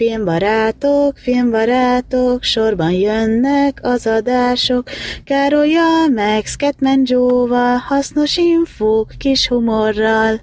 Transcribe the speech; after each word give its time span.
Filmbarátok, 0.00 1.18
filmbarátok, 1.18 2.42
sorban 2.42 2.90
jönnek 2.90 3.78
az 3.82 4.06
adások, 4.06 4.88
Károlyal 5.24 6.08
meg 6.08 6.46
Scatman 6.46 7.02
Joe-val, 7.04 7.76
hasznos 7.76 8.36
infók, 8.36 9.12
kis 9.18 9.48
humorral. 9.48 10.40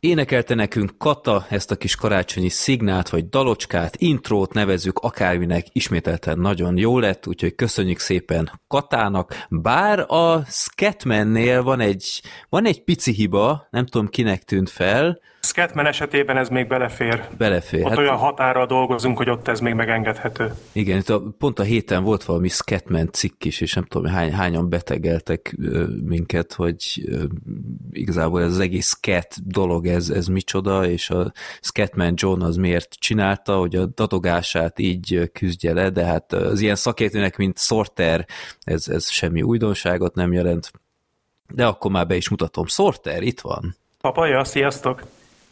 Énekelte 0.00 0.54
nekünk 0.54 0.98
Kata 0.98 1.46
ezt 1.48 1.70
a 1.70 1.76
kis 1.76 1.96
karácsonyi 1.96 2.48
szignát, 2.48 3.08
vagy 3.08 3.28
dalocskát, 3.28 3.96
intrót 3.96 4.52
nevezzük 4.52 4.98
akárminek, 4.98 5.66
ismételten 5.72 6.38
nagyon 6.38 6.76
jó 6.76 6.98
lett, 6.98 7.26
úgyhogy 7.26 7.54
köszönjük 7.54 7.98
szépen 7.98 8.50
Katának. 8.68 9.46
Bár 9.48 9.98
a 10.08 10.44
Scatmannél 10.44 11.62
van 11.62 11.80
egy, 11.80 12.22
van 12.48 12.66
egy 12.66 12.84
pici 12.84 13.12
hiba, 13.12 13.66
nem 13.70 13.86
tudom 13.86 14.08
kinek 14.08 14.42
tűnt 14.42 14.70
fel, 14.70 15.18
Scatman 15.40 15.86
esetében 15.86 16.36
ez 16.36 16.48
még 16.48 16.66
belefér. 16.66 17.28
Belefér. 17.38 17.82
Ott 17.82 17.88
hát, 17.88 17.98
olyan 17.98 18.16
határral 18.16 18.66
dolgozunk, 18.66 19.16
hogy 19.16 19.30
ott 19.30 19.48
ez 19.48 19.60
még 19.60 19.74
megengedhető. 19.74 20.52
Igen, 20.72 20.98
itt 20.98 21.08
a, 21.08 21.22
pont 21.38 21.58
a 21.58 21.62
héten 21.62 22.02
volt 22.04 22.24
valami 22.24 22.48
Scatman 22.48 23.12
cikk 23.12 23.44
is, 23.44 23.60
és 23.60 23.72
nem 23.72 23.84
tudom, 23.84 24.12
hány, 24.12 24.32
hányan 24.32 24.68
betegeltek 24.68 25.54
ö, 25.58 25.84
minket, 26.04 26.52
hogy 26.52 27.04
ö, 27.06 27.24
igazából 27.90 28.42
ez 28.42 28.50
az 28.50 28.58
egész 28.58 28.86
Scat 28.86 29.50
dolog, 29.50 29.86
ez, 29.86 30.10
ez 30.10 30.26
micsoda, 30.26 30.86
és 30.86 31.10
a 31.10 31.32
Scatman 31.60 32.12
John 32.16 32.42
az 32.42 32.56
miért 32.56 32.94
csinálta, 32.94 33.56
hogy 33.58 33.76
a 33.76 33.86
dadogását 33.86 34.78
így 34.78 35.30
küzdje 35.32 35.72
le, 35.72 35.90
de 35.90 36.04
hát 36.04 36.32
az 36.32 36.60
ilyen 36.60 36.76
szakértőnek, 36.76 37.36
mint 37.36 37.58
Sorter, 37.58 38.26
ez, 38.60 38.88
ez 38.88 39.10
semmi 39.10 39.42
újdonságot 39.42 40.14
nem 40.14 40.32
jelent. 40.32 40.70
De 41.54 41.66
akkor 41.66 41.90
már 41.90 42.06
be 42.06 42.16
is 42.16 42.28
mutatom. 42.28 42.66
Sorter, 42.66 43.22
itt 43.22 43.40
van. 43.40 43.76
Papaja, 44.00 44.44
sziasztok! 44.44 45.02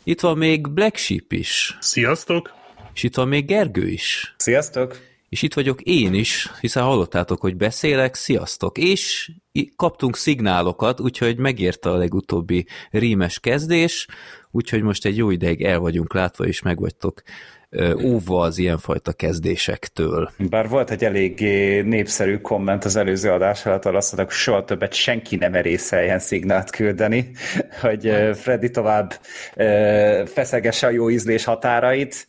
Itt 0.09 0.21
van 0.21 0.39
még 0.39 0.69
Black 0.69 0.97
Sheep 0.97 1.33
is. 1.33 1.77
Sziasztok! 1.81 2.55
És 2.95 3.03
itt 3.03 3.15
van 3.15 3.29
még 3.29 3.47
Gergő 3.47 3.89
is. 3.89 4.35
Sziasztok! 4.37 4.99
És 5.29 5.43
itt 5.43 5.55
vagyok 5.55 5.81
én 5.81 6.15
is, 6.15 6.51
hiszen 6.61 6.83
hallottátok, 6.83 7.41
hogy 7.41 7.57
beszélek, 7.57 8.15
sziasztok! 8.15 8.79
És 8.79 9.33
kaptunk 9.77 10.17
szignálokat, 10.17 11.01
úgyhogy 11.01 11.37
megérte 11.39 11.91
a 11.91 11.97
legutóbbi 11.97 12.67
rímes 12.91 13.41
kezdés, 13.41 14.07
úgyhogy 14.51 14.83
most 14.83 15.05
egy 15.05 15.17
jó 15.17 15.31
ideig 15.31 15.63
el 15.63 15.79
vagyunk 15.79 16.15
látva, 16.15 16.47
és 16.47 16.63
meg 16.63 16.79
vagytok 16.79 17.23
óva 18.05 18.41
az 18.41 18.59
ilyenfajta 18.59 19.13
kezdésektől. 19.13 20.31
Bár 20.39 20.69
volt 20.69 20.91
egy 20.91 21.05
eléggé 21.05 21.81
népszerű 21.81 22.39
komment 22.39 22.85
az 22.85 22.97
előző 22.97 23.31
adás 23.31 23.67
alatt, 23.67 23.85
ahol 23.85 23.97
azt 23.97 24.07
mondták, 24.07 24.35
hogy 24.35 24.43
soha 24.43 24.65
többet 24.65 24.93
senki 24.95 25.37
nem 25.37 25.55
erészeljen 25.55 26.19
szignált 26.19 26.71
küldeni, 26.71 27.31
hogy 27.83 28.13
Freddy 28.35 28.71
tovább 28.71 29.13
feszegesse 30.27 30.87
a 30.87 30.91
jó 30.91 31.11
ízlés 31.11 31.45
határait. 31.45 32.29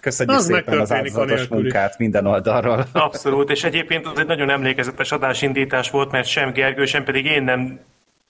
Köszönjük 0.00 0.36
az 0.36 0.44
szépen 0.44 0.80
az 0.80 0.92
áldozatos 0.92 1.46
munkát 1.46 1.98
minden 1.98 2.26
oldalról. 2.26 2.86
Abszolút, 2.92 3.50
és 3.50 3.64
egyébként 3.64 4.06
az 4.06 4.18
egy 4.18 4.26
nagyon 4.26 4.50
emlékezetes 4.50 5.12
adásindítás 5.12 5.90
volt, 5.90 6.10
mert 6.10 6.26
sem 6.26 6.52
Gergő, 6.52 6.84
sem 6.84 7.04
pedig 7.04 7.24
én 7.24 7.42
nem 7.42 7.80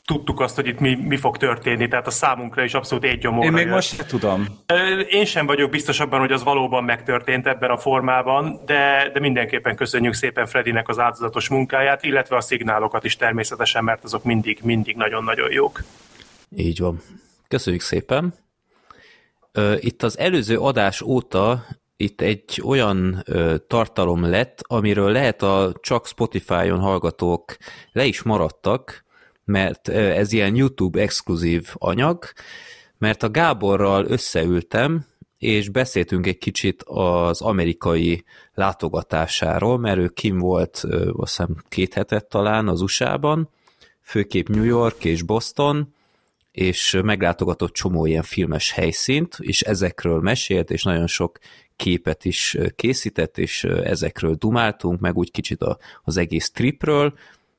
tudtuk 0.09 0.41
azt, 0.41 0.55
hogy 0.55 0.67
itt 0.67 0.79
mi, 0.79 0.95
mi 0.95 1.17
fog 1.17 1.37
történni, 1.37 1.89
tehát 1.89 2.07
a 2.07 2.11
számunkra 2.11 2.65
is 2.65 2.75
abszolút 2.75 3.05
egy 3.05 3.19
gyomorra 3.19 3.47
Én 3.47 3.53
még 3.53 3.65
jött. 3.65 3.75
most 3.75 4.07
tudom. 4.07 4.47
Én 5.09 5.25
sem 5.25 5.47
vagyok 5.47 5.71
biztos 5.71 6.01
abban, 6.01 6.21
hogy 6.21 6.33
az 6.33 6.43
valóban 6.43 6.85
megtörtént 6.85 7.47
ebben 7.47 7.71
a 7.71 7.77
formában, 7.77 8.61
de, 8.67 9.11
de 9.13 9.21
mindenképpen 9.21 9.77
köszönjük 9.77 10.15
szépen 10.15 10.47
Fredinek 10.47 10.89
az 10.89 10.99
áldozatos 10.99 11.49
munkáját, 11.49 12.05
illetve 12.05 12.37
a 12.37 12.41
szignálokat 12.41 13.05
is 13.05 13.17
természetesen, 13.17 13.85
mert 13.85 14.05
azok 14.05 14.25
mindig, 14.25 14.59
mindig 14.63 14.97
nagyon-nagyon 14.97 15.53
jók. 15.53 15.83
Így 16.57 16.79
van. 16.79 17.01
Köszönjük 17.49 17.83
szépen. 17.83 18.35
Itt 19.77 20.03
az 20.03 20.19
előző 20.19 20.59
adás 20.59 21.01
óta 21.01 21.65
itt 21.97 22.21
egy 22.21 22.63
olyan 22.65 23.23
ö, 23.25 23.55
tartalom 23.67 24.31
lett, 24.31 24.61
amiről 24.63 25.13
lehet 25.13 25.43
a 25.43 25.73
csak 25.81 26.07
Spotify-on 26.07 26.81
hallgatók 26.81 27.57
le 27.93 28.05
is 28.05 28.23
maradtak, 28.23 29.07
mert 29.49 29.89
ez 29.89 30.33
ilyen 30.33 30.57
YouTube 30.57 31.01
exkluzív 31.01 31.69
anyag, 31.75 32.25
mert 32.99 33.23
a 33.23 33.31
Gáborral 33.31 34.05
összeültem, 34.05 35.07
és 35.39 35.69
beszéltünk 35.69 36.27
egy 36.27 36.39
kicsit 36.39 36.83
az 36.87 37.41
amerikai 37.41 38.25
látogatásáról, 38.55 39.79
mert 39.79 39.99
ő 39.99 40.09
kim 40.09 40.39
volt, 40.39 40.85
azt 41.13 41.37
hiszem 41.37 41.57
két 41.69 41.95
hetet 41.95 42.29
talán 42.29 42.69
az 42.69 42.81
USA-ban, 42.81 43.51
főképp 44.03 44.49
New 44.49 44.65
York 44.65 45.05
és 45.05 45.23
Boston, 45.23 45.95
és 46.53 46.99
meglátogatott 47.03 47.73
csomó 47.73 48.07
ilyen 48.07 48.23
filmes 48.23 48.73
helyszínt, 48.73 49.37
és 49.39 49.61
ezekről 49.61 50.21
mesélt, 50.21 50.71
és 50.71 50.83
nagyon 50.83 51.07
sok 51.07 51.39
képet 51.77 52.25
is 52.25 52.57
készített, 52.77 53.39
és 53.39 53.65
ezekről 53.65 54.35
dumáltunk, 54.35 55.01
meg 55.01 55.17
úgy 55.17 55.31
kicsit 55.31 55.65
az 56.03 56.17
egész 56.17 56.51
tripről, 56.51 57.15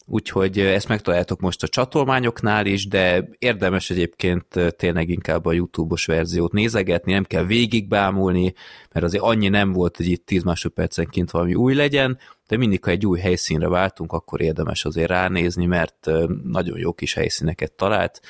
úgyhogy 0.09 0.59
ezt 0.59 0.87
megtaláljátok 0.87 1.39
most 1.39 1.63
a 1.63 1.67
csatolmányoknál 1.67 2.65
is, 2.65 2.87
de 2.87 3.29
érdemes 3.37 3.89
egyébként 3.89 4.45
tényleg 4.77 5.09
inkább 5.09 5.45
a 5.45 5.53
YouTube-os 5.53 6.05
verziót 6.05 6.51
nézegetni, 6.51 7.11
nem 7.11 7.23
kell 7.23 7.43
végigbámulni, 7.43 8.53
mert 8.91 9.05
azért 9.05 9.23
annyi 9.23 9.47
nem 9.47 9.71
volt, 9.71 9.97
hogy 9.97 10.07
itt 10.07 10.25
10 10.25 10.43
másodpercenként 10.43 11.31
valami 11.31 11.53
új 11.55 11.73
legyen, 11.73 12.17
de 12.47 12.57
mindig, 12.57 12.83
ha 12.83 12.91
egy 12.91 13.05
új 13.05 13.19
helyszínre 13.19 13.67
váltunk, 13.67 14.11
akkor 14.11 14.41
érdemes 14.41 14.85
azért 14.85 15.09
ránézni, 15.09 15.65
mert 15.65 16.09
nagyon 16.43 16.77
jó 16.77 16.93
kis 16.93 17.13
helyszíneket 17.13 17.71
talált, 17.71 18.21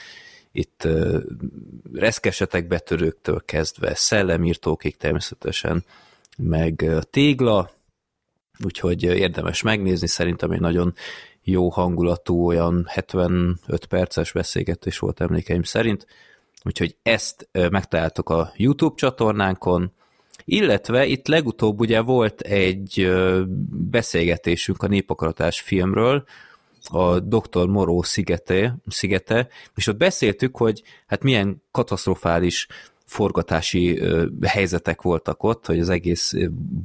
itt 0.51 0.88
reszkesetek 1.94 2.67
betörőktől 2.67 3.41
kezdve, 3.46 3.96
szellemírtókig 3.96 4.97
természetesen, 4.97 5.84
meg 6.38 6.85
tégla, 7.09 7.72
úgyhogy 8.63 9.03
érdemes 9.03 9.61
megnézni, 9.61 10.07
szerintem 10.07 10.51
egy 10.51 10.59
nagyon 10.59 10.94
jó 11.44 11.69
hangulatú, 11.69 12.45
olyan 12.47 12.85
75 12.88 13.85
perces 13.89 14.31
beszélgetés 14.31 15.00
volt 15.00 15.22
emlékeim 15.22 15.63
szerint, 15.63 16.07
úgyhogy 16.63 16.95
ezt 17.03 17.50
megtaláltok 17.51 18.29
a 18.29 18.51
YouTube 18.55 18.95
csatornánkon, 18.95 19.91
illetve 20.45 21.05
itt 21.05 21.28
legutóbb 21.28 21.79
ugye 21.79 22.01
volt 22.01 22.41
egy 22.41 23.11
beszélgetésünk 23.89 24.83
a 24.83 24.88
Népakaratás 24.88 25.61
filmről, 25.61 26.23
a 26.83 27.19
Dr. 27.19 27.67
Moró 27.67 28.01
szigete, 28.01 28.78
szigete, 28.88 29.47
és 29.75 29.88
ott 29.88 29.97
beszéltük, 29.97 30.57
hogy 30.57 30.83
hát 31.07 31.23
milyen 31.23 31.63
katasztrofális 31.72 32.67
forgatási 33.09 34.02
helyzetek 34.42 35.02
voltak 35.02 35.44
ott, 35.44 35.66
hogy 35.66 35.80
az 35.80 35.90
egész 35.90 36.34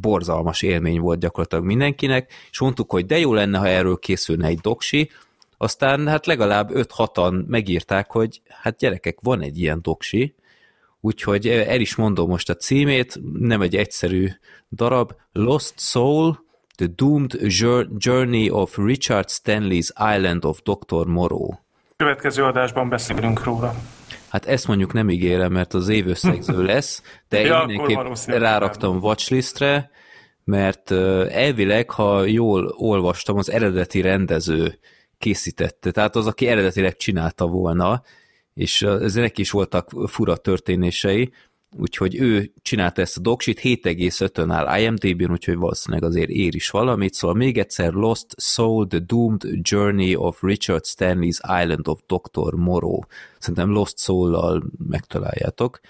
borzalmas 0.00 0.62
élmény 0.62 1.00
volt 1.00 1.18
gyakorlatilag 1.18 1.64
mindenkinek, 1.64 2.32
és 2.50 2.60
mondtuk, 2.60 2.90
hogy 2.90 3.06
de 3.06 3.18
jó 3.18 3.34
lenne, 3.34 3.58
ha 3.58 3.68
erről 3.68 3.98
készülne 3.98 4.46
egy 4.46 4.58
doksi, 4.58 5.10
aztán 5.56 6.08
hát 6.08 6.26
legalább 6.26 6.70
5-6-an 6.74 7.46
megírták, 7.46 8.10
hogy 8.10 8.40
hát 8.48 8.76
gyerekek, 8.76 9.18
van 9.22 9.40
egy 9.42 9.58
ilyen 9.58 9.78
doksi, 9.82 10.34
úgyhogy 11.00 11.48
el 11.48 11.80
is 11.80 11.94
mondom 11.94 12.28
most 12.28 12.50
a 12.50 12.54
címét, 12.54 13.20
nem 13.32 13.60
egy 13.60 13.76
egyszerű 13.76 14.28
darab, 14.70 15.12
Lost 15.32 15.74
Soul, 15.76 16.44
The 16.76 16.86
Doomed 16.86 17.36
Journey 17.96 18.50
of 18.50 18.76
Richard 18.76 19.28
Stanley's 19.30 20.16
Island 20.16 20.44
of 20.44 20.60
Dr. 20.62 21.06
Moreau. 21.06 21.50
Következő 21.96 22.44
adásban 22.44 22.88
beszélünk 22.88 23.44
róla. 23.44 23.74
Hát 24.34 24.46
ezt 24.46 24.66
mondjuk 24.66 24.92
nem 24.92 25.10
ígérem, 25.10 25.52
mert 25.52 25.74
az 25.74 25.88
évösszegző 25.88 26.62
lesz, 26.72 27.02
de 27.28 27.40
Ja, 27.40 27.58
én 27.60 27.66
mindenképp 27.66 28.26
ráraktam 28.26 28.98
watchlistre, 28.98 29.90
mert 30.44 30.90
elvileg, 31.30 31.90
ha 31.90 32.24
jól 32.24 32.74
olvastam, 32.76 33.36
az 33.36 33.50
eredeti 33.50 34.00
rendező 34.00 34.78
készítette, 35.18 35.90
tehát 35.90 36.16
az, 36.16 36.26
aki 36.26 36.46
eredetileg 36.46 36.96
csinálta 36.96 37.46
volna, 37.46 38.02
és 38.54 38.82
ez 38.82 39.14
neki 39.14 39.40
is 39.40 39.50
voltak 39.50 39.90
fura 40.06 40.36
történései, 40.36 41.32
úgyhogy 41.78 42.20
ő 42.20 42.52
csinálta 42.62 43.00
ezt 43.00 43.16
a 43.16 43.20
doksit, 43.20 43.60
7,5-ön 43.62 44.50
áll 44.50 44.80
IMDb-n, 44.80 45.30
úgyhogy 45.30 45.56
valószínűleg 45.56 46.04
azért 46.04 46.28
ér 46.28 46.54
is 46.54 46.70
valamit, 46.70 47.14
szóval 47.14 47.36
még 47.36 47.58
egyszer 47.58 47.92
Lost 47.92 48.26
Soul, 48.36 48.86
The 48.86 48.98
Doomed 48.98 49.42
Journey 49.62 50.14
of 50.16 50.42
Richard 50.42 50.84
Stanley's 50.84 51.62
Island 51.62 51.88
of 51.88 52.00
Dr. 52.06 52.54
Moreau. 52.54 53.00
Szerintem 53.38 53.70
Lost 53.70 53.98
Soul-lal 53.98 54.64
megtaláljátok. 54.88 55.80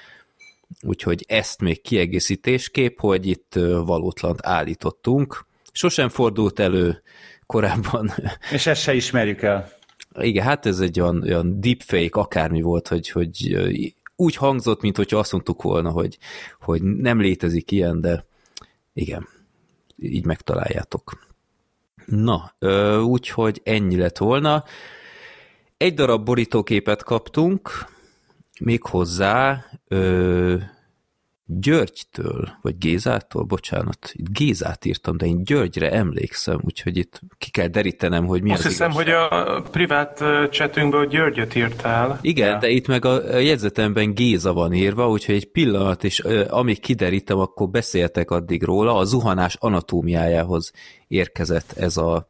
Úgyhogy 0.82 1.24
ezt 1.28 1.60
még 1.60 1.82
kiegészítésképp, 1.82 2.98
hogy 3.00 3.26
itt 3.26 3.54
valótlant 3.84 4.46
állítottunk. 4.46 5.46
Sosem 5.72 6.08
fordult 6.08 6.58
elő 6.58 7.02
korábban 7.46 8.12
És 8.52 8.66
ezt 8.66 8.82
se 8.82 8.94
ismerjük 8.94 9.42
el. 9.42 9.72
igen, 10.20 10.44
hát 10.44 10.66
ez 10.66 10.80
egy 10.80 11.00
olyan, 11.00 11.22
olyan 11.22 11.60
deepfake 11.60 12.20
akármi 12.20 12.60
volt, 12.60 12.88
hogy, 12.88 13.10
hogy 13.10 13.54
úgy 14.16 14.36
hangzott, 14.36 14.80
mint 14.80 14.96
hogyha 14.96 15.18
azt 15.18 15.32
mondtuk 15.32 15.62
volna, 15.62 15.90
hogy, 15.90 16.18
hogy 16.60 16.82
nem 16.82 17.20
létezik 17.20 17.70
ilyen, 17.70 18.00
de 18.00 18.26
igen, 18.92 19.28
így 19.96 20.24
megtaláljátok. 20.24 21.26
Na, 22.06 22.54
úgyhogy 23.02 23.60
ennyi 23.64 23.96
lett 23.96 24.18
volna. 24.18 24.64
Egy 25.76 25.94
darab 25.94 26.24
borítóképet 26.24 27.02
kaptunk, 27.02 27.70
méghozzá 28.60 29.64
ö, 29.88 30.56
Györgytől, 31.46 32.48
vagy 32.62 32.78
Gézától, 32.78 33.42
bocsánat, 33.42 34.10
itt 34.12 34.28
Gézát 34.28 34.84
írtam, 34.84 35.16
de 35.16 35.26
én 35.26 35.44
Györgyre 35.44 35.90
emlékszem, 35.92 36.58
úgyhogy 36.62 36.96
itt 36.96 37.20
ki 37.38 37.50
kell 37.50 37.66
derítenem, 37.66 38.26
hogy 38.26 38.42
mi 38.42 38.50
Azt 38.50 38.64
az 38.64 38.66
hiszem, 38.70 38.90
igazság. 38.90 39.16
hogy 39.30 39.38
a 39.38 39.62
privát 39.70 40.20
ö, 40.20 40.46
chatünkből 40.50 41.06
Györgyöt 41.06 41.54
írtál. 41.54 42.18
Igen, 42.22 42.48
Ja. 42.48 42.58
de 42.58 42.68
itt 42.68 42.86
meg 42.86 43.04
a 43.04 43.38
jegyzetemben 43.38 44.14
Géza 44.14 44.52
van 44.52 44.72
írva, 44.72 45.08
úgyhogy 45.10 45.34
egy 45.34 45.50
pillanat, 45.50 46.04
és 46.04 46.18
amíg 46.48 46.80
kiderítem, 46.80 47.38
akkor 47.38 47.68
beszéltek 47.68 48.30
addig 48.30 48.62
róla, 48.62 48.96
a 48.96 49.04
zuhanás 49.04 49.56
anatómiájához 49.60 50.72
érkezett 51.08 51.72
ez 51.76 51.96
a, 51.96 52.28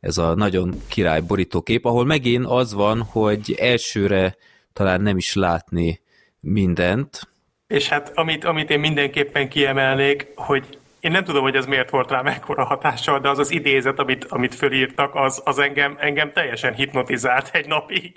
ez 0.00 0.18
a 0.18 0.34
nagyon 0.34 0.74
király 0.88 1.20
borítókép, 1.20 1.84
ahol 1.84 2.04
megint 2.04 2.44
az 2.46 2.72
van, 2.74 3.02
hogy 3.02 3.56
elsőre 3.60 4.36
talán 4.72 5.00
nem 5.00 5.16
is 5.16 5.34
látni 5.34 6.00
mindent, 6.40 7.28
És 7.66 7.88
hát 7.88 8.12
amit, 8.14 8.44
amit 8.44 8.70
én 8.70 8.80
mindenképpen 8.80 9.48
kiemelnék, 9.48 10.32
hogy 10.34 10.78
én 11.04 11.10
nem 11.10 11.24
tudom, 11.24 11.42
hogy 11.42 11.56
ez 11.56 11.66
miért 11.66 11.90
volt 11.90 12.10
rá 12.10 12.22
mekkora 12.22 12.64
hatással, 12.64 13.20
de 13.20 13.28
az 13.28 13.38
az 13.38 13.50
idézet, 13.50 13.98
amit, 13.98 14.24
amit 14.24 14.54
fölírtak, 14.54 15.14
az, 15.14 15.40
az 15.44 15.58
engem, 15.58 15.96
engem 15.98 16.32
teljesen 16.32 16.74
hipnotizált 16.74 17.50
egy 17.52 17.66
napig. 17.66 18.12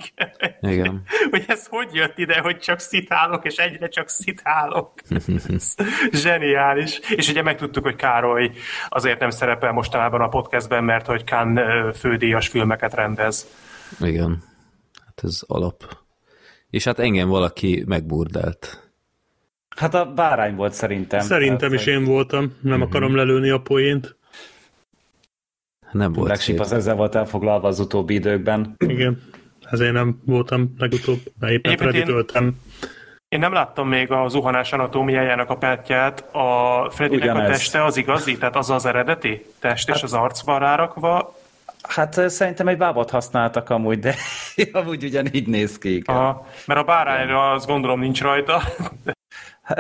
Igen. 0.62 1.04
hogy 1.32 1.44
ez 1.48 1.68
hogy 1.70 1.94
jött 1.94 2.18
ide, 2.18 2.40
hogy 2.40 2.58
csak 2.58 2.80
szitálok, 2.80 3.46
és 3.46 3.56
egyre 3.56 3.88
csak 3.88 4.10
szitálok. 4.10 4.94
Zseniális. 6.12 7.00
És 7.16 7.30
ugye 7.30 7.42
megtudtuk, 7.42 7.84
hogy 7.84 7.96
Károly 7.96 8.52
azért 8.90 9.20
nem 9.20 9.30
szerepel 9.30 9.72
mostanában 9.72 10.22
a 10.22 10.28
podcastben, 10.28 10.84
mert 10.84 11.06
hogy 11.06 11.24
Kán 11.24 11.60
fődíjas 11.94 12.48
filmeket 12.48 12.94
rendez. 12.94 13.48
Igen. 14.00 14.44
Hát 15.06 15.20
ez 15.24 15.42
alap. 15.48 15.84
És 16.70 16.84
hát 16.84 17.00
engem 17.00 17.30
valaki 17.30 17.84
megburdált. 17.88 18.87
Hát 19.78 19.94
a 19.94 20.06
bárány 20.06 20.56
volt 20.56 20.74
szerintem. 20.74 21.20
Szerintem 21.20 21.58
Tehát, 21.70 21.74
is 21.74 21.86
én 21.86 22.04
voltam, 22.04 22.54
nem 22.62 22.82
akarom 22.82 23.16
lelőni 23.16 23.50
a 23.50 23.60
poént. 23.60 24.16
Nem 25.92 26.14
volt 26.14 26.28
Black 26.28 26.60
az 26.60 26.72
ezzel 26.72 26.96
volt 26.96 27.16
elfoglalva 27.16 27.68
az 27.68 27.80
utóbbi 27.80 28.14
időkben. 28.14 28.76
Igen, 28.78 29.22
ezért 29.70 29.94
nem 29.94 30.22
voltam 30.26 30.74
legutóbb, 30.78 31.20
mert 31.40 31.54
éppen 31.54 31.72
Egyébként 31.72 31.80
Freddy 31.80 31.98
én- 31.98 32.06
töltem. 32.06 32.60
Én 33.30 33.40
nem 33.40 33.54
láttam 33.54 33.88
még 33.88 34.12
a 34.12 34.28
zuhanás 34.28 34.74
anatómiájának 34.74 35.50
a 35.50 35.58
pertját. 35.58 36.20
A 36.36 36.90
Freddynek 36.92 37.36
a 37.36 37.46
teste 37.46 37.84
az 37.84 37.98
igazi? 37.98 38.38
Tehát 38.38 38.56
az 38.56 38.70
az 38.70 38.86
eredeti 38.86 39.46
test, 39.60 39.90
és 39.90 40.04
az 40.04 40.14
arc 40.14 40.42
van 40.42 40.60
rárakva. 40.60 41.36
Hát 41.82 42.30
szerintem 42.30 42.68
egy 42.68 42.78
bábot 42.78 43.10
használtak 43.10 43.70
amúgy, 43.70 44.00
de 44.00 44.16
amúgy 44.72 45.04
ugyanígy 45.04 45.48
néz 45.48 45.78
ki. 45.78 45.96
igen. 45.96 46.16
A, 46.16 46.46
mert 46.66 46.80
a 46.80 46.84
bárányra 46.84 47.52
azt 47.52 47.66
gondolom 47.68 48.00
nincs 48.00 48.22
rajta. 48.22 48.62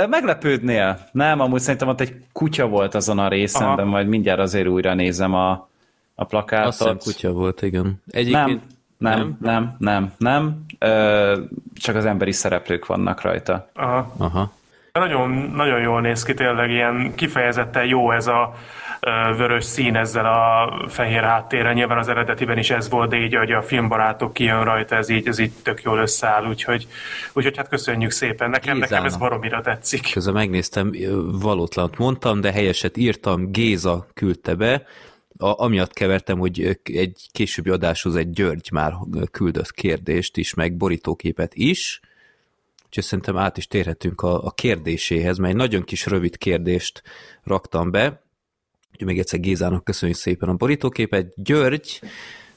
Meglepődnél? 0.09 0.99
Nem, 1.11 1.39
amúgy 1.39 1.59
szerintem 1.59 1.87
ott 1.87 2.01
egy 2.01 2.15
kutya 2.31 2.67
volt 2.67 2.95
azon 2.95 3.19
a 3.19 3.27
részen, 3.27 3.67
Aha. 3.67 3.75
de 3.75 3.83
majd 3.83 4.07
mindjárt 4.07 4.39
azért 4.39 4.67
újra 4.67 4.93
nézem 4.93 5.33
a, 5.33 5.67
a 6.15 6.23
plakátot. 6.23 6.67
Azt 6.67 6.77
hiszem 6.81 6.97
kutya 6.97 7.31
volt, 7.31 7.61
igen. 7.61 8.01
Egyébként 8.07 8.61
Nem, 8.97 9.37
nem, 9.37 9.37
nem, 9.41 9.75
nem, 9.79 10.13
nem. 10.17 10.65
Ö, 10.79 11.41
csak 11.73 11.95
az 11.95 12.05
emberi 12.05 12.31
szereplők 12.31 12.85
vannak 12.85 13.21
rajta. 13.21 13.69
Aha. 13.73 14.13
Aha. 14.17 14.51
Nagyon, 14.99 15.51
nagyon 15.55 15.81
jól 15.81 16.01
néz 16.01 16.23
ki, 16.23 16.33
tényleg 16.33 16.69
ilyen 16.69 17.11
kifejezetten 17.15 17.85
jó 17.85 18.11
ez 18.11 18.27
a 18.27 18.53
vörös 19.37 19.63
szín 19.63 19.95
ezzel 19.95 20.25
a 20.25 20.71
fehér 20.87 21.23
háttérrel. 21.23 21.73
Nyilván 21.73 21.97
az 21.97 22.07
eredetiben 22.07 22.57
is 22.57 22.69
ez 22.69 22.89
volt, 22.89 23.09
de 23.09 23.17
így, 23.17 23.35
hogy 23.35 23.51
a 23.51 23.61
filmbarátok 23.61 24.33
kijön 24.33 24.63
rajta, 24.63 24.95
ez 24.95 25.09
így, 25.09 25.27
ez 25.27 25.39
így 25.39 25.51
tök 25.63 25.81
jól 25.81 25.97
összeáll, 25.97 26.45
úgyhogy, 26.45 26.87
úgyhogy 27.33 27.57
hát 27.57 27.67
köszönjük 27.67 28.11
szépen. 28.11 28.49
Nekem, 28.49 28.77
nekem 28.77 28.97
ez 28.97 29.03
Gézának. 29.03 29.19
baromira 29.19 29.61
tetszik. 29.61 30.11
Közben 30.11 30.33
megnéztem, 30.33 30.91
valótlant 31.41 31.97
mondtam, 31.97 32.41
de 32.41 32.51
helyeset 32.51 32.97
írtam, 32.97 33.51
Géza 33.51 34.07
küldte 34.13 34.55
be, 34.55 34.83
a, 35.37 35.63
amiatt 35.63 35.93
kevertem, 35.93 36.39
hogy 36.39 36.79
egy 36.83 37.27
későbbi 37.31 37.69
adáshoz 37.69 38.15
egy 38.15 38.29
György 38.29 38.69
már 38.71 38.93
küldött 39.31 39.71
kérdést 39.71 40.37
is, 40.37 40.53
meg 40.53 40.77
borítóképet 40.77 41.51
is, 41.53 41.99
úgyhogy 42.87 43.03
szerintem 43.03 43.37
át 43.37 43.57
is 43.57 43.67
térhetünk 43.67 44.21
a, 44.21 44.43
a 44.43 44.51
kérdéséhez, 44.51 45.37
mert 45.37 45.51
egy 45.51 45.57
nagyon 45.59 45.83
kis 45.83 46.05
rövid 46.05 46.37
kérdést 46.37 47.01
raktam 47.43 47.91
be, 47.91 48.23
úgyhogy 48.91 49.07
még 49.07 49.19
egyszer 49.19 49.39
Gézának 49.39 49.83
köszönjük 49.83 50.17
szépen 50.17 50.49
a 50.49 50.53
borítóképet. 50.53 51.33
György 51.35 52.01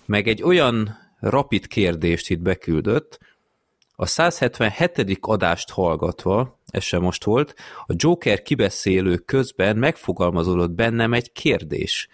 meg 0.04 0.28
egy 0.28 0.42
olyan 0.42 0.98
rapid 1.20 1.66
kérdést 1.66 2.30
itt 2.30 2.40
beküldött, 2.40 3.18
a 4.00 4.06
177. 4.06 5.18
adást 5.20 5.70
hallgatva, 5.70 6.58
ez 6.66 6.82
sem 6.82 7.02
most 7.02 7.24
volt, 7.24 7.54
a 7.86 7.92
Joker 7.96 8.42
kibeszélő 8.42 9.16
közben 9.16 9.76
megfogalmazódott 9.76 10.70
bennem 10.70 11.12
egy 11.12 11.32
kérdés. 11.32 12.08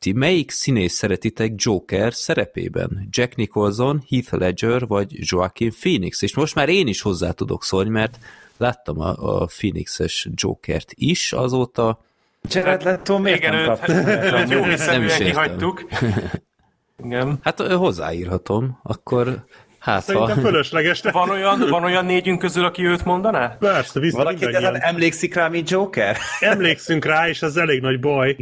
Ti 0.00 0.12
melyik 0.12 0.50
színész 0.50 0.92
szeretitek 0.94 1.52
Joker 1.56 2.14
szerepében? 2.14 3.08
Jack 3.10 3.36
Nicholson, 3.36 4.02
Heath 4.10 4.32
Ledger 4.32 4.86
vagy 4.86 5.16
Joaquin 5.18 5.70
Phoenix? 5.80 6.22
És 6.22 6.34
most 6.34 6.54
már 6.54 6.68
én 6.68 6.86
is 6.86 7.00
hozzá 7.00 7.30
tudok 7.30 7.64
szólni, 7.64 7.90
mert 7.90 8.18
láttam 8.56 9.00
a, 9.00 9.40
a 9.40 9.46
Phoenixes 9.46 10.28
Jokert 10.34 10.92
is 10.94 11.32
azóta. 11.32 12.04
Jared 12.42 12.82
Leto 12.82 13.18
miért 13.18 13.38
Igen, 13.38 13.54
nem 13.54 13.60
őt, 13.60 13.66
kap? 13.78 13.88
őt 13.88 14.50
jó 14.50 14.60
Nem 14.60 15.02
is 15.02 15.18
értem. 15.18 15.74
Igen. 17.04 17.38
Hát 17.42 17.60
hozzáírhatom, 17.60 18.78
akkor 18.82 19.44
hát 19.78 20.02
Szerintem 20.02 20.36
ha... 20.36 20.40
fölösleges. 20.40 21.00
de- 21.02 21.10
Van 21.10 21.30
olyan, 21.30 21.68
van 21.68 21.84
olyan 21.84 22.04
négyünk 22.04 22.38
közül, 22.38 22.64
aki 22.64 22.86
őt 22.86 23.04
mondaná? 23.04 23.56
Persze, 23.58 24.00
biztos 24.00 24.22
Valaki 24.22 24.46
emlékszik 24.72 25.34
rá, 25.34 25.48
mint 25.48 25.70
Joker? 25.70 26.16
Emlékszünk 26.40 27.04
rá, 27.04 27.28
és 27.28 27.42
ez 27.42 27.56
elég 27.56 27.80
nagy 27.80 28.00
baj. 28.00 28.36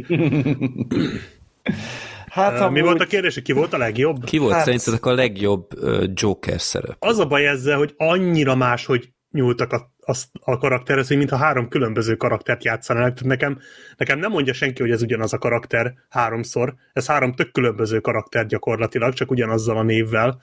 Hát 2.29 2.69
Mi 2.69 2.81
volt 2.81 3.01
a 3.01 3.05
kérdés, 3.05 3.33
hogy 3.33 3.43
ki 3.43 3.51
volt 3.51 3.73
a 3.73 3.77
legjobb? 3.77 4.23
Ki 4.23 4.37
volt 4.37 4.53
Hát- 4.53 4.63
szerintetek 4.63 5.05
a 5.05 5.13
legjobb 5.13 5.67
Joker 6.13 6.61
szerep? 6.61 6.95
Az 6.99 7.19
a 7.19 7.25
baj 7.25 7.47
ezzel, 7.47 7.77
hogy 7.77 7.93
annyira 7.97 8.55
más, 8.55 8.85
hogy 8.85 9.09
nyúltak 9.31 9.73
a, 9.73 9.93
a, 9.99 10.13
a 10.41 10.57
karakterhez, 10.57 11.07
hogy 11.07 11.17
mintha 11.17 11.37
három 11.37 11.67
különböző 11.67 12.15
karaktert 12.15 12.63
játszanának. 12.63 13.13
Tehát 13.13 13.27
nekem, 13.27 13.59
nekem 13.97 14.19
nem 14.19 14.31
mondja 14.31 14.53
senki, 14.53 14.81
hogy 14.81 14.91
ez 14.91 15.01
ugyanaz 15.01 15.33
a 15.33 15.37
karakter 15.37 15.93
háromszor. 16.09 16.75
Ez 16.93 17.07
három 17.07 17.33
tök 17.33 17.51
különböző 17.51 17.99
karakter 17.99 18.45
gyakorlatilag, 18.45 19.13
csak 19.13 19.31
ugyanazzal 19.31 19.77
a 19.77 19.83
névvel. 19.83 20.41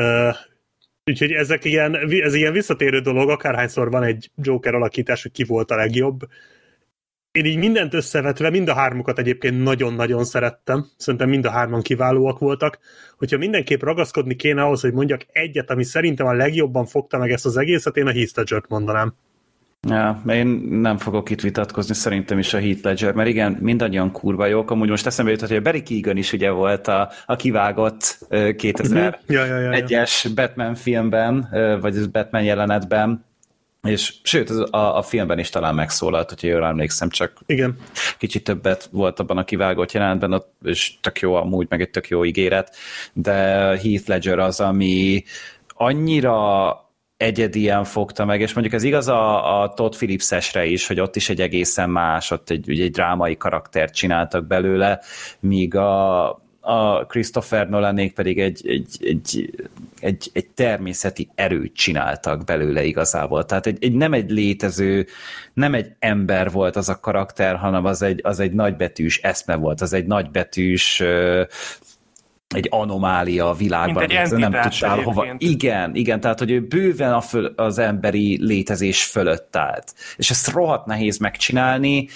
Uh, 0.00 0.34
úgyhogy 1.04 1.30
ezek 1.30 1.64
ilyen, 1.64 1.96
ez 2.22 2.34
ilyen 2.34 2.52
visszatérő 2.52 3.00
dolog, 3.00 3.30
akárhányszor 3.30 3.90
van 3.90 4.02
egy 4.02 4.30
Joker 4.36 4.74
alakítás, 4.74 5.22
hogy 5.22 5.32
ki 5.32 5.44
volt 5.44 5.70
a 5.70 5.76
legjobb. 5.76 6.20
Én 7.36 7.44
így 7.44 7.56
mindent 7.56 7.94
összevetve, 7.94 8.50
mind 8.50 8.68
a 8.68 8.74
hármukat 8.74 9.18
egyébként 9.18 9.62
nagyon-nagyon 9.62 10.24
szerettem. 10.24 10.86
Szerintem 10.96 11.28
mind 11.28 11.44
a 11.44 11.50
hárman 11.50 11.82
kiválóak 11.82 12.38
voltak. 12.38 12.78
Hogyha 13.16 13.38
mindenképp 13.38 13.82
ragaszkodni 13.82 14.36
kéne 14.36 14.62
ahhoz, 14.62 14.80
hogy 14.80 14.92
mondjak 14.92 15.26
egyet, 15.32 15.70
ami 15.70 15.84
szerintem 15.84 16.26
a 16.26 16.32
legjobban 16.32 16.86
fogta 16.86 17.18
meg 17.18 17.30
ezt 17.30 17.46
az 17.46 17.56
egészet, 17.56 17.96
én 17.96 18.06
a 18.06 18.12
Heath 18.12 18.36
Ledger-t 18.36 18.68
mondanám. 18.68 19.14
Ja, 19.88 20.22
én 20.26 20.46
nem 20.70 20.96
fogok 20.96 21.30
itt 21.30 21.40
vitatkozni, 21.40 21.94
szerintem 21.94 22.38
is 22.38 22.54
a 22.54 22.58
Heath 22.58 22.84
Ledger, 22.84 23.14
mert 23.14 23.28
igen, 23.28 23.56
mindannyian 23.60 24.12
kurva 24.12 24.46
jók. 24.46 24.70
Amúgy 24.70 24.88
most 24.88 25.06
eszembe 25.06 25.30
jutott, 25.30 25.48
hogy 25.48 25.56
a 25.56 25.62
Barry 25.62 25.82
Keegan 25.82 26.16
is 26.16 26.32
ugye 26.32 26.50
volt 26.50 26.88
a, 26.88 27.10
a 27.26 27.36
kivágott 27.36 28.18
ö, 28.28 28.50
2001-es 28.52 29.14
Ja, 29.26 29.44
ja, 29.44 29.58
ja, 29.58 29.84
ja. 29.88 30.04
Batman 30.34 30.74
filmben, 30.74 31.48
vagy 31.80 31.96
az 31.96 32.06
Batman 32.06 32.42
jelenetben, 32.42 33.24
és 33.88 34.14
sőt, 34.22 34.50
az- 34.50 34.72
a, 34.72 34.96
a 34.96 35.02
filmben 35.02 35.38
is 35.38 35.50
talán 35.50 35.74
megszólalt, 35.74 36.28
hogyha 36.28 36.48
jól 36.48 36.64
emlékszem, 36.64 37.08
csak 37.08 37.32
Igen. 37.46 37.76
kicsit 38.18 38.44
többet 38.44 38.88
volt 38.92 39.20
abban 39.20 39.38
a 39.38 39.44
kivágott 39.44 39.92
jelenetben, 39.92 40.32
ott, 40.32 40.52
és 40.64 40.92
tök 41.00 41.20
jó 41.20 41.34
amúgy, 41.34 41.66
meg 41.68 41.80
egy 41.80 41.90
tök 41.90 42.08
jó 42.08 42.24
ígéret, 42.24 42.76
de 43.12 43.34
Heath 43.82 44.08
Ledger 44.08 44.38
az, 44.38 44.60
ami 44.60 45.24
annyira 45.74 46.80
egyedien 47.16 47.84
fogta 47.84 48.24
meg, 48.24 48.40
és 48.40 48.52
mondjuk 48.52 48.74
ez 48.74 48.82
igaz 48.82 49.08
a, 49.08 49.62
a 49.62 49.68
Todd 49.68 49.90
Phillips-esre 49.90 50.64
is, 50.64 50.86
hogy 50.86 51.00
ott 51.00 51.16
is 51.16 51.28
egy 51.28 51.40
egészen 51.40 51.90
más, 51.90 52.30
ott 52.30 52.50
egy, 52.50 52.80
egy 52.80 52.90
drámai 52.90 53.36
karaktert 53.36 53.94
csináltak 53.94 54.46
belőle, 54.46 55.00
míg 55.40 55.74
a, 55.74 56.28
a 56.66 57.06
Christopher 57.06 57.68
Nolanék 57.68 58.14
pedig 58.14 58.40
egy, 58.40 58.68
egy, 58.68 58.96
egy, 59.00 59.52
egy, 60.00 60.30
egy 60.32 60.46
természeti 60.46 61.28
erőt 61.34 61.74
csináltak 61.74 62.44
belőle 62.44 62.84
igazából. 62.84 63.44
Tehát 63.44 63.66
egy, 63.66 63.76
egy, 63.80 63.92
nem 63.92 64.12
egy 64.12 64.30
létező, 64.30 65.06
nem 65.52 65.74
egy 65.74 65.92
ember 65.98 66.50
volt 66.50 66.76
az 66.76 66.88
a 66.88 67.00
karakter, 67.00 67.56
hanem 67.56 67.84
az 67.84 68.02
egy, 68.02 68.20
az 68.22 68.40
egy 68.40 68.52
nagybetűs 68.52 69.18
eszme 69.18 69.54
volt, 69.54 69.80
az 69.80 69.92
egy 69.92 70.06
nagybetűs 70.06 71.02
egy 72.54 72.66
anomália 72.70 73.48
a 73.48 73.54
világban, 73.54 74.04
Mint 74.08 74.32
egy 74.32 74.38
nem 74.38 74.52
tudtál 74.62 75.02
hova. 75.02 75.24
egyébként. 75.24 75.52
Igen, 75.52 75.94
igen, 75.94 76.20
tehát 76.20 76.38
hogy 76.38 76.50
ő 76.50 76.60
bőven 76.60 77.12
a 77.12 77.20
föl, 77.20 77.52
az 77.56 77.78
emberi 77.78 78.38
létezés 78.40 79.04
fölött 79.04 79.56
állt. 79.56 79.94
És 80.16 80.30
ezt 80.30 80.48
rohadt 80.48 80.86
nehéz 80.86 81.18
megcsinálni, 81.18 82.08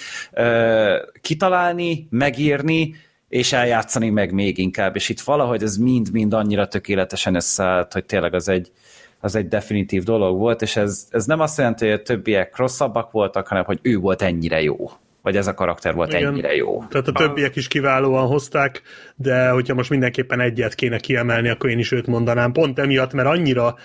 kitalálni, 1.21 2.07
megírni, 2.09 2.95
és 3.31 3.53
eljátszani 3.53 4.09
meg 4.09 4.31
még 4.31 4.57
inkább, 4.57 4.95
és 4.95 5.09
itt 5.09 5.19
valahogy 5.19 5.63
ez 5.63 5.77
mind-mind 5.77 6.33
annyira 6.33 6.67
tökéletesen 6.67 7.35
összeállt, 7.35 7.93
hogy 7.93 8.05
tényleg 8.05 8.33
az 8.33 8.49
egy, 8.49 8.71
az 9.19 9.35
egy 9.35 9.47
definitív 9.47 10.03
dolog 10.03 10.37
volt, 10.37 10.61
és 10.61 10.75
ez, 10.75 11.07
ez 11.09 11.25
nem 11.25 11.39
azt 11.39 11.57
jelenti, 11.57 11.85
hogy 11.85 11.93
a 11.93 12.01
többiek 12.01 12.57
rosszabbak 12.57 13.11
voltak, 13.11 13.47
hanem 13.47 13.63
hogy 13.63 13.79
ő 13.81 13.97
volt 13.97 14.21
ennyire 14.21 14.61
jó. 14.61 14.91
Vagy 15.21 15.37
ez 15.37 15.47
a 15.47 15.53
karakter 15.53 15.93
volt 15.93 16.13
Igen. 16.13 16.25
ennyire 16.25 16.55
jó. 16.55 16.83
Tehát 16.89 17.07
a 17.07 17.11
többiek 17.11 17.55
is 17.55 17.67
kiválóan 17.67 18.27
hozták, 18.27 18.81
de 19.15 19.49
hogyha 19.49 19.73
most 19.73 19.89
mindenképpen 19.89 20.39
egyet 20.39 20.75
kéne 20.75 20.97
kiemelni, 20.97 21.49
akkor 21.49 21.69
én 21.69 21.79
is 21.79 21.91
őt 21.91 22.07
mondanám. 22.07 22.51
Pont 22.51 22.79
emiatt, 22.79 23.13
mert 23.13 23.27
annyira 23.27 23.75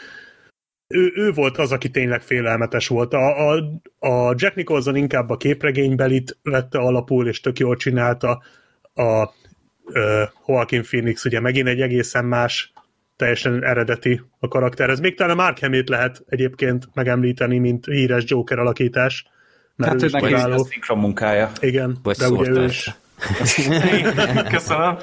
ő, 0.87 1.13
ő 1.15 1.33
volt 1.33 1.59
az, 1.59 1.73
aki 1.73 1.91
tényleg 1.91 2.23
félelmetes 2.23 2.89
volt. 2.89 3.13
A, 3.15 3.51
a, 3.51 3.57
a 3.99 4.35
Jack 4.37 4.55
Nicholson 4.55 4.97
inkább 4.97 5.31
a 5.31 5.37
képregénybelit 5.37 6.39
vette 6.43 6.79
alapul, 6.79 7.29
és 7.29 7.41
tök 7.41 7.59
jól 7.59 7.77
csinálta. 7.77 8.43
A, 8.97 9.03
a 9.03 9.33
Joaquin 10.47 10.83
Phoenix 10.83 11.25
ugye 11.25 11.41
megint 11.41 11.69
egy 11.69 11.81
egészen 11.81 12.25
más, 12.25 12.73
teljesen 13.17 13.65
eredeti 13.65 14.21
a 14.39 14.49
karakter. 14.49 14.91
Ez 14.91 15.01
még 15.01 15.17
talán 15.17 15.39
a 15.39 15.43
Mark 15.43 15.59
Hamill 15.59 15.85
lehet 15.87 16.25
egyébként 16.29 16.89
megemlíteni, 16.95 17.59
mint 17.59 17.87
híres 17.87 18.25
Joker 18.27 18.59
alakítás. 18.59 19.27
Mert 19.77 19.93
hát 19.93 20.03
ő, 20.03 20.07
ő 20.07 20.11
neki 20.11 20.35
a 20.35 20.65
szinkron 20.65 20.99
munkája. 20.99 21.53
Igen, 21.61 21.97
Vagy 22.03 22.17
de 22.17 22.29
ugye 22.29 22.51
ő 22.51 22.65
is 22.65 22.91
Köszönöm. 24.49 24.97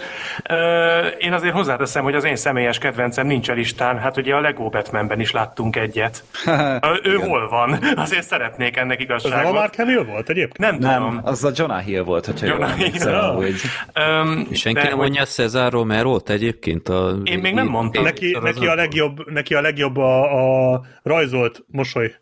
Én 1.20 1.34
azért 1.34 1.54
hozzáteszem, 1.54 2.04
hogy 2.04 2.16
az 2.16 2.24
én 2.24 2.36
személyes 2.36 2.78
kedvencem 2.78 3.28
nincs 3.28 3.50
a 3.50 3.54
listán. 3.54 3.98
Hát 3.98 4.18
ugye 4.18 4.36
a 4.36 4.40
Lego 4.40 4.70
Batmanben 4.70 5.20
is 5.20 5.32
láttunk 5.32 5.76
egyet. 5.76 6.24
ő 7.04 7.14
Igen. 7.14 7.28
hol 7.28 7.50
van? 7.50 7.80
Azért 7.96 8.24
szeretnék 8.24 8.78
ennek 8.78 9.02
igazságot. 9.02 9.40
Az 9.40 9.50
a 9.50 9.54
Mark 9.54 9.76
Hamill 9.76 10.04
volt 10.04 10.30
egyébként? 10.30 10.58
Nem, 10.58 10.78
nem 10.80 11.02
tudom. 11.02 11.20
az 11.24 11.44
a 11.44 11.52
Jonah 11.56 11.82
Hill 11.82 12.04
volt, 12.04 12.26
hogyha 12.26 12.46
Jonah 12.46 12.80
jól 12.80 12.90
Hill. 12.90 13.12
Hogy... 13.14 13.56
Um, 13.96 14.48
senki 14.54 14.88
nem 14.88 14.98
mondja 14.98 15.26
Cesar 15.26 15.72
Romero-t 15.72 16.30
egyébként? 16.30 16.90
A... 16.90 17.18
Én 17.24 17.40
még 17.40 17.54
nem 17.54 17.68
mondtam. 17.68 18.04
Neki, 18.04 18.38
neki, 18.42 18.68
a 18.68 18.76
legjobb, 18.76 19.32
neki 19.32 19.54
a 19.54 19.62
legjobb 19.62 19.98
a, 19.98 20.74
a 20.74 20.82
rajzolt 21.04 21.64
mosoly. 21.68 22.16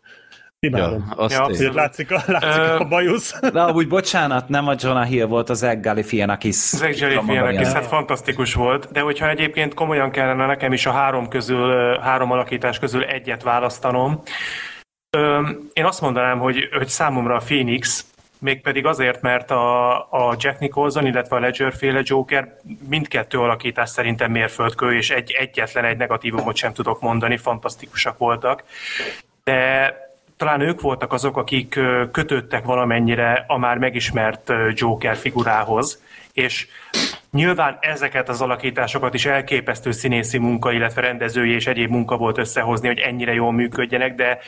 Imádom. 0.66 1.04
Ja, 1.08 1.16
azt 1.16 1.60
ja, 1.60 1.72
látszik, 1.72 2.10
a, 2.10 2.22
látszik 2.26 2.62
uh, 2.62 2.80
a 2.80 2.84
bajusz. 2.84 3.40
De 3.52 3.60
amúgy 3.60 3.88
bocsánat, 3.88 4.48
nem 4.48 4.68
a 4.68 4.74
Jonah 4.78 5.06
Hill 5.06 5.26
volt, 5.26 5.50
az 5.50 5.62
Egg 5.62 5.82
Galifianakis. 5.82 6.72
Az 6.72 6.82
Egg 6.82 6.98
Galifianakis, 6.98 7.68
hát 7.68 7.86
fantasztikus 7.86 8.54
volt, 8.54 8.92
de 8.92 9.00
hogyha 9.00 9.28
egyébként 9.28 9.74
komolyan 9.74 10.10
kellene 10.10 10.46
nekem 10.46 10.72
is 10.72 10.86
a 10.86 10.90
három 10.90 11.28
közül, 11.28 11.98
három 11.98 12.30
alakítás 12.30 12.78
közül 12.78 13.04
egyet 13.04 13.42
választanom, 13.42 14.22
én 15.72 15.84
azt 15.84 16.00
mondanám, 16.00 16.38
hogy, 16.38 16.68
hogy 16.72 16.88
számomra 16.88 17.34
a 17.34 17.42
Phoenix, 17.44 18.06
mégpedig 18.38 18.86
azért, 18.86 19.22
mert 19.22 19.50
a, 19.50 19.96
a 19.98 20.36
Jack 20.38 20.58
Nicholson, 20.58 21.06
illetve 21.06 21.36
a 21.36 21.40
Ledger 21.40 21.72
féle 21.74 22.00
Joker 22.04 22.56
mindkettő 22.88 23.38
alakítás 23.38 23.90
szerintem 23.90 24.30
mérföldkő, 24.30 24.96
és 24.96 25.10
egy, 25.10 25.30
egyetlen 25.30 25.84
egy 25.84 25.96
negatívumot 25.96 26.56
sem 26.56 26.72
tudok 26.72 27.00
mondani, 27.00 27.36
fantasztikusak 27.36 28.18
voltak. 28.18 28.64
De 29.44 29.94
talán 30.42 30.60
ők 30.60 30.80
voltak 30.80 31.12
azok, 31.12 31.36
akik 31.36 31.78
kötődtek 32.12 32.64
valamennyire 32.64 33.44
a 33.46 33.58
már 33.58 33.78
megismert 33.78 34.52
Joker 34.74 35.16
figurához, 35.16 36.02
és 36.32 36.66
nyilván 37.30 37.78
ezeket 37.80 38.28
az 38.28 38.40
alakításokat 38.40 39.14
is 39.14 39.26
elképesztő 39.26 39.90
színészi 39.90 40.38
munka, 40.38 40.72
illetve 40.72 41.00
rendezői 41.00 41.50
és 41.50 41.66
egyéb 41.66 41.90
munka 41.90 42.16
volt 42.16 42.38
összehozni, 42.38 42.86
hogy 42.86 42.98
ennyire 42.98 43.32
jól 43.32 43.52
működjenek, 43.52 44.14
de 44.14 44.38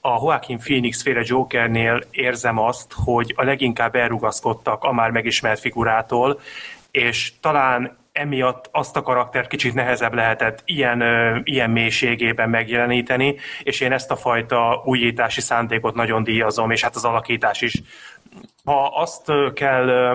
a 0.00 0.18
Joaquin 0.22 0.58
Phoenix 0.58 1.02
féle 1.02 1.22
Jokernél 1.24 2.02
érzem 2.10 2.58
azt, 2.58 2.92
hogy 3.04 3.32
a 3.36 3.44
leginkább 3.44 3.94
elrugaszkodtak 3.94 4.84
a 4.84 4.92
már 4.92 5.10
megismert 5.10 5.60
figurától, 5.60 6.40
és 6.90 7.32
talán 7.40 7.97
emiatt 8.18 8.68
azt 8.72 8.96
a 8.96 9.02
karakter 9.02 9.46
kicsit 9.46 9.74
nehezebb 9.74 10.14
lehetett 10.14 10.62
ilyen, 10.64 11.02
ilyen 11.44 11.70
mélységében 11.70 12.50
megjeleníteni, 12.50 13.36
és 13.62 13.80
én 13.80 13.92
ezt 13.92 14.10
a 14.10 14.16
fajta 14.16 14.82
újítási 14.84 15.40
szándékot 15.40 15.94
nagyon 15.94 16.22
díjazom, 16.22 16.70
és 16.70 16.82
hát 16.82 16.96
az 16.96 17.04
alakítás 17.04 17.60
is. 17.60 17.82
Ha 18.64 18.92
azt 18.94 19.32
kell 19.54 20.14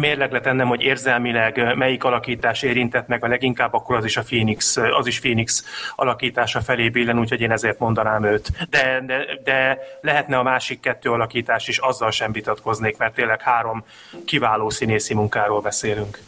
mérlegre 0.00 0.40
tennem, 0.40 0.68
hogy 0.68 0.82
érzelmileg 0.82 1.76
melyik 1.76 2.04
alakítás 2.04 2.62
érintett 2.62 3.06
meg 3.06 3.24
a 3.24 3.28
leginkább, 3.28 3.74
akkor 3.74 3.96
az 3.96 4.04
is 4.04 4.16
a 4.16 4.22
Phoenix, 4.22 4.76
az 4.76 5.06
is 5.06 5.20
Phoenix 5.20 5.64
alakítása 5.96 6.60
felé 6.60 6.88
billen, 6.88 7.18
úgyhogy 7.18 7.40
én 7.40 7.50
ezért 7.50 7.78
mondanám 7.78 8.24
őt. 8.24 8.66
De, 8.70 9.02
de, 9.06 9.26
de 9.44 9.78
lehetne 10.00 10.38
a 10.38 10.42
másik 10.42 10.80
kettő 10.80 11.10
alakítás 11.10 11.68
is, 11.68 11.78
azzal 11.78 12.10
sem 12.10 12.32
vitatkoznék, 12.32 12.96
mert 12.96 13.14
tényleg 13.14 13.42
három 13.42 13.84
kiváló 14.24 14.70
színészi 14.70 15.14
munkáról 15.14 15.60
beszélünk. 15.60 16.18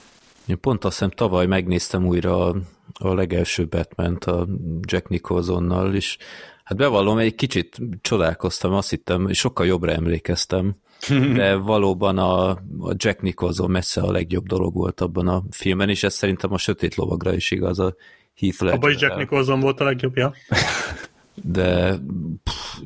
Én 0.46 0.60
pont 0.60 0.84
azt 0.84 0.98
hiszem 0.98 1.10
tavaly 1.10 1.46
megnéztem 1.46 2.06
újra 2.06 2.46
a, 2.46 2.56
a 2.94 3.14
legelső 3.14 3.66
batman 3.66 4.14
a 4.14 4.46
Jack 4.80 5.08
Nicholsonnal, 5.08 5.94
és 5.94 6.16
hát 6.64 6.78
bevallom, 6.78 7.18
egy 7.18 7.34
kicsit 7.34 7.78
csodálkoztam, 8.00 8.72
azt 8.72 8.90
hittem, 8.90 9.32
sokkal 9.32 9.66
jobbra 9.66 9.92
emlékeztem, 9.92 10.76
de 11.36 11.54
valóban 11.54 12.18
a, 12.18 12.48
a 12.78 12.94
Jack 12.96 13.20
Nicholson 13.20 13.70
messze 13.70 14.00
a 14.00 14.10
legjobb 14.10 14.46
dolog 14.46 14.74
volt 14.74 15.00
abban 15.00 15.28
a 15.28 15.42
filmen, 15.50 15.88
és 15.88 16.02
ez 16.02 16.14
szerintem 16.14 16.52
a 16.52 16.58
Sötét 16.58 16.94
Lovagra 16.94 17.34
is 17.34 17.50
igaz, 17.50 17.78
a 17.78 17.94
Heath 18.36 18.62
Ledger. 18.62 18.78
Abban 18.78 18.90
is 18.90 19.00
Jack 19.00 19.16
Nicholson 19.16 19.60
volt 19.60 19.80
a 19.80 19.84
legjobbja. 19.84 20.34
de 21.42 21.98
pff, 22.42 22.80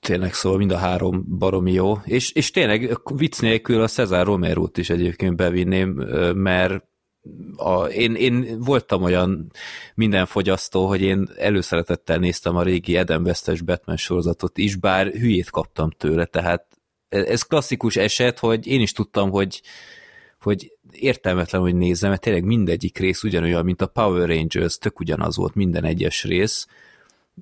tényleg 0.00 0.34
szóval 0.34 0.58
mind 0.58 0.70
a 0.70 0.76
három 0.76 1.24
baromi 1.38 1.72
jó, 1.72 1.98
és, 2.04 2.32
és 2.32 2.50
tényleg 2.50 3.00
vicc 3.14 3.40
nélkül 3.40 3.82
a 3.82 3.88
Cezár 3.88 4.26
romero 4.26 4.66
is 4.74 4.90
egyébként 4.90 5.36
bevinném, 5.36 5.90
mert 6.34 6.84
a, 7.56 7.84
én, 7.84 8.14
én 8.14 8.60
voltam 8.60 9.02
olyan 9.02 9.52
minden 9.94 10.26
fogyasztó, 10.26 10.86
hogy 10.86 11.00
én 11.00 11.28
előszeretettel 11.36 12.18
néztem 12.18 12.56
a 12.56 12.62
régi 12.62 12.96
Eden 12.96 13.22
Westes 13.22 13.60
Batman 13.60 13.96
sorozatot 13.96 14.58
is, 14.58 14.76
bár 14.76 15.06
hülyét 15.06 15.50
kaptam 15.50 15.90
tőle, 15.90 16.24
tehát 16.24 16.66
ez 17.08 17.42
klasszikus 17.42 17.96
eset, 17.96 18.38
hogy 18.38 18.66
én 18.66 18.80
is 18.80 18.92
tudtam, 18.92 19.30
hogy, 19.30 19.62
hogy 20.40 20.72
értelmetlen, 20.90 21.60
hogy 21.60 21.74
nézem, 21.74 22.10
mert 22.10 22.22
tényleg 22.22 22.44
mindegyik 22.44 22.98
rész 22.98 23.22
ugyanolyan, 23.22 23.64
mint 23.64 23.82
a 23.82 23.86
Power 23.86 24.28
Rangers, 24.28 24.78
tök 24.78 25.00
ugyanaz 25.00 25.36
volt 25.36 25.54
minden 25.54 25.84
egyes 25.84 26.24
rész, 26.24 26.66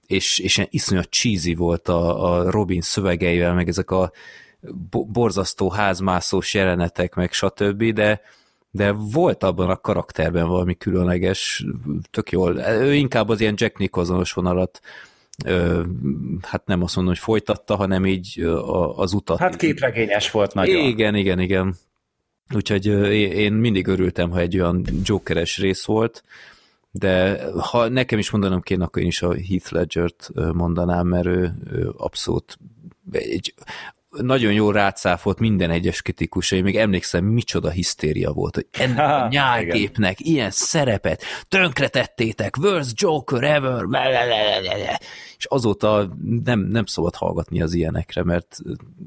és, 0.07 0.39
és 0.39 0.57
ilyen 0.57 0.69
iszonyat 0.73 1.09
cheesy 1.11 1.55
volt 1.55 1.89
a, 1.89 2.33
a 2.33 2.51
Robin 2.51 2.81
szövegeivel, 2.81 3.55
meg 3.55 3.69
ezek 3.69 3.91
a 3.91 4.13
borzasztó 4.91 5.71
házmászós 5.71 6.55
jelenetek, 6.55 7.15
meg 7.15 7.33
stb., 7.33 7.85
de, 7.85 8.21
de 8.71 8.93
volt 8.93 9.43
abban 9.43 9.71
a 9.71 9.77
karakterben 9.77 10.49
valami 10.49 10.77
különleges, 10.77 11.65
tök 12.11 12.31
jól. 12.31 12.59
Ő 12.59 12.95
inkább 12.95 13.29
az 13.29 13.41
ilyen 13.41 13.55
Jack 13.57 13.79
Nicholsonos 13.79 14.33
vonalat 14.33 14.81
ö, 15.45 15.83
hát 16.43 16.67
nem 16.67 16.83
azt 16.83 16.97
mondom, 16.97 17.15
hogy 17.15 17.23
folytatta, 17.23 17.77
hanem 17.77 18.07
így 18.07 18.41
az 18.97 19.13
utat. 19.13 19.39
Hát 19.39 19.57
képregényes 19.57 20.31
volt 20.31 20.55
nagyon. 20.55 20.85
Igen, 20.85 21.15
igen, 21.15 21.39
igen. 21.39 21.77
Úgyhogy 22.55 22.87
én 23.17 23.53
mindig 23.53 23.87
örültem, 23.87 24.31
ha 24.31 24.39
egy 24.39 24.59
olyan 24.59 24.85
jokeres 25.05 25.59
rész 25.59 25.85
volt, 25.85 26.25
de 26.91 27.41
ha 27.59 27.89
nekem 27.89 28.19
is 28.19 28.31
mondanom 28.31 28.61
kéne, 28.61 28.85
akkor 28.85 29.03
én 29.03 29.09
is 29.09 29.23
a 29.23 29.35
Heath 29.35 29.73
Ledger-t 29.73 30.31
mondanám, 30.53 31.07
mert 31.07 31.27
ő, 31.27 31.55
ő 31.71 31.93
abszolút 31.97 32.59
egy, 33.11 33.55
nagyon 34.11 34.53
jó 34.53 34.71
rácáfolt 34.71 35.39
minden 35.39 35.71
egyes 35.71 36.03
kritikus, 36.03 36.51
én 36.51 36.63
még 36.63 36.77
emlékszem, 36.77 37.25
micsoda 37.25 37.71
hisztéria 37.71 38.33
volt, 38.33 38.55
hogy 38.55 38.67
ennek 38.71 38.99
a 38.99 39.29
nyálképnek 39.31 40.21
ilyen 40.21 40.51
szerepet 40.51 41.23
tönkretettétek, 41.49 42.57
worst 42.57 43.01
Joker 43.01 43.43
ever, 43.43 43.85
és 45.37 45.45
azóta 45.45 46.17
nem, 46.45 46.61
nem 46.61 46.85
szabad 46.85 47.15
hallgatni 47.15 47.63
az 47.63 47.75
ilyenekre, 47.75 48.25
mert 48.25 48.59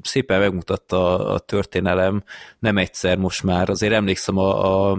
szépen 0.02 0.40
megmutatta 0.40 1.28
a 1.28 1.38
történelem, 1.38 2.22
nem 2.58 2.78
egyszer 2.78 3.18
most 3.18 3.42
már, 3.42 3.70
azért 3.70 3.92
emlékszem, 3.92 4.38
a, 4.38 4.90
a, 4.90 4.98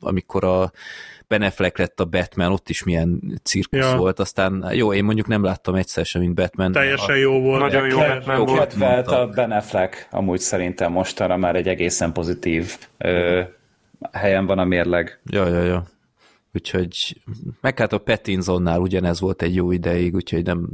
amikor 0.00 0.44
a 0.44 0.72
Ben 1.30 1.42
Affleck 1.42 1.78
lett 1.78 2.00
a 2.00 2.04
Batman, 2.04 2.52
ott 2.52 2.68
is 2.68 2.84
milyen 2.84 3.40
cirkusz 3.42 3.90
ja. 3.90 3.96
volt, 3.96 4.18
aztán 4.18 4.70
jó, 4.72 4.92
én 4.92 5.04
mondjuk 5.04 5.26
nem 5.26 5.42
láttam 5.42 5.74
egyszer 5.74 6.04
sem, 6.04 6.20
mint 6.20 6.34
Batman. 6.34 6.72
Teljesen 6.72 7.16
jó 7.16 7.40
volt. 7.40 7.60
Nagyon 7.60 7.88
jó 7.88 7.98
Batman 7.98 8.36
jó 8.36 8.44
volt. 8.44 8.68
Kedvelt 8.68 9.06
a 9.06 9.26
Ben 9.26 9.52
Affleck, 9.52 10.06
amúgy 10.10 10.38
szerintem 10.40 10.92
mostanra 10.92 11.36
már 11.36 11.56
egy 11.56 11.68
egészen 11.68 12.12
pozitív 12.12 12.76
ö, 12.98 13.42
helyen 14.12 14.46
van 14.46 14.58
a 14.58 14.64
mérleg. 14.64 15.20
Ja, 15.30 15.48
ja, 15.48 15.62
ja. 15.62 15.86
Úgyhogy 16.54 17.20
meg 17.60 17.78
hát 17.78 17.92
a 17.92 17.98
Pattinsonnál 17.98 18.80
ugyanez 18.80 19.20
volt 19.20 19.42
egy 19.42 19.54
jó 19.54 19.72
ideig, 19.72 20.14
úgyhogy 20.14 20.44
nem, 20.44 20.68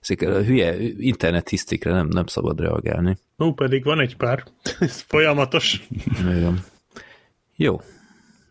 ezek 0.00 0.20
a 0.20 0.42
hülye 0.42 0.76
internetisztikre 0.98 1.92
nem, 1.92 2.06
nem 2.06 2.26
szabad 2.26 2.60
reagálni. 2.60 3.16
Ó, 3.38 3.52
pedig 3.52 3.84
van 3.84 4.00
egy 4.00 4.16
pár. 4.16 4.44
Ez 4.80 5.00
folyamatos. 5.00 5.86
Igen. 6.20 6.64
Jó, 7.56 7.80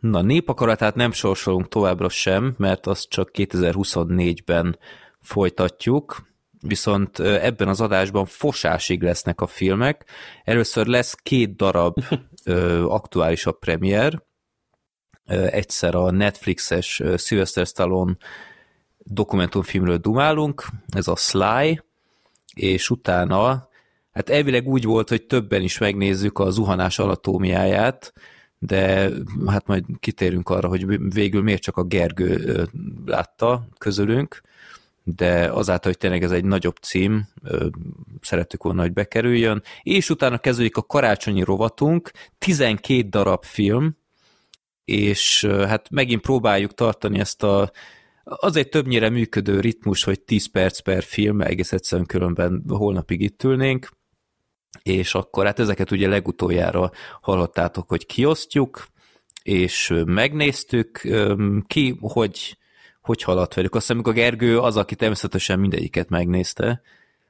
Na, 0.09 0.21
népakaratát 0.21 0.95
nem 0.95 1.11
sorsolunk 1.11 1.67
továbbra 1.67 2.09
sem, 2.09 2.55
mert 2.57 2.87
azt 2.87 3.09
csak 3.09 3.29
2024-ben 3.33 4.79
folytatjuk, 5.21 6.27
viszont 6.61 7.19
ebben 7.19 7.67
az 7.67 7.81
adásban 7.81 8.25
fosásig 8.25 9.01
lesznek 9.01 9.41
a 9.41 9.47
filmek. 9.47 10.05
Először 10.43 10.85
lesz 10.85 11.13
két 11.13 11.55
darab 11.55 12.03
ö, 12.43 12.85
aktuálisabb 12.85 13.59
premier, 13.59 14.23
egyszer 15.25 15.95
a 15.95 16.11
Netflixes 16.11 17.03
Sylvester 17.17 17.65
Stallone 17.65 18.15
dokumentumfilmről 18.97 19.97
dumálunk, 19.97 20.65
ez 20.87 21.07
a 21.07 21.15
Sly, 21.15 21.81
és 22.53 22.89
utána, 22.89 23.69
hát 24.11 24.29
elvileg 24.29 24.67
úgy 24.67 24.83
volt, 24.83 25.09
hogy 25.09 25.25
többen 25.25 25.61
is 25.61 25.77
megnézzük 25.77 26.39
a 26.39 26.49
zuhanás 26.49 26.99
anatómiáját, 26.99 28.13
de 28.59 29.09
hát 29.47 29.67
majd 29.67 29.83
kitérünk 29.99 30.49
arra, 30.49 30.67
hogy 30.67 31.13
végül 31.13 31.41
miért 31.41 31.61
csak 31.61 31.77
a 31.77 31.83
Gergő 31.83 32.67
látta 33.05 33.67
közülünk, 33.77 34.41
de 35.03 35.51
azáltal, 35.51 35.91
hogy 35.91 35.97
tényleg 35.97 36.23
ez 36.23 36.31
egy 36.31 36.45
nagyobb 36.45 36.75
cím, 36.75 37.27
szerettük 38.21 38.63
volna, 38.63 38.81
hogy 38.81 38.93
bekerüljön, 38.93 39.63
és 39.83 40.09
utána 40.09 40.37
kezdődik 40.37 40.77
a 40.77 40.81
karácsonyi 40.81 41.43
rovatunk, 41.43 42.11
12 42.37 43.01
darab 43.01 43.43
film, 43.43 43.97
és 44.85 45.45
hát 45.45 45.89
megint 45.89 46.21
próbáljuk 46.21 46.73
tartani 46.73 47.19
ezt 47.19 47.43
a 47.43 47.71
az 48.29 48.55
egy 48.55 48.69
többnyire 48.69 49.09
működő 49.09 49.59
ritmus, 49.59 50.03
hogy 50.03 50.21
10 50.21 50.51
perc 50.51 50.79
per 50.79 51.03
film, 51.03 51.41
egész 51.41 51.71
egyszerűen 51.71 52.07
különben 52.07 52.63
holnapig 52.67 53.21
itt 53.21 53.43
ülnénk, 53.43 53.89
és 54.83 55.13
akkor 55.13 55.45
hát 55.45 55.59
ezeket 55.59 55.91
ugye 55.91 56.07
legutoljára 56.07 56.91
hallottátok, 57.21 57.89
hogy 57.89 58.05
kiosztjuk, 58.05 58.87
és 59.43 59.93
megnéztük, 60.05 61.01
ki, 61.67 61.97
hogy, 61.99 62.57
hogy 63.01 63.21
haladt 63.21 63.53
velük. 63.53 63.75
Azt 63.75 63.87
hiszem, 63.87 64.01
a 64.05 64.11
Gergő 64.11 64.59
az, 64.59 64.77
aki 64.77 64.95
természetesen 64.95 65.59
mindegyiket 65.59 66.09
megnézte, 66.09 66.81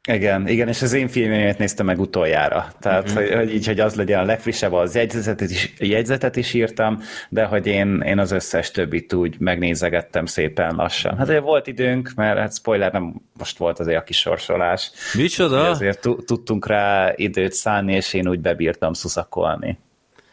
igen, 0.08 0.48
igen, 0.48 0.68
és 0.68 0.82
az 0.82 0.94
én 0.94 1.08
filmjémet 1.08 1.58
néztem 1.58 1.86
meg 1.86 2.00
utoljára. 2.00 2.68
Tehát, 2.80 3.10
uh-huh. 3.10 3.24
hogy, 3.24 3.34
hogy 3.34 3.54
így, 3.54 3.66
hogy 3.66 3.80
az 3.80 3.96
legyen 3.96 4.20
a 4.20 4.24
legfrissebb, 4.24 4.74
az 4.74 4.96
jegyzetet 4.96 5.42
is, 5.42 5.74
jegyzetet 5.80 6.36
is 6.36 6.54
írtam, 6.54 7.02
de 7.30 7.46
hogy 7.46 7.68
én, 7.68 8.02
én 8.02 8.20
az 8.20 8.32
összes 8.32 8.72
többit 8.72 9.14
úgy 9.14 9.40
megnézegettem 9.40 10.26
szépen 10.26 10.76
lassan. 10.76 11.18
Hát 11.18 11.28
ugye 11.28 11.40
volt 11.40 11.68
időnk, 11.68 12.12
mert 12.16 12.38
hát 12.38 12.56
spoiler 12.56 12.92
nem 12.92 13.22
most 13.38 13.58
volt 13.58 13.80
azért 13.80 14.00
a 14.00 14.04
kis 14.04 14.18
sorsolás. 14.18 14.92
Micsoda? 15.14 15.70
Azért 15.70 16.00
tudtunk 16.26 16.68
rá 16.68 17.14
időt 17.16 17.54
szánni, 17.54 17.94
és 17.94 18.14
én 18.14 18.28
úgy 18.28 18.40
bebírtam 18.40 18.94
szuszakolni 18.94 19.78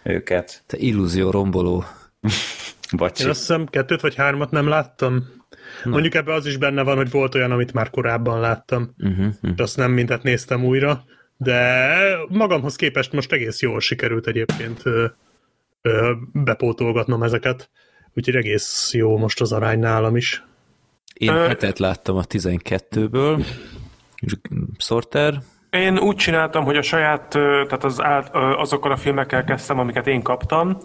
őket. 0.02 0.62
Te 0.66 0.76
illúzió 0.76 1.30
romboló. 1.30 1.84
Bocsi. 2.96 3.22
Én 3.22 3.28
azt 3.28 3.38
hiszem 3.38 3.66
kettőt 3.66 4.00
vagy 4.00 4.14
hármat 4.14 4.50
nem 4.50 4.68
láttam. 4.68 5.42
Na. 5.84 5.90
Mondjuk 5.90 6.14
ebbe 6.14 6.32
az 6.32 6.46
is 6.46 6.56
benne 6.56 6.82
van, 6.82 6.96
hogy 6.96 7.10
volt 7.10 7.34
olyan, 7.34 7.50
amit 7.50 7.72
már 7.72 7.90
korábban 7.90 8.40
láttam. 8.40 8.94
Uh-huh, 8.98 9.26
uh-huh. 9.26 9.50
Azt 9.56 9.76
nem 9.76 9.92
mintet 9.92 10.22
néztem 10.22 10.64
újra, 10.64 11.04
de 11.36 12.16
magamhoz 12.28 12.76
képest 12.76 13.12
most 13.12 13.32
egész 13.32 13.60
jól 13.60 13.80
sikerült 13.80 14.26
egyébként 14.26 14.80
ö, 14.84 15.06
ö, 15.82 16.12
bepótolgatnom 16.32 17.22
ezeket. 17.22 17.70
Úgyhogy 18.14 18.36
egész 18.36 18.92
jó 18.92 19.16
most 19.16 19.40
az 19.40 19.52
arány 19.52 19.78
nálam 19.78 20.16
is. 20.16 20.44
Én 21.14 21.32
hetet 21.32 21.78
láttam 21.78 22.16
a 22.16 22.22
12-ből. 22.22 23.44
Sorter, 24.78 25.42
én 25.74 25.98
úgy 25.98 26.16
csináltam, 26.16 26.64
hogy 26.64 26.76
a 26.76 26.82
saját, 26.82 27.28
tehát 27.28 27.84
az, 27.84 28.02
azokkal 28.56 28.92
a 28.92 28.96
filmekkel 28.96 29.44
kezdtem, 29.44 29.78
amiket 29.78 30.06
én 30.06 30.22
kaptam, 30.22 30.78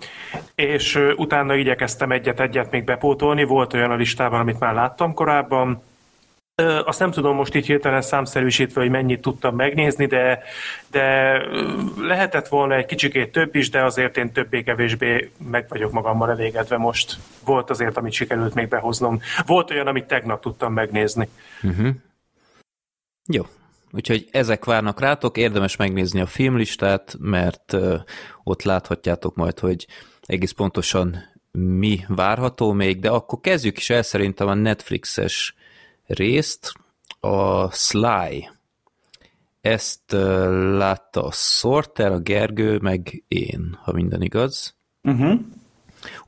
és 0.55 0.99
utána 1.15 1.55
igyekeztem 1.55 2.11
egyet-egyet 2.11 2.71
még 2.71 2.83
bepótolni. 2.83 3.43
Volt 3.43 3.73
olyan 3.73 3.91
a 3.91 3.95
listában, 3.95 4.39
amit 4.39 4.59
már 4.59 4.73
láttam 4.73 5.13
korábban, 5.13 5.83
azt 6.85 6.99
nem 6.99 7.11
tudom 7.11 7.35
most 7.35 7.55
így 7.55 7.65
hirtelen 7.65 8.01
számszerűsítve, 8.01 8.81
hogy 8.81 8.89
mennyit 8.89 9.21
tudtam 9.21 9.55
megnézni, 9.55 10.05
de, 10.05 10.43
de 10.91 11.37
lehetett 11.97 12.47
volna 12.47 12.75
egy 12.75 12.85
kicsikét 12.85 13.31
több 13.31 13.55
is, 13.55 13.69
de 13.69 13.83
azért 13.83 14.17
én 14.17 14.31
többé-kevésbé 14.31 15.31
meg 15.51 15.65
vagyok 15.69 15.91
magammal 15.91 16.29
elégedve 16.29 16.77
most. 16.77 17.17
Volt 17.45 17.69
azért, 17.69 17.97
amit 17.97 18.13
sikerült 18.13 18.53
még 18.53 18.67
behoznom. 18.67 19.19
Volt 19.45 19.71
olyan, 19.71 19.87
amit 19.87 20.07
tegnap 20.07 20.41
tudtam 20.41 20.73
megnézni. 20.73 21.29
Uh-huh. 21.63 21.89
Jó, 23.31 23.45
Úgyhogy 23.91 24.27
ezek 24.31 24.65
várnak 24.65 24.99
rátok, 24.99 25.37
érdemes 25.37 25.75
megnézni 25.75 26.21
a 26.21 26.25
filmlistát, 26.25 27.15
mert 27.19 27.75
ott 28.43 28.63
láthatjátok 28.63 29.35
majd, 29.35 29.59
hogy 29.59 29.87
egész 30.21 30.51
pontosan 30.51 31.17
mi 31.51 32.05
várható 32.07 32.71
még, 32.71 32.99
de 32.99 33.09
akkor 33.09 33.39
kezdjük 33.39 33.77
is 33.77 33.89
el 33.89 34.01
szerintem 34.01 34.47
a 34.47 34.53
Netflixes 34.53 35.55
részt, 36.05 36.73
a 37.19 37.71
Sly. 37.71 38.49
Ezt 39.61 40.11
látta 40.77 41.23
a 41.23 41.31
Sorter, 41.31 42.11
a 42.11 42.19
Gergő, 42.19 42.77
meg 42.77 43.23
én, 43.27 43.77
ha 43.81 43.91
minden 43.91 44.21
igaz. 44.21 44.75
Uh-huh. 45.03 45.39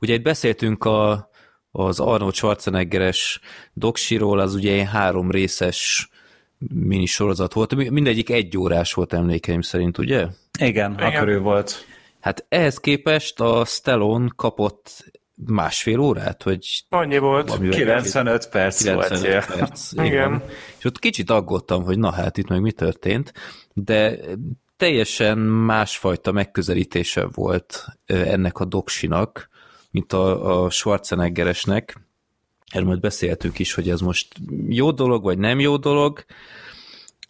Ugye 0.00 0.14
itt 0.14 0.22
beszéltünk 0.22 0.84
a, 0.84 1.30
az 1.70 2.00
Arnold 2.00 2.34
Schwarzeneggeres 2.34 3.40
doksiról, 3.72 4.38
az 4.38 4.54
ugye 4.54 4.72
egy 4.72 4.88
három 4.88 5.30
részes 5.30 6.10
mini 6.74 7.06
sorozat 7.06 7.52
volt. 7.52 7.74
Mindegyik 7.74 8.30
egy 8.30 8.58
órás 8.58 8.92
volt 8.92 9.12
emlékeim 9.12 9.60
szerint, 9.60 9.98
ugye? 9.98 10.26
Igen, 10.58 10.92
Igen. 10.92 11.12
körül 11.12 11.40
volt. 11.40 11.86
Hát 12.20 12.44
ehhez 12.48 12.78
képest 12.78 13.40
a 13.40 13.64
Stallone 13.64 14.28
kapott 14.36 15.12
másfél 15.46 15.98
órát, 15.98 16.42
hogy... 16.42 16.84
Annyi 16.88 17.18
volt. 17.18 17.58
95 17.70 18.48
perc 18.48 18.82
95 18.82 19.46
volt. 19.46 19.58
Perc, 19.58 19.92
igen. 19.92 20.04
igen. 20.04 20.42
És 20.78 20.84
ott 20.84 20.98
kicsit 20.98 21.30
aggódtam, 21.30 21.84
hogy 21.84 21.98
na 21.98 22.10
hát 22.10 22.38
itt 22.38 22.48
meg 22.48 22.60
mi 22.60 22.72
történt, 22.72 23.32
de 23.72 24.18
teljesen 24.76 25.38
másfajta 25.38 26.32
megközelítése 26.32 27.26
volt 27.32 27.86
ennek 28.06 28.58
a 28.58 28.64
doksinak, 28.64 29.48
mint 29.90 30.12
a, 30.12 30.62
a 30.64 30.70
Schwarzeneggeresnek, 30.70 32.00
erről 32.72 32.86
majd 32.86 33.00
beszéltük 33.00 33.58
is, 33.58 33.74
hogy 33.74 33.88
ez 33.88 34.00
most 34.00 34.34
jó 34.68 34.90
dolog, 34.90 35.22
vagy 35.22 35.38
nem 35.38 35.60
jó 35.60 35.76
dolog, 35.76 36.24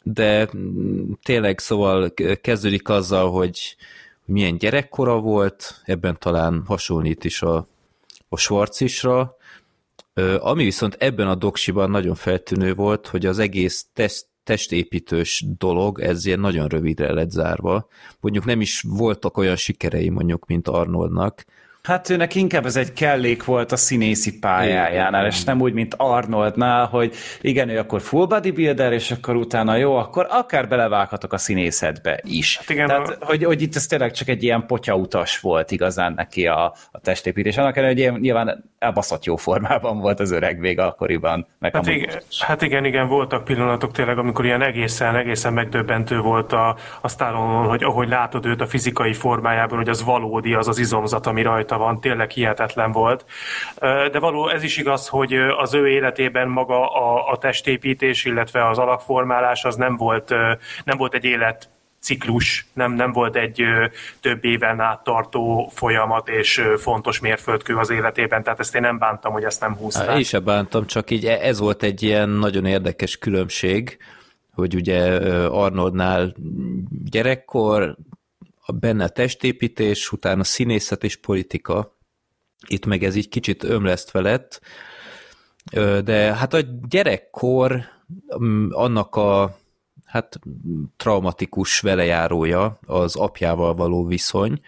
de 0.03 0.49
tényleg 1.23 1.59
szóval 1.59 2.15
kezdődik 2.41 2.89
azzal, 2.89 3.31
hogy 3.31 3.77
milyen 4.25 4.59
gyerekkora 4.59 5.21
volt, 5.21 5.81
ebben 5.85 6.17
talán 6.19 6.63
hasonlít 6.67 7.25
is 7.25 7.43
a, 7.43 7.67
a 8.29 8.37
Schwarcisra, 8.37 9.37
ami 10.39 10.65
viszont 10.65 10.97
ebben 10.99 11.29
a 11.29 11.35
doksiban 11.35 11.91
nagyon 11.91 12.15
feltűnő 12.15 12.75
volt, 12.75 13.07
hogy 13.07 13.27
az 13.27 13.39
egész 13.39 13.87
test, 13.93 14.27
testépítős 14.45 15.45
dolog, 15.59 16.01
ez 16.01 16.27
ilyen 16.27 16.41
nagyon 16.41 16.69
rövidre 16.69 17.13
lett 17.13 17.31
zárva. 17.31 17.89
Mondjuk 18.21 18.45
nem 18.45 18.61
is 18.61 18.85
voltak 18.89 19.37
olyan 19.37 19.57
sikerei 19.57 20.09
mondjuk, 20.09 20.47
mint 20.47 20.69
Arnoldnak, 20.69 21.45
Hát 21.88 22.11
őnek 22.11 22.35
inkább 22.35 22.66
ez 22.66 22.77
egy 22.77 22.92
kellék 22.92 23.45
volt 23.45 23.73
a 23.73 23.77
színészi 23.77 24.38
pályájánál, 24.38 25.27
és 25.27 25.45
nem 25.45 25.61
úgy, 25.61 25.73
mint 25.73 25.95
Arnoldnál, 25.97 26.87
hogy 26.87 27.14
igen, 27.40 27.68
ő 27.68 27.79
akkor 27.79 28.01
full 28.01 28.27
bodybuilder, 28.27 28.92
és 28.92 29.11
akkor 29.11 29.37
utána 29.37 29.77
jó, 29.77 29.97
akkor 29.97 30.27
akár 30.31 30.68
belevághatok 30.68 31.33
a 31.33 31.38
színészetbe 31.38 32.21
is. 32.25 32.57
Hát 32.57 32.71
igen, 32.71 32.87
Tehát, 32.87 33.16
a... 33.21 33.25
hogy, 33.27 33.45
hogy 33.45 33.62
itt 33.62 33.77
ez 33.77 33.87
tényleg 33.87 34.12
csak 34.12 34.29
egy 34.29 34.42
ilyen 34.42 34.66
potyautas 34.66 35.40
volt 35.40 35.71
igazán 35.71 36.12
neki 36.12 36.47
a, 36.47 36.75
a 36.90 36.99
testépítés. 37.01 37.57
Annak 37.57 37.77
ellenére, 37.77 38.11
hogy 38.11 38.21
nyilván 38.21 38.64
elbaszott 38.79 39.25
jó 39.25 39.37
formában 39.37 39.99
volt 39.99 40.21
az 40.21 40.31
öreg 40.31 40.61
vég 40.61 40.79
akkoriban. 40.79 41.47
Meg 41.59 41.75
hát, 41.75 41.87
igen, 41.87 42.21
hát 42.38 42.62
igen, 42.62 42.85
igen, 42.85 43.09
voltak 43.09 43.45
pillanatok 43.45 43.92
tényleg, 43.92 44.18
amikor 44.18 44.45
ilyen 44.45 44.62
egészen, 44.62 45.16
egészen 45.16 45.53
megdöbbentő 45.53 46.21
volt 46.21 46.53
a, 46.53 46.77
a 47.01 47.09
Stallone, 47.09 47.68
hogy 47.68 47.83
ahogy 47.83 48.09
látod 48.09 48.47
őt 48.47 48.61
a 48.61 48.66
fizikai 48.66 49.12
formájában, 49.12 49.79
hogy 49.79 49.88
az 49.88 50.05
valódi, 50.05 50.55
az 50.55 50.68
az 50.68 50.79
izomzat, 50.79 51.27
ami 51.27 51.42
rajta 51.42 51.72
rajta 51.73 51.79
van, 51.79 52.01
tényleg 52.01 52.31
hihetetlen 52.31 52.93
volt. 52.93 53.25
De 54.13 54.19
való, 54.19 54.49
ez 54.49 54.63
is 54.63 54.77
igaz, 54.77 55.09
hogy 55.09 55.35
az 55.35 55.75
ő 55.75 55.89
életében 55.89 56.49
maga 56.49 56.89
a, 56.89 57.31
a 57.33 57.39
testépítés, 57.39 58.25
illetve 58.25 58.69
az 58.69 58.79
alakformálás 58.79 59.65
az 59.65 59.77
nem 59.77 59.97
volt, 59.97 60.35
nem 60.85 60.97
volt 60.97 61.15
egy 61.15 61.25
élet 61.25 61.71
ciklus, 62.01 62.67
nem, 62.73 62.93
nem 62.93 63.13
volt 63.13 63.37
egy 63.37 63.63
több 64.21 64.45
éven 64.45 64.81
át 64.81 65.03
tartó 65.05 65.71
folyamat 65.75 66.29
és 66.29 66.63
fontos 66.77 67.21
mérföldkő 67.21 67.77
az 67.77 67.91
életében, 67.91 68.43
tehát 68.43 68.61
ezt 68.61 68.75
én 68.75 68.81
nem 68.81 68.99
bántam, 68.99 69.33
hogy 69.33 69.45
ezt 69.45 69.61
nem 69.61 69.77
húzták. 69.77 70.17
Én 70.17 70.23
sem 70.23 70.45
bántam, 70.45 70.87
csak 70.87 71.11
így 71.11 71.25
e, 71.25 71.39
ez 71.43 71.59
volt 71.59 71.83
egy 71.83 72.03
ilyen 72.03 72.29
nagyon 72.29 72.65
érdekes 72.65 73.19
különbség, 73.19 73.99
hogy 74.55 74.75
ugye 74.75 75.17
Arnoldnál 75.47 76.35
gyerekkor 77.11 77.97
benne 78.81 79.09
testépítés, 79.09 80.13
utána 80.13 80.45
színészet 80.45 81.05
és 81.05 81.17
politika. 81.17 81.97
Itt 82.67 82.87
meg 82.87 83.05
ez 83.05 83.15
így 83.15 83.29
kicsit 83.29 83.63
ömlesztve 83.65 84.21
lett, 84.21 84.61
de 86.05 86.35
hát 86.35 86.55
a 86.55 86.61
gyerekkor 86.89 87.85
annak 88.71 89.17
a 89.17 89.59
hát 90.05 90.39
traumatikus 90.97 91.81
velejárója 91.81 92.79
az 92.87 93.17
apjával 93.17 93.75
való 93.75 94.07
viszony, 94.07 94.61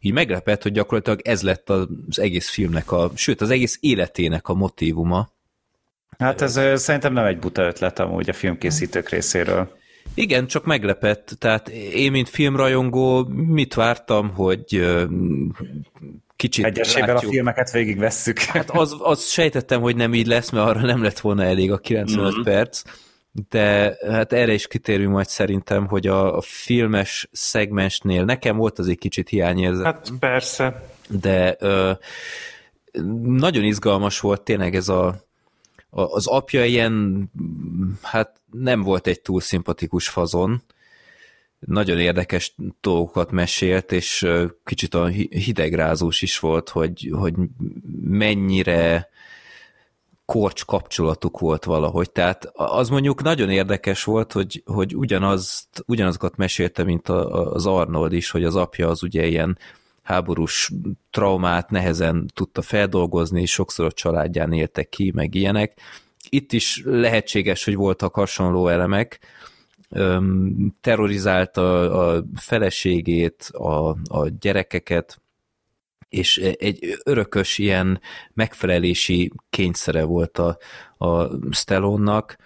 így 0.00 0.12
meglepett, 0.12 0.62
hogy 0.62 0.72
gyakorlatilag 0.72 1.20
ez 1.24 1.42
lett 1.42 1.70
az 1.70 2.18
egész 2.18 2.48
filmnek, 2.48 2.92
a, 2.92 3.10
sőt 3.14 3.40
az 3.40 3.50
egész 3.50 3.78
életének 3.80 4.48
a 4.48 4.54
motívuma. 4.54 5.30
Hát 6.18 6.40
ez 6.40 6.80
szerintem 6.80 7.12
nem 7.12 7.24
egy 7.24 7.38
buta 7.38 7.62
ötlet 7.62 7.98
amúgy 7.98 8.28
a 8.28 8.32
filmkészítők 8.32 9.08
részéről. 9.08 9.77
Igen, 10.14 10.46
csak 10.46 10.64
meglepett. 10.64 11.36
Tehát 11.38 11.68
én, 11.68 12.10
mint 12.10 12.28
filmrajongó, 12.28 13.24
mit 13.28 13.74
vártam, 13.74 14.30
hogy 14.34 14.86
kicsit 16.36 16.64
Egyesével 16.64 17.08
a 17.10 17.12
látjuk. 17.12 17.32
filmeket 17.32 17.70
végigvesszük. 17.70 18.38
Hát 18.38 18.70
az, 18.70 18.96
az 18.98 19.26
sejtettem, 19.28 19.80
hogy 19.80 19.96
nem 19.96 20.14
így 20.14 20.26
lesz, 20.26 20.50
mert 20.50 20.66
arra 20.66 20.80
nem 20.80 21.02
lett 21.02 21.20
volna 21.20 21.44
elég 21.44 21.72
a 21.72 21.78
95 21.78 22.32
Mhm. 22.34 22.42
perc, 22.42 22.82
de 23.48 23.96
hát 24.10 24.32
erre 24.32 24.52
is 24.52 24.66
kitérünk 24.66 25.12
majd 25.12 25.28
szerintem, 25.28 25.86
hogy 25.86 26.06
a, 26.06 26.36
a 26.36 26.40
filmes 26.40 27.28
szegmensnél 27.32 28.24
nekem 28.24 28.56
volt 28.56 28.78
az 28.78 28.88
egy 28.88 28.98
kicsit 28.98 29.28
hiányérzet, 29.28 29.84
Hát 29.84 30.12
persze. 30.18 30.84
de 31.08 31.56
ö, 31.58 31.92
nagyon 33.22 33.64
izgalmas 33.64 34.20
volt 34.20 34.42
tényleg 34.42 34.74
ez 34.74 34.88
a, 34.88 35.06
a 35.06 35.18
az 35.90 36.26
apja 36.26 36.64
ilyen, 36.64 37.24
hát 38.02 38.40
nem 38.52 38.82
volt 38.82 39.06
egy 39.06 39.20
túl 39.20 39.40
szimpatikus 39.40 40.08
fazon, 40.08 40.62
nagyon 41.58 41.98
érdekes 41.98 42.54
dolgokat 42.80 43.30
mesélt, 43.30 43.92
és 43.92 44.26
kicsit 44.64 44.94
a 44.94 45.06
hi- 45.06 45.34
hidegrázós 45.34 46.22
is 46.22 46.38
volt, 46.38 46.68
hogy, 46.68 47.10
hogy 47.12 47.34
mennyire 48.00 49.08
korcs 50.24 50.64
kapcsolatuk 50.64 51.38
volt 51.38 51.64
valahogy. 51.64 52.10
Tehát 52.10 52.50
az 52.54 52.88
mondjuk 52.88 53.22
nagyon 53.22 53.50
érdekes 53.50 54.04
volt, 54.04 54.32
hogy, 54.32 54.62
hogy 54.66 54.96
ugyanazt, 54.96 55.84
ugyanazokat 55.86 56.36
mesélte, 56.36 56.84
mint 56.84 57.08
az 57.08 57.66
Arnold 57.66 58.12
is, 58.12 58.30
hogy 58.30 58.44
az 58.44 58.56
apja 58.56 58.88
az 58.88 59.02
ugye 59.02 59.26
ilyen 59.26 59.58
háborús 60.08 60.72
traumát 61.10 61.70
nehezen 61.70 62.30
tudta 62.34 62.62
feldolgozni, 62.62 63.46
sokszor 63.46 63.86
a 63.86 63.92
családján 63.92 64.52
éltek 64.52 64.88
ki, 64.88 65.12
meg 65.14 65.34
ilyenek. 65.34 65.80
Itt 66.28 66.52
is 66.52 66.82
lehetséges, 66.84 67.64
hogy 67.64 67.74
voltak 67.74 68.14
hasonló 68.14 68.68
elemek, 68.68 69.20
terrorizálta 70.80 71.90
a 71.90 72.24
feleségét, 72.34 73.42
a, 73.52 73.88
a 74.08 74.28
gyerekeket, 74.40 75.20
és 76.08 76.36
egy 76.38 76.98
örökös 77.04 77.58
ilyen 77.58 78.00
megfelelési 78.34 79.32
kényszere 79.50 80.04
volt 80.04 80.38
a, 80.38 80.58
a 81.06 81.28
Stallone-nak. 81.50 82.36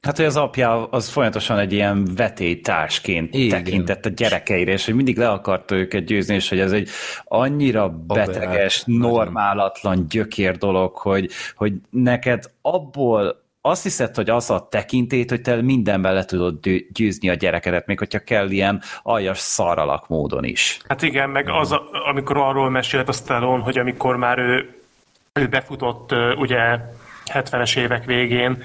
Hát, 0.00 0.16
hogy 0.16 0.24
az 0.24 0.36
apja 0.36 0.86
az 0.86 1.08
folyamatosan 1.08 1.58
egy 1.58 1.72
ilyen 1.72 2.08
vetélytársként 2.16 3.34
Igen. 3.34 3.64
tekintett 3.64 4.06
a 4.06 4.08
gyerekeire, 4.08 4.72
és 4.72 4.84
hogy 4.84 4.94
mindig 4.94 5.18
le 5.18 5.28
akarta 5.30 5.74
őket 5.74 6.04
győzni, 6.04 6.34
és 6.34 6.48
hogy 6.48 6.60
ez 6.60 6.72
egy 6.72 6.88
annyira 7.24 7.88
beteges, 7.88 8.82
normálatlan 8.86 10.06
gyökér 10.08 10.56
dolog, 10.56 10.96
hogy, 10.96 11.30
hogy 11.54 11.72
neked 11.90 12.44
abból 12.62 13.42
azt 13.60 13.82
hiszed, 13.82 14.14
hogy 14.14 14.30
az 14.30 14.50
a 14.50 14.68
tekintét, 14.70 15.30
hogy 15.30 15.40
te 15.40 15.62
mindenben 15.62 16.14
le 16.14 16.24
tudod 16.24 16.60
győ- 16.60 16.86
győzni 16.92 17.28
a 17.28 17.34
gyerekedet, 17.34 17.86
még 17.86 17.98
hogyha 17.98 18.18
kell 18.18 18.50
ilyen 18.50 18.82
aljas 19.02 19.38
szaralak 19.38 20.08
módon 20.08 20.44
is. 20.44 20.78
Hát 20.88 21.02
igen, 21.02 21.30
meg 21.30 21.48
az, 21.48 21.72
a, 21.72 21.82
amikor 22.08 22.36
arról 22.36 22.70
mesélt 22.70 23.08
a 23.08 23.12
Stallone, 23.12 23.62
hogy 23.62 23.78
amikor 23.78 24.16
már 24.16 24.38
ő, 24.38 24.74
ő 25.32 25.46
befutott 25.46 26.14
ugye 26.36 26.78
70-es 27.32 27.76
évek 27.76 28.04
végén, 28.04 28.62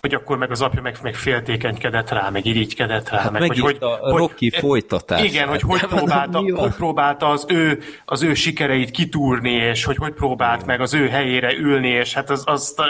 hogy 0.00 0.14
akkor 0.14 0.38
meg 0.38 0.50
az 0.50 0.60
apja 0.62 0.82
meg, 0.82 0.98
meg 1.02 1.14
féltékenykedett 1.14 2.10
rá, 2.10 2.28
meg 2.28 2.46
irigykedett 2.46 3.08
rá. 3.08 3.18
Hát 3.18 3.30
meg, 3.30 3.42
hogy, 3.42 3.74
itt 3.74 3.82
a 3.82 4.16
Rocky 4.16 4.50
folytatás. 4.50 5.22
Igen, 5.22 5.48
hogy 5.48 5.60
hogy 5.60 5.80
próbálta, 5.80 6.38
hogy 6.38 6.74
próbálta 6.74 7.28
az, 7.28 7.44
ő, 7.48 7.78
az 8.04 8.22
ő 8.22 8.34
sikereit 8.34 8.90
kitúrni, 8.90 9.52
és 9.52 9.84
hogy 9.84 9.96
hogy 9.96 10.12
próbált 10.12 10.66
meg 10.66 10.80
az 10.80 10.94
ő 10.94 11.08
helyére 11.08 11.56
ülni, 11.56 11.88
és 11.88 12.14
hát 12.14 12.30
az, 12.30 12.42
azt 12.46 12.82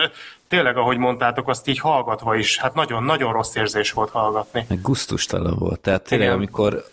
tényleg, 0.48 0.76
ahogy 0.76 0.96
mondtátok, 0.96 1.48
azt 1.48 1.68
így 1.68 1.78
hallgatva 1.78 2.34
is, 2.36 2.58
hát 2.58 2.74
nagyon-nagyon 2.74 3.32
rossz 3.32 3.54
érzés 3.54 3.92
volt 3.92 4.10
hallgatni. 4.10 4.64
Meg 4.68 4.80
gusztustalan 4.80 5.56
volt. 5.58 5.80
Tehát 5.80 6.02
tényleg, 6.02 6.26
Igen. 6.26 6.38
amikor 6.38 6.84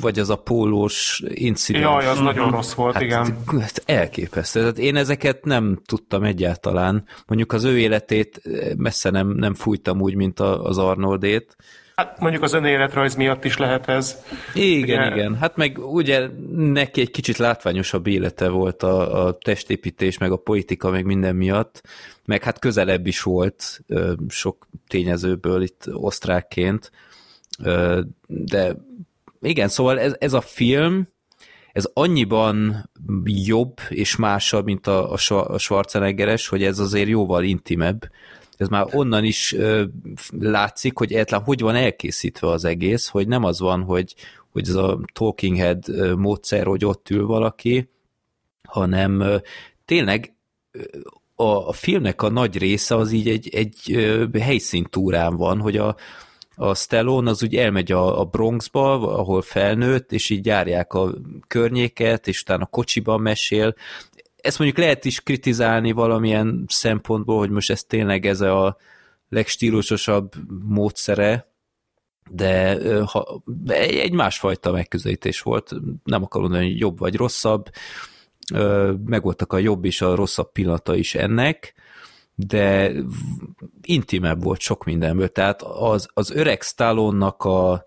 vagy 0.00 0.18
az 0.18 0.30
a 0.30 0.36
pólós 0.36 1.22
incidens. 1.28 1.84
Jaj, 1.84 2.06
az 2.06 2.18
nagyon 2.18 2.50
rossz 2.50 2.72
volt, 2.72 2.94
hát, 2.94 3.02
igen. 3.02 3.36
Hát 3.60 3.82
elképesztő. 3.86 4.60
Tehát 4.60 4.78
én 4.78 4.96
ezeket 4.96 5.44
nem 5.44 5.80
tudtam 5.86 6.22
egyáltalán. 6.22 7.04
Mondjuk 7.26 7.52
az 7.52 7.64
ő 7.64 7.78
életét 7.78 8.42
messze 8.76 9.10
nem, 9.10 9.28
nem 9.28 9.54
fújtam 9.54 10.00
úgy, 10.00 10.14
mint 10.14 10.40
a, 10.40 10.64
az 10.64 10.78
Arnoldét. 10.78 11.56
Hát 11.96 12.20
mondjuk 12.20 12.42
az 12.42 12.52
önéletrajz 12.52 13.14
miatt 13.14 13.44
is 13.44 13.56
lehet 13.56 13.88
ez. 13.88 14.22
Igen, 14.54 15.06
Ugye- 15.06 15.16
igen. 15.16 15.36
Hát 15.36 15.56
meg 15.56 15.78
ugye 15.78 16.28
neki 16.56 17.00
egy 17.00 17.10
kicsit 17.10 17.36
látványosabb 17.36 18.06
élete 18.06 18.48
volt 18.48 18.82
a, 18.82 19.26
a 19.26 19.38
testépítés, 19.38 20.18
meg 20.18 20.32
a 20.32 20.36
politika, 20.36 20.90
meg 20.90 21.04
minden 21.04 21.36
miatt, 21.36 21.82
meg 22.24 22.42
hát 22.42 22.58
közelebb 22.58 23.06
is 23.06 23.22
volt 23.22 23.80
sok 24.28 24.66
tényezőből 24.88 25.62
itt 25.62 25.88
osztrákként, 25.92 26.90
de 28.26 28.76
igen, 29.40 29.68
szóval 29.68 30.00
ez, 30.00 30.14
ez 30.18 30.32
a 30.32 30.40
film, 30.40 31.08
ez 31.72 31.90
annyiban 31.92 32.90
jobb 33.24 33.76
és 33.88 34.16
másabb, 34.16 34.64
mint 34.64 34.86
a, 34.86 35.12
a 35.12 35.16
Schwa- 35.16 35.48
a 35.48 35.58
Schwarzeneggeres, 35.58 36.48
hogy 36.48 36.62
ez 36.62 36.78
azért 36.78 37.08
jóval 37.08 37.44
intimebb. 37.44 38.10
Ez 38.56 38.68
már 38.68 38.86
onnan 38.92 39.24
is 39.24 39.52
ö, 39.52 39.84
látszik, 40.38 40.98
hogy 40.98 41.12
egyáltalán 41.12 41.44
hogy 41.44 41.60
van 41.60 41.74
elkészítve 41.74 42.48
az 42.48 42.64
egész, 42.64 43.08
hogy 43.08 43.28
nem 43.28 43.44
az 43.44 43.60
van, 43.60 43.82
hogy, 43.82 44.14
hogy 44.50 44.68
ez 44.68 44.74
a 44.74 45.00
talking 45.12 45.56
head 45.56 46.16
módszer, 46.18 46.66
hogy 46.66 46.84
ott 46.84 47.10
ül 47.10 47.26
valaki, 47.26 47.88
hanem 48.68 49.20
ö, 49.20 49.36
tényleg 49.84 50.34
a, 51.34 51.68
a 51.68 51.72
filmnek 51.72 52.22
a 52.22 52.28
nagy 52.28 52.58
része 52.58 52.96
az 52.96 53.12
így 53.12 53.28
egy, 53.28 53.48
egy 53.54 53.96
helyszíntúrán 54.40 55.36
van, 55.36 55.60
hogy 55.60 55.76
a, 55.76 55.96
a 56.60 56.74
Stallone 56.74 57.30
az 57.30 57.42
úgy 57.42 57.56
elmegy 57.56 57.92
a, 57.92 58.20
a 58.20 58.24
Bronxba, 58.24 58.92
ahol 59.18 59.42
felnőtt, 59.42 60.12
és 60.12 60.30
így 60.30 60.46
járják 60.46 60.92
a 60.92 61.14
környéket, 61.46 62.28
és 62.28 62.40
utána 62.40 62.66
kocsiban 62.66 63.20
mesél. 63.20 63.74
Ezt 64.40 64.58
mondjuk 64.58 64.80
lehet 64.80 65.04
is 65.04 65.20
kritizálni 65.20 65.92
valamilyen 65.92 66.64
szempontból, 66.68 67.38
hogy 67.38 67.50
most 67.50 67.70
ez 67.70 67.84
tényleg 67.84 68.26
ez 68.26 68.40
a 68.40 68.76
legstílusosabb 69.28 70.32
módszere, 70.64 71.52
de 72.30 72.78
ha, 73.04 73.42
egy 73.66 74.12
másfajta 74.12 74.72
megközelítés 74.72 75.40
volt. 75.40 75.72
Nem 76.04 76.22
akarom 76.22 76.48
mondani, 76.48 76.70
hogy 76.70 76.80
jobb 76.80 76.98
vagy 76.98 77.16
rosszabb. 77.16 77.70
Megvoltak 79.04 79.52
a 79.52 79.58
jobb 79.58 79.84
és 79.84 80.00
a 80.00 80.14
rosszabb 80.14 80.52
pillanata 80.52 80.96
is 80.96 81.14
ennek, 81.14 81.74
de 82.46 82.90
intimebb 83.82 84.42
volt 84.42 84.60
sok 84.60 84.84
mindenből. 84.84 85.28
Tehát 85.28 85.62
az, 85.62 86.08
az 86.14 86.30
öreg 86.30 86.62
Stallone-nak 86.62 87.44
a, 87.44 87.84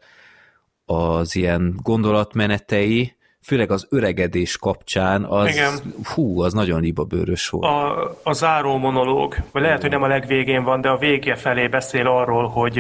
az 0.86 1.36
ilyen 1.36 1.80
gondolatmenetei, 1.82 3.16
főleg 3.42 3.72
az 3.72 3.88
öregedés 3.90 4.58
kapcsán, 4.58 5.24
az, 5.24 5.50
Igen. 5.50 5.94
hú, 6.14 6.42
az 6.42 6.54
nagyon 6.54 6.82
libabőrös 6.82 7.50
volt. 7.50 7.66
A, 7.66 8.16
a 8.24 8.34
záró 8.34 8.78
monológ, 8.78 9.36
vagy 9.52 9.62
lehet, 9.62 9.82
hogy 9.82 9.90
nem 9.90 10.04
a 10.04 10.08
legvégén 10.08 10.64
van, 10.64 10.82
de 10.82 10.90
a 10.90 10.98
vége 10.98 11.36
felé 11.36 11.68
beszél 11.68 12.08
arról, 12.08 12.48
hogy, 12.48 12.80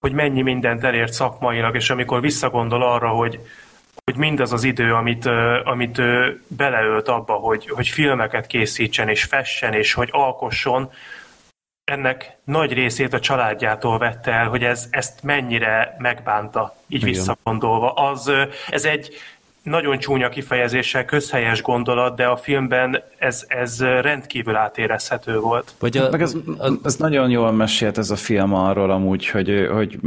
hogy 0.00 0.12
mennyi 0.12 0.42
mindent 0.42 0.84
elért 0.84 1.12
szakmailag, 1.12 1.74
és 1.74 1.90
amikor 1.90 2.20
visszagondol 2.20 2.82
arra, 2.82 3.08
hogy, 3.08 3.40
hogy 4.04 4.16
mindaz 4.16 4.52
az 4.52 4.64
idő, 4.64 4.94
amit, 4.94 5.26
amit 5.64 5.98
ő 5.98 6.42
beleölt 6.48 7.08
abba, 7.08 7.32
hogy, 7.32 7.68
hogy 7.68 7.88
filmeket 7.88 8.46
készítsen, 8.46 9.08
és 9.08 9.24
fessen, 9.24 9.72
és 9.72 9.92
hogy 9.92 10.08
alkosson, 10.12 10.90
ennek 11.84 12.38
nagy 12.44 12.72
részét 12.72 13.12
a 13.12 13.20
családjától 13.20 13.98
vette 13.98 14.32
el, 14.32 14.48
hogy 14.48 14.64
ez, 14.64 14.86
ezt 14.90 15.22
mennyire 15.22 15.96
megbánta, 15.98 16.76
így 16.88 17.02
Igen. 17.02 17.14
visszagondolva. 17.14 17.92
Az, 17.92 18.32
ez 18.70 18.84
egy 18.84 19.14
nagyon 19.64 19.98
csúnya 19.98 20.28
kifejezéssel 20.28 21.04
közhelyes 21.04 21.62
gondolat, 21.62 22.16
de 22.16 22.26
a 22.26 22.36
filmben 22.36 23.02
ez, 23.18 23.44
ez 23.48 23.80
rendkívül 23.80 24.56
átérezhető 24.56 25.38
volt. 25.38 25.72
Vagy 25.78 25.96
a, 25.96 26.10
Meg 26.10 26.22
ez, 26.22 26.34
a, 26.58 26.72
ez 26.84 26.96
nagyon 26.96 27.30
jól 27.30 27.52
mesélt 27.52 27.98
ez 27.98 28.10
a 28.10 28.16
film 28.16 28.54
arról 28.54 28.90
amúgy, 28.90 29.26
hogy, 29.26 29.68
hogy 29.72 29.98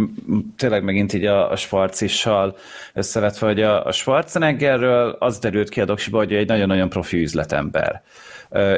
tényleg 0.57 0.83
megint 0.83 1.13
így 1.13 1.25
a, 1.25 1.51
a 1.51 1.55
Schwarzissal 1.55 2.55
összevetve, 2.93 3.47
hogy 3.47 3.61
a, 3.61 3.85
a 3.85 3.91
Schwarzeneggerről 3.91 5.15
az 5.19 5.39
derült 5.39 5.69
ki 5.69 5.81
a 5.81 5.85
doksiba, 5.85 6.17
hogy 6.17 6.33
egy 6.33 6.47
nagyon-nagyon 6.47 6.89
profi 6.89 7.21
üzletember. 7.21 8.01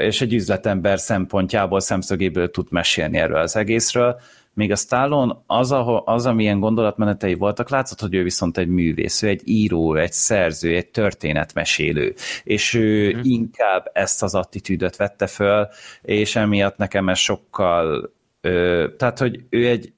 És 0.02 0.22
egy 0.22 0.34
üzletember 0.34 1.00
szempontjából, 1.00 1.80
szemszögéből 1.80 2.52
tud 2.52 2.68
mesélni 2.70 3.18
erről 3.18 3.38
az 3.38 3.56
egészről, 3.56 4.20
míg 4.54 4.72
a 4.72 4.76
Stallone 4.76 5.38
az, 5.46 5.72
ahol, 5.72 6.04
az, 6.06 6.26
amilyen 6.26 6.60
gondolatmenetei 6.60 7.34
voltak, 7.34 7.70
látszott, 7.70 8.00
hogy 8.00 8.14
ő 8.14 8.24
viszont 8.24 8.58
egy 8.58 8.68
művész, 8.68 9.22
ő 9.22 9.28
egy 9.28 9.42
író, 9.46 9.96
egy 9.96 10.12
szerző, 10.12 10.76
egy 10.76 10.88
történetmesélő, 10.88 12.14
és 12.44 12.74
ő 12.74 13.16
mm. 13.16 13.20
inkább 13.24 13.90
ezt 13.94 14.24
az 14.24 14.36
attitűdöt 14.36 14.96
vette 14.96 15.28
föl, 15.28 15.68
és 16.02 16.36
emiatt 16.36 16.78
nekem 16.78 17.10
ez 17.10 17.18
sokkal, 17.18 18.14
ö, 18.42 18.88
tehát, 18.98 19.20
hogy 19.20 19.44
ő 19.50 19.68
egy 19.68 19.94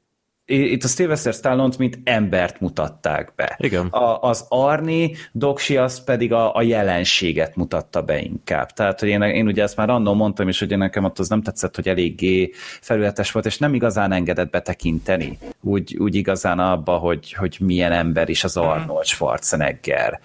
itt 0.46 0.84
a 0.84 0.88
Sylvester 0.88 1.34
stallone 1.34 1.76
mint 1.78 2.00
embert 2.04 2.60
mutatták 2.60 3.32
be. 3.36 3.56
Igen. 3.60 3.88
A, 3.88 4.22
az 4.22 4.46
Arni 4.50 5.16
doksi 5.32 5.78
az 5.78 6.04
pedig 6.04 6.34
a, 6.34 6.56
a 6.56 6.62
jelenséget 6.62 7.56
mutatta 7.56 8.02
be 8.02 8.20
inkább. 8.20 8.72
Tehát, 8.72 9.00
hogy 9.00 9.10
én, 9.10 9.22
én 9.22 9.48
ugye 9.48 9.64
ezt 9.64 9.76
már 9.76 9.90
annól 9.90 10.16
mondtam 10.16 10.48
is, 10.48 10.60
hogy 10.60 10.78
nekem 10.78 11.04
ott 11.04 11.20
az 11.20 11.30
nem 11.30 11.42
tetszett, 11.42 11.76
hogy 11.76 11.88
eléggé 11.88 12.52
felületes 12.82 13.32
volt, 13.32 13.46
és 13.46 13.58
nem 13.58 13.74
igazán 13.74 14.12
engedett 14.12 14.50
betekinteni. 14.50 15.38
Úgy, 15.62 15.98
úgy 15.98 16.16
igazán 16.16 16.60
abba, 16.60 16.98
hogy, 16.98 17.34
hogy 17.34 17.58
milyen 17.60 17.92
ember 17.92 18.30
is 18.30 18.44
az 18.44 18.58
Arnold 18.58 19.06
Schwarzenegger. 19.06 20.20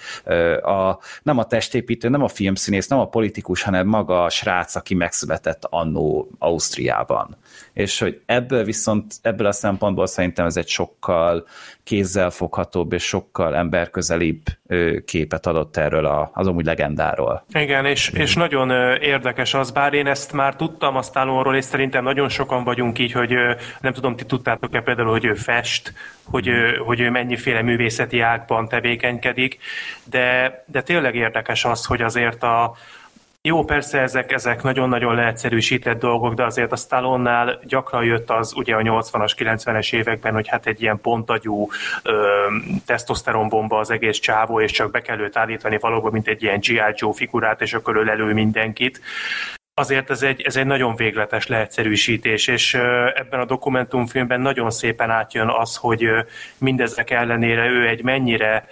A, 0.62 0.98
nem 1.22 1.38
a 1.38 1.44
testépítő, 1.44 2.08
nem 2.08 2.22
a 2.22 2.28
filmszínész, 2.28 2.88
nem 2.88 2.98
a 2.98 3.08
politikus, 3.08 3.62
hanem 3.62 3.86
maga 3.86 4.24
a 4.24 4.30
srác, 4.30 4.74
aki 4.74 4.94
megszületett 4.94 5.66
annó 5.70 6.30
Ausztriában 6.38 7.36
és 7.72 7.98
hogy 7.98 8.20
ebből 8.26 8.64
viszont, 8.64 9.14
ebből 9.22 9.46
a 9.46 9.52
szempontból 9.52 10.06
szerintem 10.06 10.46
ez 10.46 10.56
egy 10.56 10.68
sokkal 10.68 11.46
kézzelfoghatóbb 11.84 12.92
és 12.92 13.02
sokkal 13.04 13.56
emberközelibb 13.56 14.42
képet 15.04 15.46
adott 15.46 15.76
erről 15.76 16.06
a, 16.06 16.30
az 16.34 16.46
amúgy 16.46 16.64
legendáról. 16.64 17.44
Igen, 17.52 17.84
és, 17.84 18.10
és 18.14 18.34
nagyon 18.34 18.70
érdekes 19.00 19.54
az, 19.54 19.70
bár 19.70 19.92
én 19.92 20.06
ezt 20.06 20.32
már 20.32 20.56
tudtam 20.56 20.96
a 20.96 21.02
Stallone-ról, 21.02 21.56
és 21.56 21.64
szerintem 21.64 22.04
nagyon 22.04 22.28
sokan 22.28 22.64
vagyunk 22.64 22.98
így, 22.98 23.12
hogy 23.12 23.34
nem 23.80 23.92
tudom, 23.92 24.16
ti 24.16 24.24
tudtátok-e 24.24 24.80
például, 24.80 25.10
hogy 25.10 25.24
ő 25.24 25.34
fest, 25.34 25.92
hogy 26.24 26.50
hogy 26.84 27.00
ő 27.00 27.10
mennyiféle 27.10 27.62
művészeti 27.62 28.20
ágban 28.20 28.68
tevékenykedik, 28.68 29.58
de, 30.04 30.64
de 30.66 30.82
tényleg 30.82 31.14
érdekes 31.14 31.64
az, 31.64 31.84
hogy 31.84 32.02
azért 32.02 32.42
a, 32.42 32.76
jó, 33.46 33.64
persze 33.64 34.00
ezek, 34.00 34.32
ezek 34.32 34.62
nagyon-nagyon 34.62 35.14
leegyszerűsített 35.14 35.98
dolgok, 35.98 36.34
de 36.34 36.44
azért 36.44 36.72
a 36.72 36.76
Stallone-nál 36.76 37.58
gyakran 37.64 38.04
jött 38.04 38.30
az 38.30 38.52
ugye 38.56 38.74
a 38.74 38.80
80-as, 38.80 39.32
90-es 39.36 39.92
években, 39.92 40.32
hogy 40.32 40.48
hát 40.48 40.66
egy 40.66 40.82
ilyen 40.82 41.00
pontagyú 41.00 41.68
tesztoszteronbomba 42.86 43.78
az 43.78 43.90
egész 43.90 44.18
csávó, 44.18 44.60
és 44.60 44.70
csak 44.70 44.90
be 44.90 45.02
kell 45.02 45.18
őt 45.18 45.36
állítani 45.36 45.78
valóban, 45.78 46.12
mint 46.12 46.28
egy 46.28 46.42
ilyen 46.42 46.58
G.I. 46.58 46.94
Joe 46.94 47.12
figurát, 47.12 47.60
és 47.60 47.74
akkor 47.74 47.96
ő 47.96 48.04
lelő 48.04 48.32
mindenkit 48.32 49.00
azért 49.74 50.10
ez 50.10 50.22
egy, 50.22 50.40
ez 50.40 50.56
egy 50.56 50.66
nagyon 50.66 50.96
végletes 50.96 51.46
leegyszerűsítés, 51.46 52.46
és 52.46 52.74
ebben 53.14 53.40
a 53.40 53.44
dokumentumfilmben 53.44 54.40
nagyon 54.40 54.70
szépen 54.70 55.10
átjön 55.10 55.48
az, 55.48 55.76
hogy 55.76 56.08
mindezek 56.58 57.10
ellenére 57.10 57.66
ő 57.66 57.88
egy 57.88 58.02
mennyire 58.02 58.68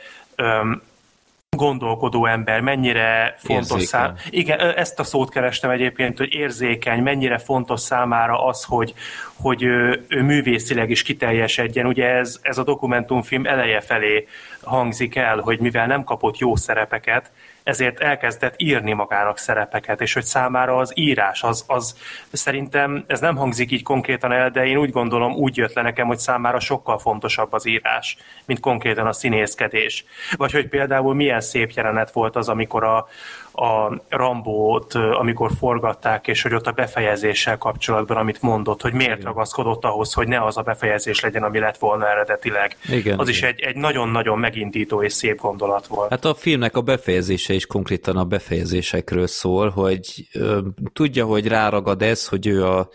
gondolkodó 1.56 2.26
ember, 2.26 2.60
mennyire 2.60 3.34
fontos 3.38 3.82
szám. 3.82 4.14
Igen, 4.30 4.60
ezt 4.60 4.98
a 5.00 5.04
szót 5.04 5.30
kerestem 5.30 5.70
egyébként, 5.70 6.18
hogy 6.18 6.34
érzékeny, 6.34 7.02
mennyire 7.02 7.38
fontos 7.38 7.80
számára 7.80 8.46
az, 8.46 8.64
hogy, 8.64 8.94
hogy 9.34 9.62
ő, 9.62 10.04
ő 10.08 10.22
művészileg 10.22 10.90
is 10.90 11.02
kiteljesedjen. 11.02 11.86
Ugye 11.86 12.08
ez, 12.08 12.38
ez 12.42 12.58
a 12.58 12.64
dokumentumfilm 12.64 13.46
eleje 13.46 13.80
felé 13.80 14.26
hangzik 14.62 15.16
el, 15.16 15.38
hogy 15.38 15.58
mivel 15.58 15.86
nem 15.86 16.04
kapott 16.04 16.38
jó 16.38 16.56
szerepeket, 16.56 17.30
ezért 17.64 18.00
elkezdett 18.00 18.54
írni 18.56 18.92
magának 18.92 19.38
szerepeket, 19.38 20.00
és 20.00 20.12
hogy 20.12 20.24
számára 20.24 20.76
az 20.76 20.92
írás, 20.94 21.42
az, 21.42 21.64
az 21.66 21.96
szerintem 22.32 23.04
ez 23.06 23.20
nem 23.20 23.36
hangzik 23.36 23.70
így 23.70 23.82
konkrétan 23.82 24.32
el, 24.32 24.50
de 24.50 24.66
én 24.66 24.76
úgy 24.76 24.90
gondolom, 24.90 25.32
úgy 25.32 25.56
jött 25.56 25.72
le 25.72 25.82
nekem, 25.82 26.06
hogy 26.06 26.18
számára 26.18 26.60
sokkal 26.60 26.98
fontosabb 26.98 27.52
az 27.52 27.66
írás, 27.66 28.16
mint 28.44 28.60
konkrétan 28.60 29.06
a 29.06 29.12
színészkedés. 29.12 30.04
Vagy 30.36 30.52
hogy 30.52 30.68
például 30.68 31.14
milyen 31.14 31.40
szép 31.40 31.70
jelenet 31.70 32.12
volt 32.12 32.36
az, 32.36 32.48
amikor 32.48 32.84
a, 32.84 33.06
a 33.54 34.00
Rambót, 34.08 34.94
amikor 34.94 35.50
forgatták, 35.58 36.26
és 36.26 36.42
hogy 36.42 36.54
ott 36.54 36.66
a 36.66 36.72
befejezéssel 36.72 37.58
kapcsolatban, 37.58 38.16
amit 38.16 38.42
mondott, 38.42 38.82
hogy 38.82 38.92
miért 38.92 39.12
Igen. 39.12 39.24
ragaszkodott 39.24 39.84
ahhoz, 39.84 40.12
hogy 40.12 40.28
ne 40.28 40.44
az 40.44 40.56
a 40.56 40.62
befejezés 40.62 41.20
legyen, 41.20 41.42
ami 41.42 41.58
lett 41.58 41.78
volna 41.78 42.08
eredetileg. 42.08 42.76
Igen, 42.88 43.18
az 43.18 43.28
Igen. 43.28 43.40
is 43.40 43.42
egy, 43.42 43.60
egy 43.60 43.76
nagyon-nagyon 43.76 44.38
megindító 44.38 45.02
és 45.02 45.12
szép 45.12 45.40
gondolat 45.40 45.86
volt. 45.86 46.10
Hát 46.10 46.24
a 46.24 46.34
filmnek 46.34 46.76
a 46.76 46.80
befejezése 46.80 47.54
is 47.54 47.66
konkrétan 47.66 48.16
a 48.16 48.24
befejezésekről 48.24 49.26
szól, 49.26 49.68
hogy 49.68 50.28
ö, 50.32 50.58
tudja, 50.92 51.24
hogy 51.24 51.48
ráragad 51.48 52.02
ez, 52.02 52.28
hogy 52.28 52.46
ő 52.46 52.64
a, 52.64 52.88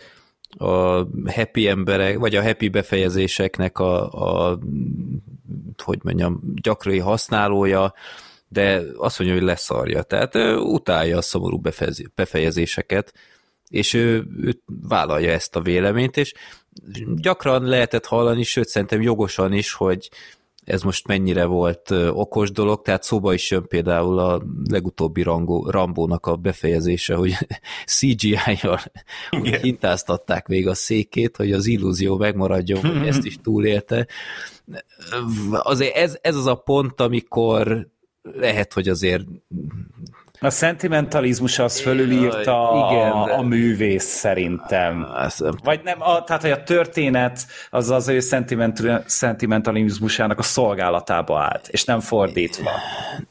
a 0.58 1.06
happy 1.34 1.68
emberek, 1.68 2.18
vagy 2.18 2.34
a 2.34 2.42
happy 2.42 2.68
befejezéseknek 2.68 3.78
a, 3.78 4.10
a 4.10 4.58
hogy 5.84 5.98
mondjam, 6.02 6.40
gyakori 6.62 6.98
használója, 6.98 7.94
de 8.52 8.82
azt 8.96 9.18
mondja, 9.18 9.36
hogy 9.36 9.46
leszarja. 9.46 10.02
Tehát 10.02 10.34
ő 10.34 10.56
utálja 10.56 11.16
a 11.16 11.22
szomorú 11.22 11.60
befejezéseket, 12.14 13.12
és 13.68 13.94
ő, 13.94 14.26
ő 14.40 14.60
vállalja 14.88 15.30
ezt 15.30 15.56
a 15.56 15.60
véleményt, 15.60 16.16
és 16.16 16.34
gyakran 17.14 17.64
lehetett 17.64 18.06
hallani, 18.06 18.42
sőt 18.42 18.68
szerintem 18.68 19.02
jogosan 19.02 19.52
is, 19.52 19.72
hogy 19.72 20.10
ez 20.64 20.82
most 20.82 21.06
mennyire 21.06 21.44
volt 21.44 21.90
okos 22.10 22.50
dolog, 22.50 22.82
tehát 22.82 23.02
szóba 23.02 23.34
is 23.34 23.50
jön 23.50 23.66
például 23.68 24.18
a 24.18 24.42
legutóbbi 24.70 25.22
Rango, 25.22 25.70
Rambónak 25.70 26.26
a 26.26 26.36
befejezése, 26.36 27.14
hogy 27.14 27.36
CGI-jal 27.96 28.80
hintáztatták 29.60 30.46
még 30.46 30.68
a 30.68 30.74
székét, 30.74 31.36
hogy 31.36 31.52
az 31.52 31.66
illúzió 31.66 32.16
megmaradjon, 32.16 32.80
hogy 32.80 33.06
ezt 33.06 33.24
is 33.24 33.38
túlélte. 33.42 34.06
Azért 35.50 35.96
ez, 35.96 36.18
ez 36.20 36.36
az 36.36 36.46
a 36.46 36.54
pont, 36.54 37.00
amikor 37.00 37.88
lehet, 38.22 38.72
hogy 38.72 38.88
azért 38.88 39.24
a 40.42 40.50
szentimentalizmus 40.50 41.58
az 41.58 41.80
fölülírta 41.80 42.88
Igen, 42.90 43.10
a, 43.10 43.38
a 43.38 43.42
művész 43.42 44.04
szerintem. 44.04 45.06
Vagy 45.64 45.80
nem, 45.84 46.02
a, 46.02 46.24
tehát 46.24 46.42
hogy 46.42 46.50
a 46.50 46.62
történet 46.62 47.46
az 47.70 47.90
az 47.90 48.08
ő 48.08 48.20
szentimentalizmusának 49.06 50.38
a 50.38 50.42
szolgálatába 50.42 51.40
állt, 51.40 51.68
és 51.68 51.84
nem 51.84 52.00
fordítva. 52.00 52.70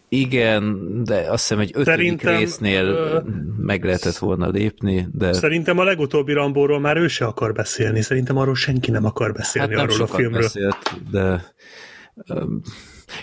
Igen, 0.10 0.80
de 1.04 1.16
azt 1.16 1.48
hiszem 1.48 1.60
egy 1.60 1.72
ötödik 1.74 1.96
szerintem, 1.96 2.38
résznél 2.38 2.86
ö... 2.86 3.20
meg 3.58 3.84
lehetett 3.84 4.18
volna 4.18 4.50
lépni, 4.50 5.08
de... 5.12 5.34
Szerintem 5.34 5.80
a 5.80 5.84
legutóbbi 5.84 6.34
Rambóról 6.34 6.80
már 6.80 6.98
ő 6.98 7.08
se 7.08 7.26
akar 7.26 7.54
beszélni, 7.54 8.02
szerintem 8.02 8.38
arról 8.38 8.56
senki 8.56 8.92
nem 8.92 9.06
akar 9.06 9.34
beszélni 9.34 9.76
hát 9.76 9.78
nem 9.78 9.88
arról 9.90 10.08
a 10.08 10.16
filmről. 10.16 10.42
beszélt, 10.42 11.10
de 11.12 11.54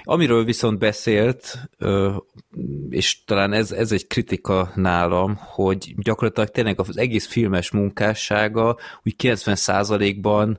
Amiről 0.02 0.44
viszont 0.44 0.78
beszélt, 0.78 1.58
és 2.90 3.24
talán 3.24 3.52
ez, 3.52 3.72
ez 3.72 3.92
egy 3.92 4.06
kritika 4.06 4.70
nálam, 4.74 5.38
hogy 5.40 5.94
gyakorlatilag 5.96 6.48
tényleg 6.48 6.80
az 6.80 6.98
egész 6.98 7.26
filmes 7.26 7.70
munkássága 7.70 8.76
úgy 9.02 9.14
90%-ban 9.18 10.58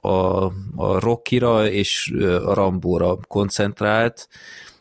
a, 0.00 0.44
a 0.76 0.98
Rockira 1.00 1.68
és 1.68 2.14
a 2.44 2.54
Rambóra 2.54 3.16
koncentrált, 3.28 4.28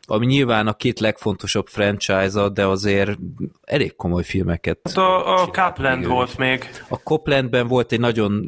ami 0.07 0.25
nyilván 0.25 0.67
a 0.67 0.73
két 0.73 0.99
legfontosabb 0.99 1.67
franchise 1.67 2.49
de 2.49 2.65
azért 2.65 3.17
elég 3.63 3.95
komoly 3.95 4.23
filmeket. 4.23 4.79
Hát 4.83 4.97
a, 4.97 5.41
a 5.41 5.47
Copland 5.47 6.07
volt 6.07 6.37
még. 6.37 6.69
A 6.87 6.97
Coplandben 7.03 7.67
volt 7.67 7.91
egy 7.91 7.99
nagyon 7.99 8.45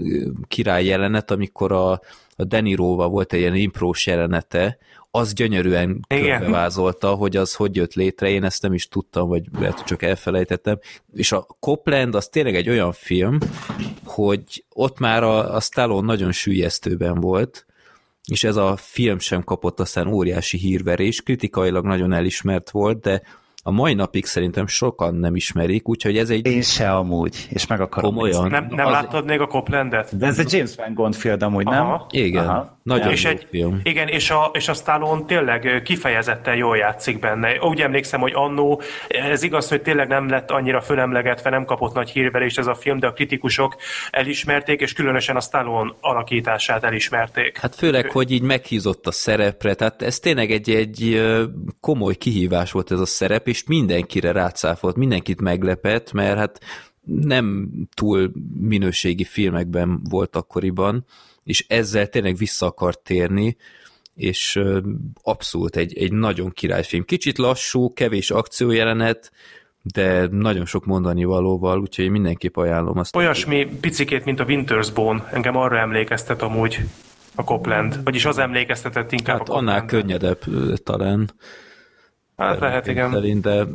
király 0.48 0.86
jelenet, 0.86 1.32
amikor 1.32 1.72
a, 1.72 1.92
a 2.36 2.44
Deniróval 2.44 3.10
volt 3.10 3.34
egy 3.34 3.40
ilyen 3.40 3.56
imprós 3.56 4.06
jelenete, 4.06 4.78
az 5.18 5.34
gyönyörűen 5.34 6.06
körbevázolta, 6.08 7.10
hogy 7.10 7.38
az 7.38 7.54
hogy 7.54 7.76
jött 7.76 7.94
létre, 7.94 8.30
én 8.30 8.44
ezt 8.44 8.62
nem 8.62 8.74
is 8.74 8.88
tudtam, 8.88 9.28
vagy 9.28 9.44
lehet, 9.60 9.76
hogy 9.76 9.86
csak 9.86 10.02
elfelejtettem. 10.02 10.80
És 11.14 11.32
a 11.32 11.48
Copland 11.60 12.16
az 12.16 12.28
tényleg 12.28 12.56
egy 12.56 12.70
olyan 12.70 12.92
film, 12.92 13.38
hogy 14.04 14.66
ott 14.70 15.00
már 15.00 15.24
a, 15.24 15.56
a 15.56 15.60
Stallone 15.60 16.06
nagyon 16.06 16.32
sűjesztőben 16.32 17.20
volt, 17.20 17.66
és 18.32 18.44
ez 18.44 18.56
a 18.56 18.76
film 18.76 19.20
sem 19.20 19.44
kapott 19.44 19.80
aztán 19.80 20.08
óriási 20.08 20.58
hírverés, 20.58 21.22
kritikailag 21.22 21.86
nagyon 21.86 22.14
elismert 22.14 22.70
volt, 22.70 23.00
de 23.00 23.22
a 23.68 23.72
mai 23.72 23.94
napig 23.94 24.26
szerintem 24.26 24.68
sokan 24.68 25.16
nem 25.16 25.36
ismerik, 25.36 25.90
úgyhogy 25.90 26.18
ez 26.18 26.30
egy... 26.30 26.46
Én 26.46 26.62
se 26.62 26.92
amúgy, 26.92 27.48
és 27.50 27.68
meg 27.68 27.82
akarom 27.82 28.14
Komolyan. 28.14 28.50
Nem, 28.50 28.68
nem 28.70 28.86
az... 28.86 28.92
láttad 28.92 29.26
még 29.26 29.40
a 29.40 29.48
Coplandet? 29.48 30.18
De 30.18 30.26
ez 30.26 30.40
egy 30.40 30.54
James 30.54 30.76
Van 30.94 31.12
film 31.12 31.38
amúgy, 31.40 31.68
Aha. 31.68 31.88
nem? 31.88 32.24
Igen, 32.24 32.48
Aha. 32.48 32.78
nagyon 32.84 33.12
és 33.12 33.26
egy, 33.26 33.48
film. 33.50 33.80
Igen, 33.84 34.08
és 34.08 34.30
a, 34.30 34.50
és 34.54 34.68
a 34.68 34.74
Stallone 34.74 35.26
tényleg 35.26 35.82
kifejezetten 35.84 36.56
jól 36.56 36.78
játszik 36.78 37.20
benne. 37.20 37.60
Úgy 37.62 37.82
emlékszem, 37.82 38.20
hogy 38.20 38.32
annó, 38.36 38.82
ez 39.08 39.44
igaz, 39.44 39.70
hogy 39.70 39.82
tényleg 39.82 40.08
nem 40.08 40.30
lett 40.30 40.52
annyira 40.52 40.82
fölemlegetve, 40.82 41.50
nem 41.50 41.66
kapott 41.66 41.94
nagy 41.94 42.10
hírverést 42.10 42.58
ez 42.58 42.68
a 42.68 42.76
film, 42.76 43.00
de 43.00 43.08
a 43.08 43.14
kritikusok 43.14 43.76
elismerték, 44.12 44.82
és 44.82 44.94
különösen 44.94 45.36
a 45.36 45.42
Stallone 45.42 45.94
alakítását 46.02 46.84
elismerték. 46.84 47.58
Hát 47.58 47.76
főleg, 47.76 48.12
hogy 48.12 48.32
így 48.32 48.42
meghízott 48.42 49.08
a 49.08 49.12
szerepre, 49.12 49.74
tehát 49.74 50.02
ez 50.02 50.20
tényleg 50.20 50.52
egy, 50.52 50.70
egy 50.70 51.22
komoly 51.80 52.16
kihívás 52.16 52.72
volt 52.72 52.92
ez 52.92 53.00
a 53.00 53.06
szerep, 53.06 53.48
és 53.48 53.57
és 53.58 53.64
mindenkire 53.68 54.32
rácáfolt, 54.32 54.96
mindenkit 54.96 55.42
meglepett, 55.42 56.12
mert 56.12 56.38
hát 56.38 56.60
nem 57.06 57.70
túl 57.94 58.32
minőségi 58.60 59.24
filmekben 59.24 60.00
volt 60.10 60.36
akkoriban, 60.36 61.06
és 61.44 61.66
ezzel 61.68 62.08
tényleg 62.08 62.36
vissza 62.36 62.66
akart 62.66 63.00
térni, 63.00 63.58
és 64.16 64.60
abszolút 65.22 65.76
egy, 65.76 65.98
egy 65.98 66.12
nagyon 66.12 66.52
királyfilm. 66.52 67.04
Kicsit 67.04 67.38
lassú, 67.38 67.94
kevés 67.94 68.32
akciójelenet, 68.32 69.32
de 69.82 70.28
nagyon 70.32 70.66
sok 70.66 70.86
mondani 70.86 71.24
valóval, 71.24 71.80
úgyhogy 71.80 72.10
mindenképp 72.10 72.58
ajánlom 72.58 72.98
azt. 72.98 73.16
Olyasmi 73.16 73.66
picikét, 73.82 74.26
mint 74.26 74.40
a 74.40 74.46
Winter's 74.46 74.88
Bone, 74.94 75.30
engem 75.32 75.56
arra 75.56 75.78
emlékeztet 75.78 76.42
amúgy. 76.42 76.80
a 77.36 77.44
Copland. 77.44 78.04
Vagyis 78.04 78.26
az 78.26 78.38
emlékeztetett 78.38 79.12
inkább 79.12 79.38
Hát 79.38 79.50
a 79.50 79.54
annál 79.54 79.80
Coplandre. 79.80 79.98
könnyedebb 80.18 80.40
talán. 80.84 81.32
Hát 82.38 82.60
lehet, 82.60 82.88
igen. 82.88 83.12
Szerint, 83.12 83.42
de, 83.42 83.68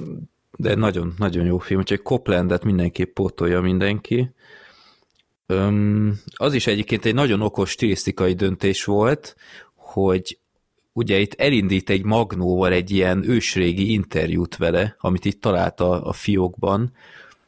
de 0.57 0.75
nagyon, 0.75 1.15
nagyon 1.19 1.45
jó 1.45 1.59
film, 1.59 1.81
úgyhogy 1.81 2.03
Coplandet 2.03 2.65
mindenképp 2.65 3.15
pótolja 3.15 3.61
mindenki. 3.61 4.31
Öm, 5.47 6.19
az 6.37 6.55
is 6.55 6.67
egyébként 6.67 7.05
egy 7.05 7.15
nagyon 7.15 7.41
okos 7.41 7.71
stilisztikai 7.71 8.33
döntés 8.33 8.85
volt, 8.85 9.37
hogy 9.75 10.39
ugye 10.93 11.19
itt 11.19 11.35
elindít 11.35 11.91
egy 11.91 12.05
Magnóval 12.05 12.73
egy 12.73 12.91
ilyen 12.91 13.29
ősrégi 13.29 13.93
interjút 13.93 14.57
vele, 14.57 14.97
amit 14.99 15.25
itt 15.25 15.41
talált 15.41 15.81
a, 15.81 16.13
fiókban, 16.13 16.93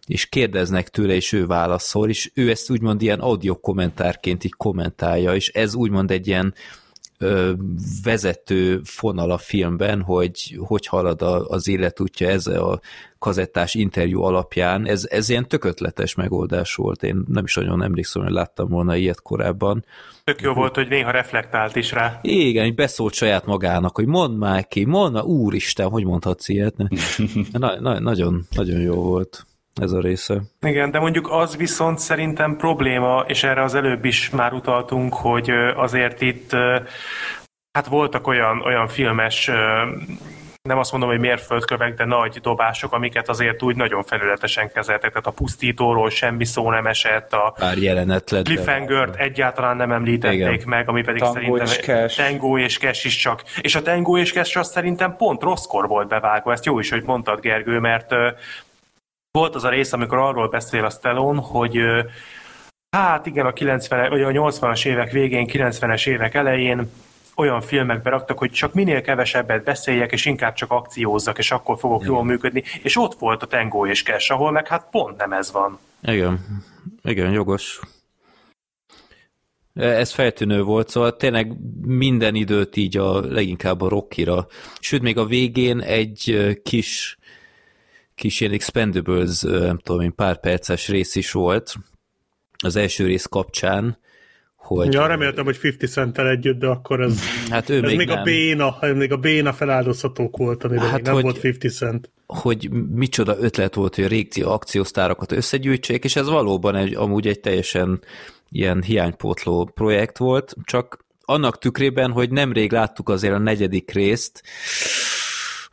és 0.07 0.27
kérdeznek 0.27 0.89
tőle, 0.89 1.15
és 1.15 1.33
ő 1.33 1.47
válaszol, 1.47 2.09
és 2.09 2.31
ő 2.35 2.51
ezt 2.51 2.71
úgymond 2.71 3.03
ilyen 3.03 3.21
audio 3.21 3.57
kommentárként 3.57 4.45
így 4.45 4.55
kommentálja, 4.55 5.35
és 5.35 5.49
ez 5.49 5.75
úgymond 5.75 6.11
egy 6.11 6.27
ilyen 6.27 6.55
vezető 8.03 8.81
fonal 8.85 9.31
a 9.31 9.39
filmben, 9.39 10.03
hogy 10.03 10.59
hogy 10.67 10.87
halad 10.87 11.23
a, 11.23 11.49
az 11.49 11.69
életútja 11.69 12.29
ez 12.29 12.47
a 12.47 12.81
kazettás 13.19 13.75
interjú 13.75 14.23
alapján. 14.23 14.87
Ez, 14.87 15.07
ez 15.11 15.29
ilyen 15.29 15.49
tökötletes 15.49 16.15
megoldás 16.15 16.75
volt. 16.75 17.03
Én 17.03 17.25
nem 17.29 17.45
is 17.45 17.55
nagyon 17.55 17.83
emlékszem, 17.83 18.23
hogy 18.23 18.33
láttam 18.33 18.69
volna 18.69 18.97
ilyet 18.97 19.23
korábban. 19.23 19.85
Tök 20.25 20.41
jó 20.41 20.53
volt, 20.53 20.75
hogy 20.75 20.89
néha 20.89 21.11
reflektált 21.11 21.77
is 21.77 21.93
rá. 21.93 22.19
Igen, 22.23 22.67
így 22.67 22.75
beszólt 22.75 23.15
saját 23.15 23.47
magának, 23.47 23.97
hogy 23.97 24.07
mondd 24.07 24.35
már 24.35 24.67
ki, 24.67 24.85
mondd 24.85 25.13
már, 25.13 25.25
úristen, 25.25 25.89
hogy 25.89 26.05
mondhatsz 26.05 26.49
ilyet? 26.49 26.75
Na, 27.53 27.81
na, 27.81 28.01
nagyon, 28.01 28.47
nagyon 28.51 28.81
jó 28.81 28.95
volt 28.95 29.47
ez 29.81 29.93
a 29.93 30.01
része. 30.01 30.41
Igen, 30.61 30.91
de 30.91 30.99
mondjuk 30.99 31.31
az 31.31 31.57
viszont 31.57 31.99
szerintem 31.99 32.57
probléma, 32.57 33.25
és 33.27 33.43
erre 33.43 33.63
az 33.63 33.75
előbb 33.75 34.05
is 34.05 34.31
már 34.31 34.53
utaltunk, 34.53 35.15
hogy 35.15 35.51
azért 35.77 36.21
itt 36.21 36.53
hát 37.73 37.87
voltak 37.87 38.27
olyan, 38.27 38.61
olyan 38.61 38.89
filmes 38.89 39.51
nem 40.69 40.79
azt 40.79 40.91
mondom, 40.93 41.11
hogy 41.11 41.19
mérföldkövek, 41.19 41.95
de 41.95 42.05
nagy 42.05 42.39
dobások, 42.43 42.93
amiket 42.93 43.29
azért 43.29 43.63
úgy 43.63 43.77
nagyon 43.77 44.03
felületesen 44.03 44.73
kezeltek. 44.73 45.11
Tehát 45.11 45.27
a 45.27 45.31
pusztítóról 45.31 46.11
semmi 46.11 46.45
szó 46.45 46.71
nem 46.71 46.87
esett, 46.87 47.33
a 47.33 47.55
Pár 47.59 47.79
jelenet 47.79 48.31
lett. 48.31 48.45
Cliffhanger-t 48.45 49.17
egyáltalán 49.17 49.77
nem 49.77 49.93
említették 49.93 50.39
Igen. 50.39 50.63
meg, 50.67 50.89
ami 50.89 51.03
pedig 51.03 51.21
Tango 51.21 51.39
szerintem 51.39 51.67
és 51.67 51.77
Cash. 51.77 52.17
Tango 52.17 52.59
és 52.59 52.79
Cash 52.79 53.07
is 53.07 53.17
csak. 53.17 53.43
És 53.61 53.75
a 53.75 53.83
Tango 53.83 54.19
és 54.19 54.33
Cash 54.33 54.59
az 54.59 54.71
szerintem 54.71 55.17
pont 55.17 55.43
rosszkor 55.43 55.89
volt 55.89 56.09
bevágva, 56.09 56.53
ezt 56.53 56.65
jó 56.65 56.79
is, 56.79 56.91
hogy 56.91 57.03
mondtad 57.03 57.41
Gergő, 57.41 57.79
mert 57.79 58.11
volt 59.39 59.55
az 59.55 59.65
a 59.65 59.69
rész, 59.69 59.93
amikor 59.93 60.19
arról 60.19 60.49
beszél 60.49 60.85
a 60.85 60.91
Stallone, 60.91 61.41
hogy 61.43 61.79
hát 62.91 63.27
igen, 63.27 63.47
a 63.47 63.53
90 63.53 64.11
vagy 64.11 64.23
a 64.23 64.31
80-as 64.31 64.87
évek 64.87 65.13
végén, 65.13 65.47
90-es 65.53 66.07
évek 66.09 66.35
elején 66.35 66.91
olyan 67.37 67.61
filmekbe 67.61 68.11
raktak, 68.11 68.39
hogy 68.39 68.51
csak 68.51 68.75
minél 68.75 69.01
kevesebbet 69.01 69.65
beszéljek, 69.65 70.13
és 70.13 70.27
inkább 70.27 70.55
csak 70.55 70.71
akciózzak, 70.71 71.39
és 71.39 71.51
akkor 71.51 71.79
fogok 71.79 72.01
Igen. 72.01 72.13
jól 72.13 72.25
működni. 72.25 72.63
És 72.83 72.97
ott 72.97 73.15
volt 73.19 73.43
a 73.43 73.47
Tango 73.47 73.87
és 73.87 74.03
Cash, 74.03 74.33
ahol 74.33 74.51
meg 74.51 74.69
hát 74.69 74.87
pont 74.91 75.17
nem 75.17 75.33
ez 75.33 75.53
van. 75.53 75.79
Igen, 76.03 76.41
igen, 77.03 77.33
jogos. 77.33 77.81
Ez 79.75 80.13
feltűnő 80.13 80.63
volt, 80.63 80.89
szóval 80.89 81.17
tényleg 81.17 81.53
minden 81.81 82.35
időt 82.35 82.77
így 82.77 82.97
a 82.97 83.21
leginkább 83.21 83.81
a 83.81 83.89
Rockira. 83.89 84.47
Sőt, 84.81 85.03
még 85.03 85.19
a 85.19 85.25
végén 85.25 85.81
egy 85.81 86.59
kis 86.63 87.19
kis 88.15 88.41
ilyen 88.41 88.53
Expendables, 88.53 89.41
nem 89.41 89.79
tudom 89.79 90.01
én, 90.01 90.15
pár 90.15 90.41
perces 90.41 90.89
rész 90.89 91.15
is 91.15 91.33
volt. 91.33 91.75
Az 92.59 92.77
első 92.77 93.07
rész 93.07 93.25
kapcsán, 93.27 93.99
hogy 94.57 94.93
Ja, 94.93 95.07
reméltem, 95.07 95.45
hogy 95.45 95.59
50 95.63 95.89
centtel 95.91 96.29
együtt, 96.29 96.59
de 96.59 96.67
akkor 96.67 97.01
ez, 97.01 97.19
hát 97.51 97.69
ő 97.69 97.75
ez 97.77 97.83
még, 97.83 97.97
még, 97.97 98.07
nem, 98.09 98.19
a 98.19 98.23
béna, 98.23 98.77
még 98.95 99.13
a 99.13 99.17
béna 99.17 99.53
feláldozhatók 99.53 100.37
volt, 100.37 100.65
amiben 100.65 100.83
Hát, 100.85 100.91
hát, 100.93 101.03
nem 101.03 101.15
hogy- 101.15 101.23
volt 101.23 101.45
50 101.45 101.71
cent. 101.71 102.11
hogy 102.27 102.71
micsoda 102.95 103.37
ötlet 103.39 103.75
volt, 103.75 103.95
hogy 103.95 104.05
a 104.05 104.09
régi 104.09 104.43
akciósztárokat 104.43 105.33
összegyűjtsék, 105.33 106.05
és 106.05 106.17
ez 106.17 106.29
valóban 106.29 106.77
egy, 106.77 106.95
amúgy 106.95 107.27
egy 107.27 107.41
teljesen 107.41 108.03
ilyen 108.51 108.83
hiánypótló 108.83 109.65
projekt 109.75 110.19
volt, 110.19 110.55
csak 110.65 111.05
annak 111.25 111.59
tükrében, 111.59 112.11
hogy 112.11 112.31
nemrég 112.31 112.73
láttuk 112.73 113.09
azért 113.09 113.35
a 113.35 113.39
negyedik 113.39 113.91
részt, 113.91 114.43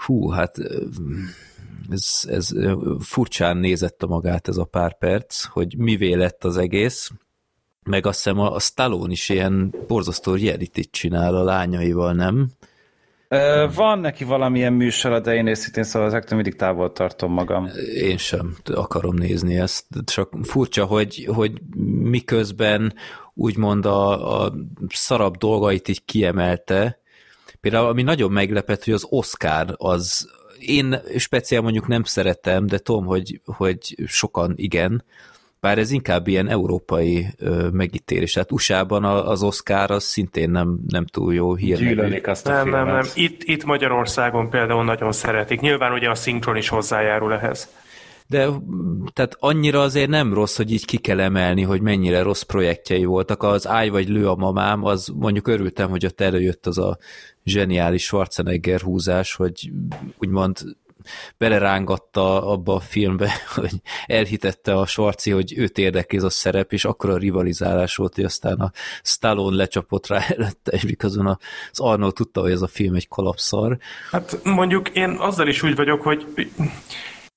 hú, 0.05 0.29
hát 0.29 0.55
ez, 1.89 2.23
ez 2.27 2.49
furcsán 2.99 3.57
nézett 3.57 4.03
a 4.03 4.07
magát 4.07 4.47
ez 4.47 4.57
a 4.57 4.65
pár 4.65 4.97
perc, 4.97 5.43
hogy 5.43 5.77
mivé 5.77 6.13
lett 6.13 6.43
az 6.43 6.57
egész, 6.57 7.11
meg 7.83 8.05
azt 8.05 8.23
hiszem 8.23 8.39
a, 8.39 8.55
a 8.55 8.59
Stallone 8.59 9.11
is 9.11 9.29
ilyen 9.29 9.73
borzasztó 9.87 10.35
reality 10.35 10.81
csinál 10.91 11.35
a 11.35 11.43
lányaival, 11.43 12.13
nem? 12.13 12.49
Van 13.75 13.99
neki 13.99 14.23
valamilyen 14.23 14.73
műsora, 14.73 15.19
de 15.19 15.33
én 15.33 15.47
őszintén 15.47 15.83
szóval 15.83 16.07
ezektől 16.07 16.35
mindig 16.35 16.55
távol 16.55 16.91
tartom 16.91 17.31
magam. 17.31 17.69
Én 17.93 18.17
sem 18.17 18.55
akarom 18.73 19.15
nézni 19.15 19.59
ezt, 19.59 19.85
csak 20.05 20.33
furcsa, 20.43 20.85
hogy, 20.85 21.27
hogy 21.35 21.61
miközben 22.01 22.93
úgymond 23.33 23.85
a, 23.85 24.41
a 24.43 24.53
szarabb 24.87 25.37
dolgait 25.37 25.87
így 25.87 26.05
kiemelte, 26.05 26.99
például 27.61 27.87
ami 27.87 28.01
nagyon 28.01 28.31
meglepett, 28.31 28.83
hogy 28.83 28.93
az 28.93 29.05
Oscar 29.09 29.73
az, 29.77 30.29
én 30.61 31.01
speciál 31.17 31.61
mondjuk 31.61 31.87
nem 31.87 32.03
szeretem, 32.03 32.65
de 32.65 32.77
tudom, 32.77 33.05
hogy, 33.05 33.41
hogy 33.45 33.95
sokan 34.05 34.53
igen, 34.55 35.03
bár 35.61 35.77
ez 35.77 35.91
inkább 35.91 36.27
ilyen 36.27 36.47
európai 36.47 37.27
ö, 37.37 37.67
megítélés. 37.71 38.33
Tehát 38.33 38.51
USA-ban 38.51 39.03
az 39.03 39.43
Oscar 39.43 39.91
az 39.91 40.03
szintén 40.03 40.49
nem, 40.49 40.79
nem 40.87 41.05
túl 41.05 41.33
jó 41.33 41.55
hírnevű. 41.55 41.95
Gyűlölik 41.95 42.27
azt 42.27 42.47
a 42.47 42.51
Nem, 42.51 42.63
filmet. 42.63 42.85
nem, 42.85 42.93
nem. 42.93 43.05
Itt, 43.13 43.43
itt 43.43 43.63
Magyarországon 43.63 44.49
például 44.49 44.83
nagyon 44.83 45.11
szeretik. 45.11 45.59
Nyilván 45.59 45.93
ugye 45.93 46.09
a 46.09 46.15
szinkron 46.15 46.55
is 46.55 46.69
hozzájárul 46.69 47.33
ehhez. 47.33 47.69
De 48.27 48.47
tehát 49.13 49.35
annyira 49.39 49.81
azért 49.81 50.09
nem 50.09 50.33
rossz, 50.33 50.57
hogy 50.57 50.71
így 50.71 50.85
ki 50.85 50.97
kell 50.97 51.19
emelni, 51.19 51.61
hogy 51.61 51.81
mennyire 51.81 52.21
rossz 52.21 52.41
projektjei 52.41 53.05
voltak. 53.05 53.43
Az 53.43 53.67
Áj 53.67 53.89
vagy 53.89 54.09
Lő 54.09 54.27
a 54.27 54.35
mamám, 54.35 54.83
az 54.83 55.11
mondjuk 55.15 55.47
örültem, 55.47 55.89
hogy 55.89 56.05
ott 56.05 56.21
előjött 56.21 56.67
az 56.67 56.77
a 56.77 56.97
zseniális 57.43 58.03
Schwarzenegger 58.03 58.81
húzás, 58.81 59.33
hogy 59.33 59.71
úgymond 60.17 60.59
belerángatta 61.37 62.47
abba 62.47 62.75
a 62.75 62.79
filmbe, 62.79 63.31
hogy 63.55 63.71
elhitette 64.05 64.73
a 64.73 64.85
Schwarzi, 64.85 65.31
hogy 65.31 65.57
őt 65.57 65.77
érdekli 65.77 66.17
ez 66.17 66.23
a 66.23 66.29
szerep, 66.29 66.73
és 66.73 66.85
akkor 66.85 67.09
a 67.09 67.17
rivalizálás 67.17 67.95
volt, 67.95 68.15
hogy 68.15 68.23
aztán 68.23 68.59
a 68.59 68.71
Stallone 69.03 69.55
lecsapott 69.55 70.07
rá 70.07 70.19
előtte, 70.37 70.71
és 70.71 70.83
miközben 70.83 71.25
az 71.71 71.79
Arnold 71.79 72.13
tudta, 72.13 72.41
hogy 72.41 72.51
ez 72.51 72.61
a 72.61 72.67
film 72.67 72.95
egy 72.95 73.07
kalapszar. 73.07 73.77
Hát 74.11 74.39
mondjuk 74.43 74.89
én 74.89 75.09
azzal 75.09 75.47
is 75.47 75.63
úgy 75.63 75.75
vagyok, 75.75 76.01
hogy 76.01 76.25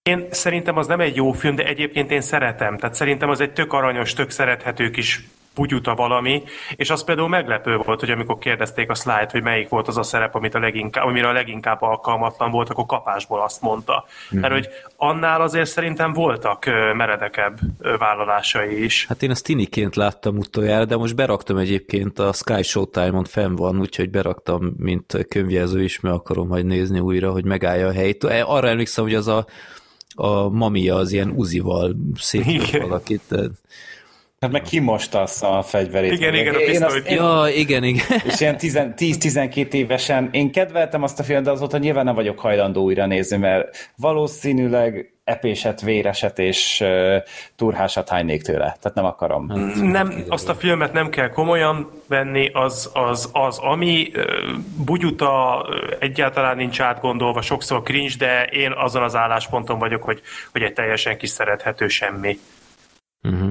én 0.03 0.27
szerintem 0.31 0.77
az 0.77 0.87
nem 0.87 1.01
egy 1.01 1.17
jó 1.17 1.33
film, 1.33 1.55
de 1.55 1.65
egyébként 1.65 2.11
én 2.11 2.21
szeretem. 2.21 2.79
Tehát 2.79 2.95
szerintem 2.95 3.29
az 3.29 3.41
egy 3.41 3.53
tök 3.53 3.73
aranyos, 3.73 4.13
tök 4.13 4.31
szerethető 4.31 4.91
kis 4.91 5.29
putyuta 5.55 5.95
valami, 5.95 6.43
és 6.77 6.91
az 6.91 7.05
például 7.05 7.29
meglepő 7.29 7.77
volt, 7.77 8.01
hogy 8.01 8.11
amikor 8.11 8.39
kérdezték 8.39 8.91
a 8.91 8.95
slide, 8.95 9.29
hogy 9.31 9.43
melyik 9.43 9.69
volt 9.69 9.89
az 9.89 9.97
a 9.97 10.03
szerep, 10.03 10.35
amit 10.35 10.55
a 10.55 10.59
leginkább, 10.59 11.07
amire 11.07 11.29
a 11.29 11.33
leginkább 11.33 11.83
alkalmatlan 11.83 12.51
volt, 12.51 12.71
akkor 12.71 12.87
kapásból 12.87 13.43
azt 13.43 13.61
mondta. 13.61 14.05
Mm. 14.37 14.41
Mert 14.41 14.53
hogy 14.53 14.69
annál 14.97 15.41
azért 15.41 15.71
szerintem 15.71 16.13
voltak 16.13 16.65
meredekebb 16.97 17.59
vállalásai 17.99 18.85
is. 18.85 19.07
Hát 19.07 19.23
én 19.23 19.31
azt 19.31 19.45
tiniként 19.45 19.97
láttam 19.97 20.37
utoljára, 20.37 20.85
de 20.85 20.97
most 20.97 21.15
beraktam 21.15 21.57
egyébként 21.57 22.19
a 22.19 22.33
Sky 22.33 22.63
Showtime-on 22.63 23.25
fenn 23.25 23.55
van, 23.55 23.81
úgyhogy 23.81 24.11
beraktam, 24.11 24.75
mint 24.77 25.27
könyvjelző 25.29 25.83
is, 25.83 26.01
mert 26.01 26.15
akarom 26.15 26.47
majd 26.47 26.67
nézni 26.67 27.01
újra, 27.01 27.31
hogy 27.31 27.45
megállja 27.45 27.87
a 27.87 27.93
helyét. 27.93 28.25
Arra 28.25 28.69
emlékszem, 28.69 29.05
hogy 29.05 29.15
az 29.15 29.29
a, 29.29 29.47
a 30.15 30.49
mamia 30.49 30.95
az 30.95 31.13
ilyen 31.13 31.31
uzival 31.31 31.97
Igen. 32.33 32.89
valakit. 32.89 33.35
Hát 34.45 34.53
meg 34.53 34.63
kimosta 34.63 35.27
a 35.41 35.63
fegyverét. 35.63 36.13
Igen, 36.13 36.35
igen, 36.35 36.55
a 36.55 36.59
pisztolyt. 36.59 37.07
én, 37.07 37.17
Ja, 37.17 37.45
igen, 37.55 37.85
igen. 37.85 38.05
és 38.29 38.41
ilyen 38.41 38.57
10 38.57 38.79
10-12 38.97 39.73
évesen 39.73 40.29
én 40.33 40.53
kedveltem 40.53 41.03
azt 41.03 41.21
a 41.21 41.23
filmet, 41.23 41.45
de 41.45 41.51
azóta 41.51 41.79
nyilván 41.79 42.05
nem 42.05 42.15
vagyok 42.15 42.39
hajlandó 42.39 42.83
újra 42.83 43.07
nézni, 43.07 43.37
mert 43.37 43.91
valószínűleg 43.97 45.13
epéset, 45.25 45.81
véreset 45.81 46.39
és 46.39 46.81
uh, 46.81 47.17
turhásat 47.57 48.09
hánynék 48.09 48.43
tőle. 48.43 48.77
Tehát 48.81 48.95
nem 48.95 49.05
akarom. 49.05 49.53
Nem, 49.83 50.25
azt 50.29 50.49
a 50.49 50.55
filmet 50.55 50.93
nem 50.93 51.09
kell 51.09 51.29
komolyan 51.29 51.91
venni, 52.09 52.51
az 52.53 52.91
az, 52.93 53.31
az 53.33 53.59
ami 53.59 54.11
ö, 54.13 54.53
bugyuta, 54.85 55.67
egyáltalán 55.99 56.57
nincs 56.57 56.81
átgondolva, 56.81 57.43
sokszor 57.43 57.83
cringe, 57.83 58.15
de 58.19 58.45
én 58.45 58.73
azon 58.73 59.03
az 59.03 59.15
állásponton 59.17 59.79
vagyok, 59.79 60.03
hogy, 60.03 60.21
hogy 60.53 60.63
egy 60.63 60.73
teljesen 60.73 61.19
kis 61.19 61.31
szerethető 61.31 61.89
semmi. 61.89 62.39
Uh-huh. 63.23 63.51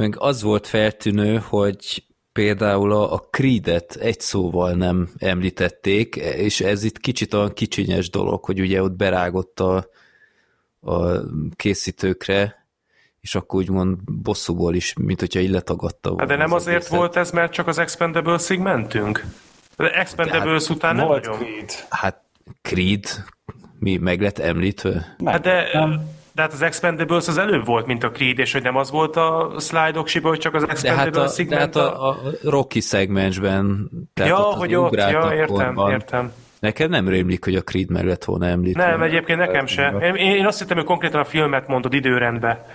Meg 0.00 0.14
az 0.18 0.42
volt 0.42 0.66
feltűnő, 0.66 1.42
hogy 1.48 2.04
például 2.32 2.92
a, 2.92 3.12
a 3.12 3.18
Creed-et 3.18 3.96
egy 3.96 4.20
szóval 4.20 4.72
nem 4.72 5.08
említették, 5.18 6.16
és 6.16 6.60
ez 6.60 6.84
itt 6.84 6.98
kicsit 6.98 7.34
olyan 7.34 7.52
kicsinyes 7.52 8.10
dolog, 8.10 8.44
hogy 8.44 8.60
ugye 8.60 8.82
ott 8.82 8.92
berágott 8.92 9.60
a, 9.60 9.86
a 10.80 11.20
készítőkre, 11.56 12.66
és 13.20 13.34
akkor 13.34 13.60
úgymond 13.60 13.98
bosszúból 14.04 14.74
is, 14.74 14.94
mint 15.00 15.20
hogyha 15.20 15.40
így 15.40 15.50
letagadta 15.50 16.08
volna. 16.08 16.26
Hát 16.26 16.30
de 16.30 16.44
nem 16.44 16.52
az 16.52 16.62
azért 16.62 16.76
egészet. 16.76 16.96
volt 16.96 17.16
ez, 17.16 17.30
mert 17.30 17.52
csak 17.52 17.66
az 17.66 17.78
Expendables-ig 17.78 18.58
mentünk? 18.58 19.24
Az 19.76 19.86
Expendables 19.92 20.66
hát, 20.66 20.76
után 20.76 20.96
nem 20.96 21.06
volt 21.06 21.24
nagyon? 21.24 21.38
Creed. 21.38 21.70
Hát 21.88 22.22
Creed, 22.62 23.04
mi 23.78 23.96
meg 23.96 24.20
lett 24.20 24.38
említve? 24.38 25.16
Hát 25.24 25.42
de, 25.42 25.68
de 25.72 26.00
hát 26.40 26.52
az 26.52 26.62
Expendables 26.62 27.28
az 27.28 27.38
előbb 27.38 27.66
volt, 27.66 27.86
mint 27.86 28.04
a 28.04 28.10
Creed, 28.10 28.38
és 28.38 28.52
hogy 28.52 28.62
nem 28.62 28.76
az 28.76 28.90
volt 28.90 29.16
a 29.16 29.54
slide 29.58 30.04
hogy 30.22 30.38
csak 30.38 30.54
az 30.54 30.68
Expendables-ig 30.68 31.48
de 31.48 31.56
hát 31.56 31.76
a, 31.76 31.80
de 31.80 31.84
hát 31.84 31.96
a, 31.96 32.08
a 32.08 32.16
Rocky 32.42 32.80
szegmensben. 32.80 33.90
Tehát 34.14 34.30
ja, 34.30 34.46
ott 34.46 34.54
hogy 34.54 34.74
ott, 34.74 34.94
ja, 34.94 35.30
értem, 35.32 35.46
korban. 35.46 35.90
értem. 35.90 36.32
Nekem 36.60 36.90
nem 36.90 37.08
rémlik, 37.08 37.44
hogy 37.44 37.54
a 37.54 37.62
Creed 37.62 37.90
meg 37.90 38.04
lett 38.04 38.24
volna 38.24 38.46
említve. 38.46 38.86
Nem, 38.86 39.02
egyébként 39.02 39.38
nekem 39.38 39.66
se. 39.66 39.88
Én, 40.02 40.14
én 40.14 40.46
azt 40.46 40.58
hittem, 40.58 40.76
hogy 40.76 40.86
konkrétan 40.86 41.20
a 41.20 41.24
filmet 41.24 41.68
mondod 41.68 41.94
időrendbe. 41.94 42.66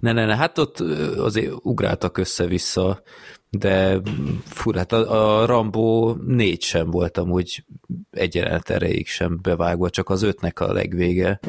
Ne, 0.00 0.12
ne, 0.12 0.26
ne, 0.26 0.36
hát 0.36 0.58
ott 0.58 0.80
azért 1.16 1.52
ugráltak 1.62 2.18
össze-vissza, 2.18 3.02
de 3.50 3.98
fur, 4.46 4.76
hát 4.76 4.92
a, 4.92 5.40
a 5.40 5.46
Rambo 5.46 6.14
négy 6.26 6.62
sem 6.62 6.90
volt 6.90 7.18
amúgy 7.18 7.64
egyenlet 8.10 8.70
erejéig 8.70 9.06
sem 9.06 9.38
bevágva, 9.42 9.90
csak 9.90 10.08
az 10.08 10.22
ötnek 10.22 10.60
a 10.60 10.72
legvége. 10.72 11.40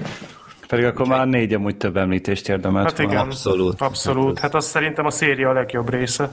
Pedig 0.67 0.85
akkor 0.85 1.07
már 1.07 1.27
négy 1.27 1.53
amúgy 1.53 1.77
több 1.77 1.97
említést 1.97 2.49
érdemelt 2.49 2.89
Hát 2.89 2.99
igen, 2.99 3.17
abszolút. 3.17 3.81
Abszolút, 3.81 4.39
hát 4.39 4.55
az 4.55 4.65
szerintem 4.65 5.05
a 5.05 5.11
széria 5.11 5.49
a 5.49 5.53
legjobb 5.53 5.89
része. 5.89 6.31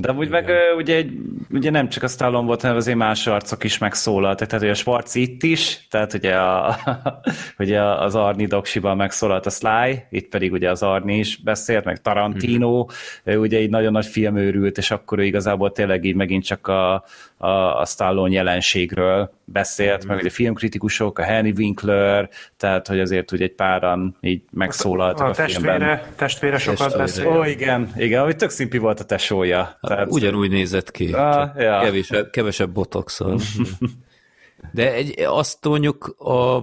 De 0.00 0.12
úgy 0.12 0.28
meg 0.28 0.50
ugye, 0.76 1.04
ugye 1.50 1.70
nem 1.70 1.88
csak 1.88 2.02
a 2.02 2.08
Stallone 2.08 2.46
volt, 2.46 2.60
hanem 2.60 2.76
azért 2.76 2.96
más 2.96 3.26
arcok 3.26 3.64
is 3.64 3.78
megszólaltak. 3.78 4.48
Tehát 4.48 4.64
ugye 4.64 4.72
a 4.72 4.76
Schwarz 4.76 5.14
itt 5.14 5.42
is, 5.42 5.86
tehát 5.90 6.14
ugye, 6.14 6.36
a, 6.36 6.76
ugye 7.58 7.82
az 7.82 8.14
Arni 8.14 8.46
Doksiban 8.46 8.96
megszólalt 8.96 9.46
a 9.46 9.50
Sly, 9.50 10.06
itt 10.10 10.28
pedig 10.28 10.52
ugye 10.52 10.70
az 10.70 10.82
Arni 10.82 11.18
is 11.18 11.36
beszélt, 11.36 11.84
meg 11.84 12.00
Tarantino, 12.00 12.86
mm-hmm. 13.24 13.40
ugye 13.40 13.60
így 13.60 13.70
nagyon 13.70 13.92
nagy 13.92 14.06
filmőrült, 14.06 14.78
és 14.78 14.90
akkor 14.90 15.18
ő 15.18 15.24
igazából 15.24 15.72
tényleg 15.72 16.04
így 16.04 16.14
megint 16.14 16.44
csak 16.44 16.66
a, 16.66 17.04
a, 17.42 17.80
a 17.80 17.84
Stallone 17.84 18.32
jelenségről 18.32 19.32
beszélt, 19.44 20.04
mm. 20.04 20.08
meg 20.08 20.24
a 20.24 20.30
filmkritikusok, 20.30 21.18
a 21.18 21.22
Henry 21.22 21.52
Winkler, 21.56 22.28
tehát 22.56 22.86
hogy 22.86 23.00
azért 23.00 23.32
úgy 23.32 23.42
egy 23.42 23.54
páran 23.54 24.16
így 24.20 24.42
megszólaltak 24.50 25.20
a, 25.20 25.26
a, 25.26 25.30
a 25.30 25.34
testvére, 25.34 25.76
filmben. 25.76 26.00
Testvére 26.16 26.58
sokat 26.58 26.96
beszél. 26.96 27.26
Ó, 27.26 27.44
igen, 27.44 27.92
igen, 27.96 28.22
hogy 28.22 28.36
tök 28.36 28.50
szimpi 28.50 28.78
volt 28.78 29.00
a 29.00 29.04
tesója. 29.04 29.78
Tehát... 29.80 30.10
Ugyanúgy 30.10 30.50
nézett 30.50 30.90
ki, 30.90 31.12
ah, 31.12 31.50
ja. 31.56 31.80
kevesebb, 31.80 32.30
kevesebb 32.30 32.70
botoxon. 32.70 33.40
De 34.72 34.92
egy, 34.94 35.20
azt 35.20 35.64
mondjuk 35.64 36.14
a, 36.18 36.56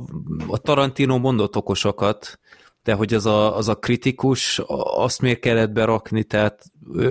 a 0.48 0.58
Tarantino 0.62 1.18
mondott 1.18 1.56
okosokat, 1.56 2.40
de 2.84 2.94
hogy 2.94 3.14
az 3.14 3.26
a, 3.26 3.58
az 3.58 3.68
a 3.68 3.76
kritikus, 3.76 4.62
azt 4.96 5.22
miért 5.22 5.40
kellett 5.40 5.72
berakni, 5.72 6.24
tehát 6.24 6.64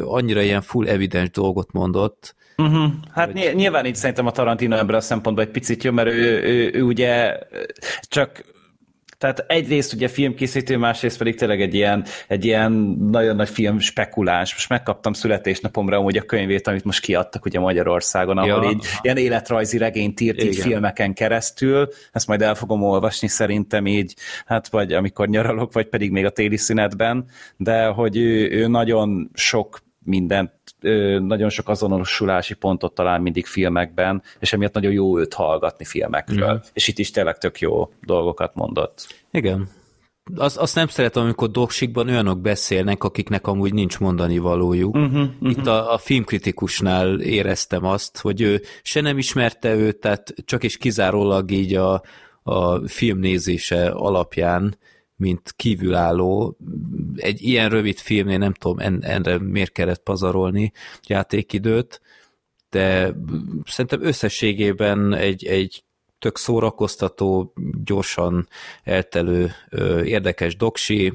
annyira 0.03 0.43
ilyen 0.43 0.63
full 0.63 0.87
evidens 0.87 1.31
dolgot 1.31 1.73
mondott, 1.73 2.35
Uh-huh. 2.57 2.93
Hát 3.13 3.33
hogy... 3.33 3.55
nyilván 3.55 3.87
így 3.87 3.97
szerintem 3.97 4.27
a 4.27 4.31
Tarantino 4.31 4.77
ebből 4.77 4.97
a 4.97 5.01
szempontból 5.01 5.45
egy 5.45 5.51
picit 5.51 5.85
jó, 5.85 5.93
mert 5.93 6.09
ő, 6.09 6.13
ő, 6.13 6.43
ő, 6.43 6.71
ő 6.75 6.83
ugye 6.83 7.39
csak 8.03 8.45
tehát 9.19 9.45
egyrészt 9.47 9.93
ugye 9.93 10.09
filmkészítő, 10.09 10.77
másrészt 10.77 11.19
pedig 11.19 11.37
tényleg 11.37 11.61
egy 11.61 11.75
ilyen, 11.75 12.05
egy 12.29 12.45
ilyen 12.45 12.73
nagyon 13.11 13.37
nagy 13.37 13.49
film 13.49 13.79
spekuláns. 13.79 14.53
Most 14.53 14.69
megkaptam 14.69 15.13
születésnapomra 15.13 16.01
hogy 16.01 16.17
a 16.17 16.23
könyvét, 16.23 16.67
amit 16.67 16.85
most 16.85 17.01
kiadtak 17.01 17.45
ugye 17.45 17.61
Magyarországon, 17.61 18.39
ahol 18.39 18.65
ja. 18.65 18.71
így 18.71 18.85
ilyen 19.03 19.17
életrajzi 19.17 19.79
regényt 19.79 20.21
írt 20.21 20.43
így 20.43 20.57
filmeken 20.57 21.15
keresztül. 21.15 21.89
Ezt 22.13 22.27
majd 22.27 22.43
el 22.43 22.55
fogom 22.55 22.83
olvasni 22.83 23.29
szerintem 23.29 23.87
így, 23.87 24.15
hát 24.47 24.69
vagy 24.69 24.93
amikor 24.93 25.29
nyaralok, 25.29 25.73
vagy 25.73 25.87
pedig 25.87 26.11
még 26.11 26.25
a 26.25 26.31
téli 26.31 26.57
szünetben, 26.57 27.25
de 27.57 27.87
hogy 27.87 28.17
ő, 28.17 28.51
ő 28.51 28.67
nagyon 28.67 29.31
sok 29.35 29.85
mindent, 30.05 30.56
nagyon 31.21 31.49
sok 31.49 31.69
azonosulási 31.69 32.55
pontot 32.55 32.95
talál 32.95 33.19
mindig 33.19 33.47
filmekben, 33.47 34.23
és 34.39 34.53
emiatt 34.53 34.75
nagyon 34.75 34.93
jó 34.93 35.19
őt 35.19 35.35
hallgatni 35.35 35.85
filmekről. 35.85 36.53
Mm. 36.53 36.69
És 36.73 36.89
itt 36.89 36.99
is 36.99 37.11
tényleg 37.11 37.39
tök 37.39 37.61
jó 37.61 37.93
dolgokat 38.03 38.55
mondott. 38.55 39.07
Igen. 39.31 39.69
Az, 40.35 40.57
azt 40.59 40.75
nem 40.75 40.87
szeretem, 40.87 41.23
amikor 41.23 41.51
doksikban 41.51 42.09
olyanok 42.09 42.41
beszélnek, 42.41 43.05
akiknek 43.05 43.47
amúgy 43.47 43.73
nincs 43.73 43.99
mondani 43.99 44.39
valójuk. 44.39 44.95
Uh-huh, 44.95 45.21
uh-huh. 45.21 45.51
Itt 45.51 45.67
a, 45.67 45.93
a 45.93 45.99
filmkritikusnál 45.99 47.21
éreztem 47.21 47.85
azt, 47.85 48.19
hogy 48.19 48.41
ő 48.41 48.63
se 48.83 49.01
nem 49.01 49.19
ismerte 49.19 49.75
őt, 49.75 49.97
tehát 49.97 50.35
csak 50.45 50.63
is 50.63 50.77
kizárólag 50.77 51.51
így 51.51 51.75
a, 51.75 52.03
a 52.43 52.89
filmnézése 52.89 53.89
alapján 53.89 54.77
mint 55.17 55.53
kívülálló. 55.57 56.57
Egy 57.17 57.43
ilyen 57.43 57.69
rövid 57.69 57.99
filmnél 57.99 58.39
nem 58.39 58.53
tudom, 58.53 58.79
en, 58.79 59.05
enre 59.05 59.39
miért 59.39 59.73
kellett 59.73 60.03
pazarolni 60.03 60.73
játékidőt, 61.07 62.01
de 62.71 63.15
szerintem 63.65 64.03
összességében 64.03 65.15
egy, 65.15 65.47
egy 65.47 65.85
tök 66.19 66.39
szórakoztató, 66.39 67.53
gyorsan 67.85 68.49
eltelő, 68.83 69.53
érdekes 70.05 70.57
doksi, 70.57 71.13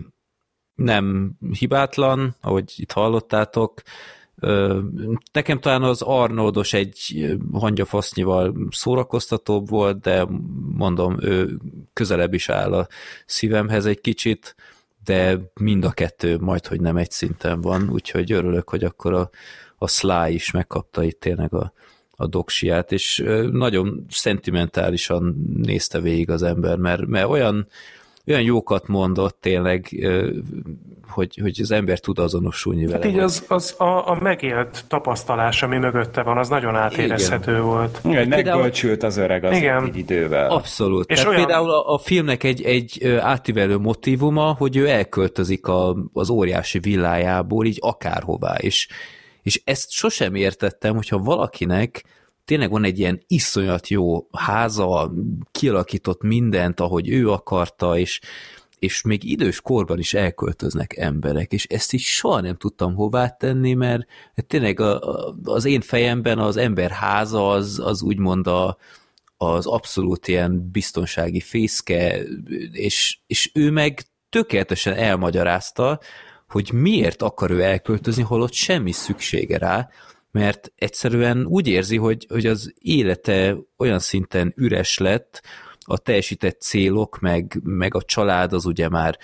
nem 0.75 1.31
hibátlan, 1.59 2.35
ahogy 2.41 2.73
itt 2.75 2.91
hallottátok, 2.91 3.81
Nekem 5.31 5.59
talán 5.59 5.83
az 5.83 6.01
Arnoldos 6.01 6.73
egy 6.73 7.27
hangyafasznyival 7.51 8.55
szórakoztatóbb 8.69 9.69
volt, 9.69 9.99
de 9.99 10.25
mondom, 10.75 11.17
ő 11.21 11.57
közelebb 11.93 12.33
is 12.33 12.49
áll 12.49 12.73
a 12.73 12.87
szívemhez 13.25 13.85
egy 13.85 14.01
kicsit, 14.01 14.55
de 15.03 15.39
mind 15.53 15.85
a 15.85 15.91
kettő 15.91 16.37
majd, 16.39 16.67
hogy 16.67 16.81
nem 16.81 16.97
egy 16.97 17.11
szinten 17.11 17.61
van, 17.61 17.89
úgyhogy 17.89 18.31
örülök, 18.31 18.69
hogy 18.69 18.83
akkor 18.83 19.13
a, 19.13 19.29
a 19.77 19.87
Sly 19.87 20.33
is 20.33 20.51
megkapta 20.51 21.03
itt 21.03 21.19
tényleg 21.19 21.53
a, 21.53 21.73
a 22.11 22.27
doksiát, 22.27 22.91
és 22.91 23.23
nagyon 23.51 24.05
szentimentálisan 24.09 25.51
nézte 25.57 25.99
végig 25.99 26.29
az 26.29 26.43
ember, 26.43 26.77
mert, 26.77 27.05
mert 27.05 27.29
olyan, 27.29 27.67
olyan 28.27 28.41
jókat 28.41 28.87
mondott 28.87 29.37
tényleg, 29.41 29.87
hogy, 31.07 31.39
hogy 31.41 31.59
az 31.61 31.71
ember 31.71 31.99
tud 31.99 32.19
azonosulni 32.19 32.85
vele. 32.85 32.97
Hát 32.97 33.13
így 33.13 33.19
az, 33.19 33.45
az 33.47 33.75
a, 33.77 34.09
a 34.09 34.17
megélt 34.21 34.85
tapasztalás, 34.87 35.63
ami 35.63 35.77
mögötte 35.77 36.23
van, 36.23 36.37
az 36.37 36.49
nagyon 36.49 36.75
átérezhető 36.75 37.51
Igen. 37.51 37.63
volt. 37.63 37.99
Igen, 38.03 38.27
megbölcsült 38.27 39.03
az 39.03 39.17
öreg 39.17 39.43
az 39.43 39.57
Igen. 39.57 39.87
így 39.87 39.97
idővel. 39.97 40.49
Abszolút. 40.49 41.09
És 41.09 41.15
Tehát 41.15 41.33
olyan... 41.33 41.45
például 41.45 41.69
a, 41.69 41.93
a 41.93 41.97
filmnek 41.97 42.43
egy, 42.43 42.63
egy 42.63 43.07
átívelő 43.19 43.77
motivuma, 43.77 44.55
hogy 44.57 44.77
ő 44.77 44.87
elköltözik 44.87 45.67
a, 45.67 45.95
az 46.13 46.29
óriási 46.29 46.79
villájából 46.79 47.65
így 47.65 47.77
akárhová, 47.81 48.55
és, 48.55 48.87
és 49.41 49.61
ezt 49.65 49.91
sosem 49.91 50.35
értettem, 50.35 50.95
hogyha 50.95 51.17
valakinek 51.17 52.03
tényleg 52.45 52.69
van 52.69 52.83
egy 52.83 52.99
ilyen 52.99 53.23
iszonyat 53.27 53.87
jó 53.87 54.27
háza, 54.31 55.13
kialakított 55.51 56.21
mindent, 56.21 56.79
ahogy 56.79 57.09
ő 57.09 57.29
akarta, 57.29 57.97
és, 57.97 58.19
és 58.79 59.01
még 59.01 59.23
idős 59.23 59.61
korban 59.61 59.99
is 59.99 60.13
elköltöznek 60.13 60.97
emberek, 60.97 61.51
és 61.51 61.65
ezt 61.65 61.93
is 61.93 62.15
soha 62.15 62.41
nem 62.41 62.55
tudtam 62.55 62.95
hová 62.95 63.29
tenni, 63.29 63.73
mert 63.73 64.07
tényleg 64.47 64.79
a, 64.79 64.99
a, 64.99 65.35
az 65.43 65.65
én 65.65 65.81
fejemben 65.81 66.39
az 66.39 66.57
ember 66.57 66.91
háza 66.91 67.49
az, 67.49 67.79
az 67.83 68.01
úgymond 68.01 68.47
a, 68.47 68.77
az 69.37 69.65
abszolút 69.65 70.27
ilyen 70.27 70.69
biztonsági 70.71 71.39
fészke, 71.39 72.23
és, 72.71 73.19
és 73.27 73.51
ő 73.53 73.71
meg 73.71 74.03
tökéletesen 74.29 74.93
elmagyarázta, 74.93 75.99
hogy 76.49 76.71
miért 76.73 77.21
akar 77.21 77.51
ő 77.51 77.61
elköltözni, 77.61 78.23
holott 78.23 78.53
semmi 78.53 78.91
szüksége 78.91 79.57
rá, 79.57 79.89
mert 80.31 80.71
egyszerűen 80.75 81.45
úgy 81.45 81.67
érzi, 81.67 81.97
hogy, 81.97 82.25
hogy 82.29 82.45
az 82.45 82.73
élete 82.79 83.57
olyan 83.77 83.99
szinten 83.99 84.53
üres 84.55 84.97
lett, 84.97 85.41
a 85.85 85.97
teljesített 85.97 86.61
célok, 86.61 87.19
meg, 87.19 87.59
meg 87.63 87.95
a 87.95 88.01
család 88.01 88.53
az 88.53 88.65
ugye 88.65 88.89
már 88.89 89.17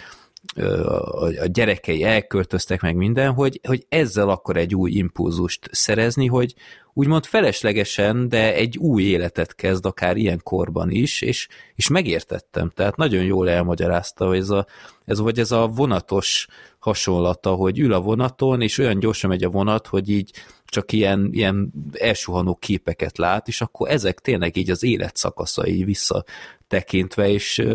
a 1.40 1.46
gyerekei 1.46 2.04
elköltöztek 2.04 2.82
meg 2.82 2.96
minden, 2.96 3.34
hogy, 3.34 3.60
hogy 3.68 3.86
ezzel 3.90 4.30
akkor 4.30 4.58
egy 4.58 4.76
új 4.76 4.92
impulzust 4.92 5.70
szerezni, 5.72 6.28
hogy 6.28 6.54
úgymond 6.94 7.26
feleslegesen, 7.26 8.30
de 8.30 8.54
egy 8.54 8.78
új 8.78 9.04
életet 9.04 9.56
kezd 9.56 9.86
akár 9.86 10.18
ilyen 10.18 10.40
korban 10.44 10.92
is, 10.92 11.22
és, 11.22 11.48
és 11.76 11.88
megértettem, 11.88 12.72
tehát 12.76 12.96
nagyon 12.96 13.24
jól 13.24 13.50
elmagyarázta, 13.50 14.28
hogy 14.28 14.38
ez 14.38 14.50
a, 14.50 14.66
ez, 15.06 15.20
vagy 15.20 15.40
ez 15.40 15.52
a 15.52 15.68
vonatos 15.68 16.48
hasonlata, 16.80 17.52
hogy 17.52 17.80
ül 17.80 17.94
a 17.94 18.02
vonaton, 18.02 18.62
és 18.62 18.78
olyan 18.78 19.00
gyorsan 19.00 19.30
megy 19.30 19.44
a 19.44 19.50
vonat, 19.50 19.88
hogy 19.88 20.10
így 20.10 20.32
csak 20.70 20.92
ilyen, 20.92 21.30
ilyen 21.32 21.72
elsuhanó 21.94 22.56
képeket 22.56 23.18
lát, 23.18 23.48
és 23.48 23.62
akkor 23.62 23.90
ezek 23.90 24.20
tényleg 24.20 24.58
így 24.58 24.70
az 24.70 24.84
életszakaszai 24.84 25.84
visszatekintve, 25.84 27.30
és 27.30 27.66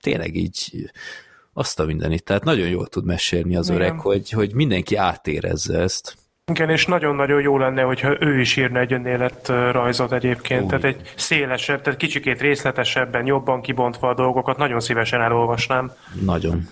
tényleg 0.00 0.36
így 0.36 0.90
azt 1.52 1.80
a 1.80 1.84
mindenit. 1.84 2.24
Tehát 2.24 2.44
nagyon 2.44 2.68
jól 2.68 2.86
tud 2.86 3.04
mesélni 3.04 3.56
az 3.56 3.68
Igen. 3.68 3.80
öreg, 3.80 4.00
hogy, 4.00 4.30
hogy 4.30 4.54
mindenki 4.54 4.96
átérezze 4.96 5.78
ezt. 5.78 6.16
Igen, 6.50 6.70
és 6.70 6.86
nagyon-nagyon 6.86 7.40
jó 7.40 7.58
lenne, 7.58 7.82
hogyha 7.82 8.16
ő 8.20 8.40
is 8.40 8.56
írna 8.56 8.78
egy 8.78 8.92
önéletrajzot 8.92 10.12
egyébként, 10.12 10.62
Új. 10.62 10.68
tehát 10.68 10.84
egy 10.84 11.12
szélesebb, 11.16 11.82
tehát 11.82 11.98
kicsikét 11.98 12.40
részletesebben, 12.40 13.26
jobban 13.26 13.60
kibontva 13.60 14.08
a 14.08 14.14
dolgokat, 14.14 14.56
nagyon 14.56 14.80
szívesen 14.80 15.20
elolvasnám. 15.20 15.92
Nagyon. 16.24 16.68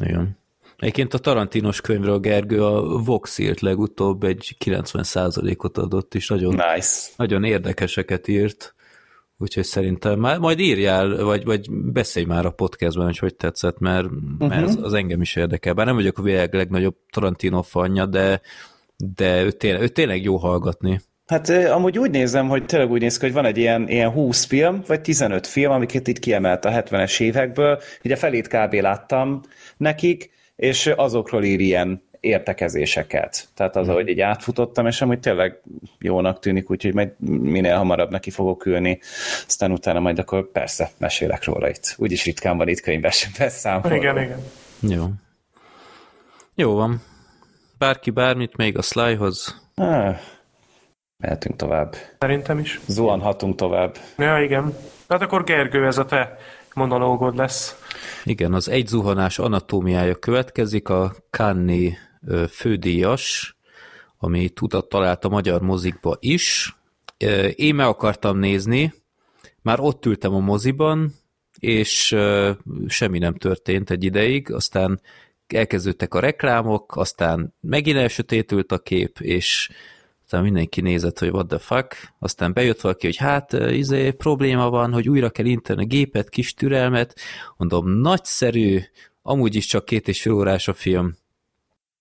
Igen. 0.00 0.38
Egyébként 0.80 1.14
a 1.14 1.18
Tarantinos 1.18 1.80
könyvről 1.80 2.18
Gergő 2.18 2.64
a 2.64 2.98
Vox 2.98 3.38
írt 3.38 3.60
legutóbb 3.60 4.22
egy 4.24 4.56
90%-ot 4.64 5.78
adott, 5.78 6.14
és 6.14 6.28
nagyon, 6.28 6.54
Nice. 6.74 7.08
nagyon 7.16 7.44
érdekeseket 7.44 8.28
írt. 8.28 8.74
Úgyhogy 9.38 9.64
szerintem 9.64 10.18
már, 10.18 10.38
majd 10.38 10.58
írjál, 10.58 11.24
vagy, 11.24 11.44
vagy 11.44 11.70
beszélj 11.70 12.26
már 12.26 12.46
a 12.46 12.50
podcastban, 12.50 13.04
hogy 13.04 13.18
hogy 13.18 13.34
tetszett, 13.34 13.78
mert, 13.78 14.08
mert 14.38 14.62
az, 14.62 14.78
az 14.82 14.92
engem 14.92 15.20
is 15.20 15.36
érdekel. 15.36 15.74
Bár 15.74 15.86
nem 15.86 15.94
vagyok 15.94 16.18
a 16.18 16.22
világ 16.22 16.54
legnagyobb 16.54 16.96
Tarantino 17.10 17.62
fanja, 17.62 18.06
de, 18.06 18.40
de 18.96 19.42
ő 19.42 19.50
tényleg, 19.50 19.82
ő 19.82 19.88
tényleg 19.88 20.22
jó 20.22 20.36
hallgatni. 20.36 21.00
Hát 21.26 21.48
amúgy 21.48 21.98
úgy 21.98 22.10
nézem, 22.10 22.48
hogy 22.48 22.64
tényleg 22.64 22.90
úgy 22.90 23.00
néz 23.00 23.18
ki, 23.18 23.24
hogy 23.24 23.34
van 23.34 23.44
egy 23.44 23.58
ilyen, 23.58 23.88
ilyen 23.88 24.10
20 24.10 24.44
film, 24.44 24.82
vagy 24.86 25.00
15 25.00 25.46
film, 25.46 25.72
amiket 25.72 26.08
itt 26.08 26.18
kiemelt 26.18 26.64
a 26.64 26.70
70-es 26.70 27.20
évekből. 27.20 27.80
Ugye 28.04 28.16
felét 28.16 28.48
kb. 28.48 28.74
láttam 28.74 29.40
nekik, 29.76 30.30
és 30.60 30.86
azokról 30.86 31.44
ír 31.44 31.60
ilyen 31.60 32.02
értekezéseket. 32.20 33.48
Tehát 33.54 33.76
az, 33.76 33.88
ahogy 33.88 34.08
így 34.08 34.20
átfutottam, 34.20 34.86
és 34.86 35.02
amúgy 35.02 35.20
tényleg 35.20 35.60
jónak 35.98 36.38
tűnik, 36.38 36.70
úgyhogy 36.70 36.94
majd 36.94 37.20
minél 37.20 37.76
hamarabb 37.76 38.10
neki 38.10 38.30
fogok 38.30 38.66
ülni, 38.66 38.98
aztán 39.46 39.72
utána 39.72 40.00
majd 40.00 40.18
akkor 40.18 40.50
persze 40.50 40.90
mesélek 40.98 41.44
róla 41.44 41.68
itt. 41.68 41.94
Úgyis 41.98 42.24
ritkán 42.24 42.56
van 42.56 42.68
itt 42.68 42.80
könyves 42.80 43.30
beszámoló. 43.38 43.94
Igen, 43.94 44.18
igen. 44.18 44.42
Jó. 44.80 45.06
Jó 46.54 46.74
van. 46.74 47.02
Bárki 47.78 48.10
bármit 48.10 48.56
még 48.56 48.78
a 48.78 48.82
Slyhoz. 48.82 49.62
Ah, 49.74 50.16
mehetünk 51.16 51.56
tovább. 51.56 51.94
Szerintem 52.18 52.58
is. 52.58 52.80
Zuhanhatunk 52.86 53.56
tovább. 53.56 53.96
Ja, 54.18 54.42
igen. 54.42 54.74
Tehát 55.06 55.22
akkor 55.22 55.44
Gergő, 55.44 55.86
ez 55.86 55.98
a 55.98 56.04
te 56.04 56.38
monológod 56.80 57.36
lesz. 57.36 57.76
Igen, 58.24 58.52
az 58.52 58.68
egy 58.68 58.86
zuhanás 58.86 59.38
anatómiája 59.38 60.14
következik, 60.14 60.88
a 60.88 61.14
Kanni 61.30 61.96
fődíjas, 62.48 63.56
amit 64.18 64.60
utat 64.60 64.88
talált 64.88 65.24
a 65.24 65.28
magyar 65.28 65.60
mozikba 65.60 66.16
is. 66.20 66.76
Én 67.54 67.74
meg 67.74 67.86
akartam 67.86 68.38
nézni, 68.38 68.94
már 69.62 69.80
ott 69.80 70.06
ültem 70.06 70.34
a 70.34 70.38
moziban, 70.38 71.12
és 71.58 72.16
semmi 72.86 73.18
nem 73.18 73.34
történt 73.34 73.90
egy 73.90 74.04
ideig, 74.04 74.52
aztán 74.52 75.00
elkezdődtek 75.46 76.14
a 76.14 76.20
reklámok, 76.20 76.96
aztán 76.96 77.54
megint 77.60 77.96
elsötétült 77.96 78.72
a 78.72 78.78
kép, 78.78 79.18
és 79.18 79.70
aztán 80.32 80.44
mindenki 80.44 80.80
nézett, 80.80 81.18
hogy 81.18 81.28
what 81.28 81.46
the 81.46 81.58
fuck, 81.58 82.12
aztán 82.18 82.52
bejött 82.52 82.80
valaki, 82.80 83.06
hogy 83.06 83.16
hát 83.16 83.52
izé, 83.52 84.10
probléma 84.10 84.70
van, 84.70 84.92
hogy 84.92 85.08
újra 85.08 85.30
kell 85.30 85.46
inteni 85.46 85.82
a 85.82 85.86
gépet, 85.86 86.28
kis 86.28 86.54
türelmet, 86.54 87.14
mondom, 87.56 87.88
nagyszerű, 87.88 88.80
amúgy 89.22 89.54
is 89.54 89.66
csak 89.66 89.84
két 89.84 90.08
és 90.08 90.22
fél 90.22 90.32
órás 90.32 90.68
a 90.68 90.72
film, 90.72 91.16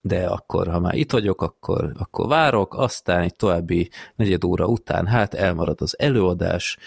de 0.01 0.25
akkor, 0.25 0.67
ha 0.67 0.80
már 0.80 0.93
itt 0.93 1.11
vagyok, 1.11 1.41
akkor, 1.41 1.91
akkor 1.97 2.27
várok, 2.27 2.73
aztán 2.73 3.21
egy 3.21 3.36
további 3.36 3.89
negyed 4.15 4.43
óra 4.43 4.65
után, 4.65 5.07
hát 5.07 5.34
elmarad 5.34 5.82
az 5.82 5.99
előadás, 5.99 6.77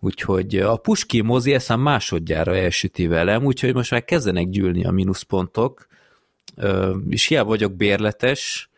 úgyhogy 0.00 0.56
a 0.56 0.76
Puski 0.76 1.20
mozi 1.20 1.54
eszem 1.54 1.80
másodjára 1.80 2.56
elsüti 2.56 3.06
velem, 3.06 3.44
úgyhogy 3.44 3.74
most 3.74 3.90
már 3.90 4.04
kezdenek 4.04 4.48
gyűlni 4.48 4.84
a 4.84 4.90
mínuszpontok, 4.90 5.86
és 7.08 7.26
hiába 7.26 7.48
vagyok 7.48 7.72
bérletes, 7.72 8.68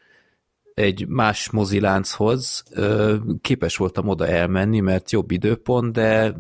egy 0.81 1.07
más 1.09 1.51
mozilánchoz 1.51 2.65
képes 3.41 3.77
voltam 3.77 4.09
oda 4.09 4.27
elmenni, 4.27 4.81
mert 4.81 5.11
jobb 5.11 5.31
időpont, 5.31 5.93
de 5.93 6.35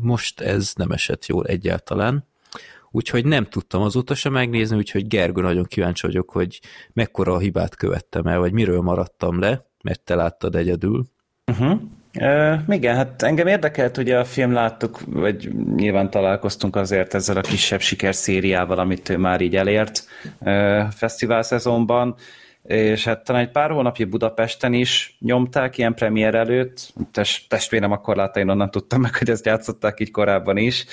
most 0.00 0.40
ez 0.40 0.72
nem 0.76 0.90
esett 0.90 1.26
jól 1.26 1.46
egyáltalán. 1.46 2.26
Úgyhogy 2.90 3.24
nem 3.24 3.44
tudtam 3.44 3.82
azóta 3.82 4.14
sem 4.14 4.32
megnézni, 4.32 4.76
úgyhogy 4.76 5.06
Gergő, 5.06 5.42
nagyon 5.42 5.64
kíváncsi 5.64 6.06
vagyok, 6.06 6.30
hogy 6.30 6.60
mekkora 6.92 7.32
a 7.32 7.38
hibát 7.38 7.76
követtem 7.76 8.26
el, 8.26 8.38
vagy 8.38 8.52
miről 8.52 8.80
maradtam 8.80 9.38
le, 9.38 9.66
mert 9.82 10.00
te 10.00 10.14
láttad 10.14 10.54
egyedül. 10.56 11.04
Uh-huh. 11.46 11.80
Uh, 12.20 12.60
igen, 12.68 12.96
hát 12.96 13.22
engem 13.22 13.46
érdekelt, 13.46 13.96
hogy 13.96 14.10
a 14.10 14.24
film 14.24 14.52
láttuk, 14.52 15.00
vagy 15.06 15.54
nyilván 15.76 16.10
találkoztunk 16.10 16.76
azért 16.76 17.14
ezzel 17.14 17.36
a 17.36 17.40
kisebb 17.40 17.80
sikerszériával, 17.80 18.78
amit 18.78 19.08
ő 19.08 19.16
már 19.16 19.40
így 19.40 19.56
elért 19.56 20.04
uh, 20.38 20.82
fesztivál 20.90 21.42
szezonban, 21.42 22.14
és 22.64 23.04
hát 23.04 23.24
talán 23.24 23.42
egy 23.42 23.50
pár 23.50 23.70
hónapja 23.70 24.06
Budapesten 24.06 24.72
is 24.72 25.16
nyomták 25.20 25.78
ilyen 25.78 25.94
premier 25.94 26.34
előtt, 26.34 26.92
Test, 27.12 27.48
testvérem 27.48 27.92
akkor 27.92 28.16
látta, 28.16 28.40
én 28.40 28.48
onnan 28.48 28.70
tudtam 28.70 29.00
meg, 29.00 29.16
hogy 29.16 29.30
ezt 29.30 29.46
játszották 29.46 30.00
így 30.00 30.10
korábban 30.10 30.56
is, 30.56 30.86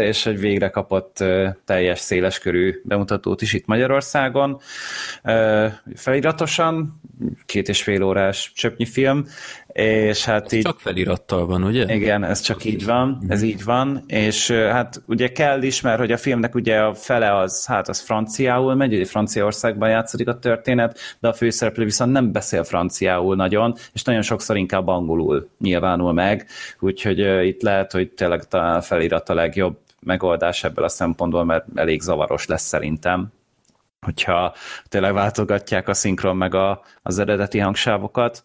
és 0.00 0.24
hogy 0.24 0.38
végre 0.38 0.68
kapott 0.68 1.24
teljes 1.64 1.98
széleskörű 1.98 2.80
bemutatót 2.84 3.42
is 3.42 3.52
itt 3.52 3.66
Magyarországon. 3.66 4.60
Feliratosan, 5.94 7.00
két 7.46 7.68
és 7.68 7.82
fél 7.82 8.02
órás 8.02 8.52
csöpnyi 8.54 8.86
film, 8.86 9.26
és 9.74 10.24
hát 10.24 10.52
így... 10.52 10.62
Csak 10.62 10.80
felirattal 10.80 11.46
van, 11.46 11.64
ugye? 11.64 11.94
Igen, 11.94 12.24
ez 12.24 12.40
csak 12.40 12.64
így 12.64 12.84
van, 12.84 13.22
ez 13.28 13.42
így 13.42 13.64
van, 13.64 14.04
és 14.06 14.50
hát 14.50 15.02
ugye 15.06 15.32
kell 15.32 15.62
is, 15.62 15.80
mert 15.80 15.98
hogy 15.98 16.12
a 16.12 16.16
filmnek 16.16 16.54
ugye 16.54 16.78
a 16.80 16.94
fele 16.94 17.36
az, 17.36 17.66
hát 17.66 17.88
az 17.88 18.00
franciául 18.00 18.74
megy, 18.74 18.94
ugye 18.94 19.04
Franciaországban 19.04 19.88
játszódik 19.88 20.28
a 20.28 20.38
történet, 20.38 20.98
de 21.20 21.28
a 21.28 21.32
főszereplő 21.32 21.84
viszont 21.84 22.12
nem 22.12 22.32
beszél 22.32 22.64
franciául 22.64 23.36
nagyon, 23.36 23.74
és 23.92 24.02
nagyon 24.02 24.22
sokszor 24.22 24.56
inkább 24.56 24.88
angolul 24.88 25.48
nyilvánul 25.58 26.12
meg, 26.12 26.46
úgyhogy 26.80 27.18
itt 27.46 27.62
lehet, 27.62 27.92
hogy 27.92 28.10
tényleg 28.10 28.42
a 28.50 28.80
felirat 28.80 29.28
a 29.28 29.34
legjobb 29.34 29.78
megoldás 30.00 30.64
ebből 30.64 30.84
a 30.84 30.88
szempontból, 30.88 31.44
mert 31.44 31.64
elég 31.74 32.00
zavaros 32.00 32.46
lesz 32.46 32.66
szerintem. 32.66 33.32
Hogyha 34.00 34.54
tényleg 34.88 35.12
váltogatják 35.12 35.88
a 35.88 35.94
szinkron 35.94 36.36
meg 36.36 36.54
a, 36.54 36.82
az 37.02 37.18
eredeti 37.18 37.58
hangsávokat. 37.58 38.44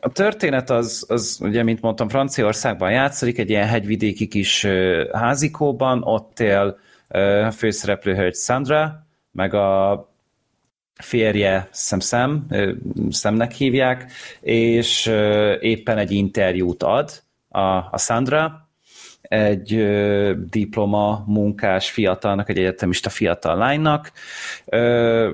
A 0.00 0.12
történet 0.12 0.70
az, 0.70 1.04
az, 1.08 1.38
ugye, 1.42 1.62
mint 1.62 1.80
mondtam, 1.80 2.08
Franciaországban 2.08 2.90
játszik, 2.90 3.38
egy 3.38 3.50
ilyen 3.50 3.66
hegyvidéki 3.66 4.28
kis 4.28 4.66
házikóban, 5.12 6.02
ott 6.02 6.40
él 6.40 6.78
a 7.46 7.50
főszereplő 7.50 8.14
hölgy 8.14 8.34
Sandra, 8.34 9.06
meg 9.30 9.54
a 9.54 10.08
férje 10.94 11.68
Sam 11.72 12.00
Sam, 12.00 12.46
Samnek 13.10 13.52
hívják, 13.52 14.12
és 14.40 15.06
éppen 15.60 15.98
egy 15.98 16.10
interjút 16.10 16.82
ad 16.82 17.10
a, 17.48 17.60
a 17.68 17.98
Sandra, 17.98 18.67
egy 19.28 19.74
ö, 19.74 20.32
diploma 20.50 21.24
munkás 21.26 21.90
fiatalnak, 21.90 22.48
egy 22.48 22.58
egyetemista 22.58 23.10
fiatal 23.10 23.56
lánynak. 23.56 24.12
Ö, 24.64 25.30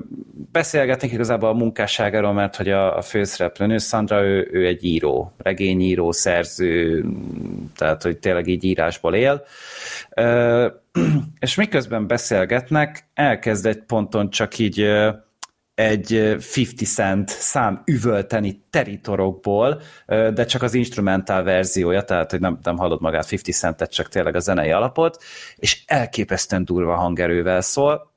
beszélgetnek 0.52 1.12
igazából 1.12 1.48
a 1.48 1.52
munkásságáról, 1.52 2.32
mert 2.32 2.56
hogy 2.56 2.70
a, 2.70 2.96
a 2.96 3.02
főszereplő 3.02 3.66
nő, 3.66 3.78
Sandra, 3.78 4.22
ő, 4.22 4.48
ő 4.52 4.66
egy 4.66 4.84
író, 4.84 5.32
regényíró, 5.38 6.12
szerző, 6.12 7.04
tehát 7.76 8.02
hogy 8.02 8.18
tényleg 8.18 8.46
így 8.46 8.64
írásból 8.64 9.14
él. 9.14 9.44
Ö, 10.10 10.66
és 11.40 11.54
miközben 11.54 12.06
beszélgetnek, 12.06 13.08
elkezd 13.14 13.66
egy 13.66 13.78
ponton 13.78 14.30
csak 14.30 14.58
így 14.58 14.86
egy 15.74 16.12
50 16.12 16.64
cent 16.84 17.28
szám 17.28 17.82
üvölteni 17.84 18.64
teritorokból, 18.70 19.80
de 20.06 20.44
csak 20.44 20.62
az 20.62 20.74
instrumentál 20.74 21.42
verziója, 21.42 22.02
tehát 22.02 22.30
hogy 22.30 22.40
nem, 22.40 22.58
nem 22.62 22.76
hallod 22.76 23.00
magát 23.00 23.32
50 23.32 23.54
centet, 23.54 23.92
csak 23.92 24.08
tényleg 24.08 24.34
a 24.34 24.40
zenei 24.40 24.70
alapot, 24.70 25.22
és 25.56 25.82
elképesztően 25.86 26.64
durva 26.64 26.94
hangerővel 26.94 27.60
szól, 27.60 28.12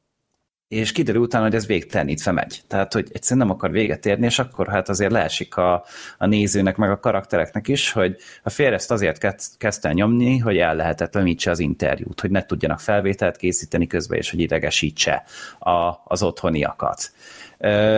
és 0.67 0.91
kiderül 0.91 1.21
utána, 1.21 1.43
hogy 1.43 1.55
ez 1.55 1.65
végtelenítve 1.65 2.31
megy. 2.31 2.61
Tehát, 2.67 2.93
hogy 2.93 3.09
egyszerűen 3.11 3.47
nem 3.47 3.55
akar 3.55 3.71
véget 3.71 4.05
érni, 4.05 4.25
és 4.25 4.39
akkor 4.39 4.67
hát 4.67 4.89
azért 4.89 5.11
leesik 5.11 5.57
a, 5.57 5.85
a 6.17 6.25
nézőnek, 6.25 6.75
meg 6.75 6.89
a 6.89 6.99
karaktereknek 6.99 7.67
is, 7.67 7.91
hogy 7.91 8.17
a 8.43 8.49
férj 8.49 8.73
ezt 8.73 8.91
azért 8.91 9.17
kezd, 9.17 9.57
kezdte 9.57 9.93
nyomni, 9.93 10.37
hogy 10.37 10.57
el 10.57 10.75
lehetetlenítse 10.75 11.51
az 11.51 11.59
interjút, 11.59 12.21
hogy 12.21 12.31
ne 12.31 12.45
tudjanak 12.45 12.79
felvételt 12.79 13.37
készíteni 13.37 13.87
közben, 13.87 14.17
és 14.17 14.29
hogy 14.29 14.39
idegesítse 14.39 15.23
a, 15.59 16.01
az 16.03 16.23
otthoniakat. 16.23 17.11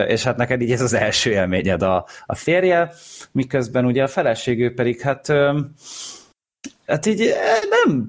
És 0.07 0.23
hát 0.23 0.37
neked 0.37 0.61
így 0.61 0.71
ez 0.71 0.81
az 0.81 0.93
első 0.93 1.31
élményed 1.31 1.81
a, 1.81 2.05
a 2.25 2.35
férje, 2.35 2.91
miközben 3.31 3.85
ugye 3.85 4.03
a 4.03 4.07
feleségő 4.07 4.73
pedig 4.73 5.01
hát 5.01 5.33
Hát 6.89 7.05
így 7.05 7.33
nem 7.85 8.05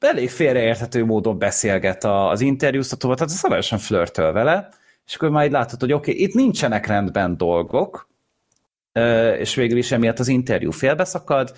elég 0.00 0.30
félreérthető 0.30 1.04
módon 1.04 1.38
beszélget 1.38 2.04
az 2.04 2.40
interjúztatóval, 2.40 3.16
tehát 3.16 3.32
szabályosan 3.32 3.78
flörtöl 3.78 4.32
vele, 4.32 4.68
és 5.06 5.14
akkor 5.14 5.30
már 5.30 5.44
így 5.44 5.50
látod, 5.50 5.80
hogy 5.80 5.92
oké, 5.92 6.10
okay, 6.10 6.22
itt 6.22 6.34
nincsenek 6.34 6.86
rendben 6.86 7.36
dolgok, 7.36 8.08
és 9.38 9.54
végül 9.54 9.78
is 9.78 9.92
emiatt 9.92 10.18
az 10.18 10.28
interjú 10.28 10.70
félbeszakad, 10.70 11.52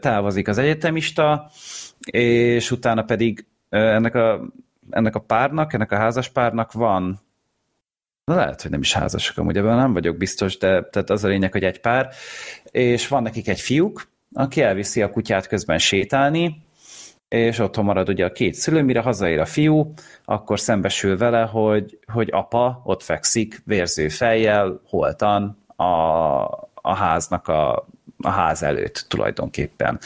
távozik 0.00 0.48
az 0.48 0.58
egyetemista, 0.58 1.50
és 2.10 2.70
utána 2.70 3.02
pedig 3.02 3.46
ennek 3.68 4.14
a, 4.14 4.40
ennek 4.90 5.14
a 5.14 5.20
párnak, 5.20 5.72
ennek 5.72 5.92
a 5.92 5.96
házas 5.96 6.28
párnak 6.28 6.72
van 6.72 7.25
Na 8.26 8.34
lehet, 8.34 8.62
hogy 8.62 8.70
nem 8.70 8.80
is 8.80 8.92
házasak, 8.92 9.38
amúgy 9.38 9.56
ebben 9.56 9.76
nem 9.76 9.92
vagyok 9.92 10.16
biztos, 10.16 10.58
de 10.58 10.82
tehát 10.82 11.10
az 11.10 11.24
a 11.24 11.28
lényeg, 11.28 11.52
hogy 11.52 11.64
egy 11.64 11.80
pár, 11.80 12.08
és 12.64 13.08
van 13.08 13.22
nekik 13.22 13.48
egy 13.48 13.60
fiúk, 13.60 14.08
aki 14.32 14.62
elviszi 14.62 15.02
a 15.02 15.10
kutyát 15.10 15.46
közben 15.46 15.78
sétálni, 15.78 16.62
és 17.28 17.58
otthon 17.58 17.84
marad 17.84 18.08
ugye 18.08 18.24
a 18.24 18.32
két 18.32 18.54
szülő, 18.54 18.82
mire 18.82 19.00
hazaér 19.00 19.38
a 19.40 19.44
fiú, 19.44 19.92
akkor 20.24 20.60
szembesül 20.60 21.18
vele, 21.18 21.42
hogy, 21.42 21.98
hogy 22.12 22.28
apa 22.32 22.80
ott 22.84 23.02
fekszik, 23.02 23.62
vérző 23.64 24.08
fejjel, 24.08 24.80
holtan 24.84 25.64
a, 25.76 25.84
a 26.74 26.94
háznak 26.94 27.48
a, 27.48 27.88
a 28.18 28.30
ház 28.30 28.62
előtt 28.62 29.04
tulajdonképpen. 29.08 29.98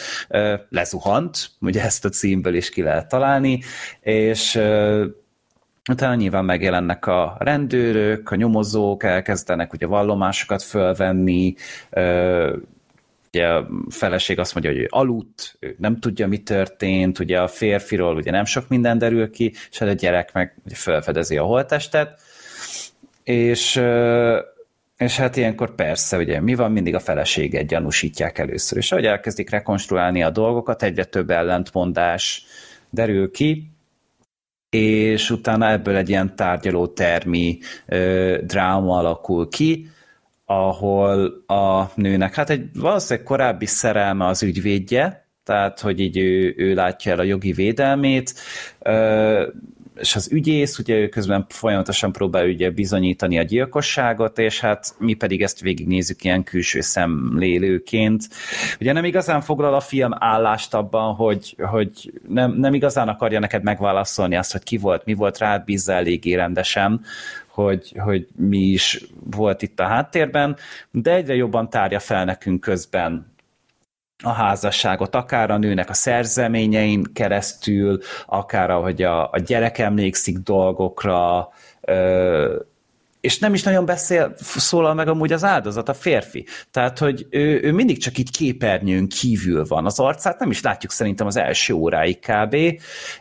Lezuhant, 0.68 1.50
ugye 1.60 1.82
ezt 1.82 2.04
a 2.04 2.08
címből 2.08 2.54
is 2.54 2.70
ki 2.70 2.82
lehet 2.82 3.08
találni, 3.08 3.60
és 4.00 4.60
Utána 5.88 6.14
nyilván 6.14 6.44
megjelennek 6.44 7.06
a 7.06 7.36
rendőrök, 7.38 8.30
a 8.30 8.34
nyomozók, 8.34 9.02
elkezdenek 9.02 9.72
ugye 9.72 9.86
vallomásokat 9.86 10.62
fölvenni, 10.62 11.54
ugye 13.32 13.46
a 13.46 13.68
feleség 13.88 14.38
azt 14.38 14.54
mondja, 14.54 14.72
hogy 14.72 14.80
ő 14.80 14.86
aludt, 14.90 15.56
ő 15.60 15.74
nem 15.78 15.98
tudja, 16.00 16.26
mi 16.26 16.38
történt, 16.38 17.18
ugye 17.18 17.40
a 17.40 17.48
férfiról 17.48 18.16
ugye 18.16 18.30
nem 18.30 18.44
sok 18.44 18.68
minden 18.68 18.98
derül 18.98 19.30
ki, 19.30 19.52
és 19.70 19.78
hát 19.78 19.88
a 19.88 19.92
gyerek 19.92 20.32
meg 20.32 20.54
ugye 20.64 20.74
felfedezi 20.74 21.36
a 21.36 21.44
holttestet, 21.44 22.20
és, 23.22 23.82
és 24.96 25.16
hát 25.16 25.36
ilyenkor 25.36 25.74
persze, 25.74 26.16
ugye 26.16 26.40
mi 26.40 26.54
van, 26.54 26.72
mindig 26.72 26.94
a 26.94 27.00
feleséget 27.00 27.66
gyanúsítják 27.66 28.38
először, 28.38 28.78
és 28.78 28.92
ahogy 28.92 29.06
elkezdik 29.06 29.50
rekonstruálni 29.50 30.22
a 30.22 30.30
dolgokat, 30.30 30.82
egyre 30.82 31.04
több 31.04 31.30
ellentmondás 31.30 32.44
derül 32.90 33.30
ki, 33.30 33.69
és 34.70 35.30
utána 35.30 35.70
ebből 35.70 35.96
egy 35.96 36.08
ilyen 36.08 36.36
tárgyaló 36.36 36.86
termi 36.86 37.58
ö, 37.86 38.38
dráma 38.46 38.98
alakul 38.98 39.48
ki, 39.48 39.88
ahol 40.44 41.44
a 41.46 41.90
nőnek, 41.94 42.34
hát 42.34 42.50
egy 42.50 42.64
valószínűleg 42.74 43.26
korábbi 43.26 43.66
szerelme 43.66 44.26
az 44.26 44.42
ügyvédje, 44.42 45.28
tehát 45.44 45.80
hogy 45.80 46.00
így 46.00 46.16
ő, 46.18 46.54
ő 46.56 46.74
látja 46.74 47.12
el 47.12 47.18
a 47.18 47.22
jogi 47.22 47.52
védelmét, 47.52 48.34
ö, 48.78 49.46
és 50.00 50.16
az 50.16 50.32
ügyész, 50.32 50.78
ugye 50.78 50.94
ő 50.94 51.08
közben 51.08 51.46
folyamatosan 51.48 52.12
próbál 52.12 52.48
ugye 52.48 52.70
bizonyítani 52.70 53.38
a 53.38 53.42
gyilkosságot, 53.42 54.38
és 54.38 54.60
hát 54.60 54.94
mi 54.98 55.14
pedig 55.14 55.42
ezt 55.42 55.60
végignézzük 55.60 56.24
ilyen 56.24 56.42
külső 56.42 56.80
szemlélőként. 56.80 58.24
Ugye 58.80 58.92
nem 58.92 59.04
igazán 59.04 59.40
foglal 59.40 59.74
a 59.74 59.80
film 59.80 60.10
állást 60.18 60.74
abban, 60.74 61.14
hogy, 61.14 61.56
hogy 61.58 62.12
nem, 62.28 62.52
nem 62.52 62.74
igazán 62.74 63.08
akarja 63.08 63.38
neked 63.38 63.62
megválaszolni 63.62 64.36
azt, 64.36 64.52
hogy 64.52 64.62
ki 64.62 64.76
volt, 64.76 65.04
mi 65.04 65.14
volt, 65.14 65.38
rád 65.38 65.64
bízza 65.64 65.92
eléggé 65.92 66.34
rendesen, 66.34 67.00
hogy, 67.46 67.92
hogy 67.98 68.26
mi 68.36 68.58
is 68.58 69.04
volt 69.30 69.62
itt 69.62 69.80
a 69.80 69.86
háttérben, 69.86 70.56
de 70.90 71.14
egyre 71.14 71.34
jobban 71.34 71.70
tárja 71.70 71.98
fel 71.98 72.24
nekünk 72.24 72.60
közben 72.60 73.30
a 74.22 74.32
házasságot, 74.32 75.14
akár 75.14 75.50
a 75.50 75.58
nőnek 75.58 75.90
a 75.90 75.94
szerzeményein 75.94 77.04
keresztül, 77.12 77.98
akár 78.26 78.70
ahogy 78.70 79.02
a, 79.02 79.30
a 79.30 79.38
gyerek 79.38 79.78
emlékszik 79.78 80.38
dolgokra, 80.38 81.48
ö, 81.80 82.60
és 83.20 83.38
nem 83.38 83.54
is 83.54 83.62
nagyon 83.62 83.84
beszél, 83.84 84.32
szólal 84.36 84.94
meg 84.94 85.08
amúgy 85.08 85.32
az 85.32 85.44
áldozat, 85.44 85.88
a 85.88 85.94
férfi. 85.94 86.46
Tehát, 86.70 86.98
hogy 86.98 87.26
ő, 87.30 87.60
ő 87.62 87.72
mindig 87.72 87.98
csak 87.98 88.18
így 88.18 88.30
képernyőn 88.30 89.08
kívül 89.08 89.64
van. 89.68 89.86
Az 89.86 89.98
arcát 89.98 90.38
nem 90.38 90.50
is 90.50 90.62
látjuk 90.62 90.92
szerintem 90.92 91.26
az 91.26 91.36
első 91.36 91.74
óráig 91.74 92.18
kb. 92.18 92.56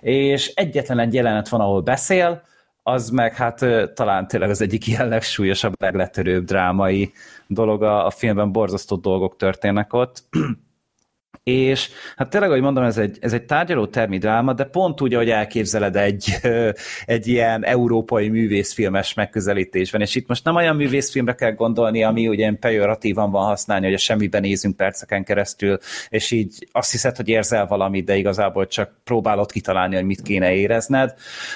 És 0.02 0.48
egyetlen 0.48 1.00
egy 1.00 1.14
jelenet 1.14 1.50
van, 1.50 1.62
ahol 1.62 1.82
beszél, 1.82 2.42
az 2.84 3.10
meg 3.10 3.36
hát 3.36 3.66
talán 3.94 4.28
tényleg 4.28 4.50
az 4.50 4.62
egyik 4.62 4.88
ilyen 4.88 5.08
legsúlyosabb, 5.08 5.74
legletörőbb 5.80 6.46
drámai 6.46 7.12
dolog 7.48 7.84
a, 7.84 8.06
a 8.06 8.10
filmben, 8.10 8.52
borzasztó 8.52 8.96
dolgok 8.96 9.36
történnek 9.36 9.94
ott 9.94 10.24
és 11.50 11.90
hát 12.16 12.30
tényleg, 12.30 12.50
ahogy 12.50 12.62
mondom, 12.62 12.84
ez 12.84 12.98
egy, 12.98 13.18
ez 13.22 13.34
egy 13.34 13.44
tárgyaló 13.44 13.88
termi 13.88 14.18
dráma, 14.18 14.54
de 14.54 14.64
pont 14.64 15.02
úgy, 15.02 15.14
ahogy 15.14 15.30
elképzeled 15.30 15.96
egy, 15.96 16.40
egy 17.06 17.28
ilyen 17.28 17.66
európai 17.66 18.30
művészfilmes 18.30 19.14
megközelítésben, 19.14 20.02
és 20.02 20.16
itt 20.16 20.28
most 20.28 20.44
nem 20.44 20.56
olyan 20.56 20.76
művészfilmre 20.76 21.36
kell 21.36 21.52
gondolni, 21.52 22.04
ami 22.04 22.28
ugye 22.28 22.54
pejoratívan 22.60 23.32
van 23.32 23.46
használni, 23.46 23.86
hogy 23.86 23.94
a 23.94 23.98
semmiben 23.98 24.42
nézünk 24.42 24.76
perceken 24.76 25.24
keresztül, 25.24 25.78
és 26.10 26.32
így 26.32 26.68
azt 26.72 26.92
hiszed, 26.92 27.16
hogy 27.16 27.28
érzel 27.28 27.68
valamit, 27.68 28.06
de 28.06 28.16
igazából 28.16 28.68
csak 28.68 28.92
próbálod 29.04 29.52
kitalálni, 29.52 29.96
hogy 29.96 30.06
mit 30.06 30.22
kéne 30.22 30.54
érezned, 30.54 31.14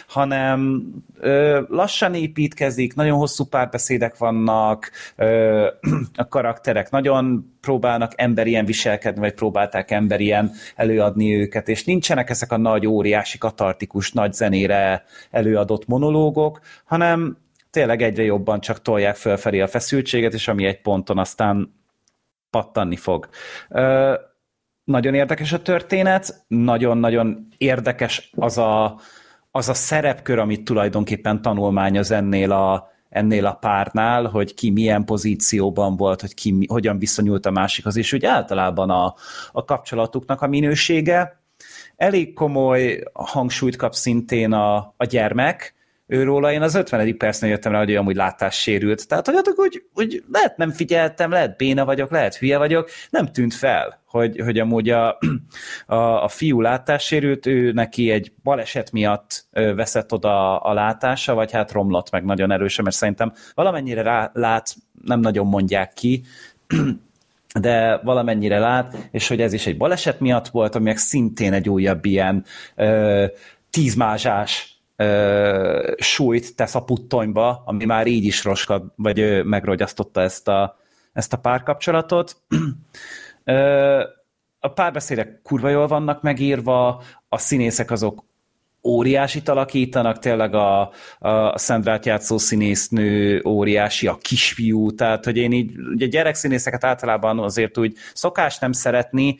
hanem 0.07 0.83
ö, 1.19 1.61
lassan 1.67 2.13
építkezik, 2.13 2.95
nagyon 2.95 3.17
hosszú 3.17 3.45
párbeszédek 3.45 4.17
vannak, 4.17 4.91
ö, 5.15 5.67
a 6.15 6.27
karakterek 6.27 6.89
nagyon 6.89 7.52
próbálnak 7.63 8.11
emberien 8.15 8.65
viselkedni, 8.65 9.19
vagy 9.19 9.33
próbálták 9.33 9.91
emberien 9.91 10.51
előadni 10.75 11.35
őket, 11.35 11.67
és 11.69 11.83
nincsenek 11.83 12.29
ezek 12.29 12.51
a 12.51 12.57
nagy, 12.57 12.87
óriási, 12.87 13.37
katartikus, 13.37 14.11
nagy 14.11 14.33
zenére 14.33 15.03
előadott 15.31 15.87
monológok, 15.87 16.59
hanem 16.85 17.37
tényleg 17.69 18.01
egyre 18.01 18.23
jobban 18.23 18.59
csak 18.59 18.81
tolják 18.81 19.15
fölfelé 19.15 19.59
a 19.59 19.67
feszültséget, 19.67 20.33
és 20.33 20.47
ami 20.47 20.65
egy 20.65 20.81
ponton 20.81 21.17
aztán 21.17 21.73
pattanni 22.49 22.95
fog. 22.95 23.29
Ö, 23.69 24.13
nagyon 24.83 25.13
érdekes 25.13 25.53
a 25.53 25.61
történet, 25.61 26.43
nagyon-nagyon 26.47 27.47
érdekes 27.57 28.31
az 28.35 28.57
a, 28.57 28.99
az 29.51 29.69
a 29.69 29.73
szerepkör, 29.73 30.39
amit 30.39 30.65
tulajdonképpen 30.65 31.41
tanulmányoz 31.41 32.11
ennél 32.11 32.51
a, 32.51 32.92
ennél 33.13 33.45
a 33.45 33.53
párnál, 33.53 34.25
hogy 34.25 34.53
ki 34.53 34.69
milyen 34.69 35.05
pozícióban 35.05 35.95
volt, 35.95 36.21
hogy 36.21 36.33
ki 36.33 36.65
hogyan 36.67 36.99
viszonyult 36.99 37.45
a 37.45 37.51
másikhoz, 37.51 37.95
és 37.95 38.13
úgy 38.13 38.25
általában 38.25 38.89
a, 38.89 39.15
a 39.51 39.65
kapcsolatuknak 39.65 40.41
a 40.41 40.47
minősége. 40.47 41.41
Elég 41.95 42.33
komoly 42.33 43.03
hangsúlyt 43.13 43.75
kap 43.75 43.93
szintén 43.93 44.51
a, 44.51 44.75
a 44.97 45.05
gyermek, 45.05 45.73
őróla. 46.07 46.51
Én 46.51 46.61
az 46.61 46.75
50. 46.75 47.17
percnél 47.17 47.49
jöttem 47.49 47.71
rá, 47.71 47.77
hogy 47.77 47.89
ő 47.89 47.97
amúgy 47.97 48.15
látássérült. 48.15 49.07
Tehát, 49.07 49.27
hogy, 49.27 49.45
hogy, 49.55 49.83
hogy 49.93 50.23
lehet 50.31 50.57
nem 50.57 50.71
figyeltem, 50.71 51.31
lehet 51.31 51.57
béna 51.57 51.85
vagyok, 51.85 52.11
lehet 52.11 52.35
hülye 52.35 52.57
vagyok, 52.57 52.89
nem 53.09 53.27
tűnt 53.27 53.53
fel, 53.53 54.01
hogy, 54.05 54.39
hogy 54.39 54.59
amúgy 54.59 54.89
a, 54.89 55.17
a, 55.85 55.95
a 55.95 56.27
fiú 56.27 56.61
látássérült, 56.61 57.45
ő 57.45 57.71
neki 57.71 58.11
egy 58.11 58.31
baleset 58.43 58.91
miatt 58.91 59.45
veszett 59.51 60.13
oda 60.13 60.59
a 60.59 60.73
látása, 60.73 61.33
vagy 61.33 61.51
hát 61.51 61.71
romlott 61.71 62.11
meg 62.11 62.23
nagyon 62.23 62.51
erősen, 62.51 62.83
mert 62.83 62.95
szerintem 62.95 63.33
valamennyire 63.53 64.01
rá, 64.01 64.31
lát, 64.33 64.75
nem 65.05 65.19
nagyon 65.19 65.47
mondják 65.47 65.93
ki, 65.93 66.23
de 67.59 67.97
valamennyire 67.97 68.59
lát, 68.59 69.09
és 69.11 69.27
hogy 69.27 69.41
ez 69.41 69.53
is 69.53 69.67
egy 69.67 69.77
baleset 69.77 70.19
miatt 70.19 70.47
volt, 70.47 70.75
ami 70.75 70.85
meg 70.85 70.97
szintén 70.97 71.53
egy 71.53 71.69
újabb 71.69 72.05
ilyen 72.05 72.45
ö, 72.75 73.25
tízmázsás 73.69 74.72
ö, 74.95 75.93
súlyt 75.97 76.55
tesz 76.55 76.75
a 76.75 76.83
puttonyba, 76.83 77.63
ami 77.65 77.85
már 77.85 78.07
így 78.07 78.25
is 78.25 78.43
roskad, 78.43 78.83
vagy 78.95 79.19
ö, 79.19 79.43
megrogyasztotta 79.43 80.21
ezt 80.21 80.47
a, 80.47 80.77
ezt 81.13 81.33
a 81.33 81.37
párkapcsolatot. 81.37 82.37
ö, 83.43 84.03
a 84.59 84.67
párbeszédek 84.67 85.41
kurva 85.41 85.69
jól 85.69 85.87
vannak 85.87 86.21
megírva, 86.21 87.03
a 87.29 87.37
színészek 87.37 87.91
azok 87.91 88.23
óriásit 88.83 89.49
alakítanak, 89.49 90.19
tényleg 90.19 90.53
a, 90.53 90.91
a 91.19 91.57
Szendrát 91.57 92.05
játszó 92.05 92.37
színésznő 92.37 93.41
óriási, 93.45 94.07
a 94.07 94.17
kisfiú, 94.21 94.95
tehát 94.95 95.25
hogy 95.25 95.37
én 95.37 95.51
így, 95.51 95.77
ugye 95.93 96.05
gyerekszínészeket 96.05 96.83
általában 96.83 97.39
azért 97.39 97.77
úgy 97.77 97.95
szokás 98.13 98.59
nem 98.59 98.71
szeretni, 98.71 99.37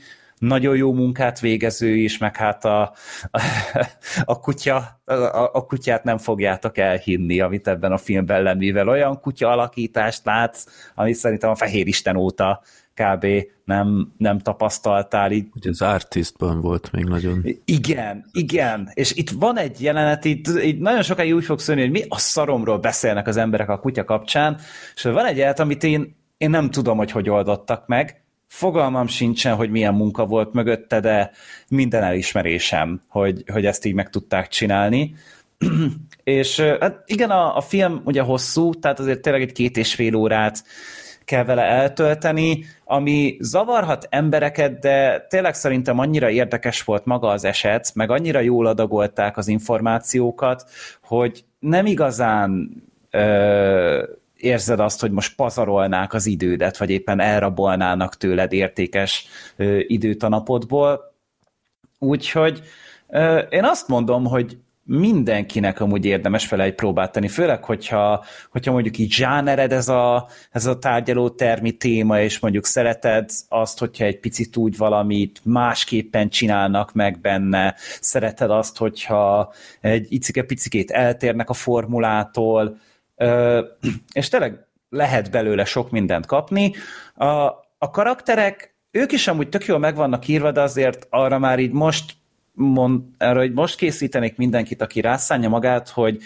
nagyon 0.47 0.75
jó 0.75 0.93
munkát 0.93 1.39
végező 1.39 1.95
is, 1.95 2.17
meg 2.17 2.35
hát 2.35 2.65
a, 2.65 2.81
a, 3.31 3.41
a 4.33 4.39
kutya, 4.39 5.01
a, 5.05 5.49
a 5.53 5.65
kutyát 5.65 6.03
nem 6.03 6.17
fogjátok 6.17 6.77
elhinni, 6.77 7.39
amit 7.39 7.67
ebben 7.67 7.91
a 7.91 7.97
filmben 7.97 8.43
lett, 8.43 8.57
mivel 8.57 8.89
olyan 8.89 9.19
kutya 9.19 9.49
alakítást 9.49 10.25
látsz, 10.25 10.65
amit 10.95 11.15
szerintem 11.15 11.49
a 11.49 11.55
Fehér 11.55 11.87
Isten 11.87 12.15
óta 12.15 12.61
kb. 12.93 13.25
nem, 13.65 14.13
nem 14.17 14.39
tapasztaltál. 14.39 15.31
Így. 15.31 15.47
Ugye 15.55 15.69
az 15.69 15.81
Artistban 15.81 16.61
volt 16.61 16.91
még 16.91 17.03
nagyon. 17.03 17.45
Igen, 17.65 18.25
igen, 18.31 18.89
és 18.93 19.15
itt 19.15 19.29
van 19.29 19.57
egy 19.57 19.81
jelenet, 19.81 20.25
itt, 20.25 20.47
itt 20.47 20.79
nagyon 20.79 21.01
sokáig 21.01 21.33
úgy 21.33 21.45
fog 21.45 21.59
szólni, 21.59 21.81
hogy 21.81 21.91
mi 21.91 22.03
a 22.07 22.17
szaromról 22.17 22.77
beszélnek 22.77 23.27
az 23.27 23.37
emberek 23.37 23.69
a 23.69 23.79
kutya 23.79 24.03
kapcsán, 24.03 24.57
és 24.95 25.01
van 25.01 25.25
egy 25.25 25.37
jelenet, 25.37 25.59
amit 25.59 25.83
én, 25.83 26.15
én 26.37 26.49
nem 26.49 26.69
tudom, 26.69 26.97
hogy 26.97 27.11
hogy 27.11 27.29
oldottak 27.29 27.87
meg, 27.87 28.22
Fogalmam 28.53 29.07
sincsen, 29.07 29.55
hogy 29.55 29.69
milyen 29.69 29.93
munka 29.93 30.25
volt 30.25 30.53
mögötte, 30.53 30.99
de 30.99 31.31
minden 31.69 32.03
elismerésem, 32.03 33.01
hogy, 33.07 33.43
hogy 33.51 33.65
ezt 33.65 33.85
így 33.85 33.93
meg 33.93 34.09
tudták 34.09 34.47
csinálni. 34.47 35.15
és 36.23 36.59
hát 36.59 37.03
igen, 37.05 37.29
a, 37.29 37.57
a 37.57 37.61
film 37.61 38.01
ugye 38.05 38.21
hosszú, 38.21 38.73
tehát 38.73 38.99
azért 38.99 39.21
tényleg 39.21 39.41
egy 39.41 39.51
két 39.51 39.77
és 39.77 39.95
fél 39.95 40.15
órát 40.15 40.63
kell 41.25 41.43
vele 41.43 41.61
eltölteni, 41.61 42.65
ami 42.85 43.37
zavarhat 43.39 44.07
embereket, 44.09 44.79
de 44.79 45.25
tényleg 45.29 45.53
szerintem 45.53 45.99
annyira 45.99 46.29
érdekes 46.29 46.83
volt 46.83 47.05
maga 47.05 47.27
az 47.27 47.43
eset, 47.43 47.91
meg 47.95 48.11
annyira 48.11 48.39
jól 48.39 48.65
adagolták 48.65 49.37
az 49.37 49.47
információkat, 49.47 50.69
hogy 51.01 51.43
nem 51.59 51.85
igazán 51.85 52.69
ö, 53.11 54.03
érzed 54.43 54.79
azt, 54.79 55.01
hogy 55.01 55.11
most 55.11 55.35
pazarolnák 55.35 56.13
az 56.13 56.25
idődet, 56.25 56.77
vagy 56.77 56.89
éppen 56.89 57.19
elrabolnának 57.19 58.17
tőled 58.17 58.53
értékes 58.53 59.27
ö, 59.55 59.79
időt 59.87 60.23
a 60.23 60.29
napodból. 60.29 61.13
Úgyhogy 61.99 62.61
Én 63.49 63.63
azt 63.63 63.87
mondom, 63.87 64.25
hogy 64.25 64.57
mindenkinek 64.85 65.79
amúgy 65.79 66.05
érdemes 66.05 66.49
vele 66.49 66.63
egy 66.63 66.75
próbát 66.75 67.11
tenni, 67.11 67.27
főleg, 67.27 67.63
hogyha, 67.63 68.25
hogyha 68.51 68.71
mondjuk 68.71 68.97
így 68.97 69.11
zsánered 69.11 69.71
ez 69.71 69.89
a, 69.89 70.27
ez 70.51 70.65
a 70.65 70.79
tárgyaló 70.79 71.29
termi 71.29 71.71
téma, 71.71 72.21
és 72.21 72.39
mondjuk 72.39 72.65
szereted 72.65 73.29
azt, 73.49 73.79
hogyha 73.79 74.05
egy 74.05 74.19
picit 74.19 74.57
úgy 74.57 74.77
valamit 74.77 75.39
másképpen 75.43 76.29
csinálnak 76.29 76.93
meg 76.93 77.19
benne, 77.19 77.75
szereted 77.99 78.51
azt, 78.51 78.77
hogyha 78.77 79.53
egy 79.81 80.07
icike-picikét 80.09 80.91
eltérnek 80.91 81.49
a 81.49 81.53
formulától, 81.53 82.77
és 84.13 84.29
tényleg 84.29 84.67
lehet 84.89 85.31
belőle 85.31 85.65
sok 85.65 85.91
mindent 85.91 86.25
kapni. 86.25 86.73
A, 87.15 87.25
a 87.77 87.89
karakterek, 87.91 88.75
ők 88.91 89.11
is 89.11 89.27
amúgy 89.27 89.49
tök 89.49 89.65
jól 89.65 89.79
meg 89.79 89.95
vannak 89.95 90.27
írva, 90.27 90.51
de 90.51 90.61
azért 90.61 91.07
arra 91.09 91.39
már 91.39 91.59
így 91.59 91.71
most 91.71 92.13
mond, 92.51 93.01
erre, 93.17 93.39
hogy 93.39 93.53
most 93.53 93.75
készítenék 93.75 94.37
mindenkit, 94.37 94.81
aki 94.81 95.01
rászánja 95.01 95.49
magát, 95.49 95.89
hogy 95.89 96.21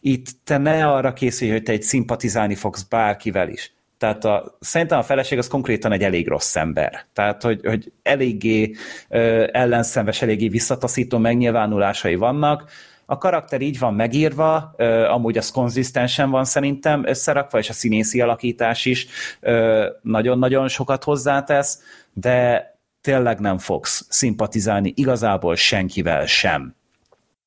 itt 0.00 0.26
te 0.44 0.58
ne 0.58 0.86
arra 0.86 1.12
készülj, 1.12 1.50
hogy 1.50 1.62
te 1.62 1.72
egy 1.72 1.82
szimpatizálni 1.82 2.54
fogsz 2.54 2.82
bárkivel 2.82 3.48
is. 3.48 3.72
Tehát 3.98 4.24
a, 4.24 4.56
szerintem 4.60 4.98
a 4.98 5.02
feleség 5.02 5.38
az 5.38 5.48
konkrétan 5.48 5.92
egy 5.92 6.02
elég 6.02 6.28
rossz 6.28 6.56
ember. 6.56 7.06
Tehát, 7.12 7.42
hogy, 7.42 7.60
hogy 7.64 7.92
eléggé 8.02 8.74
ö, 9.08 9.46
ellenszenves, 9.52 10.22
eléggé 10.22 10.48
visszataszító 10.48 11.18
megnyilvánulásai 11.18 12.14
vannak. 12.14 12.70
A 13.10 13.18
karakter 13.18 13.60
így 13.60 13.78
van 13.78 13.94
megírva, 13.94 14.56
amúgy 15.08 15.38
az 15.38 15.50
konzisztensen 15.50 16.30
van 16.30 16.44
szerintem 16.44 17.06
összerakva, 17.06 17.58
és 17.58 17.68
a 17.68 17.72
színészi 17.72 18.20
alakítás 18.20 18.84
is 18.84 19.06
nagyon-nagyon 20.02 20.68
sokat 20.68 21.04
hozzátesz, 21.04 21.82
de 22.12 22.66
tényleg 23.00 23.40
nem 23.40 23.58
fogsz 23.58 24.06
szimpatizálni 24.08 24.92
igazából 24.96 25.56
senkivel 25.56 26.26
sem. 26.26 26.74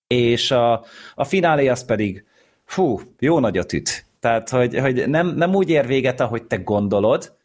És 0.07 0.51
a, 0.51 0.83
a 1.15 1.23
finálé 1.23 1.67
az 1.67 1.85
pedig, 1.85 2.25
fú, 2.65 3.01
jó 3.19 3.39
nagyot 3.39 3.73
üt. 3.73 4.05
Tehát, 4.19 4.49
hogy, 4.49 4.79
hogy 4.79 5.09
nem, 5.09 5.27
nem 5.27 5.55
úgy 5.55 5.69
ér 5.69 5.87
véget, 5.87 6.19
ahogy 6.19 6.43
te 6.43 6.55
gondolod, 6.55 7.35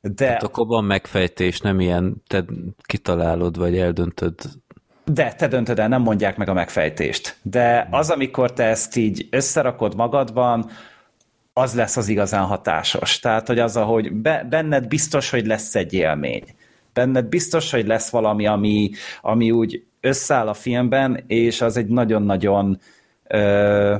de... 0.00 0.26
Hát 0.28 0.42
akkor 0.42 0.66
van 0.66 0.84
megfejtés, 0.84 1.60
nem 1.60 1.80
ilyen, 1.80 2.22
te 2.26 2.44
kitalálod, 2.82 3.56
vagy 3.56 3.78
eldöntöd. 3.78 4.34
De, 5.12 5.32
te 5.32 5.48
döntöd 5.48 5.78
el, 5.78 5.88
nem 5.88 6.02
mondják 6.02 6.36
meg 6.36 6.48
a 6.48 6.52
megfejtést. 6.52 7.36
De 7.42 7.88
az, 7.90 8.10
amikor 8.10 8.52
te 8.52 8.64
ezt 8.64 8.96
így 8.96 9.28
összerakod 9.30 9.94
magadban, 9.94 10.70
az 11.52 11.74
lesz 11.74 11.96
az 11.96 12.08
igazán 12.08 12.44
hatásos. 12.44 13.18
Tehát, 13.18 13.46
hogy 13.46 13.58
az, 13.58 13.76
ahogy 13.76 14.12
be, 14.12 14.46
benned 14.50 14.88
biztos, 14.88 15.30
hogy 15.30 15.46
lesz 15.46 15.74
egy 15.74 15.92
élmény 15.92 16.44
benned 16.96 17.24
biztos, 17.26 17.70
hogy 17.70 17.86
lesz 17.86 18.10
valami, 18.10 18.46
ami, 18.46 18.90
ami 19.20 19.50
úgy 19.50 19.84
összeáll 20.00 20.48
a 20.48 20.54
filmben, 20.54 21.24
és 21.26 21.60
az 21.60 21.76
egy 21.76 21.86
nagyon-nagyon 21.86 22.80
ö, 23.26 23.96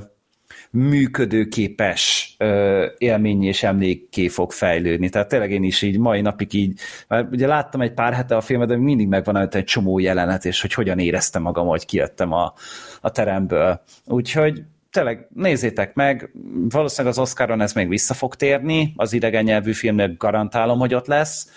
működőképes 0.76 2.34
ö, 2.38 2.86
élmény 2.98 3.44
és 3.44 3.62
emlékké 3.62 4.28
fog 4.28 4.52
fejlődni. 4.52 5.08
Tehát 5.08 5.28
tényleg 5.28 5.50
én 5.50 5.62
is 5.62 5.82
így 5.82 5.98
mai 5.98 6.20
napig 6.20 6.54
így, 6.54 6.80
mert 7.08 7.32
ugye 7.32 7.46
láttam 7.46 7.80
egy 7.80 7.92
pár 7.92 8.12
hete 8.12 8.36
a 8.36 8.40
filmet, 8.40 8.68
de 8.68 8.76
mindig 8.76 9.08
megvan 9.08 9.36
előtt 9.36 9.54
egy 9.54 9.64
csomó 9.64 9.98
jelenet, 9.98 10.44
és 10.44 10.60
hogy 10.60 10.72
hogyan 10.72 10.98
éreztem 10.98 11.42
magam, 11.42 11.66
hogy 11.66 11.86
kijöttem 11.86 12.32
a, 12.32 12.52
a 13.00 13.10
teremből. 13.10 13.82
Úgyhogy 14.06 14.62
tényleg 14.90 15.26
nézzétek 15.34 15.94
meg, 15.94 16.30
valószínűleg 16.68 17.16
az 17.16 17.22
Oscaron 17.22 17.60
ez 17.60 17.72
még 17.72 17.88
vissza 17.88 18.14
fog 18.14 18.34
térni, 18.34 18.92
az 18.96 19.12
idegen 19.12 19.44
nyelvű 19.44 19.72
filmnek 19.72 20.16
garantálom, 20.16 20.78
hogy 20.78 20.94
ott 20.94 21.06
lesz. 21.06 21.50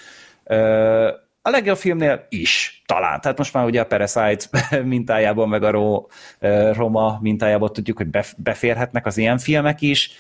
Ö, 0.44 1.10
a 1.42 1.50
legjobb 1.50 1.78
filmnél 1.78 2.26
is, 2.30 2.82
talán. 2.86 3.22
Tehát 3.22 3.38
most 3.38 3.54
már 3.54 3.66
ugye 3.66 3.82
a 3.82 3.86
Parasite 3.86 4.46
mintájában, 4.84 5.50
meg 5.50 5.64
a 5.64 5.70
Ro, 5.70 6.06
Roma 6.74 7.20
mintájában 7.22 7.74
tudjuk, 7.74 7.98
hogy 7.98 8.08
beférhetnek 8.38 9.06
az 9.06 9.18
ilyen 9.18 9.38
filmek 9.38 9.82
is. 9.82 10.12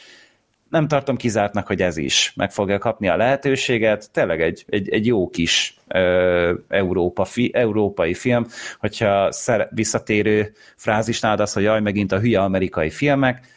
Nem 0.69 0.87
tartom 0.87 1.17
kizártnak, 1.17 1.67
hogy 1.67 1.81
ez 1.81 1.97
is 1.97 2.33
meg 2.35 2.51
fogja 2.51 2.77
kapni 2.77 3.07
a 3.07 3.17
lehetőséget. 3.17 4.11
Tényleg 4.11 4.41
egy, 4.41 4.65
egy, 4.69 4.89
egy 4.89 5.05
jó 5.05 5.29
kis 5.29 5.77
ö, 5.87 6.53
Európa, 6.67 7.25
fi, 7.25 7.51
európai 7.53 8.13
film, 8.13 8.47
hogyha 8.79 9.31
szer, 9.31 9.67
visszatérő 9.71 10.53
frázisnál 10.75 11.37
az, 11.37 11.53
hogy 11.53 11.63
jaj, 11.63 11.81
megint 11.81 12.11
a 12.11 12.19
hülye 12.19 12.39
amerikai 12.39 12.89
filmek, 12.89 13.47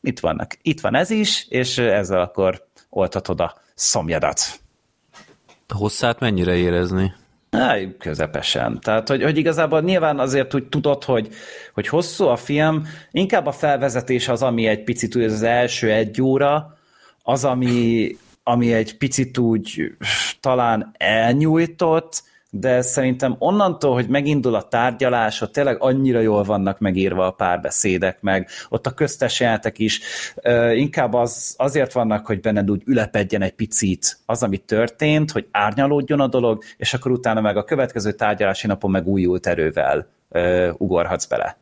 itt 0.00 0.20
vannak. 0.20 0.56
Itt 0.62 0.80
van 0.80 0.94
ez 0.94 1.10
is, 1.10 1.46
és 1.48 1.78
ezzel 1.78 2.20
akkor 2.20 2.66
oltatod 2.90 3.40
a 3.40 3.54
szomjadat. 3.74 4.61
Hosszát 5.72 6.20
mennyire 6.20 6.54
érezni? 6.54 7.12
Há, 7.50 7.76
közepesen. 7.98 8.80
Tehát, 8.80 9.08
hogy, 9.08 9.22
hogy 9.22 9.36
igazából 9.36 9.80
nyilván 9.80 10.18
azért 10.18 10.54
úgy 10.54 10.64
tudod, 10.64 11.04
hogy, 11.04 11.28
hogy 11.74 11.88
hosszú 11.88 12.24
a 12.24 12.36
film, 12.36 12.86
inkább 13.10 13.46
a 13.46 13.52
felvezetés 13.52 14.28
az, 14.28 14.42
ami 14.42 14.66
egy 14.66 14.84
picit 14.84 15.16
úgy 15.16 15.22
az 15.22 15.42
első 15.42 15.90
egy 15.90 16.22
óra, 16.22 16.78
az, 17.22 17.44
ami, 17.44 18.16
ami 18.42 18.72
egy 18.72 18.96
picit 18.96 19.38
úgy 19.38 19.92
talán 20.40 20.94
elnyújtott, 20.98 22.22
de 22.54 22.82
szerintem 22.82 23.36
onnantól, 23.38 23.92
hogy 23.92 24.08
megindul 24.08 24.54
a 24.54 24.68
tárgyalás, 24.68 25.40
ott 25.40 25.52
tényleg 25.52 25.76
annyira 25.82 26.20
jól 26.20 26.42
vannak 26.42 26.78
megírva 26.78 27.26
a 27.26 27.30
párbeszédek, 27.30 28.20
meg 28.20 28.48
ott 28.68 28.86
a 28.86 28.90
köztes 28.90 29.40
jelentek 29.40 29.78
is, 29.78 30.00
inkább 30.74 31.14
az, 31.14 31.54
azért 31.58 31.92
vannak, 31.92 32.26
hogy 32.26 32.40
benned 32.40 32.70
úgy 32.70 32.82
ülepedjen 32.86 33.42
egy 33.42 33.54
picit 33.54 34.18
az, 34.26 34.42
ami 34.42 34.56
történt, 34.56 35.30
hogy 35.30 35.48
árnyalódjon 35.50 36.20
a 36.20 36.26
dolog, 36.26 36.62
és 36.76 36.94
akkor 36.94 37.10
utána 37.10 37.40
meg 37.40 37.56
a 37.56 37.64
következő 37.64 38.12
tárgyalási 38.12 38.66
napon 38.66 38.90
meg 38.90 39.06
újult 39.06 39.46
erővel 39.46 40.06
ugorhatsz 40.78 41.26
bele. 41.26 41.61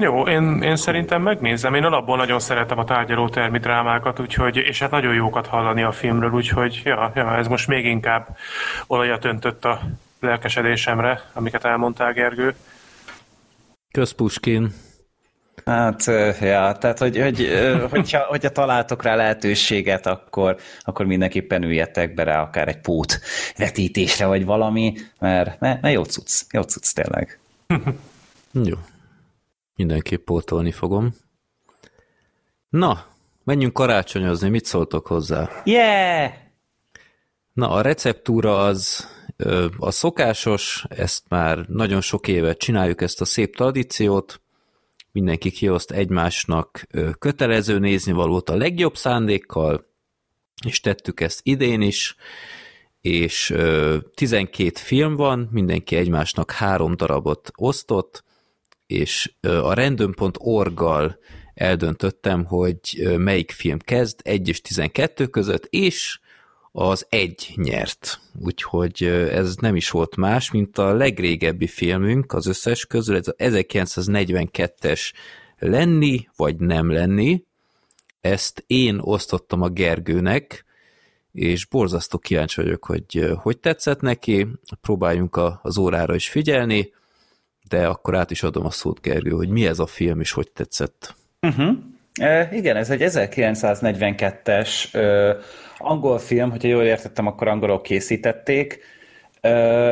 Jó, 0.00 0.26
én, 0.26 0.62
én 0.62 0.76
szerintem 0.76 1.22
megnézem. 1.22 1.74
Én 1.74 1.84
alapból 1.84 2.16
nagyon 2.16 2.40
szeretem 2.40 2.78
a 2.78 2.84
tárgyaló 2.84 3.28
termi 3.28 3.58
drámákat, 3.58 4.20
úgyhogy, 4.20 4.56
és 4.56 4.78
hát 4.78 4.90
nagyon 4.90 5.14
jókat 5.14 5.46
hallani 5.46 5.82
a 5.82 5.92
filmről, 5.92 6.30
úgyhogy 6.30 6.80
ja, 6.84 7.12
ja, 7.14 7.36
ez 7.36 7.46
most 7.46 7.68
még 7.68 7.84
inkább 7.84 8.36
olajat 8.86 9.24
öntött 9.24 9.64
a 9.64 9.80
lelkesedésemre, 10.20 11.22
amiket 11.32 11.64
elmondtál, 11.64 12.12
Gergő. 12.12 12.54
Közpuskin. 13.90 14.72
Hát, 15.64 16.04
ja, 16.40 16.72
tehát, 16.72 16.98
hogy, 16.98 17.18
hogy, 17.18 17.48
hogyha, 17.90 18.18
hogyha 18.18 18.50
találtok 18.50 19.02
rá 19.02 19.14
lehetőséget, 19.14 20.06
akkor, 20.06 20.56
akkor 20.80 21.06
mindenképpen 21.06 21.62
üljetek 21.62 22.14
be 22.14 22.22
rá 22.22 22.42
akár 22.42 22.68
egy 22.68 22.80
pót 22.80 23.20
vetítésre, 23.56 24.26
vagy 24.26 24.44
valami, 24.44 24.94
mert 25.18 25.60
ne, 25.60 25.78
ne 25.80 25.90
jó 25.90 26.04
cucc, 26.04 26.42
jó 26.52 26.62
cucc 26.62 26.92
tényleg. 26.92 27.38
jó, 28.52 28.76
Mindenképp 29.80 30.24
pótolni 30.24 30.70
fogom. 30.70 31.14
Na, 32.68 33.06
menjünk 33.44 33.72
karácsonyozni, 33.72 34.48
mit 34.48 34.64
szóltok 34.64 35.06
hozzá? 35.06 35.62
Yeah! 35.64 36.32
Na, 37.52 37.70
a 37.70 37.80
receptúra 37.80 38.64
az 38.64 39.08
a 39.78 39.90
szokásos, 39.90 40.84
ezt 40.88 41.24
már 41.28 41.58
nagyon 41.58 42.00
sok 42.00 42.28
éve 42.28 42.54
csináljuk 42.54 43.00
ezt 43.00 43.20
a 43.20 43.24
szép 43.24 43.56
tradíciót, 43.56 44.40
mindenki 45.12 45.50
kioszt 45.50 45.90
egymásnak 45.90 46.86
kötelező 47.18 47.78
nézni 47.78 48.12
valót 48.12 48.50
a 48.50 48.56
legjobb 48.56 48.96
szándékkal, 48.96 49.86
és 50.66 50.80
tettük 50.80 51.20
ezt 51.20 51.40
idén 51.42 51.80
is, 51.80 52.16
és 53.00 53.54
12 54.14 54.70
film 54.74 55.16
van, 55.16 55.48
mindenki 55.50 55.96
egymásnak 55.96 56.50
három 56.50 56.96
darabot 56.96 57.50
osztott, 57.54 58.24
és 58.90 59.32
a 59.40 59.74
random.org-gal 59.74 61.18
eldöntöttem, 61.54 62.44
hogy 62.44 63.08
melyik 63.16 63.50
film 63.50 63.78
kezd 63.78 64.20
1 64.22 64.48
és 64.48 64.60
12 64.60 65.26
között, 65.26 65.66
és 65.70 66.18
az 66.72 67.06
egy 67.08 67.52
nyert. 67.54 68.20
Úgyhogy 68.40 69.04
ez 69.32 69.56
nem 69.56 69.76
is 69.76 69.90
volt 69.90 70.16
más, 70.16 70.50
mint 70.50 70.78
a 70.78 70.94
legrégebbi 70.94 71.66
filmünk 71.66 72.32
az 72.32 72.46
összes 72.46 72.86
közül, 72.86 73.16
ez 73.16 73.28
a 73.28 73.32
1942-es 73.32 75.12
lenni, 75.58 76.28
vagy 76.36 76.56
nem 76.56 76.90
lenni. 76.90 77.44
Ezt 78.20 78.64
én 78.66 78.98
osztottam 79.00 79.62
a 79.62 79.68
Gergőnek, 79.68 80.64
és 81.32 81.66
borzasztó 81.66 82.18
kíváncsi 82.18 82.62
vagyok, 82.62 82.84
hogy 82.84 83.32
hogy 83.36 83.58
tetszett 83.58 84.00
neki, 84.00 84.46
próbáljunk 84.80 85.40
az 85.62 85.78
órára 85.78 86.14
is 86.14 86.28
figyelni, 86.28 86.92
de 87.70 87.86
akkor 87.86 88.14
át 88.14 88.30
is 88.30 88.42
adom 88.42 88.66
a 88.66 88.70
szót, 88.70 89.00
Gergő, 89.00 89.30
hogy 89.30 89.48
mi 89.48 89.66
ez 89.66 89.78
a 89.78 89.86
film, 89.86 90.20
és 90.20 90.32
hogy 90.32 90.50
tetszett. 90.50 91.14
Uh-huh. 91.40 91.76
E, 92.20 92.48
igen, 92.52 92.76
ez 92.76 92.90
egy 92.90 93.02
1942-es 93.02 94.94
ö, 94.94 95.32
angol 95.78 96.18
film, 96.18 96.50
hogyha 96.50 96.68
jól 96.68 96.82
értettem, 96.82 97.26
akkor 97.26 97.48
angolok 97.48 97.82
készítették. 97.82 98.78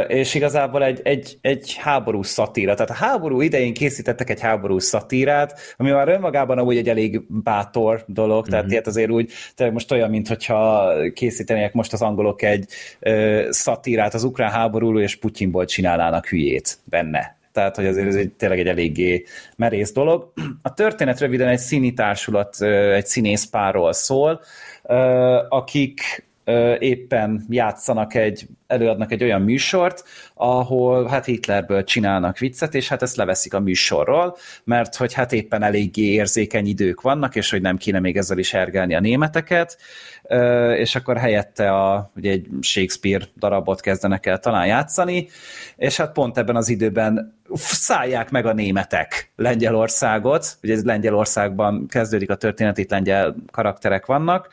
és 0.08 0.34
igazából 0.34 0.84
egy, 0.84 1.00
egy, 1.02 1.38
egy 1.40 1.74
háborús 1.74 2.26
szatíra. 2.26 2.74
Tehát 2.74 2.90
a 2.90 2.94
háború 2.94 3.40
idején 3.40 3.74
készítettek 3.74 4.30
egy 4.30 4.40
háborús 4.40 4.84
szatírát, 4.84 5.74
ami 5.76 5.90
már 5.90 6.08
önmagában 6.08 6.58
amúgy 6.58 6.76
egy 6.76 6.88
elég 6.88 7.22
bátor 7.28 8.04
dolog, 8.06 8.40
mm-hmm. 8.40 8.50
tehát 8.50 8.64
mhm. 8.64 8.72
ilyet 8.72 8.86
azért 8.86 9.10
úgy, 9.10 9.32
tehát 9.54 9.72
most 9.72 9.92
olyan, 9.92 10.10
mintha 10.10 10.92
készítenének 11.14 11.72
most 11.72 11.92
az 11.92 12.02
angolok 12.02 12.42
egy 12.42 12.66
ö, 13.00 13.46
szatírát 13.50 14.14
az 14.14 14.24
ukrán 14.24 14.50
háborúról, 14.50 15.02
és 15.02 15.16
Putyinból 15.16 15.64
csinálnának 15.64 16.26
hülyét 16.26 16.78
benne 16.84 17.37
tehát 17.58 17.76
hogy 17.76 17.86
azért 17.86 18.06
ez 18.06 18.14
egy, 18.14 18.32
tényleg 18.32 18.58
egy 18.58 18.66
eléggé 18.66 19.24
merész 19.56 19.92
dolog. 19.92 20.32
A 20.62 20.74
történet 20.74 21.20
röviden 21.20 21.48
egy 21.48 21.58
színi 21.58 21.92
társulat, 21.92 22.62
egy 22.62 23.06
színészpárról 23.06 23.92
szól, 23.92 24.40
akik 25.48 26.26
éppen 26.78 27.44
játszanak 27.48 28.14
egy, 28.14 28.46
előadnak 28.66 29.12
egy 29.12 29.22
olyan 29.22 29.42
műsort, 29.42 30.04
ahol 30.34 31.06
hát 31.06 31.24
Hitlerből 31.24 31.84
csinálnak 31.84 32.38
viccet, 32.38 32.74
és 32.74 32.88
hát 32.88 33.02
ezt 33.02 33.16
leveszik 33.16 33.54
a 33.54 33.60
műsorról, 33.60 34.36
mert 34.64 34.96
hogy 34.96 35.12
hát 35.12 35.32
éppen 35.32 35.62
eléggé 35.62 36.02
érzékeny 36.02 36.66
idők 36.66 37.00
vannak, 37.00 37.36
és 37.36 37.50
hogy 37.50 37.60
nem 37.60 37.76
kéne 37.76 38.00
még 38.00 38.16
ezzel 38.16 38.38
is 38.38 38.54
ergelni 38.54 38.94
a 38.94 39.00
németeket, 39.00 39.78
és 40.76 40.94
akkor 40.94 41.16
helyette 41.16 41.70
a, 41.70 42.10
ugye 42.16 42.30
egy 42.30 42.48
Shakespeare 42.60 43.24
darabot 43.36 43.80
kezdenek 43.80 44.26
el 44.26 44.38
talán 44.38 44.66
játszani, 44.66 45.28
és 45.76 45.96
hát 45.96 46.12
pont 46.12 46.38
ebben 46.38 46.56
az 46.56 46.68
időben 46.68 47.38
szállják 47.54 48.30
meg 48.30 48.46
a 48.46 48.52
németek 48.52 49.32
Lengyelországot, 49.36 50.58
ugye 50.62 50.74
ez 50.74 50.84
Lengyelországban 50.84 51.86
kezdődik 51.86 52.30
a 52.30 52.36
történet, 52.36 52.78
itt 52.78 52.90
lengyel 52.90 53.34
karakterek 53.50 54.06
vannak, 54.06 54.48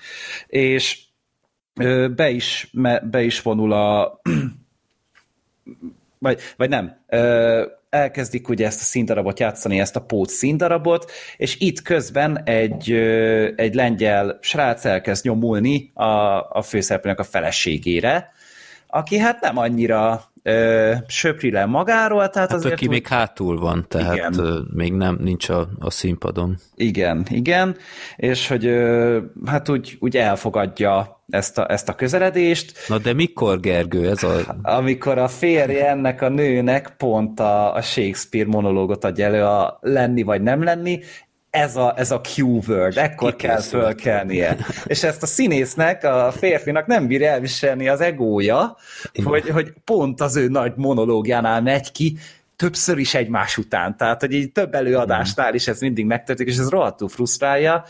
és 0.47 1.03
be 2.15 2.29
is, 2.29 2.71
be 3.03 3.23
is 3.23 3.41
vonul 3.41 3.73
a 3.73 4.19
vagy, 6.19 6.39
vagy 6.57 6.69
nem, 6.69 6.97
elkezdik 7.95 8.49
ugye 8.49 8.65
ezt 8.65 8.79
a 8.79 8.83
színdarabot 8.83 9.39
játszani, 9.39 9.79
ezt 9.79 9.95
a 9.95 10.01
pót 10.01 10.29
színdarabot, 10.29 11.11
és 11.37 11.59
itt 11.59 11.81
közben 11.81 12.43
egy, 12.43 12.91
egy 13.55 13.75
lengyel 13.75 14.37
srác 14.41 14.85
elkezd 14.85 15.25
nyomulni 15.25 15.91
a, 15.93 16.03
a 16.49 16.61
főszereplőnek 16.61 17.19
a 17.19 17.23
feleségére, 17.23 18.33
aki 18.87 19.17
hát 19.17 19.41
nem 19.41 19.57
annyira 19.57 20.23
ö, 20.43 20.93
söpri 21.07 21.51
le 21.51 21.65
magáról, 21.65 22.29
tehát 22.29 22.49
hát 22.49 22.57
azért... 22.57 22.73
aki 22.73 22.85
úgy... 22.85 22.91
még 22.91 23.07
hátul 23.07 23.59
van, 23.59 23.85
tehát 23.87 24.15
igen. 24.15 24.67
még 24.73 24.93
nem 24.93 25.17
nincs 25.21 25.49
a, 25.49 25.67
a 25.79 25.89
színpadon. 25.89 26.57
Igen, 26.75 27.25
igen, 27.29 27.77
és 28.15 28.47
hogy 28.47 28.65
ö, 28.65 29.19
hát 29.45 29.69
úgy, 29.69 29.97
úgy 29.99 30.17
elfogadja 30.17 31.14
ezt 31.29 31.57
a, 31.57 31.71
ezt 31.71 31.89
a 31.89 31.95
közeledést. 31.95 32.87
Na 32.87 32.97
de 32.97 33.13
mikor, 33.13 33.59
Gergő, 33.59 34.09
ez 34.09 34.23
a... 34.23 34.57
Amikor 34.61 35.17
a 35.17 35.27
férje 35.27 35.89
ennek 35.89 36.21
a 36.21 36.29
nőnek 36.29 36.93
pont 36.97 37.39
a, 37.39 37.73
a 37.73 37.81
Shakespeare 37.81 38.47
monológot 38.47 39.03
adja 39.03 39.25
elő 39.25 39.43
a 39.43 39.77
lenni 39.81 40.23
vagy 40.23 40.41
nem 40.41 40.63
lenni, 40.63 40.99
ez 41.49 41.75
a, 41.75 41.93
ez 41.97 42.11
a 42.11 42.21
Q-word, 42.35 42.97
ekkor 42.97 43.35
Ki 43.35 43.47
kell 43.47 43.61
fölkelnie. 43.61 44.57
És 44.85 45.03
ezt 45.03 45.23
a 45.23 45.25
színésznek, 45.25 46.03
a 46.03 46.31
férfinak 46.31 46.85
nem 46.85 47.07
bír 47.07 47.23
elviselni 47.23 47.87
az 47.87 48.01
egója, 48.01 48.77
hogy, 49.23 49.49
hogy 49.49 49.73
pont 49.83 50.21
az 50.21 50.35
ő 50.35 50.47
nagy 50.47 50.73
monológiánál 50.75 51.61
megy 51.61 51.91
ki, 51.91 52.17
többször 52.55 52.97
is 52.97 53.13
egymás 53.13 53.57
után. 53.57 53.97
Tehát, 53.97 54.19
hogy 54.19 54.33
így 54.33 54.51
több 54.51 54.73
előadásnál 54.73 55.53
is 55.53 55.67
ez 55.67 55.79
mindig 55.79 56.05
megtörténik, 56.05 56.53
és 56.53 56.59
ez 56.59 56.69
rohadtul 56.69 57.09
frusztrálja. 57.09 57.83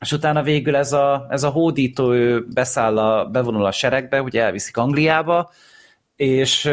És 0.00 0.12
utána 0.12 0.42
végül 0.42 0.76
ez 0.76 0.92
a, 0.92 1.26
ez 1.30 1.42
a 1.42 1.48
hódító, 1.48 2.12
ő 2.12 2.46
beszáll 2.54 2.98
a, 2.98 3.24
bevonul 3.24 3.64
a 3.64 3.72
seregbe, 3.72 4.22
ugye 4.22 4.42
elviszik 4.42 4.76
Angliába, 4.76 5.50
és 6.16 6.70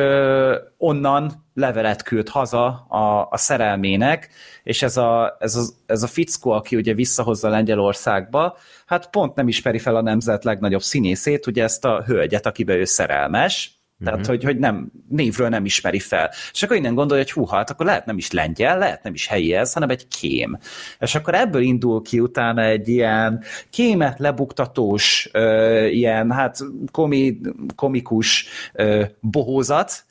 onnan 0.78 1.46
levelet 1.54 2.04
küld 2.04 2.30
haza 2.30 2.66
a, 2.90 3.28
a 3.32 3.38
szerelmének, 3.38 4.30
és 4.64 4.82
ez 4.82 4.98
a, 4.98 5.38
ez, 5.40 5.56
a, 5.56 5.64
ez 5.86 6.04
a 6.04 6.08
fickó, 6.08 6.52
aki 6.52 6.76
ugye 6.76 6.94
visszahozza 6.94 7.50
Lengyelországba, 7.50 8.58
hát 8.86 9.10
pont 9.10 9.36
nem 9.36 9.48
ismeri 9.48 9.80
fel 9.80 9.96
a 9.96 10.02
nemzet 10.02 10.44
legnagyobb 10.44 10.82
színészét, 10.82 11.48
ugye 11.48 11.64
ezt 11.64 11.86
a 11.86 12.04
hölgyet, 12.06 12.46
akiben 12.46 12.78
ő 12.78 12.86
szerelmes, 12.86 13.83
tehát, 14.04 14.20
mm-hmm. 14.20 14.30
hogy, 14.30 14.44
hogy 14.44 14.58
nem, 14.58 14.92
névről 15.10 15.50
nem 15.50 15.66
ismeri 15.66 16.00
fel. 16.00 16.32
És 16.52 16.64
akkor 16.64 16.76
innen 16.76 16.96
gondolja, 16.96 17.24
hogy 17.24 17.32
hú, 17.32 17.46
hát 17.46 17.70
akkor 17.70 17.86
lehet 17.86 18.06
nem 18.06 18.18
is 18.18 18.32
lengyel, 18.32 18.78
lehet 18.78 19.04
nem 19.04 19.14
is 19.14 19.28
helyi 19.28 19.54
ez, 19.54 19.74
hanem 19.74 19.90
egy 19.90 20.08
kém. 20.08 20.58
És 21.00 21.16
akkor 21.16 21.34
ebből 21.34 21.62
indul 21.62 22.02
ki 22.02 22.20
utána 22.20 22.64
egy 22.64 22.88
ilyen 22.88 23.44
kémet 23.70 24.20
lebuktatós, 24.20 25.30
ö, 25.32 25.86
ilyen 25.86 26.32
hát 26.32 26.58
komi, 26.92 27.40
komikus 27.76 28.46
ö, 28.74 29.04
bohózat, 29.20 30.06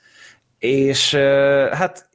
és 0.58 1.12
ö, 1.12 1.68
hát 1.72 2.10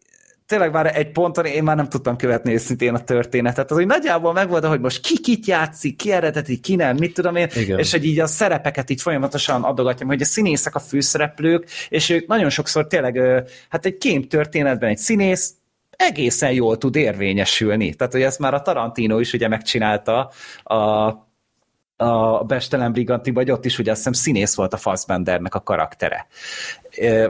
tényleg 0.48 0.72
már 0.72 0.98
egy 0.98 1.12
ponton 1.12 1.46
én 1.46 1.64
már 1.64 1.76
nem 1.76 1.90
tudtam 1.90 2.16
követni 2.16 2.54
őszintén 2.54 2.94
a 2.94 3.04
történetet. 3.04 3.72
Az, 3.72 3.78
hogy 3.78 3.86
nagyjából 3.86 4.34
megvolt, 4.34 4.66
hogy 4.66 4.80
most 4.80 5.02
ki 5.02 5.20
kit 5.20 5.46
játszik, 5.46 5.96
ki 5.96 6.12
eredeti, 6.12 6.60
ki 6.60 6.76
nem, 6.76 6.96
mit 6.96 7.14
tudom 7.14 7.36
én, 7.36 7.48
Igen. 7.56 7.80
és 7.80 7.92
hogy 7.92 8.06
így 8.06 8.20
a 8.20 8.28
szerepeket 8.28 8.90
így 8.90 9.02
folyamatosan 9.02 9.64
adogatja, 9.64 10.06
hogy 10.06 10.22
a 10.22 10.26
színészek 10.26 10.76
a 10.76 10.80
főszereplők, 10.80 11.70
és 11.90 12.10
ők 12.10 12.28
nagyon 12.28 12.50
sokszor 12.50 12.88
tényleg, 12.88 13.22
hát 13.70 13.86
egy 13.86 13.98
kém 13.98 14.28
történetben 14.28 14.90
egy 14.90 14.98
színész 14.98 15.54
egészen 15.90 16.52
jól 16.52 16.78
tud 16.78 16.96
érvényesülni. 16.96 17.94
Tehát, 17.94 18.14
hogy 18.14 18.22
ezt 18.22 18.40
már 18.40 18.54
a 18.54 18.62
Tarantino 18.62 19.20
is 19.20 19.34
ugye 19.34 19.48
megcsinálta 19.48 20.32
a 20.64 21.26
a 22.00 22.44
Bestelen 22.44 22.92
Briganti, 22.92 23.32
vagy 23.32 23.52
ott 23.52 23.66
is 23.66 23.80
ugye 23.80 23.92
azt 23.92 23.98
hiszem 23.98 24.14
színész 24.14 24.56
volt 24.56 24.74
a 24.74 24.78
Fassbendernek 24.78 25.56
a 25.56 25.62
karaktere. 25.62 26.28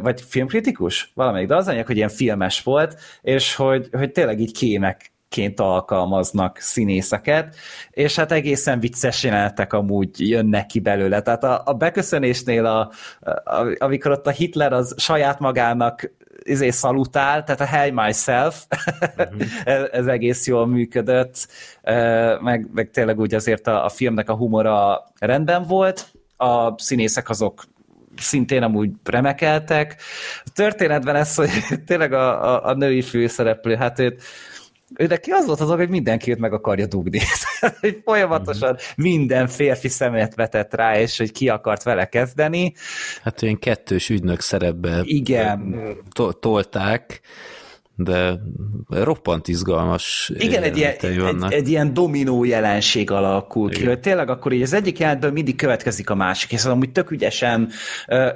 Vagy 0.01 0.21
filmkritikus? 0.21 1.11
Valamelyik, 1.13 1.47
de 1.47 1.55
az 1.55 1.67
anyag, 1.67 1.85
hogy 1.85 1.95
ilyen 1.95 2.09
filmes 2.09 2.63
volt, 2.63 2.99
és 3.21 3.55
hogy, 3.55 3.89
hogy 3.91 4.11
tényleg 4.11 4.39
így 4.39 4.53
kémek 4.53 5.11
ként 5.29 5.59
alkalmaznak 5.59 6.57
színészeket, 6.57 7.55
és 7.91 8.15
hát 8.15 8.31
egészen 8.31 8.79
vicces 8.79 9.23
jelenetek 9.23 9.73
amúgy 9.73 10.29
jönnek 10.29 10.65
ki 10.65 10.79
belőle. 10.79 11.21
Tehát 11.21 11.43
a, 11.43 11.61
a 11.65 11.73
beköszönésnél, 11.73 12.65
a, 12.65 12.91
a, 13.43 13.75
amikor 13.77 14.11
ott 14.11 14.27
a 14.27 14.31
Hitler 14.31 14.73
az 14.73 14.93
saját 14.97 15.39
magának 15.39 16.11
izé 16.43 16.69
szalutál, 16.69 17.43
tehát 17.43 17.61
a 17.61 17.65
Hey 17.65 17.91
Myself, 17.91 18.65
uh-huh. 19.17 19.41
ez, 19.65 19.83
ez 19.91 20.05
egész 20.05 20.47
jól 20.47 20.67
működött, 20.67 21.47
meg, 22.41 22.67
meg 22.73 22.89
tényleg 22.89 23.19
úgy 23.19 23.33
azért 23.33 23.67
a, 23.67 23.85
a 23.85 23.89
filmnek 23.89 24.29
a 24.29 24.35
humora 24.35 25.03
rendben 25.19 25.63
volt, 25.63 26.11
a 26.37 26.79
színészek 26.79 27.29
azok 27.29 27.63
szintén 28.19 28.63
amúgy 28.63 28.89
remekeltek. 29.03 30.01
A 30.45 30.49
történetben 30.53 31.15
ez, 31.15 31.35
hogy 31.35 31.49
tényleg 31.87 32.13
a, 32.13 32.53
a, 32.53 32.65
a 32.65 32.73
női 32.73 33.01
főszereplő, 33.01 33.75
hát 33.75 33.99
őt 33.99 34.23
ő 34.95 35.05
neki 35.07 35.31
az 35.31 35.45
volt 35.45 35.59
az, 35.59 35.69
hogy 35.69 35.89
mindenkit 35.89 36.37
meg 36.37 36.53
akarja 36.53 36.85
dugni. 36.85 37.19
hogy 37.81 38.01
folyamatosan 38.03 38.69
mm-hmm. 38.69 39.11
minden 39.11 39.47
férfi 39.47 39.87
szemet 39.87 40.35
vetett 40.35 40.73
rá, 40.73 40.99
és 40.99 41.17
hogy 41.17 41.31
ki 41.31 41.49
akart 41.49 41.83
vele 41.83 42.05
kezdeni. 42.05 42.73
Hát 43.21 43.41
olyan 43.41 43.59
kettős 43.59 44.09
ügynök 44.09 44.41
szerepbe 44.41 45.01
Igen. 45.03 45.75
To- 46.11 46.37
tolták 46.37 47.21
de 47.99 48.39
roppant 48.89 49.47
izgalmas 49.47 50.31
Igen, 50.37 50.63
egy 50.63 50.77
ilyen, 50.77 50.95
egy, 50.99 51.53
egy 51.53 51.69
ilyen 51.69 51.93
dominó 51.93 52.43
jelenség 52.43 53.11
alakul 53.11 53.69
ki, 53.69 53.85
hogy 53.85 53.99
tényleg 53.99 54.29
akkor 54.29 54.51
így 54.51 54.61
az 54.61 54.73
egyik 54.73 54.99
jelentből 54.99 55.31
mindig 55.31 55.55
következik 55.55 56.09
a 56.09 56.15
másik, 56.15 56.53
az 56.53 56.65
amúgy 56.65 56.91
tök 56.91 57.11
ügyesen 57.11 57.69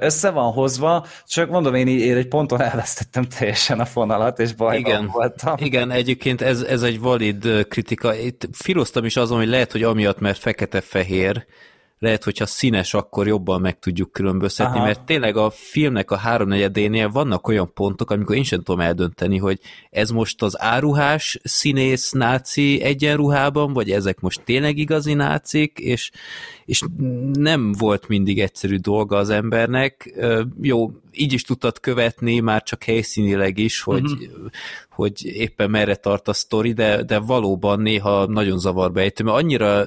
össze 0.00 0.30
van 0.30 0.52
hozva, 0.52 1.06
csak 1.26 1.50
mondom, 1.50 1.74
én, 1.74 1.88
így, 1.88 2.00
én 2.00 2.16
egy 2.16 2.28
ponton 2.28 2.60
elvesztettem 2.60 3.24
teljesen 3.24 3.80
a 3.80 3.84
fonalat, 3.84 4.38
és 4.38 4.52
bajban 4.52 4.78
Igen. 4.78 5.06
voltam. 5.12 5.54
Igen, 5.58 5.90
egyébként 5.90 6.40
ez, 6.40 6.60
ez 6.60 6.82
egy 6.82 7.00
valid 7.00 7.66
kritika. 7.68 8.14
Itt 8.14 8.48
filoztam 8.52 9.04
is 9.04 9.16
azon, 9.16 9.38
hogy 9.38 9.48
lehet, 9.48 9.72
hogy 9.72 9.82
amiatt, 9.82 10.18
mert 10.18 10.38
fekete-fehér, 10.38 11.46
lehet, 12.02 12.24
hogyha 12.24 12.46
színes, 12.46 12.94
akkor 12.94 13.26
jobban 13.26 13.60
meg 13.60 13.78
tudjuk 13.78 14.12
különböztetni, 14.12 14.76
Aha. 14.76 14.84
mert 14.86 15.04
tényleg 15.04 15.36
a 15.36 15.50
filmnek 15.50 16.10
a 16.10 16.16
háromnegyedénél 16.16 17.08
vannak 17.08 17.48
olyan 17.48 17.72
pontok, 17.74 18.10
amikor 18.10 18.36
én 18.36 18.42
sem 18.42 18.62
tudom 18.62 18.80
eldönteni, 18.80 19.38
hogy 19.38 19.60
ez 19.90 20.10
most 20.10 20.42
az 20.42 20.60
áruhás 20.60 21.38
színész 21.42 22.10
náci 22.10 22.80
egyenruhában, 22.82 23.72
vagy 23.72 23.90
ezek 23.90 24.20
most 24.20 24.42
tényleg 24.44 24.76
igazi 24.76 25.14
nácik, 25.14 25.78
és, 25.78 26.10
és 26.64 26.82
nem 27.32 27.72
volt 27.72 28.08
mindig 28.08 28.40
egyszerű 28.40 28.76
dolga 28.76 29.16
az 29.16 29.30
embernek. 29.30 30.14
Jó, 30.60 30.90
így 31.12 31.32
is 31.32 31.42
tudtad 31.42 31.80
követni, 31.80 32.40
már 32.40 32.62
csak 32.62 32.82
helyszínileg 32.82 33.58
is, 33.58 33.80
hogy, 33.80 34.10
uh-huh. 34.12 34.50
hogy 34.90 35.24
éppen 35.24 35.70
merre 35.70 35.94
tart 35.94 36.28
a 36.28 36.32
sztori, 36.32 36.72
de, 36.72 37.02
de 37.02 37.18
valóban 37.18 37.80
néha 37.80 38.26
nagyon 38.26 38.58
zavarba 38.58 39.00
ejtő, 39.00 39.24
mert 39.24 39.36
annyira 39.36 39.86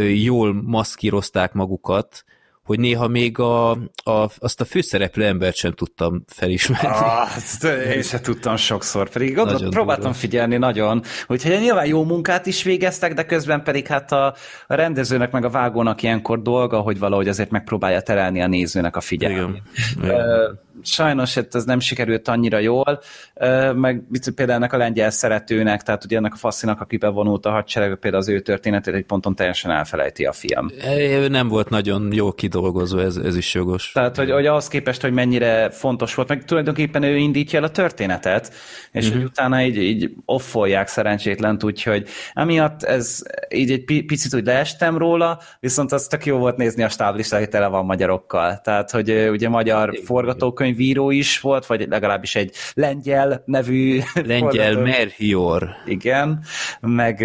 jól 0.00 0.62
maszkírozták 0.62 1.52
magukat, 1.52 2.24
hogy 2.64 2.80
néha 2.80 3.08
még 3.08 3.38
a, 3.38 3.70
a, 3.70 4.30
azt 4.38 4.60
a 4.60 4.64
főszereplő 4.64 5.24
embert 5.24 5.56
sem 5.56 5.72
tudtam 5.72 6.24
felismerni. 6.26 6.88
Ah, 6.88 7.94
én 7.94 8.02
sem 8.02 8.20
tudtam 8.20 8.56
sokszor, 8.56 9.08
pedig 9.08 9.38
oda 9.38 9.56
próbáltam 9.56 10.04
durva. 10.04 10.18
figyelni 10.18 10.56
nagyon, 10.56 11.02
hogy 11.26 11.56
nyilván 11.60 11.86
jó 11.86 12.04
munkát 12.04 12.46
is 12.46 12.62
végeztek, 12.62 13.14
de 13.14 13.24
közben 13.24 13.62
pedig 13.62 13.86
hát 13.86 14.12
a, 14.12 14.26
a 14.66 14.74
rendezőnek 14.74 15.30
meg 15.30 15.44
a 15.44 15.50
vágónak 15.50 16.02
ilyenkor 16.02 16.42
dolga, 16.42 16.80
hogy 16.80 16.98
valahogy 16.98 17.28
azért 17.28 17.50
megpróbálja 17.50 18.00
terelni 18.00 18.42
a 18.42 18.46
nézőnek 18.46 18.96
a 18.96 19.00
figyelmét. 19.00 19.62
Sajnos 20.82 21.34
hát 21.34 21.54
ez 21.54 21.64
nem 21.64 21.80
sikerült 21.80 22.28
annyira 22.28 22.58
jól, 22.58 23.00
meg 23.74 24.02
például 24.34 24.58
ennek 24.58 24.72
a 24.72 24.76
lengyel 24.76 25.10
szeretőnek, 25.10 25.82
tehát 25.82 26.04
ugye 26.04 26.16
ennek 26.16 26.32
a 26.32 26.36
faszinak, 26.36 26.80
aki 26.80 26.96
bevonult 26.96 27.46
a 27.46 27.50
hadsereg, 27.50 27.96
például 27.96 28.22
az 28.22 28.28
ő 28.28 28.40
történetét 28.40 28.94
egy 28.94 29.04
ponton 29.04 29.34
teljesen 29.34 29.70
elfelejti 29.70 30.24
a 30.24 30.32
film. 30.32 30.70
Ő 30.98 31.28
nem 31.28 31.48
volt 31.48 31.68
nagyon 31.68 32.12
jó 32.12 32.32
kidolgozva, 32.32 33.02
ez, 33.02 33.16
ez 33.16 33.36
is 33.36 33.54
jogos. 33.54 33.92
Tehát, 33.92 34.16
hogy, 34.16 34.30
hogy 34.30 34.46
ahhoz 34.46 34.68
képest, 34.68 35.00
hogy 35.00 35.12
mennyire 35.12 35.70
fontos 35.70 36.14
volt, 36.14 36.28
meg 36.28 36.44
tulajdonképpen 36.44 37.02
ő 37.02 37.16
indítja 37.16 37.58
el 37.58 37.64
a 37.64 37.70
történetet, 37.70 38.52
és 38.92 39.04
uh-huh. 39.04 39.20
hogy 39.20 39.30
utána 39.30 39.62
így, 39.62 39.76
így 39.76 40.10
offolják 40.24 40.88
szerencsétlent, 40.88 41.64
úgyhogy 41.64 42.08
emiatt 42.34 42.82
ez 42.82 43.22
így 43.54 43.70
egy 43.70 43.84
picit 43.84 44.34
úgy 44.34 44.44
leestem 44.44 44.98
róla, 44.98 45.40
viszont 45.60 45.92
az 45.92 46.06
tök 46.06 46.26
jó 46.26 46.38
volt 46.38 46.56
nézni 46.56 46.82
a 46.82 46.88
stáblista, 46.88 47.38
hogy 47.38 47.48
tele 47.48 47.66
van 47.66 47.84
magyarokkal. 47.84 48.60
Tehát, 48.64 48.90
hogy 48.90 49.28
ugye 49.30 49.48
magyar 49.48 49.90
forgatókönyvíró 50.72 51.10
is 51.10 51.40
volt, 51.40 51.66
vagy 51.66 51.86
legalábbis 51.88 52.34
egy 52.34 52.54
lengyel 52.74 53.42
nevű 53.46 54.00
Lengyel 54.26 54.76
Merhior. 54.76 55.68
Igen, 55.86 56.44
meg 56.80 57.20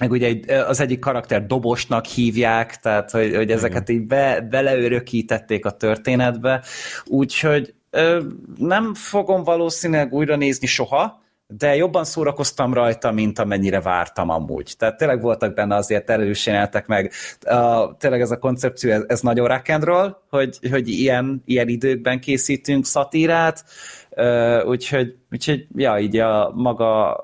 meg 0.00 0.10
ugye 0.10 0.40
az 0.66 0.80
egyik 0.80 0.98
karakter 0.98 1.46
dobosnak 1.46 2.06
hívják, 2.06 2.76
tehát 2.76 3.10
hogy, 3.10 3.34
hogy 3.34 3.50
ezeket 3.50 3.88
így 3.88 4.06
be, 4.06 4.40
beleörökítették 4.40 5.64
a 5.64 5.70
történetbe, 5.70 6.62
úgyhogy 7.04 7.74
ö, 7.90 8.22
nem 8.56 8.94
fogom 8.94 9.42
valószínűleg 9.42 10.12
újra 10.12 10.36
nézni 10.36 10.66
soha, 10.66 11.20
de 11.48 11.76
jobban 11.76 12.04
szórakoztam 12.04 12.74
rajta, 12.74 13.10
mint 13.10 13.38
amennyire 13.38 13.80
vártam 13.80 14.28
amúgy. 14.28 14.74
Tehát 14.78 14.96
tényleg 14.96 15.20
voltak 15.20 15.54
benne 15.54 15.74
azért 15.74 16.10
erősínetek 16.10 16.86
meg. 16.86 17.12
Uh, 17.46 17.96
tényleg 17.98 18.20
ez 18.20 18.30
a 18.30 18.38
koncepció, 18.38 18.90
ez, 18.90 19.02
ez 19.06 19.20
nagyon 19.20 19.48
rock 19.48 19.68
and 19.68 19.84
roll, 19.84 20.16
hogy, 20.30 20.58
hogy 20.70 20.88
ilyen, 20.88 21.42
ilyen 21.44 21.68
időkben 21.68 22.20
készítünk 22.20 22.84
szatírát, 22.84 23.64
uh, 24.10 24.66
úgyhogy, 24.66 25.14
úgyhogy 25.30 25.66
ja, 25.74 25.98
így 25.98 26.16
a 26.16 26.52
maga 26.54 27.20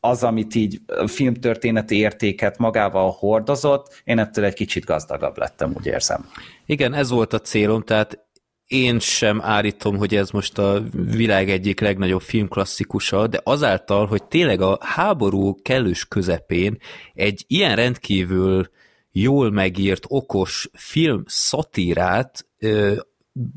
az, 0.00 0.22
amit 0.22 0.54
így 0.54 0.80
filmtörténeti 1.06 1.96
értéket 1.96 2.58
magával 2.58 3.16
hordozott, 3.18 4.02
én 4.04 4.18
ettől 4.18 4.44
egy 4.44 4.54
kicsit 4.54 4.84
gazdagabb 4.84 5.38
lettem, 5.38 5.72
úgy 5.76 5.86
érzem. 5.86 6.28
Igen, 6.66 6.94
ez 6.94 7.10
volt 7.10 7.32
a 7.32 7.40
célom, 7.40 7.82
tehát 7.82 8.18
én 8.72 8.98
sem 8.98 9.40
állítom, 9.42 9.96
hogy 9.96 10.14
ez 10.14 10.30
most 10.30 10.58
a 10.58 10.82
világ 10.92 11.50
egyik 11.50 11.80
legnagyobb 11.80 12.20
filmklasszikusa, 12.20 13.26
de 13.26 13.40
azáltal, 13.44 14.06
hogy 14.06 14.24
tényleg 14.24 14.60
a 14.60 14.78
háború 14.80 15.54
kellős 15.62 16.04
közepén 16.04 16.78
egy 17.14 17.44
ilyen 17.46 17.76
rendkívül 17.76 18.70
jól 19.10 19.50
megírt, 19.50 20.04
okos 20.08 20.68
film 20.72 21.22
szatírát 21.26 22.46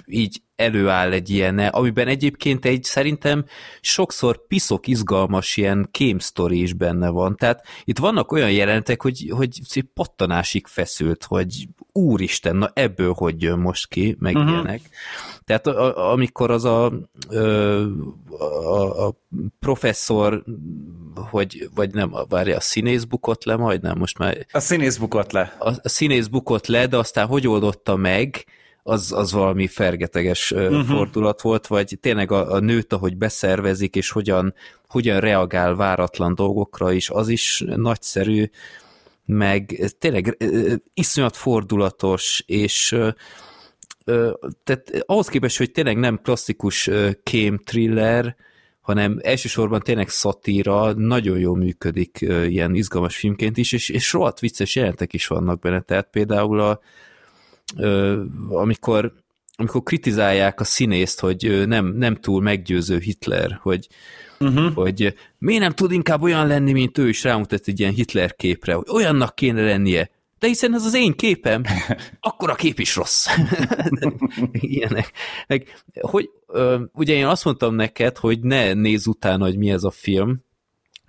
így 0.06 0.42
előáll 0.56 1.12
egy 1.12 1.30
ilyen, 1.30 1.60
amiben 1.60 2.08
egyébként 2.08 2.66
egy 2.66 2.84
szerintem 2.84 3.46
sokszor 3.82 4.48
piszok 4.48 4.88
izgalmas 4.88 5.58
ilyen 5.58 5.90
story 6.20 6.62
is 6.62 6.74
benne 6.74 7.10
van. 7.10 7.36
Tehát 7.36 7.66
itt 7.84 7.98
vannak 7.98 8.32
olyan 8.32 8.52
jelentek, 8.52 9.02
hogy, 9.02 9.28
hogy 9.30 9.84
pattanásig 9.94 10.68
feszült, 10.68 11.24
hogy 11.24 11.68
úristen, 11.92 12.56
na 12.56 12.72
ebből 12.74 13.14
hogy 13.14 13.42
jön 13.42 13.60
most 13.60 13.88
ki, 13.88 14.16
meg 14.20 14.36
uh-huh. 14.36 14.52
ilyenek. 14.52 14.82
Tehát 15.44 15.68
a, 15.68 16.12
amikor 16.12 16.52
az 16.52 16.66
a, 16.66 16.86
a, 18.38 19.06
a 19.08 19.16
professzor, 19.60 20.44
hogy, 21.16 21.70
vagy 21.76 21.94
nem, 21.94 22.16
várja, 22.30 22.56
a 22.56 22.60
színész 22.60 23.04
bukott 23.04 23.44
le 23.44 23.56
majdnem, 23.56 23.98
most 23.98 24.18
már... 24.18 24.46
A 24.52 24.60
színész 24.60 24.98
bukott 24.98 25.32
le. 25.32 25.56
A, 25.60 25.70
a 25.70 25.90
színész 25.90 26.28
bukott 26.28 26.68
le, 26.68 26.88
de 26.88 26.98
aztán 26.98 27.28
hogy 27.28 27.48
oldotta 27.48 27.96
meg, 27.96 28.46
az, 28.88 29.12
az 29.12 29.32
valami 29.32 29.68
fergeteges 29.68 30.52
uh-huh. 30.52 30.86
fordulat 30.86 31.42
volt, 31.42 31.68
vagy 31.68 31.98
tényleg 32.02 32.32
a, 32.32 32.52
a 32.52 32.60
nőt, 32.60 32.94
ahogy 32.94 33.18
beszervezik, 33.18 33.96
és 33.96 34.10
hogyan, 34.10 34.54
hogyan 34.88 35.20
reagál 35.20 35.76
váratlan 35.76 36.36
dolgokra 36.36 36.92
is, 36.92 37.10
az 37.10 37.28
is 37.30 37.64
nagyszerű, 37.76 38.50
meg 39.26 39.94
tényleg 40.00 40.38
iszonyat 40.94 41.36
fordulatos, 41.36 42.44
és 42.46 42.98
tehát 44.64 45.04
ahhoz 45.06 45.28
képest, 45.28 45.58
hogy 45.58 45.72
tényleg 45.72 45.98
nem 45.98 46.20
klasszikus 46.24 46.90
kém 47.24 47.58
thriller, 47.58 48.36
hanem 48.82 49.20
elsősorban 49.22 49.80
tényleg 49.80 50.10
szatíra, 50.10 50.94
nagyon 50.94 51.40
jól 51.40 51.58
működik 51.58 52.18
ilyen 52.48 52.76
izgalmas 52.76 53.16
filmként 53.16 53.58
is, 53.58 53.72
és, 53.72 53.90
és 53.90 54.14
rohadt 54.14 54.40
vicces 54.40 54.76
jelentek 54.76 55.14
is 55.14 55.28
vannak 55.28 55.60
benne, 55.60 55.82
tehát 55.82 56.08
például 56.12 56.60
a, 56.60 56.80
amikor, 58.50 59.14
amikor 59.56 59.84
kritizálják 59.84 60.60
a 60.60 60.64
színészt, 60.64 61.20
hogy 61.20 61.68
nem, 61.68 61.86
nem 61.86 62.16
túl 62.16 62.42
meggyőző 62.42 62.98
Hitler, 62.98 63.60
hogy, 63.62 63.88
uh-huh. 64.40 64.74
hogy 64.74 65.16
miért 65.38 65.62
nem 65.62 65.72
tud 65.72 65.92
inkább 65.92 66.22
olyan 66.22 66.48
lenni, 66.48 66.72
mint 66.72 66.98
ő 66.98 67.10
is 67.10 67.24
rámutat 67.24 67.68
egy 67.68 67.80
ilyen 67.80 67.94
Hitler 67.94 68.36
képre, 68.36 68.74
hogy 68.74 68.88
olyannak 68.92 69.36
kéne 69.36 69.62
lennie, 69.62 70.10
de 70.40 70.48
hiszen 70.48 70.74
ez 70.74 70.86
az 70.86 70.94
én 70.94 71.16
képem, 71.16 71.64
akkor 72.20 72.50
a 72.50 72.56
kép 72.56 72.80
is 72.80 72.96
rossz. 72.96 73.28
Ilyenek. 74.52 75.12
Meg, 75.48 75.84
hogy, 76.02 76.30
ugye 76.94 77.14
én 77.14 77.26
azt 77.26 77.46
mondtam 77.46 77.76
neked, 77.76 78.18
hogy 78.18 78.40
ne 78.40 78.74
nézz 78.74 79.08
utána, 79.08 79.46
hogy 79.46 79.58
mi 79.58 79.72
ez 79.72 79.84
a 79.84 79.92
film, 79.92 80.44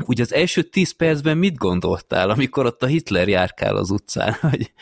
Ugye 0.05 0.23
az 0.23 0.33
első 0.33 0.63
tíz 0.63 0.91
percben 0.91 1.39
mit 1.39 1.57
gondoltál, 1.57 2.31
amikor 2.31 2.67
ott 2.67 2.83
a 2.83 2.87
Hitler 2.87 3.29
járkál 3.29 3.77
az 3.77 3.91
utcán, 3.91 4.33
hogy, 4.51 4.73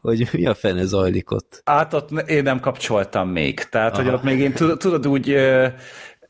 hogy 0.00 0.28
mi 0.32 0.46
a 0.46 0.54
fene 0.54 0.84
zajlik 0.84 1.30
ott? 1.30 1.62
Hát 1.64 1.94
ott 1.94 2.10
én 2.10 2.42
nem 2.42 2.60
kapcsoltam 2.60 3.28
még. 3.28 3.60
Tehát, 3.60 3.92
Aha. 3.92 4.02
hogy 4.02 4.12
ott 4.12 4.22
még 4.22 4.38
én 4.38 4.52
tudod 4.52 5.08
úgy 5.08 5.36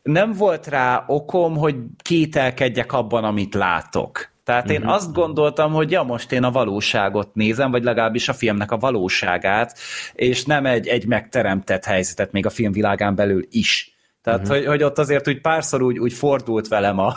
nem 0.02 0.32
volt 0.32 0.66
rá 0.66 1.04
okom, 1.06 1.56
hogy 1.56 1.76
kételkedjek 2.02 2.92
abban, 2.92 3.24
amit 3.24 3.54
látok. 3.54 4.30
Tehát 4.44 4.70
én 4.70 4.78
uh-huh. 4.78 4.94
azt 4.94 5.12
gondoltam, 5.12 5.72
hogy 5.72 5.90
ja, 5.90 6.02
most 6.02 6.32
én 6.32 6.42
a 6.42 6.50
valóságot 6.50 7.34
nézem, 7.34 7.70
vagy 7.70 7.82
legalábbis 7.82 8.28
a 8.28 8.32
filmnek 8.32 8.70
a 8.70 8.78
valóságát, 8.78 9.78
és 10.12 10.44
nem 10.44 10.66
egy, 10.66 10.86
egy 10.86 11.06
megteremtett 11.06 11.84
helyzetet 11.84 12.32
még 12.32 12.46
a 12.46 12.50
filmvilágán 12.50 13.14
belül 13.14 13.46
is. 13.50 13.97
Tehát, 14.28 14.42
uh-huh. 14.42 14.56
hogy, 14.56 14.66
hogy 14.66 14.82
ott 14.82 14.98
azért 14.98 15.28
úgy 15.28 15.40
párszor 15.40 15.82
úgy, 15.82 15.98
úgy 15.98 16.12
fordult 16.12 16.68
velem 16.68 16.98
a, 16.98 17.14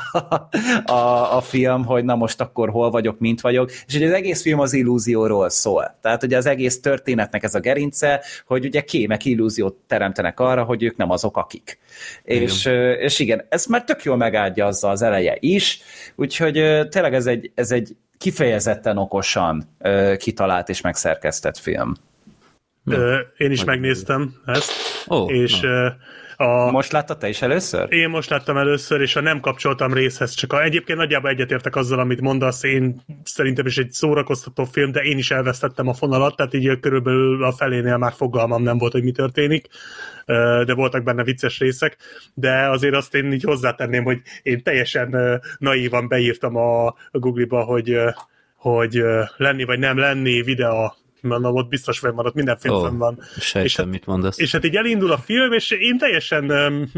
a, 0.86 1.36
a 1.36 1.42
film, 1.42 1.86
hogy 1.86 2.04
na 2.04 2.16
most 2.16 2.42
akkor 2.42 2.70
hol 2.70 2.90
vagyok, 2.90 3.20
mint 3.20 3.42
vagyok, 3.42 3.72
és 3.72 3.96
ugye 3.96 4.08
az 4.08 4.14
egész 4.14 4.42
film 4.42 4.60
az 4.60 4.74
illúzióról 4.74 5.50
szól. 5.50 5.98
Tehát 6.02 6.24
ugye 6.24 6.38
az 6.38 6.46
egész 6.46 6.82
történetnek 6.82 7.44
ez 7.44 7.56
a 7.56 7.60
gerince, 7.60 8.24
hogy 8.46 8.66
ugye 8.66 8.82
kémek 8.82 9.26
illúziót 9.26 9.76
teremtenek 9.88 10.40
arra, 10.40 10.64
hogy 10.64 10.84
ők 10.84 10.98
nem 10.98 11.10
azok, 11.10 11.38
akik. 11.38 11.80
Igen. 12.24 12.42
És, 12.42 12.66
és 13.00 13.20
igen, 13.20 13.46
ez 13.50 13.66
már 13.66 13.84
tök 13.84 14.04
jól 14.04 14.18
megáldja 14.18 14.66
azzal 14.66 14.92
az 14.92 15.02
eleje 15.02 15.38
is, 15.40 15.82
úgyhogy 16.16 16.88
tényleg 16.90 17.14
ez 17.14 17.26
egy, 17.26 17.52
ez 17.56 17.72
egy 17.72 17.96
kifejezetten 18.18 18.98
okosan 18.98 19.64
kitalált 20.18 20.70
és 20.70 20.82
megszerkesztett 20.82 21.58
film. 21.58 21.94
Ö, 22.86 23.20
én 23.38 23.52
is 23.52 23.64
megnéztem 23.64 24.34
ezt, 24.46 24.72
oh, 25.08 25.34
és 25.34 25.60
na. 25.60 25.96
A... 26.42 26.72
Most 26.72 26.92
láttad 26.92 27.18
te 27.18 27.28
is 27.28 27.42
először? 27.42 27.94
Én 27.94 28.10
most 28.10 28.30
láttam 28.30 28.58
először, 28.58 29.02
és 29.02 29.16
a 29.16 29.22
nem 29.22 29.40
kapcsoltam 29.40 29.94
részhez, 29.94 30.34
csak 30.34 30.54
a, 30.54 30.64
egyébként 30.64 30.98
nagyjából 30.98 31.30
egyetértek 31.30 31.76
azzal, 31.76 32.00
amit 32.00 32.22
mondasz, 32.22 32.64
én 32.64 33.02
szerintem 33.24 33.66
is 33.66 33.78
egy 33.78 33.92
szórakoztató 33.92 34.64
film, 34.64 34.92
de 34.92 35.02
én 35.02 35.18
is 35.18 35.32
elvesztettem 35.32 35.88
a 35.88 35.94
fonalat, 35.94 36.36
tehát 36.36 36.54
így 36.54 36.80
körülbelül 36.80 37.44
a 37.44 37.52
felénél 37.52 37.98
már 37.98 38.14
fogalmam 38.14 38.64
nem 38.64 38.78
volt, 38.78 38.92
hogy 38.92 39.04
mi 39.04 39.12
történik, 39.12 39.68
de 40.66 40.74
voltak 40.74 41.04
benne 41.04 41.24
vicces 41.24 41.60
részek, 41.60 41.98
de 42.34 42.70
azért 42.70 42.96
azt 42.96 43.16
én 43.16 43.32
így 43.32 43.44
hozzátenném, 43.44 44.04
hogy 44.04 44.22
én 44.42 44.64
teljesen 44.64 45.42
naívan 45.58 46.08
beírtam 46.08 46.56
a 46.56 46.96
Google-ba, 47.12 47.64
hogy 47.64 47.98
hogy 48.56 49.04
lenni 49.38 49.64
vagy 49.64 49.80
nem 49.80 49.98
lenni 49.98 50.42
videó 50.42 50.96
mondom, 51.22 51.56
ott 51.56 51.70
biztos 51.70 52.00
fenn 52.00 52.16
van, 52.16 52.26
ott 52.26 52.34
minden 52.34 52.58
film 52.58 52.76
oh, 52.76 52.98
van. 52.98 53.20
Sejtem, 53.40 53.64
és 53.64 53.76
hát, 53.76 53.86
mit 53.86 54.06
mondasz. 54.06 54.40
És 54.40 54.52
hát 54.52 54.66
így 54.66 54.76
elindul 54.76 55.12
a 55.12 55.18
film, 55.18 55.54
és 55.54 55.72
én 55.72 55.98
teljesen 55.98 56.52
um, 56.52 56.92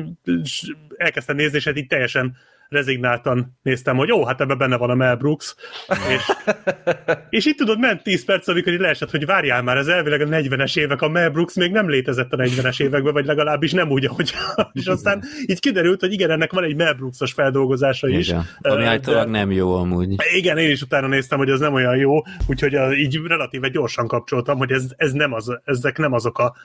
elkezdtem 0.95 1.35
nézni, 1.35 1.57
és 1.57 1.63
hát 1.63 1.77
így 1.77 1.87
teljesen 1.87 2.37
rezignáltan 2.69 3.57
néztem, 3.61 3.95
hogy 3.95 4.11
ó, 4.11 4.25
hát 4.25 4.41
ebben 4.41 4.57
benne 4.57 4.77
van 4.77 4.89
a 4.89 4.95
Mel 4.95 5.15
Brooks, 5.15 5.55
és, 5.87 6.31
és 7.29 7.45
itt 7.45 7.57
tudod, 7.57 7.79
ment 7.79 8.03
10 8.03 8.25
perc, 8.25 8.47
amikor 8.47 8.73
így 8.73 8.79
leesett, 8.79 9.11
hogy 9.11 9.25
várjál 9.25 9.61
már, 9.61 9.77
ez 9.77 9.87
elvileg 9.87 10.21
a 10.21 10.25
40-es 10.25 10.77
évek, 10.77 11.01
a 11.01 11.09
Mel 11.09 11.29
Brooks 11.29 11.55
még 11.55 11.71
nem 11.71 11.89
létezett 11.89 12.33
a 12.33 12.37
40-es 12.37 12.81
években, 12.81 13.13
vagy 13.13 13.25
legalábbis 13.25 13.71
nem 13.71 13.89
úgy, 13.89 14.05
ahogy 14.05 14.33
és 14.73 14.85
aztán 14.85 15.23
így 15.45 15.59
kiderült, 15.59 15.99
hogy 15.99 16.11
igen, 16.11 16.31
ennek 16.31 16.53
van 16.53 16.63
egy 16.63 16.75
Mel 16.75 16.93
Brooks-os 16.93 17.33
feldolgozása 17.33 18.07
is. 18.07 18.27
Igen. 18.27 18.45
Ami 18.61 18.83
általában 18.83 19.29
nem 19.29 19.51
jó 19.51 19.75
amúgy. 19.75 20.15
Igen, 20.33 20.57
én 20.57 20.69
is 20.69 20.81
utána 20.81 21.07
néztem, 21.07 21.37
hogy 21.37 21.49
ez 21.49 21.59
nem 21.59 21.73
olyan 21.73 21.95
jó, 21.95 22.21
úgyhogy 22.47 22.97
így 22.97 23.19
relatíve 23.27 23.69
gyorsan 23.69 24.07
kapcsoltam, 24.07 24.57
hogy 24.57 24.71
ez, 24.71 24.85
ez 24.95 25.11
nem 25.11 25.33
az, 25.33 25.59
ezek 25.63 25.97
nem 25.97 26.13
azok 26.13 26.39
a, 26.39 26.55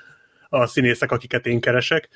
a 0.49 0.67
színészek, 0.67 1.13
akiket 1.13 1.47
én 1.47 1.61
keresek. 1.61 2.09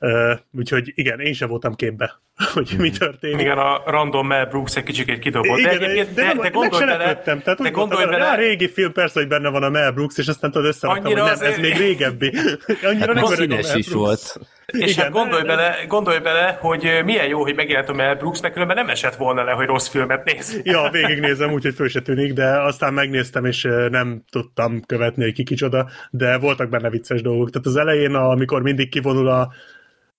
Uh, 0.00 0.38
úgyhogy 0.52 0.92
igen, 0.94 1.20
én 1.20 1.32
sem 1.32 1.48
voltam 1.48 1.74
képbe, 1.74 2.20
hogy 2.54 2.74
mi 2.78 2.90
történik. 2.90 3.40
Igen, 3.40 3.58
a 3.58 3.82
random 3.86 4.26
Mel 4.26 4.46
Brooks 4.46 4.76
egy 4.76 4.82
kicsit 4.82 5.18
kidobott. 5.18 5.58
Igen, 5.58 5.78
de, 5.78 5.86
de, 5.86 6.04
de, 6.14 6.22
nem, 6.24 6.38
de 6.38 6.48
gondolj 6.48 6.84
bele, 6.84 7.16
tehát 7.16 7.62
de 7.62 7.70
gondolj 7.70 8.04
bele, 8.04 8.16
bele, 8.16 8.30
a 8.30 8.34
régi 8.34 8.68
film 8.68 8.92
persze, 8.92 9.18
hogy 9.20 9.28
benne 9.28 9.48
van 9.48 9.62
a 9.62 9.68
Mel 9.68 9.92
Brooks, 9.92 10.18
és 10.18 10.28
aztán 10.28 10.50
tudod 10.50 10.66
összeraktam, 10.66 11.04
hogy 11.04 11.14
nem, 11.14 11.24
azért... 11.24 11.52
ez 11.52 11.58
még 11.58 11.76
régebbi. 11.76 12.32
Annyira 12.82 13.06
hát 13.06 13.14
nem 13.14 13.24
színes 13.24 13.74
is 13.74 13.88
volt. 13.88 14.38
És 14.66 14.90
Igen, 14.90 15.04
hát 15.04 15.12
gondolj, 15.12 15.42
de, 15.42 15.48
bele, 15.48 15.84
gondolj 15.88 16.18
bele, 16.18 16.58
hogy 16.60 17.00
milyen 17.04 17.26
jó, 17.26 17.42
hogy 17.42 17.54
megjelent 17.54 17.88
a 17.88 17.92
Mel 17.92 18.14
Brooks, 18.14 18.40
mert 18.40 18.52
különben 18.52 18.76
nem 18.76 18.88
esett 18.88 19.16
volna 19.16 19.44
le, 19.44 19.52
hogy 19.52 19.66
rossz 19.66 19.88
filmet 19.88 20.24
néz. 20.24 20.60
Ja, 20.64 20.90
végignézem, 20.90 21.52
úgyhogy 21.52 21.74
föl 21.74 21.88
se 21.88 22.00
tűnik, 22.00 22.32
de 22.32 22.62
aztán 22.62 22.94
megnéztem, 22.94 23.44
és 23.44 23.68
nem 23.90 24.22
tudtam 24.30 24.82
követni, 24.86 25.22
hogy 25.22 25.32
ki 25.32 25.42
kicsoda, 25.42 25.88
de 26.10 26.38
voltak 26.38 26.68
benne 26.68 26.90
vicces 26.90 27.22
dolgok. 27.22 27.50
Tehát 27.50 27.66
az 27.66 27.76
elején, 27.76 28.14
amikor 28.14 28.62
mindig 28.62 28.88
kivonul 28.88 29.28
a 29.28 29.48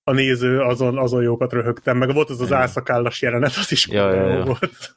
a 0.10 0.14
néző, 0.14 0.60
azon, 0.60 0.97
azon 0.97 1.24
jókat 1.24 1.53
röhögtem, 1.53 1.97
meg 1.97 2.14
volt 2.14 2.30
az 2.30 2.41
az 2.41 2.51
álszakállas 2.51 3.22
jelenet, 3.22 3.55
az 3.55 3.72
is 3.72 3.88
ja, 3.88 4.14
ja, 4.14 4.28
ja. 4.28 4.43
volt. 4.43 4.95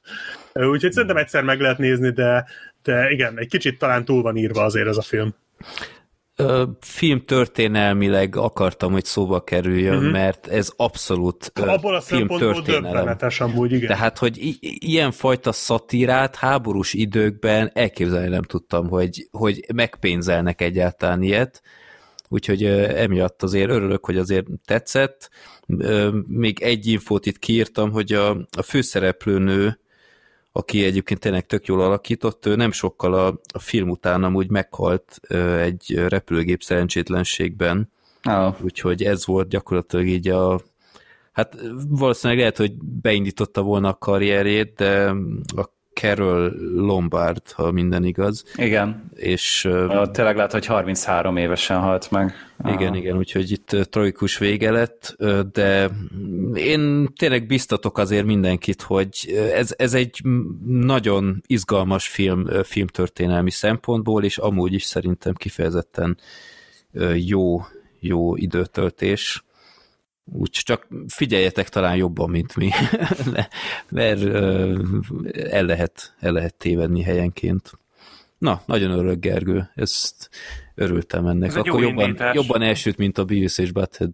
Úgyhogy 0.53 0.93
szerintem 0.93 1.17
egyszer 1.17 1.43
meg 1.43 1.61
lehet 1.61 1.79
nézni, 1.79 2.11
de, 2.11 2.47
de 2.83 3.11
igen, 3.11 3.39
egy 3.39 3.49
kicsit 3.49 3.79
talán 3.79 4.05
túl 4.05 4.23
van 4.23 4.37
írva 4.37 4.63
azért 4.63 4.87
ez 4.87 4.97
a 4.97 5.03
film. 5.03 5.35
Ö, 6.37 6.65
film 6.81 7.25
történelmileg 7.25 8.37
akartam, 8.37 8.93
hogy 8.93 9.05
szóba 9.05 9.45
kerüljön, 9.45 9.97
uh-huh. 9.97 10.13
mert 10.13 10.47
ez 10.47 10.73
abszolút 10.77 11.53
Abból 11.55 11.95
a 11.95 12.01
film 12.01 12.29
történelem. 12.29 13.17
amúgy, 13.39 13.73
igen. 13.73 13.89
Tehát, 13.89 14.19
hogy 14.19 14.37
i- 14.37 14.59
ilyenfajta 14.61 15.53
szatírát 15.53 16.37
háborús 16.37 16.93
időkben 16.93 17.71
elképzelni 17.75 18.29
nem 18.29 18.43
tudtam, 18.43 18.89
hogy, 18.89 19.29
hogy 19.31 19.65
megpénzelnek 19.75 20.61
egyáltalán 20.61 21.23
ilyet, 21.23 21.63
úgyhogy 22.33 22.65
emiatt 22.65 23.43
azért 23.43 23.71
örülök, 23.71 24.05
hogy 24.05 24.17
azért 24.17 24.47
tetszett. 24.65 25.31
Még 26.27 26.63
egy 26.63 26.87
infót 26.87 27.27
itt 27.27 27.39
kiírtam, 27.39 27.91
hogy 27.91 28.13
a, 28.13 28.31
a 28.31 28.63
főszereplőnő, 28.63 29.79
aki 30.53 30.85
egyébként 30.85 31.21
tényleg 31.21 31.47
tök 31.47 31.67
jól 31.67 31.81
alakított, 31.81 32.47
ő 32.47 32.55
nem 32.57 32.73
sokkal 32.73 33.15
a, 33.15 33.41
a 33.53 33.59
film 33.59 33.89
után 33.89 34.25
amúgy 34.25 34.51
meghalt 34.51 35.21
egy 35.59 36.05
repülőgép 36.09 36.63
szerencsétlenségben, 36.63 37.91
oh. 38.25 38.55
úgyhogy 38.63 39.03
ez 39.03 39.27
volt 39.27 39.49
gyakorlatilag 39.49 40.07
így 40.07 40.29
a 40.29 40.61
Hát 41.33 41.57
valószínűleg 41.89 42.41
lehet, 42.41 42.57
hogy 42.57 42.73
beindította 43.03 43.63
volna 43.63 43.89
a 43.89 43.99
karrierjét, 43.99 44.75
de 44.75 45.09
a 45.57 45.75
Carol 45.95 46.53
Lombard, 46.75 47.51
ha 47.53 47.71
minden 47.71 48.05
igaz. 48.05 48.45
Igen. 48.57 49.11
És, 49.15 49.65
uh, 49.65 50.11
tényleg 50.11 50.37
lehet, 50.37 50.53
hogy 50.53 50.67
33 50.67 51.37
évesen 51.37 51.81
halt 51.81 52.11
meg. 52.11 52.35
Igen, 52.65 52.89
Aha. 52.89 52.97
igen, 52.97 53.17
úgyhogy 53.17 53.51
itt 53.51 53.77
tragikus 53.91 54.39
vége 54.39 54.71
lett, 54.71 55.17
de 55.53 55.91
én 56.55 57.09
tényleg 57.19 57.47
biztatok 57.47 57.99
azért 57.99 58.25
mindenkit, 58.27 58.83
hogy 58.83 59.41
ez, 59.55 59.75
ez 59.77 59.95
egy 59.95 60.21
nagyon 60.67 61.43
izgalmas 61.47 62.09
film, 62.09 62.47
filmtörténelmi 62.63 63.51
szempontból, 63.51 64.25
és 64.25 64.39
amúgy 64.39 64.73
is 64.73 64.83
szerintem 64.83 65.35
kifejezetten 65.35 66.19
jó, 67.15 67.61
jó 68.01 68.37
időtöltés 68.37 69.45
úgy 70.25 70.51
csak 70.51 70.89
figyeljetek 71.07 71.69
talán 71.69 71.97
jobban, 71.97 72.31
mint 72.31 72.57
mi, 72.57 72.71
mert 73.91 74.25
el 75.35 75.65
lehet, 75.65 76.15
el 76.21 76.33
lehet 76.33 76.55
tévedni 76.55 77.03
helyenként. 77.03 77.73
Na, 78.39 78.63
nagyon 78.67 78.91
örülök, 78.91 79.21
Gergő, 79.21 79.71
ezt 79.75 80.31
örültem 80.75 81.27
ennek. 81.27 81.49
Ez 81.49 81.57
Akkor 81.57 81.83
jobban, 81.83 82.17
jobban 82.33 82.63
elsőt, 82.63 82.97
mint 82.97 83.19
a 83.19 83.25
Beavis 83.25 83.59
és 83.59 83.73
Butthead. 83.73 84.11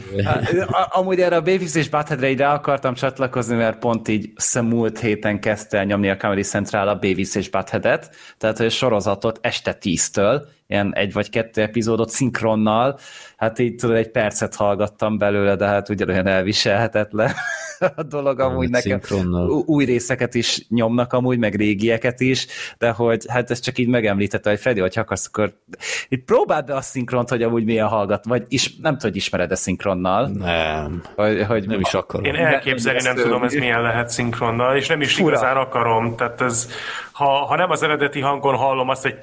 Amúgy 0.88 1.20
erre 1.20 1.36
a 1.36 1.40
Beavis 1.40 1.74
és 1.74 1.88
Buttheadre 1.88 2.30
ide 2.30 2.46
akartam 2.46 2.94
csatlakozni, 2.94 3.56
mert 3.56 3.78
pont 3.78 4.08
így 4.08 4.32
múlt 4.62 4.98
héten 4.98 5.40
kezdte 5.40 5.78
el 5.78 5.84
nyomni 5.84 6.08
a 6.08 6.16
Comedy 6.16 6.42
Central 6.42 6.88
a 6.88 6.94
Beavis 6.94 7.34
és 7.34 7.50
Buttheadet, 7.50 8.16
tehát 8.38 8.56
hogy 8.56 8.66
a 8.66 8.70
sorozatot 8.70 9.38
este 9.42 9.72
tíztől, 9.74 10.48
ilyen 10.68 10.94
egy 10.94 11.12
vagy 11.12 11.30
kettő 11.30 11.62
epizódot 11.62 12.10
szinkronnal, 12.10 12.98
hát 13.36 13.58
így 13.58 13.74
tudod, 13.74 13.96
egy 13.96 14.10
percet 14.10 14.54
hallgattam 14.54 15.18
belőle, 15.18 15.56
de 15.56 15.66
hát 15.66 15.88
ugyanolyan 15.88 16.26
elviselhetetlen 16.26 17.32
a 17.96 18.02
dolog 18.02 18.40
amúgy 18.40 18.70
nekem. 18.70 19.00
Új 19.66 19.84
részeket 19.84 20.34
is 20.34 20.66
nyomnak 20.68 21.12
amúgy, 21.12 21.38
meg 21.38 21.54
régieket 21.54 22.20
is, 22.20 22.46
de 22.78 22.90
hogy 22.90 23.24
hát 23.28 23.50
ez 23.50 23.60
csak 23.60 23.78
így 23.78 23.88
megemlítette, 23.88 24.50
hogy 24.50 24.58
Freddy, 24.58 24.80
hogy 24.80 24.98
akarsz, 24.98 25.26
akkor 25.26 25.52
itt 26.08 26.24
próbáld 26.24 26.64
be 26.64 26.74
a 26.74 26.80
szinkront, 26.80 27.28
hogy 27.28 27.42
amúgy 27.42 27.64
milyen 27.64 27.86
hallgat, 27.86 28.24
vagy 28.24 28.44
is, 28.48 28.76
nem 28.76 28.92
tudom, 28.92 29.10
hogy 29.10 29.16
ismered-e 29.16 29.54
szinkronnal. 29.54 30.28
Nem. 30.28 31.02
Hogy, 31.16 31.42
hogy 31.42 31.66
nem 31.66 31.80
is 31.80 31.94
akarom. 31.94 32.24
Én 32.24 32.34
elképzelni 32.34 33.02
nem 33.02 33.16
tudom, 33.16 33.42
ez 33.42 33.52
milyen 33.52 33.82
lehet 33.82 34.08
szinkronnal, 34.08 34.76
és 34.76 34.86
nem 34.86 35.00
is 35.00 35.14
Fura. 35.14 35.28
igazán 35.28 35.56
akarom. 35.56 36.16
Tehát 36.16 36.40
ez, 36.40 36.68
ha, 37.18 37.46
ha 37.46 37.56
nem 37.56 37.70
az 37.70 37.82
eredeti 37.82 38.20
hangon 38.20 38.56
hallom 38.56 38.88
azt, 38.88 39.02
hogy 39.02 39.18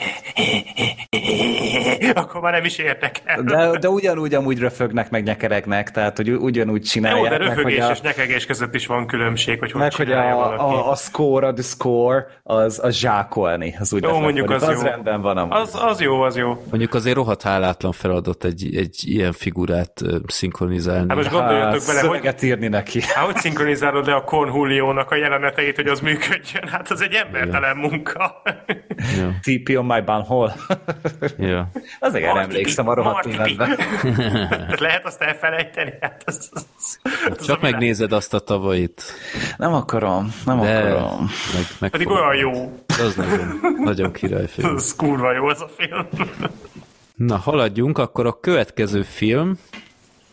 akkor 2.14 2.42
már 2.42 2.54
nem 2.54 2.66
is 2.66 2.78
értek 2.78 3.22
el. 3.26 3.42
De, 3.42 3.78
de 3.80 3.90
ugyanúgy 3.90 4.34
amúgy 4.34 4.60
röfögnek, 4.60 5.10
meg 5.10 5.24
nyekeregnek, 5.24 5.92
tehát 5.92 6.18
hogy 6.18 6.32
ugyanúgy 6.32 6.82
csinálják. 6.82 7.24
Jó, 7.24 7.30
de 7.30 7.38
röfögés 7.38 7.80
meg, 7.80 7.92
és 7.92 8.00
a, 8.00 8.02
nyekegés 8.04 8.46
között 8.46 8.76
is 8.76 8.86
van 8.86 9.08
különbség, 9.08 9.60
hogy 9.60 9.72
hogy 9.72 9.82
Meg, 9.82 9.94
hogy 9.94 10.12
a, 10.12 10.60
a, 10.60 10.92
a, 10.92 10.96
score, 10.96 11.48
a 11.48 11.54
the 11.54 11.64
score, 11.64 12.28
az, 12.44 12.80
az 12.84 12.96
zsákolni. 12.96 13.76
Az 13.80 13.94
úgy 13.94 14.04
jó, 14.04 14.20
mondjuk 14.20 14.50
az, 14.50 14.64
az 14.64 14.82
jó. 14.82 14.88
rendben 14.88 15.22
van 15.22 15.38
amúgy. 15.38 15.58
Az, 15.58 15.80
az 15.82 16.02
jó, 16.02 16.22
az 16.22 16.38
jó. 16.38 16.64
Mondjuk 16.70 16.94
azért 16.94 17.16
rohadt 17.16 17.42
hálátlan 17.42 17.92
feladat 17.92 18.44
egy, 18.44 18.76
egy 18.76 18.96
ilyen 19.04 19.32
figurát 19.32 20.02
szinkronizálni. 20.28 21.06
Hát 21.08 21.18
most 21.18 21.32
gondoljatok 21.32 21.82
bele, 21.88 22.02
hogy... 22.02 22.44
írni 22.44 22.68
neki. 22.68 23.02
Hát 23.02 23.26
hogy 23.26 23.36
szinkronizálod 23.36 24.06
le 24.06 24.14
a 24.16 24.24
Cornhuliónak 24.24 25.12
a 25.12 25.16
jeleneteit, 25.16 25.76
hogy 25.76 25.88
az 25.88 26.00
működjön? 26.00 26.68
Hát 26.68 26.92
az 26.92 27.02
egy 27.02 27.14
embertelen 27.14 27.84
munka. 27.90 28.42
Ja. 29.18 29.34
TP 29.42 29.78
on 29.78 29.86
my 29.86 30.02
bunhole. 30.02 30.56
ja. 31.38 31.70
Azért 32.00 32.26
Marty, 32.26 32.44
emlékszem 32.44 32.88
a 32.88 32.94
rohadt 32.94 33.36
Lehet 34.86 35.06
azt 35.06 35.22
elfelejteni? 35.22 35.94
Hát 36.02 36.24
az, 36.26 36.50
az, 36.54 36.66
az 37.30 37.46
Csak 37.46 37.62
megnézed 37.62 38.12
azt 38.12 38.34
a 38.34 38.40
tavait. 38.40 39.04
Nem 39.58 39.74
akarom, 39.74 40.34
nem 40.46 40.60
De, 40.60 40.78
akarom. 40.78 41.30
Meg, 41.54 41.66
meg 41.80 41.90
Pedig 41.90 42.10
olyan 42.10 42.36
jó. 42.36 42.80
Az 42.88 43.16
nagyon, 43.16 43.60
nagyon 43.84 44.12
királyfilm. 44.12 44.76
Ez 44.76 44.96
kurva 44.98 45.32
jó 45.32 45.48
az 45.48 45.62
a 45.62 45.70
film. 45.78 46.08
Na, 47.16 47.38
haladjunk, 47.38 47.98
akkor 47.98 48.26
a 48.26 48.40
következő 48.40 49.02
film 49.02 49.58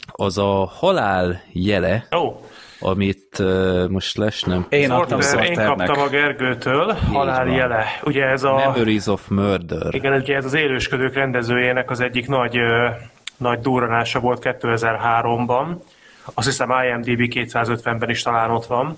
az 0.07 0.39
a 0.39 0.67
Halál 0.67 1.43
jele. 1.53 2.07
Oh 2.11 2.51
amit 2.83 3.39
uh, 3.39 3.89
most 3.89 4.17
lesnem. 4.17 4.67
Én, 4.69 4.91
adtam 4.91 5.21
én 5.43 5.55
kaptam 5.55 6.01
a 6.01 6.09
Gergőtől, 6.09 6.93
halál 7.13 7.47
jele. 7.47 7.85
Ugye 8.05 8.25
ez 8.25 8.43
a... 8.43 8.55
Memories 8.55 9.07
of 9.07 9.29
Murder. 9.29 9.95
Igen, 9.95 10.13
ugye 10.13 10.37
ez 10.37 10.45
az 10.45 10.55
élősködők 10.55 11.15
rendezőjének 11.15 11.91
az 11.91 12.01
egyik 12.01 12.29
nagy, 12.29 12.57
nagy 13.37 13.59
durranása 13.59 14.21
volt 14.21 14.43
2003-ban. 14.45 15.67
Azt 16.35 16.47
hiszem 16.47 16.71
IMDb 16.71 17.33
250-ben 17.35 18.11
is 18.11 18.23
talán 18.23 18.51
ott 18.51 18.67
van. 18.67 18.97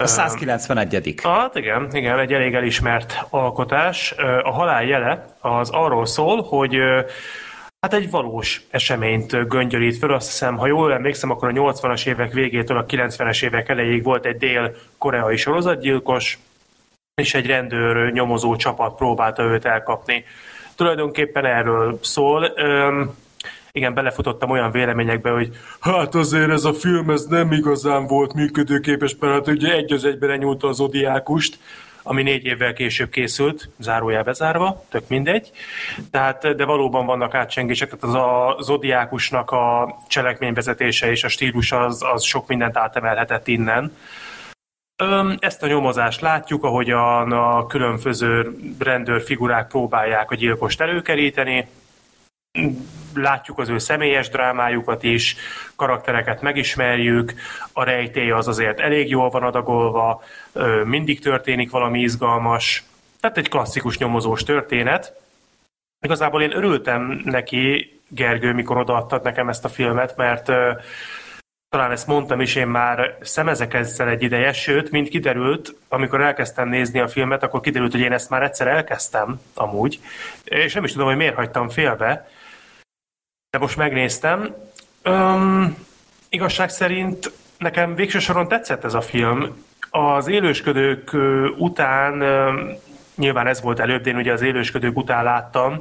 A 0.00 0.06
191 0.06 1.14
Hát 1.22 1.56
igen, 1.56 1.88
igen, 1.92 2.18
egy 2.18 2.32
elég 2.32 2.54
elismert 2.54 3.26
alkotás. 3.30 4.14
A 4.42 4.50
halál 4.50 4.84
jele 4.84 5.24
az 5.40 5.70
arról 5.70 6.06
szól, 6.06 6.42
hogy 6.42 6.76
Hát 7.80 7.94
egy 7.94 8.10
valós 8.10 8.62
eseményt 8.70 9.48
göngyölít 9.48 9.96
föl, 9.96 10.12
azt 10.12 10.26
hiszem, 10.26 10.56
ha 10.56 10.66
jól 10.66 10.92
emlékszem, 10.92 11.30
akkor 11.30 11.48
a 11.48 11.52
80-as 11.52 12.06
évek 12.06 12.32
végétől 12.32 12.76
a 12.76 12.86
90-es 12.86 13.44
évek 13.44 13.68
elejéig 13.68 14.02
volt 14.02 14.26
egy 14.26 14.36
dél-koreai 14.36 15.36
sorozatgyilkos, 15.36 16.38
és 17.14 17.34
egy 17.34 17.46
rendőr 17.46 18.12
nyomozó 18.12 18.56
csapat 18.56 18.96
próbálta 18.96 19.42
őt 19.42 19.64
elkapni. 19.64 20.24
Tulajdonképpen 20.74 21.44
erről 21.44 21.98
szól. 22.02 22.52
Üm, 22.56 23.14
igen, 23.72 23.94
belefutottam 23.94 24.50
olyan 24.50 24.70
véleményekbe, 24.70 25.30
hogy 25.30 25.56
hát 25.80 26.14
azért 26.14 26.50
ez 26.50 26.64
a 26.64 26.72
film 26.72 27.10
ez 27.10 27.24
nem 27.24 27.52
igazán 27.52 28.06
volt 28.06 28.34
működőképes, 28.34 29.16
mert 29.20 29.32
hát 29.32 29.48
ugye 29.48 29.72
egy 29.72 29.92
az 29.92 30.04
egyben 30.04 30.38
nyújta 30.38 30.68
az 30.68 30.80
odiákust, 30.80 31.58
ami 32.10 32.22
négy 32.22 32.44
évvel 32.44 32.72
később 32.72 33.10
készült, 33.10 33.68
zárójel 33.78 34.22
bezárva, 34.22 34.84
tök 34.88 35.08
mindegy. 35.08 35.50
Tehát, 36.10 36.54
de 36.56 36.64
valóban 36.64 37.06
vannak 37.06 37.34
átcsengések, 37.34 37.88
tehát 37.88 38.04
az 38.04 38.14
a 38.14 38.62
Zodiákusnak 38.62 39.50
a 39.50 39.96
cselekményvezetése 40.08 41.10
és 41.10 41.24
a 41.24 41.28
stílus 41.28 41.72
az, 41.72 42.02
az 42.12 42.22
sok 42.22 42.46
mindent 42.48 42.76
átemelhetett 42.76 43.48
innen. 43.48 43.96
Ezt 45.38 45.62
a 45.62 45.66
nyomozást 45.66 46.20
látjuk, 46.20 46.64
ahogyan 46.64 47.32
a 47.32 47.66
különböző 47.66 48.56
rendőrfigurák 48.78 49.68
próbálják 49.68 50.30
a 50.30 50.34
gyilkost 50.34 50.80
előkeríteni, 50.80 51.68
látjuk 53.14 53.58
az 53.58 53.68
ő 53.68 53.78
személyes 53.78 54.28
drámájukat 54.28 55.02
is, 55.02 55.36
karaktereket 55.76 56.42
megismerjük, 56.42 57.34
a 57.72 57.84
rejtély 57.84 58.30
az 58.30 58.48
azért 58.48 58.80
elég 58.80 59.08
jól 59.08 59.30
van 59.30 59.42
adagolva, 59.42 60.22
mindig 60.84 61.20
történik 61.20 61.70
valami 61.70 62.00
izgalmas, 62.00 62.84
tehát 63.20 63.38
egy 63.38 63.48
klasszikus 63.48 63.98
nyomozós 63.98 64.42
történet. 64.42 65.14
Igazából 66.00 66.42
én 66.42 66.56
örültem 66.56 67.20
neki, 67.24 67.94
Gergő, 68.08 68.52
mikor 68.52 68.76
odaadtad 68.76 69.22
nekem 69.22 69.48
ezt 69.48 69.64
a 69.64 69.68
filmet, 69.68 70.16
mert 70.16 70.44
talán 71.68 71.90
ezt 71.90 72.06
mondtam 72.06 72.40
is, 72.40 72.54
én 72.54 72.66
már 72.66 73.16
szemezek 73.20 73.74
ezzel 73.74 74.08
egy 74.08 74.22
ideje, 74.22 74.52
sőt, 74.52 74.90
mint 74.90 75.08
kiderült, 75.08 75.74
amikor 75.88 76.20
elkezdtem 76.20 76.68
nézni 76.68 77.00
a 77.00 77.08
filmet, 77.08 77.42
akkor 77.42 77.60
kiderült, 77.60 77.92
hogy 77.92 78.00
én 78.00 78.12
ezt 78.12 78.30
már 78.30 78.42
egyszer 78.42 78.66
elkezdtem, 78.66 79.40
amúgy, 79.54 80.00
és 80.44 80.74
nem 80.74 80.84
is 80.84 80.92
tudom, 80.92 81.06
hogy 81.06 81.16
miért 81.16 81.34
hagytam 81.34 81.68
félbe, 81.68 82.28
de 83.50 83.58
most 83.58 83.76
megnéztem. 83.76 84.54
Um, 85.04 85.76
igazság 86.28 86.68
szerint 86.68 87.32
nekem 87.58 87.94
végső 87.94 88.18
soron 88.18 88.48
tetszett 88.48 88.84
ez 88.84 88.94
a 88.94 89.00
film. 89.00 89.64
Az 89.90 90.28
élősködők 90.28 91.16
után, 91.58 92.24
nyilván 93.14 93.46
ez 93.46 93.60
volt 93.60 93.80
előbb, 93.80 94.02
de 94.02 94.10
én 94.10 94.16
ugye 94.16 94.32
az 94.32 94.42
élősködők 94.42 94.96
után 94.96 95.24
láttam, 95.24 95.80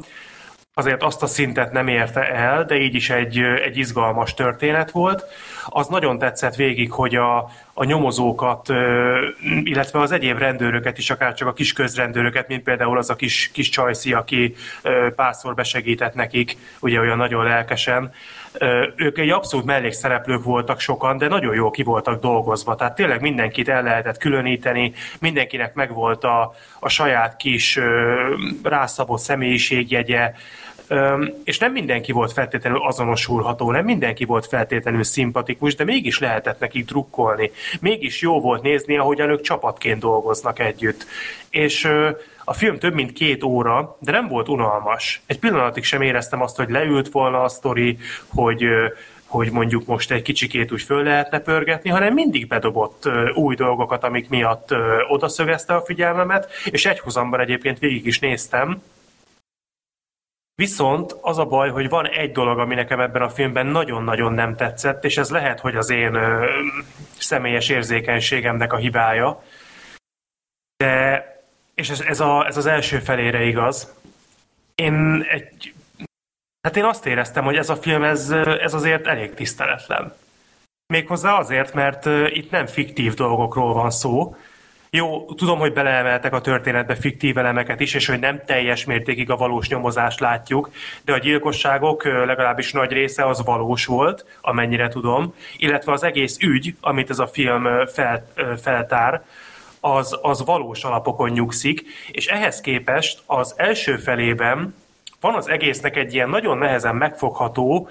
azért 0.74 1.04
azt 1.04 1.24
a 1.24 1.28
szintet 1.28 1.72
nem 1.72 1.88
érte 1.88 2.32
el, 2.32 2.66
de 2.66 2.76
így 2.76 2.96
is 2.96 3.10
egy, 3.10 3.40
egy 3.40 3.78
izgalmas 3.78 4.34
történet 4.34 4.92
volt. 4.92 5.26
Az 5.66 5.88
nagyon 5.88 6.18
tetszett 6.18 6.56
végig, 6.56 6.92
hogy 6.92 7.16
a, 7.16 7.50
a 7.80 7.84
nyomozókat, 7.84 8.70
illetve 9.64 10.00
az 10.00 10.12
egyéb 10.12 10.38
rendőröket 10.38 10.98
is, 10.98 11.10
akár 11.10 11.34
csak 11.34 11.48
a 11.48 11.54
kis 11.54 11.74
közrendőröket, 11.74 12.48
mint 12.48 12.64
például 12.64 12.98
az 12.98 13.10
a 13.10 13.16
kis, 13.16 13.50
kis 13.54 13.70
csajszi, 13.70 14.14
aki 14.14 14.56
párszor 15.16 15.54
besegített 15.54 16.14
nekik, 16.14 16.58
ugye 16.80 17.00
olyan 17.00 17.18
nagyon 17.18 17.44
lelkesen, 17.44 18.12
ők 18.96 19.18
egy 19.18 19.30
abszolút 19.30 19.66
mellékszereplők 19.66 20.44
voltak 20.44 20.80
sokan, 20.80 21.18
de 21.18 21.28
nagyon 21.28 21.56
jól 21.56 21.72
ki 21.72 21.84
voltak 21.84 22.22
dolgozva. 22.22 22.76
Tehát 22.76 22.96
tényleg 22.96 23.22
mindenkit 23.22 23.70
el 23.70 23.84
lehetett 23.84 24.18
különíteni, 24.18 24.94
mindenkinek 25.20 25.74
megvolt 25.74 26.24
a, 26.24 26.54
a 26.80 26.90
saját 26.90 27.36
kis 27.36 27.80
rászabott 28.64 29.20
személyiségjegye, 29.20 30.34
és 31.44 31.58
nem 31.58 31.72
mindenki 31.72 32.12
volt 32.12 32.32
feltétlenül 32.32 32.82
azonosulható, 32.82 33.72
nem 33.72 33.86
mindenki 33.86 34.26
volt 34.26 34.48
feltétlenül 34.48 35.04
szimpatikus, 35.04 35.76
de 35.76 35.84
mégis 35.84 36.20
lehetett 36.20 36.60
nekik 36.60 36.86
drukkolni. 36.86 37.52
Mégis 37.82 38.22
jó 38.22 38.42
volt 38.42 38.62
nézni, 38.62 38.98
ahogyan 38.98 39.30
ők 39.30 39.42
csapatként 39.42 40.00
dolgoznak 40.00 40.60
együtt. 40.60 41.06
És 41.50 41.90
a 42.44 42.54
film 42.54 42.80
több 42.80 42.94
mint 42.94 43.14
két 43.14 43.44
óra, 43.44 43.98
de 44.00 44.12
nem 44.12 44.28
volt 44.28 44.50
unalmas. 44.50 45.22
Egy 45.26 45.40
pillanatig 45.40 45.84
sem 45.84 46.02
éreztem 46.02 46.42
azt, 46.42 46.58
hogy 46.58 46.70
leült 46.70 47.10
volna 47.10 47.44
a 47.44 47.50
sztori, 47.50 47.98
hogy 48.28 48.66
hogy 49.26 49.52
mondjuk 49.52 49.86
most 49.86 50.12
egy 50.12 50.22
kicsikét 50.22 50.72
úgy 50.72 50.82
föl 50.82 51.04
lehetne 51.04 51.40
pörgetni, 51.40 51.90
hanem 51.90 52.14
mindig 52.14 52.48
bedobott 52.48 53.10
új 53.34 53.56
dolgokat, 53.56 54.04
amik 54.04 54.30
miatt 54.30 54.76
odaszögezte 55.08 55.76
a 55.76 55.82
figyelmemet, 55.82 56.52
és 56.66 56.86
egyhuzamban 56.86 57.40
egyébként 57.40 57.80
végig 57.80 58.06
is 58.06 58.20
néztem, 58.20 58.82
Viszont 60.60 61.16
az 61.22 61.38
a 61.38 61.46
baj, 61.46 61.70
hogy 61.70 61.90
van 61.90 62.08
egy 62.08 62.32
dolog, 62.32 62.60
ami 62.60 62.76
nekem 62.76 63.00
ebben 63.00 63.22
a 63.22 63.30
filmben 63.30 63.66
nagyon-nagyon 63.66 64.34
nem 64.34 64.56
tetszett, 64.56 65.04
és 65.04 65.18
ez 65.18 65.30
lehet, 65.30 65.60
hogy 65.60 65.76
az 65.76 65.90
én 65.90 66.14
ö, 66.14 66.50
személyes 67.18 67.70
érzékenységemnek 67.70 68.74
a 68.74 68.78
hibája. 68.78 69.44
De, 70.78 71.26
és 71.74 71.90
ez, 71.90 72.00
ez, 72.00 72.20
a, 72.20 72.46
ez 72.48 72.58
az 72.58 72.66
első 72.66 73.00
felére 73.00 73.44
igaz. 73.44 73.94
Én 74.76 75.26
egy, 75.30 75.74
hát 76.62 76.78
én 76.78 76.86
azt 76.86 77.06
éreztem, 77.06 77.44
hogy 77.44 77.58
ez 77.58 77.70
a 77.70 77.76
film, 77.76 78.04
ez, 78.04 78.30
ez 78.62 78.74
azért 78.74 79.08
elég 79.08 79.34
tiszteletlen. 79.34 80.14
Méghozzá 80.94 81.38
azért, 81.38 81.74
mert 81.74 82.06
itt 82.36 82.52
nem 82.52 82.66
fiktív 82.66 83.14
dolgokról 83.14 83.74
van 83.74 83.92
szó, 83.92 84.36
jó, 84.92 85.26
tudom, 85.26 85.60
hogy 85.60 85.74
beleemeltek 85.74 86.34
a 86.34 86.42
történetbe 86.42 86.96
fiktív 86.96 87.38
elemeket 87.38 87.80
is, 87.80 87.94
és 87.94 88.08
hogy 88.08 88.20
nem 88.20 88.42
teljes 88.46 88.86
mértékig 88.86 89.30
a 89.30 89.36
valós 89.36 89.68
nyomozást 89.68 90.20
látjuk, 90.20 90.70
de 91.06 91.14
a 91.14 91.18
gyilkosságok 91.18 92.04
legalábbis 92.06 92.72
nagy 92.72 92.92
része 92.92 93.28
az 93.28 93.44
valós 93.44 93.86
volt, 93.86 94.26
amennyire 94.42 94.88
tudom, 94.88 95.34
illetve 95.58 95.92
az 95.92 96.04
egész 96.04 96.38
ügy, 96.40 96.76
amit 96.82 97.10
ez 97.10 97.20
a 97.20 97.28
film 97.28 97.86
fel, 97.86 98.28
feltár, 98.62 99.24
az, 99.80 100.20
az 100.22 100.46
valós 100.46 100.84
alapokon 100.84 101.30
nyugszik, 101.30 101.84
és 102.12 102.28
ehhez 102.28 102.62
képest 102.62 103.22
az 103.26 103.54
első 103.58 103.98
felében 103.98 104.76
van 105.20 105.36
az 105.36 105.50
egésznek 105.50 105.96
egy 105.98 106.14
ilyen 106.14 106.30
nagyon 106.30 106.58
nehezen 106.58 106.96
megfogható, 106.96 107.90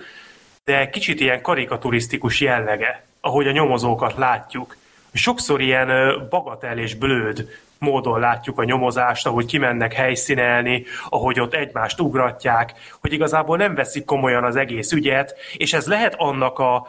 de 0.65 0.91
kicsit 0.91 1.21
ilyen 1.21 1.43
karikaturisztikus 1.43 2.41
jellege, 2.41 3.05
ahogy 3.21 3.47
a 3.47 3.53
nyomozókat 3.53 4.17
látjuk 4.17 4.77
sokszor 5.19 5.61
ilyen 5.61 5.89
bagatel 6.31 6.79
és 6.79 6.95
blőd 6.95 7.49
módon 7.79 8.21
látjuk 8.21 8.59
a 8.59 8.65
nyomozást, 8.65 9.27
ahogy 9.27 9.47
kimennek 9.47 9.93
helyszínelni, 9.93 10.85
ahogy 11.09 11.41
ott 11.41 11.55
egymást 11.55 12.01
ugratják, 12.01 12.75
hogy 13.01 13.13
igazából 13.13 13.57
nem 13.57 13.75
veszik 13.75 14.05
komolyan 14.05 14.45
az 14.45 14.57
egész 14.57 14.93
ügyet, 14.93 15.35
és 15.57 15.73
ez 15.73 15.87
lehet 15.87 16.15
annak 16.17 16.59
a 16.59 16.87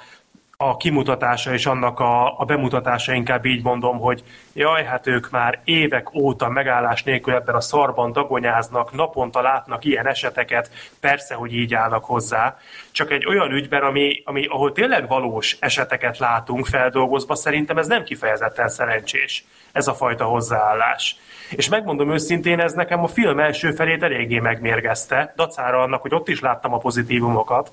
a 0.64 0.78
kimutatása 0.78 1.54
és 1.54 1.66
annak 1.66 2.00
a, 2.00 2.40
a 2.40 2.46
bemutatása, 2.46 3.14
inkább 3.14 3.46
így 3.46 3.64
mondom, 3.64 4.00
hogy 4.00 4.24
jaj, 4.54 4.84
hát 4.84 5.08
ők 5.08 5.30
már 5.30 5.60
évek 5.64 6.14
óta 6.14 6.50
megállás 6.50 7.04
nélkül 7.04 7.34
ebben 7.34 7.56
a 7.56 7.62
szarban 7.62 8.12
dagonyáznak, 8.12 8.92
naponta 8.92 9.42
látnak 9.42 9.86
ilyen 9.86 10.08
eseteket, 10.08 10.72
persze, 11.00 11.36
hogy 11.36 11.54
így 11.54 11.74
állnak 11.74 12.06
hozzá, 12.06 12.58
csak 12.92 13.12
egy 13.12 13.26
olyan 13.26 13.52
ügyben, 13.52 13.82
ami, 13.82 14.22
ami 14.26 14.46
ahol 14.46 14.72
tényleg 14.72 15.08
valós 15.08 15.58
eseteket 15.60 16.18
látunk 16.18 16.66
feldolgozva, 16.66 17.36
szerintem 17.36 17.78
ez 17.78 17.88
nem 17.88 18.04
kifejezetten 18.04 18.70
szerencsés, 18.70 19.46
ez 19.72 19.88
a 19.88 19.94
fajta 19.94 20.26
hozzáállás. 20.26 21.16
És 21.50 21.70
megmondom 21.70 22.12
őszintén, 22.12 22.60
ez 22.60 22.74
nekem 22.74 23.04
a 23.04 23.08
film 23.08 23.40
első 23.40 23.72
felét 23.72 24.04
eléggé 24.04 24.40
megmérgezte, 24.40 25.34
dacára 25.36 25.82
annak, 25.82 26.02
hogy 26.02 26.14
ott 26.14 26.28
is 26.28 26.40
láttam 26.40 26.74
a 26.74 26.78
pozitívumokat, 26.78 27.72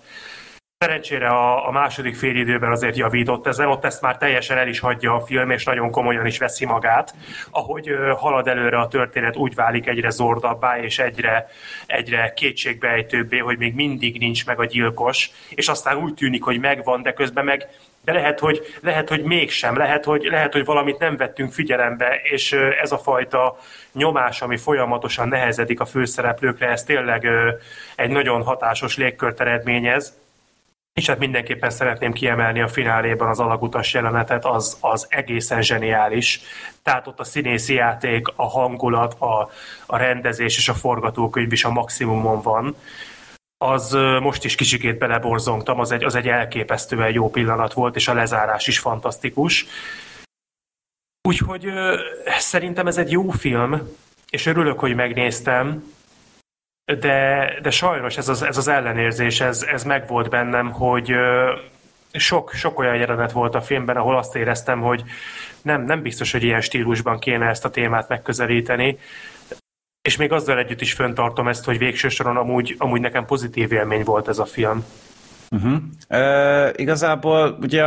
Szerencsére 0.79 1.29
a, 1.29 1.69
a 1.69 1.71
második 1.71 2.17
félidőben 2.17 2.71
azért 2.71 2.97
javított 2.97 3.47
ezen, 3.47 3.69
ott 3.69 3.85
ezt 3.85 4.01
már 4.01 4.17
teljesen 4.17 4.59
el 4.59 4.69
is 4.69 4.79
hagyja 4.79 5.15
a 5.15 5.21
film, 5.21 5.51
és 5.51 5.65
nagyon 5.65 5.91
komolyan 5.91 6.27
is 6.27 6.39
veszi 6.39 6.65
magát. 6.65 7.15
Ahogy 7.51 7.91
halad 8.17 8.49
előre 8.49 8.79
a 8.79 8.89
történet, 8.89 9.37
úgy 9.37 9.55
válik 9.55 9.87
egyre 9.87 10.11
zordabbá, 10.11 10.79
és 10.79 10.99
egyre, 10.99 11.49
egyre 11.87 12.33
kétségbejtőbbé, 12.33 13.39
hogy 13.39 13.59
még 13.59 13.75
mindig 13.75 14.19
nincs 14.19 14.47
meg 14.47 14.61
a 14.61 14.65
gyilkos, 14.65 15.31
és 15.49 15.69
aztán 15.69 15.97
úgy 15.97 16.15
tűnik, 16.15 16.43
hogy 16.43 16.61
megvan, 16.61 17.03
de 17.03 17.13
közben 17.13 17.45
meg 17.45 17.69
de 18.05 18.13
lehet, 18.13 18.39
hogy, 18.39 18.61
lehet, 18.81 19.09
hogy 19.09 19.23
mégsem, 19.23 19.77
lehet 19.77 20.05
hogy, 20.05 20.25
lehet, 20.25 20.53
hogy 20.53 20.65
valamit 20.65 20.99
nem 20.99 21.17
vettünk 21.17 21.53
figyelembe, 21.53 22.21
és 22.23 22.53
ez 22.83 22.93
a 22.93 22.99
fajta 22.99 23.59
nyomás, 23.93 24.43
ami 24.43 24.57
folyamatosan 24.57 25.29
nehezedik 25.29 25.81
a 25.81 25.85
főszereplőkre, 25.85 26.69
ez 26.69 26.83
tényleg 26.85 27.29
egy 27.97 28.11
nagyon 28.11 28.43
hatásos 28.43 28.97
légkört 28.97 29.41
eredményez 29.41 30.25
és 31.01 31.07
hát 31.07 31.19
mindenképpen 31.19 31.71
szeretném 31.71 32.13
kiemelni 32.13 32.61
a 32.61 32.69
fináléban 32.69 33.29
az 33.29 33.41
alagutas 33.41 33.95
jelenetet, 33.95 34.45
az, 34.45 34.77
az 34.81 35.07
egészen 35.09 35.63
zseniális. 35.63 36.41
Tehát 36.83 37.07
ott 37.07 37.21
a 37.21 37.25
színészi 37.25 37.75
játék, 37.75 38.27
a 38.37 38.49
hangulat, 38.49 39.21
a, 39.21 39.51
a 39.87 39.97
rendezés 39.97 40.57
és 40.57 40.69
a 40.69 40.75
forgatókönyv 40.75 41.53
is 41.53 41.65
a 41.65 41.71
maximumon 41.71 42.43
van. 42.43 42.77
Az 43.59 43.93
most 44.21 44.45
is 44.45 44.55
kicsikét 44.55 44.99
beleborzongtam, 44.99 45.81
az 45.81 45.91
egy, 45.91 46.05
az 46.05 46.15
egy 46.15 46.29
elképesztően 46.29 47.13
jó 47.13 47.31
pillanat 47.31 47.73
volt, 47.73 47.97
és 47.97 48.09
a 48.09 48.15
lezárás 48.15 48.67
is 48.67 48.79
fantasztikus. 48.79 49.67
Úgyhogy 51.29 51.73
szerintem 52.39 52.87
ez 52.87 52.99
egy 52.99 53.11
jó 53.11 53.31
film, 53.31 53.89
és 54.31 54.47
örülök, 54.47 54.79
hogy 54.79 54.95
megnéztem, 54.95 55.95
de, 56.95 57.49
de 57.63 57.71
sajnos 57.71 58.17
ez 58.17 58.29
az, 58.29 58.43
ez 58.43 58.57
az 58.57 58.69
ellenérzés, 58.69 59.41
ez, 59.41 59.63
ez 59.63 59.85
megvolt 59.85 60.31
bennem, 60.31 60.71
hogy 60.71 61.13
sok, 62.13 62.53
sok 62.53 62.79
olyan 62.79 62.97
jelenet 62.97 63.33
volt 63.33 63.55
a 63.55 63.61
filmben, 63.61 63.97
ahol 63.97 64.17
azt 64.17 64.37
éreztem, 64.37 64.81
hogy 64.81 65.05
nem, 65.63 65.85
nem 65.85 66.03
biztos, 66.03 66.33
hogy 66.33 66.43
ilyen 66.43 66.61
stílusban 66.61 67.19
kéne 67.19 67.47
ezt 67.47 67.65
a 67.65 67.71
témát 67.71 68.09
megközelíteni, 68.09 68.99
és 70.03 70.17
még 70.17 70.33
azzal 70.33 70.59
együtt 70.59 70.81
is 70.81 70.93
föntartom 70.93 71.49
ezt, 71.49 71.65
hogy 71.65 71.79
végső 71.79 72.09
soron 72.09 72.37
amúgy, 72.37 72.75
amúgy 72.79 73.01
nekem 73.01 73.27
pozitív 73.27 73.73
élmény 73.73 74.05
volt 74.05 74.29
ez 74.29 74.39
a 74.39 74.45
film. 74.45 74.85
Uh-huh. 75.51 75.77
Uh, 76.09 76.71
igazából 76.77 77.59
ugye 77.61 77.85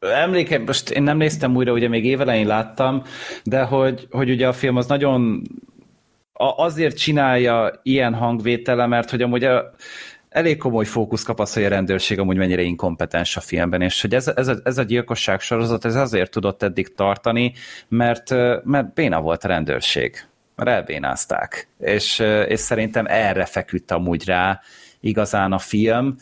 emléke, 0.00 0.58
most 0.58 0.90
én 0.90 1.02
nem 1.02 1.16
néztem 1.16 1.56
újra, 1.56 1.72
ugye 1.72 1.88
még 1.88 2.04
évelején 2.04 2.46
láttam, 2.46 3.02
de 3.44 3.62
hogy, 3.62 4.06
hogy 4.10 4.30
ugye 4.30 4.48
a 4.48 4.52
film 4.52 4.76
az 4.76 4.86
nagyon 4.86 5.42
azért 6.36 6.96
csinálja 6.96 7.80
ilyen 7.82 8.14
hangvétele, 8.14 8.86
mert 8.86 9.10
hogy 9.10 9.22
amúgy 9.22 9.44
a, 9.44 9.74
elég 10.28 10.56
komoly 10.56 10.84
fókusz 10.84 11.22
kap 11.22 11.40
az, 11.40 11.52
hogy 11.52 11.64
a 11.64 11.68
rendőrség 11.68 12.18
amúgy 12.18 12.36
mennyire 12.36 12.62
inkompetens 12.62 13.36
a 13.36 13.40
filmben, 13.40 13.82
és 13.82 14.00
hogy 14.00 14.14
ez, 14.14 14.28
ez, 14.28 14.48
a, 14.48 14.56
ez 14.64 14.78
a 14.78 14.82
gyilkosság 14.82 15.40
sorozat 15.40 15.84
ez 15.84 15.94
azért 15.94 16.30
tudott 16.30 16.62
eddig 16.62 16.94
tartani, 16.94 17.52
mert, 17.88 18.30
mert 18.64 18.94
béna 18.94 19.20
volt 19.20 19.44
a 19.44 19.48
rendőrség, 19.48 20.26
mert 20.56 20.70
elbénázták, 20.70 21.68
és, 21.78 22.18
és 22.48 22.60
szerintem 22.60 23.06
erre 23.08 23.44
feküdt 23.44 23.90
amúgy 23.90 24.24
rá 24.24 24.60
igazán 25.00 25.52
a 25.52 25.58
film, 25.58 26.16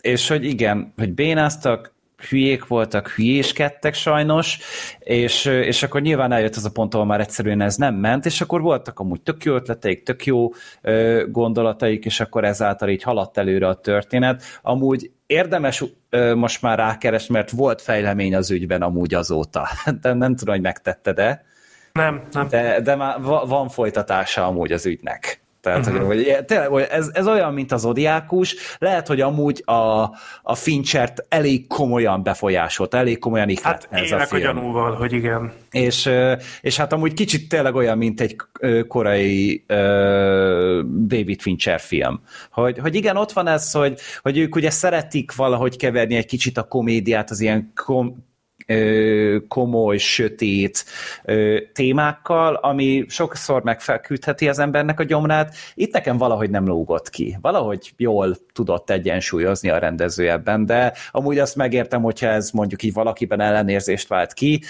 és 0.00 0.28
hogy 0.28 0.44
igen, 0.44 0.92
hogy 0.96 1.12
bénáztak, 1.12 1.94
hülyék 2.28 2.66
voltak, 2.66 3.08
hülyéskedtek 3.08 3.94
sajnos, 3.94 4.58
és, 4.98 5.44
és 5.44 5.82
akkor 5.82 6.00
nyilván 6.00 6.32
eljött 6.32 6.56
az 6.56 6.64
a 6.64 6.70
pont, 6.70 6.94
ahol 6.94 7.06
már 7.06 7.20
egyszerűen 7.20 7.60
ez 7.60 7.76
nem 7.76 7.94
ment, 7.94 8.26
és 8.26 8.40
akkor 8.40 8.60
voltak 8.60 9.00
amúgy 9.00 9.20
tök 9.20 9.44
jó 9.44 9.54
ötleteik, 9.54 10.02
tök 10.02 10.26
jó 10.26 10.48
ö, 10.82 11.24
gondolataik, 11.28 12.04
és 12.04 12.20
akkor 12.20 12.44
ezáltal 12.44 12.88
így 12.88 13.02
haladt 13.02 13.38
előre 13.38 13.68
a 13.68 13.74
történet. 13.74 14.42
Amúgy 14.62 15.10
érdemes 15.26 15.84
ö, 16.10 16.34
most 16.34 16.62
már 16.62 16.78
rákeresni, 16.78 17.34
mert 17.34 17.50
volt 17.50 17.82
fejlemény 17.82 18.34
az 18.34 18.50
ügyben 18.50 18.82
amúgy 18.82 19.14
azóta. 19.14 19.68
De 20.02 20.12
nem 20.12 20.36
tudom, 20.36 20.54
hogy 20.54 20.64
megtette, 20.64 21.12
de 21.12 21.46
nem, 21.92 22.22
nem. 22.32 22.48
De, 22.48 22.80
de 22.80 22.94
már 22.94 23.20
van 23.22 23.68
folytatása 23.68 24.46
amúgy 24.46 24.72
az 24.72 24.86
ügynek. 24.86 25.37
Tehát, 25.60 25.86
uh-huh. 25.86 26.06
hogy, 26.06 26.44
tényleg, 26.46 26.68
hogy 26.68 26.86
ez, 26.90 27.10
ez 27.12 27.26
olyan, 27.26 27.54
mint 27.54 27.72
az 27.72 27.84
odiákus, 27.84 28.56
lehet, 28.78 29.06
hogy 29.06 29.20
amúgy 29.20 29.62
a, 29.64 30.00
a 30.42 30.54
Finchert 30.54 31.26
elég 31.28 31.66
komolyan 31.66 32.22
befolyásolt, 32.22 32.94
elég 32.94 33.18
komolyan 33.18 33.50
hát 33.62 33.88
ez 33.90 34.12
a 34.12 34.18
film. 34.18 34.42
gyanúval, 34.42 34.94
hogy 34.94 35.12
igen. 35.12 35.52
És, 35.70 36.10
és 36.60 36.76
hát 36.76 36.92
amúgy 36.92 37.14
kicsit 37.14 37.48
tényleg 37.48 37.74
olyan, 37.74 37.98
mint 37.98 38.20
egy 38.20 38.36
korai 38.88 39.64
uh, 39.68 39.76
David 41.06 41.40
Fincher 41.40 41.80
film. 41.80 42.20
Hogy, 42.50 42.78
hogy 42.78 42.94
igen, 42.94 43.16
ott 43.16 43.32
van 43.32 43.46
ez, 43.46 43.72
hogy, 43.72 44.00
hogy 44.22 44.38
ők 44.38 44.56
ugye 44.56 44.70
szeretik 44.70 45.34
valahogy 45.34 45.76
keverni 45.76 46.16
egy 46.16 46.26
kicsit 46.26 46.58
a 46.58 46.62
komédiát 46.62 47.30
az 47.30 47.40
ilyen 47.40 47.72
kom, 47.74 48.26
komoly, 49.48 49.96
sötét 49.96 50.84
témákkal, 51.72 52.54
ami 52.54 53.04
sokszor 53.08 53.62
megfelküldheti 53.62 54.48
az 54.48 54.58
embernek 54.58 55.00
a 55.00 55.04
gyomrát. 55.04 55.54
Itt 55.74 55.92
nekem 55.92 56.16
valahogy 56.16 56.50
nem 56.50 56.66
lógott 56.66 57.10
ki. 57.10 57.36
Valahogy 57.40 57.92
jól 57.96 58.36
tudott 58.52 58.90
egyensúlyozni 58.90 59.70
a 59.70 59.78
rendező 59.78 60.30
ebben, 60.30 60.66
de 60.66 60.92
amúgy 61.10 61.38
azt 61.38 61.56
megértem, 61.56 62.02
hogyha 62.02 62.26
ez 62.26 62.50
mondjuk 62.50 62.82
így 62.82 62.92
valakiben 62.92 63.40
ellenérzést 63.40 64.08
vált 64.08 64.32
ki. 64.32 64.62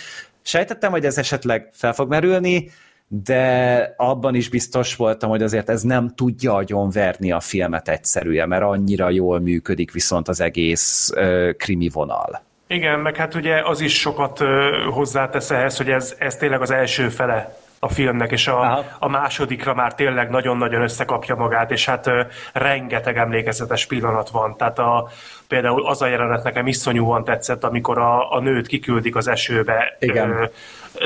Sejtettem, 0.43 0.91
hogy 0.91 1.05
ez 1.05 1.19
esetleg 1.19 1.69
fel 1.73 1.93
fog 1.93 2.09
merülni, 2.09 2.71
de 3.09 3.95
abban 3.97 4.35
is 4.35 4.49
biztos 4.49 4.97
voltam, 4.97 5.31
hogy 5.31 5.43
azért 5.43 5.69
ez 5.69 5.83
nem 5.83 6.09
tudja 6.15 6.55
agyonverni 6.55 7.33
a 7.33 7.41
filmet 7.41 7.89
egyszerűen, 7.89 8.49
mert 8.49 8.63
annyira 8.63 9.11
jól 9.11 9.41
működik 9.41 9.93
viszont 9.93 10.29
az 10.29 10.41
egész 10.41 11.11
uh, 11.15 11.51
krimi 11.57 11.89
vonal. 11.89 12.47
Igen, 12.69 13.01
meg 13.01 13.17
hát 13.17 13.35
ugye 13.35 13.61
az 13.63 13.81
is 13.81 13.99
sokat 13.99 14.43
hozzátesz 14.91 15.51
ehhez, 15.51 15.77
hogy 15.77 15.91
ez, 15.91 16.15
ez 16.19 16.37
tényleg 16.37 16.61
az 16.61 16.71
első 16.71 17.09
fele 17.09 17.57
a 17.81 17.89
filmnek, 17.89 18.31
és 18.31 18.47
a, 18.49 18.85
a 18.99 19.09
másodikra 19.09 19.75
már 19.75 19.95
tényleg 19.95 20.31
nagyon-nagyon 20.31 20.83
összekapja 20.83 21.35
magát, 21.35 21.71
és 21.71 21.85
hát 21.85 22.07
ö, 22.07 22.23
rengeteg 22.53 23.17
emlékezetes 23.17 23.87
pillanat 23.87 24.31
van. 24.31 24.57
Tehát 24.57 24.79
a, 24.79 25.09
például 25.49 25.87
az 25.87 26.03
a 26.03 26.07
jelenet 26.07 26.45
nekem 26.45 26.67
iszonyúan 26.67 27.25
tetszett, 27.25 27.65
amikor 27.65 27.99
a, 27.99 28.33
a 28.33 28.41
nőt 28.41 28.67
kiküldik 28.67 29.17
az 29.17 29.29
esőbe. 29.29 29.97
Igen. 29.99 30.31
Ö, 30.31 30.45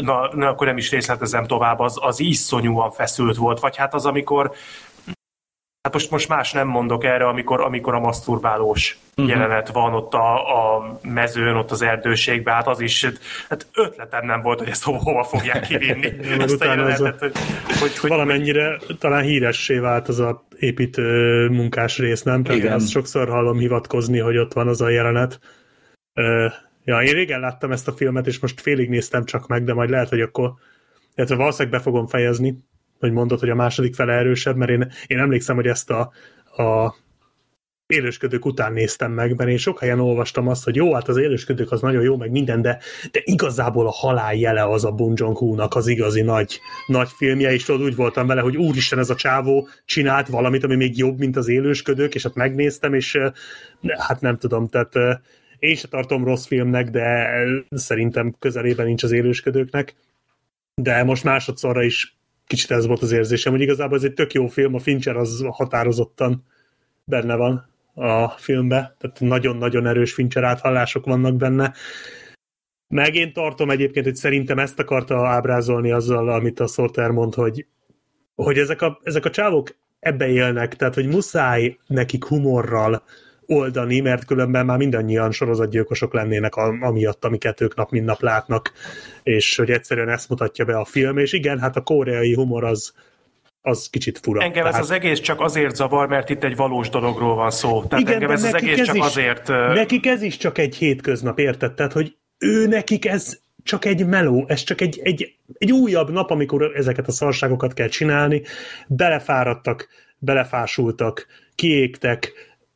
na, 0.01 0.29
na, 0.35 0.49
akkor 0.49 0.67
nem 0.67 0.77
is 0.77 0.91
részletezem 0.91 1.47
tovább, 1.47 1.79
az, 1.79 1.99
az 2.01 2.21
iszonyúan 2.21 2.91
feszült 2.91 3.37
volt. 3.37 3.61
Vagy 3.61 3.77
hát 3.77 3.95
az, 3.95 4.07
amikor 4.07 4.53
Hát 5.83 5.93
most, 5.93 6.11
most 6.11 6.29
más 6.29 6.53
nem 6.53 6.69
mondok 6.69 7.05
erre, 7.05 7.27
amikor, 7.27 7.61
amikor 7.61 7.95
a 7.95 8.01
maszturbálós 8.01 8.99
uh-huh. 9.17 9.29
jelenet 9.29 9.69
van 9.69 9.95
ott 9.95 10.15
a, 10.15 10.35
a 10.77 10.99
mezőn, 11.03 11.57
ott 11.57 11.71
az 11.71 11.83
erdőségben, 11.83 12.55
hát 12.55 12.67
az 12.67 12.81
is, 12.81 13.07
hát 13.49 13.67
ötletem 13.75 14.27
nem 14.27 14.43
volt, 14.43 14.59
hogy 14.59 14.69
ezt 14.69 14.85
hova, 14.85 15.25
fogják 15.25 15.67
kivinni. 15.69 16.13
ezt 16.39 16.61
a 16.61 16.65
jelenetet, 16.65 17.19
hogy, 17.19 17.33
hogy, 17.81 17.99
hogy, 17.99 18.11
valamennyire 18.11 18.79
hogy... 18.87 18.99
talán 18.99 19.23
híressé 19.23 19.79
vált 19.79 20.09
az 20.09 20.19
a 20.19 20.45
építő 20.59 21.49
munkás 21.49 21.99
rész, 21.99 22.23
nem? 22.23 22.43
Tehát 22.43 22.61
Igen. 22.61 22.73
azt 22.73 22.91
sokszor 22.91 23.29
hallom 23.29 23.59
hivatkozni, 23.59 24.19
hogy 24.19 24.37
ott 24.37 24.53
van 24.53 24.69
az 24.69 24.81
a 24.81 24.89
jelenet. 24.89 25.39
Ja, 26.85 27.03
én 27.03 27.13
régen 27.13 27.41
láttam 27.41 27.73
ezt 27.73 27.89
a 27.89 27.93
filmet, 27.93 28.27
és 28.27 28.39
most 28.39 28.61
félig 28.61 28.89
néztem 28.89 29.25
csak 29.25 29.47
meg, 29.47 29.65
de 29.65 29.75
majd 29.75 29.91
lehet, 29.91 30.09
hogy 30.09 30.21
akkor 30.21 30.53
illetve 31.15 31.37
valószínűleg 31.37 31.79
be 31.79 31.85
fogom 31.85 32.07
fejezni, 32.07 32.59
hogy 33.03 33.12
mondod, 33.12 33.41
hogy 33.41 33.51
a 33.51 33.55
második 33.55 33.95
fele 33.95 34.12
erősebb, 34.12 34.57
mert 34.57 34.70
én, 34.70 34.91
én 35.07 35.19
emlékszem, 35.19 35.57
hogy 35.57 35.66
ezt 35.66 35.91
a, 35.91 36.12
a 36.62 36.95
élősködők 37.87 38.45
után 38.45 38.73
néztem 38.73 39.12
meg, 39.12 39.37
mert 39.37 39.51
én 39.51 39.57
sok 39.57 39.79
helyen 39.79 40.01
olvastam 40.01 40.49
azt, 40.49 40.65
hogy 40.65 40.77
jó, 40.77 40.95
hát 40.95 41.09
az 41.09 41.16
élősködők 41.16 41.73
az 41.73 41.81
nagyon 41.81 42.03
jó, 42.03 42.16
meg 42.16 42.31
minden, 42.31 42.62
de, 42.62 42.79
de 43.11 43.20
igazából 43.24 43.87
a 43.87 43.93
halál 43.93 44.35
jele 44.35 44.65
az 44.65 44.85
a 44.85 44.91
Bong 44.91 45.19
joon 45.19 45.61
az 45.69 45.87
igazi 45.87 46.23
nagy, 46.23 46.61
nagy 46.87 47.09
filmje, 47.16 47.53
és 47.53 47.65
tudod, 47.65 47.83
úgy 47.83 47.97
voltam 47.97 48.27
vele, 48.27 48.41
hogy 48.41 48.57
úristen, 48.57 48.99
ez 48.99 49.11
a 49.11 49.15
csávó 49.15 49.69
csinált 49.85 50.29
valamit, 50.29 50.65
ami 50.65 50.77
még 50.77 50.99
jobb, 50.99 51.19
mint 51.19 51.37
az 51.37 51.49
élősködők, 51.49 52.15
és 52.15 52.23
hát 52.23 52.35
megnéztem, 52.35 52.95
és 52.95 53.19
hát 53.99 54.20
nem 54.20 54.39
tudom, 54.39 54.69
tehát 54.69 55.23
én 55.59 55.74
se 55.74 55.89
tartom 55.89 56.24
rossz 56.24 56.47
filmnek, 56.47 56.91
de 56.91 57.31
szerintem 57.70 58.35
közelében 58.39 58.87
nincs 58.87 59.03
az 59.03 59.12
élősködőknek, 59.12 59.95
de 60.74 61.05
most 61.05 61.24
másodszorra 61.24 61.83
is 61.83 62.16
kicsit 62.53 62.70
ez 62.70 62.87
volt 62.87 63.03
az 63.03 63.12
érzésem, 63.12 63.53
hogy 63.53 63.61
igazából 63.61 63.97
ez 63.97 64.05
egy 64.05 64.12
tök 64.12 64.33
jó 64.33 64.47
film, 64.47 64.74
a 64.74 64.79
Fincher 64.79 65.16
az 65.16 65.45
határozottan 65.51 66.45
benne 67.05 67.37
van 67.37 67.69
a 67.95 68.29
filmbe, 68.29 68.97
tehát 68.99 69.20
nagyon-nagyon 69.20 69.87
erős 69.87 70.12
Fincher 70.12 70.45
áthallások 70.45 71.05
vannak 71.05 71.37
benne. 71.37 71.73
Meg 72.89 73.15
én 73.15 73.33
tartom 73.33 73.70
egyébként, 73.70 74.05
hogy 74.05 74.15
szerintem 74.15 74.59
ezt 74.59 74.79
akarta 74.79 75.27
ábrázolni 75.27 75.91
azzal, 75.91 76.29
amit 76.29 76.61
a 76.61 76.66
Sorter 76.66 77.11
mond, 77.11 77.35
hogy, 77.35 77.66
hogy 78.35 78.59
ezek, 78.59 78.83
a, 78.83 79.01
ezek 79.03 79.24
a 79.24 79.31
csávok 79.31 79.77
ebbe 80.01 80.29
élnek, 80.29 80.77
tehát 80.77 80.95
hogy 80.95 81.07
muszáj 81.07 81.79
nekik 81.87 82.24
humorral 82.24 83.03
oldani, 83.47 84.01
mert 84.01 84.24
különben 84.24 84.66
már 84.66 84.78
mindannyian 84.78 85.31
sorozatgyilkosok 85.31 86.12
lennének 86.14 86.56
amiatt, 86.56 87.24
amiket 87.24 87.60
ők 87.60 87.74
nap 87.74 87.90
mint 87.90 88.05
nap 88.05 88.20
látnak, 88.20 88.73
és 89.23 89.56
hogy 89.56 89.70
egyszerűen 89.70 90.09
ezt 90.09 90.28
mutatja 90.28 90.64
be 90.64 90.77
a 90.77 90.85
film, 90.85 91.19
és 91.19 91.32
igen, 91.32 91.59
hát 91.59 91.77
a 91.77 91.81
koreai 91.81 92.35
humor 92.35 92.64
az, 92.64 92.94
az 93.60 93.89
kicsit 93.90 94.19
fura. 94.23 94.43
Engem 94.43 94.64
Tehát... 94.64 94.78
ez 94.78 94.85
az 94.85 94.90
egész 94.90 95.20
csak 95.20 95.40
azért 95.40 95.74
zavar, 95.74 96.09
mert 96.09 96.31
itt 96.31 96.44
egy 96.44 96.56
valós 96.56 96.89
dologról 96.89 97.35
van 97.35 97.51
szó. 97.51 97.82
Tehát 97.82 98.05
igen, 98.05 98.14
engem 98.14 98.31
ez 98.31 98.44
az 98.44 98.55
egész 98.55 98.78
ez 98.78 98.86
csak 98.86 98.97
is, 98.97 99.02
azért... 99.02 99.48
Nekik 99.48 100.06
ez 100.06 100.23
is 100.23 100.36
csak 100.36 100.59
egy 100.59 100.77
hétköznap, 100.77 101.39
érted? 101.39 101.73
Tehát, 101.73 101.93
hogy 101.93 102.16
ő 102.39 102.66
nekik 102.66 103.06
ez 103.06 103.40
csak 103.62 103.85
egy 103.85 104.06
meló, 104.06 104.44
ez 104.48 104.62
csak 104.62 104.81
egy, 104.81 105.01
egy, 105.02 105.36
egy 105.59 105.73
újabb 105.73 106.10
nap, 106.10 106.31
amikor 106.31 106.73
ezeket 106.77 107.09
a 107.09 107.12
szarságokat 107.12 107.74
kell 107.74 107.89
csinálni, 107.89 108.43
belefáradtak, 108.86 109.89
belefásultak, 110.19 111.27
kiégtek, 111.55 112.32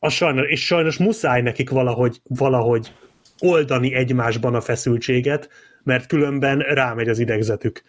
a 0.07 0.11
sajnos, 0.11 0.49
és 0.49 0.65
sajnos 0.67 0.99
muszáj 0.99 1.43
nekik 1.43 1.71
valahogy, 1.71 2.21
valahogy 2.29 2.93
oldani 3.39 3.95
egymásban 3.95 4.55
a 4.55 4.61
feszültséget, 4.61 5.49
mert 5.83 6.07
különben 6.07 6.59
rámegy 6.59 7.09
az 7.09 7.19
idegzetük. 7.19 7.83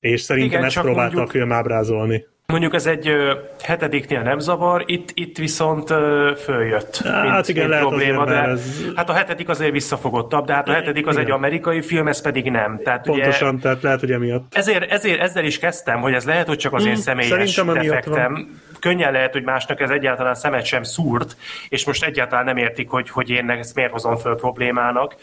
És 0.00 0.20
szerintem 0.20 0.52
Igen, 0.52 0.64
ezt 0.64 0.80
próbálta 0.80 1.14
mondjuk... 1.16 1.28
a 1.28 1.30
film 1.38 1.52
ábrázolni. 1.52 2.26
Mondjuk 2.50 2.74
ez 2.74 2.86
egy 2.86 3.08
ö, 3.08 3.34
hetediknél 3.62 4.22
nem 4.22 4.38
zavar, 4.38 4.82
itt, 4.86 5.10
itt 5.14 5.38
viszont 5.38 5.90
ö, 5.90 6.32
följött. 6.44 7.00
Hát 7.04 7.32
mint, 7.32 7.48
igen, 7.48 7.68
mint 7.68 7.80
probléma, 7.80 8.24
de 8.24 8.42
ez... 8.42 8.84
hát 8.94 9.08
a 9.08 9.12
hetedik 9.12 9.48
azért 9.48 9.72
visszafogottabb, 9.72 10.46
de 10.46 10.52
hát 10.52 10.68
a 10.68 10.72
hetedik 10.72 11.06
az 11.06 11.14
igen. 11.14 11.26
egy 11.26 11.32
amerikai 11.32 11.82
film, 11.82 12.08
ez 12.08 12.20
pedig 12.20 12.50
nem. 12.50 12.80
Tehát 12.84 13.04
Pontosan, 13.04 13.54
ugye, 13.54 13.62
tehát 13.62 13.82
lehet, 13.82 14.00
hogy 14.00 14.12
emiatt. 14.12 14.54
Ezért, 14.54 14.90
ezért 14.90 15.20
ezzel 15.20 15.44
is 15.44 15.58
kezdtem, 15.58 16.00
hogy 16.00 16.12
ez 16.12 16.24
lehet, 16.24 16.46
hogy 16.46 16.58
csak 16.58 16.72
az 16.72 16.84
én 16.84 16.92
hmm, 16.92 17.00
személyes 17.00 17.54
defektem. 17.54 18.32
Van 18.32 18.60
könnyen 18.80 19.12
lehet, 19.12 19.32
hogy 19.32 19.42
másnak 19.42 19.80
ez 19.80 19.90
egyáltalán 19.90 20.34
szemet 20.34 20.64
sem 20.64 20.82
szúrt, 20.82 21.36
és 21.68 21.84
most 21.84 22.04
egyáltalán 22.04 22.44
nem 22.44 22.56
értik, 22.56 22.88
hogy, 22.88 23.10
hogy 23.10 23.30
én 23.30 23.50
ezt 23.50 23.74
miért 23.74 23.92
hozom 23.92 24.16
föl 24.16 24.34
problémának, 24.34 25.14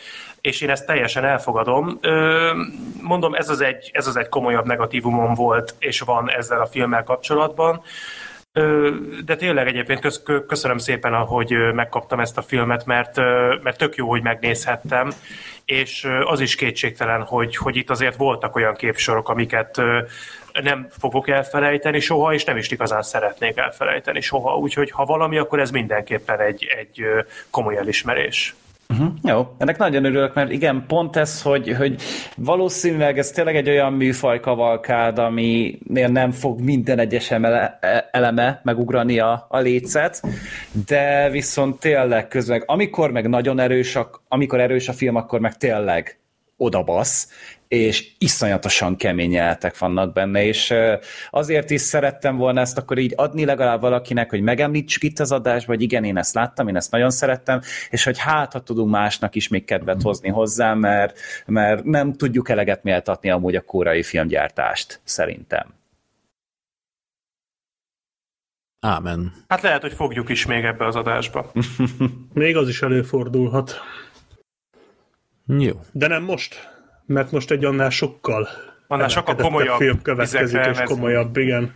és 0.48 0.62
én 0.62 0.70
ezt 0.70 0.86
teljesen 0.86 1.26
elfogadom. 1.26 2.00
Mondom, 3.02 3.34
ez 3.34 3.50
az 3.50 3.62
egy, 3.62 3.90
ez 3.94 4.08
az 4.08 4.16
egy 4.16 4.30
komolyabb 4.30 4.66
negatívumom 4.66 5.34
volt, 5.34 5.76
és 5.80 6.00
van 6.00 6.32
ezzel 6.32 6.62
a 6.62 6.66
filmmel 6.66 7.04
kapcsolatban. 7.04 7.82
De 9.26 9.36
tényleg 9.36 9.68
egyébként 9.68 10.22
köszönöm 10.48 10.78
szépen, 10.78 11.14
hogy 11.14 11.52
megkaptam 11.74 12.20
ezt 12.20 12.38
a 12.38 12.42
filmet, 12.42 12.86
mert, 12.86 13.16
mert 13.64 13.78
tök 13.78 13.96
jó, 13.96 14.10
hogy 14.10 14.22
megnézhettem, 14.22 15.10
és 15.66 16.08
az 16.24 16.40
is 16.40 16.56
kétségtelen, 16.56 17.22
hogy, 17.22 17.56
hogy 17.56 17.76
itt 17.76 17.90
azért 17.90 18.16
voltak 18.16 18.56
olyan 18.56 18.76
képsorok, 18.76 19.30
amiket 19.30 19.82
nem 20.64 20.88
fogok 21.00 21.30
elfelejteni 21.30 22.00
soha, 22.00 22.34
és 22.34 22.44
nem 22.44 22.58
is 22.58 22.72
igazán 22.72 23.02
szeretnék 23.02 23.58
elfelejteni 23.58 24.22
soha. 24.22 24.58
Úgyhogy 24.58 24.92
ha 24.92 25.06
valami, 25.06 25.38
akkor 25.38 25.60
ez 25.60 25.72
mindenképpen 25.72 26.40
egy, 26.40 26.68
egy 26.78 27.06
komoly 27.50 27.78
elismerés. 27.78 28.56
Uh-huh. 28.90 29.08
Jó, 29.24 29.48
ennek 29.58 29.78
nagyon 29.78 30.06
örülök, 30.06 30.34
mert 30.34 30.52
igen, 30.52 30.84
pont 30.88 31.16
ez, 31.16 31.42
hogy, 31.42 31.76
hogy 31.78 32.02
valószínűleg 32.38 33.18
ez 33.18 33.32
tényleg 33.32 33.56
egy 33.56 33.70
olyan 33.70 33.94
műfaj 33.94 34.40
kavalkád, 34.40 35.20
aminél 35.20 36.08
nem 36.08 36.32
fog 36.32 36.62
minden 36.62 37.00
egyes 37.00 37.32
emele, 37.32 37.80
eleme 38.12 38.62
megugrani 38.64 39.20
a, 39.20 39.46
a 39.50 39.60
lécet, 39.60 40.22
de 40.88 41.30
viszont 41.30 41.80
tényleg 41.80 42.28
közben, 42.28 42.64
amikor 42.66 43.12
meg 43.12 43.30
nagyon 43.30 43.60
erős, 43.60 43.98
amikor 44.28 44.60
erős 44.60 44.88
a 44.88 44.94
film, 44.94 45.16
akkor 45.16 45.40
meg 45.40 45.58
tényleg 45.58 46.20
odabasz, 46.58 47.30
és 47.68 48.12
iszonyatosan 48.18 48.96
kemény 48.96 49.32
jelenetek 49.32 49.78
vannak 49.78 50.14
benne, 50.14 50.44
és 50.44 50.74
azért 51.30 51.70
is 51.70 51.82
szerettem 51.82 52.38
volna 52.38 52.60
ezt 52.60 52.78
akkor 52.78 52.98
így 52.98 53.14
adni 53.16 53.46
legalább 53.46 53.82
valakinek, 53.82 54.30
hogy 54.30 54.42
megemlítsük 54.42 55.04
itt 55.04 55.20
az 55.20 55.32
adásban, 55.32 55.76
hogy 55.76 55.84
igen, 55.84 56.04
én 56.04 56.18
ezt 56.18 56.34
láttam, 56.34 56.68
én 56.68 56.76
ezt 56.76 56.92
nagyon 56.92 57.10
szerettem, 57.10 57.62
és 57.90 58.04
hogy 58.04 58.18
hát, 58.20 58.54
ha 58.54 58.60
tudunk 58.60 58.90
másnak 58.90 59.36
is 59.36 59.48
még 59.48 59.66
kedvet 59.66 60.02
hozni 60.02 60.30
hozzá, 60.30 60.74
mert, 60.74 61.20
mert 61.46 61.84
nem 61.84 62.14
tudjuk 62.14 62.50
eleget 62.50 62.84
méltatni 62.84 63.30
amúgy 63.30 63.56
a 63.56 63.62
kórai 63.62 64.04
filmgyártást, 64.04 65.00
szerintem. 65.04 65.76
Ámen. 68.80 69.34
Hát 69.48 69.62
lehet, 69.62 69.82
hogy 69.82 69.94
fogjuk 69.94 70.30
is 70.30 70.46
még 70.46 70.64
ebbe 70.64 70.86
az 70.86 70.96
adásba. 70.96 71.52
még 72.34 72.58
az 72.58 72.68
is 72.68 72.82
előfordulhat. 72.82 73.82
Jó. 75.48 75.74
De 75.92 76.08
nem 76.08 76.24
most 76.24 76.76
mert 77.08 77.32
most 77.32 77.52
egy 77.52 77.66
annál 77.66 77.90
sokkal 77.90 78.48
annál 78.88 79.08
sokkal 79.08 79.36
komolyabb 79.36 79.78
film 79.78 80.02
következik, 80.02 80.66
és 80.66 80.80
komolyabb, 80.86 81.38
igen. 81.38 81.76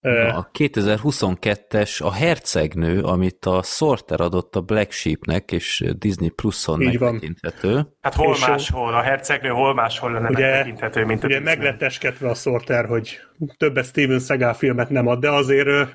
Na, 0.00 0.36
a 0.36 0.50
2022-es 0.58 2.02
a 2.02 2.12
Hercegnő, 2.12 3.02
amit 3.02 3.46
a 3.46 3.62
Sorter 3.62 4.20
adott 4.20 4.56
a 4.56 4.60
Black 4.60 4.92
Sheepnek, 4.92 5.52
és 5.52 5.84
Disney 5.98 6.28
Plus-on 6.28 6.78
megtekinthető. 6.78 7.86
Hát 8.00 8.14
hol 8.14 8.34
és 8.34 8.46
máshol, 8.46 8.94
a 8.94 9.00
Hercegnő 9.00 9.48
hol 9.48 9.74
máshol 9.74 10.12
lenne 10.12 10.28
ugye, 10.28 10.46
megtekinthető, 10.46 11.04
mint 11.04 11.22
a 11.22 11.26
Ugye 11.26 11.38
Disney. 11.38 11.54
megletteskedve 11.54 12.28
a 12.28 12.34
Sorter, 12.34 12.86
hogy 12.86 13.18
többet 13.56 13.84
Steven 13.84 14.18
Seagal 14.18 14.54
filmet 14.54 14.90
nem 14.90 15.06
ad, 15.06 15.20
de 15.20 15.30
azért 15.30 15.94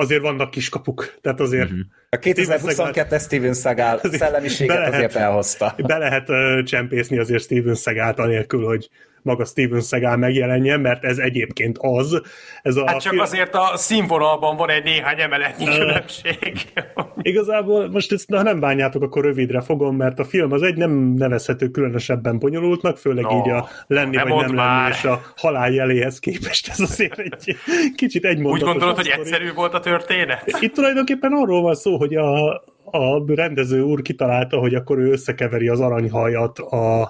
azért 0.00 0.22
vannak 0.22 0.50
kiskapuk, 0.50 1.14
tehát 1.20 1.40
azért... 1.40 1.70
Uh-huh. 1.70 1.86
A 2.08 2.16
2022-es 2.16 3.20
Steven 3.20 3.54
Seagal 3.54 4.00
szellemiséget 4.12 4.76
lehet, 4.76 4.94
azért 4.94 5.14
elhozta. 5.14 5.74
Be 5.86 5.98
lehet 5.98 6.28
uh, 6.28 6.62
csempészni 6.62 7.18
azért 7.18 7.42
Steven 7.42 7.74
Seagal-t 7.74 8.18
anélkül, 8.18 8.64
hogy 8.64 8.88
maga 9.22 9.44
Steven 9.44 9.80
Seagal 9.80 10.16
megjelenjen, 10.16 10.80
mert 10.80 11.04
ez 11.04 11.18
egyébként 11.18 11.76
az. 11.80 12.22
Ez 12.62 12.76
a 12.76 12.86
hát 12.86 13.00
csak 13.00 13.12
film... 13.12 13.22
azért 13.22 13.54
a 13.54 13.72
színvonalban 13.74 14.56
van 14.56 14.70
egy 14.70 14.84
néhány 14.84 15.20
emeletnyi 15.20 15.64
különbség. 15.64 16.56
Igazából 17.22 17.90
most 17.90 18.12
ezt, 18.12 18.34
ha 18.34 18.42
nem 18.42 18.60
bánjátok, 18.60 19.02
akkor 19.02 19.24
rövidre 19.24 19.60
fogom, 19.60 19.96
mert 19.96 20.18
a 20.18 20.24
film 20.24 20.52
az 20.52 20.62
egy 20.62 20.76
nem 20.76 20.90
nevezhető 21.16 21.68
különösebben 21.68 22.38
bonyolultnak, 22.38 22.98
főleg 22.98 23.24
no, 23.24 23.38
így 23.38 23.50
a 23.50 23.68
lenni 23.86 24.16
vagy 24.16 24.46
nem 24.46 24.54
már. 24.54 24.82
lenni, 24.82 24.94
és 24.94 25.04
a 25.04 25.22
halál 25.36 25.70
jeléhez 25.70 26.18
képest 26.18 26.68
ez 26.68 26.80
azért 26.80 27.18
egy 27.18 27.56
kicsit 27.96 28.24
egy 28.24 28.42
Úgy 28.42 28.60
gondolod, 28.60 28.96
hogy 28.96 29.08
egyszerű 29.08 29.52
volt 29.52 29.74
a 29.74 29.80
történet? 29.80 30.56
Itt 30.60 30.74
tulajdonképpen 30.74 31.32
arról 31.32 31.62
van 31.62 31.74
szó, 31.74 31.96
hogy 31.96 32.14
a, 32.14 32.54
a 32.84 33.24
rendező 33.26 33.80
úr 33.82 34.02
kitalálta, 34.02 34.58
hogy 34.58 34.74
akkor 34.74 34.98
ő 34.98 35.10
összekeveri 35.10 35.68
az 35.68 35.80
aranyhajat 35.80 36.58
a, 36.58 37.00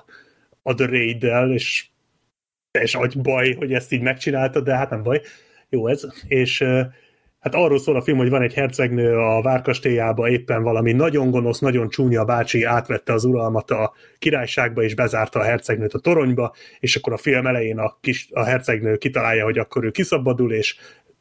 a 0.62 0.74
The 0.74 0.87
Raid-del, 0.87 1.53
és 1.53 1.89
és 2.78 2.94
agy 2.94 3.20
baj, 3.20 3.55
hogy 3.55 3.72
ezt 3.72 3.92
így 3.92 4.01
megcsinálta, 4.01 4.60
de 4.60 4.76
hát 4.76 4.90
nem 4.90 5.02
baj. 5.02 5.20
Jó 5.68 5.86
ez. 5.86 6.06
És 6.28 6.62
hát 7.40 7.55
arról 7.55 7.78
szól 7.78 7.97
a 7.97 8.02
film, 8.02 8.18
hogy 8.18 8.30
van 8.30 8.42
egy 8.42 8.55
hercegnő 8.55 9.16
a 9.16 9.42
várkastélyába, 9.42 10.28
éppen 10.28 10.62
valami 10.62 10.92
nagyon 10.92 11.30
gonosz, 11.30 11.59
nagyon 11.59 11.88
csúnya 11.88 12.24
bácsi 12.24 12.62
átvette 12.62 13.12
az 13.12 13.24
uralmat 13.24 13.70
a 13.70 13.92
királyságba, 14.18 14.82
és 14.82 14.94
bezárta 14.94 15.38
a 15.38 15.42
hercegnőt 15.42 15.94
a 15.94 15.98
toronyba, 15.98 16.55
és 16.80 16.97
akkor 16.97 17.12
a 17.12 17.16
film 17.16 17.47
elején 17.47 17.78
a, 17.78 17.97
kis, 18.01 18.28
a 18.30 18.44
hercegnő 18.44 18.97
kitalálja, 18.97 19.44
hogy 19.44 19.59
akkor 19.59 19.84
ő 19.84 19.90
kiszabadul, 19.90 20.52
és 20.52 20.76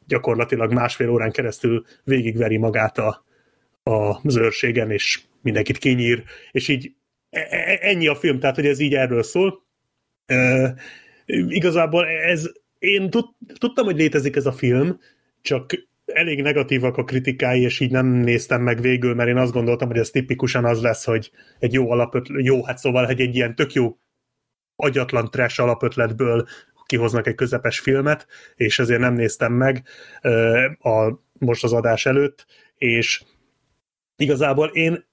gyakorlatilag 0.06 0.72
másfél 0.72 1.08
órán 1.08 1.30
keresztül 1.30 1.84
végigveri 2.04 2.56
magát 2.56 2.98
a, 2.98 3.24
a 3.82 4.20
zőrségen, 4.28 4.90
és 4.90 5.20
mindenkit 5.42 5.78
kinyír, 5.78 6.22
és 6.50 6.68
így 6.68 6.92
e, 7.30 7.46
e, 7.50 7.78
ennyi 7.80 8.06
a 8.06 8.14
film, 8.14 8.38
tehát 8.38 8.56
hogy 8.56 8.66
ez 8.66 8.78
így 8.78 8.94
erről 8.94 9.22
szól 9.22 9.68
igazából 11.48 12.06
ez, 12.06 12.50
én 12.78 13.10
tud, 13.10 13.24
tudtam, 13.58 13.84
hogy 13.84 13.96
létezik 13.96 14.36
ez 14.36 14.46
a 14.46 14.52
film, 14.52 15.00
csak 15.40 15.70
elég 16.04 16.42
negatívak 16.42 16.96
a 16.96 17.04
kritikái, 17.04 17.62
és 17.62 17.80
így 17.80 17.90
nem 17.90 18.06
néztem 18.06 18.62
meg 18.62 18.80
végül, 18.80 19.14
mert 19.14 19.28
én 19.28 19.36
azt 19.36 19.52
gondoltam, 19.52 19.88
hogy 19.88 19.98
ez 19.98 20.10
tipikusan 20.10 20.64
az 20.64 20.82
lesz, 20.82 21.04
hogy 21.04 21.30
egy 21.58 21.72
jó 21.72 21.90
alapötlet, 21.90 22.44
jó, 22.44 22.64
hát 22.64 22.78
szóval, 22.78 23.06
hogy 23.06 23.20
egy 23.20 23.34
ilyen 23.34 23.54
tök 23.54 23.72
jó 23.72 23.98
agyatlan 24.76 25.30
trash 25.30 25.60
alapötletből 25.60 26.46
kihoznak 26.86 27.26
egy 27.26 27.34
közepes 27.34 27.78
filmet, 27.78 28.26
és 28.54 28.78
ezért 28.78 29.00
nem 29.00 29.14
néztem 29.14 29.52
meg 29.52 29.82
a, 30.78 31.12
most 31.32 31.64
az 31.64 31.72
adás 31.72 32.06
előtt, 32.06 32.46
és 32.76 33.22
igazából 34.16 34.66
én 34.66 35.04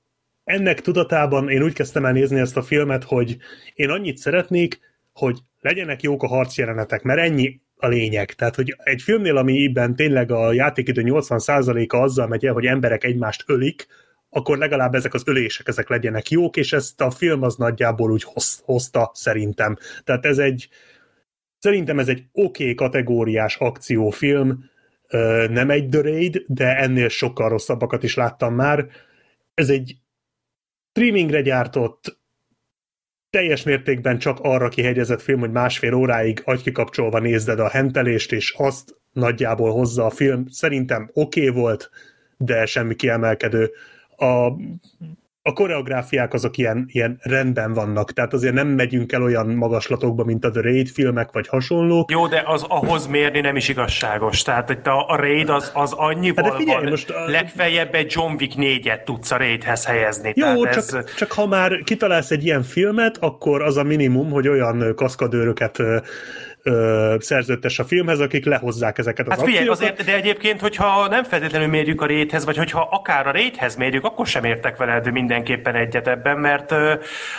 ennek 0.43 0.81
tudatában 0.81 1.49
én 1.49 1.63
úgy 1.63 1.73
kezdtem 1.73 2.05
el 2.05 2.11
nézni 2.11 2.39
ezt 2.39 2.57
a 2.57 2.61
filmet, 2.61 3.03
hogy 3.03 3.37
én 3.73 3.89
annyit 3.89 4.17
szeretnék, 4.17 4.79
hogy 5.17 5.37
legyenek 5.59 6.01
jók 6.01 6.23
a 6.23 6.27
harcjelenetek, 6.27 7.01
mert 7.01 7.19
ennyi 7.19 7.59
a 7.75 7.87
lényeg. 7.87 8.31
Tehát, 8.31 8.55
hogy 8.55 8.75
egy 8.83 9.01
filmnél, 9.01 9.37
amiben 9.37 9.95
tényleg 9.95 10.31
a 10.31 10.53
játékidő 10.53 11.01
80%-a 11.05 11.97
azzal 11.97 12.27
megy 12.27 12.45
el, 12.45 12.53
hogy 12.53 12.65
emberek 12.65 13.03
egymást 13.03 13.43
ölik, 13.45 13.87
akkor 14.29 14.57
legalább 14.57 14.95
ezek 14.95 15.13
az 15.13 15.23
ölések 15.25 15.67
ezek 15.67 15.89
legyenek 15.89 16.29
jók, 16.29 16.57
és 16.57 16.73
ezt 16.73 17.01
a 17.01 17.11
film 17.11 17.43
az 17.43 17.55
nagyjából 17.55 18.11
úgy 18.11 18.23
hoz, 18.23 18.61
hozta 18.63 19.11
szerintem. 19.13 19.77
Tehát 20.03 20.25
ez 20.25 20.37
egy 20.37 20.69
szerintem 21.59 21.99
ez 21.99 22.07
egy 22.07 22.23
oké 22.31 22.63
okay 22.63 22.75
kategóriás 22.75 23.55
akciófilm, 23.55 24.69
nem 25.49 25.69
egy 25.69 25.89
The 25.89 26.01
Raid, 26.01 26.43
de 26.47 26.77
ennél 26.77 27.09
sokkal 27.09 27.49
rosszabbakat 27.49 28.03
is 28.03 28.15
láttam 28.15 28.53
már. 28.53 28.87
Ez 29.53 29.69
egy 29.69 29.95
streamingre 30.89 31.41
gyártott 31.41 32.19
teljes 33.29 33.63
mértékben 33.63 34.17
csak 34.17 34.39
arra 34.41 34.69
kihegyezett 34.69 35.21
film, 35.21 35.39
hogy 35.39 35.51
másfél 35.51 35.93
óráig 35.93 36.41
agykikapcsolva 36.45 37.19
nézded 37.19 37.59
a 37.59 37.69
hentelést, 37.69 38.31
és 38.31 38.53
azt 38.57 38.95
nagyjából 39.11 39.71
hozza 39.71 40.05
a 40.05 40.09
film. 40.09 40.45
Szerintem 40.49 41.09
oké 41.13 41.49
okay 41.49 41.61
volt, 41.61 41.89
de 42.37 42.65
semmi 42.65 42.95
kiemelkedő. 42.95 43.71
A 44.15 44.51
a 45.47 45.53
koreográfiák 45.53 46.33
azok 46.33 46.57
ilyen, 46.57 46.85
ilyen 46.91 47.19
rendben 47.21 47.73
vannak, 47.73 48.13
tehát 48.13 48.33
azért 48.33 48.53
nem 48.53 48.67
megyünk 48.67 49.11
el 49.11 49.23
olyan 49.23 49.47
magaslatokba, 49.47 50.23
mint 50.23 50.45
a 50.45 50.51
The 50.51 50.61
Raid 50.61 50.87
filmek, 50.87 51.31
vagy 51.31 51.47
hasonlók. 51.47 52.11
Jó, 52.11 52.27
de 52.27 52.43
az 52.45 52.63
ahhoz 52.67 53.07
mérni 53.07 53.39
nem 53.39 53.55
is 53.55 53.69
igazságos. 53.69 54.41
Tehát 54.41 54.69
itt 54.69 54.87
a, 54.87 55.09
a 55.09 55.15
Raid 55.15 55.49
az, 55.49 55.71
az 55.73 55.93
annyival 55.93 56.43
hát 56.43 56.55
figyelj, 56.55 56.81
van, 56.81 56.89
most 56.89 57.09
a... 57.09 57.29
legfeljebb 57.29 57.93
egy 57.95 58.11
John 58.15 58.33
Wick 58.39 58.53
4-et 58.57 59.03
tudsz 59.03 59.31
a 59.31 59.37
Raidhez 59.37 59.85
helyezni. 59.85 60.31
Jó, 60.35 60.63
tehát 60.63 60.89
csak, 60.89 60.99
ez... 60.99 61.15
csak 61.15 61.31
ha 61.31 61.47
már 61.47 61.81
kitalálsz 61.83 62.31
egy 62.31 62.45
ilyen 62.45 62.63
filmet, 62.63 63.17
akkor 63.19 63.61
az 63.61 63.77
a 63.77 63.83
minimum, 63.83 64.29
hogy 64.29 64.47
olyan 64.47 64.95
kaszkadőröket 64.95 65.79
ö, 66.67 67.15
szerződtes 67.19 67.79
a 67.79 67.83
filmhez, 67.83 68.19
akik 68.19 68.45
lehozzák 68.45 68.97
ezeket 68.97 69.27
az 69.27 69.37
hát 69.37 69.45
figyelj, 69.45 69.67
azért, 69.67 70.03
de 70.03 70.15
egyébként, 70.15 70.61
hogyha 70.61 71.07
nem 71.07 71.23
feltétlenül 71.23 71.67
mérjük 71.67 72.01
a 72.01 72.05
réthez, 72.05 72.45
vagy 72.45 72.57
hogyha 72.57 72.87
akár 72.91 73.27
a 73.27 73.31
réthez 73.31 73.75
mérjük, 73.75 74.03
akkor 74.03 74.27
sem 74.27 74.43
értek 74.43 74.77
veled 74.77 75.11
mindenképpen 75.11 75.75
egyet 75.75 76.07
ebben, 76.07 76.37
mert 76.37 76.71
ö, 76.71 76.93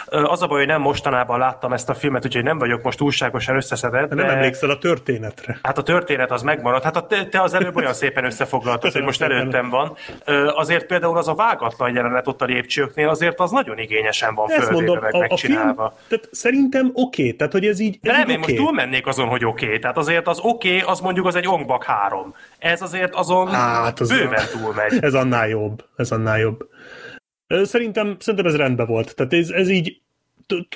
az 0.06 0.42
a 0.42 0.46
baj, 0.46 0.58
hogy 0.58 0.66
nem 0.66 0.80
mostanában 0.80 1.38
láttam 1.38 1.72
ezt 1.72 1.88
a 1.88 1.94
filmet, 1.94 2.24
úgyhogy 2.24 2.42
nem 2.42 2.58
vagyok 2.58 2.82
most 2.82 2.98
túlságosan 2.98 3.56
összeszedett. 3.56 4.08
De 4.08 4.14
nem 4.14 4.28
emlékszel 4.28 4.70
a 4.70 4.78
történetre. 4.78 5.58
Hát 5.62 5.78
a 5.78 5.82
történet 5.82 6.30
az 6.30 6.42
megmaradt. 6.42 6.84
Hát 6.84 6.96
a, 6.96 7.06
te 7.30 7.40
az 7.40 7.54
előbb 7.54 7.76
olyan 7.76 7.94
szépen 7.94 8.24
összefoglaltad, 8.24 8.92
hogy 8.92 9.02
most 9.02 9.22
előttem 9.22 9.68
van. 9.68 9.96
Ö, 10.24 10.46
azért 10.46 10.86
például 10.86 11.16
az 11.16 11.28
a 11.28 11.34
vágatlan 11.34 11.94
jelenet 11.94 12.26
ott 12.26 12.42
a 12.42 12.44
lépcsőknél, 12.44 13.08
azért 13.08 13.40
az 13.40 13.50
nagyon 13.50 13.78
igényesen 13.78 14.34
van 14.34 14.48
földébe 14.48 15.00
meg 15.00 15.14
a, 15.14 15.18
megcsinálva. 15.18 15.84
A 15.84 15.92
film, 15.96 16.08
tehát 16.08 16.28
szerintem 16.34 16.90
oké, 16.94 17.22
okay, 17.22 17.36
tehát 17.36 17.52
hogy 17.52 17.66
ez 17.66 17.80
így. 17.80 17.98
Ez 18.02 18.12
de 18.12 18.18
nem, 18.18 18.20
így 18.20 18.28
én 18.28 18.40
okay. 18.40 18.52
most 18.52 18.64
túlmennék 18.64 19.06
az 19.06 19.17
azon, 19.18 19.30
hogy 19.30 19.44
oké. 19.44 19.64
Okay. 19.66 19.78
Tehát 19.78 19.96
azért 19.96 20.26
az 20.26 20.38
oké, 20.38 20.76
okay, 20.76 20.90
az 20.90 21.00
mondjuk 21.00 21.26
az 21.26 21.34
egy 21.34 21.48
Ongbak 21.48 21.84
3. 21.84 22.34
Ez 22.58 22.82
azért 22.82 23.14
azon 23.14 23.48
hát, 23.48 24.00
az 24.00 24.08
bőven 24.08 24.46
túlmegy. 24.52 24.98
Ez 25.08 25.14
annál 25.14 25.48
jobb. 25.48 25.84
Ez 25.96 26.10
annál 26.10 26.38
jobb. 26.38 26.68
Szerintem, 27.46 28.16
szerintem 28.18 28.46
ez 28.46 28.56
rendben 28.56 28.86
volt. 28.86 29.14
Tehát 29.14 29.32
ez, 29.32 29.50
ez 29.50 29.68
így 29.68 30.02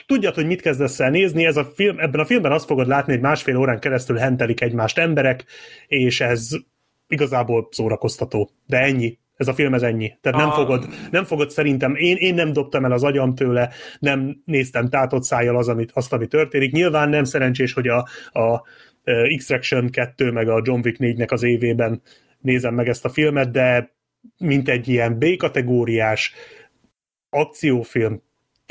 tudjad, 0.06 0.34
hogy 0.34 0.46
mit 0.46 0.60
kezdesz 0.60 1.00
el 1.00 1.10
nézni, 1.10 1.46
ez 1.46 1.56
a 1.56 1.64
film, 1.64 1.98
ebben 1.98 2.20
a 2.20 2.24
filmben 2.24 2.52
azt 2.52 2.66
fogod 2.66 2.86
látni, 2.86 3.12
hogy 3.12 3.22
másfél 3.22 3.56
órán 3.56 3.80
keresztül 3.80 4.16
hentelik 4.16 4.60
egymást 4.60 4.98
emberek, 4.98 5.44
és 5.86 6.20
ez 6.20 6.48
igazából 7.06 7.68
szórakoztató. 7.70 8.50
De 8.66 8.78
ennyi 8.78 9.18
ez 9.42 9.48
a 9.48 9.54
film 9.54 9.74
ez 9.74 9.82
ennyi. 9.82 10.12
Tehát 10.20 10.38
nem, 10.38 10.48
a... 10.48 10.52
fogod, 10.52 10.88
nem 11.10 11.24
fogod 11.24 11.50
szerintem, 11.50 11.94
én, 11.94 12.16
én 12.16 12.34
nem 12.34 12.52
dobtam 12.52 12.84
el 12.84 12.92
az 12.92 13.04
agyam 13.04 13.34
tőle, 13.34 13.70
nem 13.98 14.42
néztem 14.44 14.88
tátott 14.88 15.22
szájjal 15.22 15.56
az, 15.56 15.68
amit, 15.68 15.90
azt, 15.94 16.12
ami 16.12 16.26
történik. 16.26 16.72
Nyilván 16.72 17.08
nem 17.08 17.24
szerencsés, 17.24 17.72
hogy 17.72 17.88
a, 17.88 18.08
a 18.40 18.62
Extraction 19.04 19.90
2 19.90 20.32
meg 20.32 20.48
a 20.48 20.60
John 20.64 20.80
Wick 20.84 20.96
4-nek 21.00 21.30
az 21.32 21.42
évében 21.42 22.02
nézem 22.40 22.74
meg 22.74 22.88
ezt 22.88 23.04
a 23.04 23.08
filmet, 23.08 23.50
de 23.50 23.94
mint 24.38 24.68
egy 24.68 24.88
ilyen 24.88 25.18
B-kategóriás, 25.18 26.34
akciófilm, 27.30 28.22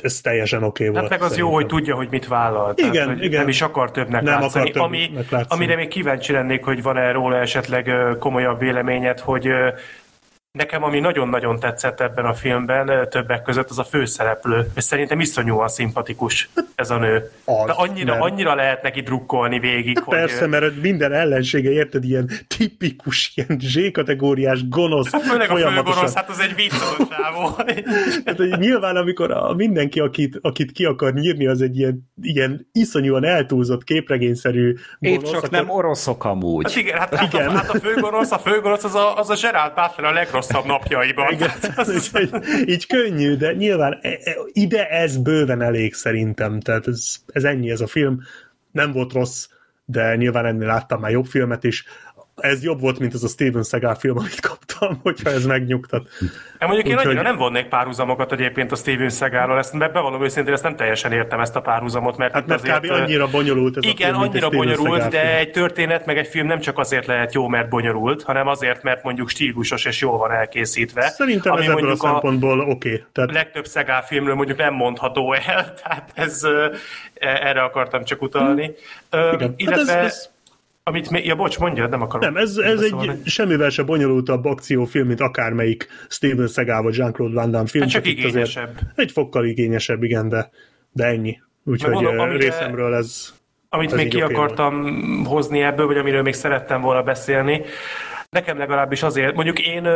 ez 0.03 0.21
teljesen 0.21 0.63
oké 0.63 0.87
okay 0.87 1.01
Hát 1.01 1.07
volt. 1.09 1.21
meg 1.21 1.29
az 1.31 1.37
jó, 1.37 1.45
szerintem. 1.45 1.53
hogy 1.53 1.65
tudja, 1.65 1.95
hogy 1.95 2.07
mit 2.09 2.27
vállal. 2.27 2.73
Igen, 2.75 2.91
Tehát, 2.91 3.07
hogy 3.07 3.23
igen. 3.23 3.39
Nem 3.39 3.47
is 3.47 3.61
akar 3.61 3.91
többnek 3.91 4.21
Nem 4.21 4.39
látszani. 4.39 4.69
akar 4.69 4.81
ami, 4.81 5.05
többnek 5.05 5.29
látszani. 5.29 5.63
amire 5.63 5.75
még 5.75 5.87
kíváncsi 5.87 6.31
lennék, 6.31 6.63
hogy 6.63 6.81
van-e 6.81 7.11
róla 7.11 7.37
esetleg 7.37 7.91
komolyabb 8.19 8.59
véleményed, 8.59 9.19
hogy 9.19 9.47
Nekem, 10.51 10.83
ami 10.83 10.99
nagyon-nagyon 10.99 11.59
tetszett 11.59 11.99
ebben 12.01 12.25
a 12.25 12.33
filmben, 12.33 13.09
többek 13.09 13.41
között, 13.41 13.69
az 13.69 13.79
a 13.79 13.83
főszereplő. 13.83 14.71
És 14.75 14.83
szerintem 14.83 15.19
iszonyúan 15.19 15.67
szimpatikus 15.67 16.49
ez 16.75 16.89
a 16.89 16.97
nő. 16.97 17.31
Az, 17.45 17.65
De 17.65 17.71
annyira, 17.71 18.11
mert- 18.17 18.31
annyira 18.31 18.55
lehet 18.55 18.81
neki 18.81 19.01
drukkolni 19.01 19.59
végig, 19.59 19.95
Hát 19.97 20.05
hogy... 20.05 20.17
persze, 20.17 20.43
ö, 20.43 20.47
mert 20.47 20.81
minden 20.81 21.13
ellensége, 21.13 21.69
érted, 21.69 22.03
ilyen 22.03 22.29
tipikus, 22.57 23.31
ilyen 23.35 23.59
Z-kategóriás, 23.59 24.67
gonosz, 24.69 25.09
Főleg 25.09 25.49
a 25.49 25.55
főgonosz, 25.55 26.13
hát 26.13 26.29
az 26.29 26.39
egy 26.39 26.55
vicc 26.55 26.73
az 26.73 26.95
a 26.99 27.07
csávó. 27.09 27.49
Hát, 28.25 28.37
hogy 28.37 28.57
nyilván, 28.59 28.95
amikor 28.95 29.31
a, 29.31 29.53
mindenki, 29.53 29.99
akit, 29.99 30.39
akit 30.41 30.71
ki 30.71 30.85
akar 30.85 31.13
nyírni, 31.13 31.47
az 31.47 31.61
egy 31.61 31.77
ilyen, 31.77 32.11
ilyen 32.21 32.69
iszonyúan 32.71 33.23
eltúlzott 33.25 33.83
képregényszerű 33.83 34.75
Épp 34.99 35.15
gonosz, 35.15 35.31
csak 35.31 35.43
akkor- 35.43 35.49
nem 35.57 35.69
oroszok 35.69 36.23
amúgy. 36.25 36.63
Hát 36.63 36.75
igen, 36.75 36.97
hát, 36.99 37.15
hát, 37.15 37.33
Igen. 37.33 37.47
A, 37.47 37.51
hát 37.51 37.69
a 37.69 37.79
főgonosz, 37.79 38.31
a 38.31 38.37
főgonosz 38.39 38.83
az 38.83 38.95
a, 38.95 39.17
az 39.17 39.29
a 39.29 39.35
Gerald 39.41 39.73
Butler 39.73 40.05
a 40.11 40.13
legrosszabb 40.13 40.39
napjaiban. 40.65 41.33
Igen, 41.33 41.51
így, 41.95 42.69
így 42.69 42.87
könnyű, 42.87 43.35
de 43.35 43.53
nyilván 43.53 43.99
e- 44.01 44.19
e- 44.23 44.35
ide 44.51 44.87
ez 44.89 45.17
bőven 45.17 45.61
elég 45.61 45.93
szerintem, 45.93 46.59
tehát 46.59 46.87
ez, 46.87 47.15
ez 47.27 47.43
ennyi 47.43 47.69
ez 47.69 47.81
a 47.81 47.87
film, 47.87 48.19
nem 48.71 48.91
volt 48.91 49.13
rossz, 49.13 49.47
de 49.85 50.15
nyilván 50.15 50.45
ennél 50.45 50.67
láttam 50.67 50.99
már 50.99 51.11
jobb 51.11 51.25
filmet 51.25 51.63
is, 51.63 51.83
ez 52.35 52.63
jobb 52.63 52.79
volt, 52.79 52.99
mint 52.99 53.13
az 53.13 53.23
a 53.23 53.27
Steven 53.27 53.63
Seagal 53.63 53.95
film, 53.95 54.17
amit 54.17 54.39
kaptam, 54.39 54.99
hogyha 55.03 55.29
ez 55.29 55.45
megnyugtat. 55.45 56.07
Hát 56.59 56.69
mondjuk 56.69 56.87
én 56.87 56.93
Úgyhogy- 56.93 57.07
annyira 57.07 57.21
nem 57.29 57.37
vonnék 57.37 57.65
párhuzamokat 57.67 58.31
egyébként 58.31 58.71
a 58.71 58.75
Steven 58.75 59.09
Seagal-ral, 59.09 59.57
ezt 59.57 59.77
be- 59.77 59.89
bevallom 59.89 60.23
őszintén, 60.23 60.53
ezt 60.53 60.63
nem 60.63 60.75
teljesen 60.75 61.11
értem 61.11 61.39
ezt 61.39 61.55
a 61.55 61.61
párhuzamot, 61.61 62.17
mert, 62.17 62.33
Hát 62.33 62.45
mert 62.47 62.61
azért, 62.61 62.79
kb. 62.79 62.91
annyira 62.91 63.27
bonyolult 63.27 63.77
ez 63.77 63.83
a 63.85 63.87
Igen, 63.87 64.09
film, 64.09 64.21
mint 64.21 64.35
egy 64.35 64.43
annyira 64.43 64.57
bonyolult, 64.63 65.01
Seagal 65.01 65.09
de 65.09 65.19
film. 65.27 65.37
egy 65.37 65.51
történet 65.51 66.05
meg 66.05 66.17
egy 66.17 66.27
film 66.27 66.47
nem 66.47 66.59
csak 66.59 66.77
azért 66.77 67.05
lehet 67.05 67.33
jó, 67.33 67.47
mert 67.47 67.69
bonyolult, 67.69 68.23
hanem 68.23 68.47
azért, 68.47 68.83
mert 68.83 69.03
mondjuk 69.03 69.29
stílusos 69.29 69.85
és 69.85 70.01
jól 70.01 70.17
van 70.17 70.31
elkészítve. 70.31 71.09
Szerintem 71.09 71.51
ami 71.51 71.61
ez 71.65 71.69
ebből 71.71 71.91
a 71.91 71.95
szempontból 71.95 72.59
oké. 72.59 72.69
Okay. 72.71 73.03
Tehát 73.11 73.31
legtöbb 73.31 73.65
Szegál 73.65 74.03
filmről 74.05 74.35
mondjuk 74.35 74.57
nem 74.57 74.73
mondható 74.73 75.33
el, 75.33 75.73
tehát 75.83 76.11
ez, 76.13 76.43
ö, 76.43 76.65
e- 77.13 77.39
erre 77.47 77.61
akartam 77.61 78.03
csak 78.03 78.21
utalni. 78.21 78.71
Ö, 79.09 79.31
igen. 79.33 79.39
Hát 79.39 79.53
Illetve, 79.55 79.97
ez, 79.97 80.05
ez, 80.05 80.29
amit 80.83 81.09
még, 81.09 81.25
ja 81.25 81.35
bocs, 81.35 81.57
mondja, 81.59 81.87
nem 81.87 82.01
akarom. 82.01 82.33
nem, 82.33 82.43
ez, 82.43 82.57
ez 82.57 82.81
egy 82.81 83.11
semmivel 83.25 83.69
se 83.69 83.83
bonyolultabb 83.83 84.45
akciófilm, 84.45 85.07
mint 85.07 85.19
akármelyik 85.19 85.87
Steven 86.09 86.47
Seagal 86.47 86.81
vagy 86.81 86.97
Jean-Claude 86.97 87.35
Van 87.35 87.51
Damme 87.51 87.67
film. 87.67 87.83
Hát 87.83 87.91
csak 87.91 88.01
azért 88.03 88.17
igényesebb. 88.17 88.79
Egy 88.95 89.11
fokkal 89.11 89.45
igényesebb, 89.45 90.03
igen, 90.03 90.29
de, 90.29 90.49
de 90.91 91.05
ennyi. 91.05 91.41
Úgyhogy 91.63 91.91
mondom, 91.93 92.19
amire- 92.19 92.43
részemről 92.43 92.93
ez... 92.93 93.33
Amit 93.69 93.91
Ez 93.91 93.97
még 93.97 94.07
ki 94.09 94.21
akartam 94.21 94.85
hozni 95.25 95.61
ebből, 95.61 95.85
vagy 95.85 95.97
amiről 95.97 96.21
még 96.21 96.33
szerettem 96.33 96.81
volna 96.81 97.03
beszélni, 97.03 97.61
nekem 98.29 98.57
legalábbis 98.57 99.03
azért, 99.03 99.35
mondjuk 99.35 99.59
én 99.59 99.87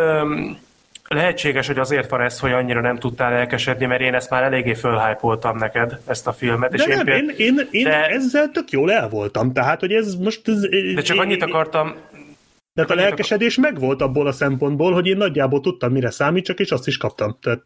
lehetséges, 1.07 1.67
hogy 1.67 1.77
azért 1.77 2.09
van 2.09 2.21
ez, 2.21 2.39
hogy 2.39 2.51
annyira 2.51 2.81
nem 2.81 2.97
tudtál 2.97 3.33
elkesedni, 3.33 3.85
mert 3.85 4.01
én 4.01 4.13
ezt 4.13 4.29
már 4.29 4.43
eléggé 4.43 4.73
fölhájpoltam 4.73 5.57
neked, 5.57 5.99
ezt 6.07 6.27
a 6.27 6.33
filmet. 6.33 6.71
De 6.71 6.77
és 6.77 6.85
nem, 6.95 7.05
péld- 7.05 7.29
én, 7.29 7.35
én, 7.37 7.67
én 7.71 7.83
de- 7.83 8.07
ezzel 8.07 8.49
tök 8.51 8.69
jól 8.71 8.91
el 8.91 9.09
voltam, 9.09 9.53
tehát, 9.53 9.79
hogy 9.79 9.91
ez 9.91 10.15
most... 10.15 10.47
Ez, 10.47 10.61
de 10.95 11.01
csak 11.01 11.19
annyit 11.19 11.43
akartam, 11.43 11.95
De 12.73 12.85
a 12.87 12.93
lelkesedés 12.95 13.57
megvolt 13.57 14.01
abból 14.01 14.27
a 14.27 14.31
szempontból, 14.31 14.93
hogy 14.93 15.07
én 15.07 15.17
nagyjából 15.17 15.61
tudtam, 15.61 15.91
mire 15.91 16.11
számít, 16.11 16.45
csak 16.45 16.59
és 16.59 16.71
azt 16.71 16.87
is 16.87 16.97
kaptam. 16.97 17.37
Tehát 17.41 17.63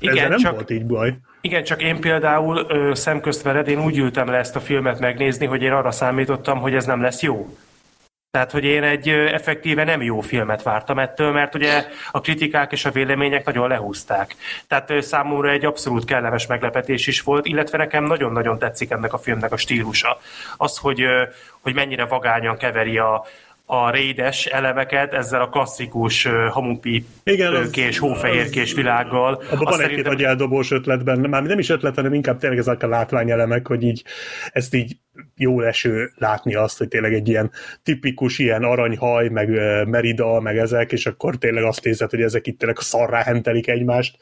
ezzel 0.00 0.14
igen, 0.14 0.28
nem 0.28 0.38
csak, 0.38 0.54
volt 0.54 0.70
így 0.70 0.86
baj. 0.86 1.16
igen, 1.40 1.64
csak 1.64 1.82
én 1.82 2.00
például 2.00 2.66
ö, 2.68 2.94
szemközt 2.94 3.42
veled, 3.42 3.68
én 3.68 3.84
úgy 3.84 3.98
ültem 3.98 4.28
le 4.28 4.36
ezt 4.36 4.56
a 4.56 4.60
filmet 4.60 5.00
megnézni, 5.00 5.46
hogy 5.46 5.62
én 5.62 5.72
arra 5.72 5.90
számítottam, 5.90 6.58
hogy 6.58 6.74
ez 6.74 6.84
nem 6.84 7.00
lesz 7.00 7.22
jó. 7.22 7.56
Tehát, 8.36 8.50
hogy 8.50 8.64
én 8.64 8.82
egy 8.82 9.08
effektíve 9.08 9.84
nem 9.84 10.02
jó 10.02 10.20
filmet 10.20 10.62
vártam 10.62 10.98
ettől, 10.98 11.32
mert 11.32 11.54
ugye 11.54 11.84
a 12.10 12.20
kritikák 12.20 12.72
és 12.72 12.84
a 12.84 12.90
vélemények 12.90 13.44
nagyon 13.44 13.68
lehúzták. 13.68 14.34
Tehát 14.68 15.02
számomra 15.02 15.50
egy 15.50 15.64
abszolút 15.64 16.04
kellemes 16.04 16.46
meglepetés 16.46 17.06
is 17.06 17.20
volt, 17.20 17.46
illetve 17.46 17.78
nekem 17.78 18.04
nagyon-nagyon 18.04 18.58
tetszik 18.58 18.90
ennek 18.90 19.12
a 19.12 19.18
filmnek 19.18 19.52
a 19.52 19.56
stílusa. 19.56 20.18
Az, 20.56 20.76
hogy, 20.76 21.04
hogy 21.60 21.74
mennyire 21.74 22.04
vagányan 22.04 22.56
keveri 22.56 22.98
a, 22.98 23.24
a 23.66 23.90
rédes 23.90 24.46
elemeket 24.46 25.12
ezzel 25.14 25.40
a 25.40 25.48
klasszikus 25.48 26.28
hamupi 26.50 27.06
önkés, 27.24 27.98
hófehérkés 27.98 28.72
világgal. 28.72 29.34
Abban 29.34 29.64
van 29.64 29.72
egy-két 29.72 29.86
szerintem- 29.86 30.12
agyeldobós 30.12 30.70
ötlet 30.70 31.04
benne, 31.04 31.28
már 31.28 31.42
nem 31.42 31.58
is 31.58 31.68
ötlet, 31.68 31.94
hanem 31.94 32.14
inkább 32.14 32.38
tényleg 32.38 32.58
ezek 32.58 32.82
a 32.82 32.88
látványelemek, 32.88 33.66
hogy 33.66 33.82
így 33.82 34.04
ezt 34.52 34.74
így 34.74 34.96
jó 35.36 35.60
eső 35.60 36.12
látni 36.16 36.54
azt, 36.54 36.78
hogy 36.78 36.88
tényleg 36.88 37.14
egy 37.14 37.28
ilyen 37.28 37.50
tipikus 37.82 38.38
ilyen 38.38 38.62
aranyhaj, 38.62 39.28
meg 39.28 39.48
merida, 39.86 40.40
meg 40.40 40.58
ezek, 40.58 40.92
és 40.92 41.06
akkor 41.06 41.36
tényleg 41.36 41.64
azt 41.64 41.86
érzed, 41.86 42.10
hogy 42.10 42.22
ezek 42.22 42.46
itt 42.46 42.58
tényleg 42.58 42.78
szarrá 42.78 43.22
hentelik 43.22 43.68
egymást. 43.68 44.18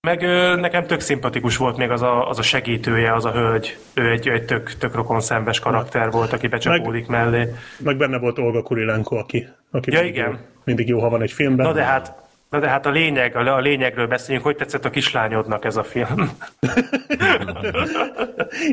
Meg 0.00 0.22
ö, 0.22 0.56
nekem 0.56 0.86
tök 0.86 1.00
szimpatikus 1.00 1.56
volt 1.56 1.76
még 1.76 1.90
az 1.90 2.02
a, 2.02 2.28
az 2.28 2.38
a 2.38 2.42
segítője, 2.42 3.14
az 3.14 3.24
a 3.24 3.32
hölgy. 3.32 3.78
Ő 3.94 4.10
egy, 4.10 4.28
egy 4.28 4.44
tök, 4.44 4.72
tök 4.72 4.94
rokon 4.94 5.20
szembes 5.20 5.58
karakter 5.58 6.10
volt, 6.10 6.32
aki 6.32 6.46
becsapódik 6.46 7.06
mellé. 7.06 7.48
Meg 7.78 7.96
benne 7.96 8.18
volt 8.18 8.38
Olga 8.38 8.62
Kurilenko, 8.62 9.16
aki, 9.16 9.48
aki 9.70 9.92
Ja, 9.92 10.00
mindig, 10.00 10.16
igen. 10.16 10.30
Jó, 10.30 10.36
mindig 10.64 10.88
jó, 10.88 11.00
ha 11.00 11.08
van 11.08 11.22
egy 11.22 11.32
filmben. 11.32 11.66
Na 11.66 11.72
de 11.72 11.82
hát, 11.82 12.27
na 12.50 12.58
de 12.60 12.68
hát 12.68 12.86
a 12.86 12.90
lényeg, 12.90 13.36
a, 13.36 13.58
lényegről 13.60 14.06
beszéljünk, 14.06 14.44
hogy 14.46 14.56
tetszett 14.56 14.84
a 14.84 14.90
kislányodnak 14.90 15.64
ez 15.64 15.76
a 15.76 15.84
film. 15.84 16.30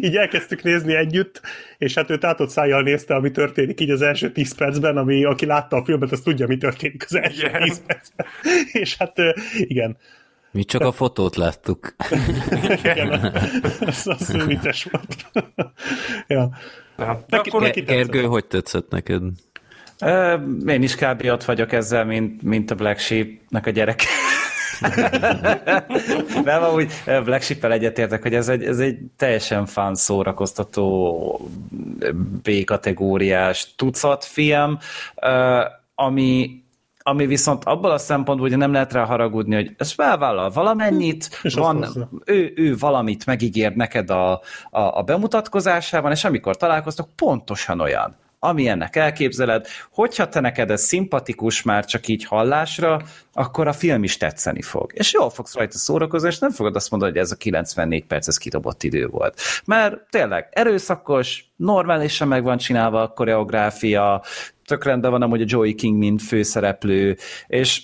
így 0.02 0.16
elkezdtük 0.16 0.64
nézni 0.64 0.96
együtt, 0.96 1.42
és 1.78 1.94
hát 1.94 2.10
ő 2.10 2.18
tátott 2.18 2.50
szájjal 2.50 2.82
nézte, 2.82 3.16
ami 3.16 3.32
történik 3.32 3.80
így 3.82 3.90
az 3.90 4.02
első 4.02 4.32
10 4.32 4.56
percben, 4.56 4.98
ami 4.98 5.24
aki 5.24 5.46
látta 5.46 5.76
a 5.76 5.84
filmet, 5.86 6.12
az 6.12 6.22
tudja, 6.22 6.48
mi 6.48 6.58
történik 6.58 7.04
az 7.08 7.16
első 7.16 7.48
Igen. 7.48 7.62
10 7.62 7.82
percben. 7.86 8.26
És 8.82 8.98
hát 8.98 9.14
igen, 9.54 9.98
Mi 10.52 10.64
csak 10.64 10.82
a 10.82 10.92
fotót 10.92 11.36
láttuk. 11.36 11.96
igen, 12.84 13.10
az, 13.80 14.08
az 14.08 14.46
vicces 14.46 14.88
volt. 14.92 15.26
ja. 16.28 16.50
Na, 16.98 17.06
de 17.06 17.38
Neki- 17.38 17.50
akkor 17.50 17.62
neki- 17.62 17.82
Ge- 17.82 17.96
Gergő, 17.96 18.24
hogy 18.24 18.46
tetszett 18.46 18.90
neked? 18.90 19.22
Én 20.68 20.84
is 20.84 20.96
kb. 20.96 21.26
ott 21.26 21.44
vagyok 21.44 21.72
ezzel, 21.72 22.06
mint, 22.06 22.42
mint 22.42 22.72
a 22.72 22.76
Black 22.76 23.00
Sheep-nek 23.00 23.66
a 23.66 23.70
gyerek. 23.70 24.04
Nem, 26.44 26.64
amúgy 26.64 26.92
Black 27.24 27.42
Sheep-el 27.42 27.72
egyetértek, 27.72 28.22
hogy 28.22 28.34
ez 28.34 28.50
egy, 28.50 28.64
ez 28.64 28.80
egy 28.80 28.98
teljesen 29.18 29.66
fán 29.66 29.96
szórakoztató 29.96 31.50
B-kategóriás 32.44 33.76
tucat 33.76 34.26
film, 34.26 34.78
ami 35.96 36.64
ami 37.08 37.26
viszont 37.26 37.64
abból 37.64 37.92
a 37.92 37.98
szempontból, 37.98 38.50
hogy 38.50 38.58
nem 38.58 38.72
lehet 38.72 38.94
rá 38.94 39.06
haragudni, 39.06 39.56
hogy 39.56 39.72
ez 39.78 39.92
felvállal 39.92 40.50
valamennyit, 40.50 41.40
És 41.42 41.54
van, 41.54 42.10
ő, 42.26 42.54
ő 42.56 42.76
valamit 42.78 43.26
megígér 43.26 43.76
neked 43.76 44.10
a, 44.10 44.32
a, 44.32 44.40
a 44.80 45.02
bemutatkozásában, 45.02 46.12
és 46.12 46.24
amikor 46.24 46.58
találkoztok, 46.58 47.10
pontosan 47.16 47.80
olyan 47.80 48.16
ami 48.48 48.68
ennek 48.68 48.96
elképzeled, 48.96 49.68
hogyha 49.92 50.30
te 50.30 50.40
neked 50.40 50.72
ez 50.72 50.82
szimpatikus 50.82 51.64
már 51.64 51.86
csak 51.86 52.08
így 52.08 52.26
hallásra, 52.26 53.02
akkor 53.34 53.68
a 53.68 53.74
film 53.74 54.04
is 54.04 54.18
tetszeni 54.18 54.62
fog. 54.62 54.92
És 54.94 55.14
jól 55.14 55.30
fogsz 55.30 55.56
rajta 55.56 55.78
szórakozni, 55.78 56.28
és 56.28 56.40
nem 56.40 56.52
fogod 56.52 56.76
azt 56.76 56.92
mondani, 56.92 57.12
hogy 57.12 57.22
ez 57.22 57.32
a 57.32 57.36
94 57.36 58.06
perc, 58.06 58.28
ez 58.28 58.38
kidobott 58.38 58.84
idő 58.84 59.08
volt. 59.08 59.42
Mert 59.66 60.10
tényleg 60.10 60.48
erőszakos, 60.52 61.46
normálisan 61.56 62.28
meg 62.28 62.44
van 62.44 62.58
csinálva 62.58 63.02
a 63.02 63.08
koreográfia, 63.08 64.24
tök 64.66 64.84
rendben 64.84 65.12
van 65.12 65.22
amúgy 65.22 65.42
a 65.42 65.46
Joey 65.48 65.76
King, 65.76 65.98
mint 65.98 66.22
főszereplő, 66.22 67.18
és 67.48 67.82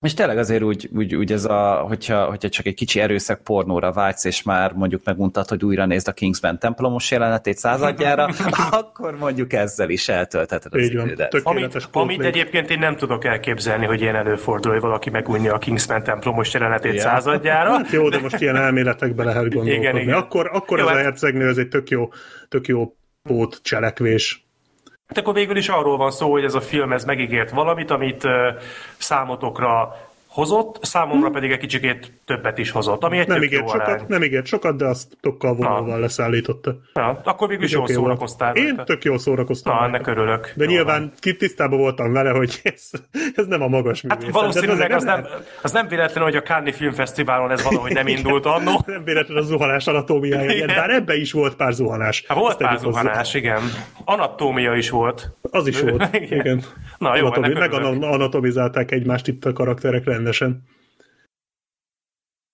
és 0.00 0.14
tényleg 0.14 0.38
azért 0.38 0.62
úgy, 0.62 0.88
úgy, 0.94 1.14
úgy 1.14 1.32
ez 1.32 1.44
a, 1.44 1.84
hogyha, 1.88 2.24
hogyha 2.24 2.48
csak 2.48 2.66
egy 2.66 2.74
kicsi 2.74 3.00
erőszak 3.00 3.42
pornóra 3.42 3.92
vágysz, 3.92 4.24
és 4.24 4.42
már 4.42 4.72
mondjuk 4.72 5.04
megmutat, 5.04 5.48
hogy 5.48 5.64
újra 5.64 5.86
nézd 5.86 6.08
a 6.08 6.12
Kingsman 6.12 6.58
templomos 6.58 7.10
jelenetét 7.10 7.56
századjára, 7.58 8.28
akkor 8.70 9.16
mondjuk 9.18 9.52
ezzel 9.52 9.90
is 9.90 10.08
eltöltheted 10.08 10.74
az 10.74 10.80
Így 10.80 10.96
van. 10.96 11.04
idődet. 11.06 11.34
Amit, 11.42 11.88
amit 11.92 12.22
egyébként 12.22 12.70
én 12.70 12.78
nem 12.78 12.96
tudok 12.96 13.24
elképzelni, 13.24 13.86
hogy 13.86 14.00
ilyen 14.00 14.16
előfordul, 14.16 14.72
hogy 14.72 14.80
valaki 14.80 15.10
megunja 15.10 15.54
a 15.54 15.58
Kingsman 15.58 16.02
templomos 16.02 16.52
jelenetét 16.52 16.94
Ja. 16.94 17.00
századjára. 17.00 17.70
Hát 17.70 17.90
jó, 17.98 18.08
de 18.08 18.20
most 18.20 18.40
ilyen 18.40 18.56
elméletekbe 18.56 19.24
lehet 19.24 19.40
gondolkodni. 19.42 19.72
Igen, 19.78 19.96
igen. 19.96 20.14
Akkor, 20.14 20.50
akkor 20.52 20.78
Jó, 20.78 20.84
ez 20.84 20.90
a 20.90 20.94
hát- 20.94 21.04
hercegnő, 21.04 21.48
ez 21.48 21.56
egy 21.56 21.68
tök 21.68 21.88
jó, 21.88 22.08
tök 22.48 22.66
jó 22.66 22.94
pót 23.22 23.60
cselekvés. 23.62 24.44
Hát 25.10 25.18
akkor 25.18 25.34
végül 25.34 25.56
is 25.56 25.68
arról 25.68 25.96
van 25.96 26.10
szó, 26.10 26.30
hogy 26.30 26.44
ez 26.44 26.54
a 26.54 26.60
film 26.60 26.92
ez 26.92 27.04
megígért 27.04 27.50
valamit, 27.50 27.90
amit 27.90 28.26
számotokra 28.98 29.96
hozott, 30.30 30.78
számomra 30.84 31.30
pedig 31.30 31.50
egy 31.50 31.58
kicsikét 31.58 32.12
többet 32.24 32.58
is 32.58 32.70
hozott, 32.70 33.04
ami 33.04 33.18
egy 33.18 33.28
Nem 33.28 33.42
ígért 33.42 33.68
sokat, 33.68 33.86
arány. 33.86 34.04
nem 34.08 34.22
ígért 34.22 34.46
sokat, 34.46 34.76
de 34.76 34.86
azt 34.86 35.16
tokkal 35.20 35.54
vonalval 35.54 36.00
leszállította. 36.00 36.74
Ja, 36.94 37.20
akkor 37.24 37.48
végül 37.48 37.64
is 37.64 37.70
jól 37.70 37.80
volt. 37.80 37.92
szórakoztál. 37.94 38.54
Én 38.56 38.64
rajta. 38.66 38.84
tök 38.84 39.04
jól 39.04 39.18
szórakoztam. 39.18 39.72
Rajta. 39.72 39.86
ennek 39.88 40.06
örülök. 40.06 40.52
De 40.56 40.64
Jó 40.64 40.70
nyilván 40.70 41.12
ki 41.18 41.36
tisztában 41.36 41.78
voltam 41.78 42.12
vele, 42.12 42.30
hogy 42.30 42.60
ez, 42.62 42.90
ez 43.34 43.46
nem 43.46 43.62
a 43.62 43.68
magas 43.68 44.04
Hát 44.08 44.18
művészet. 44.18 44.40
valószínűleg 44.40 44.88
De 44.88 44.94
az 44.94 45.04
nem, 45.04 45.26
az 45.62 45.72
nem 45.72 45.88
véletlen, 45.88 46.24
hogy 46.24 46.36
a 46.36 46.42
Cannes 46.42 46.76
Filmfesztiválon 46.76 47.50
ez 47.50 47.62
valahogy 47.62 47.92
nem 47.92 48.06
indult 48.16 48.46
annó. 48.46 48.80
Nem 48.86 49.04
véletlen 49.04 49.36
a 49.36 49.40
zuhanás 49.42 49.86
anatómiája, 49.86 50.50
Igen. 50.50 50.66
bár 50.66 50.90
ebbe 50.90 51.14
is 51.16 51.32
volt 51.32 51.54
pár 51.56 51.72
zuhanás. 51.72 52.24
Hát 52.28 52.38
volt 52.38 52.50
Ezt 52.50 52.58
pár 52.60 52.70
hozzá. 52.72 52.90
zuhanás, 53.00 53.34
igen. 53.34 53.60
Anatómia 54.04 54.74
is 54.74 54.90
volt. 54.90 55.30
Az 55.50 55.66
is 55.66 55.80
volt, 55.80 56.08
Igen. 56.14 56.40
igen. 56.40 56.62
Na 56.98 57.16
jó, 57.16 57.26
Anatomi, 57.26 57.52
meg 57.54 57.72
anatomizálták 58.00 58.90
egymást 58.90 59.26
itt 59.28 59.44
a 59.44 59.52
karakterek 59.52 60.04
rendesen. 60.20 60.62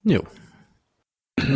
Jó. 0.03 0.21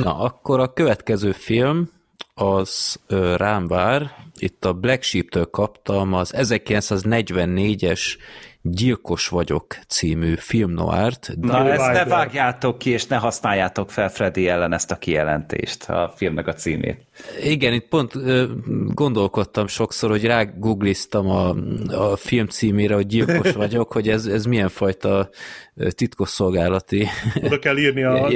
Na, 0.03 0.19
akkor 0.19 0.61
a 0.61 0.73
következő 0.73 1.33
film 1.33 1.91
az 2.35 3.01
ö, 3.07 3.37
rám 3.37 3.67
vár. 3.67 4.11
Itt 4.39 4.65
a 4.65 4.73
Black 4.73 5.03
Sheep-től 5.03 5.51
kaptam 5.51 6.13
az 6.13 6.35
1944-es 6.37 8.17
Gyilkos 8.63 9.29
vagyok 9.29 9.67
című 9.89 10.35
film 10.35 10.71
noirt. 10.71 11.31
Na, 11.41 11.63
Bill 11.63 11.73
ezt 11.73 11.93
ne 11.93 12.05
vágjátok 12.05 12.79
ki, 12.79 12.91
és 12.91 13.07
ne 13.07 13.17
használjátok 13.17 13.91
fel 13.91 14.09
Freddy 14.09 14.49
ellen 14.49 14.73
ezt 14.73 14.91
a 14.91 14.97
kijelentést, 14.97 15.89
a 15.89 16.13
filmnek 16.17 16.47
a 16.47 16.53
címét. 16.53 17.07
Igen, 17.43 17.73
itt 17.73 17.89
pont 17.89 18.13
gondolkodtam 18.95 19.67
sokszor, 19.67 20.11
hogy 20.11 20.25
rágoogliztam 20.25 21.29
a, 21.29 21.55
a 21.89 22.17
film 22.17 22.47
címére, 22.47 22.95
hogy 22.95 23.07
gyilkos 23.07 23.53
vagyok, 23.53 23.93
hogy 23.93 24.09
ez, 24.09 24.27
ez 24.27 24.45
milyen 24.45 24.69
fajta 24.69 25.29
titkosszolgálati 25.89 27.07
Oda 27.43 27.59
kell 27.59 27.77
írni 27.77 28.03
a 28.03 28.29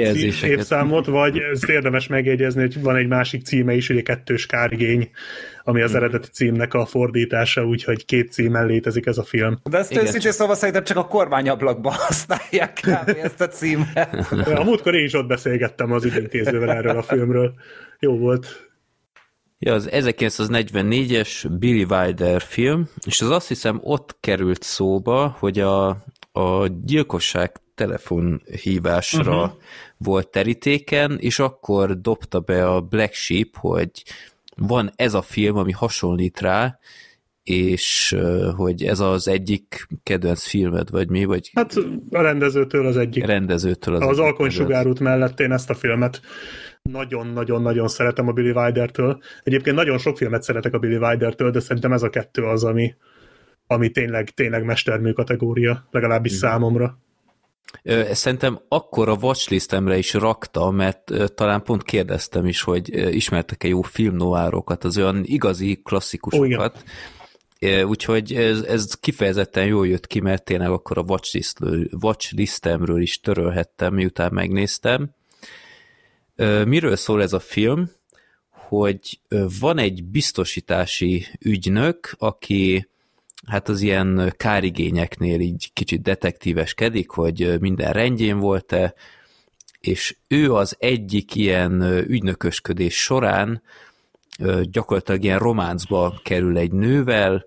évszámot, 0.43 1.05
vagy 1.05 1.37
ezt 1.37 1.69
érdemes 1.69 2.07
megjegyezni, 2.07 2.61
hogy 2.61 2.81
van 2.81 2.95
egy 2.95 3.07
másik 3.07 3.45
címe 3.45 3.73
is, 3.73 3.89
ugye 3.89 4.01
kettős 4.01 4.45
kárigény, 4.45 5.09
ami 5.63 5.81
az 5.81 5.95
eredeti 5.95 6.27
címnek 6.27 6.73
a 6.73 6.85
fordítása, 6.85 7.65
úgyhogy 7.65 8.05
két 8.05 8.31
címen 8.31 8.65
létezik 8.65 9.05
ez 9.05 9.17
a 9.17 9.23
film. 9.23 9.59
De 9.63 9.77
ezt 9.77 9.97
őszintén 9.97 10.31
szóval 10.31 10.55
szerintem 10.55 10.83
csak 10.83 10.97
a 10.97 11.07
kormányablakban 11.07 11.93
használják 11.93 12.73
kb. 12.73 13.17
ezt 13.23 13.41
a 13.41 13.47
címet. 13.47 14.31
A 14.31 14.63
múltkor 14.63 14.95
én 14.95 15.05
is 15.05 15.13
ott 15.13 15.27
beszélgettem 15.27 15.91
az 15.91 16.05
ügyintézővel 16.05 16.71
erről 16.71 16.97
a 16.97 17.01
filmről. 17.01 17.53
Jó 17.99 18.17
volt. 18.17 18.73
Ja, 19.59 19.73
az 19.73 19.89
1944-es 19.91 21.45
Billy 21.59 21.83
Wilder 21.89 22.41
film, 22.41 22.89
és 23.05 23.21
az 23.21 23.29
azt 23.29 23.47
hiszem 23.47 23.79
ott 23.83 24.17
került 24.19 24.63
szóba, 24.63 25.35
hogy 25.39 25.59
a, 25.59 26.03
a 26.35 26.67
gyilkosság 26.85 27.51
telefonhívásra 27.75 29.43
uh-huh. 29.43 29.59
volt 29.97 30.27
terítéken, 30.27 31.17
és 31.19 31.39
akkor 31.39 32.01
dobta 32.01 32.39
be 32.39 32.69
a 32.69 32.81
Black 32.81 33.13
Sheep, 33.13 33.55
hogy 33.57 33.89
van 34.55 34.91
ez 34.95 35.13
a 35.13 35.21
film, 35.21 35.57
ami 35.57 35.71
hasonlít 35.71 36.39
rá, 36.39 36.79
és 37.43 38.15
hogy 38.55 38.83
ez 38.83 38.99
az 38.99 39.27
egyik 39.27 39.87
kedvenc 40.03 40.43
filmed, 40.43 40.89
vagy 40.89 41.09
mi, 41.09 41.25
vagy 41.25 41.51
Hát 41.53 41.73
a 42.11 42.21
rendezőtől 42.21 42.85
az 42.85 42.97
egyik. 42.97 43.25
rendezőtől 43.25 43.95
az, 43.95 44.07
Az. 44.07 44.19
Alkonysugárút 44.19 44.99
mellett 44.99 45.39
én 45.39 45.51
ezt 45.51 45.69
a 45.69 45.73
filmet 45.73 46.21
nagyon-nagyon-nagyon 46.81 47.87
szeretem 47.87 48.27
a 48.27 48.31
Billy 48.31 48.51
Wilder-től. 48.51 49.19
Egyébként 49.43 49.75
nagyon 49.75 49.97
sok 49.97 50.17
filmet 50.17 50.43
szeretek 50.43 50.73
a 50.73 50.79
Billy 50.79 50.97
Wilder-től, 50.97 51.51
de 51.51 51.59
szerintem 51.59 51.91
ez 51.91 52.03
a 52.03 52.09
kettő 52.09 52.43
az, 52.43 52.63
ami, 52.63 52.95
ami 53.67 53.89
tényleg, 53.89 54.29
tényleg 54.29 54.63
mestermű 54.63 55.11
kategória, 55.11 55.87
legalábbis 55.91 56.31
Mhm. 56.31 56.41
számomra. 56.41 56.97
Szerintem 58.11 58.59
akkor 58.67 59.09
a 59.09 59.17
watchlistemre 59.21 59.97
is 59.97 60.13
rakta, 60.13 60.71
mert 60.71 61.11
talán 61.35 61.63
pont 61.63 61.83
kérdeztem 61.83 62.45
is, 62.45 62.61
hogy 62.61 63.15
ismertek-e 63.15 63.67
jó 63.67 63.81
filmnoárokat, 63.81 64.83
az 64.83 64.97
olyan 64.97 65.21
igazi 65.23 65.81
klasszikusokat. 65.83 66.83
Ö, 67.59 67.81
Úgyhogy 67.83 68.33
ez, 68.33 68.61
ez 68.61 68.93
kifejezetten 68.93 69.65
jól 69.65 69.87
jött 69.87 70.07
ki, 70.07 70.19
mert 70.19 70.43
tényleg 70.43 70.69
akkor 70.69 70.97
a 70.97 71.01
watchlist, 71.07 71.57
watchlistemről 72.01 73.01
is 73.01 73.19
törölhettem, 73.19 73.93
miután 73.93 74.33
megnéztem. 74.33 75.09
Miről 76.65 76.95
szól 76.95 77.21
ez 77.21 77.33
a 77.33 77.39
film? 77.39 77.89
Hogy 78.49 79.19
van 79.59 79.77
egy 79.77 80.03
biztosítási 80.03 81.25
ügynök, 81.39 82.15
aki 82.17 82.89
hát 83.45 83.69
az 83.69 83.81
ilyen 83.81 84.33
kárigényeknél 84.37 85.39
így 85.39 85.69
kicsit 85.73 86.01
detektíveskedik, 86.01 87.09
hogy 87.09 87.59
minden 87.59 87.93
rendjén 87.93 88.39
volt-e, 88.39 88.93
és 89.79 90.15
ő 90.27 90.53
az 90.53 90.75
egyik 90.79 91.35
ilyen 91.35 91.81
ügynökösködés 92.07 93.01
során 93.01 93.61
gyakorlatilag 94.61 95.23
ilyen 95.23 95.39
románcba 95.39 96.19
kerül 96.23 96.57
egy 96.57 96.71
nővel, 96.71 97.45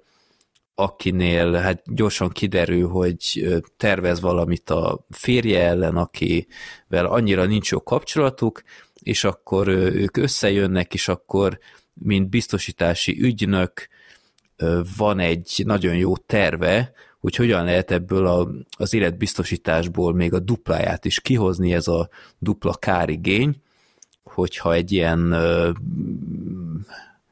akinél 0.75 1.53
hát 1.53 1.83
gyorsan 1.95 2.29
kiderül, 2.29 2.89
hogy 2.89 3.49
tervez 3.77 4.21
valamit 4.21 4.71
a 4.71 5.07
férje 5.11 5.61
ellen, 5.61 5.97
akivel 5.97 7.07
annyira 7.07 7.45
nincs 7.45 7.71
jó 7.71 7.83
kapcsolatuk, 7.83 8.63
és 9.03 9.25
akkor 9.25 9.69
ők 9.69 10.17
összejönnek, 10.17 10.95
és 10.95 11.09
akkor 11.09 11.59
mint 11.93 12.29
biztosítási 12.29 13.23
ügynök 13.23 13.89
van 14.97 15.19
egy 15.19 15.63
nagyon 15.65 15.97
jó 15.97 16.17
terve, 16.17 16.93
hogy 17.21 17.37
hogyan 17.37 17.65
lehet 17.65 17.91
ebből 17.91 18.27
a, 18.27 18.49
az 18.71 18.95
életbiztosításból 18.95 20.15
még 20.15 20.35
a 20.35 20.39
dupláját 20.39 21.05
is 21.05 21.21
kihozni, 21.21 21.75
ez 21.75 21.89
a 21.89 22.09
dupla 22.39 22.75
kárigény, 22.75 23.63
hogyha 24.23 24.73
egy 24.73 24.93
ilyen, 24.93 25.35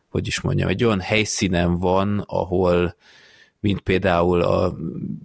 hogy 0.09 0.27
is 0.27 0.41
mondjam, 0.41 0.69
egy 0.69 0.85
olyan 0.85 1.01
helyszínen 1.01 1.79
van, 1.79 2.25
ahol, 2.27 2.97
mint 3.61 3.81
például 3.81 4.43
a 4.43 4.77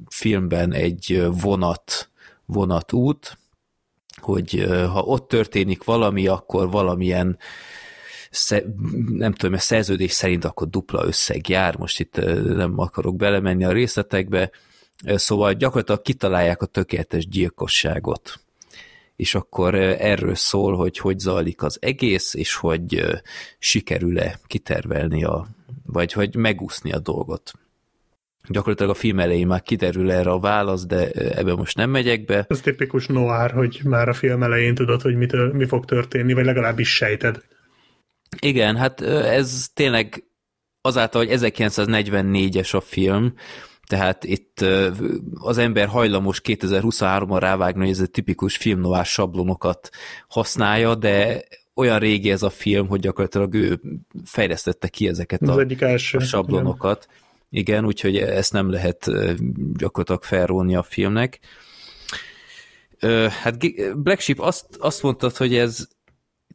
filmben 0.10 0.74
egy 0.74 1.28
vonat, 1.42 2.10
vonatút, 2.46 3.38
hogy 4.22 4.66
ha 4.92 5.02
ott 5.02 5.28
történik 5.28 5.84
valami, 5.84 6.28
akkor 6.28 6.70
valamilyen 6.70 7.38
nem 9.10 9.32
tudom, 9.32 9.54
a 9.54 9.60
szerződés 9.60 10.12
szerint 10.12 10.46
akkor 10.46 10.70
dupla 10.70 11.06
összeg 11.06 11.50
jár, 11.50 11.78
most 11.78 12.00
itt 12.00 12.16
nem 12.56 12.80
akarok 12.80 13.16
belemenni 13.16 13.66
a 13.66 13.72
részletekbe, 13.72 14.50
szóval 15.06 15.54
gyakorlatilag 15.54 16.02
kitalálják 16.02 16.62
a 16.62 16.66
tökéletes 16.66 17.28
gyilkosságot. 17.28 18.40
És 19.16 19.36
akkor 19.36 19.76
erről 19.76 20.36
szól, 20.36 20.76
hogy 20.76 20.98
hogy 20.98 21.20
zajlik 21.20 21.64
az 21.64 21.78
egész, 21.82 22.34
és 22.34 22.56
hogy 22.56 23.06
sikerül-e 23.60 24.40
kitervelni, 24.48 25.24
a, 25.24 25.48
vagy 25.86 26.14
hogy 26.14 26.36
megúszni 26.36 26.92
a 26.92 27.00
dolgot. 27.00 27.52
Gyakorlatilag 28.48 28.92
a 28.92 28.96
film 28.96 29.20
elején 29.20 29.48
már 29.48 29.62
kiderül 29.62 30.12
erre 30.12 30.30
a 30.30 30.40
válasz, 30.40 30.86
de 30.86 31.10
ebbe 31.12 31.56
most 31.56 31.76
nem 31.76 31.90
megyek 31.90 32.26
be. 32.26 32.46
Ez 32.50 32.62
tipikus 32.62 33.08
noir, 33.08 33.52
hogy 33.52 33.82
már 33.84 34.10
a 34.10 34.14
film 34.14 34.44
elején 34.44 34.76
tudod, 34.76 35.02
hogy 35.02 35.16
mit, 35.16 35.54
mi 35.54 35.66
fog 35.66 35.86
történni, 35.86 36.34
vagy 36.34 36.46
legalábbis 36.46 36.96
sejted. 36.96 37.42
Igen, 38.40 38.76
hát 38.76 39.02
ez 39.02 39.70
tényleg 39.74 40.24
azáltal, 40.82 41.26
hogy 41.26 41.40
1944-es 41.42 42.76
a 42.76 42.82
film, 42.82 43.34
tehát 43.88 44.24
itt 44.24 44.66
az 45.34 45.58
ember 45.58 45.88
hajlamos 45.88 46.42
2023-ban 46.44 47.38
rávágni, 47.40 47.82
hogy 47.82 47.90
ez 47.90 48.00
egy 48.00 48.12
tipikus 48.12 48.58
filmnoár 48.58 49.06
sablonokat 49.06 49.90
használja, 50.28 50.96
de 50.96 51.44
olyan 51.76 52.00
régi 52.00 52.32
ez 52.32 52.44
a 52.44 52.50
film, 52.50 52.88
hogy 52.88 53.00
gyakorlatilag 53.00 53.54
ő 53.54 53.82
fejlesztette 54.24 54.88
ki 54.88 55.08
ezeket 55.08 55.42
a, 55.42 55.66
első. 55.80 56.18
a 56.18 56.22
sablonokat. 56.22 57.08
Igen, 57.50 57.86
úgyhogy 57.86 58.18
ezt 58.18 58.54
nem 58.54 58.70
lehet 58.70 59.12
gyakorlatilag 59.74 60.24
felróni 60.24 60.76
a 60.76 60.84
filmnek. 60.84 61.40
Hát 63.42 63.58
Black 63.98 64.20
Sheep 64.20 64.40
azt, 64.40 64.66
azt 64.80 65.04
mondtad, 65.04 65.36
hogy 65.36 65.56
ez 65.56 65.88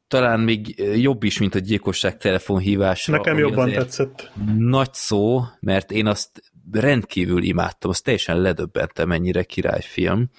talán 0.08 0.40
még 0.40 0.84
jobb 0.96 1.22
is, 1.22 1.38
mint 1.38 1.54
a 1.54 1.58
gyilkosság 1.58 2.16
telefonhívásra. 2.16 3.16
Nekem 3.16 3.38
jobban 3.38 3.72
tetszett. 3.72 4.30
Nagy 4.56 4.92
szó, 4.92 5.42
mert 5.60 5.90
én 5.90 6.06
azt 6.06 6.42
rendkívül 6.72 7.42
imádtam, 7.42 7.90
azt 7.90 8.04
teljesen 8.04 8.40
ledöbbentem, 8.40 9.08
mennyire 9.08 9.42
királyfilm. 9.42 10.30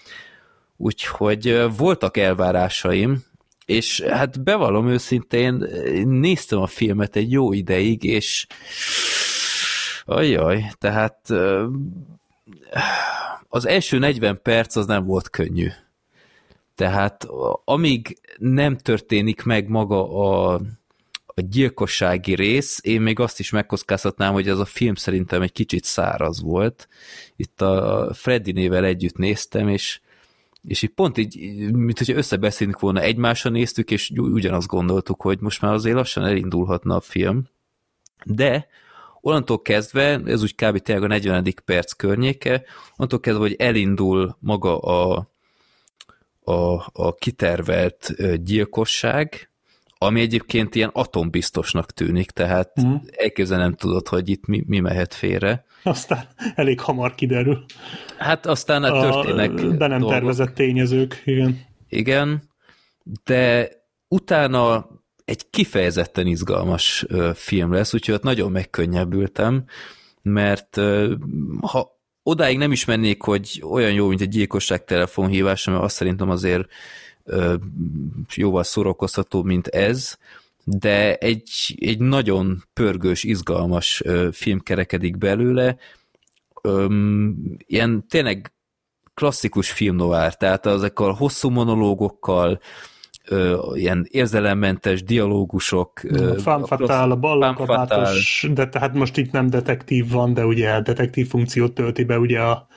Úgyhogy 0.77 1.47
ö, 1.47 1.67
voltak 1.77 2.17
elvárásaim, 2.17 3.23
és 3.65 4.01
hát 4.01 4.43
bevallom 4.43 4.87
őszintén, 4.87 5.61
én 5.85 6.07
néztem 6.07 6.59
a 6.59 6.67
filmet 6.67 7.15
egy 7.15 7.31
jó 7.31 7.53
ideig, 7.53 8.03
és 8.03 8.47
ajjaj, 10.05 10.71
tehát 10.77 11.29
ö, 11.29 11.67
az 13.47 13.67
első 13.67 13.97
40 13.97 14.39
perc 14.41 14.75
az 14.75 14.85
nem 14.85 15.05
volt 15.05 15.29
könnyű. 15.29 15.67
Tehát 16.77 17.27
amíg 17.65 18.19
nem 18.37 18.77
történik 18.77 19.43
meg 19.43 19.67
maga 19.67 20.09
a, 20.11 20.53
a 21.25 21.41
gyilkossági 21.41 22.35
rész, 22.35 22.79
én 22.83 23.01
még 23.01 23.19
azt 23.19 23.39
is 23.39 23.49
megkockáztatnám, 23.49 24.33
hogy 24.33 24.47
ez 24.47 24.59
a 24.59 24.65
film 24.65 24.95
szerintem 24.95 25.41
egy 25.41 25.51
kicsit 25.51 25.83
száraz 25.83 26.41
volt. 26.41 26.87
Itt 27.35 27.61
a 27.61 28.09
Freddy 28.13 28.51
nével 28.51 28.85
együtt 28.85 29.17
néztem, 29.17 29.67
és 29.67 29.99
És 30.63 30.81
így 30.81 30.89
pont 30.89 31.17
így, 31.17 31.37
mint 31.71 31.97
hogyha 31.97 32.17
összebeszélünk 32.17 32.79
volna, 32.79 33.01
egymásra 33.01 33.49
néztük, 33.49 33.91
és 33.91 34.09
ugyanazt 34.15 34.67
gondoltuk, 34.67 35.21
hogy 35.21 35.39
most 35.39 35.61
már 35.61 35.73
azért 35.73 35.95
lassan 35.95 36.25
elindulhatna 36.25 36.95
a 36.95 37.01
film. 37.01 37.47
De 38.23 38.67
onnantól 39.21 39.61
kezdve, 39.61 40.21
ez 40.25 40.41
úgy 40.41 40.55
kb. 40.55 40.77
tényleg 40.77 41.03
a 41.03 41.07
40. 41.07 41.53
perc 41.65 41.91
környéke, 41.91 42.63
onnantól 42.95 43.19
kezdve, 43.19 43.41
hogy 43.43 43.55
elindul 43.57 44.37
maga 44.39 44.79
a, 44.79 45.35
a, 46.47 46.89
a 46.93 47.13
kitervelt 47.15 48.13
gyilkosság, 48.43 49.51
ami 49.97 50.21
egyébként 50.21 50.75
ilyen 50.75 50.89
atombiztosnak 50.93 51.91
tűnik, 51.91 52.31
tehát 52.31 52.85
mm. 52.85 52.95
elképzel 53.11 53.57
nem 53.57 53.73
tudod, 53.73 54.07
hogy 54.07 54.29
itt 54.29 54.45
mi, 54.45 54.63
mi 54.67 54.79
mehet 54.79 55.13
félre. 55.13 55.65
Aztán 55.83 56.27
elég 56.55 56.79
hamar 56.79 57.15
kiderül. 57.15 57.65
Hát 58.17 58.45
aztán 58.45 58.83
a 58.83 59.01
történnek 59.01 59.51
De 59.53 59.87
nem 59.87 59.99
dolgok. 59.99 60.09
tervezett 60.09 60.53
tényezők, 60.53 61.21
igen. 61.25 61.65
Igen, 61.89 62.43
de 63.23 63.71
utána 64.07 64.87
egy 65.25 65.49
kifejezetten 65.49 66.27
izgalmas 66.27 67.05
film 67.33 67.73
lesz, 67.73 67.93
úgyhogy 67.93 68.15
ott 68.15 68.23
nagyon 68.23 68.51
megkönnyebbültem, 68.51 69.65
mert 70.21 70.79
ha 71.61 71.96
odáig 72.27 72.57
nem 72.57 72.71
is 72.71 72.85
mennék, 72.85 73.21
hogy 73.21 73.63
olyan 73.69 73.91
jó, 73.91 74.07
mint 74.07 74.21
egy 74.21 74.29
gyilkosság 74.29 74.85
telefonhívása, 74.85 75.71
mert 75.71 75.83
azt 75.83 75.95
szerintem 75.95 76.29
azért 76.29 76.67
jóval 78.35 78.63
szórakoztató, 78.63 79.43
mint 79.43 79.67
ez, 79.67 80.17
de 80.63 81.15
egy, 81.15 81.77
egy 81.79 81.99
nagyon 81.99 82.63
pörgős, 82.73 83.23
izgalmas 83.23 84.03
film 84.31 84.59
kerekedik 84.59 85.17
belőle, 85.17 85.77
ilyen 87.57 88.05
tényleg 88.09 88.51
klasszikus 89.13 89.71
film 89.71 89.95
noir, 89.95 90.35
tehát 90.35 90.65
ezekkel 90.65 91.05
a 91.05 91.15
hosszú 91.15 91.49
monológokkal, 91.49 92.59
ilyen 93.73 94.07
érzelemmentes 94.11 95.03
dialógusok. 95.03 96.01
Fanfatál, 96.37 97.11
a 97.11 97.15
ballakabátos, 97.15 98.47
de 98.53 98.67
tehát 98.67 98.93
most 98.93 99.17
itt 99.17 99.31
nem 99.31 99.49
detektív 99.49 100.11
van, 100.11 100.33
de 100.33 100.45
ugye 100.45 100.81
detektív 100.81 101.27
funkciót 101.27 101.73
tölti 101.73 102.03
be 102.03 102.19
ugye 102.19 102.39
a 102.39 102.67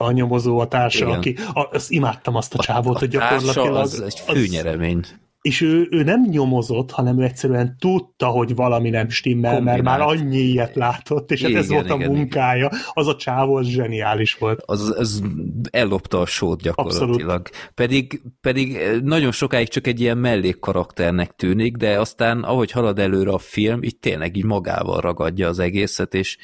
a 0.00 0.10
nyomozó, 0.10 0.58
a 0.58 0.68
társa, 0.68 1.04
Igen. 1.04 1.16
aki, 1.16 1.36
a, 1.54 1.68
azt 1.72 1.90
imádtam 1.90 2.34
azt 2.34 2.54
a 2.54 2.62
csávót, 2.62 2.96
a, 2.96 2.98
hogy 2.98 3.08
gyakorlatilag... 3.08 3.74
az 3.74 4.00
egy 4.00 4.18
főnyeremény. 4.18 4.98
Az, 4.98 5.14
és 5.48 5.60
ő, 5.60 5.88
ő 5.90 6.02
nem 6.02 6.26
nyomozott, 6.30 6.90
hanem 6.90 7.20
ő 7.20 7.24
egyszerűen 7.24 7.76
tudta, 7.78 8.26
hogy 8.26 8.54
valami 8.54 8.90
nem 8.90 9.08
stimmel, 9.08 9.54
Kombinált. 9.54 9.82
mert 9.82 9.98
már 9.98 10.08
annyi 10.08 10.38
ilyet 10.38 10.74
látott, 10.74 11.30
és 11.30 11.40
igen, 11.40 11.52
hát 11.52 11.62
ez 11.62 11.68
volt 11.68 11.84
igen, 11.84 12.08
a 12.08 12.12
munkája. 12.12 12.66
Igen. 12.66 12.80
Az 12.92 13.06
a 13.06 13.16
csávó, 13.16 13.54
az 13.54 13.66
zseniális 13.66 14.34
volt. 14.34 14.62
Az, 14.66 14.94
az 14.98 15.22
ellopta 15.70 16.20
a 16.20 16.26
sót 16.26 16.62
gyakorlatilag. 16.62 17.30
Abszolút. 17.30 17.72
Pedig, 17.74 18.20
pedig 18.40 18.78
nagyon 19.02 19.32
sokáig 19.32 19.68
csak 19.68 19.86
egy 19.86 20.00
ilyen 20.00 20.18
mellékkarakternek 20.18 21.36
tűnik, 21.36 21.76
de 21.76 22.00
aztán 22.00 22.42
ahogy 22.42 22.70
halad 22.70 22.98
előre 22.98 23.30
a 23.30 23.38
film, 23.38 23.82
így 23.82 23.96
tényleg 23.96 24.36
így 24.36 24.44
magával 24.44 25.00
ragadja 25.00 25.48
az 25.48 25.58
egészet, 25.58 26.14
és, 26.14 26.36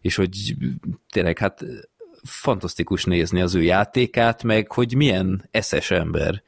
és 0.00 0.16
hogy 0.16 0.54
tényleg 1.12 1.38
hát 1.38 1.64
fantasztikus 2.22 3.04
nézni 3.04 3.40
az 3.40 3.54
ő 3.54 3.62
játékát, 3.62 4.42
meg 4.42 4.72
hogy 4.72 4.94
milyen 4.94 5.48
eszes 5.50 5.90
ember. 5.90 6.42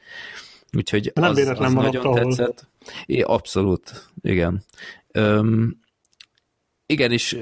Úgyhogy 0.77 1.11
nem 1.15 1.31
az, 1.31 1.39
az 1.39 1.73
nagyon 1.73 2.05
ahol. 2.05 2.15
tetszett. 2.15 2.69
É, 3.07 3.21
abszolút, 3.21 4.11
igen. 4.23 4.65
Öm, 5.13 5.81
igen, 6.87 7.13
és 7.13 7.39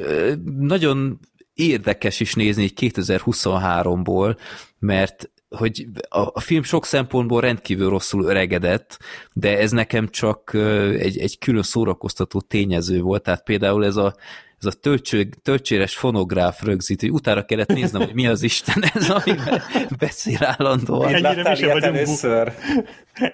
nagyon 0.58 1.18
érdekes 1.54 2.20
is 2.20 2.34
nézni 2.34 2.70
2023-ból, 2.76 4.36
mert 4.78 5.30
hogy 5.48 5.86
a, 6.08 6.20
a 6.32 6.40
film 6.40 6.62
sok 6.62 6.84
szempontból 6.84 7.40
rendkívül 7.40 7.88
rosszul 7.88 8.24
öregedett, 8.24 8.98
de 9.32 9.58
ez 9.58 9.70
nekem 9.70 10.08
csak 10.08 10.54
egy, 10.98 11.18
egy 11.18 11.38
külön 11.38 11.62
szórakoztató 11.62 12.40
tényező 12.40 13.00
volt, 13.00 13.22
tehát 13.22 13.44
például 13.44 13.84
ez 13.84 13.96
a 13.96 14.14
ez 14.60 14.66
a 14.66 14.72
töltső, 14.80 15.28
töltséres 15.42 15.96
fonográf 15.96 16.62
rögzít, 16.62 17.00
hogy 17.00 17.10
utána 17.10 17.44
kellett 17.44 17.72
néznem, 17.72 18.02
hogy 18.02 18.14
mi 18.14 18.26
az 18.26 18.42
Isten 18.42 18.82
ez, 18.94 19.10
amiben 19.10 19.62
beszél 19.98 20.38
állandóan. 20.40 21.14
Ennyire 21.14 21.48
mi 21.48 21.56
sem 21.56 21.68
vagyunk, 21.68 21.96
először. 21.96 22.52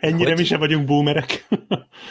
Ennyire 0.00 0.28
hogy... 0.28 0.38
mi 0.38 0.44
sem 0.44 0.58
vagyunk 0.58 0.86
boomerek. 0.86 1.46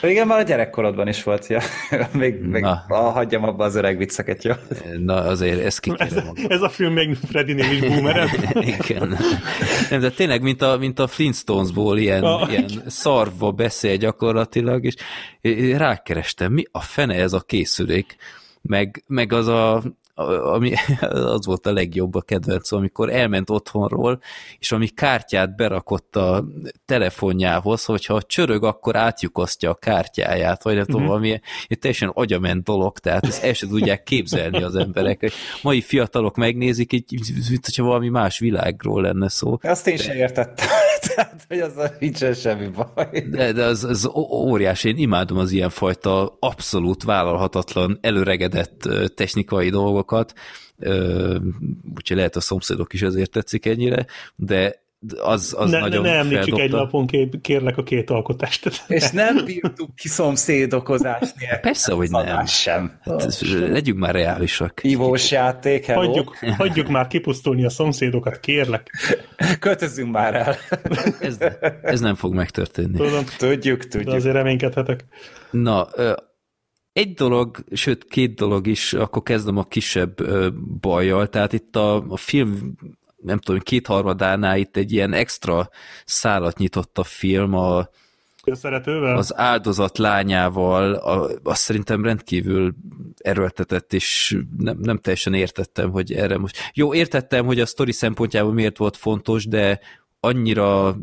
Igen, 0.01 0.27
már 0.27 0.39
a 0.39 0.43
gyerekkorodban 0.43 1.07
is 1.07 1.23
volt, 1.23 1.47
ja. 1.47 1.61
még, 2.11 2.39
még 2.39 2.61
Na. 2.61 2.85
hagyjam 2.87 3.43
abba 3.43 3.63
az 3.63 3.75
öreg 3.75 3.97
vicceket, 3.97 4.43
jó? 4.43 4.53
Na, 4.97 5.15
azért 5.15 5.65
ez 5.65 5.79
ki 5.79 5.91
ez, 5.97 6.15
ez 6.47 6.61
a 6.61 6.69
film 6.69 6.93
még 6.93 7.17
Freddy-nél 7.29 7.71
is 7.71 7.79
boomerebb. 7.79 8.29
Igen. 8.79 9.17
Nem, 9.89 9.99
de 9.99 10.09
tényleg, 10.09 10.41
mint 10.41 10.61
a, 10.61 10.77
mint 10.77 10.99
a 10.99 11.07
Flintstonesból 11.07 11.97
ilyen, 11.97 12.23
ah. 12.23 12.49
ilyen 12.49 12.69
szarva 12.87 13.51
beszél 13.51 13.97
gyakorlatilag, 13.97 14.85
és 14.85 14.95
rákerestem, 15.77 16.51
mi 16.51 16.63
a 16.71 16.81
fene 16.81 17.15
ez 17.15 17.33
a 17.33 17.39
készülék? 17.39 18.15
Meg, 18.63 19.03
meg 19.07 19.33
az 19.33 19.47
a, 19.47 19.83
ami 20.15 20.73
az 21.35 21.45
volt 21.45 21.65
a 21.65 21.73
legjobb 21.73 22.15
a 22.15 22.21
kedvenc, 22.21 22.71
amikor 22.71 23.09
elment 23.09 23.49
otthonról, 23.49 24.19
és 24.59 24.71
ami 24.71 24.87
kártyát 24.87 25.55
berakott 25.55 26.15
a 26.15 26.45
telefonjához, 26.85 27.85
hogyha 27.85 28.21
csörög, 28.21 28.63
akkor 28.63 28.95
átjukasztja 28.95 29.69
a 29.69 29.75
kártyáját, 29.75 30.63
vagy 30.63 30.75
nem 30.75 30.85
tudom, 30.85 31.01
uh-huh. 31.01 31.19
valami 31.19 31.41
egy 31.67 31.79
teljesen 31.79 32.11
agyament 32.13 32.63
dolog, 32.63 32.99
tehát 32.99 33.25
ezt 33.25 33.43
el 33.43 33.53
sem 33.53 33.69
tudják 33.69 34.03
képzelni 34.03 34.63
az 34.63 34.75
emberek. 34.75 35.19
Hogy 35.19 35.33
mai 35.63 35.81
fiatalok 35.81 36.35
megnézik, 36.35 36.93
így, 36.93 37.05
mint 37.49 37.65
hogyha 37.65 37.83
valami 37.83 38.09
más 38.09 38.39
világról 38.39 39.01
lenne 39.01 39.29
szó. 39.29 39.57
Azt 39.61 39.87
én 39.87 39.97
sem 39.97 40.15
értettem, 40.15 40.67
tehát, 41.15 41.45
hogy 41.47 41.59
az 41.59 41.91
nincsen 41.99 42.33
semmi 42.33 42.67
baj. 42.67 43.27
De, 43.29 43.51
de 43.51 43.63
az, 43.63 43.83
az 43.83 44.09
óriási, 44.25 44.89
én 44.89 44.97
imádom 44.97 45.37
az 45.37 45.51
ilyenfajta 45.51 46.37
abszolút 46.39 47.03
vállalhatatlan, 47.03 47.97
előregedett 48.01 48.89
technikai 49.15 49.69
dolgok, 49.69 50.03
dolgokat, 50.03 50.33
úgyhogy 51.95 52.17
lehet 52.17 52.35
a 52.35 52.41
szomszédok 52.41 52.93
is 52.93 53.01
ezért 53.01 53.31
tetszik 53.31 53.65
ennyire, 53.65 54.05
de 54.35 54.82
az, 55.21 55.55
az 55.57 55.69
ne, 55.69 55.79
nagyon 55.79 56.01
Ne, 56.01 56.09
ne 56.11 56.17
említsük 56.17 56.59
egy 56.59 56.71
lapon, 56.71 57.07
kérlek 57.41 57.77
a 57.77 57.83
két 57.83 58.09
alkotást. 58.09 58.83
És 58.87 59.11
nem 59.11 59.45
bírtuk 59.45 59.95
ki 59.95 60.07
szomszédokozás 60.07 61.33
nélkül. 61.39 61.59
Persze, 61.61 61.93
hogy 61.93 62.09
nem. 62.09 62.45
Sem. 62.45 62.99
Hát, 63.01 63.41
legyünk 63.49 63.97
már 63.99 64.13
reálisak. 64.13 64.79
Ivós 64.83 65.31
játék, 65.31 65.85
hello. 65.85 66.05
Hagyjuk, 66.05 66.37
hagyjuk 66.57 66.87
már 66.87 67.07
kipusztulni 67.07 67.65
a 67.65 67.69
szomszédokat, 67.69 68.39
kérlek. 68.39 68.91
Költözzünk 69.59 70.11
már 70.11 70.35
el. 70.35 70.55
Ez, 71.19 71.37
ez 71.81 71.99
nem 71.99 72.15
fog 72.15 72.33
megtörténni. 72.33 72.97
Tudom, 72.97 73.23
tudjuk, 73.37 73.87
tudjuk. 73.87 74.09
De 74.09 74.15
azért 74.15 74.35
reménykedhetek. 74.35 75.05
Na, 75.51 75.87
egy 76.93 77.13
dolog, 77.13 77.57
sőt 77.71 78.05
két 78.05 78.35
dolog 78.35 78.67
is, 78.67 78.93
akkor 78.93 79.23
kezdem 79.23 79.57
a 79.57 79.63
kisebb 79.63 80.15
bajjal, 80.79 81.27
tehát 81.27 81.53
itt 81.53 81.75
a, 81.75 81.95
a 81.95 82.17
film 82.17 82.75
nem 83.23 83.37
tudom, 83.37 83.61
kétharmadánál 83.61 84.57
itt 84.57 84.77
egy 84.77 84.91
ilyen 84.91 85.13
extra 85.13 85.69
szálat 86.05 86.57
nyitott 86.57 86.97
a 86.97 87.03
film 87.03 87.53
a, 87.53 87.77
a 87.77 89.17
az 89.17 89.37
áldozat 89.37 89.97
lányával, 89.97 90.93
a, 90.93 91.29
azt 91.43 91.61
szerintem 91.61 92.03
rendkívül 92.03 92.75
erőltetett, 93.17 93.93
és 93.93 94.37
nem, 94.57 94.77
nem 94.81 94.97
teljesen 94.97 95.33
értettem, 95.33 95.91
hogy 95.91 96.13
erre 96.13 96.37
most... 96.37 96.57
Jó, 96.73 96.93
értettem, 96.93 97.45
hogy 97.45 97.59
a 97.59 97.65
sztori 97.65 97.91
szempontjából 97.91 98.53
miért 98.53 98.77
volt 98.77 98.97
fontos, 98.97 99.47
de 99.47 99.79
annyira 100.19 100.95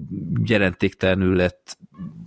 jelentéktelenül 0.44 1.36
lett 1.36 1.78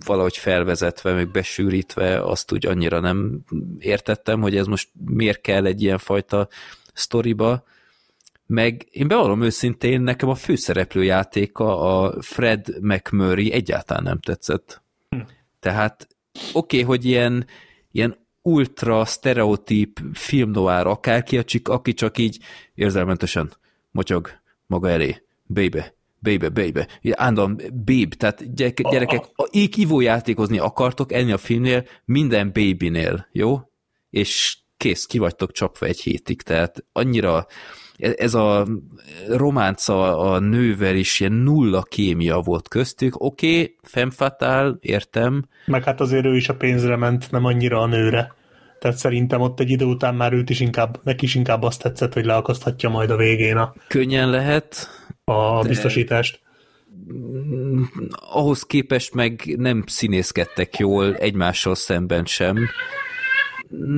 valahogy 0.06 0.36
felvezetve, 0.36 1.12
meg 1.12 1.30
besűrítve, 1.30 2.20
azt 2.20 2.52
úgy 2.52 2.66
annyira 2.66 3.00
nem 3.00 3.40
értettem, 3.78 4.40
hogy 4.40 4.56
ez 4.56 4.66
most 4.66 4.88
miért 5.04 5.40
kell 5.40 5.66
egy 5.66 5.82
ilyen 5.82 5.98
fajta 5.98 6.48
sztoriba, 6.92 7.64
meg 8.46 8.86
én 8.90 9.08
bevallom 9.08 9.42
őszintén, 9.42 10.00
nekem 10.00 10.28
a 10.28 10.34
főszereplő 10.34 11.04
játéka, 11.04 11.80
a 11.80 12.22
Fred 12.22 12.66
McMurray 12.80 13.52
egyáltalán 13.52 14.02
nem 14.02 14.20
tetszett. 14.20 14.82
Hm. 15.08 15.18
Tehát 15.60 16.08
oké, 16.52 16.82
okay, 16.82 16.82
hogy 16.82 17.04
ilyen, 17.04 17.46
ilyen 17.92 18.16
ultra 18.42 19.04
sztereotíp 19.04 20.00
film 20.12 20.50
noir, 20.50 20.86
akárki, 20.86 21.44
aki 21.64 21.94
csak 21.94 22.18
így 22.18 22.38
érzelmentesen 22.74 23.52
motyog 23.90 24.30
maga 24.66 24.88
elé. 24.88 25.22
Baby, 25.46 25.82
baby, 26.20 26.48
baby, 26.48 26.86
állandóan 27.10 27.60
babe, 27.84 28.16
tehát 28.16 28.54
gyerekek, 28.90 29.24
így 29.50 29.78
ivójátékozni 29.78 30.58
akartok 30.58 31.12
enni 31.12 31.32
a 31.32 31.38
filmnél, 31.38 31.84
minden 32.04 32.52
babynél, 32.52 33.28
jó? 33.32 33.60
És 34.10 34.58
kész, 34.76 35.06
ki 35.06 35.18
vagytok 35.18 35.52
csapva 35.52 35.86
egy 35.86 36.00
hétig, 36.00 36.42
tehát 36.42 36.84
annyira 36.92 37.46
ez 37.98 38.34
a 38.34 38.66
románca 39.28 40.18
a 40.18 40.38
nővel 40.38 40.96
is 40.96 41.20
ilyen 41.20 41.32
nulla 41.32 41.82
kémia 41.82 42.40
volt 42.40 42.68
köztük, 42.68 43.20
oké, 43.20 43.60
okay, 43.60 43.76
femfatál, 43.82 44.78
értem. 44.80 45.44
Meg 45.66 45.84
hát 45.84 46.00
azért 46.00 46.24
ő 46.24 46.36
is 46.36 46.48
a 46.48 46.54
pénzre 46.54 46.96
ment, 46.96 47.30
nem 47.30 47.44
annyira 47.44 47.80
a 47.80 47.86
nőre. 47.86 48.34
Tehát 48.78 48.96
szerintem 48.96 49.40
ott 49.40 49.60
egy 49.60 49.70
idő 49.70 49.84
után 49.84 50.14
már 50.14 50.32
őt 50.32 50.50
is 50.50 50.60
inkább, 50.60 51.00
neki 51.02 51.24
is 51.24 51.34
inkább 51.34 51.62
azt 51.62 51.82
tetszett, 51.82 52.12
hogy 52.12 52.24
leakaszthatja 52.24 52.88
majd 52.88 53.10
a 53.10 53.16
végén 53.16 53.56
a... 53.56 53.74
Könnyen 53.88 54.30
lehet, 54.30 54.88
a 55.24 55.62
de, 55.62 55.68
biztosítást. 55.68 56.40
mm, 57.12 57.82
ahhoz 58.32 58.62
képest 58.62 59.14
meg 59.14 59.54
nem 59.56 59.84
színészkedtek 59.86 60.76
jól 60.76 61.14
egymással 61.16 61.74
szemben 61.74 62.24
sem. 62.24 62.56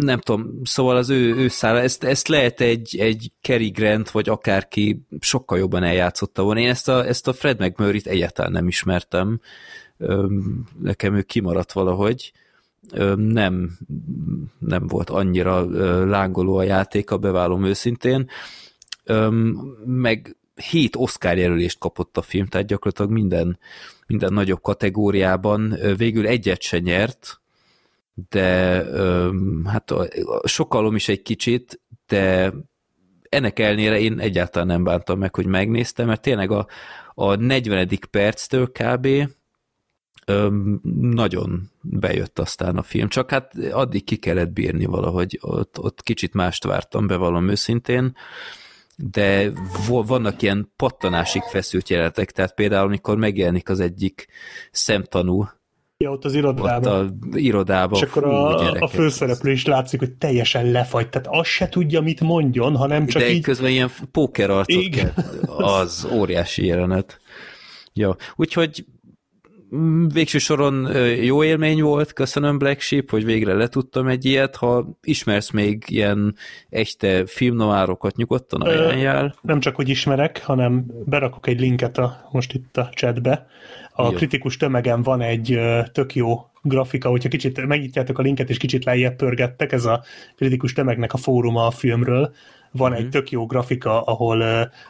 Nem 0.01 0.19
tudom, 0.19 0.61
szóval 0.65 0.97
az 0.97 1.11
ő, 1.11 1.35
ő 1.35 1.49
száll, 1.49 1.77
ezt, 1.77 2.05
ezt 2.05 2.29
lehet 2.29 2.61
egy, 2.61 2.97
egy 2.99 3.33
Cary 3.41 3.69
Grant, 3.69 4.11
vagy 4.11 4.29
akárki 4.29 5.07
sokkal 5.21 5.59
jobban 5.59 5.83
eljátszotta 5.83 6.43
volna. 6.43 6.61
Én 6.61 6.69
ezt 6.69 6.89
a, 6.89 7.07
ezt 7.07 7.29
a 7.29 7.33
Fred 7.33 7.61
McMurray-t 7.61 8.07
egyáltalán 8.07 8.53
nem 8.53 8.69
ismertem. 8.69 9.41
Nekem 10.83 11.15
ő 11.15 11.23
kimaradt 11.23 11.73
valahogy 11.73 12.33
nem, 13.17 13.79
nem 14.59 14.87
volt 14.87 15.11
annyira 15.11 15.65
lángoló 16.05 16.57
a 16.57 16.63
játéka, 16.63 17.19
beválom 17.19 17.65
őszintén, 17.65 18.31
meg 19.85 20.37
hét 20.55 20.97
Oscar 20.97 21.37
jelölést 21.37 21.79
kapott 21.79 22.17
a 22.17 22.23
film, 22.23 22.47
tehát 22.47 22.67
gyakorlatilag 22.67 23.11
minden, 23.11 23.59
minden 24.07 24.33
nagyobb 24.33 24.61
kategóriában 24.63 25.79
végül 25.97 26.27
egyet 26.27 26.63
se 26.63 26.79
nyert, 26.79 27.41
de 28.29 28.85
hát 29.65 29.93
sokalom 30.45 30.95
is 30.95 31.09
egy 31.09 31.23
kicsit, 31.23 31.81
de 32.07 32.53
ennek 33.29 33.59
elnére 33.59 33.99
én 33.99 34.19
egyáltalán 34.21 34.67
nem 34.67 34.85
bántam 34.85 35.19
meg, 35.19 35.35
hogy 35.35 35.47
megnéztem, 35.47 36.07
mert 36.07 36.21
tényleg 36.21 36.51
a, 36.51 36.67
a 37.15 37.35
40. 37.35 37.89
perctől 38.11 38.73
kb 38.73 39.09
öm, 40.27 40.81
nagyon 41.01 41.71
bejött 41.83 42.39
aztán 42.39 42.77
a 42.77 42.83
film, 42.83 43.09
csak 43.09 43.31
hát 43.31 43.55
addig 43.71 44.05
ki 44.05 44.17
kellett 44.17 44.53
bírni 44.53 44.85
valahogy, 44.85 45.39
ott, 45.41 45.79
ott 45.79 46.03
kicsit 46.03 46.35
mást 46.35 46.65
vártam, 46.65 47.07
bevallom 47.07 47.49
őszintén, 47.49 48.17
de 48.97 49.53
vannak 49.87 50.43
ilyen 50.43 50.73
pattanásig 50.77 51.43
feszült 51.43 51.89
jelenetek, 51.89 52.31
tehát 52.31 52.55
például, 52.55 52.87
amikor 52.87 53.17
megjelenik 53.17 53.69
az 53.69 53.81
egyik 53.81 54.27
szemtanú, 54.71 55.49
Ja, 55.99 56.11
ott 56.11 56.25
az 56.25 56.35
irodában. 56.35 56.93
Ott 56.93 57.13
a 57.13 57.37
irodában. 57.37 57.99
És 58.03 58.09
akkor 58.09 58.25
a, 58.25 58.71
a 58.73 58.89
főszereplő 58.89 59.51
is 59.51 59.65
látszik, 59.65 59.99
hogy 59.99 60.13
teljesen 60.13 60.71
lefagy. 60.71 61.09
Tehát 61.09 61.29
azt 61.31 61.51
se 61.51 61.69
tudja, 61.69 62.01
mit 62.01 62.21
mondjon, 62.21 62.77
hanem 62.77 63.07
csak 63.07 63.23
De 63.23 63.31
így... 63.31 63.43
közben 63.43 63.71
ilyen 63.71 63.91
póker 64.11 64.51
arcot 64.51 64.89
kell. 64.89 65.13
Az 65.79 66.09
óriási 66.13 66.67
jelenet. 66.67 67.21
Ja, 67.93 68.17
úgyhogy 68.35 68.85
Mm, 69.75 70.07
végső 70.07 70.39
soron 70.39 70.97
jó 71.23 71.45
élmény 71.45 71.83
volt, 71.83 72.13
köszönöm 72.13 72.59
Black 72.59 72.81
Sheep, 72.81 73.11
hogy 73.11 73.25
végre 73.25 73.55
letudtam 73.55 74.09
egy 74.09 74.25
ilyet, 74.25 74.57
ha 74.57 74.99
ismersz 75.03 75.51
még 75.51 75.85
ilyen 75.87 76.35
echte 76.69 77.27
filmnoárokat, 77.27 78.17
nyugodtan 78.17 78.61
ajánljál. 78.61 79.35
Nem 79.41 79.61
csak, 79.61 79.77
hogy 79.77 79.89
ismerek, 79.89 80.43
hanem 80.45 80.85
berakok 81.05 81.47
egy 81.47 81.61
linket 81.61 81.99
a, 81.99 82.29
most 82.33 82.53
itt 82.53 82.77
a 82.77 82.89
chatbe. 82.93 83.47
A 83.97 84.03
jó. 84.03 84.11
kritikus 84.11 84.57
tömegen 84.57 85.03
van 85.03 85.21
egy 85.21 85.61
tök 85.93 86.15
jó 86.15 86.47
grafika, 86.63 87.09
hogyha 87.09 87.29
kicsit 87.29 87.67
megnyitjátok 87.67 88.19
a 88.19 88.23
linket, 88.23 88.51
és 88.51 88.57
kicsit 88.57 88.85
lejjebb 88.85 89.17
pörgettek, 89.17 89.73
ez 89.73 89.85
a 89.85 90.03
kritikus 90.37 90.73
tömegnek 90.73 91.13
a 91.13 91.17
fóruma 91.17 91.67
a 91.67 91.71
filmről, 91.71 92.33
van 92.71 92.91
mm-hmm. 92.91 93.01
egy 93.01 93.09
tök 93.09 93.31
jó 93.31 93.47
grafika, 93.47 94.03
ahol 94.03 94.39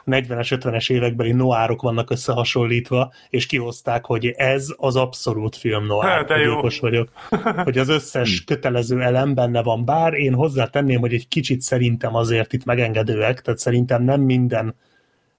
40-es, 0.06 0.58
50-es 0.60 0.90
évekbeli 0.90 1.32
noárok 1.32 1.82
vannak 1.82 2.10
összehasonlítva, 2.10 3.12
és 3.30 3.46
kihozták, 3.46 4.04
hogy 4.04 4.26
ez 4.26 4.68
az 4.76 4.96
abszolút 4.96 5.56
film 5.56 5.86
noár. 5.86 6.26
Hát, 6.26 6.38
gyilkos 6.38 6.78
vagyok. 6.78 7.08
Hogy 7.64 7.78
az 7.78 7.88
összes 7.88 8.38
hm. 8.38 8.44
kötelező 8.44 9.02
elem 9.02 9.34
benne 9.34 9.62
van, 9.62 9.84
bár 9.84 10.12
én 10.12 10.34
hozzátenném, 10.34 11.00
hogy 11.00 11.12
egy 11.12 11.28
kicsit 11.28 11.60
szerintem 11.60 12.14
azért 12.14 12.52
itt 12.52 12.64
megengedőek, 12.64 13.42
tehát 13.42 13.60
szerintem 13.60 14.02
nem 14.02 14.20
minden 14.20 14.74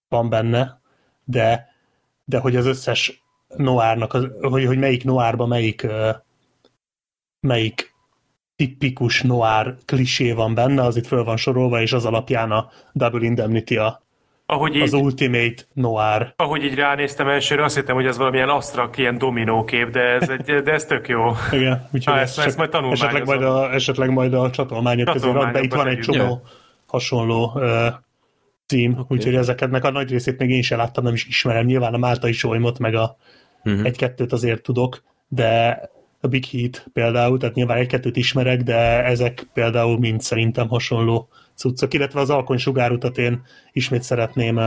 van 0.09 0.29
benne, 0.29 0.81
de, 1.23 1.67
de 2.25 2.37
hogy 2.37 2.55
az 2.55 2.65
összes 2.65 3.26
noárnak, 3.55 4.13
az, 4.13 4.27
hogy, 4.41 4.65
hogy 4.65 4.77
melyik 4.77 5.03
noárba 5.03 5.45
melyik 5.45 5.87
melyik 7.39 7.95
tipikus 8.55 9.21
noir 9.21 9.75
klisé 9.85 10.31
van 10.31 10.53
benne, 10.53 10.83
az 10.83 10.97
itt 10.97 11.07
föl 11.07 11.23
van 11.23 11.37
sorolva, 11.37 11.81
és 11.81 11.93
az 11.93 12.05
alapján 12.05 12.51
a 12.51 12.69
Double 12.93 13.25
Indemnity 13.25 13.75
a, 13.75 14.01
ahogy 14.49 14.75
így, 14.75 14.81
az 14.81 14.93
Ultimate 14.93 15.63
Noir. 15.73 16.33
Ahogy 16.35 16.63
így 16.63 16.75
ránéztem 16.75 17.27
elsőre, 17.27 17.63
azt 17.63 17.75
hittem, 17.75 17.95
hogy 17.95 18.05
ez 18.05 18.17
valamilyen 18.17 18.49
asztrak, 18.49 18.97
ilyen 18.97 19.17
dominókép, 19.17 19.89
de 19.89 19.99
ez, 19.99 20.29
egy, 20.29 20.63
de 20.63 20.71
ez 20.71 20.85
tök 20.85 21.07
jó. 21.07 21.31
Igen, 21.51 21.87
úgyhogy 21.93 22.13
ha, 22.13 22.19
ezt, 22.19 22.39
ezt, 22.39 22.57
majd 22.57 22.75
esetleg 22.91 23.25
majd, 23.25 23.41
a, 23.41 23.73
esetleg 23.73 24.09
majd 24.09 24.33
a 24.33 24.49
csatolmányok 24.49 25.11
közé 25.11 25.31
rak 25.31 25.51
be, 25.51 25.61
itt 25.61 25.73
van 25.73 25.87
egy 25.87 25.99
csomó 25.99 26.17
yeah. 26.17 26.37
hasonló 26.87 27.51
uh, 27.55 27.87
cím, 28.67 28.91
okay. 28.91 29.05
úgyhogy 29.09 29.35
ezeknek 29.35 29.83
a 29.83 29.91
nagy 29.91 30.09
részét 30.09 30.37
még 30.37 30.49
én 30.49 30.61
sem 30.61 30.77
láttam, 30.77 31.03
nem 31.03 31.13
is 31.13 31.25
ismerem. 31.25 31.65
Nyilván 31.65 31.93
a 31.93 31.97
Máltai 31.97 32.31
Solymot, 32.31 32.79
meg 32.79 32.95
a 32.95 33.17
uh-huh. 33.63 33.85
egy-kettőt 33.85 34.31
azért 34.33 34.61
tudok, 34.61 35.03
de 35.27 35.81
a 36.21 36.27
Big 36.27 36.45
Heat 36.45 36.85
például, 36.93 37.37
tehát 37.37 37.55
nyilván 37.55 37.77
egy-kettőt 37.77 38.15
ismerek, 38.15 38.61
de 38.61 39.03
ezek 39.03 39.47
például 39.53 39.99
mind 39.99 40.21
szerintem 40.21 40.67
hasonló 40.67 41.27
cuccok, 41.55 41.93
illetve 41.93 42.19
az 42.19 42.29
alkony 42.29 42.57
sugárutat 42.57 43.17
én 43.17 43.41
ismét 43.71 44.03
szeretném 44.03 44.59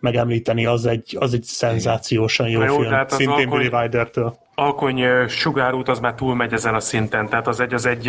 megemlíteni, 0.00 0.66
az 0.66 0.86
egy, 0.86 1.16
az 1.18 1.34
egy 1.34 1.42
szenzációsan 1.42 2.48
jó, 2.48 2.62
jó 2.62 2.76
film, 2.76 3.06
szintén 3.06 3.28
alkony, 3.28 3.58
Billy 3.58 3.68
Wilder-től. 3.72 4.38
Alkony 4.60 5.28
sugárút 5.28 5.88
az 5.88 5.98
már 5.98 6.14
túlmegy 6.14 6.52
ezen 6.52 6.74
a 6.74 6.80
szinten, 6.80 7.28
tehát 7.28 7.46
az 7.46 7.60
egy, 7.60 7.74
az 7.74 7.86
egy 7.86 8.08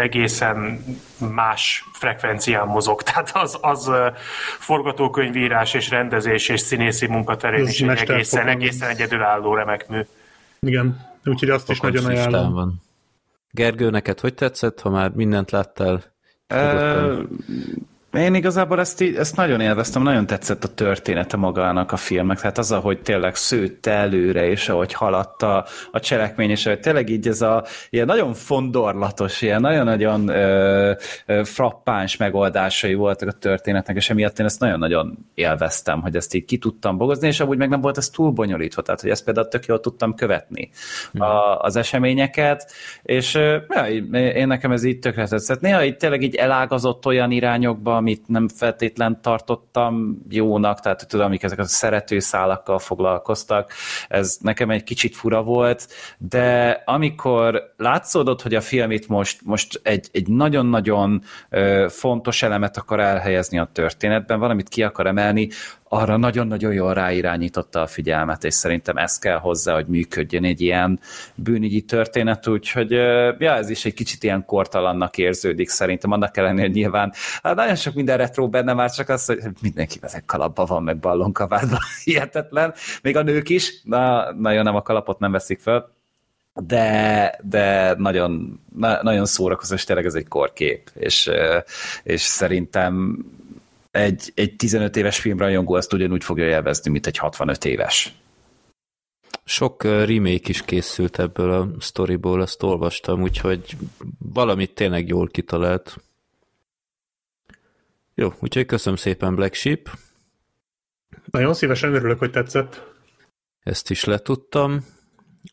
egészen 0.00 0.84
más 1.34 1.88
frekvencián 1.92 2.66
mozog, 2.66 3.02
tehát 3.08 3.30
az, 3.34 3.58
az 3.60 3.90
forgatókönyvírás 4.58 5.74
és 5.74 5.90
rendezés 5.90 6.48
és 6.48 6.60
színészi 6.60 7.06
munkaterén 7.06 7.66
is 7.66 7.80
egy 7.80 8.10
egészen, 8.10 8.48
egészen 8.48 8.88
egyedülálló 8.88 9.54
remek 9.54 9.88
mű. 9.88 10.00
Igen, 10.60 11.06
úgyhogy 11.24 11.50
azt 11.50 11.70
is 11.70 11.80
nagyon 11.80 12.04
ajánlom. 12.04 12.52
Van. 12.52 12.82
Gergő, 13.50 13.90
neked 13.90 14.20
hogy 14.20 14.34
tetszett, 14.34 14.80
ha 14.80 14.90
már 14.90 15.10
mindent 15.10 15.50
láttál? 15.50 16.02
Én 18.16 18.34
igazából 18.34 18.80
ezt, 18.80 19.00
így, 19.00 19.14
ezt 19.14 19.36
nagyon 19.36 19.60
élveztem, 19.60 20.02
nagyon 20.02 20.26
tetszett 20.26 20.64
a 20.64 20.74
története 20.74 21.36
magának 21.36 21.92
a 21.92 21.96
filmnek, 21.96 22.40
tehát 22.40 22.58
az, 22.58 22.72
ahogy 22.72 23.02
tényleg 23.02 23.34
szőtte 23.34 23.90
előre, 23.90 24.48
és 24.48 24.68
ahogy 24.68 24.92
haladt 24.92 25.42
a, 25.42 25.66
a 25.90 26.00
cselekmény, 26.00 26.50
és 26.50 26.66
ahogy 26.66 26.80
tényleg 26.80 27.08
így 27.08 27.28
ez 27.28 27.42
a 27.42 27.64
ilyen 27.90 28.06
nagyon 28.06 28.34
fondorlatos, 28.34 29.42
ilyen 29.42 29.60
nagyon-nagyon 29.60 30.28
ö, 30.28 30.92
ö, 31.26 31.44
frappáns 31.44 32.16
megoldásai 32.16 32.94
voltak 32.94 33.28
a 33.28 33.32
történetnek, 33.32 33.96
és 33.96 34.10
emiatt 34.10 34.38
én 34.38 34.46
ezt 34.46 34.60
nagyon-nagyon 34.60 35.18
élveztem, 35.34 36.00
hogy 36.00 36.16
ezt 36.16 36.34
így 36.34 36.44
ki 36.44 36.58
tudtam 36.58 36.96
bogozni, 36.96 37.26
és 37.26 37.40
amúgy 37.40 37.58
meg 37.58 37.68
nem 37.68 37.80
volt 37.80 37.96
ez 37.96 38.08
túl 38.08 38.30
bonyolítva, 38.30 38.82
tehát 38.82 39.00
hogy 39.00 39.10
ezt 39.10 39.24
például 39.24 39.48
tök 39.48 39.64
jól 39.64 39.80
tudtam 39.80 40.14
követni 40.14 40.70
mm. 41.18 41.20
a, 41.20 41.60
az 41.60 41.76
eseményeket, 41.76 42.72
és 43.02 43.34
ja, 43.68 43.86
én 44.12 44.46
nekem 44.46 44.72
ez 44.72 44.84
így 44.84 44.98
tökre 44.98 45.26
tetszett. 45.26 45.60
Néha 45.60 45.84
így 45.84 45.96
tényleg 45.96 46.22
így 46.22 46.34
elágazott 46.34 47.06
olyan 47.06 47.30
irányokba, 47.30 48.00
amit 48.06 48.28
nem 48.28 48.48
feltétlen 48.48 49.20
tartottam 49.22 50.22
jónak, 50.28 50.80
tehát 50.80 51.08
tudom, 51.08 51.26
amik 51.26 51.42
ezek 51.42 51.58
a 51.58 51.64
szeretőszálakkal 51.64 52.78
foglalkoztak, 52.78 53.72
ez 54.08 54.36
nekem 54.40 54.70
egy 54.70 54.82
kicsit 54.82 55.16
fura 55.16 55.42
volt, 55.42 55.88
de 56.18 56.82
amikor 56.84 57.74
látszódott, 57.76 58.42
hogy 58.42 58.54
a 58.54 58.60
film 58.60 58.90
itt 58.90 59.06
most, 59.06 59.40
most 59.44 59.80
egy, 59.82 60.08
egy 60.12 60.28
nagyon-nagyon 60.28 61.22
fontos 61.88 62.42
elemet 62.42 62.76
akar 62.76 63.00
elhelyezni 63.00 63.58
a 63.58 63.68
történetben, 63.72 64.38
valamit 64.38 64.68
ki 64.68 64.82
akar 64.82 65.06
emelni, 65.06 65.48
arra 65.88 66.16
nagyon-nagyon 66.16 66.72
jól 66.72 66.94
ráirányította 66.94 67.80
a 67.80 67.86
figyelmet, 67.86 68.44
és 68.44 68.54
szerintem 68.54 68.96
ez 68.96 69.18
kell 69.18 69.38
hozzá, 69.38 69.74
hogy 69.74 69.86
működjön 69.86 70.44
egy 70.44 70.60
ilyen 70.60 71.00
bűnügyi 71.34 71.80
történet, 71.80 72.46
úgyhogy 72.46 72.90
ja, 73.38 73.54
ez 73.54 73.70
is 73.70 73.84
egy 73.84 73.94
kicsit 73.94 74.22
ilyen 74.22 74.44
kortalannak 74.44 75.18
érződik 75.18 75.68
szerintem, 75.68 76.10
annak 76.10 76.36
ellenére, 76.36 76.68
nyilván 76.68 77.12
hát 77.42 77.54
nagyon 77.54 77.74
sok 77.74 77.94
minden 77.94 78.16
retro 78.16 78.48
benne 78.48 78.72
már 78.72 78.90
csak 78.90 79.08
az, 79.08 79.26
hogy 79.26 79.42
mindenki 79.62 79.98
ezek 80.00 80.24
kalapba 80.24 80.64
van, 80.64 80.82
meg 80.82 80.98
ballonkabádban, 80.98 81.80
hihetetlen, 82.04 82.74
még 83.02 83.16
a 83.16 83.22
nők 83.22 83.48
is, 83.48 83.82
na, 83.82 84.32
nagyon 84.32 84.64
nem 84.64 84.76
a 84.76 84.82
kalapot 84.82 85.18
nem 85.18 85.32
veszik 85.32 85.60
fel, 85.60 85.94
de, 86.54 87.38
de 87.42 87.94
nagyon, 87.98 88.60
na, 88.76 89.02
nagyon 89.02 89.26
szórakozó, 89.26 89.74
és 89.74 89.84
tényleg 89.84 90.06
ez 90.06 90.14
egy 90.14 90.28
korkép, 90.28 90.90
és, 90.94 91.30
és 92.02 92.20
szerintem 92.20 93.24
egy, 93.96 94.32
egy 94.34 94.56
15 94.56 94.96
éves 94.96 95.20
filmrajongó 95.20 95.76
ezt 95.76 95.92
ugyanúgy 95.92 96.24
fogja 96.24 96.44
élvezni, 96.44 96.90
mint 96.90 97.06
egy 97.06 97.16
65 97.16 97.64
éves. 97.64 98.14
Sok 99.44 99.82
remake 99.84 100.48
is 100.48 100.62
készült 100.62 101.18
ebből 101.18 101.50
a 101.50 101.80
storyból, 101.80 102.40
azt 102.40 102.62
olvastam, 102.62 103.22
úgyhogy 103.22 103.76
valamit 104.18 104.74
tényleg 104.74 105.08
jól 105.08 105.28
kitalált. 105.28 105.96
Jó, 108.14 108.32
úgyhogy 108.40 108.66
köszönöm 108.66 108.98
szépen 108.98 109.34
Black 109.34 109.54
Sheep. 109.54 109.88
Nagyon 111.30 111.54
szívesen 111.54 111.94
örülök, 111.94 112.18
hogy 112.18 112.30
tetszett. 112.30 112.94
Ezt 113.60 113.90
is 113.90 114.04
letudtam. 114.04 114.84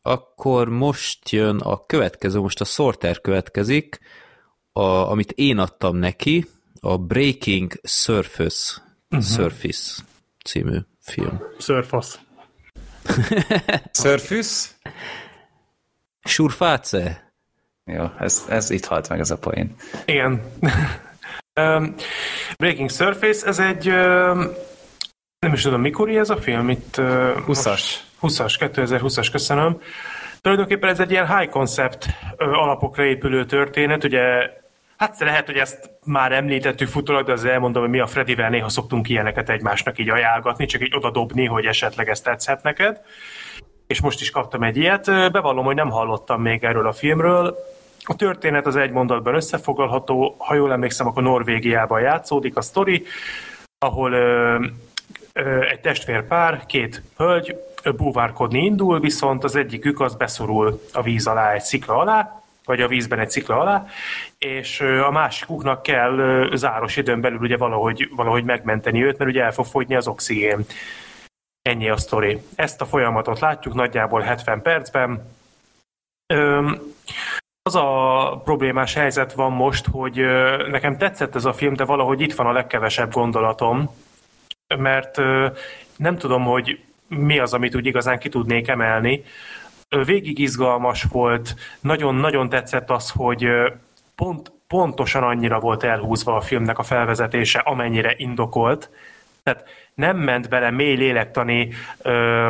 Akkor 0.01 0.69
most 0.69 1.29
jön 1.29 1.59
a 1.59 1.85
következő, 1.85 2.39
most 2.39 2.61
a 2.61 2.65
Sorter 2.65 3.21
következik, 3.21 3.99
a, 4.71 4.81
amit 4.81 5.31
én 5.31 5.57
adtam 5.57 5.95
neki, 5.95 6.45
a 6.85 6.97
Breaking 6.97 7.80
Surface, 7.84 8.81
uh-huh. 9.10 9.26
Surface 9.26 10.01
című 10.45 10.77
film. 10.99 11.41
Surface. 11.60 12.18
Surfüsz? 14.01 14.76
Surfáce? 16.23 17.34
Jó, 17.85 18.05
ez, 18.19 18.45
ez 18.49 18.69
itt 18.69 18.85
halt 18.85 19.10
meg 19.10 19.19
ez 19.19 19.31
a 19.31 19.38
poén. 19.38 19.76
Igen. 20.05 20.41
um, 21.61 21.95
Breaking 22.57 22.89
Surface, 22.89 23.47
ez 23.47 23.60
egy 23.60 23.88
um, 23.88 24.51
nem 25.39 25.53
is 25.53 25.61
tudom, 25.61 25.81
mikor 25.81 26.10
ez 26.10 26.30
a 26.30 26.38
film? 26.38 26.69
Itt, 26.69 26.97
uh, 26.97 27.05
20-as. 27.47 27.81
20-as, 28.22 28.55
2020-as, 28.60 29.27
köszönöm. 29.31 29.81
Tulajdonképpen 30.41 30.89
ez 30.89 30.99
egy 30.99 31.11
ilyen 31.11 31.38
high 31.38 31.49
concept 31.49 32.07
alapokra 32.38 33.05
épülő 33.05 33.45
történet, 33.45 34.03
ugye 34.03 34.22
Hát 34.97 35.19
lehet, 35.19 35.45
hogy 35.45 35.57
ezt 35.57 35.89
már 36.05 36.31
említettük 36.31 36.87
futólag, 36.87 37.25
de 37.25 37.31
az 37.31 37.45
elmondom, 37.45 37.81
hogy 37.81 37.91
mi 37.91 37.99
a 37.99 38.07
Fredivel 38.07 38.49
néha 38.49 38.69
szoktunk 38.69 39.09
ilyeneket 39.09 39.49
egymásnak 39.49 39.99
így 39.99 40.09
ajánlgatni, 40.09 40.65
csak 40.65 40.81
így 40.81 40.95
odadobni, 40.95 41.45
hogy 41.45 41.65
esetleg 41.65 42.09
ez 42.09 42.21
tetszett 42.21 42.61
neked. 42.61 43.01
És 43.87 44.01
most 44.01 44.21
is 44.21 44.29
kaptam 44.29 44.63
egy 44.63 44.77
ilyet. 44.77 45.05
Bevallom, 45.05 45.65
hogy 45.65 45.75
nem 45.75 45.89
hallottam 45.89 46.41
még 46.41 46.63
erről 46.63 46.87
a 46.87 46.93
filmről. 46.93 47.57
A 48.03 48.15
történet 48.15 48.65
az 48.65 48.75
egy 48.75 48.91
mondatban 48.91 49.35
összefoglalható. 49.35 50.35
Ha 50.37 50.55
jól 50.55 50.71
emlékszem, 50.71 51.07
akkor 51.07 51.23
Norvégiában 51.23 52.01
játszódik 52.01 52.57
a 52.57 52.61
sztori, 52.61 53.05
ahol 53.77 54.11
ö, 54.11 54.65
ö, 55.33 55.61
egy 55.61 55.79
testvérpár, 55.79 56.65
két 56.65 57.01
hölgy 57.17 57.55
búvárkodni 57.95 58.59
indul, 58.59 58.99
viszont 58.99 59.43
az 59.43 59.55
egyikük 59.55 59.99
az 59.99 60.15
beszorul 60.15 60.81
a 60.93 61.01
víz 61.01 61.27
alá 61.27 61.51
egy 61.51 61.61
szikla 61.61 61.97
alá, 61.97 62.42
vagy 62.65 62.81
a 62.81 62.88
vízben 62.88 63.19
egy 63.19 63.30
szikla 63.30 63.60
alá, 63.60 63.85
és 64.38 64.81
a 64.81 65.11
másikuknak 65.11 65.84
kell 65.84 66.48
záros 66.53 66.98
időn 66.98 67.22
belül 67.22 67.40
ugye 67.40 67.57
valahogy, 67.57 68.10
valahogy 68.15 68.44
megmenteni 68.44 69.03
őt, 69.03 69.18
mert 69.18 69.30
ugye 69.30 69.44
el 69.44 69.52
fog 69.52 69.65
fogyni 69.65 69.95
az 69.95 70.07
oxigén. 70.07 70.65
Ennyi 71.61 71.90
a 71.90 71.98
sztori. 71.98 72.41
Ezt 72.56 72.81
a 72.81 72.85
folyamatot 72.85 73.40
látjuk 73.40 73.73
nagyjából 73.73 74.22
70 74.22 74.61
percben. 74.61 75.35
Az 77.61 77.76
a 77.76 78.41
problémás 78.44 78.94
helyzet 78.94 79.34
van 79.34 79.52
most, 79.52 79.88
hogy 79.91 80.15
nekem 80.69 80.98
tetszett 80.98 81.35
ez 81.35 81.45
a 81.45 81.53
film, 81.53 81.73
de 81.73 81.85
valahogy 81.85 82.22
itt 82.22 82.34
van 82.34 82.45
a 82.45 82.52
legkevesebb 82.52 83.11
gondolatom, 83.11 83.95
mert 84.77 85.18
nem 85.98 86.18
tudom, 86.18 86.44
hogy 86.44 86.84
mi 87.07 87.40
az, 87.40 87.53
amit 87.53 87.76
úgy 87.76 87.85
igazán 87.85 88.19
ki 88.19 88.30
tudnék 88.30 88.68
emelni 88.68 89.23
végig 90.05 90.39
izgalmas 90.39 91.03
volt, 91.03 91.55
nagyon-nagyon 91.79 92.49
tetszett 92.49 92.89
az, 92.89 93.09
hogy 93.09 93.47
pont, 94.15 94.51
pontosan 94.67 95.23
annyira 95.23 95.59
volt 95.59 95.83
elhúzva 95.83 96.35
a 96.35 96.41
filmnek 96.41 96.79
a 96.79 96.83
felvezetése, 96.83 97.59
amennyire 97.59 98.13
indokolt. 98.17 98.89
Tehát 99.43 99.63
nem 99.93 100.17
ment 100.17 100.49
bele 100.49 100.71
mély 100.71 100.95
lélektani 100.95 101.69
ö, 102.01 102.49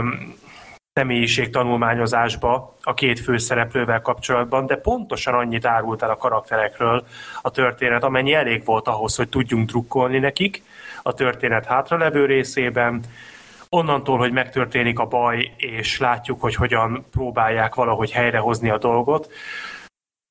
személyiség 0.93 1.49
tanulmányozásba 1.49 2.75
a 2.81 2.93
két 2.93 3.19
főszereplővel 3.19 4.01
kapcsolatban, 4.01 4.65
de 4.65 4.75
pontosan 4.75 5.33
annyit 5.33 5.65
árult 5.65 6.01
el 6.01 6.09
a 6.09 6.17
karakterekről 6.17 7.05
a 7.41 7.49
történet, 7.49 8.03
amennyi 8.03 8.33
elég 8.33 8.65
volt 8.65 8.87
ahhoz, 8.87 9.15
hogy 9.15 9.29
tudjunk 9.29 9.69
drukkolni 9.69 10.19
nekik 10.19 10.63
a 11.03 11.13
történet 11.13 11.65
hátralevő 11.65 12.25
részében, 12.25 13.01
onnantól, 13.73 14.17
hogy 14.17 14.31
megtörténik 14.31 14.99
a 14.99 15.05
baj, 15.05 15.53
és 15.57 15.99
látjuk, 15.99 16.41
hogy 16.41 16.55
hogyan 16.55 17.05
próbálják 17.11 17.75
valahogy 17.75 18.11
helyrehozni 18.11 18.69
a 18.69 18.77
dolgot, 18.77 19.31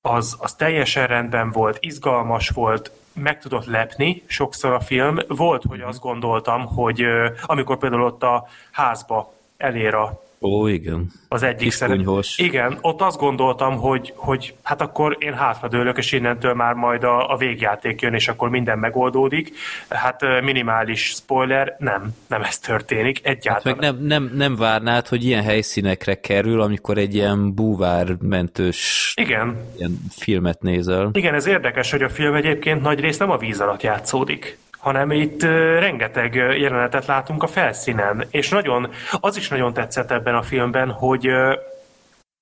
az, 0.01 0.36
az 0.40 0.55
teljesen 0.55 1.06
rendben 1.06 1.51
volt, 1.51 1.77
izgalmas 1.81 2.48
volt, 2.48 2.90
meg 3.12 3.40
tudott 3.40 3.64
lepni 3.64 4.23
sokszor 4.27 4.73
a 4.73 4.81
film. 4.81 5.19
Volt, 5.28 5.62
hogy 5.69 5.81
azt 5.81 6.01
gondoltam, 6.01 6.66
hogy 6.66 7.06
amikor 7.43 7.78
például 7.78 8.02
ott 8.02 8.23
a 8.23 8.47
házba 8.70 9.32
elér 9.56 9.94
a 9.94 10.23
Ó, 10.43 10.66
igen. 10.66 11.06
Az 11.28 11.43
egyik 11.43 11.70
szerep. 11.70 12.06
Igen, 12.36 12.78
ott 12.81 13.01
azt 13.01 13.19
gondoltam, 13.19 13.77
hogy, 13.77 14.12
hogy 14.16 14.55
hát 14.62 14.81
akkor 14.81 15.16
én 15.20 15.35
hátradőlök, 15.35 15.98
és 15.98 16.12
innentől 16.12 16.55
már 16.55 16.74
majd 16.74 17.05
a, 17.05 17.32
a 17.32 17.36
végjáték 17.36 18.01
jön, 18.01 18.14
és 18.14 18.28
akkor 18.28 18.48
minden 18.48 18.78
megoldódik. 18.78 19.56
Hát 19.89 20.43
minimális 20.43 21.05
spoiler, 21.05 21.77
nem, 21.78 22.16
nem 22.27 22.43
ez 22.43 22.59
történik, 22.59 23.20
egyáltalán. 23.27 23.78
Hát 23.78 23.93
meg 23.93 24.01
nem, 24.01 24.06
nem, 24.06 24.36
nem 24.36 24.56
várnád, 24.56 25.09
hogy 25.09 25.24
ilyen 25.24 25.43
helyszínekre 25.43 26.20
kerül, 26.20 26.60
amikor 26.60 26.98
egy 26.98 27.14
ilyen 27.14 27.55
búvármentős 27.55 29.12
igen. 29.16 29.56
Ilyen 29.77 29.98
filmet 30.10 30.62
nézel. 30.62 31.10
Igen, 31.12 31.35
ez 31.35 31.47
érdekes, 31.47 31.90
hogy 31.90 32.02
a 32.02 32.09
film 32.09 32.35
egyébként 32.35 32.82
nagy 32.82 33.01
rész 33.01 33.16
nem 33.16 33.31
a 33.31 33.36
víz 33.36 33.60
alatt 33.60 33.82
játszódik 33.82 34.59
hanem 34.83 35.11
itt 35.11 35.43
rengeteg 35.79 36.35
jelenetet 36.35 37.07
látunk 37.07 37.43
a 37.43 37.47
felszínen, 37.47 38.25
és 38.31 38.49
nagyon, 38.49 38.91
az 39.11 39.37
is 39.37 39.49
nagyon 39.49 39.73
tetszett 39.73 40.11
ebben 40.11 40.35
a 40.35 40.43
filmben, 40.43 40.91
hogy 40.91 41.27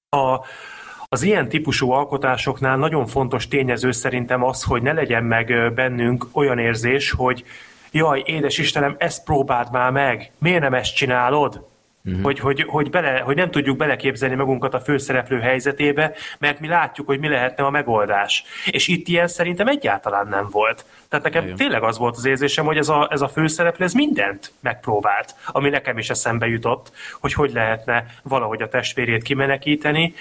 a, 0.08 0.44
az 1.08 1.22
ilyen 1.22 1.48
típusú 1.48 1.90
alkotásoknál 1.90 2.76
nagyon 2.76 3.06
fontos 3.06 3.48
tényező 3.48 3.90
szerintem 3.90 4.44
az, 4.44 4.62
hogy 4.62 4.82
ne 4.82 4.92
legyen 4.92 5.24
meg 5.24 5.72
bennünk 5.74 6.26
olyan 6.32 6.58
érzés, 6.58 7.10
hogy 7.10 7.44
jaj, 7.90 8.22
édes 8.26 8.58
Istenem, 8.58 8.94
ezt 8.98 9.24
próbáld 9.24 9.70
már 9.70 9.90
meg, 9.90 10.32
miért 10.38 10.60
nem 10.60 10.74
ezt 10.74 10.94
csinálod? 10.94 11.69
Uh-huh. 12.04 12.22
Hogy, 12.22 12.38
hogy, 12.38 12.62
hogy, 12.62 12.90
bele, 12.90 13.18
hogy 13.18 13.36
nem 13.36 13.50
tudjuk 13.50 13.76
beleképzelni 13.76 14.34
magunkat 14.34 14.74
a 14.74 14.80
főszereplő 14.80 15.38
helyzetébe, 15.38 16.12
mert 16.38 16.60
mi 16.60 16.68
látjuk, 16.68 17.06
hogy 17.06 17.18
mi 17.18 17.28
lehetne 17.28 17.64
a 17.64 17.70
megoldás. 17.70 18.44
És 18.70 18.88
itt 18.88 19.08
ilyen 19.08 19.28
szerintem 19.28 19.68
egyáltalán 19.68 20.28
nem 20.28 20.48
volt. 20.50 20.84
Tehát 21.08 21.24
nekem 21.24 21.44
Igen. 21.44 21.56
tényleg 21.56 21.82
az 21.82 21.98
volt 21.98 22.16
az 22.16 22.24
érzésem, 22.24 22.64
hogy 22.64 22.76
ez 22.76 22.88
a, 22.88 23.08
ez 23.10 23.20
a 23.20 23.28
főszereplő 23.28 23.84
ez 23.84 23.92
mindent 23.92 24.52
megpróbált, 24.60 25.34
ami 25.46 25.68
nekem 25.68 25.98
is 25.98 26.10
eszembe 26.10 26.46
jutott, 26.46 26.92
hogy 27.20 27.32
hogy 27.32 27.52
lehetne 27.52 28.06
valahogy 28.22 28.62
a 28.62 28.68
testvérét 28.68 29.22
kimenekíteni. 29.22 30.14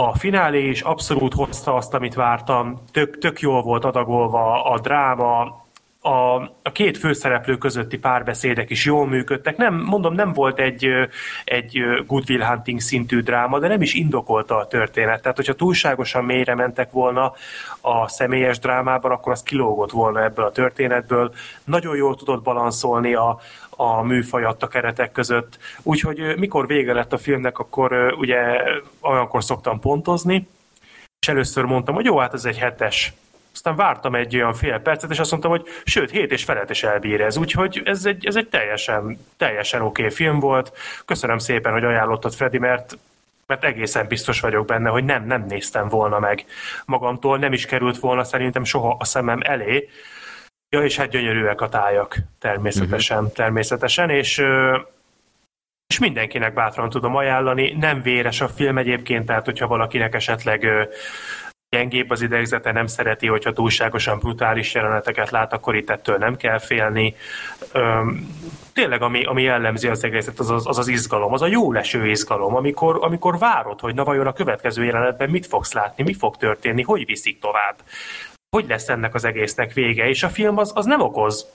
A 0.00 0.18
finálé 0.18 0.68
is 0.68 0.80
abszolút 0.80 1.34
hozta 1.34 1.74
azt, 1.74 1.94
amit 1.94 2.14
vártam, 2.14 2.82
tök, 2.92 3.18
tök 3.18 3.40
jól 3.40 3.62
volt 3.62 3.84
adagolva 3.84 4.64
a 4.64 4.78
dráma, 4.78 5.66
a, 6.08 6.34
a 6.62 6.72
két 6.72 6.98
főszereplő 6.98 7.56
közötti 7.56 7.98
párbeszédek 7.98 8.70
is 8.70 8.84
jól 8.84 9.06
működtek. 9.06 9.56
Nem, 9.56 9.74
mondom, 9.74 10.14
nem 10.14 10.32
volt 10.32 10.58
egy, 10.58 10.88
egy 11.44 11.82
Good 12.06 12.30
Will 12.30 12.44
Hunting 12.44 12.80
szintű 12.80 13.20
dráma, 13.20 13.58
de 13.58 13.68
nem 13.68 13.82
is 13.82 13.94
indokolta 13.94 14.56
a 14.56 14.66
történet. 14.66 15.22
Tehát, 15.22 15.36
hogyha 15.36 15.52
túlságosan 15.52 16.24
mélyre 16.24 16.54
mentek 16.54 16.90
volna 16.90 17.32
a 17.80 18.08
személyes 18.08 18.58
drámában, 18.58 19.10
akkor 19.10 19.32
az 19.32 19.42
kilógott 19.42 19.90
volna 19.90 20.22
ebből 20.22 20.44
a 20.44 20.50
történetből. 20.50 21.34
Nagyon 21.64 21.96
jól 21.96 22.16
tudott 22.16 22.42
balanszolni 22.42 23.14
a, 23.14 23.40
a 23.70 24.02
műfaj 24.02 24.44
adta 24.44 24.66
keretek 24.66 25.12
között. 25.12 25.58
Úgyhogy 25.82 26.34
mikor 26.36 26.66
vége 26.66 26.92
lett 26.92 27.12
a 27.12 27.18
filmnek, 27.18 27.58
akkor 27.58 28.14
ugye 28.18 28.62
olyankor 29.00 29.44
szoktam 29.44 29.80
pontozni, 29.80 30.48
és 31.20 31.28
először 31.28 31.64
mondtam, 31.64 31.94
hogy 31.94 32.04
jó, 32.04 32.18
hát 32.18 32.34
ez 32.34 32.44
egy 32.44 32.58
hetes 32.58 33.12
aztán 33.58 33.76
vártam 33.76 34.14
egy 34.14 34.34
olyan 34.34 34.54
fél 34.54 34.78
percet, 34.78 35.10
és 35.10 35.18
azt 35.18 35.30
mondtam, 35.30 35.50
hogy 35.50 35.66
sőt, 35.84 36.10
hét 36.10 36.32
és 36.32 36.44
felet 36.44 36.70
is 36.70 36.82
elbír 36.82 37.20
ez, 37.20 37.36
úgyhogy 37.36 37.82
ez 37.84 38.04
egy, 38.04 38.26
ez 38.26 38.36
egy 38.36 38.48
teljesen, 38.48 39.18
teljesen 39.36 39.80
oké 39.80 40.02
okay 40.02 40.14
film 40.14 40.40
volt. 40.40 40.72
Köszönöm 41.04 41.38
szépen, 41.38 41.72
hogy 41.72 41.84
ajánlottad, 41.84 42.34
Freddy, 42.34 42.58
mert 42.58 42.98
mert 43.46 43.64
egészen 43.64 44.06
biztos 44.06 44.40
vagyok 44.40 44.66
benne, 44.66 44.88
hogy 44.88 45.04
nem, 45.04 45.26
nem 45.26 45.44
néztem 45.48 45.88
volna 45.88 46.18
meg 46.18 46.44
magamtól, 46.84 47.38
nem 47.38 47.52
is 47.52 47.66
került 47.66 47.98
volna 47.98 48.24
szerintem 48.24 48.64
soha 48.64 48.96
a 48.98 49.04
szemem 49.04 49.40
elé. 49.42 49.88
Ja, 50.68 50.82
és 50.82 50.96
hát 50.96 51.08
gyönyörűek 51.08 51.60
a 51.60 51.68
tájak, 51.68 52.16
természetesen, 52.38 53.18
uh-huh. 53.18 53.32
természetesen, 53.32 54.10
és 54.10 54.44
és 55.86 55.98
mindenkinek 55.98 56.54
bátran 56.54 56.90
tudom 56.90 57.16
ajánlani, 57.16 57.72
nem 57.72 58.02
véres 58.02 58.40
a 58.40 58.48
film 58.48 58.78
egyébként, 58.78 59.26
tehát 59.26 59.44
hogyha 59.44 59.66
valakinek 59.66 60.14
esetleg 60.14 60.88
gyengébb 61.70 62.10
az 62.10 62.20
idegzete, 62.20 62.72
nem 62.72 62.86
szereti, 62.86 63.26
hogyha 63.26 63.52
túlságosan 63.52 64.18
brutális 64.18 64.74
jeleneteket 64.74 65.30
lát, 65.30 65.52
akkor 65.52 65.76
itt 65.76 65.90
ettől 65.90 66.16
nem 66.16 66.36
kell 66.36 66.58
félni. 66.58 67.14
Öm, 67.72 68.28
tényleg, 68.72 69.02
ami, 69.02 69.24
ami 69.24 69.42
jellemzi 69.42 69.88
az 69.88 70.04
egészet, 70.04 70.38
az 70.38 70.50
az, 70.50 70.66
az 70.66 70.78
az 70.78 70.88
izgalom, 70.88 71.32
az 71.32 71.42
a 71.42 71.46
jó 71.46 71.72
leső 71.72 72.06
izgalom, 72.06 72.56
amikor, 72.56 72.98
amikor 73.00 73.38
várod, 73.38 73.80
hogy 73.80 73.94
na 73.94 74.04
vajon 74.04 74.26
a 74.26 74.32
következő 74.32 74.84
jelenetben 74.84 75.30
mit 75.30 75.46
fogsz 75.46 75.72
látni, 75.72 76.02
mi 76.02 76.14
fog 76.14 76.36
történni, 76.36 76.82
hogy 76.82 77.06
viszik 77.06 77.40
tovább, 77.40 77.76
hogy 78.56 78.64
lesz 78.68 78.88
ennek 78.88 79.14
az 79.14 79.24
egésznek 79.24 79.72
vége, 79.72 80.08
és 80.08 80.22
a 80.22 80.28
film 80.28 80.58
az, 80.58 80.72
az 80.74 80.84
nem 80.84 81.00
okoz 81.00 81.46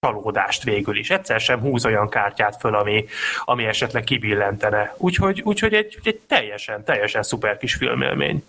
csalódást 0.00 0.62
végül 0.62 0.96
is. 0.96 1.10
Egyszer 1.10 1.40
sem 1.40 1.60
húz 1.60 1.84
olyan 1.84 2.08
kártyát 2.08 2.56
föl, 2.60 2.74
ami, 2.74 3.04
ami 3.44 3.64
esetleg 3.64 4.04
kibillentene. 4.04 4.94
Úgyhogy, 4.96 5.40
úgyhogy 5.44 5.74
egy, 5.74 5.98
egy 6.02 6.20
teljesen, 6.26 6.84
teljesen 6.84 7.22
szuper 7.22 7.56
kis 7.56 7.74
filmélmény. 7.74 8.44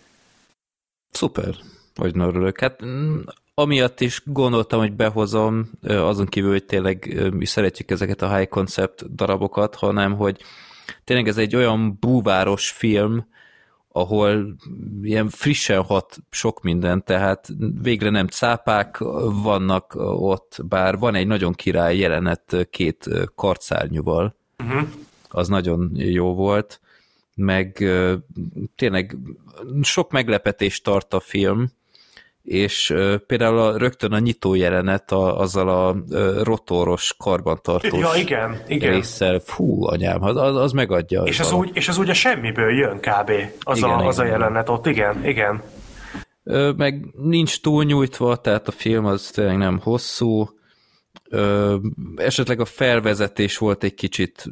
Szuper, 1.17 1.55
hogy 1.95 2.17
örülök. 2.17 2.59
Hát 2.59 2.85
mm, 2.85 3.19
amiatt 3.53 4.01
is 4.01 4.21
gondoltam, 4.25 4.79
hogy 4.79 4.93
behozom, 4.93 5.69
azon 5.83 6.25
kívül, 6.25 6.51
hogy 6.51 6.65
tényleg 6.65 7.27
mi 7.33 7.45
szeretjük 7.45 7.91
ezeket 7.91 8.21
a 8.21 8.35
high 8.35 8.49
concept 8.49 9.15
darabokat, 9.15 9.75
hanem 9.75 10.15
hogy 10.15 10.41
tényleg 11.03 11.27
ez 11.27 11.37
egy 11.37 11.55
olyan 11.55 11.97
búváros 11.99 12.69
film, 12.69 13.27
ahol 13.91 14.55
ilyen 15.01 15.29
frissen 15.29 15.81
hat 15.83 16.17
sok 16.29 16.61
minden, 16.61 17.03
tehát 17.03 17.47
végre 17.81 18.09
nem 18.09 18.27
cápák 18.27 18.97
vannak 19.43 19.93
ott, 20.19 20.59
bár 20.63 20.97
van 20.97 21.15
egy 21.15 21.27
nagyon 21.27 21.53
király 21.53 21.97
jelenet 21.97 22.67
két 22.69 23.09
karcárnyúval. 23.35 24.35
Uh-huh. 24.63 24.87
az 25.29 25.47
nagyon 25.47 25.91
jó 25.93 26.33
volt, 26.33 26.79
meg 27.37 27.83
tényleg 28.75 29.17
sok 29.81 30.11
meglepetést 30.11 30.83
tart 30.83 31.13
a 31.13 31.19
film, 31.19 31.71
és 32.43 32.93
például 33.27 33.59
a, 33.59 33.77
rögtön 33.77 34.11
a 34.11 34.19
nyitó 34.19 34.55
jelenet 34.55 35.11
a, 35.11 35.39
azzal 35.39 35.69
a 35.69 35.95
rotoros 36.43 37.15
karbantartós 37.17 37.99
ja, 37.99 38.09
igen, 38.15 38.61
igen. 38.67 38.91
résszel, 38.91 39.39
fú, 39.39 39.85
anyám, 39.85 40.23
az, 40.23 40.35
az 40.55 40.71
megadja. 40.71 41.23
És 41.23 41.39
az, 41.39 41.51
úgy, 41.51 41.69
és 41.73 41.87
az 41.87 41.97
ugye 41.97 42.13
semmiből 42.13 42.71
jön 42.71 42.97
kb. 42.97 43.31
Az, 43.59 43.77
igen, 43.77 43.89
a, 43.89 44.07
az 44.07 44.15
igen. 44.15 44.27
a 44.27 44.31
jelenet 44.31 44.69
ott, 44.69 44.85
igen, 44.85 45.25
igen. 45.25 45.61
Meg 46.77 47.05
nincs 47.15 47.61
túl 47.61 47.83
nyújtva, 47.83 48.35
tehát 48.35 48.67
a 48.67 48.71
film 48.71 49.05
az 49.05 49.29
tényleg 49.33 49.57
nem 49.57 49.79
hosszú. 49.79 50.49
Esetleg 52.15 52.59
a 52.59 52.65
felvezetés 52.65 53.57
volt 53.57 53.83
egy 53.83 53.93
kicsit 53.93 54.45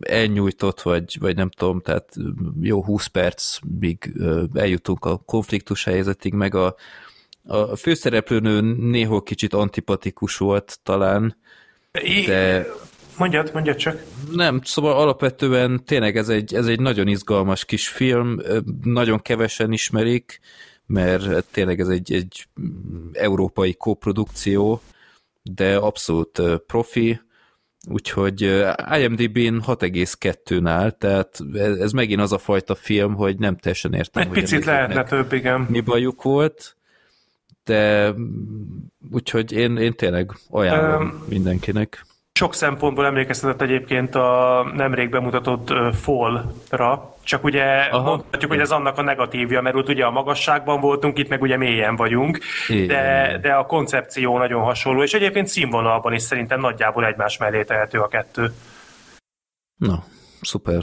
elnyújtott, 0.00 0.82
vagy, 0.82 1.16
vagy 1.20 1.36
nem 1.36 1.50
tudom, 1.50 1.80
tehát 1.80 2.14
jó 2.60 2.84
20 2.84 3.06
perc, 3.06 3.58
míg 3.78 4.12
eljutunk 4.54 5.04
a 5.04 5.16
konfliktus 5.16 5.84
helyzetig, 5.84 6.32
meg 6.32 6.54
a, 6.54 6.74
a 7.46 7.76
főszereplőnő 7.76 8.60
néhol 8.90 9.22
kicsit 9.22 9.54
antipatikus 9.54 10.36
volt 10.36 10.78
talán, 10.82 11.36
de... 12.26 12.66
Mondjad, 13.18 13.50
mondjad 13.52 13.76
csak. 13.76 14.02
Nem, 14.32 14.60
szóval 14.64 14.96
alapvetően 14.96 15.84
tényleg 15.84 16.16
ez 16.16 16.28
egy, 16.28 16.54
ez 16.54 16.66
egy 16.66 16.80
nagyon 16.80 17.08
izgalmas 17.08 17.64
kis 17.64 17.88
film, 17.88 18.38
nagyon 18.82 19.22
kevesen 19.22 19.72
ismerik, 19.72 20.40
mert 20.86 21.44
tényleg 21.50 21.80
ez 21.80 21.88
egy, 21.88 22.12
egy 22.12 22.46
európai 23.12 23.74
koprodukció, 23.74 24.80
de 25.42 25.76
abszolút 25.76 26.42
profi, 26.66 27.20
úgyhogy 27.88 28.40
IMDb-n 28.98 29.62
6,2-nál, 29.66 30.90
tehát 30.98 31.38
ez 31.80 31.92
megint 31.92 32.20
az 32.20 32.32
a 32.32 32.38
fajta 32.38 32.74
film, 32.74 33.14
hogy 33.14 33.38
nem 33.38 33.56
teljesen 33.56 33.94
értem, 33.94 34.22
Egy 34.22 34.28
picit 34.28 34.64
lehetne 34.64 35.04
több, 35.04 35.32
igen. 35.32 35.66
Mi 35.70 35.80
bajuk 35.80 36.22
volt, 36.22 36.76
de 37.64 38.12
úgyhogy 39.12 39.52
én, 39.52 39.76
én 39.76 39.92
tényleg 39.92 40.30
ajánlom 40.50 41.02
um, 41.02 41.24
mindenkinek. 41.28 42.04
Sok 42.32 42.54
szempontból 42.54 43.06
emlékeztetett 43.06 43.62
egyébként 43.62 44.14
a 44.14 44.62
nemrég 44.74 45.10
bemutatott 45.10 45.72
Fall-ra, 45.94 47.15
csak 47.26 47.44
ugye 47.44 47.62
Aha. 47.62 48.08
mondhatjuk, 48.08 48.50
hogy 48.50 48.60
ez 48.60 48.70
annak 48.70 48.98
a 48.98 49.02
negatívja, 49.02 49.60
mert 49.60 49.76
ott 49.76 49.88
ugye 49.88 50.04
a 50.04 50.10
magasságban 50.10 50.80
voltunk, 50.80 51.18
itt 51.18 51.28
meg 51.28 51.42
ugye 51.42 51.56
mélyen 51.56 51.96
vagyunk, 51.96 52.38
de, 52.86 53.38
de 53.42 53.52
a 53.52 53.66
koncepció 53.66 54.38
nagyon 54.38 54.62
hasonló, 54.62 55.02
és 55.02 55.14
egyébként 55.14 55.46
színvonalban 55.46 56.12
is 56.12 56.22
szerintem 56.22 56.60
nagyjából 56.60 57.06
egymás 57.06 57.38
mellé 57.38 57.64
tehető 57.64 57.98
a 57.98 58.08
kettő. 58.08 58.52
Na, 59.76 60.04
szuper. 60.40 60.82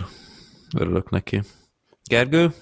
Örülök 0.77 1.09
neki. 1.09 1.41
Gergő? 2.03 2.53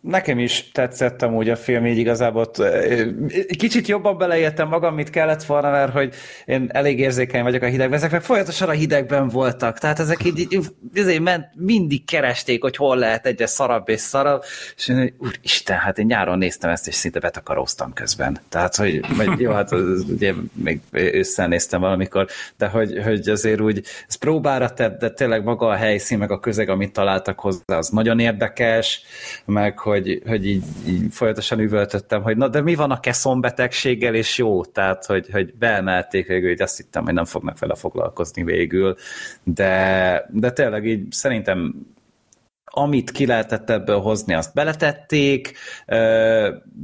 Nekem 0.00 0.38
is 0.38 0.70
tetszett 0.72 1.22
amúgy 1.22 1.48
a 1.48 1.56
film, 1.56 1.86
így 1.86 1.98
igazából 1.98 2.50
kicsit 3.58 3.88
jobban 3.88 4.18
beleértem 4.18 4.68
magam, 4.68 4.94
mit 4.94 5.10
kellett 5.10 5.42
volna, 5.42 5.70
mert 5.70 5.92
hogy 5.92 6.14
én 6.44 6.68
elég 6.72 6.98
érzékeny 6.98 7.42
vagyok 7.42 7.62
a 7.62 7.66
hidegben, 7.66 7.98
ezek 7.98 8.10
meg 8.10 8.22
folyamatosan 8.22 8.68
a 8.68 8.72
hidegben 8.72 9.28
voltak, 9.28 9.78
tehát 9.78 9.98
ezek 9.98 10.24
így, 10.24 10.38
így 10.38 10.68
így 10.94 11.20
ment, 11.20 11.46
mindig 11.54 12.04
keresték, 12.04 12.62
hogy 12.62 12.76
hol 12.76 12.96
lehet 12.96 13.26
egyre 13.26 13.46
szarabb 13.46 13.88
és 13.88 14.00
szarabb, 14.00 14.42
és 14.76 14.88
én, 14.88 15.14
úristen, 15.18 15.78
hát 15.78 15.98
én 15.98 16.06
nyáron 16.06 16.38
néztem 16.38 16.70
ezt, 16.70 16.88
és 16.88 16.94
szinte 16.94 17.18
betakaróztam 17.18 17.92
közben. 17.92 18.38
Tehát, 18.48 18.76
hogy 18.76 19.00
jó, 19.36 19.52
hát 19.52 19.72
ugye 20.08 20.32
még 20.52 20.80
ősszel 20.90 21.48
néztem 21.48 21.80
valamikor, 21.80 22.26
de 22.56 22.66
hogy, 22.66 23.00
hogy 23.04 23.28
azért 23.28 23.60
úgy, 23.60 23.82
ez 24.08 24.14
próbára 24.14 24.72
tett, 24.72 25.00
de 25.00 25.10
tényleg 25.10 25.44
maga 25.44 25.66
a 25.66 25.74
helyszín, 25.74 26.18
meg 26.18 26.30
a 26.30 26.40
közeg, 26.40 26.68
amit 26.68 26.92
találtak 26.92 27.40
hozzá, 27.40 27.76
az 27.76 27.88
nagyon 27.88 28.18
érdekes, 28.18 29.02
meg 29.44 29.78
hogy, 29.78 30.22
hogy 30.26 30.46
így, 30.46 30.64
így 30.86 31.02
folyamatosan 31.10 31.60
üvöltöttem, 31.60 32.22
hogy 32.22 32.36
na 32.36 32.48
de 32.48 32.60
mi 32.60 32.74
van 32.74 32.90
a 32.90 33.00
keszonbetegséggel, 33.00 34.14
és 34.14 34.38
jó, 34.38 34.64
tehát 34.64 35.04
hogy, 35.04 35.30
hogy 35.30 35.54
beemelték 35.54 36.26
végül, 36.26 36.48
hogy 36.48 36.62
azt 36.62 36.76
hittem, 36.76 37.04
hogy 37.04 37.14
nem 37.14 37.24
fognak 37.24 37.58
vele 37.58 37.74
foglalkozni 37.74 38.44
végül, 38.44 38.96
de, 39.42 40.24
de 40.30 40.50
tényleg 40.50 40.86
így 40.86 41.12
szerintem 41.12 41.74
amit 42.70 43.10
ki 43.10 43.26
lehetett 43.26 43.70
ebből 43.70 44.00
hozni, 44.00 44.34
azt 44.34 44.54
beletették, 44.54 45.58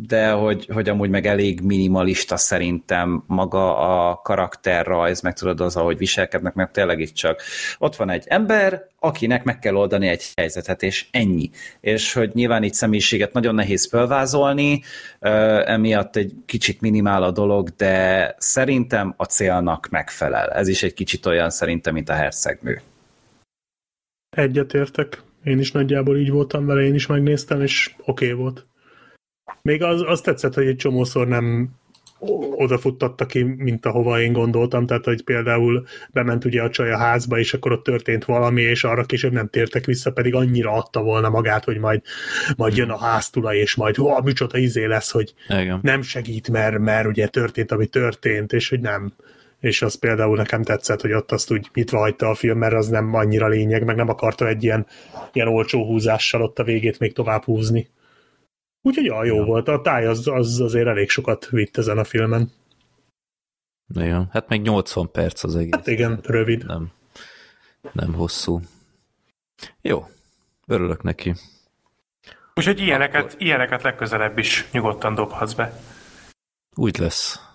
de 0.08 0.30
hogy, 0.30 0.68
hogy 0.72 0.88
amúgy 0.88 1.10
meg 1.10 1.26
elég 1.26 1.60
minimalista 1.60 2.36
szerintem 2.36 3.24
maga 3.26 3.76
a 3.78 4.14
karakterrajz, 4.14 5.20
meg 5.20 5.34
tudod 5.34 5.60
az, 5.60 5.76
ahogy 5.76 5.98
viselkednek, 5.98 6.54
meg 6.54 6.70
tényleg 6.70 7.00
itt 7.00 7.14
csak 7.14 7.42
ott 7.78 7.96
van 7.96 8.10
egy 8.10 8.24
ember, 8.26 8.86
akinek 8.98 9.44
meg 9.44 9.58
kell 9.58 9.74
oldani 9.74 10.08
egy 10.08 10.32
helyzetet, 10.36 10.82
és 10.82 11.06
ennyi. 11.10 11.50
És 11.80 12.12
hogy 12.12 12.30
nyilván 12.34 12.62
itt 12.62 12.74
személyiséget 12.74 13.32
nagyon 13.32 13.54
nehéz 13.54 13.88
felvázolni, 13.88 14.82
emiatt 15.64 16.16
egy 16.16 16.32
kicsit 16.46 16.80
minimál 16.80 17.22
a 17.22 17.30
dolog, 17.30 17.68
de 17.68 18.34
szerintem 18.38 19.14
a 19.16 19.24
célnak 19.24 19.88
megfelel. 19.90 20.50
Ez 20.50 20.68
is 20.68 20.82
egy 20.82 20.94
kicsit 20.94 21.26
olyan 21.26 21.50
szerintem, 21.50 21.94
mint 21.94 22.08
a 22.08 22.14
hercegnő. 22.14 22.80
Egyetértek. 24.36 25.22
Én 25.44 25.58
is 25.58 25.72
nagyjából 25.72 26.18
így 26.18 26.30
voltam 26.30 26.66
vele, 26.66 26.82
én 26.82 26.94
is 26.94 27.06
megnéztem, 27.06 27.60
és 27.60 27.94
oké 27.98 28.26
okay 28.26 28.38
volt. 28.42 28.66
Még 29.62 29.82
az, 29.82 30.02
az 30.06 30.20
tetszett, 30.20 30.54
hogy 30.54 30.66
egy 30.66 30.76
csomószor 30.76 31.28
nem 31.28 31.70
odafuttatta 32.56 33.26
ki, 33.26 33.42
mint 33.42 33.86
ahova 33.86 34.20
én 34.20 34.32
gondoltam, 34.32 34.86
tehát 34.86 35.04
hogy 35.04 35.22
például 35.22 35.86
bement 36.12 36.44
ugye 36.44 36.62
a 36.62 36.70
csaj 36.70 36.92
a 36.92 36.98
házba, 36.98 37.38
és 37.38 37.54
akkor 37.54 37.72
ott 37.72 37.84
történt 37.84 38.24
valami, 38.24 38.62
és 38.62 38.84
arra 38.84 39.04
később 39.04 39.32
nem 39.32 39.48
tértek 39.48 39.84
vissza, 39.84 40.12
pedig 40.12 40.34
annyira 40.34 40.72
adta 40.72 41.02
volna 41.02 41.28
magát, 41.28 41.64
hogy 41.64 41.78
majd, 41.78 42.02
majd 42.56 42.76
jön 42.76 42.90
a 42.90 42.98
háztula, 42.98 43.54
és 43.54 43.74
majd 43.74 43.96
hó, 43.96 44.20
micsoda 44.22 44.58
izé 44.58 44.84
lesz, 44.84 45.10
hogy 45.10 45.34
Igen. 45.48 45.78
nem 45.82 46.02
segít, 46.02 46.48
mert, 46.48 46.78
mert 46.78 47.06
ugye 47.06 47.26
történt, 47.26 47.72
ami 47.72 47.86
történt, 47.86 48.52
és 48.52 48.68
hogy 48.68 48.80
nem 48.80 49.12
és 49.64 49.82
az 49.82 49.94
például 49.94 50.36
nekem 50.36 50.62
tetszett, 50.62 51.00
hogy 51.00 51.12
ott 51.12 51.32
azt 51.32 51.50
úgy 51.50 51.70
nyitva 51.74 51.98
hagyta 51.98 52.28
a 52.28 52.34
film, 52.34 52.58
mert 52.58 52.74
az 52.74 52.88
nem 52.88 53.14
annyira 53.14 53.48
lényeg, 53.48 53.84
meg 53.84 53.96
nem 53.96 54.08
akarta 54.08 54.48
egy 54.48 54.62
ilyen, 54.62 54.86
ilyen 55.32 55.48
olcsó 55.48 55.84
húzással 55.84 56.42
ott 56.42 56.58
a 56.58 56.64
végét 56.64 56.98
még 56.98 57.12
tovább 57.12 57.44
húzni. 57.44 57.88
Úgyhogy 58.82 59.04
ja, 59.04 59.24
jó 59.24 59.36
ja. 59.36 59.44
volt. 59.44 59.68
A 59.68 59.80
táj 59.80 60.06
az, 60.06 60.28
az 60.28 60.60
azért 60.60 60.86
elég 60.86 61.08
sokat 61.10 61.48
vitt 61.48 61.76
ezen 61.76 61.98
a 61.98 62.04
filmen. 62.04 62.52
Igen, 63.94 64.28
hát 64.30 64.48
még 64.48 64.62
80 64.62 65.10
perc 65.10 65.44
az 65.44 65.56
egész. 65.56 65.74
Hát 65.74 65.86
igen, 65.86 66.20
rövid. 66.22 66.66
Nem, 66.66 66.90
nem 67.92 68.14
hosszú. 68.14 68.60
Jó, 69.80 70.08
örülök 70.66 71.02
neki. 71.02 71.34
Úgyhogy 72.54 72.80
ilyeneket, 72.80 73.24
Akkor... 73.24 73.42
ilyeneket 73.42 73.82
legközelebb 73.82 74.38
is 74.38 74.68
nyugodtan 74.72 75.14
dobhatsz 75.14 75.52
be. 75.52 75.80
Úgy 76.74 76.98
lesz. 76.98 77.52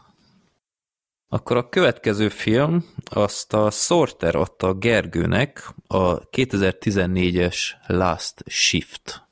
Akkor 1.32 1.58
a 1.58 1.70
következő 1.70 2.30
film, 2.30 2.86
azt 3.04 3.54
a 3.54 3.70
Sorter 3.70 4.36
adta 4.36 4.74
Gergőnek, 4.74 5.70
a 5.88 6.30
2014-es 6.30 7.58
Last 7.88 8.44
Shift. 8.46 9.28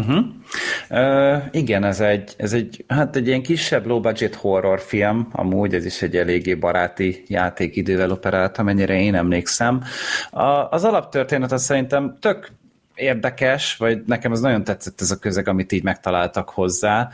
Uh-huh. 0.00 0.24
Uh, 0.90 1.42
igen, 1.50 1.84
ez 1.84 2.00
egy, 2.00 2.34
ez 2.36 2.52
egy, 2.52 2.84
hát 2.88 3.16
egy 3.16 3.26
ilyen 3.26 3.42
kisebb 3.42 3.86
low-budget 3.86 4.34
horror 4.34 4.80
film, 4.80 5.28
amúgy 5.32 5.74
ez 5.74 5.84
is 5.84 6.02
egy 6.02 6.16
eléggé 6.16 6.54
baráti 6.54 7.22
játékidővel 7.26 8.10
operált, 8.10 8.58
amennyire 8.58 9.00
én 9.00 9.14
emlékszem. 9.14 9.82
A, 10.30 10.42
az 10.44 10.84
alaptörténet 10.84 11.52
az 11.52 11.62
szerintem 11.62 12.16
tök 12.20 12.52
érdekes, 12.94 13.76
vagy 13.76 14.02
nekem 14.06 14.32
az 14.32 14.40
nagyon 14.40 14.64
tetszett 14.64 15.00
ez 15.00 15.10
a 15.10 15.18
közeg, 15.18 15.48
amit 15.48 15.72
így 15.72 15.82
megtaláltak 15.82 16.48
hozzá, 16.48 17.08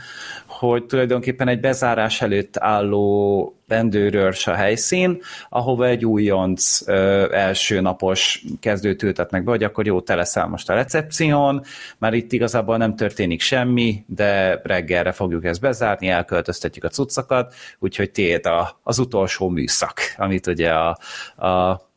hogy 0.45 0.85
tulajdonképpen 0.85 1.47
egy 1.47 1.59
bezárás 1.59 2.21
előtt 2.21 2.57
álló 2.57 3.53
rendőrörs 3.67 4.47
a 4.47 4.53
helyszín, 4.53 5.21
ahova 5.49 5.85
egy 5.85 6.05
újonc 6.05 6.87
ö, 6.87 7.27
első 7.33 7.81
napos 7.81 8.43
kezdőt 8.59 9.03
ültetnek 9.03 9.43
be, 9.43 9.51
hogy 9.51 9.63
akkor 9.63 9.85
jó, 9.85 10.01
te 10.01 10.15
leszel 10.15 10.47
most 10.47 10.69
a 10.69 10.73
recepción, 10.73 11.63
már 11.97 12.13
itt 12.13 12.31
igazából 12.31 12.77
nem 12.77 12.95
történik 12.95 13.41
semmi, 13.41 14.03
de 14.07 14.61
reggelre 14.63 15.11
fogjuk 15.11 15.45
ezt 15.45 15.61
bezárni, 15.61 16.07
elköltöztetjük 16.07 16.83
a 16.83 16.89
cuccokat, 16.89 17.53
úgyhogy 17.79 18.11
tiéd 18.11 18.45
a, 18.45 18.79
az 18.83 18.99
utolsó 18.99 19.49
műszak, 19.49 19.99
amit 20.17 20.47
ugye 20.47 20.71
a, 20.71 20.97
a, 21.35 21.47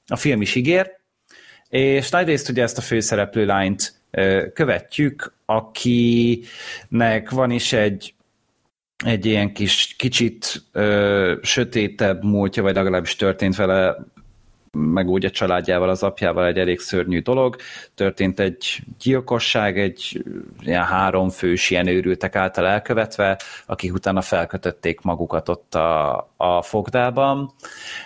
a 0.06 0.16
film 0.16 0.40
is 0.40 0.54
ígér, 0.54 1.00
és 1.72 2.10
nagyrészt 2.10 2.48
ugye 2.48 2.62
ezt 2.62 2.78
a 2.78 2.80
főszereplő 2.80 3.46
lányt 3.46 3.94
követjük, 4.54 5.34
akinek 5.44 7.30
van 7.30 7.50
is 7.50 7.72
egy 7.72 8.14
egy 9.04 9.26
ilyen 9.26 9.52
kis, 9.52 9.94
kicsit 9.98 10.62
ö, 10.72 11.34
sötétebb 11.42 12.24
múltja, 12.24 12.62
vagy 12.62 12.74
legalábbis 12.74 13.16
történt 13.16 13.56
vele 13.56 13.96
meg 14.78 15.08
úgy 15.08 15.24
a 15.24 15.30
családjával, 15.30 15.88
az 15.88 16.02
apjával 16.02 16.46
egy 16.46 16.58
elég 16.58 16.80
szörnyű 16.80 17.20
dolog. 17.20 17.56
Történt 17.94 18.40
egy 18.40 18.82
gyilkosság, 19.02 19.78
egy 19.78 20.24
ilyen 20.60 20.84
három 20.84 21.28
fős 21.28 21.70
ilyen 21.70 21.86
őrültek 21.86 22.36
által 22.36 22.66
elkövetve, 22.66 23.40
akik 23.66 23.92
utána 23.92 24.20
felkötötték 24.20 25.00
magukat 25.00 25.48
ott 25.48 25.74
a, 25.74 26.16
a 26.36 26.62
fogdában, 26.62 27.52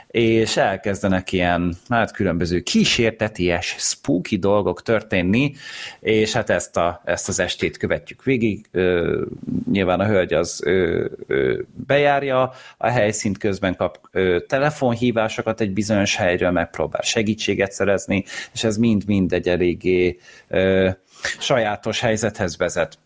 és 0.06 0.56
elkezdenek 0.56 1.32
ilyen 1.32 1.76
hát 1.88 2.12
különböző 2.12 2.60
kísérteties, 2.60 3.74
spooky 3.78 4.36
dolgok 4.36 4.82
történni, 4.82 5.52
és 6.01 6.32
hát 6.32 6.51
ezt, 6.51 6.76
a, 6.76 7.02
ezt 7.05 7.28
az 7.28 7.40
estét 7.40 7.76
követjük 7.76 8.24
végig. 8.24 8.66
Ö, 8.70 9.22
nyilván 9.70 10.01
a 10.01 10.06
hölgy 10.06 10.32
az 10.32 10.60
ö, 10.64 11.05
ö, 11.26 11.60
bejárja 11.86 12.52
a 12.76 12.88
helyszínt, 12.88 13.38
közben 13.38 13.76
kap 13.76 13.98
ö, 14.10 14.38
telefonhívásokat 14.47 15.60
egy 15.60 15.72
bizonyos 15.72 16.16
helyről, 16.16 16.51
megpróbál 16.57 17.03
segítséget 17.03 17.73
szerezni, 17.73 18.24
és 18.53 18.65
ez 18.65 18.77
mind-mind 18.77 19.33
egy 19.33 19.49
eléggé 19.49 20.19
ö, 20.49 20.91
sajátos 21.39 22.01
helyzethez 22.01 22.57
vezet. 22.57 22.99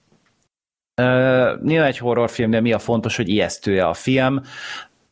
Nyilván 1.63 1.87
egy 1.87 1.99
horrorfilm, 1.99 2.51
mi 2.51 2.73
a 2.73 2.79
fontos, 2.79 3.17
hogy 3.17 3.29
ijesztő 3.29 3.81
a 3.81 3.95
film 3.95 4.43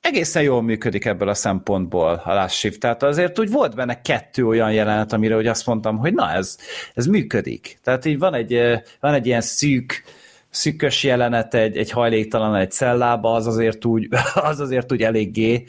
egészen 0.01 0.43
jól 0.43 0.62
működik 0.62 1.05
ebből 1.05 1.28
a 1.28 1.35
szempontból 1.35 2.23
a 2.24 2.35
Last 2.35 2.55
Shift. 2.55 2.81
Tehát 2.81 3.02
azért 3.02 3.39
úgy 3.39 3.51
volt 3.51 3.74
benne 3.74 4.01
kettő 4.01 4.47
olyan 4.47 4.73
jelenet, 4.73 5.12
amire 5.12 5.35
hogy 5.35 5.47
azt 5.47 5.66
mondtam, 5.66 5.97
hogy 5.97 6.15
na 6.15 6.31
ez, 6.32 6.59
ez 6.94 7.06
működik. 7.06 7.78
Tehát 7.82 8.05
így 8.05 8.19
van 8.19 8.35
egy, 8.35 8.60
van 9.01 9.15
egy 9.15 9.27
ilyen 9.27 9.40
szűk, 9.40 10.02
szűkös 10.50 11.04
jelenet 11.04 11.54
egy, 11.54 11.76
egy 11.76 11.90
hajléktalan 11.90 12.54
egy 12.54 12.70
cellába, 12.70 13.32
az 13.32 13.46
azért 13.46 13.84
úgy, 13.84 14.08
az 14.34 14.60
azért 14.60 14.92
úgy 14.92 15.02
eléggé 15.02 15.64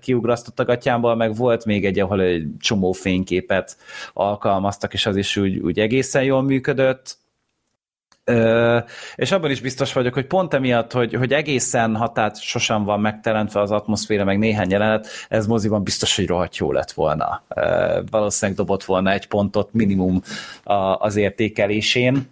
kiugrasztott 0.00 0.60
a 0.60 0.64
gatyámból, 0.64 1.14
meg 1.14 1.34
volt 1.34 1.64
még 1.64 1.86
egy, 1.86 1.98
ahol 1.98 2.20
egy 2.20 2.46
csomó 2.60 2.92
fényképet 2.92 3.76
alkalmaztak, 4.12 4.92
és 4.92 5.06
az 5.06 5.16
is 5.16 5.36
úgy, 5.36 5.58
úgy 5.58 5.78
egészen 5.78 6.22
jól 6.22 6.42
működött 6.42 7.20
és 9.14 9.32
abban 9.32 9.50
is 9.50 9.60
biztos 9.60 9.92
vagyok, 9.92 10.14
hogy 10.14 10.26
pont 10.26 10.54
emiatt, 10.54 10.92
hogy, 10.92 11.14
hogy 11.14 11.32
egészen 11.32 11.96
hatát 11.96 12.40
sosem 12.40 12.84
van 12.84 13.00
megteremtve 13.00 13.60
az 13.60 13.70
atmoszféra, 13.70 14.24
meg 14.24 14.38
néhány 14.38 14.70
jelenet, 14.70 15.06
ez 15.28 15.46
moziban 15.46 15.82
biztos, 15.82 16.16
hogy 16.16 16.26
rohadt 16.26 16.56
jó 16.56 16.72
lett 16.72 16.92
volna. 16.92 17.42
Valószínűleg 18.10 18.58
dobott 18.60 18.84
volna 18.84 19.10
egy 19.12 19.26
pontot 19.26 19.72
minimum 19.72 20.22
az 20.98 21.16
értékelésén. 21.16 22.28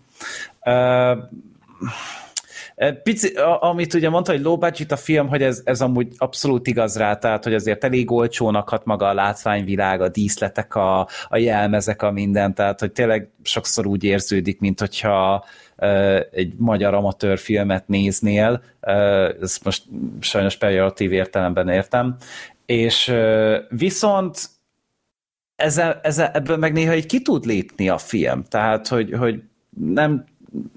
Pici, 3.03 3.33
amit 3.61 3.95
ugye 3.95 4.09
mondta, 4.09 4.33
hogy 4.33 4.43
low 4.43 4.59
a 4.89 4.97
film, 4.97 5.29
hogy 5.29 5.43
ez, 5.43 5.61
ez 5.65 5.81
amúgy 5.81 6.09
abszolút 6.17 6.67
igaz 6.67 6.97
rá, 6.97 7.17
tehát 7.17 7.45
hogy 7.45 7.55
azért 7.55 7.85
elég 7.85 8.11
olcsónak 8.11 8.69
hat 8.69 8.85
maga 8.85 9.09
a 9.09 9.15
látványvilág, 9.15 10.01
a 10.01 10.09
díszletek, 10.09 10.75
a, 10.75 11.09
a 11.29 11.37
jelmezek, 11.37 12.03
a 12.03 12.11
minden, 12.11 12.55
tehát 12.55 12.81
hogy 12.81 12.93
tényleg 12.93 13.29
sokszor 13.43 13.87
úgy 13.87 14.05
érződik, 14.05 14.61
mint 14.61 14.81
hogyha 14.81 15.45
egy 16.31 16.55
magyar 16.57 16.95
amatőr 16.95 17.39
filmet 17.39 17.89
néznél, 17.89 18.63
ezt 19.41 19.65
most 19.65 19.85
sajnos 20.21 20.57
pejoratív 20.57 21.13
értelemben 21.13 21.69
értem, 21.69 22.17
és 22.67 23.15
viszont 23.69 24.49
ezzel, 25.57 26.01
ezzel, 26.03 26.31
ebből 26.35 26.57
meg 26.57 26.73
néha 26.73 26.95
így 26.95 27.07
ki 27.07 27.23
tud 27.23 27.45
lépni 27.45 27.89
a 27.89 27.99
film, 27.99 28.45
tehát 28.45 28.89
hogy, 28.89 29.13
hogy 29.19 29.43
nem 29.79 30.25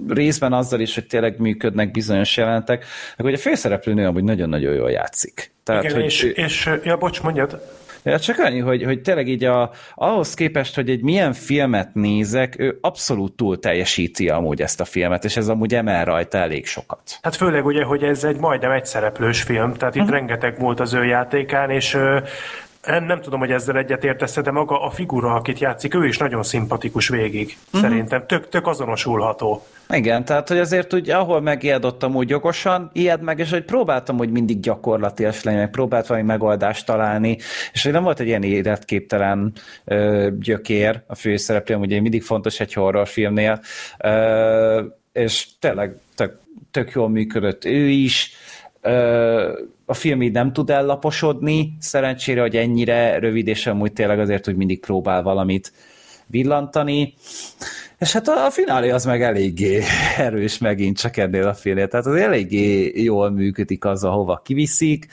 részben 0.07 0.53
azzal 0.53 0.79
is, 0.79 0.93
hogy 0.93 1.07
tényleg 1.07 1.39
működnek 1.39 1.91
bizonyos 1.91 2.37
jelentek, 2.37 2.85
hogy 3.17 3.33
a 3.33 3.37
főszereplőnő 3.37 4.07
amúgy 4.07 4.23
nagyon-nagyon 4.23 4.73
jól 4.73 4.91
játszik. 4.91 5.51
Tehát, 5.63 5.83
Igen, 5.83 5.95
hogy 5.95 6.03
és, 6.03 6.23
és, 6.23 6.69
ja, 6.83 6.97
bocs, 6.97 7.21
mondjad. 7.21 7.61
Ja, 8.03 8.19
csak 8.19 8.39
annyi, 8.39 8.59
hogy, 8.59 8.83
hogy 8.83 9.01
tényleg 9.01 9.27
így 9.27 9.43
a, 9.43 9.71
ahhoz 9.95 10.33
képest, 10.33 10.75
hogy 10.75 10.89
egy 10.89 11.01
milyen 11.01 11.33
filmet 11.33 11.93
nézek, 11.93 12.59
ő 12.59 12.77
abszolút 12.81 13.33
túl 13.33 13.59
teljesíti 13.59 14.29
amúgy 14.29 14.61
ezt 14.61 14.81
a 14.81 14.85
filmet, 14.85 15.23
és 15.23 15.37
ez 15.37 15.47
amúgy 15.47 15.75
emel 15.75 16.05
rajta 16.05 16.37
elég 16.37 16.65
sokat. 16.65 17.19
Hát 17.21 17.35
főleg 17.35 17.65
ugye, 17.65 17.83
hogy 17.83 18.03
ez 18.03 18.23
egy 18.23 18.37
majdnem 18.37 18.71
egy 18.71 18.85
szereplős 18.85 19.41
film, 19.41 19.73
tehát 19.73 19.95
itt 19.95 20.01
uh-huh. 20.01 20.17
rengeteg 20.17 20.59
volt 20.59 20.79
az 20.79 20.93
ő 20.93 21.05
játékán, 21.05 21.69
és 21.69 21.97
nem, 22.85 23.03
nem 23.03 23.21
tudom, 23.21 23.39
hogy 23.39 23.51
ezzel 23.51 23.77
egyet 23.77 24.03
értesz, 24.03 24.35
de 24.41 24.51
maga 24.51 24.81
a 24.81 24.89
figura, 24.89 25.33
akit 25.33 25.59
játszik, 25.59 25.95
ő 25.95 26.05
is 26.05 26.17
nagyon 26.17 26.43
szimpatikus 26.43 27.07
végig, 27.07 27.57
uh-huh. 27.65 27.81
szerintem. 27.81 28.25
Tök, 28.27 28.49
tök 28.49 28.67
azonosulható. 28.67 29.65
Igen, 29.89 30.25
tehát 30.25 30.47
hogy 30.47 30.59
azért 30.59 30.93
úgy, 30.93 31.09
ahol 31.09 31.41
megijedottam 31.41 32.15
úgy 32.15 32.29
jogosan, 32.29 32.89
ijed 32.93 33.21
meg, 33.21 33.39
és 33.39 33.49
hogy 33.49 33.63
próbáltam 33.63 34.17
hogy 34.17 34.31
mindig 34.31 34.59
gyakorlatilag 34.59 35.33
lenni, 35.43 35.57
meg 35.57 35.69
próbáltam 35.69 36.07
valami 36.07 36.27
megoldást 36.27 36.85
találni, 36.85 37.37
és 37.73 37.83
hogy 37.83 37.91
nem 37.91 38.03
volt 38.03 38.19
egy 38.19 38.27
ilyen 38.27 38.43
életképtelen 38.43 39.53
ö, 39.85 40.29
gyökér 40.39 41.01
a 41.07 41.15
főszereplőm, 41.15 41.79
ugye 41.79 42.01
mindig 42.01 42.23
fontos 42.23 42.59
egy 42.59 42.73
horrorfilmnél, 42.73 43.61
ö, 43.99 44.83
és 45.11 45.47
tényleg 45.59 45.95
tök, 46.15 46.39
tök 46.71 46.91
jól 46.91 47.09
működött 47.09 47.65
ő 47.65 47.87
is, 47.87 48.31
ö, 48.81 49.59
a 49.85 49.93
film 49.93 50.21
így 50.21 50.31
nem 50.31 50.53
tud 50.53 50.69
ellaposodni, 50.69 51.73
szerencsére, 51.79 52.41
hogy 52.41 52.55
ennyire 52.55 53.19
rövid, 53.19 53.47
és 53.47 53.67
amúgy 53.67 53.93
tényleg 53.93 54.19
azért, 54.19 54.45
hogy 54.45 54.55
mindig 54.55 54.79
próbál 54.79 55.23
valamit 55.23 55.73
villantani. 56.27 57.13
És 58.03 58.13
hát 58.13 58.27
a, 58.27 58.45
a 58.45 58.49
finálé 58.49 58.89
az 58.89 59.05
meg 59.05 59.21
eléggé 59.21 59.81
erős 60.17 60.57
megint 60.57 60.97
csak 60.97 61.17
ennél 61.17 61.47
a 61.47 61.53
filmnél, 61.53 61.87
tehát 61.87 62.05
az 62.05 62.15
eléggé 62.15 62.91
jól 63.03 63.29
működik 63.29 63.85
az, 63.85 64.03
ahova 64.03 64.41
kiviszik. 64.43 65.07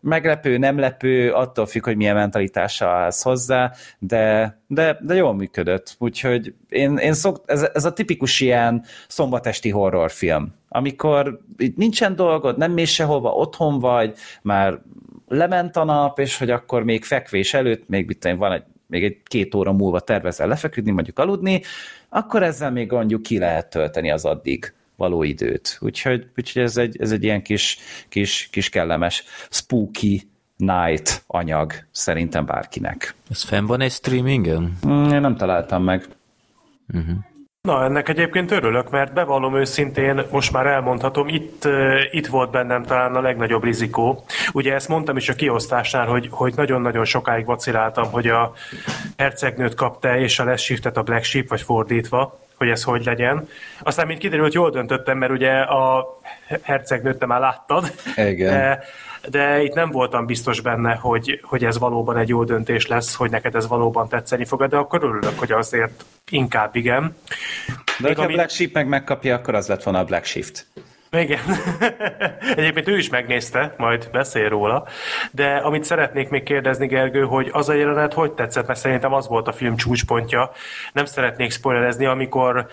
Meglepő, 0.00 0.58
nem 0.58 0.78
lepő, 0.78 1.32
attól 1.32 1.66
függ, 1.66 1.84
hogy 1.84 1.96
milyen 1.96 2.14
mentalitással 2.14 2.88
állsz 2.88 3.22
hozzá, 3.22 3.72
de, 3.98 4.56
de, 4.66 4.98
de 5.00 5.14
jól 5.14 5.34
működött. 5.34 5.96
Úgyhogy 5.98 6.54
én, 6.68 6.96
én 6.96 7.12
szok, 7.12 7.42
ez, 7.46 7.68
ez 7.74 7.84
a 7.84 7.92
tipikus 7.92 8.40
ilyen 8.40 8.84
szombatesti 9.08 9.70
horrorfilm, 9.70 10.54
amikor 10.68 11.40
itt 11.56 11.76
nincsen 11.76 12.16
dolgod, 12.16 12.58
nem 12.58 12.72
mész 12.72 12.90
sehova, 12.90 13.30
otthon 13.30 13.78
vagy, 13.78 14.14
már 14.42 14.78
lement 15.26 15.76
a 15.76 15.84
nap, 15.84 16.18
és 16.18 16.38
hogy 16.38 16.50
akkor 16.50 16.84
még 16.84 17.04
fekvés 17.04 17.54
előtt, 17.54 17.88
még 17.88 18.06
mit 18.06 18.34
van 18.38 18.52
egy 18.52 18.62
még 18.88 19.04
egy 19.04 19.16
két 19.24 19.54
óra 19.54 19.72
múlva 19.72 20.00
tervezel 20.00 20.48
lefeküdni, 20.48 20.90
mondjuk 20.90 21.18
aludni, 21.18 21.62
akkor 22.08 22.42
ezzel 22.42 22.70
még 22.70 22.90
mondjuk 22.90 23.22
ki 23.22 23.38
lehet 23.38 23.70
tölteni 23.70 24.10
az 24.10 24.24
addig 24.24 24.72
való 24.96 25.22
időt. 25.22 25.78
Úgyhogy, 25.80 26.26
úgyhogy 26.36 26.62
ez, 26.62 26.76
egy, 26.76 27.00
ez 27.00 27.12
egy 27.12 27.24
ilyen 27.24 27.42
kis, 27.42 27.78
kis, 28.08 28.48
kis 28.52 28.68
kellemes 28.68 29.24
spooky 29.50 30.28
night 30.56 31.24
anyag 31.26 31.72
szerintem 31.90 32.46
bárkinek. 32.46 33.14
Ez 33.30 33.42
fenn 33.42 33.66
van 33.66 33.80
egy 33.80 33.92
streamingen? 33.92 34.78
Mm, 34.86 35.08
én 35.10 35.20
nem 35.20 35.36
találtam 35.36 35.82
meg. 35.82 36.04
Uh-huh. 36.94 37.16
Na, 37.62 37.84
ennek 37.84 38.08
egyébként 38.08 38.50
örülök, 38.50 38.90
mert 38.90 39.12
bevallom 39.12 39.56
őszintén, 39.56 40.22
most 40.30 40.52
már 40.52 40.66
elmondhatom, 40.66 41.28
itt, 41.28 41.68
itt 42.10 42.26
volt 42.26 42.50
bennem 42.50 42.82
talán 42.82 43.14
a 43.14 43.20
legnagyobb 43.20 43.64
rizikó. 43.64 44.24
Ugye 44.52 44.74
ezt 44.74 44.88
mondtam 44.88 45.16
is 45.16 45.28
a 45.28 45.34
kiosztásnál, 45.34 46.06
hogy, 46.06 46.28
hogy 46.30 46.54
nagyon-nagyon 46.56 47.04
sokáig 47.04 47.44
vaciláltam, 47.44 48.10
hogy 48.10 48.26
a 48.28 48.52
hercegnőt 49.16 49.74
kapta 49.74 50.16
és 50.16 50.38
a 50.38 50.44
Les 50.44 50.62
Shiftet 50.62 50.96
a 50.96 51.02
Black 51.02 51.24
Sheep, 51.24 51.48
vagy 51.48 51.62
fordítva, 51.62 52.38
hogy 52.56 52.68
ez 52.68 52.82
hogy 52.82 53.04
legyen. 53.04 53.48
Aztán, 53.82 54.06
mint 54.06 54.18
kiderült, 54.18 54.54
jól 54.54 54.70
döntöttem, 54.70 55.18
mert 55.18 55.32
ugye 55.32 55.52
a 55.60 56.06
hercegnőt 56.62 57.18
te 57.18 57.26
már 57.26 57.40
láttad. 57.40 57.92
Igen. 58.16 58.78
De, 59.30 59.62
itt 59.62 59.74
nem 59.74 59.90
voltam 59.90 60.26
biztos 60.26 60.60
benne, 60.60 60.94
hogy, 60.94 61.40
hogy 61.42 61.64
ez 61.64 61.78
valóban 61.78 62.16
egy 62.16 62.28
jó 62.28 62.44
döntés 62.44 62.86
lesz, 62.86 63.14
hogy 63.14 63.30
neked 63.30 63.54
ez 63.54 63.68
valóban 63.68 64.08
tetszeni 64.08 64.44
fog, 64.44 64.66
de 64.66 64.76
akkor 64.76 65.02
örülök, 65.02 65.38
hogy 65.38 65.52
azért 65.52 66.04
inkább 66.30 66.76
igen. 66.76 67.16
De 67.98 68.14
ha 68.14 68.22
ami... 68.22 68.32
Black 68.32 68.50
Sheep 68.50 68.72
meg 68.72 68.88
megkapja, 68.88 69.34
akkor 69.34 69.54
az 69.54 69.68
lett 69.68 69.82
volna 69.82 69.98
a 69.98 70.04
Black 70.04 70.24
Shift. 70.24 70.66
Igen. 71.10 71.40
Egyébként 72.56 72.88
ő 72.88 72.98
is 72.98 73.08
megnézte, 73.08 73.74
majd 73.76 74.08
beszél 74.12 74.48
róla. 74.48 74.86
De 75.30 75.56
amit 75.56 75.84
szeretnék 75.84 76.28
még 76.28 76.42
kérdezni, 76.42 76.86
Gergő, 76.86 77.24
hogy 77.24 77.48
az 77.52 77.68
a 77.68 77.72
jelenet 77.72 78.12
hogy 78.12 78.32
tetszett, 78.32 78.66
mert 78.66 78.78
szerintem 78.78 79.12
az 79.12 79.28
volt 79.28 79.48
a 79.48 79.52
film 79.52 79.76
csúcspontja. 79.76 80.50
Nem 80.92 81.04
szeretnék 81.04 81.50
spoilerezni, 81.50 82.06
amikor, 82.06 82.66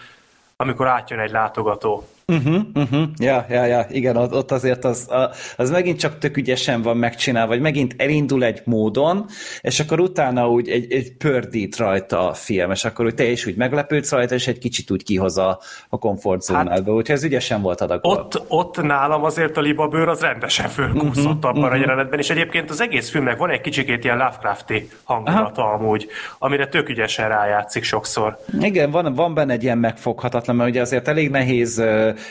amikor 0.55 0.87
átjön 0.87 1.19
egy 1.19 1.31
látogató 1.31 2.07
Uh-huh, 2.27 2.61
uh-huh. 2.73 3.03
Ja, 3.17 3.45
ja, 3.49 3.65
ja, 3.65 3.85
igen, 3.89 4.15
ott 4.15 4.51
azért 4.51 4.85
az, 4.85 5.09
az 5.57 5.71
megint 5.71 5.99
csak 5.99 6.17
tök 6.17 6.37
ügyesen 6.37 6.81
van 6.81 6.97
megcsinálva, 6.97 7.47
vagy 7.47 7.61
megint 7.61 7.95
elindul 7.97 8.43
egy 8.43 8.61
módon, 8.63 9.25
és 9.61 9.79
akkor 9.79 9.99
utána 9.99 10.49
úgy 10.49 10.69
egy, 10.69 10.91
egy 10.91 11.13
pördít 11.17 11.77
rajta 11.77 12.29
a 12.29 12.33
film, 12.33 12.71
és 12.71 12.85
akkor 12.85 13.05
úgy 13.05 13.13
te 13.13 13.23
is 13.23 13.45
úgy 13.45 13.55
meglepődsz 13.55 14.11
rajta, 14.11 14.35
és 14.35 14.47
egy 14.47 14.57
kicsit 14.57 14.91
úgy 14.91 15.03
kihoz 15.03 15.37
a, 15.37 15.59
a 15.89 15.97
komfortzónádba, 15.97 16.71
hát, 16.73 16.87
úgyhogy 16.87 17.15
ez 17.15 17.23
ügyesen 17.23 17.61
volt 17.61 17.81
adagolva. 17.81 18.21
Ott, 18.21 18.43
ott 18.47 18.81
nálam 18.81 19.23
azért 19.23 19.57
a 19.57 19.61
libabőr 19.61 20.07
az 20.07 20.21
rendesen 20.21 20.69
fölkúszott 20.69 21.17
uh-huh, 21.17 21.31
abban 21.31 21.55
uh-huh. 21.55 21.71
a 21.71 21.75
jelenetben, 21.75 22.19
és 22.19 22.29
egyébként 22.29 22.69
az 22.69 22.81
egész 22.81 23.09
filmnek 23.09 23.37
van 23.37 23.49
egy 23.49 23.61
kicsikét 23.61 24.03
ilyen 24.03 24.17
Lovecrafti 24.17 24.89
hangulata 25.03 25.61
Aha. 25.61 25.73
amúgy, 25.73 26.07
amire 26.39 26.67
tök 26.67 26.89
ügyesen 26.89 27.29
rájátszik 27.29 27.83
sokszor. 27.83 28.37
Igen, 28.59 28.91
van, 28.91 29.13
van 29.13 29.33
benne 29.33 29.53
egy 29.53 29.63
ilyen 29.63 29.77
megfoghatatlan, 29.77 30.55
mert 30.55 30.69
ugye 30.69 30.81
azért 30.81 31.07
elég 31.07 31.29
nehéz 31.29 31.83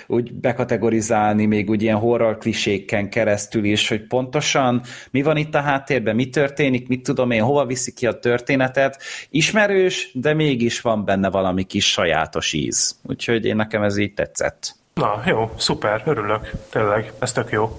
úgy 0.06 0.32
bekategorizálni, 0.32 1.46
még 1.46 1.70
úgy 1.70 1.82
ilyen 1.82 1.96
horror 1.96 2.38
kliséken 2.38 3.10
keresztül 3.10 3.64
is, 3.64 3.88
hogy 3.88 4.06
pontosan 4.06 4.82
mi 5.10 5.22
van 5.22 5.36
itt 5.36 5.54
a 5.54 5.60
háttérben, 5.60 6.14
mi 6.14 6.28
történik, 6.28 6.88
mit 6.88 7.02
tudom 7.02 7.30
én, 7.30 7.42
hova 7.42 7.66
viszi 7.66 7.92
ki 7.92 8.06
a 8.06 8.18
történetet. 8.18 9.02
Ismerős, 9.30 10.10
de 10.14 10.34
mégis 10.34 10.80
van 10.80 11.04
benne 11.04 11.30
valami 11.30 11.62
kis 11.62 11.90
sajátos 11.90 12.52
íz. 12.52 12.98
Úgyhogy 13.02 13.44
én 13.44 13.56
nekem 13.56 13.82
ez 13.82 13.96
így 13.96 14.14
tetszett. 14.14 14.76
Na, 14.94 15.22
jó, 15.26 15.50
szuper, 15.56 16.02
örülök, 16.04 16.50
tényleg, 16.70 17.12
ez 17.18 17.32
tök 17.32 17.50
jó. 17.50 17.78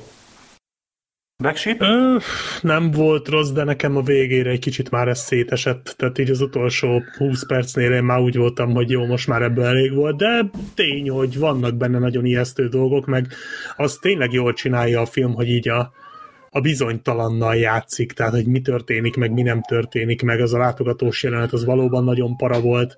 Black 1.38 1.58
Sheep? 1.58 1.82
Ö, 1.82 2.18
nem 2.62 2.92
volt 2.92 3.28
rossz, 3.28 3.50
de 3.50 3.64
nekem 3.64 3.98
a 3.98 4.02
végére 4.02 4.50
egy 4.50 4.60
kicsit 4.60 4.90
már 4.90 5.08
ez 5.08 5.20
szétesett, 5.20 5.96
tehát 5.98 6.18
így 6.18 6.30
az 6.30 6.42
utolsó 6.42 7.04
20 7.18 7.46
percnél 7.46 7.92
én 7.92 8.04
már 8.04 8.20
úgy 8.20 8.36
voltam, 8.36 8.74
hogy 8.74 8.90
jó, 8.90 9.06
most 9.06 9.28
már 9.28 9.42
ebből 9.42 9.64
elég 9.64 9.94
volt, 9.94 10.18
de 10.18 10.50
tény, 10.74 11.10
hogy 11.10 11.40
vannak 11.40 11.76
benne 11.76 12.00
nagyon 12.00 12.26
ijesztő 12.26 12.68
dolgok, 12.68 13.06
meg 13.06 13.28
az 13.76 13.98
tényleg 14.02 14.32
jól 14.32 14.54
csinálja 14.54 15.02
a 15.02 15.06
film, 15.06 15.34
hogy 15.34 15.50
így 15.50 15.70
a, 15.70 15.92
a 16.50 16.60
bizonytalannal 16.60 17.56
játszik, 17.56 18.12
tehát 18.12 18.34
hogy 18.34 18.48
mi 18.48 18.62
történik, 18.62 19.16
meg 19.16 19.32
mi 19.32 19.42
nem 19.42 19.62
történik, 19.62 20.22
meg 20.22 20.40
az 20.40 20.54
a 20.54 20.58
látogatós 20.58 21.24
jelenet, 21.24 21.54
az 21.54 21.66
valóban 21.66 22.04
nagyon 22.04 22.36
para 22.36 22.62
volt, 22.62 22.98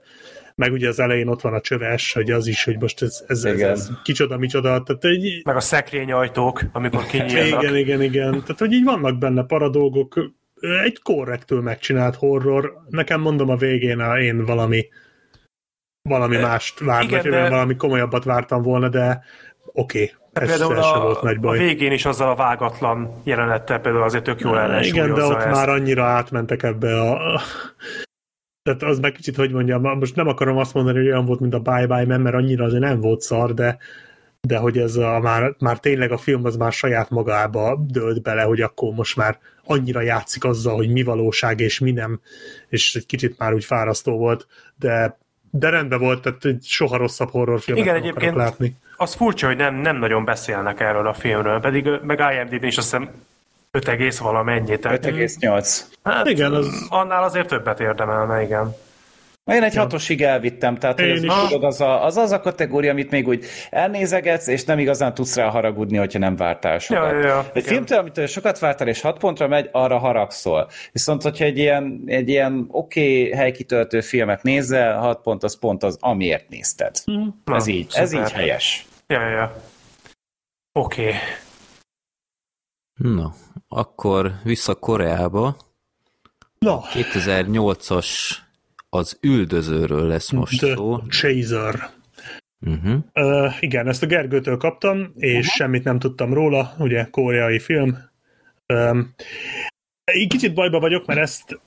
meg 0.58 0.72
ugye 0.72 0.88
az 0.88 1.00
elején 1.00 1.28
ott 1.28 1.42
van 1.42 1.54
a 1.54 1.62
csöves, 1.62 2.14
hogy 2.14 2.32
az 2.32 2.48
is, 2.48 2.64
hogy 2.64 2.80
most 2.80 3.02
ez, 3.02 3.24
ez, 3.28 3.44
ez, 3.44 3.60
ez 3.60 3.90
kicsoda, 4.04 4.38
micsoda. 4.38 4.84
Tehát 4.84 5.06
egy... 5.06 5.42
Meg 5.44 5.56
a 5.56 5.60
szekrényajtók, 5.60 6.62
amikor 6.72 7.06
kinyílnak. 7.06 7.62
Igen, 7.62 7.76
igen, 7.76 8.02
igen. 8.02 8.32
Tehát, 8.32 8.60
hogy 8.60 8.72
így 8.72 8.84
vannak 8.84 9.18
benne 9.18 9.44
paradolgok, 9.44 10.32
egy 10.84 11.02
korrektül 11.02 11.62
megcsinált 11.62 12.16
horror. 12.16 12.74
Nekem 12.90 13.22
mondom 13.22 13.50
a 13.50 13.56
végén 13.56 14.00
a, 14.00 14.20
én 14.20 14.46
valami 14.46 14.88
valami 16.10 16.38
mást 16.38 16.80
vártam, 16.80 17.20
igen, 17.20 17.32
de... 17.32 17.50
valami 17.50 17.76
komolyabbat 17.76 18.24
vártam 18.24 18.62
volna, 18.62 18.90
de 18.90 19.24
oké. 19.74 20.04
Okay. 20.04 20.14
Ez, 20.34 20.50
például 20.50 20.78
a, 20.78 21.02
volt 21.02 21.22
nagy 21.22 21.40
baj. 21.40 21.58
a 21.58 21.62
végén 21.62 21.92
is 21.92 22.06
azzal 22.06 22.30
a 22.30 22.36
vágatlan 22.36 23.22
jelenettel 23.24 23.80
például 23.80 24.04
azért 24.04 24.24
tök 24.24 24.40
jól 24.40 24.60
ellensúlyozza 24.60 25.04
Igen, 25.04 25.14
de 25.14 25.24
ott 25.24 25.42
ezt. 25.42 25.56
már 25.56 25.70
annyira 25.70 26.04
átmentek 26.04 26.64
ebbe 26.64 27.02
a, 27.02 27.42
tehát 28.68 28.84
az 28.84 29.00
meg 29.00 29.12
kicsit, 29.12 29.36
hogy 29.36 29.52
mondjam, 29.52 29.82
most 29.82 30.16
nem 30.16 30.28
akarom 30.28 30.58
azt 30.58 30.74
mondani, 30.74 30.98
hogy 30.98 31.08
olyan 31.08 31.26
volt, 31.26 31.40
mint 31.40 31.54
a 31.54 31.60
Bye 31.60 31.88
Bye 31.88 32.06
Man, 32.06 32.22
mert 32.22 32.36
annyira 32.36 32.64
azért 32.66 32.84
nem 32.84 33.00
volt 33.00 33.22
szar, 33.22 33.54
de, 33.54 33.78
de 34.42 34.58
hogy 34.58 34.78
ez 34.78 34.96
a, 34.96 35.20
már, 35.20 35.56
már 35.60 35.80
tényleg 35.80 36.12
a 36.12 36.18
film 36.18 36.46
az 36.46 36.56
már 36.56 36.72
saját 36.72 37.10
magába 37.10 37.86
dölt 37.88 38.22
bele, 38.22 38.42
hogy 38.42 38.62
akkor 38.62 38.94
most 38.94 39.16
már 39.16 39.38
annyira 39.64 40.02
játszik 40.02 40.44
azzal, 40.44 40.76
hogy 40.76 40.92
mi 40.92 41.04
valóság 41.04 41.60
és 41.60 41.80
mi 41.80 41.92
nem, 41.92 42.20
és 42.70 42.96
egy 42.96 43.06
kicsit 43.06 43.38
már 43.38 43.54
úgy 43.54 43.66
fárasztó 43.66 44.18
volt, 44.18 44.48
de 44.76 45.18
de 45.52 45.70
rendben 45.70 46.00
volt, 46.00 46.22
tehát 46.22 46.64
soha 46.64 46.98
rosszabb 46.98 47.30
horrorfilmet 47.30 47.84
Igen, 47.84 47.96
nem 47.96 48.04
egyébként 48.04 48.36
látni. 48.36 48.76
Az 48.96 49.14
furcsa, 49.14 49.48
hogy 49.48 49.58
nem, 49.58 49.76
nem 49.76 49.98
nagyon 49.98 50.26
beszélnek 50.26 50.80
erről 50.80 51.08
a 51.08 51.14
filmről, 51.14 51.60
pedig 51.60 51.90
meg 52.04 52.20
IMDb-n 52.20 52.66
is 52.66 52.78
azt 52.78 52.92
hiszem 52.92 53.10
5, 53.86 54.18
valamennyi. 54.18 54.78
5,8. 54.82 55.80
Hát 56.04 56.28
igen, 56.28 56.54
az... 56.54 56.86
annál 56.90 57.24
azért 57.24 57.48
többet 57.48 57.80
érdemelne, 57.80 58.42
igen. 58.42 58.76
Én 59.52 59.64
egy 59.64 59.74
ja. 59.74 59.82
hatosig 59.82 60.22
elvittem, 60.22 60.76
tehát 60.76 61.00
hogy 61.00 61.10
az, 61.10 61.48
tudod, 61.50 61.64
az, 61.64 61.82
a, 61.82 62.06
az 62.06 62.18
az 62.18 62.32
a 62.32 62.40
kategória, 62.40 62.92
amit 62.92 63.12
még 63.12 63.28
úgy 63.28 63.46
elnézegetsz, 63.70 64.48
és 64.48 64.64
nem 64.64 64.80
igazán 64.80 65.14
tudsz 65.14 65.36
rá 65.36 65.50
haragudni, 65.50 65.98
hogyha 65.98 66.20
nem 66.20 66.36
vártál 66.36 66.80
sokat. 66.80 67.12
Ja, 67.12 67.18
ja, 67.18 67.28
ja, 67.28 67.46
egy 67.54 67.64
filmtől, 67.64 67.98
amitől 67.98 68.28
sokat 68.28 68.60
vártál, 68.60 68.88
és 68.88 69.02
hat 69.02 69.18
pontra 69.18 69.48
megy, 69.48 69.70
arra 69.72 69.98
haragszol. 69.98 70.70
Viszont, 70.92 71.22
hogyha 71.22 71.46
egy 71.46 71.58
ilyen, 71.58 72.04
egy 72.06 72.30
ilyen 72.30 72.68
oké 72.72 73.22
okay 73.22 73.38
helykitöltő 73.38 74.02
filmet 74.02 74.44
nézel, 74.44 74.98
hat 74.98 75.22
pont 75.22 75.44
az 75.44 75.60
pont 75.60 75.84
az, 75.84 75.98
amiért 76.00 76.50
nézted. 76.50 76.96
Mm. 77.12 77.28
Na, 77.46 77.56
ez 77.56 77.68
így, 77.68 77.90
szuper. 77.90 78.04
ez 78.04 78.14
így 78.14 78.32
helyes. 78.32 78.86
Ja, 79.08 79.22
ja, 79.22 79.30
ja. 79.30 79.56
Oké. 80.72 81.02
Okay. 81.02 81.14
Na, 82.98 83.34
akkor 83.68 84.34
vissza 84.44 84.76
Koreába. 84.76 85.58
Na. 86.60 86.82
2008-as 86.94 88.08
az 88.90 89.18
üldözőről 89.22 90.08
lesz 90.08 90.32
most 90.32 90.60
The 90.60 90.76
szó. 90.76 90.98
Chaser. 91.10 91.90
Uh-huh. 92.60 93.04
Uh, 93.14 93.54
igen, 93.60 93.88
ezt 93.88 94.04
a 94.04 94.06
Gergőtől 94.06 94.58
kaptam, 94.58 95.12
és 95.16 95.38
uh-huh. 95.38 95.54
semmit 95.54 95.84
nem 95.84 96.00
tudtam 96.00 96.34
róla, 96.34 96.76
ugye 96.80 97.08
koreai 97.12 97.60
film. 97.60 97.98
Um, 98.74 99.14
egy 100.04 100.28
kicsit 100.28 100.54
bajba 100.54 100.80
vagyok, 100.80 101.06
mert 101.06 101.20
ezt 101.20 101.60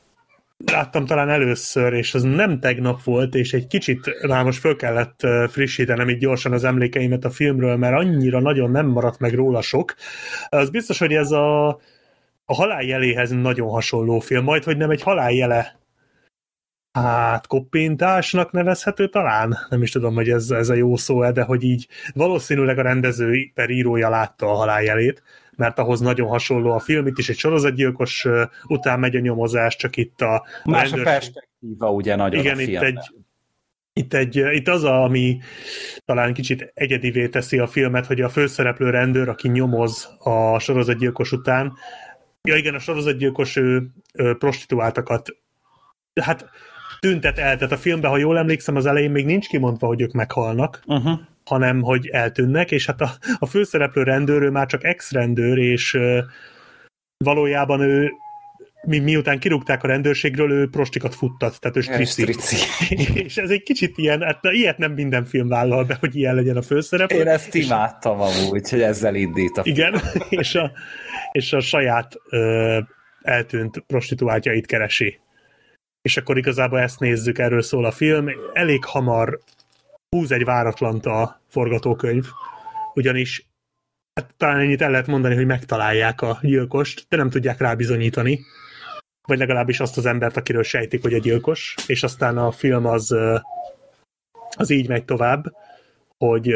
láttam 0.67 1.07
talán 1.07 1.29
először, 1.29 1.93
és 1.93 2.15
az 2.15 2.23
nem 2.23 2.61
tegnap 2.61 3.03
volt, 3.03 3.35
és 3.35 3.53
egy 3.53 3.67
kicsit 3.67 4.27
már 4.27 4.45
most 4.45 4.59
föl 4.59 4.77
kellett 4.77 5.21
frissítenem 5.49 6.09
így 6.09 6.19
gyorsan 6.19 6.53
az 6.53 6.65
emlékeimet 6.65 7.25
a 7.25 7.31
filmről, 7.31 7.77
mert 7.77 7.97
annyira 7.97 8.41
nagyon 8.41 8.71
nem 8.71 8.87
maradt 8.87 9.19
meg 9.19 9.35
róla 9.35 9.63
sok. 9.63 9.95
Az 10.49 10.71
biztos, 10.71 10.99
hogy 10.99 11.13
ez 11.13 11.31
a, 11.31 11.69
a 12.45 12.55
haláljeléhez 12.55 13.31
nagyon 13.31 13.69
hasonló 13.69 14.19
film, 14.19 14.45
majd, 14.45 14.65
hogy 14.65 14.77
nem 14.77 14.91
egy 14.91 15.03
haláljele 15.03 15.79
hát 16.93 17.47
koppintásnak 17.47 18.51
nevezhető 18.51 19.09
talán, 19.09 19.59
nem 19.69 19.83
is 19.83 19.91
tudom, 19.91 20.15
hogy 20.15 20.29
ez, 20.29 20.51
ez 20.51 20.69
a 20.69 20.75
jó 20.75 20.97
szó 20.97 21.31
de 21.31 21.43
hogy 21.43 21.63
így 21.63 21.89
valószínűleg 22.15 22.79
a 22.79 22.83
rendező 22.83 23.51
per 23.55 23.71
írója 23.71 24.09
látta 24.09 24.47
a 24.47 24.55
haláljelét, 24.55 25.23
mert 25.61 25.79
ahhoz 25.79 26.01
nagyon 26.01 26.29
hasonló 26.29 26.71
a 26.71 26.79
film, 26.79 27.07
itt 27.07 27.19
is 27.19 27.29
egy 27.29 27.37
sorozatgyilkos 27.37 28.27
után 28.67 28.99
megy 28.99 29.17
a 29.17 29.21
nyomozás, 29.21 29.77
csak 29.77 29.97
itt 29.97 30.21
a 30.21 30.47
Más 30.65 30.83
rendőrség... 30.83 31.07
a 31.07 31.11
perspektíva 31.11 31.93
ugye 31.93 32.17
nagyon 32.17 32.41
Igen, 32.41 32.57
a 32.57 32.61
itt 32.61 32.81
egy, 32.81 32.99
itt, 33.93 34.15
egy, 34.15 34.37
itt 34.37 34.69
az, 34.69 34.85
a, 34.85 35.03
ami 35.03 35.41
talán 36.05 36.35
kicsit 36.35 36.71
egyedivé 36.75 37.29
teszi 37.29 37.59
a 37.59 37.67
filmet, 37.67 38.07
hogy 38.07 38.21
a 38.21 38.29
főszereplő 38.29 38.91
rendőr, 38.91 39.29
aki 39.29 39.49
nyomoz 39.49 40.09
a 40.19 40.59
sorozatgyilkos 40.59 41.33
után, 41.33 41.73
ja 42.43 42.57
igen, 42.57 42.75
a 42.75 42.79
sorozatgyilkos 42.79 43.57
ő, 43.57 43.91
ő 44.15 44.37
prostituáltakat 44.37 45.37
hát 46.21 46.51
tüntet 47.01 47.39
el, 47.39 47.57
tehát 47.57 47.73
a 47.73 47.77
filmben, 47.77 48.11
ha 48.11 48.17
jól 48.17 48.39
emlékszem, 48.39 48.77
az 48.77 48.87
elején 48.87 49.11
még 49.11 49.25
nincs 49.25 49.49
kimondva, 49.49 49.87
hogy 49.87 50.01
ők 50.01 50.13
meghalnak, 50.13 50.83
uh-huh. 50.87 51.21
Hanem 51.45 51.83
hogy 51.83 52.07
eltűnnek, 52.07 52.71
és 52.71 52.87
hát 52.87 53.01
a, 53.01 53.11
a 53.39 53.47
főszereplő 53.47 54.03
rendőr, 54.03 54.43
ő 54.43 54.51
már 54.51 54.67
csak 54.67 54.85
ex-rendőr, 54.85 55.59
és 55.59 55.95
uh, 55.95 56.19
valójában 57.25 57.81
ő 57.81 58.11
mi, 58.87 58.99
miután 58.99 59.39
kirúgták 59.39 59.83
a 59.83 59.87
rendőrségről, 59.87 60.51
ő 60.51 60.69
prostikat 60.69 61.15
futtat, 61.15 61.61
tehát 61.61 61.77
ő 61.77 62.05
strici. 62.05 62.57
és 63.25 63.37
ez 63.37 63.51
egy 63.51 63.63
kicsit 63.63 63.99
ilyen, 63.99 64.23
hát 64.23 64.39
ilyet 64.43 64.79
nem 64.79 64.93
minden 64.93 65.25
film 65.25 65.49
vállal 65.49 65.85
be, 65.85 65.97
hogy 66.01 66.17
ilyen 66.17 66.35
legyen 66.35 66.57
a 66.57 66.63
főszereplő. 66.63 67.19
Én 67.19 67.29
ezt 67.29 67.55
imádtam 67.55 68.21
amúgy, 68.21 68.71
hogy 68.71 68.83
ezzel 68.83 69.15
indít 69.15 69.57
a 69.57 69.63
film. 69.63 69.77
Igen, 69.77 70.01
és 70.41 70.55
a, 70.55 70.73
és 71.33 71.53
a 71.53 71.61
saját 71.61 72.15
ö, 72.31 72.79
eltűnt 73.23 73.85
prostituáltjait 73.87 74.67
keresi 74.67 75.21
és 76.03 76.17
akkor 76.17 76.39
igazából 76.39 76.79
ezt 76.79 77.01
nézzük, 77.01 77.39
erről 77.39 77.63
szól 77.63 77.85
a 77.85 77.91
film. 77.91 78.29
Elég 78.53 78.85
hamar 78.85 79.41
húz 80.17 80.33
egy 80.33 80.45
váratlant 80.45 81.07
a 81.07 81.41
forgatókönyv, 81.49 82.27
ugyanis 82.95 83.49
hát 84.15 84.35
talán 84.37 84.61
ennyit 84.61 84.83
el 84.83 84.91
lehet 84.91 85.07
mondani, 85.07 85.35
hogy 85.35 85.47
megtalálják 85.47 86.23
a 86.23 86.39
gyilkost, 86.43 87.07
de 87.09 87.17
nem 87.17 87.31
tudják 87.31 87.59
rá 87.59 87.75
bizonyítani, 87.75 88.41
vagy 89.27 89.39
legalábbis 89.39 89.81
azt 89.81 89.97
az 89.97 90.07
embert, 90.07 90.37
akiről 90.37 90.63
sejtik, 90.63 91.03
hogy 91.03 91.15
a 91.15 91.19
gyilkos, 91.19 91.75
és 91.87 92.03
aztán 92.03 92.39
a 92.39 92.51
film 92.51 92.87
az, 92.87 93.17
az 94.57 94.71
így 94.71 94.89
megy 94.89 95.05
tovább, 95.05 95.45
hogy 96.19 96.49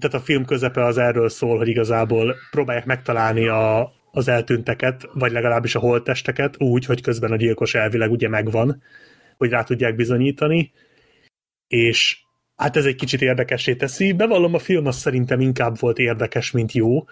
tehát 0.00 0.16
a 0.16 0.20
film 0.20 0.44
közepe 0.44 0.84
az 0.84 0.98
erről 0.98 1.28
szól, 1.28 1.56
hogy 1.56 1.68
igazából 1.68 2.36
próbálják 2.50 2.86
megtalálni 2.86 3.48
a, 3.48 3.92
az 4.10 4.28
eltűnteket, 4.28 5.08
vagy 5.12 5.32
legalábbis 5.32 5.74
a 5.74 5.80
holttesteket 5.80 6.60
úgy, 6.60 6.84
hogy 6.84 7.02
közben 7.02 7.32
a 7.32 7.36
gyilkos 7.36 7.74
elvileg 7.74 8.10
ugye 8.10 8.28
megvan, 8.28 8.82
hogy 9.36 9.50
rá 9.50 9.62
tudják 9.62 9.94
bizonyítani, 9.94 10.72
és 11.70 12.18
hát 12.56 12.76
ez 12.76 12.84
egy 12.84 12.94
kicsit 12.94 13.22
érdekessé 13.22 13.74
teszi. 13.74 14.12
Bevallom, 14.12 14.54
a 14.54 14.58
film 14.58 14.86
az 14.86 14.96
szerintem 14.96 15.40
inkább 15.40 15.78
volt 15.78 15.98
érdekes, 15.98 16.50
mint 16.50 16.72
jó, 16.72 17.04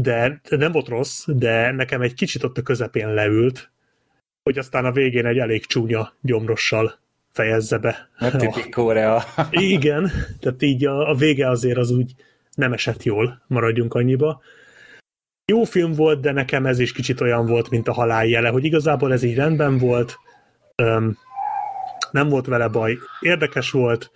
de, 0.00 0.40
nem 0.48 0.72
volt 0.72 0.88
rossz, 0.88 1.24
de 1.26 1.70
nekem 1.70 2.00
egy 2.00 2.14
kicsit 2.14 2.44
ott 2.44 2.58
a 2.58 2.62
közepén 2.62 3.14
leült, 3.14 3.70
hogy 4.42 4.58
aztán 4.58 4.84
a 4.84 4.92
végén 4.92 5.26
egy 5.26 5.38
elég 5.38 5.66
csúnya 5.66 6.12
gyomrossal 6.20 6.98
fejezze 7.32 7.78
be. 7.78 8.08
A 8.18 8.36
tipik 8.36 8.70
Korea. 8.70 9.22
Igen, 9.50 10.10
tehát 10.40 10.62
így 10.62 10.84
a, 10.84 11.10
a 11.10 11.14
vége 11.14 11.48
azért 11.48 11.78
az 11.78 11.90
úgy 11.90 12.14
nem 12.54 12.72
esett 12.72 13.02
jól, 13.02 13.42
maradjunk 13.46 13.94
annyiba. 13.94 14.42
Jó 15.52 15.64
film 15.64 15.92
volt, 15.92 16.20
de 16.20 16.32
nekem 16.32 16.66
ez 16.66 16.78
is 16.78 16.92
kicsit 16.92 17.20
olyan 17.20 17.46
volt, 17.46 17.70
mint 17.70 17.88
a 17.88 17.92
halál 17.92 18.26
jele, 18.26 18.48
hogy 18.48 18.64
igazából 18.64 19.12
ez 19.12 19.22
így 19.22 19.34
rendben 19.34 19.78
volt, 19.78 20.18
öm, 20.74 21.18
nem 22.14 22.28
volt 22.28 22.46
vele 22.46 22.68
baj, 22.68 22.98
érdekes 23.20 23.70
volt, 23.70 24.10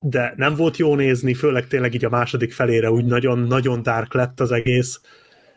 de 0.00 0.32
nem 0.36 0.54
volt 0.54 0.76
jó 0.76 0.94
nézni, 0.94 1.34
főleg 1.34 1.66
tényleg 1.66 1.94
így 1.94 2.04
a 2.04 2.08
második 2.08 2.52
felére 2.52 2.90
úgy 2.90 3.04
nagyon-nagyon 3.04 3.82
dark 3.82 4.14
lett 4.14 4.40
az 4.40 4.52
egész, 4.52 5.00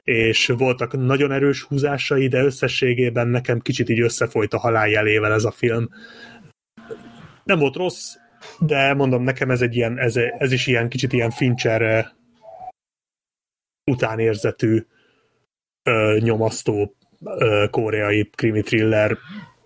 és 0.03 0.47
voltak 0.47 0.97
nagyon 0.97 1.31
erős 1.31 1.63
húzásai, 1.63 2.27
de 2.27 2.43
összességében 2.43 3.27
nekem 3.27 3.59
kicsit 3.59 3.89
így 3.89 3.99
összefolyt 3.99 4.53
a 4.53 4.59
halál 4.59 4.87
jelével 4.87 5.33
ez 5.33 5.43
a 5.43 5.51
film. 5.51 5.89
Nem 7.43 7.59
volt 7.59 7.75
rossz, 7.75 8.15
de 8.59 8.93
mondom, 8.93 9.23
nekem 9.23 9.51
ez 9.51 9.61
egy 9.61 9.75
ilyen, 9.75 9.99
ez, 9.99 10.15
ez 10.15 10.51
is 10.51 10.67
ilyen 10.67 10.89
kicsit 10.89 11.13
ilyen 11.13 11.31
Fincher 11.31 12.11
utánérzetű 13.91 14.85
ö, 15.83 16.17
nyomasztó 16.19 16.95
ö, 17.23 17.65
koreai 17.71 18.29
krimi 18.35 18.61
thriller. 18.61 19.17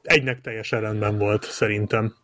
Egynek 0.07 0.41
teljesen 0.41 0.81
rendben 0.81 1.17
volt, 1.17 1.43
szerintem. 1.43 2.15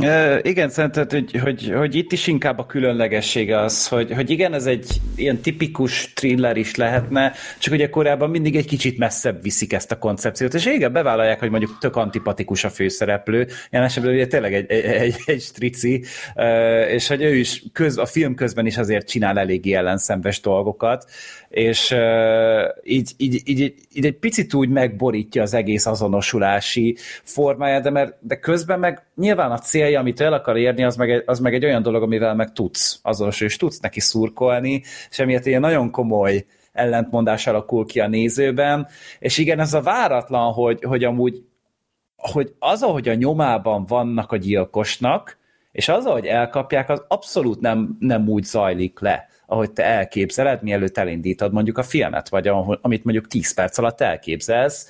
Uh, 0.00 0.38
igen, 0.42 0.70
szerintem, 0.70 1.06
hogy, 1.08 1.38
hogy, 1.42 1.72
hogy 1.76 1.94
itt 1.94 2.12
is 2.12 2.26
inkább 2.26 2.58
a 2.58 2.66
különlegessége 2.66 3.60
az, 3.60 3.88
hogy, 3.88 4.12
hogy 4.12 4.30
igen, 4.30 4.54
ez 4.54 4.66
egy 4.66 4.86
ilyen 5.16 5.40
tipikus 5.40 6.12
thriller 6.12 6.56
is 6.56 6.74
lehetne, 6.74 7.32
csak 7.58 7.72
ugye 7.72 7.90
korábban 7.90 8.30
mindig 8.30 8.56
egy 8.56 8.66
kicsit 8.66 8.98
messzebb 8.98 9.42
viszik 9.42 9.72
ezt 9.72 9.92
a 9.92 9.98
koncepciót, 9.98 10.54
és 10.54 10.66
igen, 10.66 10.92
bevállalják, 10.92 11.38
hogy 11.38 11.50
mondjuk 11.50 11.78
tök 11.78 11.96
antipatikus 11.96 12.64
a 12.64 12.70
főszereplő, 12.70 13.48
ilyen 13.70 13.84
esetben 13.84 14.12
ugye 14.12 14.26
tényleg 14.26 14.54
egy, 14.54 14.70
egy, 14.70 14.84
egy, 14.84 15.16
egy 15.26 15.40
strici, 15.40 16.04
és 16.88 17.08
hogy 17.08 17.22
ő 17.22 17.34
is 17.34 17.62
köz, 17.72 17.98
a 17.98 18.06
film 18.06 18.34
közben 18.34 18.66
is 18.66 18.76
azért 18.76 19.08
csinál 19.08 19.38
eléggé 19.38 19.72
ellenszenves 19.72 20.40
dolgokat, 20.40 21.10
és 21.52 21.90
uh, 21.90 22.62
így, 22.82 23.12
így, 23.16 23.42
így, 23.44 23.74
így 23.92 24.04
egy 24.04 24.18
picit 24.18 24.54
úgy 24.54 24.68
megborítja 24.68 25.42
az 25.42 25.54
egész 25.54 25.86
azonosulási 25.86 26.96
formáját, 27.22 27.82
de, 27.82 27.90
mert, 27.90 28.16
de 28.20 28.38
közben 28.38 28.78
meg 28.78 29.06
nyilván 29.14 29.50
a 29.50 29.58
célja, 29.58 30.00
amit 30.00 30.20
el 30.20 30.32
akar 30.32 30.56
érni, 30.56 30.84
az 30.84 30.96
meg, 30.96 31.10
egy, 31.10 31.22
az 31.26 31.38
meg 31.38 31.54
egy 31.54 31.64
olyan 31.64 31.82
dolog, 31.82 32.02
amivel 32.02 32.34
meg 32.34 32.52
tudsz 32.52 33.00
azonosulni, 33.02 33.52
és 33.52 33.58
tudsz 33.58 33.80
neki 33.80 34.00
szurkolni, 34.00 34.82
és 35.10 35.18
emiatt 35.18 35.46
ilyen 35.46 35.60
nagyon 35.60 35.90
komoly 35.90 36.44
ellentmondás 36.72 37.46
alakul 37.46 37.86
ki 37.86 38.00
a 38.00 38.08
nézőben, 38.08 38.86
és 39.18 39.38
igen, 39.38 39.60
ez 39.60 39.74
a 39.74 39.80
váratlan, 39.80 40.52
hogy, 40.52 40.84
hogy 40.84 41.04
amúgy 41.04 41.42
hogy 42.16 42.52
az, 42.58 42.82
ahogy 42.82 43.08
a 43.08 43.14
nyomában 43.14 43.84
vannak 43.86 44.32
a 44.32 44.36
gyilkosnak, 44.36 45.38
és 45.72 45.88
az, 45.88 46.04
ahogy 46.04 46.26
elkapják, 46.26 46.88
az 46.88 47.04
abszolút 47.08 47.60
nem, 47.60 47.96
nem 47.98 48.28
úgy 48.28 48.44
zajlik 48.44 49.00
le 49.00 49.28
ahogy 49.52 49.70
te 49.70 49.84
elképzeled, 49.84 50.62
mielőtt 50.62 50.98
elindítod 50.98 51.52
mondjuk 51.52 51.78
a 51.78 51.82
filmet, 51.82 52.28
vagy 52.28 52.48
ahol, 52.48 52.78
amit 52.82 53.04
mondjuk 53.04 53.26
10 53.26 53.54
perc 53.54 53.78
alatt 53.78 54.00
elképzelsz. 54.00 54.88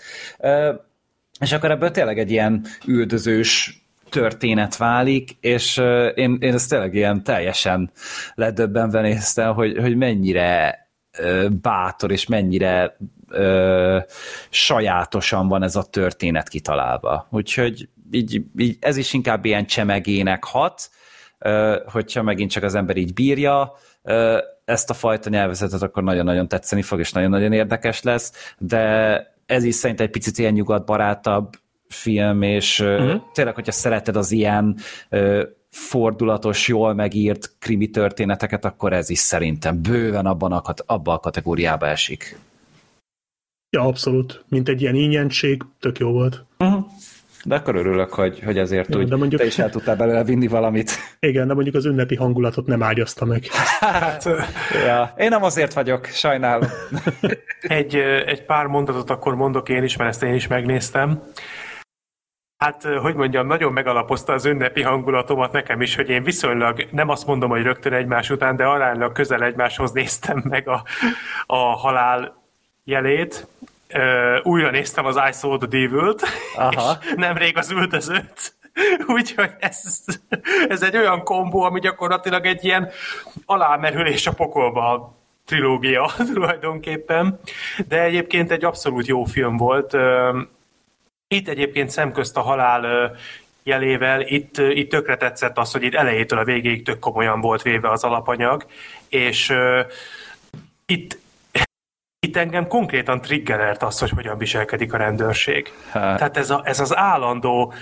És 1.41 1.53
akkor 1.53 1.71
ebből 1.71 1.91
tényleg 1.91 2.19
egy 2.19 2.31
ilyen 2.31 2.65
üldözős 2.87 3.83
történet 4.11 4.77
válik, 4.77 5.37
és 5.41 5.77
én, 6.15 6.37
én 6.41 6.55
ezt 6.55 6.69
tényleg 6.69 6.95
ilyen 6.95 7.23
teljesen 7.23 7.91
ledöbbenve 8.35 9.01
néztem, 9.01 9.55
hogy, 9.55 9.79
hogy 9.79 9.97
mennyire 9.97 10.81
bátor, 11.63 12.11
és 12.11 12.27
mennyire 12.27 12.97
ö, 13.29 13.99
sajátosan 14.51 15.49
van 15.49 15.63
ez 15.63 15.77
a 15.77 15.83
történet 15.83 16.49
kitalálva. 16.49 17.27
Úgyhogy 17.31 17.89
így, 18.11 18.43
így 18.57 18.77
ez 18.81 18.97
is 18.97 19.13
inkább 19.13 19.45
ilyen 19.45 19.67
csemegének 19.67 20.45
hat, 20.45 20.91
ö, 21.39 21.81
hogyha 21.87 22.23
megint 22.23 22.51
csak 22.51 22.63
az 22.63 22.75
ember 22.75 22.97
így 22.97 23.15
bírja, 23.15 23.77
ezt 24.65 24.91
a 24.91 24.95
fajta 24.95 25.31
nyelvezetet, 25.31 25.83
akkor 25.83 26.03
nagyon-nagyon 26.03 26.49
tetszeni 26.49 26.83
fog, 26.83 26.99
és 26.99 27.13
nagyon-nagyon 27.13 27.53
érdekes 27.53 28.03
lesz, 28.03 28.55
de 28.59 29.17
ez 29.47 29.65
is 29.65 29.75
szerint 29.75 30.01
egy 30.01 30.11
picit 30.11 30.39
ilyen 30.39 30.53
nyugatbarátabb 30.53 31.55
film, 31.89 32.43
és 32.43 32.81
uh-huh. 32.81 33.23
tényleg, 33.33 33.55
hogyha 33.55 33.73
szereted 33.73 34.17
az 34.17 34.31
ilyen 34.31 34.77
fordulatos, 35.71 36.69
jól 36.69 36.95
megírt 36.95 37.55
krimi 37.59 37.91
történeteket, 37.91 38.65
akkor 38.65 38.93
ez 38.93 39.11
is 39.11 39.19
szerintem 39.19 39.83
bőven 39.83 40.27
abban 40.27 40.53
a, 40.53 40.63
abban 40.87 41.15
a 41.15 41.19
kategóriába 41.19 41.87
esik. 41.87 42.39
Ja, 43.71 43.83
abszolút. 43.83 44.45
Mint 44.49 44.69
egy 44.69 44.81
ilyen 44.81 44.95
ingyentség, 44.95 45.63
tök 45.81 45.99
jó 45.99 46.11
volt. 46.11 46.45
Uh-huh. 46.59 46.85
De 47.45 47.55
akkor 47.55 47.77
örülök, 47.77 48.13
hogy, 48.13 48.43
hogy 48.45 48.59
azért 48.59 48.89
ja, 48.89 48.99
úgy 48.99 49.09
de 49.09 49.17
mondjuk... 49.17 49.41
te 49.41 49.47
is 49.47 49.59
el 49.59 49.71
tudtál 49.71 49.97
belőle 49.97 50.25
vinni 50.25 50.47
valamit. 50.47 50.91
Igen, 51.21 51.47
de 51.47 51.55
mondjuk 51.55 51.75
az 51.75 51.85
ünnepi 51.85 52.17
hangulatot 52.17 52.67
nem 52.67 52.83
ágyazta 52.83 53.25
meg. 53.25 53.45
Hát, 53.81 54.25
ja. 54.87 55.15
én 55.17 55.29
nem 55.29 55.43
azért 55.43 55.73
vagyok, 55.73 56.07
sajnálom. 56.07 56.69
egy, 57.61 57.97
egy 58.27 58.45
pár 58.45 58.67
mondatot 58.67 59.11
akkor 59.11 59.35
mondok 59.35 59.69
én 59.69 59.83
is, 59.83 59.97
mert 59.97 60.11
ezt 60.11 60.23
én 60.23 60.35
is 60.35 60.47
megnéztem. 60.47 61.23
Hát, 62.57 62.83
hogy 62.83 63.15
mondjam, 63.15 63.47
nagyon 63.47 63.73
megalapozta 63.73 64.33
az 64.33 64.45
ünnepi 64.45 64.83
hangulatomat 64.83 65.53
nekem 65.53 65.81
is, 65.81 65.95
hogy 65.97 66.09
én 66.09 66.23
viszonylag, 66.23 66.87
nem 66.91 67.09
azt 67.09 67.27
mondom, 67.27 67.51
hogy 67.51 67.63
rögtön 67.63 67.93
egymás 67.93 68.31
után, 68.31 68.57
de 68.57 68.65
aránylag 68.65 69.13
közel 69.13 69.43
egymáshoz 69.43 69.93
néztem 69.93 70.43
meg 70.49 70.69
a, 70.69 70.83
a 71.47 71.57
halál 71.57 72.43
jelét, 72.85 73.47
uh, 73.95 74.47
újra 74.47 74.71
néztem 74.71 75.05
az 75.05 75.17
I 75.17 75.33
Saw 75.33 75.57
the 75.57 75.67
Devil-t, 75.67 76.23
Aha. 76.57 76.99
és 77.01 77.13
nemrég 77.17 77.57
az 77.57 77.71
üldözőt. 77.71 78.55
Úgyhogy 79.07 79.51
ez, 79.59 80.05
ez 80.69 80.83
egy 80.83 80.97
olyan 80.97 81.23
kombó, 81.23 81.63
ami 81.63 81.81
gyakorlatilag 81.81 82.47
egy 82.47 82.65
ilyen 82.65 82.91
alámerülés 83.47 84.27
a 84.27 84.33
pokolba 84.33 85.15
trilógia 85.45 86.11
tulajdonképpen, 86.35 87.41
de 87.89 88.03
egyébként 88.03 88.51
egy 88.51 88.65
abszolút 88.65 89.07
jó 89.07 89.25
film 89.25 89.57
volt. 89.57 89.97
Itt 91.29 91.49
egyébként 91.49 91.91
szemközt 91.91 92.37
a 92.37 92.41
halál 92.41 93.13
jelével, 93.63 94.21
itt, 94.21 94.59
itt 94.59 94.91
tökre 94.91 95.17
tetszett 95.17 95.59
az, 95.59 95.73
hogy 95.73 95.83
itt 95.83 95.95
elejétől 95.95 96.39
a 96.39 96.45
végéig 96.45 96.85
tök 96.85 96.99
komolyan 96.99 97.41
volt 97.41 97.63
véve 97.63 97.91
az 97.91 98.05
alapanyag, 98.05 98.67
és 99.09 99.53
itt 100.87 101.19
itt 102.27 102.37
engem 102.37 102.67
konkrétan 102.67 103.21
triggerelt 103.21 103.83
az, 103.83 103.99
hogy 103.99 104.11
hogyan 104.11 104.39
viselkedik 104.39 104.93
a 104.93 104.97
rendőrség. 104.97 105.73
Hát. 105.91 106.17
Tehát 106.17 106.37
ez, 106.37 106.51
a, 106.51 106.63
ez 106.65 106.81
az 106.81 106.97
állandó 106.97 107.73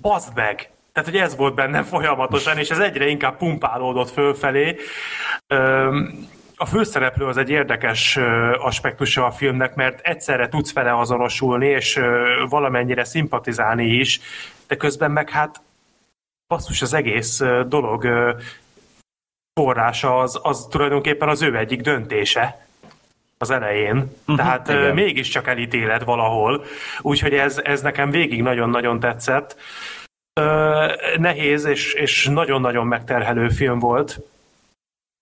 bazd 0.00 0.34
meg! 0.34 0.70
Tehát, 0.92 1.08
hogy 1.08 1.18
ez 1.18 1.36
volt 1.36 1.54
bennem 1.54 1.82
folyamatosan, 1.82 2.58
és 2.58 2.70
ez 2.70 2.78
egyre 2.78 3.06
inkább 3.06 3.36
pumpálódott 3.36 4.10
fölfelé. 4.10 4.76
A 6.56 6.66
főszereplő 6.66 7.26
az 7.26 7.36
egy 7.36 7.50
érdekes 7.50 8.16
aspektusa 8.58 9.26
a 9.26 9.30
filmnek, 9.30 9.74
mert 9.74 10.00
egyszerre 10.00 10.48
tudsz 10.48 10.72
vele 10.72 10.98
azonosulni, 10.98 11.66
és 11.66 12.00
valamennyire 12.48 13.04
szimpatizálni 13.04 13.86
is, 13.86 14.20
de 14.66 14.76
közben 14.76 15.10
meg 15.10 15.30
hát 15.30 15.60
basszus 16.46 16.82
az 16.82 16.92
egész 16.92 17.42
dolog 17.66 18.06
forrása 19.60 20.18
az, 20.18 20.40
az 20.42 20.66
tulajdonképpen 20.70 21.28
az 21.28 21.42
ő 21.42 21.56
egyik 21.56 21.80
döntése 21.80 22.63
az 23.44 23.50
elején, 23.50 23.96
uh-huh, 23.96 24.36
tehát 24.36 24.68
igen. 24.68 24.94
mégiscsak 24.94 25.48
elítéled 25.48 26.04
valahol, 26.04 26.64
úgyhogy 27.00 27.34
ez, 27.34 27.60
ez 27.64 27.82
nekem 27.82 28.10
végig 28.10 28.42
nagyon-nagyon 28.42 29.00
tetszett. 29.00 29.56
Nehéz 31.16 31.64
és, 31.64 31.92
és 31.92 32.26
nagyon-nagyon 32.26 32.86
megterhelő 32.86 33.48
film 33.48 33.78
volt, 33.78 34.20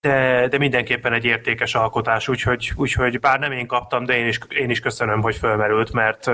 de, 0.07 0.47
de 0.47 0.57
mindenképpen 0.57 1.13
egy 1.13 1.25
értékes 1.25 1.75
alkotás, 1.75 2.27
úgyhogy, 2.27 2.71
úgyhogy 2.75 3.19
bár 3.19 3.39
nem 3.39 3.51
én 3.51 3.67
kaptam, 3.67 4.05
de 4.05 4.17
én 4.17 4.27
is, 4.27 4.39
én 4.49 4.69
is 4.69 4.79
köszönöm, 4.79 5.21
hogy 5.21 5.35
fölmerült, 5.35 5.91
mert, 5.91 6.25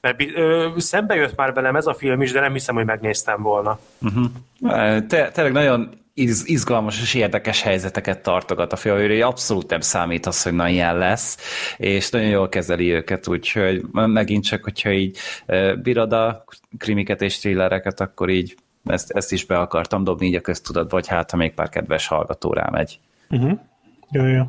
mert 0.00 0.22
ö, 0.34 0.68
szembe 0.76 1.14
jött 1.14 1.36
már 1.36 1.52
velem 1.52 1.76
ez 1.76 1.86
a 1.86 1.94
film 1.94 2.22
is, 2.22 2.32
de 2.32 2.40
nem 2.40 2.52
hiszem, 2.52 2.74
hogy 2.74 2.84
megnéztem 2.84 3.42
volna. 3.42 3.78
Uh-huh. 4.00 5.06
Te, 5.06 5.30
tényleg 5.30 5.52
nagyon 5.52 6.01
iz, 6.14 6.48
izgalmas 6.48 7.00
és 7.00 7.14
érdekes 7.14 7.62
helyzeteket 7.62 8.22
tartogat 8.22 8.72
a 8.72 8.76
film, 8.76 8.96
hogy 8.96 9.20
abszolút 9.20 9.70
nem 9.70 9.80
számít 9.80 10.26
az, 10.26 10.42
hogy 10.42 10.52
na 10.52 10.68
ilyen 10.68 10.98
lesz, 10.98 11.38
és 11.76 12.10
nagyon 12.10 12.28
jól 12.28 12.48
kezeli 12.48 12.90
őket, 12.90 13.28
úgyhogy 13.28 13.82
megint 13.92 14.44
csak, 14.44 14.64
hogyha 14.64 14.90
így 14.90 15.18
bírod 15.82 16.12
a 16.12 16.44
krimiket 16.78 17.22
és 17.22 17.38
thrillereket, 17.38 18.00
akkor 18.00 18.28
így 18.28 18.56
ezt, 18.84 19.10
ezt 19.10 19.32
is 19.32 19.44
be 19.44 19.58
akartam 19.58 20.04
dobni 20.04 20.26
így 20.26 20.34
a 20.34 20.40
köztudatba, 20.40 20.90
vagy 20.90 21.06
hát, 21.06 21.30
ha 21.30 21.36
még 21.36 21.54
pár 21.54 21.68
kedves 21.68 22.06
hallgató 22.06 22.52
rámegy. 22.52 23.00
Uh-huh. 23.30 23.58
Jó, 24.10 24.26
jó. 24.26 24.44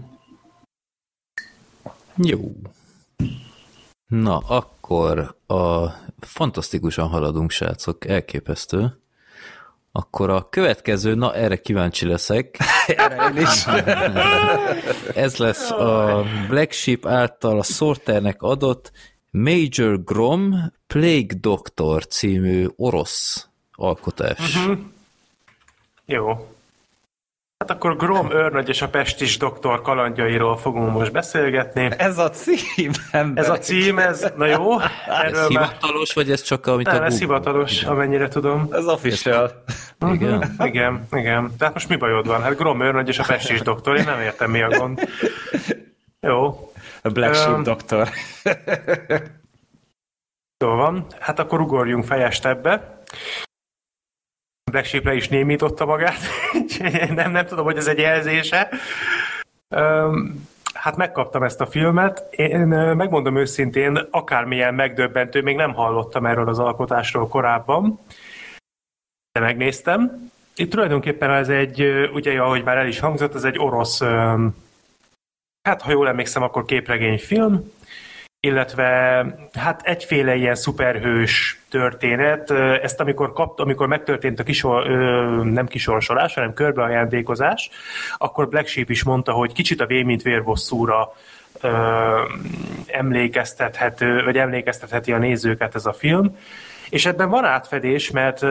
Jó. 2.16 2.40
Na, 4.08 4.38
akkor 4.38 5.36
a 5.48 5.88
fantasztikusan 6.20 7.08
haladunk, 7.08 7.52
srácok, 7.52 8.06
elképesztő. 8.06 9.03
Akkor 9.96 10.30
a 10.30 10.50
következő, 10.50 11.16
na 11.16 11.36
erre 11.36 11.56
kíváncsi 11.56 12.06
leszek. 12.06 12.58
erre 12.88 13.28
én 13.30 13.38
is. 13.42 13.66
Ez 15.26 15.38
lesz 15.38 15.72
a 15.72 16.24
Black 16.50 16.72
Sheep 16.72 17.06
által 17.06 17.60
a 17.60 17.64
Sorternek 17.64 18.42
adott 18.42 18.92
Major 19.32 20.04
Grom 20.04 20.72
Plague 20.88 21.36
Doctor 21.40 22.08
című 22.08 22.68
orosz 22.76 23.48
alkotás. 23.72 24.56
Uh-huh. 24.56 24.78
Jó. 26.06 26.53
Hát 27.64 27.72
akkor 27.72 27.98
Grom 27.98 28.32
őrnagy 28.32 28.70
és 28.70 28.82
a 28.82 28.90
Pestis 28.90 29.38
doktor 29.38 29.82
kalandjairól 29.82 30.58
fogunk 30.58 30.94
most 30.94 31.12
beszélgetni. 31.12 31.90
Ez 31.98 32.18
a 32.18 32.30
cím, 32.30 32.92
ember. 33.12 33.44
Ez 33.44 33.50
a 33.50 33.58
cím, 33.58 34.00
ez, 34.00 34.32
na 34.38 34.46
jó. 34.46 34.80
Erről 35.24 35.40
ez 35.40 35.48
hivatalos, 35.48 36.14
vagy 36.14 36.32
ez 36.32 36.42
csak 36.42 36.66
amit 36.68 36.86
Nem, 36.86 37.02
a 37.02 37.06
ez 37.06 37.20
hivatalos, 37.20 37.82
igen. 37.82 37.92
amennyire 37.92 38.28
tudom. 38.28 38.68
Ez 38.72 38.86
official. 38.86 39.64
Uh-huh. 40.00 40.16
Igen. 40.16 40.56
igen, 40.64 41.08
igen. 41.12 41.52
Tehát 41.58 41.74
most 41.74 41.90
mi 41.90 41.96
bajod 41.96 42.28
van? 42.28 42.42
Hát 42.42 42.58
Grom 42.58 42.82
őrnagy 42.82 43.08
és 43.08 43.20
a 43.20 43.24
Pestis 43.28 43.62
doktor, 43.62 43.98
én 43.98 44.04
nem 44.06 44.20
értem 44.20 44.52
mi 44.52 44.62
a 44.62 44.68
gond. 44.68 45.10
Jó. 46.20 46.72
A 47.02 47.10
Black 47.10 47.36
Sheep 47.36 47.56
um, 47.56 47.64
doktor. 47.64 48.10
Jó 50.64 50.70
van, 50.76 51.06
hát 51.20 51.40
akkor 51.40 51.62
ugorjunk 51.62 52.06
fejest 52.06 52.46
ebbe. 52.46 53.02
Black 54.74 54.88
Sheep 54.88 55.06
le 55.06 55.14
is 55.14 55.28
némította 55.28 55.86
magát. 55.86 56.20
nem, 57.16 57.32
nem 57.32 57.46
tudom, 57.46 57.66
hogy 57.66 57.78
ez 57.78 57.88
egy 57.88 57.98
jelzése. 57.98 58.70
Um, 59.70 60.48
hát 60.74 60.96
megkaptam 60.96 61.44
ezt 61.44 61.62
a 61.62 61.66
filmet. 61.66 62.28
Én 62.32 62.68
megmondom 62.68 63.38
őszintén, 63.38 64.08
akármilyen 64.12 64.74
megdöbbentő, 64.74 65.42
még 65.42 65.56
nem 65.56 65.74
hallottam 65.74 66.26
erről 66.26 66.48
az 66.48 66.60
alkotásról 66.60 67.28
korábban, 67.28 68.00
de 69.32 69.40
megnéztem. 69.40 70.32
Itt 70.56 70.72
tulajdonképpen 70.72 71.32
ez 71.32 71.50
egy, 71.50 71.82
ugye, 72.14 72.42
ahogy 72.42 72.64
már 72.64 72.78
el 72.78 72.88
is 72.88 73.00
hangzott, 73.00 73.36
ez 73.36 73.44
egy 73.44 73.60
orosz, 73.60 74.02
hát 75.62 75.82
ha 75.82 75.92
jól 75.92 76.08
emlékszem, 76.08 76.44
akkor 76.44 76.66
képregényfilm, 76.66 77.72
illetve 78.46 79.26
hát 79.54 79.82
egyféle 79.84 80.36
ilyen 80.36 80.56
szuperhős 80.56 81.62
történet. 81.70 82.52
Ezt 82.82 83.00
amikor, 83.00 83.34
kapt, 83.34 83.60
amikor 83.60 83.88
megtörtént 83.88 84.40
a 84.40 84.44
kisor, 84.44 84.88
nem 85.44 85.68
kisorsolás, 85.68 86.34
hanem 86.34 86.54
körbeajándékozás, 86.54 87.70
akkor 88.18 88.48
Black 88.48 88.68
Sheep 88.68 88.90
is 88.90 89.04
mondta, 89.04 89.32
hogy 89.32 89.54
kicsit 89.54 89.82
a 89.82 89.86
Vé, 89.86 90.04
mint 90.04 90.22
vérbosszúra 90.22 91.14
emlékeztethető, 92.88 94.24
vagy 94.24 94.38
emlékeztetheti 94.38 95.12
a 95.12 95.18
nézőket 95.18 95.76
ez 95.76 95.86
a 95.86 95.94
film. 95.94 96.38
És 96.90 97.06
ebben 97.06 97.30
van 97.30 97.46
átfedés, 97.46 98.12
mert 98.12 98.42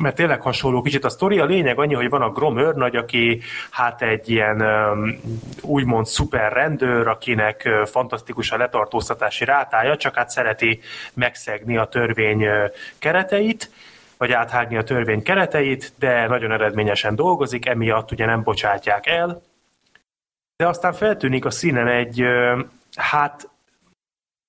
mert 0.00 0.16
tényleg 0.16 0.40
hasonló 0.40 0.82
kicsit 0.82 1.04
a 1.04 1.08
sztori. 1.08 1.38
A 1.38 1.44
lényeg 1.44 1.78
annyi, 1.78 1.94
hogy 1.94 2.08
van 2.08 2.22
a 2.22 2.30
Grom 2.30 2.58
őrnagy, 2.58 2.96
aki 2.96 3.40
hát 3.70 4.02
egy 4.02 4.30
ilyen 4.30 4.64
úgymond 5.62 6.06
szuper 6.06 6.52
rendőr, 6.52 7.08
akinek 7.08 7.68
fantasztikus 7.84 8.50
a 8.50 8.56
letartóztatási 8.56 9.44
rátája, 9.44 9.96
csak 9.96 10.14
hát 10.14 10.30
szereti 10.30 10.80
megszegni 11.14 11.76
a 11.76 11.84
törvény 11.84 12.46
kereteit, 12.98 13.70
vagy 14.16 14.32
áthágni 14.32 14.76
a 14.76 14.84
törvény 14.84 15.22
kereteit, 15.22 15.92
de 15.98 16.26
nagyon 16.26 16.52
eredményesen 16.52 17.14
dolgozik, 17.14 17.66
emiatt 17.66 18.10
ugye 18.10 18.26
nem 18.26 18.42
bocsátják 18.42 19.06
el. 19.06 19.42
De 20.56 20.68
aztán 20.68 20.92
feltűnik 20.92 21.44
a 21.44 21.50
színen 21.50 21.88
egy, 21.88 22.24
hát 22.96 23.48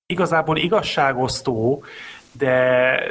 igazából 0.06 0.56
igazságosztó, 0.56 1.84
de, 2.32 3.02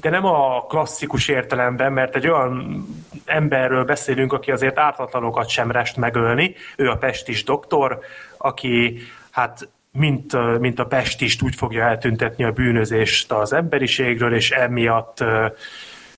de 0.00 0.10
nem 0.10 0.24
a 0.24 0.66
klasszikus 0.68 1.28
értelemben, 1.28 1.92
mert 1.92 2.16
egy 2.16 2.28
olyan 2.28 2.84
emberről 3.24 3.84
beszélünk, 3.84 4.32
aki 4.32 4.50
azért 4.50 4.78
ártatlanokat 4.78 5.48
sem 5.48 5.70
rest 5.70 5.96
megölni. 5.96 6.54
Ő 6.76 6.88
a 6.88 6.96
pestis 6.96 7.44
doktor, 7.44 7.98
aki 8.38 9.00
hát 9.30 9.68
mint, 9.92 10.58
mint 10.58 10.78
a 10.78 10.86
pestist 10.86 11.42
úgy 11.42 11.54
fogja 11.54 11.84
eltüntetni 11.84 12.44
a 12.44 12.52
bűnözést 12.52 13.32
az 13.32 13.52
emberiségről, 13.52 14.34
és 14.34 14.50
emiatt 14.50 15.24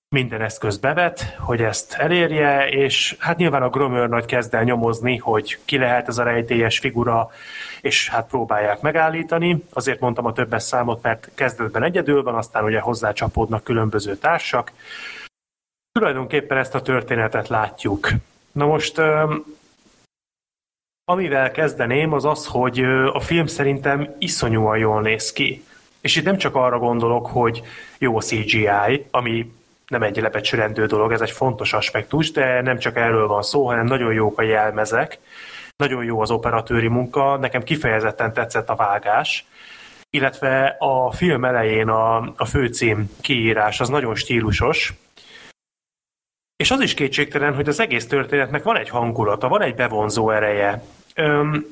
minden 0.09 0.41
eszköz 0.41 0.77
bevet, 0.77 1.37
hogy 1.39 1.63
ezt 1.63 1.95
elérje, 1.95 2.69
és 2.69 3.17
hát 3.19 3.37
nyilván 3.37 3.63
a 3.63 3.69
Gromör 3.69 4.09
nagy 4.09 4.27
kezd 4.27 4.55
el 4.55 4.63
nyomozni, 4.63 5.17
hogy 5.17 5.59
ki 5.65 5.79
lehet 5.79 6.09
ez 6.09 6.19
a 6.19 6.23
rejtélyes 6.23 6.79
figura, 6.79 7.31
és 7.83 8.09
hát 8.09 8.29
próbálják 8.29 8.81
megállítani. 8.81 9.65
Azért 9.73 10.01
mondtam 10.01 10.27
a 10.27 10.33
többes 10.33 10.63
számot, 10.63 11.03
mert 11.03 11.31
kezdetben 11.35 11.83
egyedül 11.83 12.23
van, 12.23 12.35
aztán 12.35 12.65
ugye 12.65 12.81
hozzácsapódnak 12.81 13.65
különböző 13.65 14.17
társak. 14.17 14.73
Tulajdonképpen 15.93 16.59
ezt 16.59 16.75
a 16.75 16.83
történetet 16.83 17.49
látjuk. 17.49 18.09
Na 18.53 18.67
most, 18.67 19.01
amivel 21.05 21.51
kezdeném, 21.51 22.13
az 22.13 22.25
az, 22.25 22.47
hogy 22.47 22.81
a 23.13 23.21
film 23.21 23.47
szerintem 23.47 24.15
iszonyúan 24.19 24.79
jól 24.79 25.03
néz 25.03 25.33
ki. 25.33 25.65
És 26.01 26.17
itt 26.17 26.25
nem 26.25 26.37
csak 26.37 26.55
arra 26.55 26.79
gondolok, 26.79 27.27
hogy 27.27 27.63
jó 27.99 28.17
a 28.17 28.21
CGI, 28.21 29.07
ami 29.11 29.53
nem 29.87 30.03
egy 30.03 30.17
lebecsülendő 30.17 30.87
dolog, 30.87 31.13
ez 31.13 31.21
egy 31.21 31.31
fontos 31.31 31.73
aspektus, 31.73 32.31
de 32.31 32.61
nem 32.61 32.79
csak 32.79 32.97
erről 32.97 33.27
van 33.27 33.43
szó, 33.43 33.67
hanem 33.67 33.87
nagyon 33.87 34.13
jók 34.13 34.39
a 34.39 34.43
jelmezek, 34.43 35.19
nagyon 35.83 36.05
jó 36.05 36.21
az 36.21 36.31
operatőri 36.31 36.89
munka, 36.89 37.37
nekem 37.37 37.63
kifejezetten 37.63 38.33
tetszett 38.33 38.69
a 38.69 38.77
vágás, 38.77 39.47
illetve 40.11 40.77
a 40.79 41.13
film 41.13 41.45
elején 41.45 41.89
a, 41.89 42.17
a 42.37 42.45
főcím 42.45 43.11
kiírás 43.21 43.81
az 43.81 43.89
nagyon 43.89 44.15
stílusos, 44.15 44.93
és 46.57 46.71
az 46.71 46.81
is 46.81 46.95
kétségtelen, 46.95 47.55
hogy 47.55 47.69
az 47.69 47.81
egész 47.81 48.07
történetnek 48.07 48.63
van 48.63 48.77
egy 48.77 48.89
hangulata, 48.89 49.49
van 49.49 49.63
egy 49.63 49.75
bevonzó 49.75 50.31
ereje. 50.31 50.83
Öm, 51.15 51.65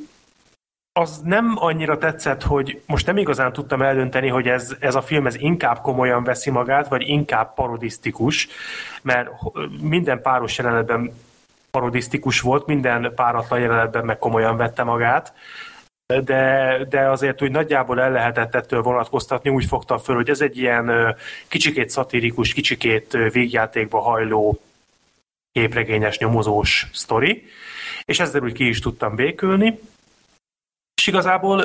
az 0.93 1.21
nem 1.25 1.55
annyira 1.55 1.99
tetszett, 1.99 2.43
hogy 2.43 2.83
most 2.87 3.07
nem 3.07 3.17
igazán 3.17 3.53
tudtam 3.53 3.83
eldönteni, 3.83 4.29
hogy 4.29 4.49
ez, 4.49 4.77
ez 4.81 4.95
a 4.95 5.03
film 5.03 5.27
ez 5.27 5.37
inkább 5.37 5.81
komolyan 5.81 6.25
veszi 6.25 6.51
magát, 6.51 6.89
vagy 6.89 7.09
inkább 7.09 7.55
parodisztikus, 7.55 8.49
mert 9.03 9.31
minden 9.81 10.23
páros 10.23 10.59
jelenetben 10.59 11.13
parodisztikus 11.71 12.41
volt, 12.41 12.67
minden 12.67 13.13
páratlan 13.15 13.61
jelenetben 13.61 14.05
meg 14.05 14.19
komolyan 14.19 14.57
vette 14.57 14.83
magát, 14.83 15.35
de, 16.25 16.85
de 16.89 17.09
azért 17.09 17.43
úgy 17.43 17.51
nagyjából 17.51 18.01
el 18.01 18.11
lehetett 18.11 18.55
ettől 18.55 18.83
vonatkoztatni, 18.83 19.51
úgy 19.51 19.65
fogtam 19.65 19.99
föl, 19.99 20.15
hogy 20.15 20.31
ez 20.31 20.41
egy 20.41 20.59
ilyen 20.59 21.17
kicsikét 21.49 21.91
szatirikus, 21.91 22.53
kicsikét 22.53 23.13
végjátékba 23.33 24.01
hajló 24.01 24.61
képregényes 25.53 26.19
nyomozós 26.19 26.87
sztori, 26.93 27.47
és 28.05 28.21
ezzel 28.21 28.43
úgy 28.43 28.53
ki 28.53 28.69
is 28.69 28.81
tudtam 28.81 29.15
békülni. 29.15 29.79
És 30.95 31.07
igazából 31.07 31.65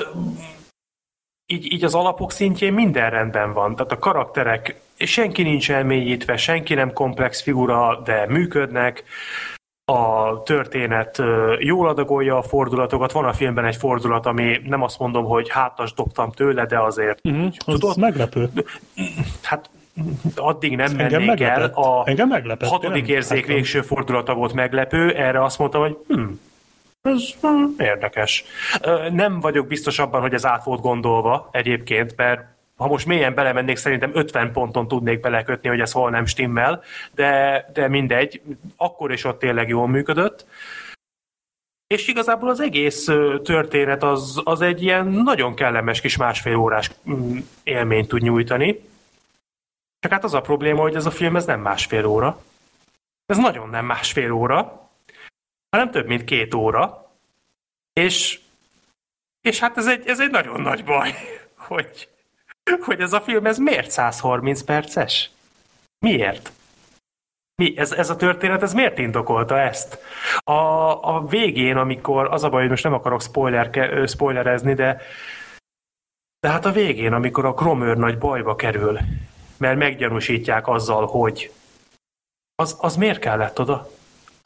így, 1.45 1.71
így 1.71 1.83
az 1.83 1.95
alapok 1.95 2.31
szintjén 2.31 2.73
minden 2.73 3.09
rendben 3.09 3.53
van. 3.53 3.75
Tehát 3.75 3.91
a 3.91 3.97
karakterek, 3.97 4.75
senki 4.97 5.43
nincs 5.43 5.71
elmélyítve, 5.71 6.37
senki 6.37 6.73
nem 6.73 6.93
komplex 6.93 7.41
figura, 7.41 8.01
de 8.01 8.25
működnek 8.27 9.03
a 9.85 10.43
történet 10.43 11.21
jól 11.59 11.87
adagolja 11.87 12.37
a 12.37 12.41
fordulatokat. 12.41 13.11
Van 13.11 13.25
a 13.25 13.33
filmben 13.33 13.65
egy 13.65 13.75
fordulat, 13.75 14.25
ami 14.25 14.61
nem 14.63 14.81
azt 14.81 14.99
mondom, 14.99 15.25
hogy 15.25 15.49
hátas 15.49 15.93
dobtam 15.93 16.31
tőle, 16.31 16.65
de 16.65 16.79
azért... 16.79 17.19
Uh-huh, 17.23 17.51
tudod, 17.57 17.97
meglepő. 17.97 18.49
Hát 19.41 19.69
addig 20.35 20.75
nem 20.75 20.99
engem 20.99 21.09
mennék 21.09 21.27
meglepett. 21.27 21.75
el. 21.75 21.83
A 21.83 22.03
engem 22.05 22.27
meglepett. 22.27 22.69
hatodik 22.69 23.07
érzék 23.07 23.45
végső 23.45 23.81
fordulata 23.81 24.33
volt 24.33 24.53
meglepő, 24.53 25.13
erre 25.13 25.43
azt 25.43 25.59
mondtam, 25.59 25.81
hogy 25.81 25.97
hm, 26.07 26.23
ez 27.01 27.33
hm, 27.41 27.65
érdekes. 27.77 28.43
Nem 29.11 29.39
vagyok 29.39 29.67
biztos 29.67 29.99
abban, 29.99 30.21
hogy 30.21 30.33
ez 30.33 30.45
át 30.45 30.63
volt 30.63 30.81
gondolva 30.81 31.49
egyébként, 31.51 32.15
mert 32.15 32.54
ha 32.77 32.87
most 32.87 33.05
mélyen 33.05 33.33
belemennék, 33.33 33.77
szerintem 33.77 34.11
50 34.13 34.51
ponton 34.51 34.87
tudnék 34.87 35.19
belekötni, 35.19 35.69
hogy 35.69 35.79
ez 35.79 35.91
hol 35.91 36.09
nem 36.09 36.25
stimmel, 36.25 36.83
de, 37.11 37.65
de 37.73 37.87
mindegy, 37.87 38.41
akkor 38.75 39.11
is 39.11 39.23
ott 39.23 39.39
tényleg 39.39 39.67
jól 39.67 39.87
működött. 39.87 40.45
És 41.87 42.07
igazából 42.07 42.49
az 42.49 42.59
egész 42.59 43.05
történet 43.43 44.03
az, 44.03 44.41
az 44.43 44.61
egy 44.61 44.81
ilyen 44.81 45.07
nagyon 45.07 45.55
kellemes 45.55 46.01
kis 46.01 46.17
másfél 46.17 46.55
órás 46.55 46.91
mm, 47.09 47.37
élményt 47.63 48.07
tud 48.07 48.21
nyújtani. 48.21 48.79
Csak 49.99 50.11
hát 50.11 50.23
az 50.23 50.33
a 50.33 50.41
probléma, 50.41 50.81
hogy 50.81 50.95
ez 50.95 51.05
a 51.05 51.11
film 51.11 51.35
ez 51.35 51.45
nem 51.45 51.61
másfél 51.61 52.05
óra. 52.05 52.41
Ez 53.25 53.37
nagyon 53.37 53.69
nem 53.69 53.85
másfél 53.85 54.31
óra, 54.31 54.89
hanem 55.69 55.91
több 55.91 56.07
mint 56.07 56.23
két 56.23 56.53
óra. 56.53 57.11
És, 57.93 58.39
és 59.41 59.59
hát 59.59 59.77
ez 59.77 59.87
egy, 59.87 60.07
ez 60.07 60.19
egy 60.19 60.31
nagyon 60.31 60.61
nagy 60.61 60.83
baj, 60.83 61.13
hogy, 61.69 62.09
hogy 62.81 63.01
ez 63.01 63.13
a 63.13 63.21
film 63.21 63.45
ez 63.45 63.57
miért 63.57 63.91
130 63.91 64.61
perces? 64.61 65.29
Miért? 65.99 66.51
Mi? 67.55 67.77
Ez, 67.77 67.91
ez 67.91 68.09
a 68.09 68.15
történet, 68.15 68.61
ez 68.61 68.73
miért 68.73 68.97
indokolta 68.97 69.59
ezt? 69.59 69.99
A, 70.43 70.51
a 71.15 71.25
végén, 71.25 71.77
amikor, 71.77 72.27
az 72.31 72.43
a 72.43 72.49
baj, 72.49 72.61
hogy 72.61 72.69
most 72.69 72.83
nem 72.83 72.93
akarok 72.93 73.21
spoiler, 73.21 73.69
spoilerezni, 74.07 74.73
de 74.73 75.01
de 76.45 76.51
hát 76.51 76.65
a 76.65 76.71
végén, 76.71 77.13
amikor 77.13 77.45
a 77.45 77.53
Kromőr 77.53 77.97
nagy 77.97 78.17
bajba 78.17 78.55
kerül, 78.55 78.99
mert 79.57 79.77
meggyanúsítják 79.77 80.67
azzal, 80.67 81.05
hogy 81.05 81.51
az, 82.55 82.77
az 82.79 82.95
miért 82.95 83.19
kellett 83.19 83.59
oda? 83.59 83.89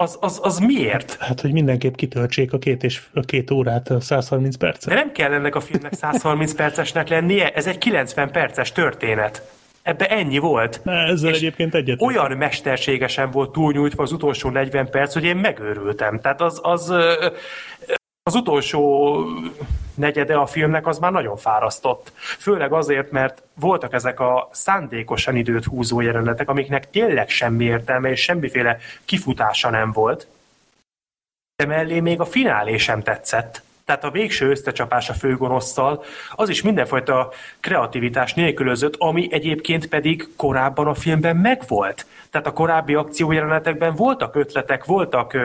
Az, 0.01 0.17
az, 0.19 0.39
az 0.43 0.59
miért? 0.59 1.15
Hát, 1.19 1.41
hogy 1.41 1.51
mindenképp 1.51 1.95
kitöltsék 1.95 2.53
a 2.53 2.57
két, 2.57 2.83
és, 2.83 3.01
a 3.13 3.19
két 3.19 3.51
órát 3.51 3.91
130 3.99 4.55
percet. 4.55 4.89
De 4.89 4.95
nem 4.95 5.11
kell 5.11 5.33
ennek 5.33 5.55
a 5.55 5.59
filmnek 5.59 5.93
130 5.93 6.53
percesnek 6.53 7.09
lennie, 7.09 7.49
ez 7.49 7.67
egy 7.67 7.77
90 7.77 8.31
perces 8.31 8.71
történet. 8.71 9.51
Ebbe 9.81 10.07
ennyi 10.07 10.37
volt. 10.37 10.81
Na, 10.83 10.91
ezzel 10.91 11.29
és 11.29 11.37
egyébként 11.37 11.75
egyet. 11.75 12.01
Olyan 12.01 12.37
mesterségesen 12.37 13.31
volt 13.31 13.51
túlnyújtva 13.51 14.03
az 14.03 14.11
utolsó 14.11 14.49
40 14.49 14.89
perc, 14.89 15.13
hogy 15.13 15.23
én 15.23 15.35
megőrültem. 15.35 16.19
Tehát 16.19 16.41
az, 16.41 16.59
az, 16.63 16.93
az 18.29 18.35
utolsó 18.35 19.25
negyede 19.93 20.35
a 20.35 20.45
filmnek 20.45 20.87
az 20.87 20.97
már 20.97 21.11
nagyon 21.11 21.37
fárasztott. 21.37 22.11
Főleg 22.15 22.73
azért, 22.73 23.11
mert 23.11 23.43
voltak 23.53 23.93
ezek 23.93 24.19
a 24.19 24.49
szándékosan 24.51 25.35
időt 25.35 25.65
húzó 25.65 26.01
jelenetek, 26.01 26.49
amiknek 26.49 26.89
tényleg 26.89 27.29
semmi 27.29 27.65
értelme 27.65 28.09
és 28.09 28.21
semmiféle 28.21 28.77
kifutása 29.05 29.69
nem 29.69 29.91
volt. 29.91 30.27
De 31.55 31.65
mellé 31.65 31.99
még 31.99 32.19
a 32.19 32.25
finálé 32.25 32.77
sem 32.77 33.03
tetszett. 33.03 33.61
Tehát 33.85 34.03
a 34.03 34.11
végső 34.11 34.49
összecsapás 34.49 35.09
a 35.09 35.13
főgonosszal, 35.13 36.03
az 36.35 36.49
is 36.49 36.61
mindenfajta 36.61 37.31
kreativitás 37.59 38.33
nélkülözött, 38.33 38.95
ami 38.97 39.27
egyébként 39.31 39.87
pedig 39.87 40.27
korábban 40.35 40.87
a 40.87 40.93
filmben 40.93 41.35
megvolt. 41.35 42.05
Tehát 42.31 42.47
a 42.47 42.53
korábbi 42.53 42.95
akciójelenetekben 42.95 43.95
voltak 43.95 44.35
ötletek, 44.35 44.85
voltak 44.85 45.37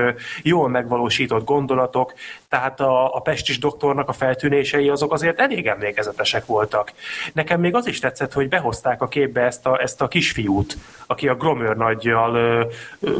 jól 0.42 0.68
megvalósított 0.68 1.44
gondolatok, 1.44 2.12
tehát 2.48 2.80
a, 2.80 3.14
a 3.14 3.20
pestis 3.20 3.58
doktornak 3.58 4.08
a 4.08 4.12
feltűnései 4.12 4.88
azok 4.88 5.12
azért 5.12 5.40
elég 5.40 5.66
emlékezetesek 5.66 6.46
voltak. 6.46 6.92
Nekem 7.32 7.60
még 7.60 7.74
az 7.74 7.86
is 7.86 7.98
tetszett, 7.98 8.32
hogy 8.32 8.48
behozták 8.48 9.02
a 9.02 9.08
képbe 9.08 9.40
ezt 9.40 9.66
a, 9.66 9.82
ezt 9.82 10.02
a 10.02 10.08
kisfiút, 10.08 10.76
aki 11.06 11.28
a 11.28 11.34
Gromör 11.34 11.76
nagyjal 11.76 12.34
ö, 12.34 13.10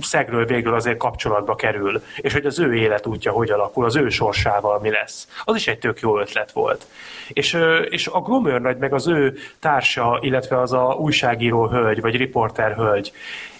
szegről 0.00 0.46
végül 0.46 0.74
azért 0.74 0.96
kapcsolatba 0.96 1.54
kerül, 1.54 2.02
és 2.16 2.32
hogy 2.32 2.46
az 2.46 2.58
ő 2.58 2.74
életútja 2.74 3.32
hogy 3.32 3.50
alakul, 3.50 3.84
az 3.84 3.96
ő 3.96 4.08
sorsával 4.08 4.80
mi 4.80 4.90
lesz. 4.90 5.28
Az 5.44 5.56
is 5.56 5.68
egy 5.68 5.78
tök 5.78 6.00
jó 6.00 6.18
ötlet 6.18 6.52
volt. 6.52 6.86
És, 7.28 7.54
ö, 7.54 7.78
és 7.78 8.06
a 8.06 8.20
Gromör 8.20 8.60
nagy 8.60 8.76
meg 8.76 8.92
az 8.92 9.06
ő 9.06 9.34
társa, 9.60 10.18
illetve 10.20 10.60
az 10.60 10.72
a 10.72 10.96
újságíró 10.98 11.68
hölgy, 11.68 12.00
vagy 12.00 12.16
riporter 12.16 12.74
hölgy, 12.74 12.95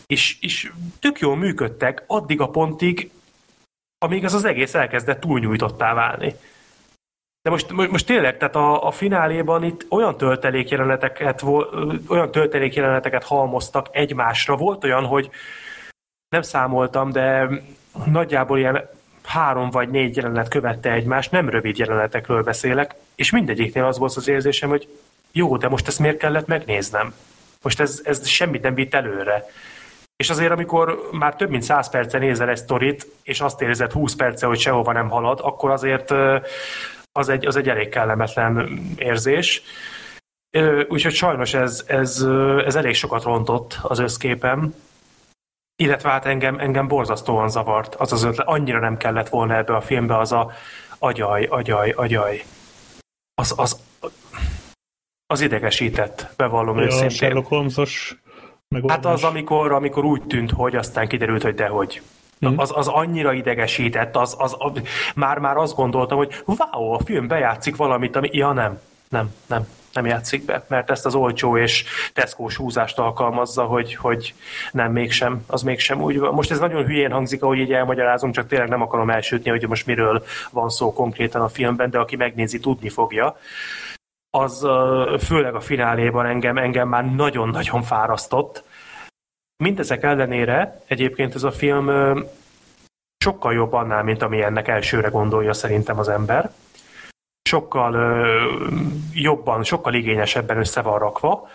és, 0.06 0.40
és 0.40 0.72
tök 1.00 1.18
jól 1.18 1.36
működtek 1.36 2.04
addig 2.06 2.40
a 2.40 2.48
pontig, 2.48 3.10
amíg 3.98 4.24
ez 4.24 4.34
az 4.34 4.44
egész 4.44 4.74
elkezdett 4.74 5.20
túlnyújtottá 5.20 5.94
válni. 5.94 6.34
De 7.42 7.50
most, 7.50 7.72
most 7.72 8.06
tényleg, 8.06 8.36
tehát 8.36 8.56
a, 8.56 8.86
a 8.86 8.90
fináléban 8.90 9.62
itt 9.64 9.86
olyan 9.88 10.16
töltelékjeleneteket, 10.16 11.42
olyan 12.08 12.30
töltelékjeleneteket 12.30 13.24
halmoztak 13.24 13.88
egymásra. 13.90 14.56
Volt 14.56 14.84
olyan, 14.84 15.04
hogy 15.04 15.30
nem 16.28 16.42
számoltam, 16.42 17.12
de 17.12 17.48
nagyjából 18.04 18.58
ilyen 18.58 18.88
három 19.22 19.70
vagy 19.70 19.88
négy 19.88 20.16
jelenet 20.16 20.48
követte 20.48 20.92
egymást, 20.92 21.30
nem 21.30 21.48
rövid 21.48 21.78
jelenetekről 21.78 22.42
beszélek, 22.42 22.94
és 23.14 23.30
mindegyiknél 23.30 23.84
az 23.84 23.98
volt 23.98 24.16
az 24.16 24.28
érzésem, 24.28 24.68
hogy 24.68 24.88
jó, 25.32 25.56
de 25.56 25.68
most 25.68 25.86
ezt 25.86 25.98
miért 25.98 26.16
kellett 26.18 26.46
megnéznem? 26.46 27.14
Most 27.62 27.80
ez, 27.80 28.00
ez 28.04 28.28
semmit 28.28 28.62
nem 28.62 28.74
vitt 28.74 28.94
előre. 28.94 29.44
És 30.16 30.30
azért, 30.30 30.50
amikor 30.50 31.08
már 31.12 31.36
több 31.36 31.50
mint 31.50 31.62
100 31.62 31.90
perce 31.90 32.18
nézel 32.18 32.48
egy 32.48 32.56
sztorit, 32.56 33.06
és 33.22 33.40
azt 33.40 33.62
érzed 33.62 33.92
20 33.92 34.14
perce, 34.14 34.46
hogy 34.46 34.58
sehova 34.58 34.92
nem 34.92 35.08
halad, 35.08 35.40
akkor 35.42 35.70
azért 35.70 36.10
az 37.12 37.28
egy, 37.28 37.46
az 37.46 37.56
egy 37.56 37.68
elég 37.68 37.88
kellemetlen 37.88 38.80
érzés. 38.96 39.62
Úgyhogy 40.88 41.14
sajnos 41.14 41.54
ez, 41.54 41.84
ez, 41.86 42.26
ez 42.64 42.76
elég 42.76 42.94
sokat 42.94 43.22
rontott 43.22 43.78
az 43.82 43.98
összképem, 43.98 44.74
illetve 45.76 46.10
hát 46.10 46.26
engem, 46.26 46.58
engem 46.58 46.88
borzasztóan 46.88 47.50
zavart 47.50 47.94
az 47.94 48.12
az 48.12 48.22
ötlet. 48.22 48.46
Annyira 48.46 48.80
nem 48.80 48.96
kellett 48.96 49.28
volna 49.28 49.56
ebbe 49.56 49.74
a 49.74 49.80
filmbe 49.80 50.18
az 50.18 50.32
a 50.32 50.52
agyaj, 50.98 51.44
agyaj, 51.44 51.90
agyaj. 51.90 52.44
Az, 53.34 53.54
az, 53.56 53.80
az 55.26 55.40
idegesített, 55.40 56.28
bevallom 56.36 56.76
Ja, 56.76 56.82
a 56.82 56.86
őszintén. 56.86 57.08
Sherlock 57.08 57.48
Holmes-os 57.48 58.16
megoldás. 58.68 58.96
Hát 58.96 59.14
az, 59.14 59.24
amikor, 59.24 59.72
amikor 59.72 60.04
úgy 60.04 60.22
tűnt, 60.22 60.50
hogy 60.50 60.76
aztán 60.76 61.08
kiderült, 61.08 61.42
hogy 61.42 61.54
dehogy. 61.54 62.02
Mhm. 62.38 62.58
Az, 62.58 62.72
az 62.74 62.88
annyira 62.88 63.32
idegesített, 63.32 64.16
az, 64.16 64.34
az, 64.38 64.54
az, 64.58 64.72
már, 65.14 65.38
már 65.38 65.56
azt 65.56 65.74
gondoltam, 65.74 66.16
hogy 66.16 66.42
wow, 66.44 66.92
a 66.92 67.00
film 67.04 67.26
bejátszik 67.26 67.76
valamit, 67.76 68.16
ami... 68.16 68.28
Ja, 68.32 68.52
nem, 68.52 68.80
nem, 69.08 69.34
nem, 69.46 69.66
nem 69.92 70.06
játszik 70.06 70.44
be, 70.44 70.64
mert 70.68 70.90
ezt 70.90 71.06
az 71.06 71.14
olcsó 71.14 71.58
és 71.58 71.84
teszkós 72.12 72.56
húzást 72.56 72.98
alkalmazza, 72.98 73.64
hogy, 73.64 73.94
hogy 73.94 74.34
nem, 74.72 74.92
mégsem, 74.92 75.44
az 75.46 75.62
mégsem 75.62 76.02
úgy 76.02 76.18
van. 76.18 76.34
Most 76.34 76.50
ez 76.50 76.58
nagyon 76.58 76.84
hülyén 76.84 77.10
hangzik, 77.10 77.42
ahogy 77.42 77.58
így 77.58 77.72
elmagyarázom, 77.72 78.32
csak 78.32 78.46
tényleg 78.46 78.68
nem 78.68 78.82
akarom 78.82 79.10
elsütni, 79.10 79.50
hogy 79.50 79.68
most 79.68 79.86
miről 79.86 80.24
van 80.50 80.68
szó 80.68 80.92
konkrétan 80.92 81.42
a 81.42 81.48
filmben, 81.48 81.90
de 81.90 81.98
aki 81.98 82.16
megnézi, 82.16 82.60
tudni 82.60 82.88
fogja 82.88 83.36
az 84.36 84.66
főleg 85.24 85.54
a 85.54 85.60
fináléban 85.60 86.26
engem, 86.26 86.56
engem 86.56 86.88
már 86.88 87.14
nagyon-nagyon 87.14 87.82
fárasztott. 87.82 88.64
Mindezek 89.56 90.02
ellenére 90.02 90.82
egyébként 90.86 91.34
ez 91.34 91.42
a 91.42 91.50
film 91.50 91.90
sokkal 93.24 93.52
jobb 93.52 93.72
annál, 93.72 94.02
mint 94.02 94.22
ami 94.22 94.42
ennek 94.42 94.68
elsőre 94.68 95.08
gondolja 95.08 95.52
szerintem 95.52 95.98
az 95.98 96.08
ember. 96.08 96.50
Sokkal 97.48 98.26
jobban, 99.12 99.64
sokkal 99.64 99.94
igényesebben 99.94 100.58
össze 100.58 100.82
van 100.82 100.98
rakva. 100.98 101.48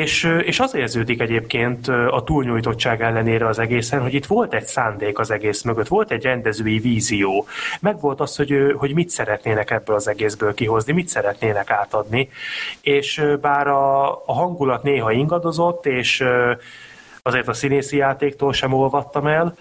És, 0.00 0.24
és 0.44 0.60
az 0.60 0.74
érződik 0.74 1.20
egyébként 1.20 1.88
a 1.88 2.22
túlnyújtottság 2.24 3.02
ellenére 3.02 3.46
az 3.46 3.58
egészen, 3.58 4.00
hogy 4.00 4.14
itt 4.14 4.26
volt 4.26 4.54
egy 4.54 4.64
szándék 4.66 5.18
az 5.18 5.30
egész 5.30 5.62
mögött, 5.62 5.88
volt 5.88 6.10
egy 6.10 6.22
rendezői 6.22 6.78
vízió. 6.78 7.46
Meg 7.80 8.00
volt 8.00 8.20
az, 8.20 8.36
hogy, 8.36 8.74
hogy 8.76 8.94
mit 8.94 9.10
szeretnének 9.10 9.70
ebből 9.70 9.96
az 9.96 10.08
egészből 10.08 10.54
kihozni, 10.54 10.92
mit 10.92 11.08
szeretnének 11.08 11.70
átadni. 11.70 12.30
És 12.80 13.24
bár 13.40 13.66
a, 13.66 14.10
a 14.12 14.32
hangulat 14.32 14.82
néha 14.82 15.12
ingadozott, 15.12 15.86
és 15.86 16.24
azért 17.22 17.48
a 17.48 17.52
színészi 17.52 17.96
játéktól 17.96 18.52
sem 18.52 18.72
olvadtam 18.72 19.26
el, 19.26 19.56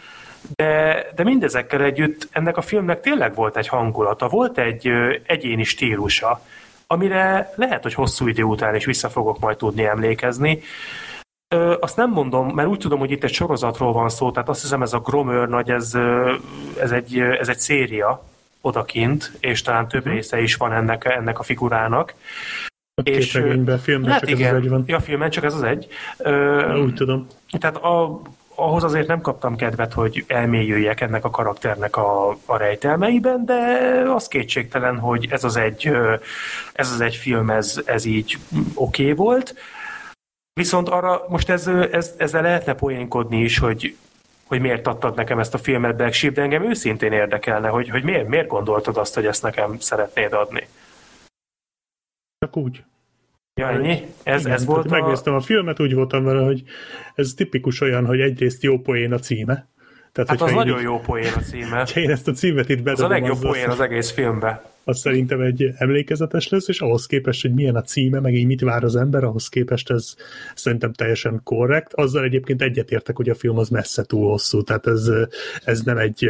de, 0.55 1.05
de 1.15 1.23
mindezekkel 1.23 1.81
együtt 1.81 2.27
ennek 2.31 2.57
a 2.57 2.61
filmnek 2.61 3.01
tényleg 3.01 3.35
volt 3.35 3.57
egy 3.57 3.67
hangulata, 3.67 4.27
volt 4.27 4.57
egy 4.57 4.89
egyéni 5.25 5.63
stílusa, 5.63 6.41
amire 6.93 7.53
lehet, 7.55 7.83
hogy 7.83 7.93
hosszú 7.93 8.27
idő 8.27 8.43
után 8.43 8.75
is 8.75 8.85
vissza 8.85 9.09
fogok 9.09 9.39
majd 9.39 9.57
tudni 9.57 9.85
emlékezni. 9.85 10.61
Ö, 11.47 11.75
azt 11.79 11.97
nem 11.97 12.09
mondom, 12.09 12.47
mert 12.47 12.67
úgy 12.67 12.79
tudom, 12.79 12.99
hogy 12.99 13.11
itt 13.11 13.23
egy 13.23 13.33
sorozatról 13.33 13.93
van 13.93 14.09
szó, 14.09 14.31
tehát 14.31 14.49
azt 14.49 14.61
hiszem 14.61 14.81
ez 14.81 14.93
a 14.93 14.99
Gromör 14.99 15.47
nagy, 15.47 15.69
ez, 15.69 15.93
ez, 16.79 16.91
egy, 16.91 17.19
ez 17.19 17.47
egy 17.47 17.59
széria 17.59 18.23
odakint, 18.61 19.31
és 19.39 19.61
talán 19.61 19.87
több 19.87 20.05
része 20.05 20.41
is 20.41 20.55
van 20.55 20.73
ennek, 20.73 21.05
ennek 21.05 21.39
a 21.39 21.43
figurának. 21.43 22.13
A 22.95 23.01
és, 23.03 23.31
képregényben, 23.31 23.79
filmben 23.79 24.11
hát 24.11 24.19
csak 24.19 24.29
igen, 24.29 24.47
ez 24.47 24.53
az 24.53 24.63
egy 24.63 24.69
van. 24.69 24.83
Ja, 24.87 24.95
a 24.95 24.99
filmen 24.99 25.29
csak 25.29 25.43
ez 25.43 25.53
az 25.53 25.63
egy. 25.63 25.87
Ö, 26.17 26.81
Úgy 26.81 26.93
tudom. 26.93 27.27
tehát 27.59 27.77
a, 27.77 28.21
ahhoz 28.55 28.83
azért 28.83 29.07
nem 29.07 29.21
kaptam 29.21 29.55
kedvet, 29.55 29.93
hogy 29.93 30.25
elmélyüljek 30.27 31.01
ennek 31.01 31.25
a 31.25 31.29
karakternek 31.29 31.97
a, 31.97 32.29
a 32.45 32.57
rejtelmeiben, 32.57 33.45
de 33.45 33.55
az 34.13 34.27
kétségtelen, 34.27 34.99
hogy 34.99 35.27
ez 35.29 35.43
az 35.43 35.55
egy, 35.55 35.91
ez 36.73 36.91
az 36.91 37.01
egy 37.01 37.15
film, 37.15 37.49
ez, 37.49 37.81
ez 37.85 38.05
így 38.05 38.37
oké 38.73 39.03
okay 39.03 39.13
volt. 39.15 39.55
Viszont 40.53 40.89
arra 40.89 41.25
most 41.27 41.49
ez, 41.49 41.67
ez, 41.67 42.13
ezzel 42.17 42.41
lehetne 42.41 42.73
poénkodni 42.73 43.41
is, 43.41 43.57
hogy 43.57 43.97
hogy 44.43 44.61
miért 44.61 44.87
adtad 44.87 45.15
nekem 45.15 45.39
ezt 45.39 45.53
a 45.53 45.57
filmet 45.57 45.95
Black 45.95 46.13
Sheep, 46.13 46.33
de 46.33 46.41
engem 46.41 46.63
őszintén 46.63 47.11
érdekelne, 47.11 47.67
hogy, 47.67 47.89
hogy 47.89 48.03
miért, 48.03 48.27
miért 48.27 48.47
gondoltad 48.47 48.97
azt, 48.97 49.13
hogy 49.13 49.25
ezt 49.25 49.43
nekem 49.43 49.79
szeretnéd 49.79 50.33
adni. 50.33 50.67
Csak 52.37 52.57
úgy. 52.57 52.83
Ja, 53.55 53.69
ennyi? 53.69 54.01
Ez, 54.23 54.41
Igen, 54.41 54.51
ez 54.53 54.65
volt 54.65 54.85
a... 54.85 54.89
Megnéztem 54.89 55.33
a 55.33 55.39
filmet, 55.41 55.79
úgy 55.79 55.93
voltam 55.93 56.23
vele, 56.23 56.41
hogy 56.43 56.63
ez 57.15 57.33
tipikus 57.33 57.81
olyan, 57.81 58.05
hogy 58.05 58.19
egyrészt 58.19 58.63
jó 58.63 58.79
poén 58.79 59.13
a 59.13 59.19
címe. 59.19 59.67
Tehát, 60.11 60.29
Hát 60.29 60.41
az 60.41 60.49
én 60.49 60.55
nagyon 60.55 60.77
így- 60.77 60.83
jó 60.83 60.99
poén 60.99 61.33
a 61.35 61.39
címe. 61.39 61.85
Ha 61.93 61.99
én 61.99 62.09
ezt 62.09 62.27
a 62.27 62.31
címet 62.31 62.69
itt 62.69 62.77
Az 62.77 62.83
bedobom, 62.83 63.05
a 63.11 63.13
legjobb 63.13 63.35
az, 63.35 63.41
poén 63.41 63.67
az, 63.67 63.73
az 63.73 63.79
egész 63.79 64.11
filmben. 64.11 64.61
az 64.83 64.99
szerintem 64.99 65.41
egy 65.41 65.69
emlékezetes 65.77 66.49
lesz, 66.49 66.67
és 66.67 66.81
ahhoz 66.81 67.05
képest, 67.05 67.41
hogy 67.41 67.53
milyen 67.53 67.75
a 67.75 67.81
címe, 67.81 68.19
meg 68.19 68.33
így 68.33 68.45
mit 68.45 68.61
vár 68.61 68.83
az 68.83 68.95
ember, 68.95 69.23
ahhoz 69.23 69.47
képest 69.49 69.89
ez 69.89 70.15
szerintem 70.55 70.93
teljesen 70.93 71.41
korrekt. 71.43 71.93
Azzal 71.93 72.23
egyébként 72.23 72.61
egyetértek, 72.61 73.15
hogy 73.15 73.29
a 73.29 73.35
film 73.35 73.57
az 73.57 73.69
messze 73.69 74.03
túl 74.03 74.29
hosszú, 74.29 74.61
tehát 74.63 74.87
ez, 74.87 75.09
ez 75.63 75.81
nem 75.81 75.97
egy, 75.97 76.27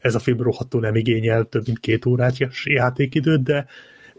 ez 0.00 0.14
a 0.14 0.18
film 0.18 0.42
rohadtul 0.42 0.80
nem 0.80 0.94
igényel 0.94 1.44
több 1.44 1.66
mint 1.66 1.78
két 1.80 2.06
órát 2.06 2.34
játékidőt, 2.64 3.42
de 3.42 3.66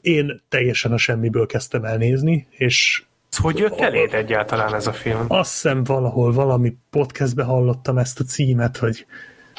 én 0.05 0.41
teljesen 0.49 0.91
a 0.91 0.97
semmiből 0.97 1.45
kezdtem 1.45 1.83
el 1.83 1.97
nézni, 1.97 2.47
és 2.49 3.03
Ez 3.31 3.37
hogy 3.37 3.57
jött 3.57 3.79
eléd 3.79 4.13
egyáltalán 4.13 4.73
ez 4.73 4.87
a 4.87 4.93
film? 4.93 5.25
azt 5.27 5.51
hiszem 5.51 5.83
valahol 5.83 6.33
valami 6.33 6.75
podcastbe 6.89 7.43
hallottam 7.43 7.97
ezt 7.97 8.19
a 8.19 8.23
címet, 8.23 8.77
hogy 8.77 9.05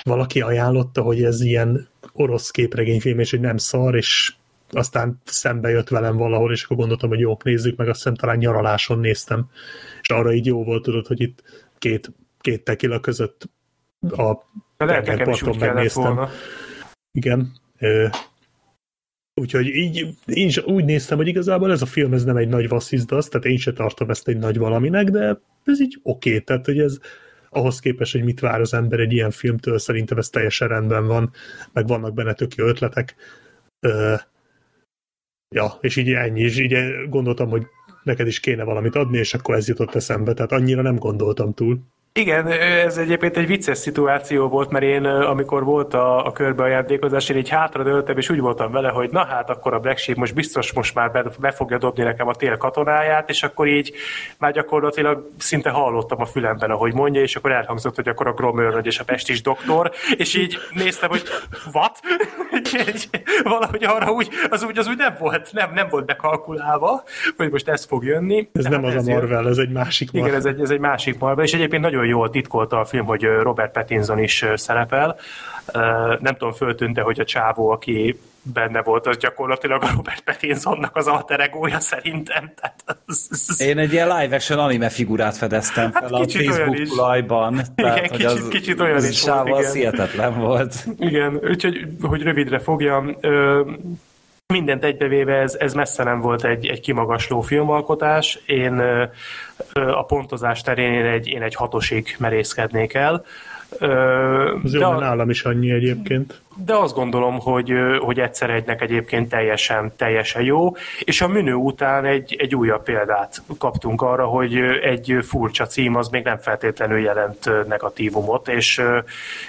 valaki 0.03 0.41
ajánlotta, 0.41 1.03
hogy 1.03 1.23
ez 1.23 1.41
ilyen 1.41 1.89
orosz 2.13 2.51
képregényfilm, 2.51 3.19
és 3.19 3.31
hogy 3.31 3.41
nem 3.41 3.57
szar, 3.57 3.97
és 3.97 4.35
aztán 4.71 5.21
szembe 5.25 5.69
jött 5.69 5.89
velem 5.89 6.17
valahol, 6.17 6.53
és 6.53 6.65
akkor 6.65 6.77
gondoltam, 6.77 7.09
hogy 7.09 7.21
jó, 7.21 7.37
nézzük 7.45 7.77
meg, 7.77 7.89
azt 7.89 7.97
hiszem 7.97 8.15
talán 8.15 8.37
nyaraláson 8.37 8.99
néztem, 8.99 9.51
és 10.03 10.11
arra 10.11 10.33
így 10.33 10.47
jó 10.47 10.65
volt, 10.65 10.83
tudod, 10.83 11.07
hogy 11.07 11.21
itt 11.21 11.43
két, 11.79 12.13
két 12.41 12.65
tekila 12.65 13.01
között 13.01 13.49
a 14.01 14.35
tengerparton 14.77 15.57
megnéztem. 15.59 16.03
volna. 16.03 16.31
Igen. 17.13 17.53
Úgyhogy 19.41 19.67
így, 19.67 20.07
én 20.27 20.47
is 20.47 20.65
úgy 20.65 20.85
néztem, 20.85 21.17
hogy 21.17 21.27
igazából 21.27 21.71
ez 21.71 21.83
a 21.83 21.87
film 21.87 22.13
ez 22.13 22.25
nem 22.25 22.37
egy 22.37 22.49
nagy 22.49 22.69
vasszizdasz, 22.69 23.29
tehát 23.29 23.47
én 23.47 23.57
se 23.57 23.73
tartom 23.73 24.11
ezt 24.11 24.29
egy 24.29 24.39
nagy 24.39 24.59
valaminek, 24.59 25.11
de 25.11 25.41
ez 25.65 25.81
így 25.81 25.99
oké, 26.03 26.31
okay, 26.31 26.43
tehát 26.43 26.67
hogy 26.67 26.79
ez 26.79 26.99
ahhoz 27.51 27.81
képest, 27.81 28.13
hogy 28.13 28.25
mit 28.25 28.41
vár 28.41 28.61
az 28.61 28.75
ember 28.75 29.01
egy 29.01 29.13
ilyen 29.13 29.31
filmtől, 29.31 29.79
szerintem 29.79 30.19
ez 30.19 30.29
teljesen 30.29 30.69
rendben 30.69 31.07
van, 31.07 31.33
meg 31.73 31.87
vannak 31.87 32.15
benne 32.15 32.33
tök 32.33 32.55
jó 32.55 32.67
ötletek. 32.67 33.15
Ö, 33.81 34.15
ja, 35.55 35.79
és 35.81 35.97
így 35.97 36.13
ennyi, 36.13 36.41
és 36.41 36.59
így 36.59 36.75
gondoltam, 37.09 37.49
hogy 37.49 37.67
neked 38.03 38.27
is 38.27 38.41
kéne 38.41 38.65
valamit 38.65 38.95
adni, 38.95 39.19
és 39.19 39.35
akkor 39.35 39.55
ez 39.55 39.69
jutott 39.69 39.95
eszembe, 39.95 40.35
tehát 40.35 40.53
annyira 40.53 40.83
nem 40.83 40.97
gondoltam 40.97 41.55
túl. 41.55 41.81
Igen, 42.17 42.47
ez 42.49 42.97
egyébként 42.97 43.37
egy 43.37 43.47
vicces 43.47 43.79
szituáció 43.79 44.49
volt, 44.49 44.71
mert 44.71 44.85
én, 44.85 45.05
amikor 45.05 45.65
volt 45.65 45.95
a, 45.95 46.27
a 46.27 46.33
körbeajándékozás, 46.33 47.29
én 47.29 47.37
így 47.37 47.49
hátradőltem, 47.49 48.19
és 48.19 48.31
úgy 48.31 48.41
voltam 48.41 48.73
vele, 48.73 48.89
hogy 48.89 49.11
na 49.11 49.25
hát 49.25 49.51
akkor 49.51 49.75
a 49.75 49.79
Black 49.79 49.99
Sheep 49.99 50.19
most 50.19 50.35
biztos 50.35 50.73
most 50.73 50.95
már 50.95 51.11
be, 51.11 51.25
be 51.39 51.51
fogja 51.51 51.79
dobni 51.79 52.03
nekem 52.03 52.29
a 52.29 52.35
tél 52.35 52.57
katonáját, 52.57 53.29
és 53.31 53.43
akkor 53.43 53.67
így 53.67 53.93
már 54.39 54.53
gyakorlatilag 54.53 55.31
szinte 55.39 55.71
hallottam 55.71 56.21
a 56.21 56.25
fülemben, 56.25 56.71
ahogy 56.71 56.95
mondja, 56.95 57.21
és 57.21 57.37
akkor 57.37 57.53
elhangzott, 57.53 57.95
hogy 57.95 58.09
akkor 58.09 58.27
a 58.27 58.33
Gromőrnögy 58.33 58.87
és 58.87 58.99
a 58.99 59.05
Pestis 59.05 59.43
doktor, 59.43 59.91
és 60.17 60.35
így 60.35 60.57
néztem, 60.75 61.09
hogy 61.09 61.23
what? 61.73 62.01
Valahogy 63.43 63.85
arra 63.85 64.13
úgy, 64.13 64.29
az 64.51 64.65
úgy, 64.65 64.79
az 64.79 64.89
úgy 64.89 64.97
nem 64.97 65.17
volt, 65.19 65.53
nem, 65.53 65.73
nem 65.75 65.89
volt 65.91 66.07
bekalkulálva, 66.07 67.03
hogy 67.37 67.51
most 67.51 67.69
ez 67.69 67.85
fog 67.85 68.05
jönni. 68.05 68.49
Ez 68.53 68.65
nem 68.65 68.83
hát 68.83 68.95
az 68.95 68.95
ez 68.95 69.07
a 69.07 69.13
Marvel, 69.13 69.43
jön. 69.43 69.51
ez 69.51 69.59
egy 69.59 69.73
másik 69.73 70.13
Marvel. 70.13 70.31
Igen, 70.31 70.41
ez 70.41 70.47
egy, 70.47 70.61
ez 70.61 70.71
egy 70.71 70.81
másik 70.81 71.19
Marvel, 71.19 71.45
és 71.45 71.55
egyébként 71.55 71.83
nagyon 71.83 72.05
jól 72.07 72.31
titkolta 72.31 72.81
a 72.81 72.85
film, 72.85 73.05
hogy 73.05 73.23
Robert 73.23 73.73
Pattinson 73.73 74.19
is 74.19 74.45
szerepel. 74.55 75.17
Nem 76.21 76.37
tudom, 76.37 76.53
föltűnte, 76.53 77.01
hogy 77.01 77.21
a 77.21 77.25
csávó, 77.25 77.71
aki 77.71 78.19
benne 78.53 78.83
volt, 78.83 79.07
az 79.07 79.17
gyakorlatilag 79.17 79.83
a 79.83 79.91
Robert 79.97 80.21
Pattinsonnak 80.21 80.97
az 80.97 81.07
alter 81.07 81.41
egója 81.41 81.81
szerintem. 81.81 82.53
Tehát 82.55 82.85
az, 83.07 83.27
az... 83.49 83.61
Én 83.61 83.79
egy 83.79 83.93
ilyen 83.93 84.19
live 84.19 84.35
action 84.35 84.59
anime 84.59 84.89
figurát 84.89 85.37
fedeztem 85.37 85.91
fel 85.93 86.03
hát 86.03 86.13
a 86.13 86.29
Facebook 86.29 86.89
tulajban. 86.89 87.61
Igen, 87.75 88.03
kicsit, 88.03 88.27
az, 88.27 88.49
kicsit 88.49 88.81
olyan 88.81 89.05
is 89.05 89.23
volt, 89.23 89.59
igen. 89.59 89.73
hihetetlen 89.73 90.39
volt. 90.39 90.75
Igen, 90.99 91.41
úgyhogy 91.43 91.87
hogy 92.01 92.23
rövidre 92.23 92.59
fogjam, 92.59 93.17
mindent 94.53 94.85
egybevéve 94.85 95.35
ez, 95.35 95.55
ez 95.55 95.75
messze 95.75 96.05
nem 96.05 96.21
volt 96.21 96.45
egy, 96.45 96.67
egy 96.67 96.81
kimagasló 96.81 97.41
filmalkotás. 97.41 98.39
Én 98.47 98.83
a 99.73 100.05
pontozás 100.05 100.61
terén 100.61 100.93
én 100.93 101.05
egy, 101.05 101.29
én 101.29 101.43
egy 101.43 101.55
hatosig 101.55 102.17
merészkednék 102.19 102.95
el. 102.95 103.25
Az 104.63 104.73
de 104.73 104.79
jó, 104.79 104.93
nálam 104.93 105.31
is 105.31 105.43
annyi 105.43 105.71
egyébként. 105.71 106.41
De 106.65 106.75
azt 106.75 106.95
gondolom, 106.95 107.39
hogy, 107.39 107.73
hogy 107.99 108.21
egyszer 108.21 108.51
egynek 108.51 108.83
egyébként 108.83 109.29
teljesen, 109.29 109.93
teljesen 109.97 110.43
jó, 110.43 110.77
és 111.05 111.21
a 111.21 111.29
menü 111.29 111.53
után 111.53 112.05
egy, 112.05 112.37
egy 112.39 112.55
újabb 112.55 112.83
példát 112.83 113.43
kaptunk 113.59 114.03
arra, 114.03 114.27
hogy 114.27 114.57
egy 114.83 115.19
furcsa 115.23 115.67
cím 115.67 115.97
az 115.97 116.09
még 116.09 116.25
nem 116.25 116.39
feltétlenül 116.39 116.99
jelent 116.99 117.51
negatívumot, 117.67 118.49
és, 118.49 118.83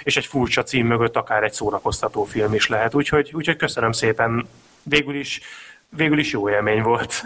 és 0.02 0.16
egy 0.16 0.26
furcsa 0.26 0.62
cím 0.62 0.86
mögött 0.86 1.16
akár 1.16 1.42
egy 1.42 1.52
szórakoztató 1.52 2.24
film 2.24 2.54
is 2.54 2.68
lehet. 2.68 2.94
Úgyhogy, 2.94 3.30
úgyhogy 3.34 3.56
köszönöm 3.56 3.92
szépen 3.92 4.46
végül 4.88 5.14
is, 5.14 5.40
végül 5.96 6.18
is 6.18 6.32
jó 6.32 6.50
élmény 6.50 6.82
volt. 6.82 7.24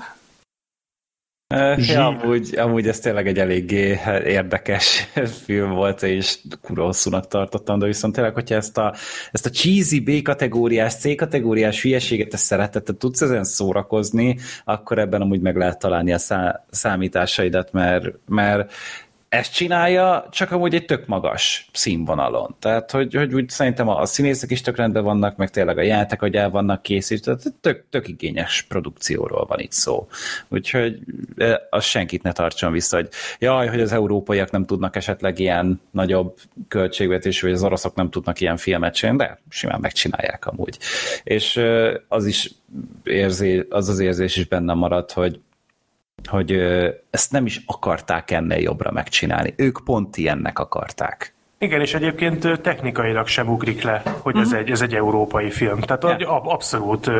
Ja, 1.76 2.06
amúgy, 2.06 2.56
amúgy 2.58 2.88
ez 2.88 2.98
tényleg 2.98 3.26
egy 3.26 3.38
eléggé 3.38 3.98
érdekes 4.24 5.08
film 5.44 5.70
volt, 5.70 6.02
és 6.02 6.38
kurva 6.60 6.84
hosszúnak 6.84 7.28
tartottam, 7.28 7.78
de 7.78 7.86
viszont 7.86 8.14
tényleg, 8.14 8.34
hogyha 8.34 8.54
ezt 8.54 8.78
a, 8.78 8.94
ezt 9.32 9.46
a 9.46 9.50
cheesy 9.50 10.00
B-kategóriás, 10.00 10.94
C-kategóriás 10.94 11.82
hülyeséget 11.82 12.34
ezt 12.34 12.44
szeretett, 12.44 12.84
te 12.84 12.92
tudsz 12.92 13.20
ezen 13.20 13.44
szórakozni, 13.44 14.38
akkor 14.64 14.98
ebben 14.98 15.20
amúgy 15.20 15.40
meg 15.40 15.56
lehet 15.56 15.78
találni 15.78 16.12
a 16.12 16.18
szá, 16.18 16.64
számításaidat, 16.70 17.72
mert, 17.72 18.06
mert 18.28 18.72
ezt 19.32 19.52
csinálja, 19.52 20.26
csak 20.30 20.50
amúgy 20.50 20.74
egy 20.74 20.84
tök 20.84 21.06
magas 21.06 21.68
színvonalon. 21.72 22.56
Tehát, 22.58 22.90
hogy, 22.90 23.14
hogy 23.14 23.34
úgy 23.34 23.48
szerintem 23.48 23.88
a, 23.88 24.00
a 24.00 24.04
színészek 24.04 24.50
is 24.50 24.60
tök 24.60 24.76
rendben 24.76 25.04
vannak, 25.04 25.36
meg 25.36 25.50
tényleg 25.50 25.78
a 25.78 25.82
játék, 25.82 26.20
hogy 26.20 26.34
el 26.34 26.50
vannak 26.50 26.82
készítve, 26.82 27.36
tök, 27.60 27.84
tök 27.90 28.08
igényes 28.08 28.62
produkcióról 28.62 29.46
van 29.46 29.58
itt 29.58 29.72
szó. 29.72 30.08
Úgyhogy 30.48 30.98
e, 31.36 31.66
az 31.70 31.84
senkit 31.84 32.22
ne 32.22 32.32
tartson 32.32 32.72
vissza, 32.72 32.96
hogy 32.96 33.08
jaj, 33.38 33.68
hogy 33.68 33.80
az 33.80 33.92
európaiak 33.92 34.50
nem 34.50 34.64
tudnak 34.64 34.96
esetleg 34.96 35.38
ilyen 35.38 35.80
nagyobb 35.90 36.36
költségvetésű, 36.68 37.46
vagy 37.46 37.56
az 37.56 37.64
oroszok 37.64 37.94
nem 37.94 38.10
tudnak 38.10 38.40
ilyen 38.40 38.56
filmet 38.56 38.94
csinálni, 38.94 39.18
de 39.18 39.40
simán 39.48 39.80
megcsinálják 39.80 40.46
amúgy. 40.46 40.78
És 41.22 41.60
az 42.08 42.26
is 42.26 42.50
érzé, 43.04 43.66
az 43.70 43.88
az 43.88 43.98
érzés 43.98 44.36
is 44.36 44.46
bennem 44.46 44.78
maradt, 44.78 45.12
hogy 45.12 45.40
hogy 46.28 46.52
ezt 47.10 47.32
nem 47.32 47.46
is 47.46 47.60
akarták 47.66 48.30
ennél 48.30 48.58
jobbra 48.58 48.90
megcsinálni. 48.90 49.54
Ők 49.56 49.78
pont 49.84 50.16
ilyennek 50.16 50.58
akarták. 50.58 51.34
Igen, 51.58 51.80
és 51.80 51.94
egyébként 51.94 52.60
technikailag 52.60 53.26
sem 53.26 53.48
ugrik 53.48 53.82
le, 53.82 54.02
hogy 54.18 54.36
ez, 54.36 54.46
uh-huh. 54.46 54.60
egy, 54.60 54.70
ez 54.70 54.80
egy 54.80 54.94
európai 54.94 55.50
film. 55.50 55.80
Tehát 55.80 56.20
yeah. 56.20 56.46
abszolút 56.52 57.10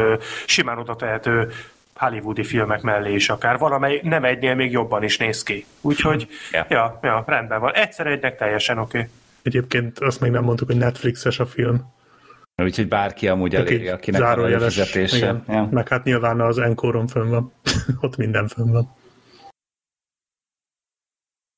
simán 0.47 0.79
oda 0.79 0.97
tehető 0.97 1.49
hollywoodi 1.95 2.45
filmek 2.45 2.83
mellé 2.83 3.15
is 3.15 3.29
akár. 3.29 3.59
Valamely 3.59 4.01
nem 4.03 4.25
egynél 4.25 4.55
még 4.55 4.71
jobban 4.71 5.03
is 5.03 5.17
néz 5.17 5.43
ki. 5.43 5.67
Úgyhogy, 5.81 6.29
yeah. 6.53 6.71
ja, 6.71 6.99
ja, 7.03 7.25
rendben 7.27 7.61
van. 7.61 7.75
Egyszer 7.75 8.07
egynek 8.07 8.37
teljesen 8.37 8.79
oké. 8.79 8.99
Okay. 8.99 9.11
Egyébként 9.43 9.99
azt 9.99 10.21
még 10.21 10.31
nem 10.31 10.45
mondtuk, 10.45 10.67
hogy 10.67 10.77
Netflixes 10.77 11.39
a 11.39 11.47
film. 11.47 11.93
Úgyhogy 12.57 12.89
bárki 12.89 13.29
amúgy 13.29 13.55
eléri, 13.55 13.89
akinek 13.89 14.21
van 14.21 14.53
a 14.53 14.61
fizetése. 14.61 15.43
Ja. 15.49 15.69
Meg 15.71 15.89
hát 15.89 16.05
nyilván 16.05 16.41
az 16.41 16.59
Encoron 16.59 17.07
fönn 17.07 17.29
van. 17.29 17.53
Ott 18.01 18.17
minden 18.17 18.49
fönn 18.49 18.71
van. 18.71 18.95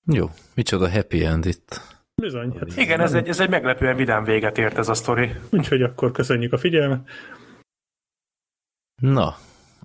Jó, 0.06 0.30
micsoda 0.54 0.90
happy 0.90 1.24
end 1.24 1.46
itt. 1.46 1.80
Bizony. 2.14 2.56
Hát 2.58 2.76
Igen, 2.76 3.00
ez 3.00 3.14
egy, 3.14 3.28
ez 3.28 3.40
egy 3.40 3.48
meglepően 3.48 3.96
vidám 3.96 4.24
véget 4.24 4.58
ért 4.58 4.78
ez 4.78 4.88
a 4.88 4.94
sztori. 4.94 5.30
Úgyhogy 5.50 5.82
akkor 5.82 6.10
köszönjük 6.12 6.52
a 6.52 6.58
figyelmet. 6.58 7.08
Na, 9.02 9.36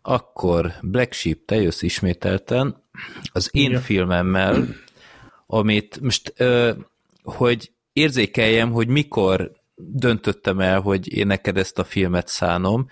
akkor 0.01 0.73
Black 0.81 1.13
Sheep, 1.13 1.45
te 1.45 1.55
jössz 1.55 1.81
ismételten 1.81 2.83
az 3.31 3.49
én 3.51 3.69
Igen. 3.69 3.81
filmemmel, 3.81 4.67
amit 5.45 5.99
most, 6.01 6.33
ö, 6.38 6.71
hogy 7.23 7.71
érzékeljem, 7.93 8.71
hogy 8.71 8.88
mikor 8.88 9.51
döntöttem 9.80 10.59
el, 10.59 10.80
hogy 10.80 11.14
én 11.17 11.27
neked 11.27 11.58
ezt 11.58 11.80
a 11.80 11.83
filmet 11.83 12.27
szánom. 12.27 12.88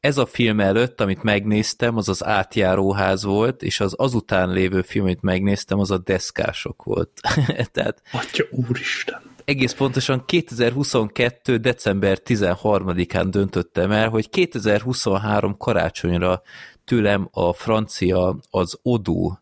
Ez 0.00 0.18
a 0.18 0.26
film 0.26 0.60
előtt, 0.60 1.00
amit 1.00 1.22
megnéztem, 1.22 1.96
az 1.96 2.08
az 2.08 2.24
átjáróház 2.24 3.24
volt, 3.24 3.62
és 3.62 3.80
az 3.80 3.94
azután 3.96 4.50
lévő 4.50 4.82
film, 4.82 5.04
amit 5.04 5.22
megnéztem, 5.22 5.78
az 5.78 5.90
a 5.90 5.98
deszkások 5.98 6.82
volt. 6.82 7.10
Tehát... 7.72 8.02
Atya 8.12 8.44
úristen! 8.50 9.32
Egész 9.44 9.72
pontosan 9.72 10.24
2022. 10.24 11.56
december 11.56 12.18
13-án 12.24 13.26
döntöttem 13.30 13.90
el, 13.90 14.08
hogy 14.08 14.30
2023 14.30 15.56
karácsonyra 15.56 16.42
tőlem 16.84 17.28
a 17.30 17.52
francia, 17.52 18.38
az 18.50 18.78
Odu, 18.82 19.32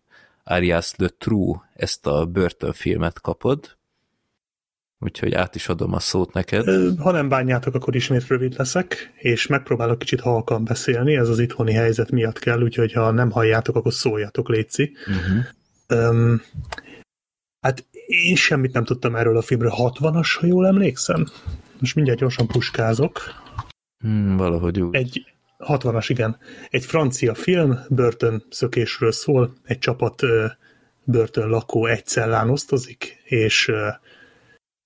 alias 0.44 0.92
Le 0.96 1.08
True, 1.18 1.70
ezt 1.74 2.06
a 2.06 2.24
börtönfilmet 2.26 3.20
kapod 3.20 3.76
úgyhogy 5.02 5.34
át 5.34 5.54
is 5.54 5.68
adom 5.68 5.92
a 5.92 6.00
szót 6.00 6.32
neked. 6.32 6.64
Ha 6.98 7.10
nem 7.10 7.28
bánjátok, 7.28 7.74
akkor 7.74 7.94
ismét 7.94 8.26
rövid 8.26 8.54
leszek, 8.58 9.12
és 9.16 9.46
megpróbálok 9.46 9.98
kicsit 9.98 10.20
halkan 10.20 10.64
beszélni, 10.64 11.16
ez 11.16 11.28
az 11.28 11.38
itthoni 11.38 11.72
helyzet 11.72 12.10
miatt 12.10 12.38
kell, 12.38 12.62
úgyhogy 12.62 12.92
ha 12.92 13.10
nem 13.10 13.30
halljátok, 13.30 13.76
akkor 13.76 13.92
szóljatok, 13.92 14.48
Léci. 14.48 14.92
Uh-huh. 15.06 16.10
Um, 16.10 16.42
hát 17.60 17.84
én 18.06 18.34
semmit 18.34 18.72
nem 18.72 18.84
tudtam 18.84 19.16
erről 19.16 19.36
a 19.36 19.42
filmről, 19.42 19.72
60-as, 19.76 20.36
ha 20.40 20.46
jól 20.46 20.66
emlékszem. 20.66 21.26
Most 21.78 21.94
mindjárt 21.94 22.20
gyorsan 22.20 22.46
puskázok. 22.46 23.20
Hmm, 23.98 24.36
valahogy 24.36 24.80
úgy. 24.80 24.94
Egy 24.94 25.24
60-as, 25.58 26.04
igen. 26.08 26.38
Egy 26.70 26.84
francia 26.84 27.34
film, 27.34 27.78
börtön 27.88 28.44
szökésről 28.50 29.12
szól, 29.12 29.54
egy 29.64 29.78
csapat 29.78 30.22
börtön 31.04 31.48
lakó 31.48 31.86
egy 31.86 32.06
cellán 32.06 32.50
osztozik, 32.50 33.22
és 33.24 33.70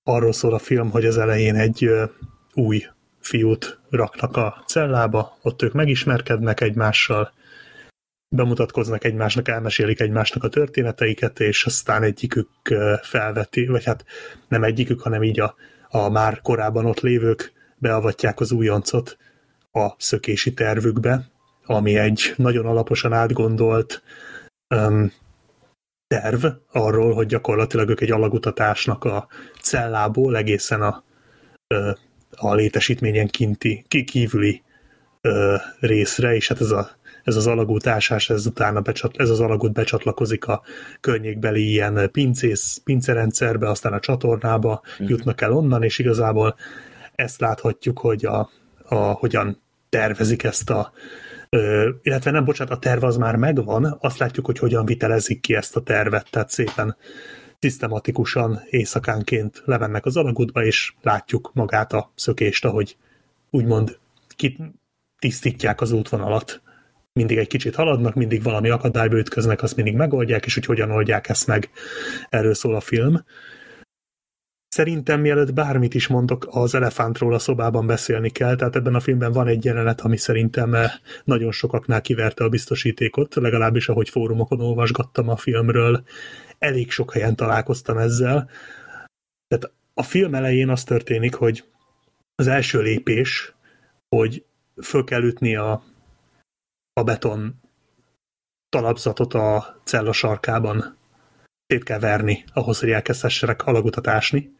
arról 0.07 0.33
szól 0.33 0.53
a 0.53 0.59
film, 0.59 0.89
hogy 0.89 1.05
az 1.05 1.17
elején 1.17 1.55
egy 1.55 1.89
új 2.53 2.85
fiút 3.19 3.79
raknak 3.89 4.37
a 4.37 4.63
cellába, 4.67 5.37
ott 5.41 5.61
ők 5.61 5.73
megismerkednek 5.73 6.61
egymással, 6.61 7.31
bemutatkoznak 8.35 9.03
egymásnak, 9.03 9.47
elmesélik 9.47 9.99
egymásnak 9.99 10.43
a 10.43 10.49
történeteiket, 10.49 11.39
és 11.39 11.65
aztán 11.65 12.03
egyikük 12.03 12.49
felveti, 13.01 13.65
vagy 13.65 13.83
hát 13.83 14.05
nem 14.47 14.63
egyikük, 14.63 15.01
hanem 15.01 15.23
így 15.23 15.39
a, 15.39 15.55
a 15.89 16.09
már 16.09 16.41
korábban 16.41 16.85
ott 16.85 16.99
lévők 16.99 17.51
beavatják 17.77 18.39
az 18.39 18.51
újoncot 18.51 19.17
a 19.71 19.89
szökési 19.97 20.53
tervükbe, 20.53 21.29
ami 21.65 21.97
egy 21.97 22.33
nagyon 22.35 22.65
alaposan 22.65 23.13
átgondolt 23.13 24.01
terv 26.07 26.45
arról, 26.71 27.13
hogy 27.13 27.25
gyakorlatilag 27.25 27.89
ők 27.89 28.01
egy 28.01 28.11
alagutatásnak 28.11 29.03
a 29.03 29.27
cellából 29.61 30.37
egészen 30.37 30.81
a, 30.81 31.03
a 32.35 32.53
létesítményen 32.53 33.27
kinti, 33.27 33.85
kívüli 34.05 34.63
részre, 35.79 36.35
és 36.35 36.47
hát 36.47 36.61
ez, 36.61 36.71
a, 36.71 36.89
ez 37.23 37.35
az 37.35 37.47
alagutásás, 37.47 38.29
ez 38.29 38.45
utána 38.45 38.81
becsat, 38.81 39.17
ez 39.17 39.29
az 39.29 39.39
alagút 39.39 39.73
becsatlakozik 39.73 40.45
a 40.45 40.61
környékbeli 40.99 41.69
ilyen 41.69 42.11
pincész, 42.11 42.81
pincerendszerbe, 42.83 43.69
aztán 43.69 43.93
a 43.93 43.99
csatornába 43.99 44.81
mm. 45.03 45.05
jutnak 45.07 45.41
el 45.41 45.51
onnan, 45.51 45.83
és 45.83 45.99
igazából 45.99 46.55
ezt 47.15 47.39
láthatjuk, 47.39 47.99
hogy 47.99 48.25
a, 48.25 48.49
a, 48.83 48.95
hogyan 48.95 49.61
tervezik 49.89 50.43
ezt 50.43 50.69
a 50.69 50.91
Ö, 51.49 51.89
illetve 52.01 52.31
nem, 52.31 52.45
bocsánat, 52.45 52.73
a 52.73 52.79
terv 52.79 53.03
az 53.03 53.17
már 53.17 53.35
megvan, 53.35 53.97
azt 54.01 54.17
látjuk, 54.17 54.45
hogy 54.45 54.59
hogyan 54.59 54.85
vitelezik 54.85 55.41
ki 55.41 55.55
ezt 55.55 55.75
a 55.75 55.81
tervet, 55.81 56.27
tehát 56.29 56.49
szépen 56.49 56.95
szisztematikusan 57.59 58.61
éjszakánként 58.69 59.61
lemennek 59.65 60.05
az 60.05 60.17
alagútba, 60.17 60.63
és 60.63 60.93
látjuk 61.01 61.51
magát 61.53 61.93
a 61.93 62.11
szökést, 62.15 62.65
ahogy 62.65 62.97
úgymond 63.49 63.97
tisztítják 65.19 65.81
az 65.81 65.91
útvonalat. 65.91 66.61
Mindig 67.13 67.37
egy 67.37 67.47
kicsit 67.47 67.75
haladnak, 67.75 68.13
mindig 68.13 68.43
valami 68.43 68.69
akadályba 68.69 69.17
ütköznek, 69.17 69.63
azt 69.63 69.75
mindig 69.75 69.95
megoldják, 69.95 70.45
és 70.45 70.53
hogy 70.53 70.65
hogyan 70.65 70.91
oldják 70.91 71.29
ezt 71.29 71.47
meg. 71.47 71.69
Erről 72.29 72.53
szól 72.53 72.75
a 72.75 72.79
film. 72.79 73.23
Szerintem 74.77 75.21
mielőtt 75.21 75.53
bármit 75.53 75.93
is 75.93 76.07
mondok, 76.07 76.47
az 76.49 76.75
elefántról 76.75 77.33
a 77.33 77.39
szobában 77.39 77.87
beszélni 77.87 78.29
kell, 78.29 78.55
tehát 78.55 78.75
ebben 78.75 78.95
a 78.95 78.99
filmben 78.99 79.31
van 79.31 79.47
egy 79.47 79.65
jelenet, 79.65 80.01
ami 80.01 80.17
szerintem 80.17 80.73
eh, 80.73 80.91
nagyon 81.23 81.51
sokaknál 81.51 82.01
kiverte 82.01 82.43
a 82.43 82.49
biztosítékot, 82.49 83.35
legalábbis 83.35 83.89
ahogy 83.89 84.09
fórumokon 84.09 84.61
olvasgattam 84.61 85.29
a 85.29 85.35
filmről, 85.35 86.03
elég 86.59 86.91
sok 86.91 87.13
helyen 87.13 87.35
találkoztam 87.35 87.97
ezzel. 87.97 88.49
Tehát 89.47 89.73
a 89.93 90.03
film 90.03 90.35
elején 90.35 90.69
az 90.69 90.83
történik, 90.83 91.35
hogy 91.35 91.63
az 92.35 92.47
első 92.47 92.81
lépés, 92.81 93.53
hogy 94.15 94.45
föl 94.81 95.03
kell 95.03 95.23
ütni 95.23 95.55
a, 95.55 95.83
a 96.93 97.03
beton 97.03 97.61
talapzatot 98.69 99.33
a 99.33 99.81
cella 99.83 100.11
sarkában, 100.11 100.97
szét 101.67 101.83
kell 101.83 101.99
verni 101.99 102.43
ahhoz, 102.53 102.79
hogy 102.79 102.89
elkezdhessenek 102.89 103.65
alagutat 103.65 104.07
ásni. 104.07 104.55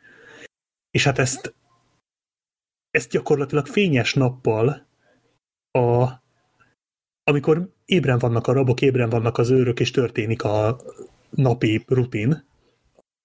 És 0.97 1.03
hát 1.03 1.19
ezt, 1.19 1.55
ezt 2.89 3.09
gyakorlatilag 3.09 3.67
fényes 3.67 4.13
nappal 4.13 4.87
a, 5.71 6.11
amikor 7.23 7.73
ébren 7.85 8.17
vannak 8.17 8.47
a 8.47 8.51
rabok, 8.53 8.81
ébren 8.81 9.09
vannak 9.09 9.37
az 9.37 9.49
őrök, 9.49 9.79
és 9.79 9.91
történik 9.91 10.43
a 10.43 10.79
napi 11.29 11.83
rutin, 11.87 12.47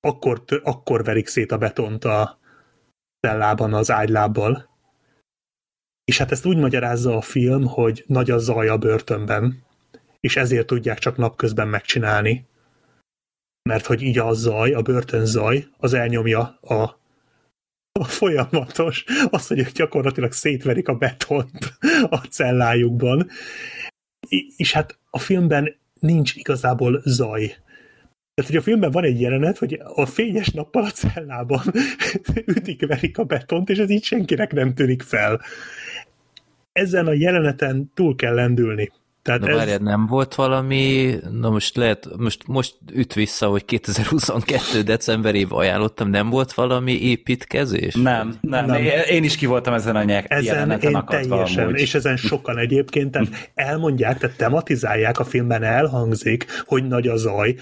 akkor, 0.00 0.44
akkor 0.62 1.04
verik 1.04 1.26
szét 1.26 1.52
a 1.52 1.58
betont 1.58 2.04
a 2.04 2.38
cellában 3.26 3.74
az 3.74 3.90
ágylábbal. 3.90 4.68
És 6.04 6.18
hát 6.18 6.30
ezt 6.30 6.46
úgy 6.46 6.56
magyarázza 6.56 7.16
a 7.16 7.20
film, 7.20 7.66
hogy 7.66 8.04
nagy 8.06 8.30
a 8.30 8.38
zaj 8.38 8.68
a 8.68 8.78
börtönben, 8.78 9.64
és 10.20 10.36
ezért 10.36 10.66
tudják 10.66 10.98
csak 10.98 11.16
napközben 11.16 11.68
megcsinálni. 11.68 12.46
Mert 13.62 13.86
hogy 13.86 14.02
így 14.02 14.18
a 14.18 14.32
zaj, 14.32 14.72
a 14.72 14.82
börtön 14.82 15.24
zaj, 15.24 15.68
az 15.78 15.92
elnyomja 15.92 16.58
a, 16.60 17.00
a 17.92 18.04
folyamatos, 18.20 19.04
az, 19.30 19.46
hogy 19.46 19.62
gyakorlatilag 19.62 20.32
szétverik 20.32 20.88
a 20.88 20.94
betont 20.94 21.78
a 22.10 22.16
cellájukban. 22.16 23.28
És 24.56 24.72
hát 24.72 24.98
a 25.10 25.18
filmben 25.18 25.74
nincs 26.00 26.34
igazából 26.34 27.00
zaj. 27.04 27.56
Tehát, 28.34 28.50
hogy 28.50 28.60
a 28.60 28.62
filmben 28.62 28.90
van 28.90 29.04
egy 29.04 29.20
jelenet, 29.20 29.58
hogy 29.58 29.80
a 29.94 30.06
fényes 30.06 30.48
nappal 30.48 30.84
a 30.84 30.90
cellában 30.90 31.62
ütik-verik 32.56 33.18
a 33.18 33.24
betont, 33.24 33.68
és 33.70 33.78
ez 33.78 33.90
így 33.90 34.04
senkinek 34.04 34.52
nem 34.52 34.74
tűnik 34.74 35.02
fel. 35.02 35.40
Ezen 36.72 37.06
a 37.06 37.12
jeleneten 37.12 37.90
túl 37.94 38.16
kell 38.16 38.34
lendülni. 38.34 38.92
Tehát 39.22 39.40
Na 39.40 39.48
ez... 39.48 39.56
várjad, 39.56 39.82
nem 39.82 40.06
volt 40.06 40.34
valami, 40.34 41.14
na 41.30 41.50
most 41.50 41.76
lehet, 41.76 42.08
most, 42.16 42.46
most 42.46 42.74
üt 42.92 43.14
vissza, 43.14 43.46
hogy 43.46 43.64
2022. 43.64 44.82
decemberév 44.82 45.52
ajánlottam, 45.52 46.10
nem 46.10 46.30
volt 46.30 46.52
valami 46.52 46.92
építkezés? 46.92 47.94
Nem, 47.94 48.34
nem, 48.40 48.66
nem. 48.66 48.82
Én 49.10 49.24
is 49.24 49.36
ki 49.36 49.46
voltam 49.46 49.74
ezen 49.74 49.96
a 49.96 50.02
nyek 50.02 50.26
ezen 50.28 50.70
én 50.70 51.04
teljesen, 51.06 51.64
amúgy. 51.64 51.80
és 51.80 51.94
ezen 51.94 52.16
sokan 52.16 52.58
egyébként, 52.58 53.10
tehát 53.10 53.50
elmondják, 53.54 54.18
tehát 54.18 54.36
tematizálják 54.36 55.18
a 55.18 55.24
filmben, 55.24 55.62
elhangzik, 55.62 56.46
hogy 56.64 56.86
nagy 56.86 57.08
a 57.08 57.16
zaj, 57.16 57.54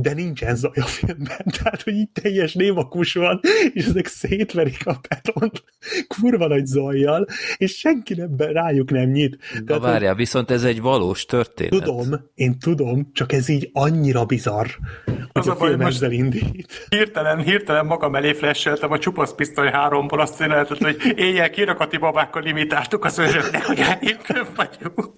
de 0.00 0.14
nincsen 0.14 0.56
zaj 0.56 0.70
a 0.74 0.86
filmben, 0.86 1.44
tehát 1.58 1.82
hogy 1.82 1.94
így 1.94 2.10
teljes 2.10 2.54
némakus 2.54 3.14
van, 3.14 3.40
és 3.72 3.86
ezek 3.86 4.06
szétverik 4.06 4.86
a 4.86 5.00
betont 5.08 5.64
kurva 6.08 6.46
nagy 6.46 6.66
zajjal, 6.66 7.26
és 7.56 7.78
senki 7.78 8.14
nem 8.14 8.34
rájuk 8.36 8.90
nem 8.90 9.10
nyit. 9.10 9.38
De 9.64 9.78
várjál, 9.78 10.08
hogy... 10.08 10.18
viszont 10.18 10.50
ez 10.50 10.64
egy 10.64 10.80
valós 10.80 11.24
történet. 11.24 11.70
Tudom, 11.72 12.06
én 12.34 12.58
tudom, 12.58 13.10
csak 13.12 13.32
ez 13.32 13.48
így 13.48 13.70
annyira 13.72 14.24
bizarr, 14.24 14.66
hogy 15.04 15.16
az 15.32 15.48
a, 15.48 15.52
a 15.52 15.56
film 15.56 15.78
baj, 15.78 15.86
ezzel 15.86 16.12
indít. 16.12 16.86
Hirtelen, 16.88 17.38
hirtelen 17.38 17.86
magam 17.86 18.14
elé 18.14 18.32
flasheltem 18.32 18.92
a 18.92 18.98
csupasz 18.98 19.34
pisztoly 19.34 19.70
háromból 19.70 20.20
azt 20.20 20.40
jelenetet, 20.40 20.78
hogy 20.78 20.96
éjjel 21.16 21.50
kirakati 21.50 21.96
babákkal 21.96 22.42
limitáltuk 22.42 23.04
az 23.04 23.18
öröknek, 23.18 23.64
hogy 23.64 23.78
elégkön 23.78 24.46
vagyunk. 24.56 25.12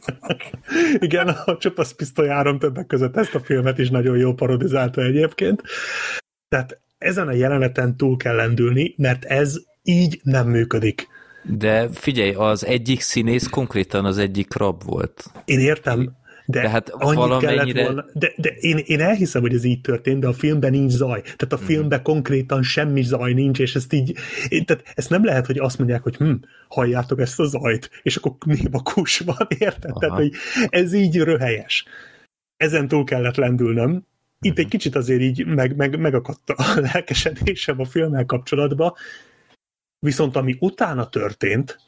Igen, 0.99 1.29
a 1.29 1.57
csupasz 1.57 1.93
pisztoly 1.93 2.29
három 2.29 2.59
többek 2.59 2.87
között 2.87 3.17
ezt 3.17 3.35
a 3.35 3.41
filmet 3.41 3.79
is 3.79 3.91
nagyon 3.91 4.17
jó 4.17 4.33
parodizálta 4.33 4.69
stylizálta 4.71 5.03
egyébként. 5.03 5.63
Tehát 6.49 6.81
ezen 6.99 7.29
a 7.29 7.33
jeleneten 7.33 7.97
túl 7.97 8.17
kell 8.17 8.35
lendülni, 8.35 8.95
mert 8.97 9.25
ez 9.25 9.57
így 9.83 10.21
nem 10.23 10.49
működik. 10.49 11.09
De 11.45 11.89
figyelj, 11.93 12.33
az 12.33 12.65
egyik 12.65 13.01
színész 13.01 13.47
konkrétan 13.47 14.05
az 14.05 14.19
egyik 14.19 14.55
rab 14.55 14.85
volt. 14.85 15.25
Én 15.45 15.59
értem, 15.59 16.19
de, 16.47 16.61
de 16.61 16.69
hát 16.69 16.89
annyit 16.89 17.17
valamennyire... 17.17 17.73
kellett 17.73 17.87
volna, 17.87 18.05
de, 18.13 18.33
de 18.37 18.49
én, 18.49 18.79
én 18.85 19.01
elhiszem, 19.01 19.41
hogy 19.41 19.55
ez 19.55 19.65
így 19.65 19.81
történt, 19.81 20.21
de 20.21 20.27
a 20.27 20.33
filmben 20.33 20.71
nincs 20.71 20.93
zaj. 20.93 21.21
Tehát 21.21 21.53
a 21.53 21.57
mhm. 21.57 21.65
filmben 21.65 22.03
konkrétan 22.03 22.63
semmi 22.63 23.03
zaj 23.03 23.33
nincs, 23.33 23.59
és 23.59 23.75
ezt 23.75 23.93
így, 23.93 24.13
tehát 24.49 24.83
ezt 24.95 25.11
nem 25.11 25.25
lehet, 25.25 25.47
hogy 25.47 25.59
azt 25.59 25.79
mondják, 25.79 26.03
hogy 26.03 26.17
hm, 26.17 26.33
halljátok 26.69 27.21
ezt 27.21 27.41
a 27.41 27.45
zajt, 27.45 27.91
és 28.03 28.17
akkor 28.17 28.33
kus 28.83 29.19
van, 29.19 29.47
érted? 29.59 29.91
Aha. 29.91 29.99
Tehát, 29.99 30.17
hogy 30.17 30.33
ez 30.69 30.93
így 30.93 31.17
röhelyes. 31.17 31.85
Ezen 32.57 32.89
túl 32.89 33.05
kellett 33.05 33.37
lendülnöm, 33.37 34.05
itt 34.45 34.59
egy 34.59 34.69
kicsit 34.69 34.97
azért 34.97 35.21
így 35.21 35.47
meg, 35.47 35.77
meg, 35.77 35.99
megakadt 35.99 36.51
a 36.51 36.65
lelkesedésem 36.93 37.81
a 37.81 37.85
filmmel 37.85 38.25
kapcsolatban, 38.25 38.95
viszont 39.99 40.37
ami 40.37 40.57
utána 40.61 41.09
történt, 41.09 41.79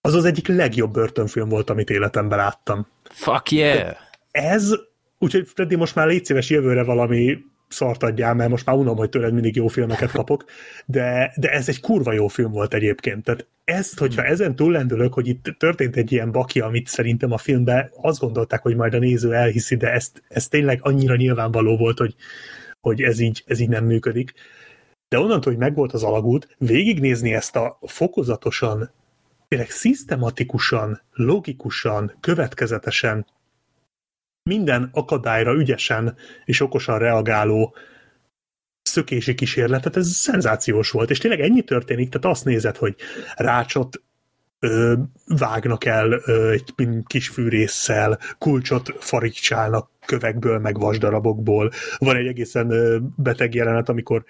az 0.00 0.14
az 0.14 0.24
egyik 0.24 0.46
legjobb 0.46 0.92
börtönfilm 0.92 1.48
volt, 1.48 1.70
amit 1.70 1.90
életemben 1.90 2.38
láttam. 2.38 2.86
Fuck 3.02 3.50
yeah! 3.50 3.76
De 3.76 3.98
ez, 4.30 4.70
úgyhogy 5.18 5.48
Freddy, 5.48 5.76
most 5.76 5.94
már 5.94 6.06
légy 6.06 6.24
szíves 6.24 6.50
jövőre 6.50 6.84
valami 6.84 7.44
szart 7.68 8.02
adjál, 8.02 8.34
mert 8.34 8.50
most 8.50 8.66
már 8.66 8.76
unom, 8.76 8.96
hogy 8.96 9.08
tőled 9.08 9.32
mindig 9.32 9.56
jó 9.56 9.66
filmeket 9.66 10.10
kapok, 10.10 10.44
de, 10.86 11.32
de 11.36 11.50
ez 11.50 11.68
egy 11.68 11.80
kurva 11.80 12.12
jó 12.12 12.28
film 12.28 12.50
volt 12.50 12.74
egyébként. 12.74 13.24
Tehát 13.24 13.46
ezt, 13.64 13.98
hogyha 13.98 14.24
ezen 14.24 14.56
túllendülök, 14.56 15.14
hogy 15.14 15.28
itt 15.28 15.54
történt 15.58 15.96
egy 15.96 16.12
ilyen 16.12 16.32
baki, 16.32 16.60
amit 16.60 16.86
szerintem 16.86 17.32
a 17.32 17.38
filmben 17.38 17.90
azt 18.00 18.20
gondolták, 18.20 18.62
hogy 18.62 18.76
majd 18.76 18.94
a 18.94 18.98
néző 18.98 19.34
elhiszi, 19.34 19.76
de 19.76 19.92
ezt, 19.92 20.22
ez 20.28 20.48
tényleg 20.48 20.78
annyira 20.82 21.16
nyilvánvaló 21.16 21.76
volt, 21.76 21.98
hogy, 21.98 22.14
hogy 22.80 23.02
ez, 23.02 23.18
így, 23.18 23.42
ez 23.46 23.60
így 23.60 23.68
nem 23.68 23.84
működik. 23.84 24.32
De 25.08 25.18
onnantól, 25.18 25.52
hogy 25.52 25.60
megvolt 25.60 25.92
az 25.92 26.02
alagút, 26.02 26.54
végignézni 26.58 27.34
ezt 27.34 27.56
a 27.56 27.78
fokozatosan, 27.86 28.90
tényleg 29.48 29.70
szisztematikusan, 29.70 31.00
logikusan, 31.12 32.16
következetesen 32.20 33.26
minden 34.48 34.88
akadályra 34.92 35.54
ügyesen 35.54 36.16
és 36.44 36.60
okosan 36.60 36.98
reagáló 36.98 37.74
szökési 38.82 39.34
kísérletet, 39.34 39.96
ez 39.96 40.08
szenzációs 40.08 40.90
volt, 40.90 41.10
és 41.10 41.18
tényleg 41.18 41.40
ennyi 41.40 41.62
történik, 41.62 42.08
tehát 42.08 42.36
azt 42.36 42.44
nézed, 42.44 42.76
hogy 42.76 42.94
rácsot 43.34 44.02
ö, 44.58 44.94
vágnak 45.26 45.84
el 45.84 46.20
ö, 46.24 46.50
egy 46.50 46.64
kis 47.06 47.28
fűrészsel, 47.28 48.18
kulcsot 48.38 48.94
farigcsálnak 48.98 49.90
kövekből, 50.06 50.58
meg 50.58 50.78
vasdarabokból. 50.78 51.70
Van 51.98 52.16
egy 52.16 52.26
egészen 52.26 52.70
ö, 52.70 52.98
beteg 53.16 53.54
jelenet, 53.54 53.88
amikor 53.88 54.24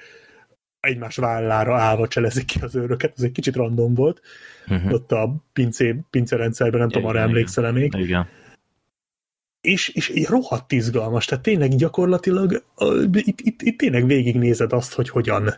egymás 0.81 1.17
vállára 1.17 1.77
állva 1.77 2.09
cselezik 2.09 2.45
ki 2.45 2.59
az 2.63 2.77
őröket, 2.77 3.13
ez 3.17 3.23
egy 3.23 3.33
kicsit 3.33 3.57
random 3.57 3.95
volt. 3.95 4.21
Uh-huh. 4.69 4.93
Ott 4.93 5.13
a 5.13 5.45
pincé, 5.53 5.97
pincerendszerben, 6.11 6.81
nem 6.81 6.89
igen, 6.89 7.01
tudom, 7.03 7.17
arra 7.17 7.29
emlékszel 7.29 7.73
még. 7.73 7.95
Igen 7.95 8.27
és, 9.61 9.89
és 9.89 10.29
rohadt 10.29 10.73
izgalmas, 10.73 11.25
tehát 11.25 11.45
tényleg 11.45 11.77
gyakorlatilag 11.77 12.65
itt, 13.13 13.41
itt, 13.41 13.63
itt 13.63 13.79
tényleg 13.79 14.07
végignézed 14.07 14.73
azt, 14.73 14.95
hogy 14.95 15.09
hogyan 15.09 15.55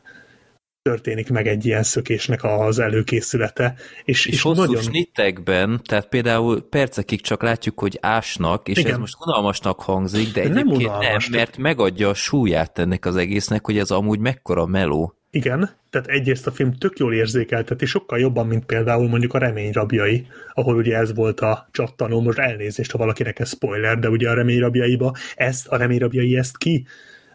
történik 0.82 1.30
meg 1.30 1.46
egy 1.46 1.66
ilyen 1.66 1.82
szökésnek 1.82 2.44
az 2.44 2.78
előkészülete. 2.78 3.74
És, 4.04 4.26
és, 4.26 4.32
és 4.32 4.42
hosszú 4.42 4.60
nagyon... 4.60 4.82
snittekben, 4.82 5.80
tehát 5.84 6.08
például 6.08 6.68
percekig 6.68 7.20
csak 7.20 7.42
látjuk, 7.42 7.80
hogy 7.80 7.98
ásnak, 8.00 8.68
és 8.68 8.78
Igen. 8.78 8.92
ez 8.92 8.98
most 8.98 9.16
unalmasnak 9.26 9.80
hangzik, 9.80 10.26
de, 10.26 10.32
de 10.32 10.40
egyébként 10.40 10.66
nem, 10.66 10.76
unalmas, 10.76 11.28
nem, 11.28 11.38
mert 11.38 11.56
megadja 11.56 12.08
a 12.08 12.14
súlyát 12.14 12.78
ennek 12.78 13.04
az 13.04 13.16
egésznek, 13.16 13.64
hogy 13.64 13.78
ez 13.78 13.90
amúgy 13.90 14.18
mekkora 14.18 14.66
meló. 14.66 15.19
Igen, 15.32 15.70
tehát 15.90 16.06
egyrészt 16.06 16.46
a 16.46 16.50
film 16.50 16.72
tök 16.72 16.98
jól 16.98 17.14
érzékelteti, 17.14 17.86
sokkal 17.86 18.18
jobban, 18.18 18.46
mint 18.46 18.64
például 18.64 19.08
mondjuk 19.08 19.34
a 19.34 19.38
Remény 19.38 19.72
rabjai, 19.72 20.26
ahol 20.54 20.76
ugye 20.76 20.96
ez 20.96 21.14
volt 21.14 21.40
a 21.40 21.68
csattanó, 21.70 22.20
most 22.20 22.38
elnézést, 22.38 22.90
ha 22.90 22.98
valakinek 22.98 23.38
ez 23.38 23.48
spoiler, 23.48 23.98
de 23.98 24.08
ugye 24.08 24.30
a 24.30 24.34
Remény 24.34 24.60
rabjaiba 24.60 25.14
ezt, 25.34 25.68
a 25.68 25.76
Remény 25.76 25.98
rabjai 25.98 26.36
ezt 26.36 26.56
ki 26.56 26.86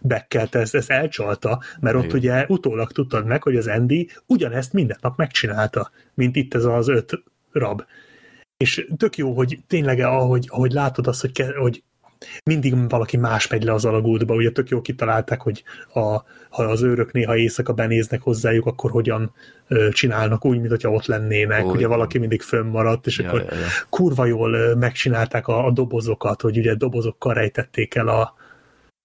bekkelte, 0.01 0.59
ezt, 0.59 0.75
ezt 0.75 0.91
elcsalta, 0.91 1.61
mert 1.79 1.95
ott 1.95 2.03
Igen. 2.03 2.17
ugye 2.17 2.45
utólag 2.47 2.91
tudtad 2.91 3.25
meg, 3.25 3.43
hogy 3.43 3.55
az 3.55 3.67
Andy 3.67 4.09
ugyanezt 4.25 4.73
minden 4.73 4.97
nap 5.01 5.17
megcsinálta, 5.17 5.91
mint 6.13 6.35
itt 6.35 6.53
ez 6.53 6.65
az 6.65 6.87
öt 6.87 7.23
rab. 7.51 7.83
És 8.57 8.87
tök 8.97 9.17
jó, 9.17 9.33
hogy 9.33 9.59
tényleg 9.67 9.99
ahogy, 9.99 10.47
ahogy 10.49 10.71
látod 10.71 11.07
azt, 11.07 11.21
hogy, 11.21 11.31
ke, 11.31 11.57
hogy 11.57 11.83
mindig 12.43 12.89
valaki 12.89 13.17
más 13.17 13.47
megy 13.47 13.63
le 13.63 13.73
az 13.73 13.85
alagútba, 13.85 14.35
ugye 14.35 14.51
tök 14.51 14.69
jó 14.69 14.81
kitalálták, 14.81 15.41
hogy 15.41 15.63
a, 15.93 15.99
ha 16.49 16.63
az 16.63 16.81
őrök 16.81 17.11
néha 17.11 17.37
éjszaka 17.37 17.73
benéznek 17.73 18.21
hozzájuk, 18.21 18.65
akkor 18.65 18.91
hogyan 18.91 19.33
ö, 19.67 19.89
csinálnak 19.89 20.45
úgy, 20.45 20.57
mint 20.57 20.69
hogyha 20.69 20.91
ott 20.91 21.05
lennének, 21.05 21.65
Ó, 21.65 21.71
ugye 21.71 21.87
valaki 21.87 22.17
mindig 22.17 22.41
fönnmaradt, 22.41 23.07
és 23.07 23.19
Ja, 23.19 23.27
akkor 23.27 23.39
ja, 23.41 23.47
ja. 23.59 23.65
kurva 23.89 24.25
jól 24.25 24.53
ö, 24.53 24.73
megcsinálták 24.73 25.47
a, 25.47 25.65
a 25.65 25.71
dobozokat, 25.71 26.41
hogy 26.41 26.57
ugye 26.57 26.75
dobozokkal 26.75 27.33
rejtették 27.33 27.95
el 27.95 28.07
a, 28.07 28.33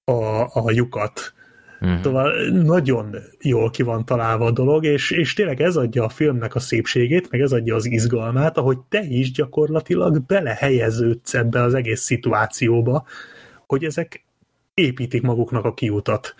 a, 0.04 0.50
a 0.52 0.70
lyukat. 0.70 1.34
Mhm. 1.80 2.02
Szóval 2.02 2.32
nagyon 2.50 3.16
jól 3.40 3.70
ki 3.70 3.82
van 3.82 4.04
találva 4.04 4.44
a 4.44 4.50
dolog, 4.50 4.84
és, 4.84 5.10
és 5.10 5.34
tényleg 5.34 5.60
ez 5.60 5.76
adja 5.76 6.04
a 6.04 6.08
filmnek 6.08 6.54
a 6.54 6.60
szépségét, 6.60 7.30
meg 7.30 7.40
ez 7.40 7.52
adja 7.52 7.74
az 7.74 7.86
izgalmát, 7.86 8.58
ahogy 8.58 8.78
te 8.88 9.02
is 9.02 9.32
gyakorlatilag 9.32 10.26
belehelyeződsz 10.26 11.34
ebbe 11.34 11.62
az 11.62 11.74
egész 11.74 12.00
szituációba, 12.00 13.06
hogy 13.66 13.84
ezek 13.84 14.24
építik 14.74 15.22
maguknak 15.22 15.64
a 15.64 15.74
kiutat. 15.74 16.34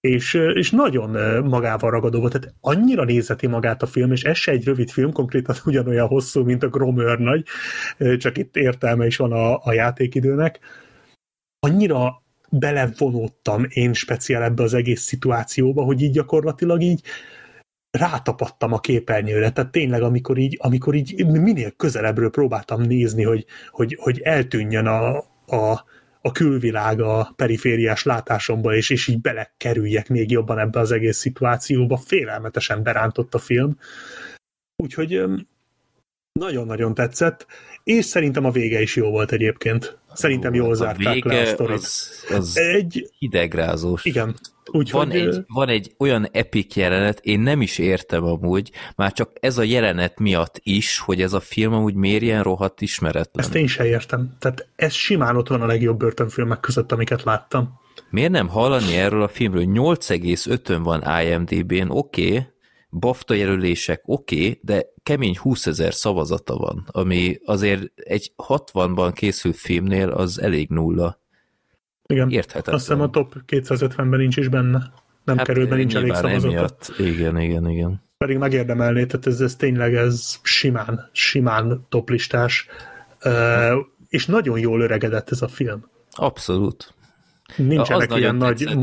És, 0.00 0.34
és 0.34 0.70
nagyon 0.70 1.10
magával 1.44 1.90
ragadó 1.90 2.20
volt, 2.20 2.32
tehát 2.32 2.54
annyira 2.60 3.04
nézeti 3.04 3.46
magát 3.46 3.82
a 3.82 3.86
film, 3.86 4.12
és 4.12 4.24
ez 4.24 4.36
se 4.36 4.52
egy 4.52 4.64
rövid 4.64 4.90
film, 4.90 5.12
konkrétan 5.12 5.56
ugyanolyan 5.64 6.06
hosszú, 6.06 6.44
mint 6.44 6.62
a 6.62 6.68
Gromőr 6.68 7.18
nagy, 7.18 7.44
csak 8.18 8.38
itt 8.38 8.56
értelme 8.56 9.06
is 9.06 9.16
van 9.16 9.32
a, 9.32 9.56
a 9.62 9.72
játékidőnek. 9.72 10.58
Annyira 11.58 12.22
belevonódtam 12.58 13.66
én 13.68 13.92
speciál 13.92 14.42
ebbe 14.42 14.62
az 14.62 14.74
egész 14.74 15.02
szituációba, 15.02 15.82
hogy 15.82 16.02
így 16.02 16.12
gyakorlatilag 16.12 16.82
így 16.82 17.02
rátapadtam 17.90 18.72
a 18.72 18.80
képernyőre, 18.80 19.50
tehát 19.50 19.70
tényleg 19.70 20.02
amikor 20.02 20.38
így, 20.38 20.56
amikor 20.60 20.94
így 20.94 21.26
minél 21.26 21.70
közelebbről 21.70 22.30
próbáltam 22.30 22.82
nézni, 22.82 23.22
hogy, 23.22 23.44
hogy, 23.70 23.96
hogy 24.00 24.20
eltűnjön 24.20 24.86
a, 24.86 25.16
a, 25.46 25.84
a 26.20 26.32
külvilág 26.32 27.00
a 27.00 27.32
perifériás 27.36 28.02
látásomba, 28.02 28.74
és, 28.74 28.90
és 28.90 29.08
így 29.08 29.20
belekerüljek 29.20 30.08
még 30.08 30.30
jobban 30.30 30.58
ebbe 30.58 30.80
az 30.80 30.92
egész 30.92 31.16
szituációba. 31.16 31.96
Félelmetesen 31.96 32.82
berántott 32.82 33.34
a 33.34 33.38
film. 33.38 33.78
Úgyhogy 34.82 35.22
nagyon-nagyon 36.32 36.94
tetszett, 36.94 37.46
és 37.84 38.04
szerintem 38.04 38.44
a 38.44 38.50
vége 38.50 38.80
is 38.80 38.96
jó 38.96 39.10
volt 39.10 39.32
egyébként. 39.32 39.98
Szerintem 40.16 40.54
jól 40.54 40.70
a 40.70 40.74
zárták 40.74 41.24
le 41.24 41.32
a 41.32 41.34
vége 41.34 41.44
sztorit. 41.44 41.76
az, 41.76 42.24
az 42.36 42.58
Egy, 42.58 43.10
hidegrázós. 43.18 44.04
igen, 44.04 44.34
úgyhogy 44.72 45.06
Van 45.06 45.10
egy, 45.10 45.44
van 45.46 45.68
egy 45.68 45.94
olyan 45.98 46.28
epic 46.32 46.76
jelenet, 46.76 47.20
én 47.22 47.40
nem 47.40 47.60
is 47.60 47.78
értem 47.78 48.24
amúgy, 48.24 48.70
már 48.96 49.12
csak 49.12 49.30
ez 49.40 49.58
a 49.58 49.62
jelenet 49.62 50.18
miatt 50.18 50.60
is, 50.62 50.98
hogy 50.98 51.22
ez 51.22 51.32
a 51.32 51.40
film 51.40 51.72
amúgy 51.72 51.94
miért 51.94 52.22
ilyen 52.22 52.42
rohadt 52.42 52.80
ismeretlen. 52.80 53.44
ezt 53.44 53.54
én 53.54 53.66
se 53.66 53.86
értem. 53.86 54.36
Tehát 54.38 54.68
ez 54.76 54.92
simán 54.92 55.36
ott 55.36 55.48
van 55.48 55.62
a 55.62 55.66
legjobb 55.66 55.98
börtönfilmek 55.98 56.60
között, 56.60 56.92
amiket 56.92 57.22
láttam. 57.22 57.84
Miért 58.10 58.30
nem 58.30 58.48
hallani 58.48 58.96
erről 58.96 59.22
a 59.22 59.28
filmről? 59.28 59.64
8,5-ön 59.66 60.82
van 60.82 61.04
IMDb-n, 61.22 61.90
oké, 61.90 62.26
okay, 62.26 62.46
BAFTA 62.98 63.34
jelölések 63.34 64.02
oké, 64.04 64.36
okay, 64.36 64.60
de 64.62 64.86
kemény 65.02 65.36
20 65.36 65.66
ezer 65.66 65.94
szavazata 65.94 66.56
van, 66.56 66.88
ami 66.90 67.38
azért 67.44 67.90
egy 67.94 68.32
60-ban 68.36 69.10
készült 69.14 69.56
filmnél 69.56 70.08
az 70.08 70.40
elég 70.40 70.68
nulla. 70.68 71.20
Igen. 72.06 72.30
Érthetetlen. 72.30 72.74
Azt 72.74 72.86
hiszem 72.86 73.00
a 73.00 73.10
top 73.10 73.34
250-ben 73.46 74.18
nincs 74.18 74.36
is 74.36 74.48
benne. 74.48 74.92
Nem 75.24 75.36
hát 75.36 75.46
kerül 75.46 75.68
be, 75.68 75.76
nincs 75.76 75.96
elég 75.96 76.14
szavazata. 76.14 76.46
emiatt. 76.46 76.92
Igen, 76.98 77.40
igen, 77.40 77.70
igen. 77.70 78.02
Pedig 78.18 78.36
megérdemelné, 78.36 79.06
tehát 79.06 79.26
ez, 79.26 79.40
ez 79.40 79.56
tényleg 79.56 79.94
ez 79.94 80.38
simán, 80.42 81.08
simán 81.12 81.86
toplistás. 81.88 82.68
Uh, 83.24 83.76
és 84.08 84.26
nagyon 84.26 84.58
jól 84.58 84.80
öregedett 84.80 85.30
ez 85.30 85.42
a 85.42 85.48
film. 85.48 85.88
Abszolút. 86.10 86.94
Nincsenek 87.56 88.16
ilyen 88.16 88.36
nagy 88.36 88.76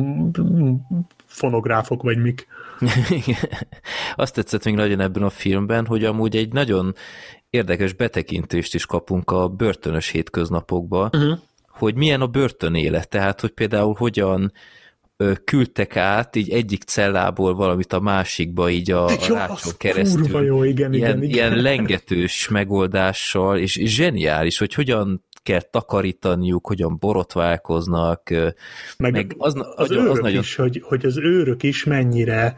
fonográfok, 1.25 2.01
vagy 2.01 2.17
mik. 2.17 2.47
Azt 4.15 4.33
tetszett 4.33 4.63
még 4.63 4.75
nagyon 4.75 4.99
ebben 4.99 5.23
a 5.23 5.29
filmben, 5.29 5.85
hogy 5.85 6.05
amúgy 6.05 6.35
egy 6.35 6.53
nagyon 6.53 6.95
érdekes 7.49 7.93
betekintést 7.93 8.75
is 8.75 8.85
kapunk 8.85 9.31
a 9.31 9.47
börtönös 9.47 10.09
hétköznapokba, 10.09 11.09
uh-huh. 11.13 11.39
hogy 11.67 11.95
milyen 11.95 12.21
a 12.21 12.27
börtön 12.27 12.75
élet, 12.75 13.09
tehát 13.09 13.41
hogy 13.41 13.51
például 13.51 13.95
hogyan 13.97 14.51
küldtek 15.43 15.95
át 15.95 16.35
így 16.35 16.49
egyik 16.49 16.83
cellából 16.83 17.55
valamit 17.55 17.93
a 17.93 17.99
másikba, 17.99 18.69
így 18.69 18.91
a, 18.91 19.09
Jó, 19.27 19.35
rácson 19.35 19.73
keresztül. 19.77 20.45
jó, 20.45 20.63
igen, 20.63 20.93
ilyen, 20.93 21.23
igen, 21.23 21.23
igen. 21.23 21.29
ilyen 21.29 21.61
lengetős 21.61 22.47
megoldással, 22.47 23.57
és, 23.57 23.75
és 23.75 23.95
zseniális, 23.95 24.57
hogy 24.57 24.73
hogyan 24.73 25.23
kell 25.43 25.61
takarítaniuk, 25.61 26.67
hogyan 26.67 26.97
borotválkoznak, 26.99 28.29
meg, 28.97 29.11
meg 29.11 29.33
az, 29.37 29.55
az, 29.55 29.65
az, 29.75 29.91
őrök 29.91 30.11
az 30.11 30.19
nagyon 30.19 30.39
is, 30.41 30.55
hogy, 30.55 30.81
hogy 30.85 31.05
az 31.05 31.17
őrök 31.17 31.63
is 31.63 31.83
mennyire 31.83 32.55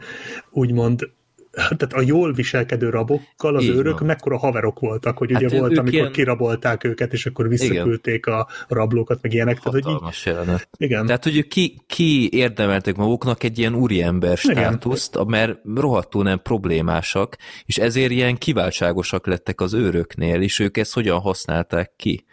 úgymond 0.50 1.08
tehát 1.56 1.92
a 1.92 2.00
jól 2.00 2.32
viselkedő 2.32 2.90
rabokkal 2.90 3.56
az 3.56 3.62
Így 3.62 3.68
őrök 3.68 3.98
van. 3.98 4.06
mekkora 4.08 4.38
haverok 4.38 4.78
voltak, 4.78 5.18
hogy 5.18 5.32
Hát 5.32 5.42
ugye 5.42 5.58
volt, 5.58 5.78
amikor 5.78 5.92
ilyen- 5.94 6.12
kirabolták 6.12 6.84
őket, 6.84 7.12
és 7.12 7.26
akkor 7.26 7.48
visszaküldték 7.48 8.26
a 8.26 8.48
rablókat, 8.68 9.18
meg 9.22 9.32
ilyenek. 9.32 9.54
Tehát, 9.58 9.70
hogy 9.72 9.78
így, 9.78 9.84
hatalmas 9.84 10.26
jelenet. 10.26 10.68
igen, 10.78 11.06
Tehát, 11.06 11.24
hogy 11.24 11.36
ők 11.36 11.48
ki, 11.48 11.80
ki 11.86 12.28
érdemeltek 12.32 12.96
maguknak 12.96 13.42
egy 13.42 13.58
ilyen 13.58 13.74
úriember 13.74 14.38
Igen. 14.42 14.56
státuszt, 14.56 15.24
mert 15.26 15.58
rohadtul 15.74 16.22
nem 16.22 16.40
problémásak, 16.42 17.36
és 17.64 17.78
ezért 17.78 18.10
ilyen 18.10 18.36
kiváltságosak 18.36 19.26
lettek 19.26 19.60
az 19.60 19.74
őröknél, 19.74 20.42
és 20.42 20.58
ők 20.58 20.76
ezt 20.76 20.94
hogyan 20.94 21.18
használták 21.20 21.92
ki. 21.96 22.24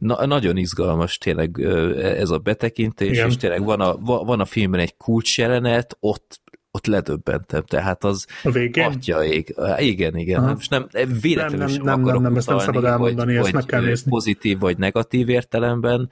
Na, 0.00 0.26
nagyon 0.26 0.56
izgalmas 0.56 1.18
tényleg 1.18 1.60
ez 1.98 2.30
a 2.30 2.38
betekintés, 2.38 3.10
Igen. 3.10 3.28
és 3.28 3.36
tényleg 3.36 3.64
van 3.64 3.80
a, 3.80 3.96
va- 3.96 4.26
van 4.26 4.40
a 4.40 4.44
filmben 4.44 4.80
egy 4.80 4.96
kulcsjelenet, 4.96 5.96
ott 6.00 6.40
ott 6.70 6.86
ledöbbentem, 6.86 7.62
tehát 7.62 8.04
az 8.04 8.26
a 8.42 8.50
végén. 8.50 8.84
atya 8.84 9.24
ég. 9.24 9.54
Igen, 9.76 10.16
igen. 10.16 10.42
Aha. 10.42 10.52
Most 10.52 10.70
nem, 10.70 10.88
véletlenül 11.20 11.66
Nem, 11.66 11.74
nem, 11.74 11.84
nem, 11.84 12.02
akarok 12.02 12.22
nem, 12.22 12.36
ezt 12.36 12.46
nem 12.46 12.56
utalni, 12.56 12.74
szabad 12.74 12.90
elmondani, 12.90 13.36
vagy, 13.36 13.44
ezt 13.44 13.52
meg 13.52 13.64
kell 13.64 13.80
nézni. 13.82 14.10
pozitív 14.10 14.58
vagy 14.58 14.78
negatív 14.78 15.28
értelemben, 15.28 16.10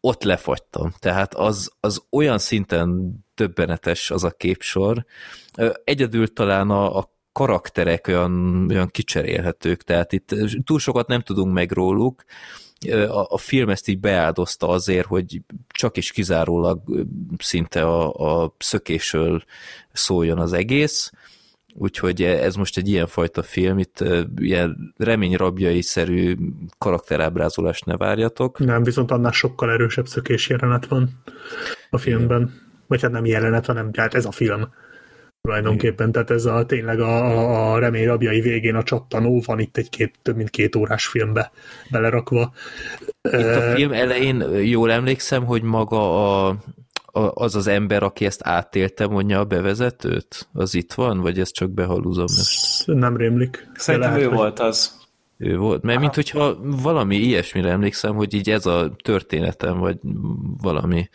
ott 0.00 0.22
lefagytam. 0.22 0.92
Tehát 0.98 1.34
az, 1.34 1.72
az 1.80 2.02
olyan 2.10 2.38
szinten 2.38 3.12
döbbenetes 3.34 4.10
az 4.10 4.24
a 4.24 4.30
képsor. 4.30 5.04
Egyedül 5.84 6.32
talán 6.32 6.70
a, 6.70 6.98
a 6.98 7.12
karakterek 7.32 8.06
olyan, 8.08 8.66
olyan 8.70 8.88
kicserélhetők, 8.88 9.82
tehát 9.82 10.12
itt 10.12 10.34
túl 10.64 10.78
sokat 10.78 11.06
nem 11.06 11.20
tudunk 11.20 11.52
meg 11.52 11.72
róluk, 11.72 12.24
a, 12.90 13.26
a 13.28 13.38
film 13.38 13.68
ezt 13.68 13.88
így 13.88 14.00
beáldozta 14.00 14.68
azért, 14.68 15.06
hogy 15.06 15.40
csak 15.68 15.96
is 15.96 16.10
kizárólag 16.10 16.80
szinte 17.38 17.82
a, 17.82 18.42
a 18.42 18.54
szökésről 18.58 19.42
szóljon 19.92 20.38
az 20.38 20.52
egész, 20.52 21.10
úgyhogy 21.74 22.22
ez 22.22 22.54
most 22.54 22.76
egy 22.76 22.88
ilyen 22.88 23.06
fajta 23.06 23.42
film, 23.42 23.78
itt 23.78 24.04
ilyen 24.36 24.94
reményrabjai-szerű 24.96 26.36
karakterábrázolást 26.78 27.84
ne 27.84 27.96
várjatok. 27.96 28.58
Nem, 28.58 28.82
viszont 28.82 29.10
annál 29.10 29.32
sokkal 29.32 29.70
erősebb 29.70 30.06
szökés 30.06 30.48
jelenet 30.48 30.86
van 30.86 31.22
a 31.90 31.98
filmben. 31.98 32.60
Vagy 32.86 33.02
hát 33.02 33.10
nem 33.10 33.24
jelenet, 33.24 33.66
hanem 33.66 33.90
hát 33.96 34.14
ez 34.14 34.24
a 34.24 34.30
film 34.30 34.68
tulajdonképpen. 35.42 36.12
Tehát 36.12 36.30
ez 36.30 36.44
a 36.44 36.66
tényleg 36.66 37.00
a, 37.00 37.72
a, 37.72 37.78
remény 37.78 38.06
rabjai 38.06 38.40
végén 38.40 38.74
a 38.74 38.82
csattanó 38.82 39.42
van 39.46 39.58
itt 39.58 39.76
egy 39.76 39.88
két, 39.88 40.14
több 40.22 40.36
mint 40.36 40.50
két 40.50 40.76
órás 40.76 41.06
filmbe 41.06 41.52
belerakva. 41.90 42.52
Itt 43.22 43.54
a 43.54 43.60
film 43.74 43.92
elején 43.92 44.40
jól 44.52 44.92
emlékszem, 44.92 45.44
hogy 45.44 45.62
maga 45.62 46.46
a, 46.46 46.56
a, 47.06 47.20
az 47.34 47.56
az 47.56 47.66
ember, 47.66 48.02
aki 48.02 48.24
ezt 48.24 48.40
átélte, 48.44 49.06
mondja 49.06 49.38
a 49.38 49.44
bevezetőt? 49.44 50.48
Az 50.52 50.74
itt 50.74 50.92
van? 50.92 51.20
Vagy 51.20 51.40
ezt 51.40 51.54
csak 51.54 51.70
behalúzom 51.70 52.26
most? 52.36 52.86
Nem 52.86 53.16
rémlik. 53.16 53.68
Szerintem 53.74 54.10
lehet, 54.10 54.24
ő 54.24 54.28
hogy- 54.28 54.38
volt 54.38 54.58
az. 54.58 55.00
Ő 55.36 55.56
volt. 55.56 55.82
Mert 55.82 56.00
mint 56.00 56.14
hogyha 56.14 56.56
valami 56.62 57.16
ilyesmire 57.16 57.70
emlékszem, 57.70 58.14
hogy 58.14 58.34
így 58.34 58.50
ez 58.50 58.66
a 58.66 58.96
történetem, 59.02 59.78
vagy 59.78 59.96
valami. 60.60 61.08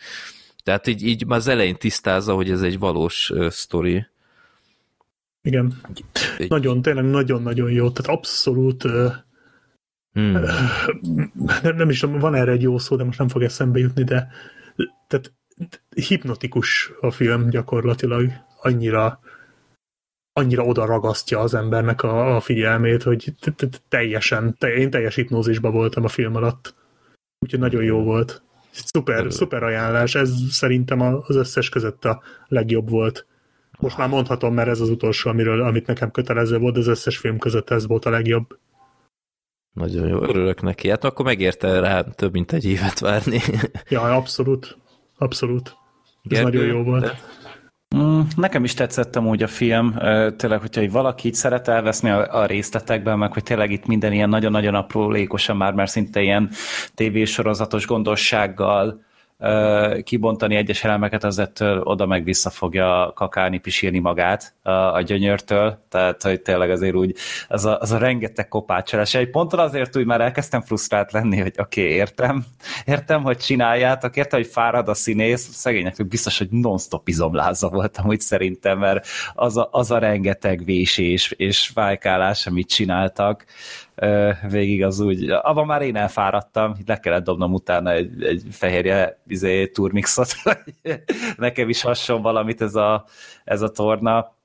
Tehát 0.64 0.86
így, 0.86 1.06
így 1.06 1.26
már 1.26 1.38
az 1.38 1.48
elején 1.48 1.76
tisztázza, 1.76 2.34
hogy 2.34 2.50
ez 2.50 2.62
egy 2.62 2.78
valós 2.78 3.30
uh, 3.30 3.48
sztori. 3.48 4.06
Igen. 5.48 5.72
Egy- 6.38 6.48
Nagyon, 6.48 6.82
tényleg 6.82 7.04
nagyon-nagyon 7.04 7.70
jó. 7.70 7.90
Tehát 7.90 8.18
abszolút 8.18 8.84
Hmm. 10.12 10.32
nem, 11.62 11.76
nem 11.76 11.90
is 11.90 12.00
van 12.00 12.34
erre 12.34 12.52
egy 12.52 12.62
jó 12.62 12.78
szó, 12.78 12.96
de 12.96 13.04
most 13.04 13.18
nem 13.18 13.28
fog 13.28 13.42
eszembe 13.42 13.78
jutni, 13.78 14.04
de 14.04 14.28
tehát 15.06 15.32
hipnotikus 15.94 16.92
a 17.00 17.10
film 17.10 17.48
gyakorlatilag. 17.48 18.30
Annyira 18.60 19.20
annyira 20.32 20.64
oda 20.64 20.84
ragasztja 20.86 21.38
az 21.40 21.54
embernek 21.54 22.02
a, 22.02 22.36
a 22.36 22.40
figyelmét, 22.40 23.02
hogy 23.02 23.34
teljesen, 23.88 24.56
te, 24.58 24.74
én 24.74 24.90
teljes 24.90 25.14
hipnózisban 25.14 25.72
voltam 25.72 26.04
a 26.04 26.08
film 26.08 26.34
alatt. 26.36 26.74
Úgyhogy 27.38 27.60
nagyon 27.60 27.82
jó 27.82 28.02
volt. 28.02 28.42
Szuper, 28.70 29.32
szuper 29.32 29.62
ajánlás. 29.62 30.14
Ez 30.14 30.32
szerintem 30.50 31.00
az 31.00 31.36
összes 31.36 31.68
között 31.68 32.04
a 32.04 32.22
legjobb 32.48 32.88
volt. 32.90 33.26
Most 33.78 33.96
már 33.98 34.08
mondhatom, 34.08 34.54
mert 34.54 34.68
ez 34.68 34.80
az 34.80 34.88
utolsó, 34.90 35.30
amiről, 35.30 35.62
amit 35.62 35.86
nekem 35.86 36.10
kötelező 36.10 36.58
volt, 36.58 36.76
az 36.76 36.86
összes 36.86 37.16
film 37.18 37.38
között 37.38 37.70
ez 37.70 37.86
volt 37.86 38.04
a 38.04 38.10
legjobb. 38.10 38.58
Nagyon 39.72 40.08
jó, 40.08 40.22
örülök 40.22 40.62
neki. 40.62 40.88
Hát 40.90 41.04
akkor 41.04 41.24
megérte 41.24 41.80
rá 41.80 42.00
több 42.02 42.32
mint 42.32 42.52
egy 42.52 42.64
évet 42.64 42.98
várni. 42.98 43.40
Ja, 43.88 44.00
abszolút. 44.02 44.76
Abszolút. 45.18 45.68
Ez 45.68 46.38
Gergő, 46.38 46.58
nagyon 46.58 46.76
jó 46.76 46.82
volt. 46.82 47.02
de- 47.02 47.18
Mm, 47.96 48.20
Nekem 48.36 48.64
is 48.64 48.74
tetszett 48.74 49.16
amúgy 49.16 49.42
a 49.42 49.46
film, 49.46 49.94
tényleg, 50.36 50.60
hogyha 50.60 50.82
így 50.82 50.90
valaki 50.90 51.28
így 51.28 51.34
szeret 51.34 51.68
elveszni 51.68 52.10
a, 52.10 52.40
a 52.40 52.46
részletekben, 52.46 53.18
meg 53.18 53.32
hogy 53.32 53.42
tényleg 53.42 53.70
itt 53.70 53.86
minden 53.86 54.12
ilyen 54.12 54.28
nagyon-nagyon 54.28 54.74
aprólékosan 54.74 55.56
már, 55.56 55.72
már 55.74 55.88
szinte 55.88 56.20
ilyen 56.22 56.50
tévésorozatos 56.94 57.86
gondossággal 57.86 59.04
kibontani 60.02 60.56
egyes 60.56 60.84
elemeket, 60.84 61.24
az 61.24 61.38
ettől 61.38 61.80
oda 61.80 62.06
meg 62.06 62.24
vissza 62.24 62.50
fogja 62.50 63.12
kakálni, 63.14 63.58
pisírni 63.58 63.98
magát 63.98 64.54
a, 64.62 64.70
a 64.70 65.00
gyönyörtől, 65.00 65.78
tehát 65.88 66.22
hogy 66.22 66.40
tényleg 66.40 66.70
azért 66.70 66.94
úgy 66.94 67.14
az 67.48 67.64
a, 67.64 67.78
az 67.80 67.90
a 67.90 67.98
rengeteg 67.98 68.48
kopácsolás. 68.48 69.14
Egy 69.14 69.30
ponton 69.30 69.58
azért 69.58 69.96
úgy 69.96 70.04
már 70.06 70.20
elkezdtem 70.20 70.60
frusztrált 70.60 71.12
lenni, 71.12 71.40
hogy 71.40 71.54
oké, 71.58 71.82
okay, 71.82 71.94
értem, 71.94 72.44
értem, 72.84 73.22
hogy 73.22 73.36
csináljátok, 73.36 74.16
értem, 74.16 74.40
hogy 74.40 74.48
fárad 74.48 74.88
a 74.88 74.94
színész, 74.94 75.48
szegényeknek 75.52 76.08
biztos, 76.08 76.38
hogy 76.38 76.48
non-stop 76.50 77.08
izomláza 77.08 77.68
volt 77.68 77.96
amúgy 77.96 78.20
szerintem, 78.20 78.78
mert 78.78 79.06
az 79.34 79.56
a, 79.56 79.68
az 79.70 79.90
a 79.90 79.98
rengeteg 79.98 80.64
vésés 80.64 81.34
és 81.36 81.66
fájkálás, 81.66 82.46
amit 82.46 82.68
csináltak, 82.68 83.44
végig 84.48 84.84
az 84.84 85.00
úgy, 85.00 85.30
abban 85.30 85.66
már 85.66 85.82
én 85.82 85.96
elfáradtam, 85.96 86.74
le 86.86 87.00
kellett 87.00 87.24
dobnom 87.24 87.52
utána 87.52 87.92
egy, 87.92 88.22
egy 88.22 88.42
fehérje 88.50 89.20
izé, 89.26 89.66
turmixot, 89.66 90.34
nekem 91.36 91.68
is 91.68 91.82
hasonl 91.82 92.20
valamit 92.20 92.60
ez 92.60 92.74
a, 92.74 93.04
ez 93.44 93.62
a 93.62 93.70
torna, 93.70 94.36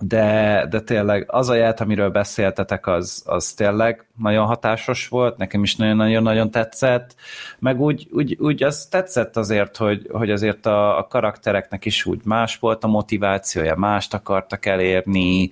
de, 0.00 0.66
de 0.70 0.80
tényleg 0.80 1.24
az 1.26 1.48
a 1.48 1.54
jelt, 1.54 1.80
amiről 1.80 2.10
beszéltetek, 2.10 2.86
az, 2.86 3.22
az 3.26 3.52
tényleg 3.52 4.04
nagyon 4.18 4.46
hatásos 4.46 5.08
volt, 5.08 5.36
nekem 5.36 5.62
is 5.62 5.76
nagyon-nagyon-nagyon 5.76 6.50
tetszett, 6.50 7.14
meg 7.58 7.80
úgy, 7.80 8.08
úgy, 8.12 8.36
úgy 8.38 8.62
az 8.62 8.86
tetszett 8.90 9.36
azért, 9.36 9.76
hogy, 9.76 10.06
hogy 10.10 10.30
azért 10.30 10.66
a, 10.66 10.98
a 10.98 11.06
karaktereknek 11.06 11.84
is 11.84 12.06
úgy 12.06 12.20
más 12.24 12.56
volt 12.56 12.84
a 12.84 12.88
motivációja, 12.88 13.76
mást 13.76 14.14
akartak 14.14 14.66
elérni, 14.66 15.50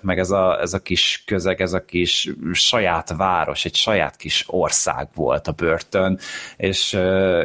meg 0.00 0.18
ez 0.18 0.30
a, 0.30 0.60
ez 0.60 0.72
a 0.72 0.78
kis 0.78 1.22
közeg, 1.26 1.60
ez 1.60 1.72
a 1.72 1.84
kis 1.84 2.30
saját 2.52 3.16
város, 3.16 3.64
egy 3.64 3.74
saját 3.74 4.16
kis 4.16 4.44
ország 4.46 5.08
volt 5.14 5.48
a 5.48 5.52
börtön, 5.52 6.18
és, 6.56 6.98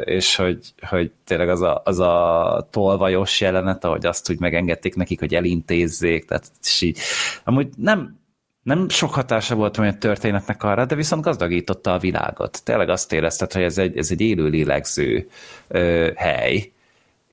és 0.04 0.36
hogy, 0.36 0.60
hogy 0.90 1.12
tényleg 1.26 1.50
az 1.50 1.62
a, 1.62 1.82
az 1.86 2.00
a 2.00 2.68
tolvajos 2.72 3.42
jelenet, 3.42 3.84
ahogy 3.84 4.06
azt 4.06 4.30
úgy 4.30 4.40
megengedték 4.40 4.96
nekik, 4.96 5.20
hogy 5.20 5.36
elintézzék, 5.36 6.15
tehát 6.24 6.52
és 6.62 6.82
így, 6.82 7.00
amúgy 7.44 7.70
nem, 7.78 8.20
nem 8.62 8.90
sok 8.90 9.14
hatása 9.14 9.56
volt 9.56 9.78
olyan 9.78 10.00
történetnek 10.00 10.64
arra, 10.64 10.86
de 10.86 10.96
viszont 10.96 11.24
gazdagította 11.24 11.94
a 11.94 12.00
világot. 12.00 12.64
Tényleg 12.64 12.90
azt 12.90 13.14
érezted, 13.14 13.54
hogy 13.54 13.62
ez 13.62 13.78
egy, 13.78 13.98
ez 13.98 14.12
egy 14.12 14.22
élő 14.22 14.48
lélegző 14.48 15.28
ö, 15.68 16.12
hely, 16.16 16.72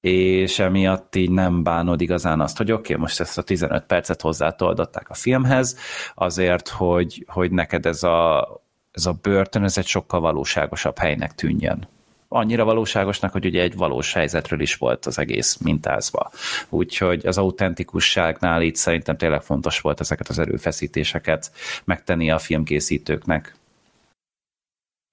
és 0.01 0.59
emiatt 0.59 1.17
így 1.17 1.31
nem 1.31 1.63
bánod 1.63 2.01
igazán 2.01 2.41
azt, 2.41 2.57
hogy 2.57 2.73
oké, 2.73 2.93
okay, 2.93 3.05
most 3.05 3.21
ezt 3.21 3.39
a 3.39 3.43
15 3.43 3.85
percet 3.85 4.21
hozzátoldották 4.21 5.11
a 5.11 5.15
filmhez, 5.15 5.77
azért, 6.15 6.69
hogy, 6.69 7.25
hogy 7.29 7.51
neked 7.51 7.87
ez 7.87 8.03
a, 8.03 8.49
ez 8.91 9.07
a 9.07 9.19
börtön, 9.23 9.65
ez 9.65 9.79
egy 9.79 9.87
sokkal 9.87 10.21
valóságosabb 10.21 10.99
helynek 10.99 11.35
tűnjön 11.35 11.89
annyira 12.33 12.65
valóságosnak, 12.65 13.33
hogy 13.33 13.45
ugye 13.45 13.63
egy 13.63 13.77
valós 13.77 14.13
helyzetről 14.13 14.61
is 14.61 14.75
volt 14.75 15.07
az 15.07 15.19
egész 15.19 15.57
mintázva. 15.57 16.31
Úgyhogy 16.69 17.27
az 17.27 17.39
autentikusságnál 17.39 18.63
itt 18.63 18.77
szerintem 18.77 19.17
tényleg 19.17 19.43
fontos 19.43 19.81
volt 19.81 20.01
ezeket 20.01 20.29
az 20.29 20.39
erőfeszítéseket 20.39 21.53
megtenni 21.85 22.31
a 22.31 22.39
filmkészítőknek. 22.39 23.55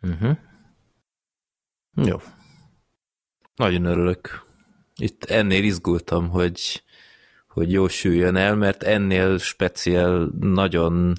Uh-huh. 0.02 0.38
Jó. 1.96 2.22
Nagyon 3.56 3.86
örülök. 3.86 4.46
Itt 4.96 5.24
ennél 5.24 5.64
izgultam, 5.64 6.30
hogy, 6.30 6.84
hogy 7.48 7.72
jó 7.72 7.88
süljön 7.88 8.36
el, 8.36 8.56
mert 8.56 8.84
ennél 8.84 9.38
speciál 9.38 10.30
nagyon 10.40 11.14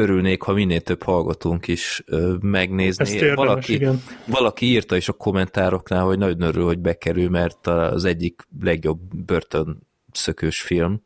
örülnék, 0.00 0.42
ha 0.42 0.52
minél 0.52 0.80
több 0.80 1.02
hallgatónk 1.02 1.68
is 1.68 2.02
ö, 2.06 2.34
megnézni. 2.40 3.04
Ezt 3.04 3.14
érdemes, 3.14 3.36
valaki, 3.36 3.72
igen. 3.72 4.02
valaki 4.26 4.66
írta 4.66 4.96
is 4.96 5.08
a 5.08 5.12
kommentároknál, 5.12 6.04
hogy 6.04 6.18
nagyon 6.18 6.40
örül, 6.40 6.64
hogy 6.64 6.78
bekerül, 6.78 7.28
mert 7.28 7.66
az 7.66 8.04
egyik 8.04 8.46
legjobb 8.60 8.98
börtön 9.26 9.86
szökős 10.12 10.60
film. 10.60 11.02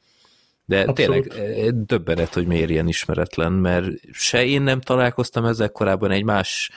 De 0.66 0.80
Abszolút. 0.80 1.28
tényleg 1.28 1.84
döbbenet, 1.86 2.34
hogy 2.34 2.46
miért 2.46 2.70
ilyen 2.70 2.88
ismeretlen, 2.88 3.52
mert 3.52 3.86
se 4.12 4.44
én 4.44 4.62
nem 4.62 4.80
találkoztam 4.80 5.44
ezzel 5.44 5.70
korábban, 5.70 6.10
egy 6.10 6.24
más 6.24 6.70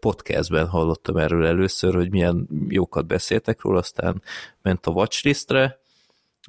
podcastben 0.00 0.66
hallottam 0.66 1.16
erről 1.16 1.46
először, 1.46 1.94
hogy 1.94 2.10
milyen 2.10 2.48
jókat 2.68 3.06
beszéltek 3.06 3.62
róla, 3.62 3.78
aztán 3.78 4.22
ment 4.62 4.86
a 4.86 4.90
watchlistre, 4.90 5.80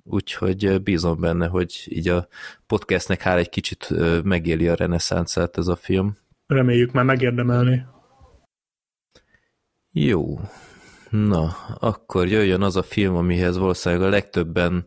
úgyhogy 0.03 0.81
bízom 0.81 1.19
benne, 1.19 1.47
hogy 1.47 1.83
így 1.85 2.07
a 2.07 2.27
podcastnek 2.67 3.21
hál' 3.23 3.37
egy 3.37 3.49
kicsit 3.49 3.89
megéli 4.23 4.67
a 4.67 4.75
reneszánszát 4.75 5.57
ez 5.57 5.67
a 5.67 5.75
film. 5.75 6.17
Reméljük 6.47 6.91
már 6.91 7.05
megérdemelni. 7.05 7.85
Jó. 9.91 10.39
Na, 11.09 11.55
akkor 11.79 12.27
jöjjön 12.27 12.61
az 12.61 12.75
a 12.75 12.83
film, 12.83 13.15
amihez 13.15 13.57
valószínűleg 13.57 14.07
a 14.07 14.09
legtöbben 14.09 14.85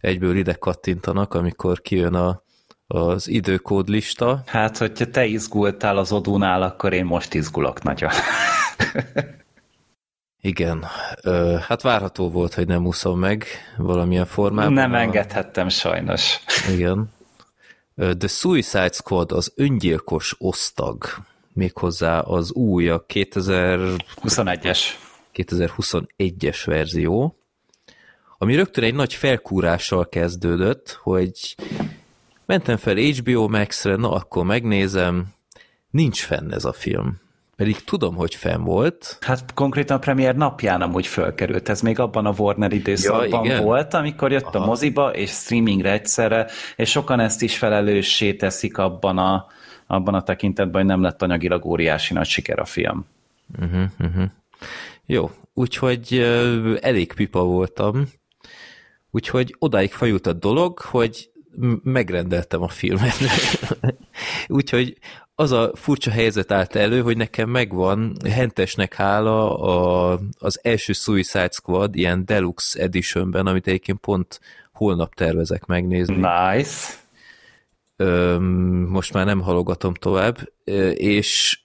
egyből 0.00 0.36
ide 0.36 0.52
kattintanak, 0.52 1.34
amikor 1.34 1.80
kijön 1.80 2.14
a, 2.14 2.42
az 2.86 3.28
időkódlista. 3.28 4.42
Hát, 4.46 4.78
hogyha 4.78 5.10
te 5.10 5.24
izgultál 5.24 5.96
az 5.96 6.12
odónál, 6.12 6.62
akkor 6.62 6.92
én 6.92 7.04
most 7.04 7.34
izgulok 7.34 7.82
nagyon. 7.82 8.10
Igen, 10.44 10.84
ö, 11.22 11.56
hát 11.60 11.82
várható 11.82 12.30
volt, 12.30 12.54
hogy 12.54 12.66
nem 12.66 12.86
úszom 12.86 13.18
meg 13.18 13.46
valamilyen 13.76 14.26
formában. 14.26 14.72
Nem 14.72 14.94
engedhettem 14.94 15.68
sajnos. 15.68 16.38
Igen. 16.70 17.12
The 17.96 18.28
Suicide 18.28 18.92
Squad 18.92 19.32
az 19.32 19.52
öngyilkos 19.56 20.34
osztag, 20.38 21.04
méghozzá 21.52 22.18
az 22.18 22.52
új, 22.52 22.88
a 22.88 23.04
2000, 23.06 23.78
21-es. 24.22 24.78
2021-es 25.34 26.62
verzió, 26.64 27.36
ami 28.38 28.54
rögtön 28.54 28.84
egy 28.84 28.94
nagy 28.94 29.14
felkúrással 29.14 30.08
kezdődött, 30.08 30.98
hogy 31.02 31.56
mentem 32.46 32.76
fel 32.76 32.96
HBO 32.96 33.48
Max-re, 33.48 33.96
na 33.96 34.12
akkor 34.12 34.44
megnézem, 34.44 35.26
nincs 35.90 36.22
fenn 36.22 36.52
ez 36.52 36.64
a 36.64 36.72
film. 36.72 37.22
Pedig 37.56 37.84
tudom, 37.84 38.14
hogy 38.14 38.34
fenn 38.34 38.62
volt, 38.62 39.18
Hát 39.20 39.54
konkrétan 39.54 39.96
a 39.96 40.00
premier 40.00 40.36
napján 40.36 40.82
amúgy 40.82 41.06
fölkerült. 41.06 41.68
Ez 41.68 41.80
még 41.80 41.98
abban 41.98 42.26
a 42.26 42.34
Warner 42.38 42.72
időszakban 42.72 43.44
Ja, 43.44 43.50
igen. 43.50 43.64
volt, 43.64 43.94
amikor 43.94 44.32
jött 44.32 44.42
Aha. 44.54 44.58
a 44.58 44.66
moziba 44.66 45.14
és 45.14 45.30
streamingre 45.30 45.92
egyszerre, 45.92 46.46
és 46.76 46.90
sokan 46.90 47.20
ezt 47.20 47.42
is 47.42 47.58
felelőssé 47.58 48.34
teszik 48.34 48.78
abban 48.78 49.18
a, 49.18 49.46
abban 49.86 50.14
a 50.14 50.22
tekintetben, 50.22 50.80
hogy 50.80 50.90
nem 50.90 51.02
lett 51.02 51.22
anyagilag 51.22 51.64
óriási 51.64 52.12
nagy 52.14 52.26
siker 52.26 52.58
a 52.58 52.64
film. 52.64 53.06
Uh-huh, 53.60 53.84
uh-huh. 53.98 54.24
Jó, 55.06 55.30
úgyhogy 55.54 56.14
ö, 56.14 56.74
elég 56.80 57.12
pipa 57.12 57.42
voltam, 57.42 58.08
úgyhogy 59.10 59.56
odáig 59.58 59.92
fajult 59.92 60.26
a 60.26 60.32
dolog, 60.32 60.78
hogy 60.78 61.30
megrendeltem 61.82 62.62
a 62.62 62.68
filmet. 62.68 63.14
úgyhogy 64.48 64.98
az 65.34 65.52
a 65.52 65.70
furcsa 65.74 66.10
helyzet 66.10 66.52
állt 66.52 66.74
elő, 66.74 67.02
hogy 67.02 67.16
nekem 67.16 67.48
megvan, 67.48 68.16
hentesnek 68.30 68.94
hála 68.94 69.58
a, 69.58 70.20
az 70.38 70.60
első 70.62 70.92
Suicide 70.92 71.50
Squad 71.52 71.96
ilyen 71.96 72.24
Deluxe 72.24 72.82
Editionben, 72.82 73.46
amit 73.46 73.66
egyébként 73.66 73.98
pont 73.98 74.40
holnap 74.72 75.14
tervezek 75.14 75.64
megnézni. 75.64 76.14
Nice. 76.14 76.94
Öm, 77.96 78.44
most 78.88 79.12
már 79.12 79.24
nem 79.24 79.40
halogatom 79.40 79.94
tovább, 79.94 80.38
és 80.94 81.58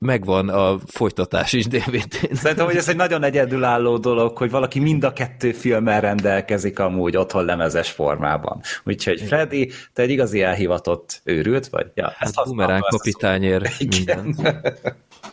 megvan 0.00 0.48
a 0.48 0.78
folytatás 0.86 1.52
is 1.52 1.66
DVD-n. 1.66 2.34
Szerintem, 2.34 2.66
hogy 2.66 2.76
ez 2.76 2.88
egy 2.88 2.96
nagyon 2.96 3.22
egyedülálló 3.22 3.98
dolog, 3.98 4.36
hogy 4.36 4.50
valaki 4.50 4.78
mind 4.78 5.04
a 5.04 5.12
kettő 5.12 5.52
filmmel 5.52 6.00
rendelkezik 6.00 6.78
amúgy 6.78 7.16
otthon 7.16 7.44
lemezes 7.44 7.90
formában. 7.90 8.60
Úgyhogy 8.84 9.20
Freddy, 9.20 9.70
te 9.92 10.02
egy 10.02 10.10
igazi 10.10 10.42
elhivatott 10.42 11.20
őrült 11.24 11.68
vagy? 11.68 11.90
Ja, 11.94 12.12
Hát 12.16 12.32
bumerán 12.44 12.80
kapitányér 12.80 13.70
minden. 13.78 14.36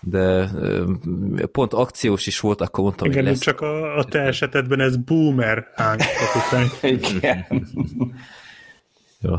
De 0.02 0.50
pont 1.52 1.74
akciós 1.74 2.28
is 2.28 2.40
volt, 2.40 2.62
akkor 2.62 2.84
mondtam, 2.84 3.08
Igen, 3.08 3.24
hogy 3.24 3.32
lesz. 3.32 3.42
csak 3.42 3.62
a, 3.62 3.98
a 3.98 4.04
te 4.04 4.20
esetedben 4.20 4.80
ez 4.80 4.98
boomer 4.98 5.68
kapitány. 5.76 6.70
Igen. 7.00 7.68
Jó, 9.20 9.38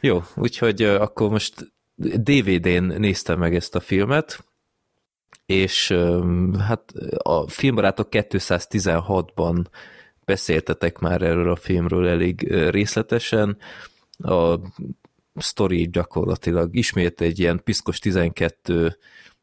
Jó 0.00 0.22
úgyhogy 0.36 0.82
akkor 0.82 1.30
most 1.30 1.54
DVD-n 1.96 2.84
néztem 2.98 3.38
meg 3.38 3.54
ezt 3.54 3.74
a 3.74 3.80
filmet, 3.80 4.44
és 5.50 5.94
hát 6.58 6.92
a 7.16 7.48
filmbarátok 7.48 8.08
216-ban 8.10 9.64
beszéltetek 10.24 10.98
már 10.98 11.22
erről 11.22 11.50
a 11.50 11.56
filmről 11.56 12.08
elég 12.08 12.52
részletesen. 12.52 13.56
A 14.18 14.58
sztori 15.34 15.88
gyakorlatilag 15.88 16.76
ismét 16.76 17.20
egy 17.20 17.38
ilyen 17.38 17.60
piszkos 17.64 17.98
12 17.98 18.98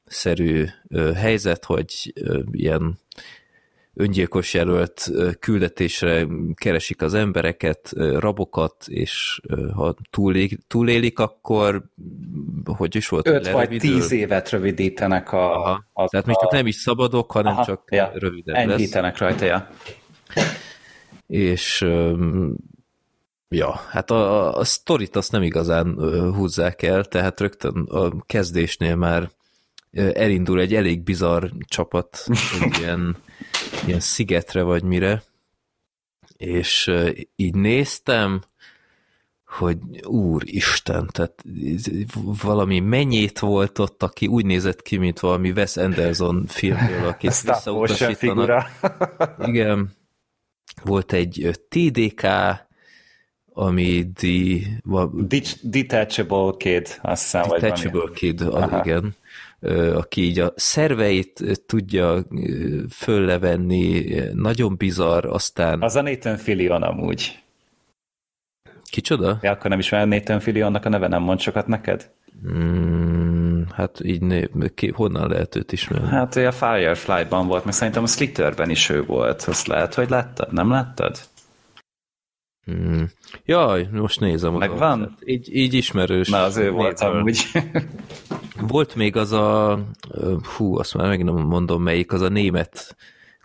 szerű 0.05 0.65
helyzet, 1.15 1.65
hogy 1.65 2.13
ilyen 2.51 2.99
öngyilkos 3.97 4.53
jelölt 4.53 5.11
küldetésre 5.39 6.27
keresik 6.53 7.01
az 7.01 7.13
embereket, 7.13 7.93
rabokat, 7.95 8.75
és 8.87 9.41
ha 9.75 9.95
túlélik, 10.09 10.59
túlélik 10.67 11.19
akkor 11.19 11.83
hogy 12.65 12.95
is 12.95 13.09
volt? 13.09 13.27
5 13.27 13.51
vagy 13.51 13.77
10 13.77 14.11
évet 14.11 14.49
rövidítenek 14.49 15.31
a... 15.31 15.55
Aha. 15.55 15.85
Az 15.93 16.09
Tehát 16.09 16.25
még 16.25 16.35
csak 16.39 16.51
nem 16.51 16.67
is 16.67 16.75
szabadok, 16.75 17.31
hanem 17.31 17.53
Aha, 17.53 17.65
csak 17.65 17.83
ja. 17.89 18.11
rövidebb 18.13 18.55
Enyhítenek 18.55 19.17
rajta, 19.17 19.45
ja. 19.45 19.69
És 21.27 21.85
ja, 23.49 23.81
hát 23.89 24.11
a, 24.11 24.47
a, 24.47 24.57
a 24.57 24.63
sztorit 24.63 25.15
azt 25.15 25.31
nem 25.31 25.43
igazán 25.43 25.95
húzzák 26.35 26.81
el, 26.81 27.03
tehát 27.03 27.39
rögtön 27.39 27.83
a 27.89 28.25
kezdésnél 28.25 28.95
már 28.95 29.29
elindul 30.13 30.59
egy 30.59 30.75
elég 30.75 31.03
bizarr 31.03 31.45
csapat, 31.67 32.23
egy 32.61 32.77
ilyen, 32.81 33.17
ilyen 33.87 33.99
szigetre 33.99 34.61
vagy 34.61 34.83
mire, 34.83 35.23
és 36.37 36.91
így 37.35 37.55
néztem, 37.55 38.41
hogy 39.45 39.77
úristen, 40.03 41.09
tehát 41.11 41.43
valami 42.41 42.79
mennyit 42.79 43.39
volt 43.39 43.79
ott, 43.79 44.03
aki 44.03 44.27
úgy 44.27 44.45
nézett 44.45 44.81
ki, 44.81 44.97
mint 44.97 45.19
valami 45.19 45.51
Wes 45.51 45.77
Anderson 45.77 46.45
filmből, 46.47 47.07
akit 47.13 47.41
visszautasítanak. 47.41 48.69
Igen. 49.49 49.95
Volt 50.83 51.13
egy 51.13 51.59
TDK, 51.69 52.27
ami 53.53 54.11
the... 54.13 55.51
Detachable 55.61 56.53
Kid, 56.57 56.99
azt 57.01 57.21
hiszem. 57.21 57.47
Detachable 57.49 58.11
Kid, 58.13 58.41
az, 58.41 58.85
igen 58.85 59.15
aki 59.93 60.21
így 60.21 60.39
a 60.39 60.53
szerveit 60.55 61.61
tudja 61.65 62.23
föllevenni, 62.89 64.15
nagyon 64.33 64.75
bizarr, 64.77 65.25
aztán... 65.25 65.81
Az 65.81 65.95
a 65.95 66.01
Nathan 66.01 66.37
Fillion 66.37 66.83
amúgy. 66.83 67.41
Kicsoda? 68.89 69.37
Ja, 69.41 69.51
akkor 69.51 69.69
nem 69.69 69.79
ismered 69.79 70.07
Nathan 70.07 70.39
Fillionnak 70.39 70.85
a 70.85 70.89
neve, 70.89 71.07
nem 71.07 71.21
mond 71.21 71.39
sokat 71.39 71.67
neked? 71.67 72.09
Mm, 72.51 73.61
hát 73.73 73.99
így 74.03 74.21
né, 74.21 74.49
ki, 74.75 74.91
honnan 74.95 75.29
lehet 75.29 75.55
őt 75.55 75.71
ismerni? 75.71 76.07
Hát 76.07 76.35
ő 76.35 76.47
a 76.47 76.51
Firefly-ban 76.51 77.47
volt, 77.47 77.65
meg 77.65 77.73
szerintem 77.73 78.03
a 78.03 78.07
Slitterben 78.07 78.69
is 78.69 78.89
ő 78.89 79.03
volt. 79.03 79.41
Azt 79.41 79.67
lehet, 79.67 79.93
hogy 79.93 80.09
láttad? 80.09 80.53
Nem 80.53 80.69
láttad? 80.69 81.17
Mm. 82.71 83.03
Jaj, 83.45 83.87
most 83.91 84.19
nézem. 84.19 84.53
Megvan? 84.53 84.99
Hát 84.99 85.11
így, 85.25 85.55
így 85.55 85.73
ismerős. 85.73 86.29
Na, 86.29 86.43
az 86.43 86.57
ő 86.57 86.71
volt 86.71 86.99
amúgy. 86.99 87.45
Volt 88.67 88.95
még 88.95 89.15
az 89.15 89.31
a, 89.31 89.79
hú, 90.57 90.77
azt 90.77 90.93
már 90.93 91.07
meg 91.07 91.23
nem 91.23 91.35
mondom 91.35 91.83
melyik, 91.83 92.13
az 92.13 92.21
a 92.21 92.29
német 92.29 92.95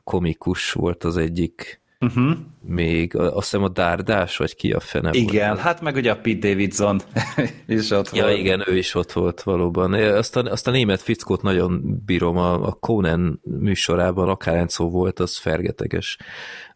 komikus 0.05 0.73
volt 0.73 1.05
az 1.05 1.17
egyik, 1.17 1.81
uh-huh. 2.01 2.33
még 2.61 3.17
azt 3.17 3.35
hiszem 3.35 3.63
a 3.63 3.69
Dárdás, 3.69 4.37
vagy 4.37 4.55
ki 4.55 4.73
a 4.73 4.81
fene 4.81 5.11
Igen, 5.13 5.49
volt. 5.49 5.61
hát 5.61 5.81
meg 5.81 5.97
ugye 5.97 6.11
a 6.11 6.17
Pete 6.17 6.49
Davidson 6.49 7.01
is 7.67 7.91
ott 7.91 8.15
ja, 8.17 8.25
volt. 8.25 8.39
igen, 8.39 8.65
ő 8.67 8.77
is 8.77 8.95
ott 8.95 9.13
volt 9.13 9.43
valóban. 9.43 9.93
Azt 9.93 10.37
a, 10.37 10.41
azt 10.41 10.69
a 10.69 10.71
német 10.71 11.01
fickót 11.01 11.43
nagyon 11.43 12.01
bírom, 12.05 12.37
a, 12.37 12.67
a 12.67 12.73
Conan 12.73 13.41
műsorában 13.43 14.29
akár 14.29 14.71
szó 14.71 14.91
volt, 14.91 15.19
az 15.21 15.39
fergeteges, 15.39 16.19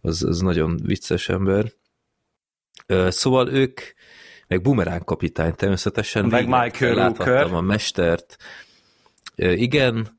az, 0.00 0.24
az 0.24 0.40
nagyon 0.40 0.80
vicces 0.84 1.28
ember. 1.28 1.72
Szóval 3.08 3.48
ők, 3.48 3.80
meg 4.48 4.62
Bumerán 4.62 5.04
kapitány 5.04 5.54
természetesen. 5.54 6.24
Meg 6.24 6.46
Michael 6.48 6.94
Rooker. 6.94 7.52
a 7.52 7.60
mestert. 7.60 8.36
Igen, 9.36 10.18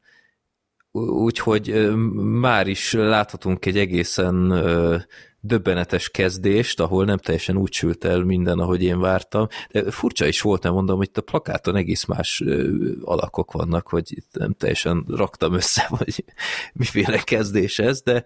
úgyhogy 1.01 1.95
már 2.15 2.67
is 2.67 2.93
láthatunk 2.93 3.65
egy 3.65 3.77
egészen 3.77 4.53
döbbenetes 5.39 6.09
kezdést, 6.09 6.79
ahol 6.79 7.05
nem 7.05 7.17
teljesen 7.17 7.57
úgy 7.57 7.73
sült 7.73 8.05
el 8.05 8.23
minden, 8.23 8.59
ahogy 8.59 8.83
én 8.83 8.99
vártam. 8.99 9.47
De 9.71 9.91
furcsa 9.91 10.25
is 10.25 10.41
volt, 10.41 10.63
nem 10.63 10.73
mondom, 10.73 10.97
hogy 10.97 11.09
a 11.13 11.21
plakáton 11.21 11.75
egész 11.75 12.05
más 12.05 12.43
alakok 13.01 13.51
vannak, 13.51 13.87
hogy 13.87 14.11
itt 14.11 14.29
nem 14.31 14.53
teljesen 14.53 15.05
raktam 15.07 15.53
össze, 15.53 15.87
vagy 15.97 16.23
miféle 16.73 17.17
kezdés 17.17 17.79
ez, 17.79 18.01
de... 18.01 18.23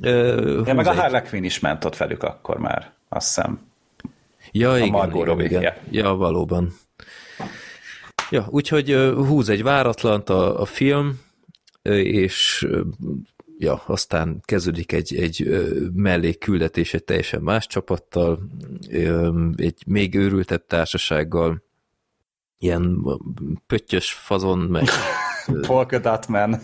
Ja, 0.00 0.74
meg 0.74 0.86
a 0.86 0.94
Harley 0.94 1.22
Quinn 1.22 1.44
is 1.44 1.58
ment 1.58 1.84
ott 1.84 1.96
velük 1.96 2.22
akkor 2.22 2.58
már, 2.58 2.92
azt 3.08 3.34
hiszem. 3.34 3.67
Ja, 4.52 4.70
a 4.70 4.78
igen, 4.78 5.10
igen, 5.14 5.40
igen. 5.40 5.74
Ja, 5.90 6.14
valóban. 6.14 6.72
Ja, 8.30 8.46
úgyhogy 8.50 9.12
húz 9.14 9.48
egy 9.48 9.62
váratlant 9.62 10.28
a, 10.28 10.60
a 10.60 10.64
film, 10.64 11.20
és 12.02 12.68
ja, 13.58 13.82
aztán 13.86 14.40
kezdődik 14.44 14.92
egy, 14.92 15.16
egy 15.16 15.48
mellékküldetés 15.94 16.94
egy 16.94 17.04
teljesen 17.04 17.42
más 17.42 17.66
csapattal, 17.66 18.38
egy 19.56 19.82
még 19.86 20.14
őrültebb 20.14 20.66
társasággal, 20.66 21.62
ilyen 22.58 23.04
pöttyös 23.66 24.12
fazon, 24.12 24.58
meg 24.58 24.84
Polka 25.66 25.98
Dot 25.98 26.28
Man. 26.28 26.60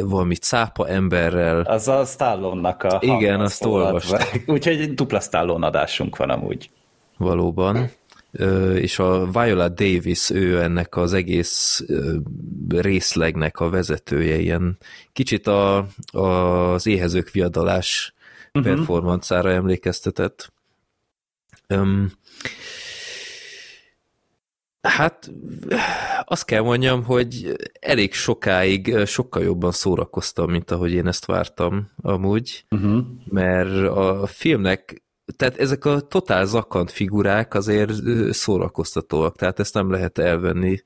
valami 0.00 0.34
cápa 0.34 0.88
emberrel. 0.88 1.60
Az 1.60 1.88
a 1.88 2.04
Stallone-nak 2.04 2.82
a 2.82 2.98
Igen, 3.00 3.40
azt 3.40 3.64
olvastam. 3.64 4.20
Úgyhogy 4.46 4.80
egy 4.80 4.94
dupla 4.94 5.20
Stallone 5.20 5.66
adásunk 5.66 6.16
van 6.16 6.30
amúgy. 6.30 6.70
Valóban. 7.16 7.90
És 8.74 8.98
a 8.98 9.26
Viola 9.30 9.68
Davis, 9.68 10.30
ő 10.30 10.62
ennek 10.62 10.96
az 10.96 11.12
egész 11.12 11.84
részlegnek 12.68 13.60
a 13.60 13.68
vezetője, 13.70 14.38
ilyen 14.38 14.78
kicsit 15.12 15.46
a, 15.46 15.86
az 16.12 16.86
éhezők 16.86 17.30
viadalás 17.30 18.14
uh-huh. 18.52 18.74
performancára 18.74 19.50
emlékeztetett. 19.50 20.52
Um, 21.68 22.12
Hát 24.80 25.30
azt 26.24 26.44
kell 26.44 26.62
mondjam, 26.62 27.04
hogy 27.04 27.56
elég 27.80 28.14
sokáig 28.14 28.96
sokkal 29.06 29.42
jobban 29.42 29.72
szórakoztam, 29.72 30.50
mint 30.50 30.70
ahogy 30.70 30.92
én 30.92 31.06
ezt 31.06 31.24
vártam 31.24 31.90
amúgy, 31.96 32.64
uh-huh. 32.70 33.04
mert 33.24 33.86
a 33.88 34.26
filmnek, 34.26 35.02
tehát 35.36 35.58
ezek 35.58 35.84
a 35.84 36.00
totál 36.00 36.44
zakant 36.44 36.90
figurák 36.90 37.54
azért 37.54 37.92
szórakoztatóak, 38.32 39.36
tehát 39.36 39.58
ezt 39.58 39.74
nem 39.74 39.90
lehet 39.90 40.18
elvenni 40.18 40.82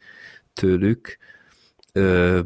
tőlük, 0.53 1.19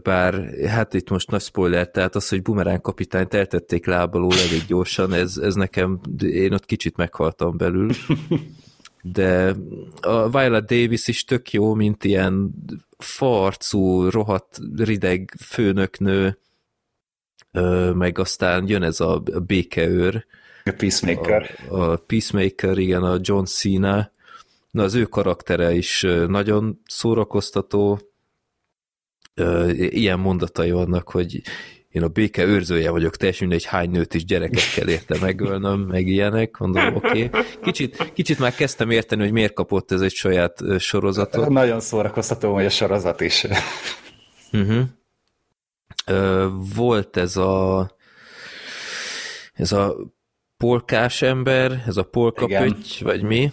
bár 0.02 0.34
hát 0.66 0.94
itt 0.94 1.10
most 1.10 1.31
nagy 1.31 1.42
spoiler, 1.42 1.91
tehát 1.91 2.15
az, 2.15 2.28
hogy 2.28 2.42
Bumerán 2.42 2.81
kapitányt 2.81 3.34
eltették 3.34 3.86
lábalól 3.86 4.33
elég 4.33 4.65
gyorsan, 4.66 5.12
ez, 5.12 5.36
ez 5.36 5.55
nekem, 5.55 6.00
én 6.18 6.52
ott 6.52 6.66
kicsit 6.66 6.97
meghaltam 6.97 7.57
belül, 7.57 7.91
de 9.12 9.55
a 10.01 10.28
Viola 10.28 10.60
Davis 10.60 11.09
is 11.09 11.25
tök 11.25 11.52
jó, 11.52 11.75
mint 11.75 12.05
ilyen 12.05 12.55
farcú, 12.99 14.10
rohadt, 14.10 14.60
rideg 14.76 15.35
főnöknő, 15.44 16.39
meg 17.93 18.18
aztán 18.18 18.68
jön 18.68 18.83
ez 18.83 19.01
a 19.01 19.23
békeőr. 19.47 20.26
A 20.65 20.75
Peacemaker. 20.76 21.59
A, 21.68 21.81
a 21.81 21.97
Peacemaker, 21.97 22.78
igen, 22.78 23.02
a 23.02 23.18
John 23.20 23.44
Cena. 23.44 24.12
Na, 24.70 24.83
az 24.83 24.94
ő 24.94 25.05
karaktere 25.05 25.75
is 25.75 26.07
nagyon 26.28 26.81
szórakoztató. 26.86 28.01
Ilyen 29.76 30.18
mondatai 30.18 30.70
vannak, 30.70 31.10
hogy 31.10 31.43
én 31.97 32.02
a 32.02 32.08
béke 32.08 32.44
őrzője 32.44 32.91
vagyok, 32.91 33.16
teljesen 33.16 33.49
mindegy 33.49 33.66
hány 33.66 33.91
nőt 33.91 34.15
is 34.15 34.25
gyereket 34.25 34.75
kell 34.75 34.89
érte 34.89 35.16
megölnöm, 35.20 35.81
meg 35.81 36.07
ilyenek, 36.07 36.57
mondom, 36.57 36.94
oké. 36.94 37.25
Okay. 37.25 37.42
Kicsit, 37.62 38.12
kicsit 38.12 38.39
már 38.39 38.55
kezdtem 38.55 38.91
érteni, 38.91 39.23
hogy 39.23 39.33
miért 39.33 39.52
kapott 39.52 39.91
ez 39.91 40.00
egy 40.00 40.12
saját 40.12 40.62
sorozatot. 40.78 41.49
Nagyon 41.49 41.81
szórakoztató, 41.81 42.55
hogy 42.55 42.65
a 42.65 42.70
sorozat 42.70 43.20
is. 43.20 43.47
Uh-huh. 44.52 44.83
Volt 46.75 47.16
ez 47.16 47.36
a 47.36 47.91
ez 49.52 49.73
a 49.73 49.97
polkás 50.57 51.23
ember, 51.23 51.83
ez 51.86 51.97
a 51.97 52.02
polkapöty, 52.02 53.02
vagy 53.02 53.23
mi, 53.23 53.52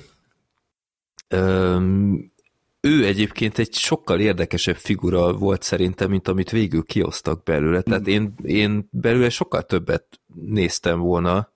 ő 2.86 3.06
egyébként 3.06 3.58
egy 3.58 3.74
sokkal 3.74 4.20
érdekesebb 4.20 4.76
figura 4.76 5.34
volt 5.34 5.62
szerintem, 5.62 6.10
mint 6.10 6.28
amit 6.28 6.50
végül 6.50 6.84
kiosztak 6.84 7.44
belőle. 7.44 7.82
Tehát 7.82 8.08
én, 8.08 8.34
én 8.44 8.88
belőle 8.92 9.30
sokkal 9.30 9.62
többet 9.62 10.06
néztem 10.46 11.00
volna. 11.00 11.52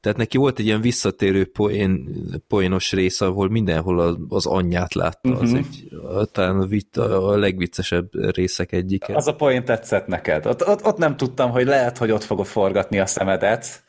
Tehát 0.00 0.18
neki 0.18 0.36
volt 0.36 0.58
egy 0.58 0.64
ilyen 0.64 0.80
visszatérő 0.80 1.44
poén, 1.44 2.08
poénos 2.48 2.92
rész, 2.92 3.20
ahol 3.20 3.48
mindenhol 3.48 4.00
az, 4.00 4.16
az 4.28 4.46
anyját 4.46 4.94
látta. 4.94 5.28
Uh-huh. 5.28 5.42
Az 5.42 5.50
mhm. 5.50 5.58
egy, 5.58 5.88
talán 6.32 6.60
a, 6.60 6.66
vit, 6.66 6.96
a 6.96 7.36
legviccesebb 7.36 8.34
részek 8.34 8.72
egyike. 8.72 9.16
Az 9.16 9.26
a 9.26 9.34
poén 9.34 9.64
tetszett 9.64 10.06
neked. 10.06 10.46
Ott, 10.46 10.66
ott, 10.66 10.84
ott 10.84 10.96
nem 10.96 11.16
tudtam, 11.16 11.50
hogy 11.50 11.66
lehet, 11.66 11.98
hogy 11.98 12.10
ott 12.10 12.24
fogod 12.24 12.46
forgatni 12.46 12.98
a 12.98 13.06
szemedet, 13.06 13.82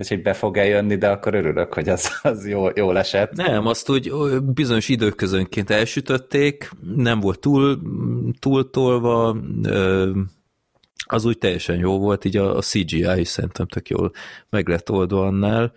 Úgyhogy 0.00 0.22
be 0.22 0.32
fog 0.32 0.56
eljönni, 0.56 0.96
de 0.96 1.08
akkor 1.08 1.34
örülök, 1.34 1.74
hogy 1.74 1.88
az, 1.88 2.10
az 2.22 2.46
jó, 2.48 2.66
jól 2.74 2.98
esett. 2.98 3.32
Nem, 3.32 3.66
azt 3.66 3.90
úgy 3.90 4.12
bizonyos 4.42 4.88
időközönként 4.88 5.70
elsütötték, 5.70 6.70
nem 6.96 7.20
volt 7.20 7.40
túl, 7.40 7.80
túl 8.38 8.70
tolva, 8.70 9.36
az 11.06 11.24
úgy 11.24 11.38
teljesen 11.38 11.78
jó 11.78 11.98
volt, 11.98 12.24
így 12.24 12.36
a, 12.36 12.56
a 12.56 12.60
CGI 12.60 13.20
is 13.20 13.28
szerintem 13.28 13.66
tök 13.66 13.88
jól 13.88 14.12
meg 14.50 14.68
lett 14.68 14.90
oldva 14.90 15.26
annál. 15.26 15.72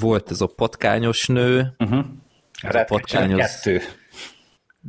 Volt 0.00 0.30
ez 0.30 0.40
a 0.40 0.46
patkányos 0.46 1.26
nő, 1.26 1.74
Uh-huh. 1.78 2.04
Ez 2.62 2.74
a 2.74 2.84
patkány 2.84 3.32
az- 3.32 3.60
kettő. 3.60 3.80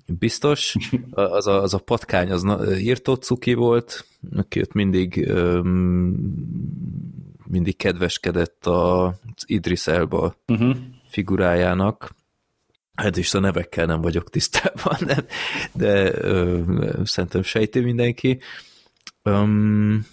biztos, 0.05 0.75
az 1.11 1.47
a, 1.47 1.61
az 1.61 1.73
a 1.73 1.77
patkány 1.77 2.31
az 2.31 2.45
írtó 2.79 3.13
cuki 3.13 3.53
volt, 3.53 4.05
aki 4.35 4.59
ott 4.59 4.73
mindig 4.73 5.27
öm, 5.27 6.15
mindig 7.49 7.75
kedveskedett 7.75 8.65
az 8.65 9.43
Idris 9.45 9.87
Elba 9.87 10.35
Uh-huh. 10.47 10.75
figurájának. 11.09 12.15
Hát 12.95 13.17
is 13.17 13.33
a 13.33 13.39
nevekkel 13.39 13.85
nem 13.85 14.01
vagyok 14.01 14.29
tisztában, 14.29 14.97
de, 15.05 15.25
de 15.73 16.13
ö, 16.13 16.61
szerintem 17.03 17.43
sejti 17.43 17.79
mindenki. 17.79 18.39
Öm, 19.23 20.05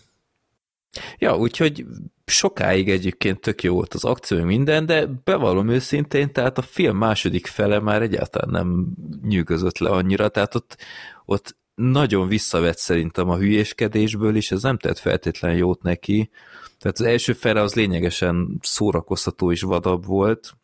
ja, 1.18 1.36
úgyhogy 1.36 1.86
sokáig 2.26 2.90
egyébként 2.90 3.40
tök 3.40 3.62
jó 3.62 3.74
volt 3.74 3.94
az 3.94 4.04
akció, 4.04 4.44
minden, 4.44 4.86
de 4.86 5.06
bevallom 5.24 5.68
őszintén, 5.68 6.32
tehát 6.32 6.58
a 6.58 6.62
film 6.62 6.96
második 6.96 7.46
fele 7.46 7.80
már 7.80 8.02
egyáltalán 8.02 8.50
nem 8.50 8.86
nyűgözött 9.22 9.78
le 9.78 9.90
annyira, 9.90 10.28
tehát 10.28 10.54
ott, 10.54 10.76
ott 11.24 11.56
nagyon 11.74 12.28
visszavett 12.28 12.78
szerintem 12.78 13.28
a 13.28 13.36
hülyéskedésből 13.36 14.36
is, 14.36 14.50
ez 14.50 14.62
nem 14.62 14.78
tett 14.78 14.98
feltétlenül 14.98 15.58
jót 15.58 15.82
neki. 15.82 16.30
Tehát 16.84 16.98
az 16.98 17.06
első 17.06 17.32
fele 17.32 17.60
az 17.60 17.74
lényegesen 17.74 18.58
szórakoztató 18.62 19.52
és 19.52 19.62
vadabb 19.62 20.06
volt, 20.06 20.56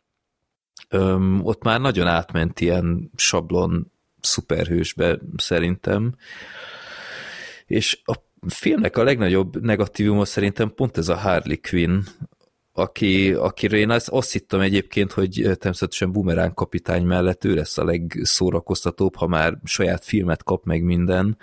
Öm, 0.89 1.39
ott 1.43 1.63
már 1.63 1.81
nagyon 1.81 2.07
átment 2.07 2.59
ilyen 2.59 3.11
sablon 3.15 3.91
szuperhősbe 4.19 5.19
szerintem. 5.35 6.15
És 7.65 8.01
a 8.03 8.13
filmnek 8.47 8.97
a 8.97 9.03
legnagyobb 9.03 9.61
negatívuma 9.61 10.25
szerintem 10.25 10.73
pont 10.73 10.97
ez 10.97 11.07
a 11.09 11.15
Harley 11.15 11.59
Quinn, 11.69 11.99
aki, 12.73 13.33
akiről 13.33 13.79
én 13.79 13.89
azt, 13.89 14.09
azt 14.09 14.31
hittem 14.31 14.59
egyébként, 14.59 15.11
hogy 15.11 15.31
természetesen 15.31 16.11
Boomerang 16.11 16.53
kapitány 16.53 17.05
mellett 17.05 17.43
ő 17.43 17.53
lesz 17.53 17.77
a 17.77 17.83
legszórakoztatóbb, 17.83 19.15
ha 19.15 19.27
már 19.27 19.57
saját 19.63 20.05
filmet 20.05 20.43
kap 20.43 20.65
meg 20.65 20.83
minden, 20.83 21.37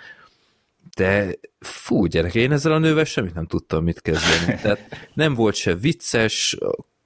de 0.99 1.35
fú, 1.59 2.05
gyerek, 2.05 2.35
én 2.35 2.51
ezzel 2.51 2.71
a 2.71 2.77
nővel 2.77 3.03
semmit 3.03 3.33
nem 3.33 3.45
tudtam 3.45 3.83
mit 3.83 4.01
kezdeni. 4.01 4.55
Tehát 4.61 5.09
nem 5.13 5.33
volt 5.33 5.55
se 5.55 5.75
vicces, 5.75 6.57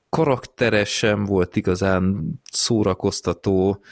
karaktere 0.10 0.86
sem 0.86 1.26
volt 1.26 1.56
igazán 1.56 2.34
szórakoztató, 2.52 3.84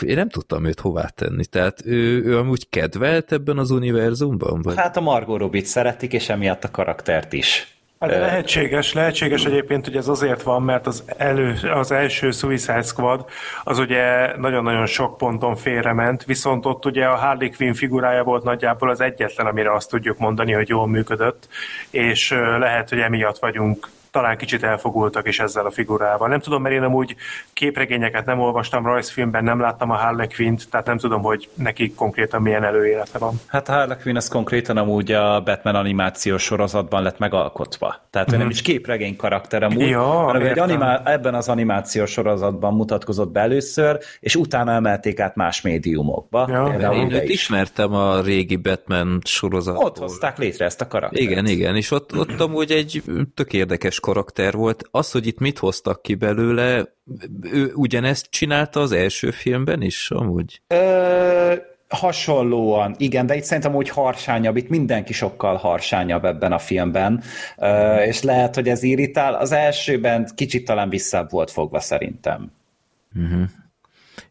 én 0.00 0.14
nem 0.14 0.28
tudtam 0.28 0.64
őt 0.64 0.80
hová 0.80 1.06
tenni, 1.06 1.44
tehát 1.44 1.86
ő, 1.86 2.24
ő 2.24 2.38
amúgy 2.38 2.68
kedvelt 2.68 3.32
ebben 3.32 3.58
az 3.58 3.70
univerzumban? 3.70 4.62
Vagy? 4.62 4.76
Hát 4.76 4.96
a 4.96 5.00
Margot 5.00 5.38
Robbie 5.38 5.64
szeretik, 5.64 6.12
és 6.12 6.28
emiatt 6.28 6.64
a 6.64 6.70
karaktert 6.70 7.32
is. 7.32 7.77
Hát 8.00 8.10
de 8.10 8.18
lehetséges, 8.18 8.92
lehetséges 8.92 9.44
egyébként, 9.44 9.84
hogy 9.84 9.96
ez 9.96 10.08
azért 10.08 10.42
van, 10.42 10.62
mert 10.62 10.86
az, 10.86 11.04
elő, 11.16 11.54
az 11.74 11.90
első 11.90 12.30
Suicide 12.30 12.82
Squad 12.82 13.24
az 13.64 13.78
ugye 13.78 14.36
nagyon-nagyon 14.36 14.86
sok 14.86 15.16
ponton 15.16 15.56
félrement, 15.56 16.24
viszont 16.24 16.66
ott 16.66 16.84
ugye 16.84 17.04
a 17.04 17.16
Harley 17.16 17.50
Quinn 17.50 17.72
figurája 17.72 18.22
volt 18.22 18.44
nagyjából 18.44 18.90
az 18.90 19.00
egyetlen, 19.00 19.46
amire 19.46 19.72
azt 19.72 19.90
tudjuk 19.90 20.18
mondani, 20.18 20.52
hogy 20.52 20.68
jól 20.68 20.86
működött, 20.86 21.48
és 21.90 22.30
lehet, 22.58 22.88
hogy 22.88 22.98
emiatt 22.98 23.38
vagyunk 23.38 23.88
talán 24.10 24.36
kicsit 24.36 24.62
elfogultak 24.62 25.28
is 25.28 25.40
ezzel 25.40 25.66
a 25.66 25.70
figurával. 25.70 26.28
Nem 26.28 26.40
tudom, 26.40 26.62
mert 26.62 26.74
én 26.74 26.82
amúgy 26.82 27.16
képregényeket 27.52 28.24
nem 28.26 28.40
olvastam, 28.40 28.84
rajzfilmben 28.86 29.44
nem 29.44 29.60
láttam 29.60 29.90
a 29.90 29.94
Harley 29.94 30.26
Quinn-t, 30.36 30.70
tehát 30.70 30.86
nem 30.86 30.98
tudom, 30.98 31.22
hogy 31.22 31.48
neki 31.54 31.94
konkrétan 31.94 32.42
milyen 32.42 32.64
előélete 32.64 33.18
van. 33.18 33.40
Hát 33.46 33.68
a 33.68 33.72
Harley 33.72 33.96
Quinn 34.02 34.16
az 34.16 34.28
konkrétan 34.28 34.76
amúgy 34.76 35.12
a 35.12 35.40
Batman 35.40 35.74
animációs 35.74 36.42
sorozatban 36.42 37.02
lett 37.02 37.18
megalkotva. 37.18 38.06
Tehát 38.10 38.32
ő 38.32 38.36
nem 38.36 38.50
is 38.50 38.62
képregény 38.62 39.16
karakter 39.16 39.62
amúgy, 39.62 39.88
Ja, 39.88 40.02
hanem 40.02 40.42
egy 40.42 40.48
értem. 40.48 40.62
animá- 40.64 41.08
ebben 41.08 41.34
az 41.34 41.48
animációs 41.48 42.10
sorozatban 42.10 42.74
mutatkozott 42.74 43.30
be 43.30 43.40
először, 43.40 43.98
és 44.20 44.36
utána 44.36 44.72
emelték 44.72 45.20
át 45.20 45.34
más 45.36 45.60
médiumokba. 45.60 46.46
Ja. 46.50 46.92
Én 46.92 47.12
őt 47.12 47.22
is. 47.22 47.30
ismertem 47.30 47.92
a 47.94 48.20
régi 48.20 48.56
Batman 48.56 49.18
sorozatból. 49.24 49.84
Ott 49.84 49.98
hozták 49.98 50.38
létre 50.38 50.64
ezt 50.64 50.80
a 50.80 50.86
karaktert. 50.88 51.22
Igen, 51.22 51.46
igen, 51.46 51.76
és 51.76 51.90
ott, 51.90 52.16
ott 52.18 52.40
amúgy 52.40 52.70
egy 52.70 53.02
tök 53.34 53.52
érdekes 53.52 53.97
karakter 54.00 54.54
volt. 54.54 54.84
Az, 54.90 55.10
hogy 55.10 55.26
itt 55.26 55.38
mit 55.38 55.58
hoztak 55.58 56.02
ki 56.02 56.14
belőle, 56.14 56.94
ő 57.42 57.72
ugyanezt 57.74 58.26
csinálta 58.30 58.80
az 58.80 58.92
első 58.92 59.30
filmben 59.30 59.82
is, 59.82 60.10
amúgy? 60.10 60.60
Ö, 60.66 61.54
hasonlóan, 61.88 62.94
igen, 62.98 63.26
de 63.26 63.36
itt 63.36 63.42
szerintem 63.42 63.74
úgy 63.74 63.88
harsányabb, 63.88 64.56
itt 64.56 64.68
mindenki 64.68 65.12
sokkal 65.12 65.56
harsányabb 65.56 66.24
ebben 66.24 66.52
a 66.52 66.58
filmben, 66.58 67.22
Ö, 67.56 67.96
és 67.96 68.22
lehet, 68.22 68.54
hogy 68.54 68.68
ez 68.68 68.82
irritál. 68.82 69.34
Az 69.34 69.52
elsőben 69.52 70.28
kicsit 70.34 70.64
talán 70.64 70.88
visszább 70.88 71.30
volt 71.30 71.50
fogva 71.50 71.80
szerintem. 71.80 72.52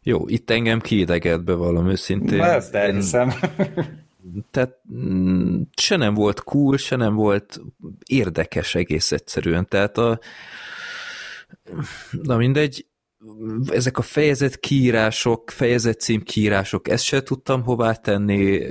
Jó, 0.02 0.28
itt 0.28 0.50
engem 0.50 0.80
kiidegelt 0.80 1.44
bevallom 1.44 1.88
őszintén. 1.88 2.38
Na, 2.38 2.44
ezt 2.44 2.74
elhiszem. 2.74 3.32
Tehát 4.50 4.78
mm, 4.94 5.60
se 5.76 5.96
nem 5.96 6.14
volt 6.14 6.40
cool, 6.40 6.76
se 6.76 6.96
nem 6.96 7.14
volt 7.14 7.60
érdekes 8.06 8.74
egész 8.74 9.12
egyszerűen. 9.12 9.66
Tehát 9.68 9.98
a 9.98 10.18
na 12.10 12.36
mindegy, 12.36 12.86
ezek 13.70 13.98
a 13.98 14.02
fejezet 14.02 14.60
kiírások, 14.60 15.50
fejezet 15.50 16.00
cím 16.00 16.22
kiírások, 16.22 16.88
ezt 16.88 17.04
se 17.04 17.22
tudtam 17.22 17.62
hová 17.62 17.92
tenni, 17.92 18.66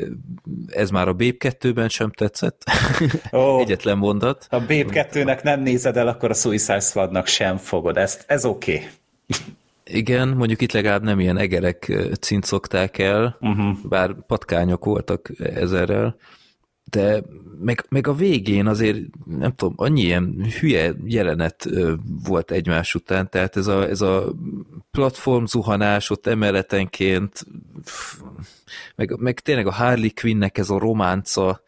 ez 0.67 0.89
már 0.89 1.07
a 1.07 1.13
Babe 1.13 1.35
2-ben 1.39 1.89
sem 1.89 2.11
tetszett. 2.11 2.63
Ó. 3.33 3.59
Egyetlen 3.61 3.97
mondat. 3.97 4.47
Ha 4.49 4.59
Babe 4.59 4.85
2-nek 5.11 5.43
nem 5.43 5.61
nézed 5.61 5.97
el, 5.97 6.07
akkor 6.07 6.29
a 6.29 6.33
Suicide 6.33 6.79
Squadnak 6.79 7.27
sem 7.27 7.57
fogod. 7.57 7.97
Ezt, 7.97 8.23
ez 8.27 8.45
oké. 8.45 8.73
Okay. 8.73 8.87
Igen, 9.89 10.27
mondjuk 10.27 10.61
itt 10.61 10.71
legalább 10.71 11.03
nem 11.03 11.19
ilyen 11.19 11.37
egerek 11.37 11.93
cincogták 12.19 12.97
el, 12.97 13.37
uh-huh. 13.41 13.77
bár 13.83 14.15
patkányok 14.25 14.85
voltak 14.85 15.31
ezerrel, 15.37 16.15
de 16.89 17.23
meg, 17.59 17.85
meg 17.89 18.07
a 18.07 18.13
végén 18.13 18.67
azért, 18.67 18.97
nem 19.25 19.55
tudom, 19.55 19.73
annyi 19.77 20.01
ilyen 20.01 20.45
hülye 20.59 20.93
jelenet 21.05 21.69
volt 22.23 22.51
egymás 22.51 22.95
után, 22.95 23.29
tehát 23.29 23.57
ez 23.57 23.67
a, 23.67 23.87
ez 23.89 24.01
a 24.01 24.33
platform 24.91 25.45
zuhanás 25.45 26.09
ott 26.09 26.27
emeletenként, 26.27 27.45
meg, 28.95 29.19
meg 29.19 29.39
tényleg 29.39 29.67
a 29.67 29.71
Harley 29.71 30.09
Quinnnek 30.21 30.57
ez 30.57 30.69
a 30.69 30.79
románca, 30.79 31.61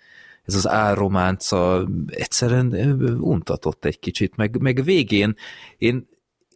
ez 0.46 0.56
az 0.56 0.68
álrománca 0.68 1.88
egyszerűen 2.08 2.74
untatott 3.20 3.86
egy 3.86 4.00
kicsit, 4.00 4.36
meg, 4.36 4.62
meg 4.62 4.84
végén 4.84 5.36
én, 5.78 6.08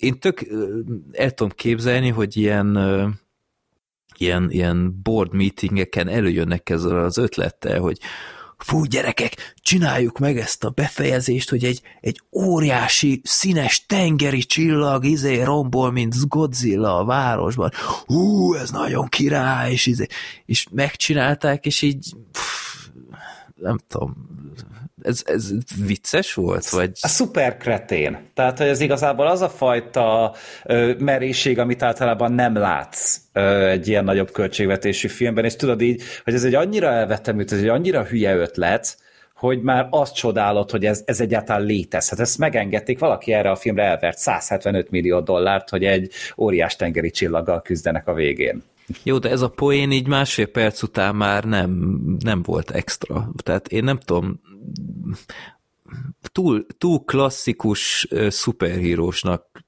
én 0.04 0.20
tök 0.20 0.46
el 1.12 1.32
tudom 1.32 1.52
képzelni, 1.56 2.10
hogy 2.10 2.38
ilyen 2.38 2.78
ilyen, 4.18 4.52
ilyen 4.52 5.00
board 5.04 5.34
meetingeken 5.34 6.08
előjönnek 6.08 6.70
ezzel 6.70 7.04
az 7.04 7.18
ötlettel, 7.18 7.80
hogy 7.80 7.98
fú, 8.58 8.84
gyerekek, 8.84 9.54
csináljuk 9.56 10.20
meg 10.20 10.38
ezt 10.38 10.64
a 10.64 10.70
befejezést, 10.70 11.50
hogy 11.50 11.64
egy, 11.64 11.82
egy 12.02 12.22
óriási, 12.32 13.22
színes 13.24 13.86
tengeri 13.86 14.44
csillag 14.44 15.06
izé 15.06 15.42
rombol, 15.42 15.92
mint 15.92 16.28
Godzilla 16.28 16.98
a 16.98 17.06
városban. 17.06 17.72
Hú, 18.06 18.54
ez 18.54 18.70
nagyon 18.70 19.08
király, 19.08 19.72
és, 19.72 19.86
izé, 19.86 20.06
és 20.46 20.68
megcsinálták, 20.72 21.66
és 21.66 21.82
így 21.82 22.14
pff, 22.32 22.88
nem 23.64 23.80
tudom, 23.88 24.30
ez, 25.02 25.22
ez 25.26 25.52
vicces 25.86 26.34
volt? 26.34 26.70
Vagy... 26.70 26.92
A 27.02 27.08
szuper 27.08 27.58
kretén. 27.58 28.18
Tehát, 28.34 28.58
hogy 28.58 28.68
ez 28.68 28.80
igazából 28.80 29.28
az 29.28 29.42
a 29.42 29.50
fajta 29.50 30.36
ö, 30.64 30.94
meréség, 31.00 31.60
amit 31.60 31.84
általában 31.84 32.32
nem 32.32 32.56
látsz 32.56 33.20
ö, 33.34 33.68
egy 33.68 33.88
ilyen 33.88 34.04
nagyobb 34.04 34.32
költségvetésű 34.32 35.08
filmben, 35.08 35.46
és 35.46 35.56
tudod 35.56 35.82
így, 35.82 36.04
hogy 36.24 36.34
ez 36.34 36.44
egy 36.44 36.56
annyira 36.56 36.88
elvetemült, 36.88 37.52
ez 37.52 37.60
egy 37.60 37.68
annyira 37.68 38.04
hülye 38.04 38.36
ötlet, 38.36 38.98
hogy 39.36 39.62
már 39.62 39.88
azt 39.90 40.16
csodálod, 40.16 40.72
hogy 40.72 40.86
ez, 40.86 41.04
ez 41.06 41.22
egyáltalán 41.22 41.64
létezhet. 41.64 42.20
Ezt 42.20 42.38
megengedték, 42.38 43.00
valaki 43.00 43.34
erre 43.34 43.50
a 43.50 43.56
filmre 43.56 43.84
elvert 43.84 44.18
175 44.18 44.90
millió 44.90 45.20
dollárt, 45.20 45.70
hogy 45.70 45.84
egy 45.84 46.12
óriás 46.38 46.76
tengeri 46.76 47.12
csillaggal 47.12 47.62
küzdenek 47.62 48.08
a 48.08 48.14
végén. 48.14 48.64
Jó, 49.04 49.18
de 49.18 49.30
ez 49.30 49.42
a 49.42 49.50
poén 49.50 49.92
így 49.92 50.08
másfél 50.08 50.48
perc 50.48 50.84
után 50.84 51.16
már 51.16 51.44
nem, 51.44 51.72
nem 52.20 52.42
volt 52.42 52.72
extra. 52.72 53.32
Tehát 53.44 53.68
én 53.68 53.84
nem 53.84 53.98
tudom, 53.98 54.40
túl, 56.32 56.66
túl 56.78 57.04
klasszikus 57.04 58.08
szuperhírósnak 58.28 59.66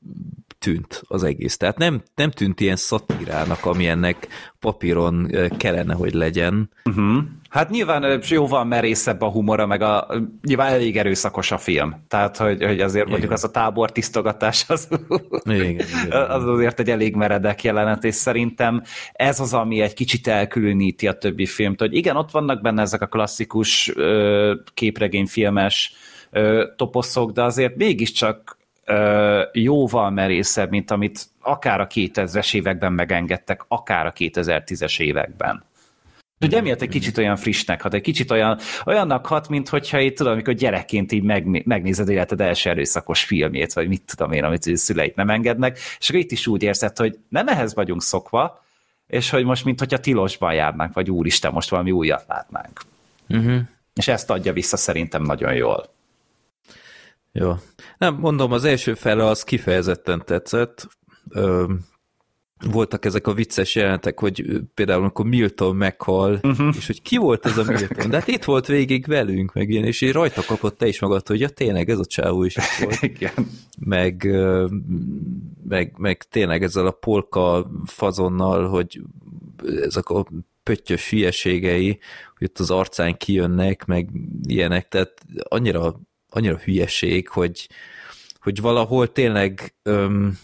tűnt 0.65 1.01
az 1.07 1.23
egész. 1.23 1.57
Tehát 1.57 1.77
nem, 1.77 2.01
nem 2.15 2.31
tűnt 2.31 2.59
ilyen 2.59 2.75
szatírának, 2.75 3.65
ami 3.65 3.87
ennek 3.87 4.27
papíron 4.59 5.31
kellene, 5.57 5.93
hogy 5.93 6.13
legyen. 6.13 6.69
Uh-huh. 6.85 7.23
Hát 7.49 7.69
nyilván 7.69 8.21
jóval 8.29 8.63
merészebb 8.63 9.21
a 9.21 9.29
humora, 9.29 9.65
meg 9.65 9.81
a, 9.81 10.07
nyilván 10.41 10.71
elég 10.71 10.97
erőszakos 10.97 11.51
a 11.51 11.57
film. 11.57 12.03
Tehát, 12.07 12.37
hogy, 12.37 12.63
hogy 12.63 12.81
azért 12.81 12.95
igen. 12.95 13.09
mondjuk 13.09 13.31
az 13.31 13.43
a 13.43 13.51
tábor 13.51 13.91
tisztogatás 13.91 14.65
az, 14.67 14.87
igen, 15.43 15.69
igen, 15.69 16.11
az 16.11 16.47
azért 16.47 16.79
egy 16.79 16.89
elég 16.89 17.15
meredek 17.15 17.63
jelenet, 17.63 18.03
és 18.03 18.15
szerintem 18.15 18.81
ez 19.13 19.39
az, 19.39 19.53
ami 19.53 19.81
egy 19.81 19.93
kicsit 19.93 20.27
elkülöníti 20.27 21.07
a 21.07 21.17
többi 21.17 21.45
filmt, 21.45 21.79
hogy 21.79 21.95
igen, 21.95 22.15
ott 22.15 22.31
vannak 22.31 22.61
benne 22.61 22.81
ezek 22.81 23.01
a 23.01 23.07
klasszikus 23.07 23.93
képregényfilmes 24.73 25.93
toposzok, 26.75 27.31
de 27.31 27.43
azért 27.43 27.75
mégiscsak 27.75 28.57
jóval 29.51 30.09
merészebb, 30.09 30.69
mint 30.69 30.91
amit 30.91 31.25
akár 31.41 31.79
a 31.79 31.87
2000-es 31.87 32.55
években 32.55 32.93
megengedtek, 32.93 33.65
akár 33.67 34.05
a 34.05 34.13
2010-es 34.13 34.99
években. 34.99 35.63
Ugye 36.41 36.57
emiatt 36.57 36.81
egy 36.81 36.89
kicsit 36.89 37.17
olyan 37.17 37.35
frissnek 37.35 37.81
hat, 37.81 37.93
egy 37.93 38.01
kicsit 38.01 38.31
olyan, 38.31 38.59
olyannak 38.85 39.25
hat, 39.25 39.49
mint 39.49 39.69
hogyha 39.69 39.99
itt 39.99 40.17
tudom, 40.17 40.31
amikor 40.31 40.53
gyerekként 40.53 41.11
így 41.11 41.23
meg, 41.23 41.65
megnézed 41.65 42.09
életed 42.09 42.41
első 42.41 42.69
erőszakos 42.69 43.23
filmjét, 43.23 43.73
vagy 43.73 43.87
mit 43.87 44.01
tudom 44.05 44.31
én, 44.31 44.43
amit 44.43 44.65
a 44.65 44.77
szüleit 44.77 45.15
nem 45.15 45.29
engednek, 45.29 45.77
és 45.99 46.09
akkor 46.09 46.21
itt 46.21 46.31
is 46.31 46.47
úgy 46.47 46.63
érzed, 46.63 46.97
hogy 46.97 47.19
nem 47.29 47.47
ehhez 47.47 47.75
vagyunk 47.75 48.01
szokva, 48.01 48.63
és 49.07 49.29
hogy 49.29 49.43
most, 49.43 49.65
mint 49.65 49.79
hogyha 49.79 49.99
tilosban 49.99 50.53
járnánk, 50.53 50.93
vagy 50.93 51.11
úristen, 51.11 51.51
most 51.51 51.69
valami 51.69 51.91
újat 51.91 52.25
látnánk. 52.27 52.81
Uh-huh. 53.29 53.61
És 53.93 54.07
ezt 54.07 54.29
adja 54.29 54.53
vissza 54.53 54.77
szerintem 54.77 55.21
nagyon 55.21 55.53
jól. 55.53 55.93
Jó. 57.31 57.53
Nem, 57.97 58.15
mondom, 58.15 58.51
az 58.51 58.63
első 58.63 58.93
fele 58.93 59.25
az 59.25 59.43
kifejezetten 59.43 60.23
tetszett. 60.25 60.87
Ö, 61.29 61.73
voltak 62.71 63.05
ezek 63.05 63.27
a 63.27 63.33
vicces 63.33 63.75
jelentek, 63.75 64.19
hogy 64.19 64.61
például 64.73 65.01
amikor 65.01 65.25
Milton 65.25 65.75
meghal, 65.75 66.39
uh-huh. 66.43 66.75
és 66.77 66.85
hogy 66.85 67.01
ki 67.01 67.17
volt 67.17 67.45
ez 67.45 67.57
a 67.57 67.63
Milton? 67.63 68.09
De 68.09 68.17
hát 68.17 68.27
itt 68.27 68.43
volt 68.43 68.67
végig 68.67 69.05
velünk, 69.05 69.53
meg 69.53 69.69
ilyen, 69.69 69.83
és 69.83 70.01
így 70.01 70.11
rajta 70.11 70.41
kapott 70.45 70.77
te 70.77 70.87
is 70.87 70.99
magad, 70.99 71.27
hogy 71.27 71.39
ja 71.39 71.49
tényleg 71.49 71.89
ez 71.89 71.99
a 71.99 72.05
csávó 72.05 72.43
is 72.43 72.57
volt. 72.79 73.01
Igen. 73.13 73.33
Meg, 73.79 74.27
meg, 75.67 75.93
meg 75.97 76.23
tényleg 76.23 76.63
ezzel 76.63 76.85
a 76.85 76.91
polka 76.91 77.71
fazonnal, 77.85 78.67
hogy 78.67 79.01
ezek 79.81 80.09
a 80.09 80.25
pöttyös 80.63 81.09
hülyeségei, 81.09 81.99
hogy 82.37 82.47
ott 82.47 82.59
az 82.59 82.71
arcán 82.71 83.17
kijönnek, 83.17 83.85
meg 83.85 84.09
ilyenek, 84.43 84.87
tehát 84.87 85.11
annyira 85.43 85.99
annyira 86.35 86.57
hülyeség, 86.57 87.27
hogy, 87.27 87.69
hogy 88.39 88.61
valahol 88.61 89.11
tényleg 89.11 89.75
öm, 89.83 90.37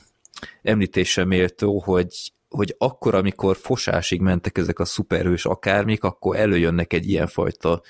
említésre 0.62 1.26
méltó, 1.26 1.80
hogy, 1.80 2.34
hogy 2.50 2.76
akkor, 2.78 3.16
amikor 3.16 3.58
fosásig 3.58 4.22
mentek 4.22 4.58
ezek 4.58 4.80
a 4.80 4.86
szuperhős 4.86 5.46
akármik, 5.46 6.04
akkor 6.04 6.36
előjönnek 6.36 6.94
egy 6.94 7.10
ilyenfajta 7.10 7.82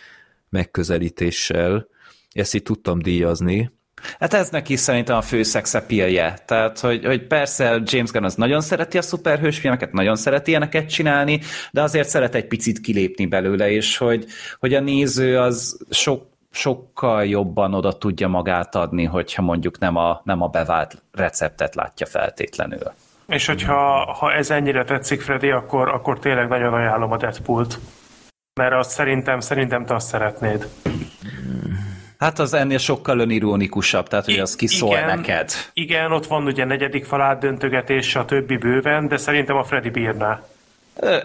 megközelítéssel. 0.49 1.87
Ezt 2.31 2.53
így 2.53 2.63
tudtam 2.63 2.99
díjazni. 2.99 3.71
Hát 4.19 4.33
ez 4.33 4.49
neki 4.49 4.75
szerintem 4.75 5.15
a 5.15 5.21
fő 5.21 5.43
szexepilje. 5.43 6.37
Tehát, 6.45 6.79
hogy, 6.79 7.05
hogy 7.05 7.27
persze 7.27 7.81
James 7.85 8.11
Gunn 8.11 8.23
az 8.23 8.35
nagyon 8.35 8.61
szereti 8.61 8.97
a 8.97 9.01
szuperhős 9.01 9.59
filmeket, 9.59 9.91
nagyon 9.91 10.15
szereti 10.15 10.49
ilyeneket 10.49 10.89
csinálni, 10.89 11.39
de 11.71 11.81
azért 11.81 12.09
szeret 12.09 12.35
egy 12.35 12.47
picit 12.47 12.79
kilépni 12.79 13.25
belőle, 13.25 13.71
és 13.71 13.97
hogy, 13.97 14.25
hogy 14.59 14.73
a 14.73 14.79
néző 14.79 15.39
az 15.39 15.85
sok 15.89 16.30
sokkal 16.51 17.25
jobban 17.25 17.73
oda 17.73 17.97
tudja 17.97 18.27
magát 18.27 18.75
adni, 18.75 19.03
hogyha 19.03 19.41
mondjuk 19.41 19.79
nem 19.79 19.95
a, 19.95 20.21
nem 20.23 20.41
a 20.41 20.47
bevált 20.47 21.03
receptet 21.11 21.75
látja 21.75 22.05
feltétlenül. 22.05 22.91
És 23.27 23.45
hogyha 23.45 24.11
ha 24.13 24.33
ez 24.33 24.51
ennyire 24.51 24.83
tetszik, 24.83 25.21
Freddy, 25.21 25.49
akkor, 25.49 25.89
akkor 25.89 26.19
tényleg 26.19 26.47
nagyon 26.47 26.73
ajánlom 26.73 27.11
a 27.11 27.17
Deadpool-t. 27.17 27.79
Mert 28.59 28.73
azt 28.73 28.89
szerintem, 28.89 29.39
szerintem 29.39 29.85
te 29.85 29.93
azt 29.93 30.07
szeretnéd. 30.07 30.67
Hát 32.17 32.39
az 32.39 32.53
ennél 32.53 32.77
sokkal 32.77 33.19
önironikusabb, 33.19 34.07
tehát 34.07 34.25
hogy 34.25 34.39
az 34.39 34.55
kiszól 34.55 34.89
igen, 34.89 35.05
neked. 35.05 35.51
Igen, 35.73 36.11
ott 36.11 36.25
van 36.25 36.45
ugye 36.45 36.65
negyedik 36.65 37.05
falát 37.05 37.39
döntögetés, 37.39 38.15
a 38.15 38.25
többi 38.25 38.57
bőven, 38.57 39.07
de 39.07 39.17
szerintem 39.17 39.55
a 39.55 39.63
Freddy 39.63 39.89
bírná 39.89 40.41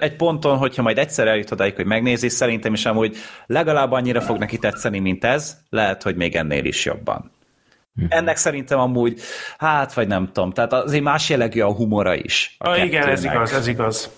egy 0.01 0.17
ponton, 0.17 0.57
hogyha 0.57 0.83
majd 0.83 0.99
egyszer 0.99 1.27
eljut 1.27 1.51
odáig, 1.51 1.75
hogy 1.75 1.87
megnézi, 1.87 2.29
szerintem 2.29 2.73
is 2.73 2.87
amúgy 2.87 3.17
legalább 3.47 3.93
annyira 3.93 4.21
fog 4.21 4.39
neki 4.39 4.59
tetszeni, 4.59 4.99
mint 4.99 5.25
ez, 5.25 5.57
lehet, 5.71 6.03
hogy 6.03 6.17
még 6.17 6.37
ennél 6.37 6.65
is 6.65 6.85
jobban. 6.85 7.31
Mhm. 7.93 8.07
Ennek 8.09 8.37
szerintem 8.37 8.79
amúgy, 8.79 9.21
hát 9.59 9.95
vagy 9.95 10.09
nem 10.09 10.31
tudom, 10.33 10.51
tehát 10.51 10.73
azért 10.73 11.03
más 11.03 11.29
jellegű 11.29 11.61
a 11.61 11.73
humora 11.73 12.15
is. 12.15 12.57
A 12.59 12.69
ah, 12.69 12.85
igen, 12.85 13.09
ez 13.09 13.25
igaz, 13.25 13.53
ez 13.53 13.67
igaz. 13.67 14.11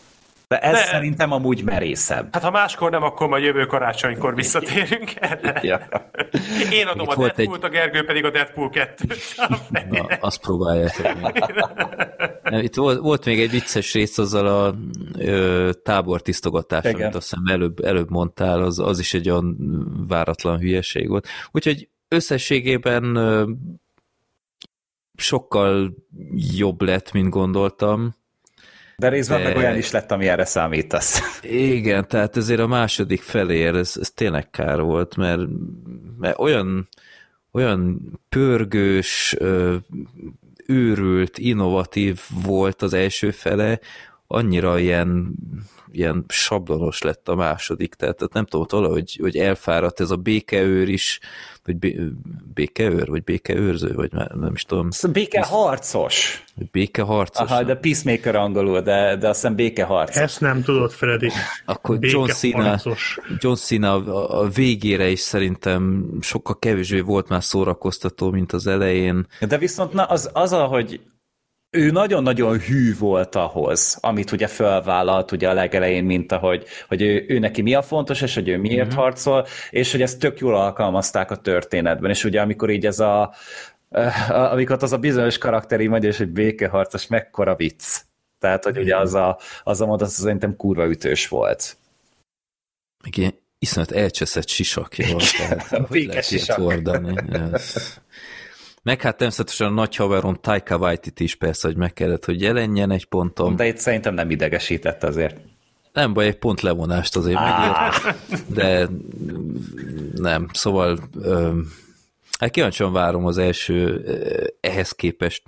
De 0.48 0.58
ez 0.58 0.72
De, 0.72 0.84
szerintem 0.84 1.32
amúgy 1.32 1.64
merészebb. 1.64 2.28
Hát 2.32 2.42
ha 2.42 2.50
máskor 2.50 2.90
nem, 2.90 3.02
akkor 3.02 3.28
majd 3.28 3.44
jövő 3.44 3.66
karácsonykor 3.66 4.34
visszatérünk 4.34 5.12
erre. 5.20 5.60
Ja. 5.62 5.88
Én 6.72 6.86
adom 6.86 7.06
Itt 7.06 7.12
a 7.12 7.16
Deadpool-t, 7.16 7.64
egy... 7.64 7.70
a 7.70 7.72
Gergő 7.72 8.04
pedig 8.04 8.24
a 8.24 8.30
Deadpool 8.30 8.70
2-t. 8.72 9.90
Na, 9.90 10.04
azt 10.20 10.40
próbáljátok 10.40 11.06
Nem, 12.42 12.60
itt 12.60 12.74
volt, 12.74 12.98
volt 12.98 13.24
még 13.24 13.40
egy 13.40 13.50
vicces 13.50 13.92
rész 13.92 14.18
azzal 14.18 14.46
a 14.46 14.74
ö, 15.18 15.70
tábortisztogatással, 15.82 16.94
amit 16.94 17.14
azt 17.14 17.28
hiszem 17.28 17.44
előbb, 17.46 17.78
előbb 17.84 18.10
mondtál, 18.10 18.62
az, 18.62 18.78
az 18.78 18.98
is 18.98 19.14
egy 19.14 19.30
olyan 19.30 19.56
váratlan 20.08 20.58
hülyeség 20.58 21.08
volt. 21.08 21.28
Úgyhogy 21.50 21.88
összességében 22.08 23.16
ö, 23.16 23.50
sokkal 25.14 25.94
jobb 26.56 26.82
lett, 26.82 27.12
mint 27.12 27.28
gondoltam 27.28 28.17
de 28.98 29.08
részben 29.08 29.42
de... 29.42 29.48
meg 29.48 29.56
olyan 29.56 29.76
is 29.76 29.90
lett, 29.90 30.10
ami 30.10 30.28
erre 30.28 30.44
számítasz. 30.44 31.20
Igen, 31.42 32.08
tehát 32.08 32.36
ezért 32.36 32.60
a 32.60 32.66
második 32.66 33.22
felér 33.22 33.74
ez, 33.74 33.96
ez 34.00 34.10
tényleg 34.10 34.50
kár 34.50 34.80
volt, 34.80 35.16
mert, 35.16 35.40
mert 36.18 36.38
olyan, 36.38 36.88
olyan 37.52 38.00
pörgős, 38.28 39.36
őrült, 40.66 41.38
innovatív 41.38 42.20
volt 42.44 42.82
az 42.82 42.92
első 42.92 43.30
fele, 43.30 43.80
annyira 44.26 44.78
ilyen, 44.78 45.34
ilyen 45.92 46.24
sablonos 46.28 47.02
lett 47.02 47.28
a 47.28 47.34
második, 47.34 47.94
tehát, 47.94 48.32
nem 48.32 48.44
tudom, 48.44 48.66
valahogy 48.70 49.18
hogy 49.20 49.36
elfáradt 49.36 50.00
ez 50.00 50.10
a 50.10 50.16
békeőr 50.16 50.88
is, 50.88 51.20
vagy 51.68 52.12
békeőr, 52.54 53.08
vagy 53.08 53.24
békeőrző, 53.24 53.92
vagy 53.94 54.12
már 54.12 54.30
nem 54.30 54.52
is 54.54 54.62
tudom. 54.62 54.88
Békeharcos. 55.12 56.44
Békeharcos. 56.70 57.50
Aha, 57.50 57.62
de 57.62 57.74
Peacemaker 57.74 58.34
angolul, 58.34 58.80
de, 58.80 59.16
de 59.16 59.28
azt 59.28 59.40
hiszem 59.40 59.56
békeharcos. 59.56 60.22
Ezt 60.22 60.40
nem 60.40 60.62
tudod, 60.62 60.90
Freddy. 60.90 61.30
Akkor 61.64 61.98
John 62.00 62.30
Cena, 62.30 62.78
John 63.38 63.54
Cena 63.54 63.92
a, 63.92 64.40
a 64.40 64.48
végére 64.48 65.08
is 65.08 65.20
szerintem 65.20 66.10
sokkal 66.20 66.58
kevésbé 66.58 67.00
volt 67.00 67.28
már 67.28 67.44
szórakoztató, 67.44 68.30
mint 68.30 68.52
az 68.52 68.66
elején. 68.66 69.26
De 69.48 69.58
viszont 69.58 69.92
na, 69.92 70.04
az, 70.04 70.30
az, 70.32 70.52
ahogy 70.52 71.00
ő 71.70 71.90
nagyon-nagyon 71.90 72.58
hű 72.58 72.96
volt 72.98 73.34
ahhoz, 73.34 73.98
amit 74.00 74.32
ugye 74.32 74.46
felvállalt 74.46 75.32
ugye 75.32 75.48
a 75.48 75.52
legelején, 75.52 76.04
mint 76.04 76.32
ahogy 76.32 76.66
hogy 76.88 77.02
ő, 77.02 77.24
ő 77.28 77.38
neki 77.38 77.62
mi 77.62 77.74
a 77.74 77.82
fontos, 77.82 78.20
és 78.20 78.34
hogy 78.34 78.48
ő 78.48 78.58
miért 78.58 78.86
mm-hmm. 78.86 78.96
harcol, 78.96 79.46
és 79.70 79.92
hogy 79.92 80.02
ezt 80.02 80.18
tök 80.18 80.38
jól 80.38 80.56
alkalmazták 80.56 81.30
a 81.30 81.36
történetben, 81.36 82.10
és 82.10 82.24
ugye 82.24 82.40
amikor 82.40 82.70
így 82.70 82.86
ez 82.86 82.98
a 82.98 83.34
amikor 84.28 84.76
az 84.80 84.92
a 84.92 84.98
bizonyos 84.98 85.38
karakteri 85.38 85.86
mondja, 85.86 86.08
és 86.08 86.16
hogy 86.16 86.28
békeharcos, 86.28 87.06
mekkora 87.06 87.54
vicc. 87.54 88.00
Tehát, 88.38 88.64
hogy 88.64 88.78
ugye 88.78 88.96
az 88.96 89.14
a, 89.14 89.38
az 89.62 89.80
a 89.80 89.86
mondat, 89.86 90.06
az 90.06 90.14
szerintem 90.14 90.56
kurva 90.56 90.88
ütős 90.88 91.28
volt. 91.28 91.76
Igen, 93.04 93.34
iszonyat 93.58 93.92
elcseszett 93.92 94.48
sisakja 94.48 95.06
volt. 95.10 95.88
Békes 95.90 96.26
sisak. 96.26 96.58
Meg 98.88 99.02
hát 99.02 99.16
természetesen 99.16 99.66
a 99.66 99.70
nagy 99.70 99.96
haveron 99.96 100.40
Taika 100.40 100.76
Waititi 100.76 101.24
is 101.24 101.34
persze, 101.34 101.68
hogy 101.68 101.76
meg 101.76 101.92
kellett, 101.92 102.24
hogy 102.24 102.40
jelenjen 102.40 102.90
egy 102.90 103.04
ponton. 103.04 103.56
De 103.56 103.66
itt 103.66 103.76
szerintem 103.76 104.14
nem 104.14 104.30
idegesített 104.30 105.04
azért. 105.04 105.36
Nem 105.92 106.12
baj, 106.12 106.26
egy 106.26 106.38
pont 106.38 106.60
levonást 106.60 107.16
azért 107.16 107.38
megért, 107.40 108.14
de 108.54 108.88
nem, 110.14 110.48
szóval 110.52 110.98
Hát 112.38 112.50
kíváncsian 112.50 112.92
várom 112.92 113.26
az 113.26 113.38
első 113.38 114.04
ehhez 114.60 114.90
képest 114.90 115.42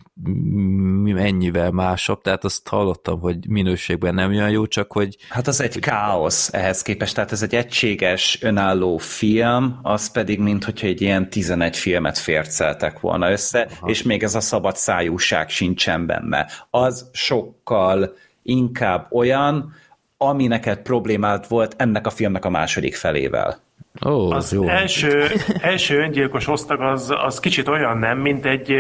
mennyivel 1.03 1.71
másabb, 1.71 2.21
tehát 2.21 2.45
azt 2.45 2.69
hallottam, 2.69 3.21
hogy 3.21 3.49
minőségben 3.49 4.15
nem 4.15 4.31
olyan 4.31 4.51
jó, 4.51 4.67
csak 4.67 4.93
hogy... 4.93 5.17
Hát 5.29 5.47
az 5.47 5.61
egy 5.61 5.79
káosz 5.79 6.53
ehhez 6.53 6.83
képest, 6.83 7.15
tehát 7.15 7.33
ez 7.33 7.43
egy 7.43 7.55
egységes, 7.55 8.39
önálló 8.43 8.97
film, 8.97 9.79
az 9.83 10.11
pedig, 10.11 10.39
mint 10.41 10.65
hogyha 10.65 10.87
egy 10.87 11.01
ilyen 11.01 11.31
11 11.31 11.77
filmet 11.77 12.19
férceltek 12.19 13.01
volna 13.01 13.31
össze, 13.31 13.61
Aha. 13.61 13.89
és 13.89 14.03
még 14.03 14.23
ez 14.23 14.35
a 14.35 14.41
szabad 14.41 14.77
szájúság 14.77 15.49
sincsen 15.49 16.07
benne. 16.07 16.47
Az 16.71 17.11
sokkal 17.13 18.15
inkább 18.43 19.13
olyan, 19.13 19.75
ami 20.17 20.47
neked 20.47 20.79
problémát 20.79 21.47
volt 21.47 21.75
ennek 21.79 22.07
a 22.07 22.11
filmnek 22.11 22.45
a 22.45 22.51
második 22.51 22.95
felével. 22.95 23.69
Oh, 24.01 24.35
az 24.35 24.53
jó. 24.53 24.69
Első, 24.69 25.31
első 25.61 25.99
öngyilkos 25.99 26.49
osztag 26.49 26.81
az, 26.81 27.15
az 27.25 27.41
kicsit 27.41 27.69
olyan 27.69 27.99
nem, 27.99 28.19
mint 28.19 28.47
egy, 28.47 28.75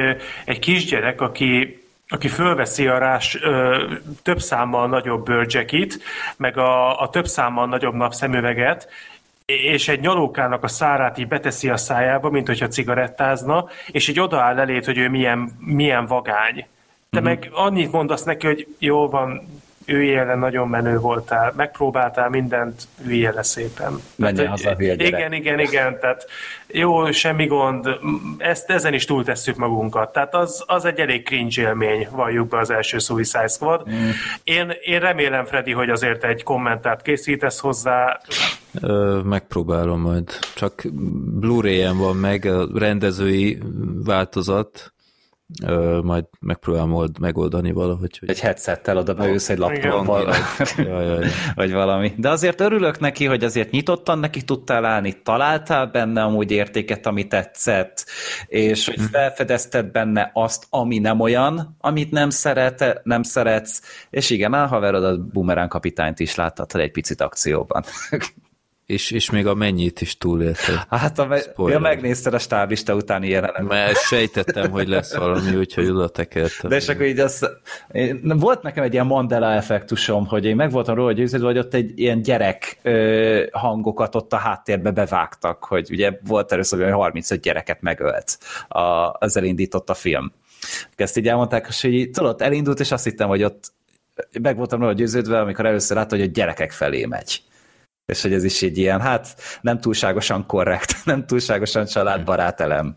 egy 0.44 0.58
kisgyerek, 0.58 1.20
aki 1.20 1.78
aki 2.12 2.28
fölveszi 2.28 2.86
a 2.86 2.98
rás 2.98 3.38
ö, 3.42 3.84
több 4.22 4.40
számmal 4.40 4.88
nagyobb 4.88 5.24
bőrcsekit, 5.24 6.02
meg 6.36 6.58
a, 6.58 7.00
a 7.00 7.10
több 7.10 7.26
számmal 7.26 7.66
nagyobb 7.66 7.94
napszemüveget, 7.94 8.88
és 9.44 9.88
egy 9.88 10.00
nyalókának 10.00 10.64
a 10.64 10.68
szárát 10.68 11.18
így 11.18 11.28
beteszi 11.28 11.68
a 11.68 11.76
szájába, 11.76 12.30
mint 12.30 12.46
hogyha 12.46 12.68
cigarettázna, 12.68 13.68
és 13.86 14.08
így 14.08 14.20
odaáll 14.20 14.58
elét, 14.58 14.84
hogy 14.84 14.98
ő 14.98 15.08
milyen, 15.08 15.56
milyen 15.58 16.06
vagány. 16.06 16.54
Te 17.10 17.18
uh-huh. 17.18 17.24
meg 17.24 17.50
annyit 17.52 17.92
mondasz 17.92 18.22
neki, 18.22 18.46
hogy 18.46 18.66
jó 18.78 19.08
van, 19.08 19.48
üljél 19.91 20.25
le, 20.25 20.35
nagyon 20.35 20.69
menő 20.69 20.99
voltál, 20.99 21.52
megpróbáltál 21.57 22.28
mindent, 22.28 22.83
üljél 23.07 23.33
le 23.35 23.43
szépen. 23.43 24.01
Menjen 24.17 24.36
tehát, 24.36 24.51
haza. 24.51 24.75
Igen, 24.78 25.33
igen, 25.33 25.59
igen, 25.59 25.99
tehát 26.01 26.27
jó, 26.67 27.10
semmi 27.10 27.47
gond, 27.47 27.89
ezt 28.39 28.70
ezen 28.70 28.94
is 28.94 29.05
túltesszük 29.05 29.57
magunkat. 29.57 30.12
Tehát 30.12 30.35
az, 30.35 30.65
az 30.67 30.85
egy 30.85 30.99
elég 30.99 31.25
cringe 31.25 31.62
élmény, 31.62 32.09
valljuk 32.10 32.49
be 32.49 32.59
az 32.59 32.70
első 32.70 32.99
Suicide 32.99 33.47
Squad. 33.47 33.89
Mm. 33.91 34.09
Én, 34.44 34.73
én 34.83 35.01
remélem, 35.01 35.44
Freddy, 35.44 35.73
hogy 35.73 35.91
azért 35.91 36.25
egy 36.25 36.43
kommentát 36.43 37.02
készítesz 37.02 37.59
hozzá. 37.59 38.20
Ö, 38.81 39.20
megpróbálom 39.25 40.01
majd. 40.01 40.28
Csak 40.55 40.83
Blu-ray-en 41.41 41.99
van 41.99 42.17
meg 42.17 42.44
a 42.44 42.69
rendezői 42.75 43.59
változat, 44.05 44.93
Ö, 45.66 46.00
majd 46.02 46.24
megpróbálom 46.40 46.94
old, 46.94 47.18
megoldani 47.18 47.72
valahogy. 47.72 48.18
Hogy... 48.18 48.28
Egy 48.28 48.40
headsettel 48.40 48.96
oda 48.96 49.14
beülsz 49.14 49.48
egy 49.48 49.58
jaj. 50.76 51.26
vagy 51.54 51.72
valami. 51.72 52.12
De 52.16 52.28
azért 52.28 52.60
örülök 52.60 52.98
neki, 52.98 53.24
hogy 53.24 53.44
azért 53.44 53.70
nyitottan 53.70 54.18
neki 54.18 54.42
tudtál 54.42 54.84
állni, 54.84 55.22
találtál 55.22 55.86
benne 55.86 56.22
amúgy 56.22 56.50
értéket, 56.50 57.06
ami 57.06 57.26
tetszett, 57.26 58.06
és 58.46 58.86
hogy 58.86 59.00
felfedezted 59.10 59.86
benne 59.86 60.30
azt, 60.34 60.66
ami 60.70 60.98
nem 60.98 61.20
olyan, 61.20 61.76
amit 61.80 62.10
nem, 62.10 62.30
szerete, 62.30 63.00
nem 63.04 63.22
szeretsz, 63.22 63.82
és 64.10 64.30
igen, 64.30 64.52
a 64.52 64.66
haverodat 64.66 65.32
Boomerang 65.32 65.68
kapitányt 65.68 66.20
is 66.20 66.34
láttad 66.34 66.74
egy 66.74 66.90
picit 66.90 67.20
akcióban. 67.20 67.84
És, 68.91 69.10
és 69.10 69.31
még 69.31 69.47
a 69.47 69.55
mennyit 69.55 70.01
is 70.01 70.19
túlélte. 70.19 70.86
Hát, 70.89 71.19
a 71.19 71.27
me- 71.27 71.52
ja, 71.57 71.78
megnézted 71.78 72.35
a 72.35 72.39
stáblista 72.39 72.94
utáni 72.94 73.28
jelenet. 73.28 73.69
Mert 73.69 73.99
sejtettem, 73.99 74.70
hogy 74.70 74.89
lesz 74.89 75.15
valami, 75.15 75.57
úgyhogy 75.57 75.89
oda 75.89 76.09
tekertem. 76.09 76.70
De 76.70 76.77
és 76.77 76.89
akkor 76.89 77.07
így 77.07 77.19
az, 77.19 77.49
én, 77.93 78.33
volt 78.39 78.62
nekem 78.62 78.85
egy 78.85 78.93
ilyen 78.93 79.07
Mandela 79.07 79.52
effektusom, 79.52 80.27
hogy 80.27 80.44
én 80.44 80.57
meg 80.57 80.70
voltam 80.70 80.94
róla 80.94 81.12
győződve, 81.12 81.47
hogy 81.47 81.59
ott 81.59 81.75
egy 81.75 81.99
ilyen 81.99 82.23
gyerek 82.23 82.78
ö, 82.83 83.44
hangokat 83.52 84.15
ott 84.15 84.33
a 84.33 84.36
háttérbe 84.36 84.91
bevágtak, 84.91 85.65
hogy 85.65 85.89
ugye 85.91 86.19
volt 86.27 86.52
először, 86.52 86.83
hogy 86.83 86.93
35 86.93 87.41
gyereket 87.41 87.81
megölt, 87.81 88.39
a, 88.69 89.12
az 89.19 89.36
elindított 89.36 89.91
a 89.91 89.94
film. 89.94 90.33
Ezt 90.97 91.17
így 91.17 91.28
elmondták, 91.28 91.67
és 91.69 91.83
hogy 91.83 91.94
így, 91.94 92.10
tudod, 92.10 92.43
elindult, 92.43 92.81
és 92.81 92.93
azt 92.93 93.05
hittem, 93.05 93.28
hogy 93.28 93.43
ott 93.43 93.73
meg 94.43 94.57
voltam 94.57 94.81
róla 94.81 94.93
győződve, 94.93 95.41
amikor 95.41 95.67
először 95.67 95.97
látta, 95.97 96.17
hogy 96.17 96.25
a 96.25 96.31
gyerekek 96.33 96.73
felé 96.73 97.05
megy 97.05 97.43
és 98.10 98.22
hogy 98.22 98.32
ez 98.32 98.44
is 98.44 98.62
egy 98.62 98.78
ilyen, 98.78 99.00
hát 99.00 99.34
nem 99.60 99.80
túlságosan 99.80 100.47
korrekt, 100.47 100.97
nem 101.05 101.26
túlságosan 101.26 101.86
családbarát 101.86 102.60
elem. 102.60 102.97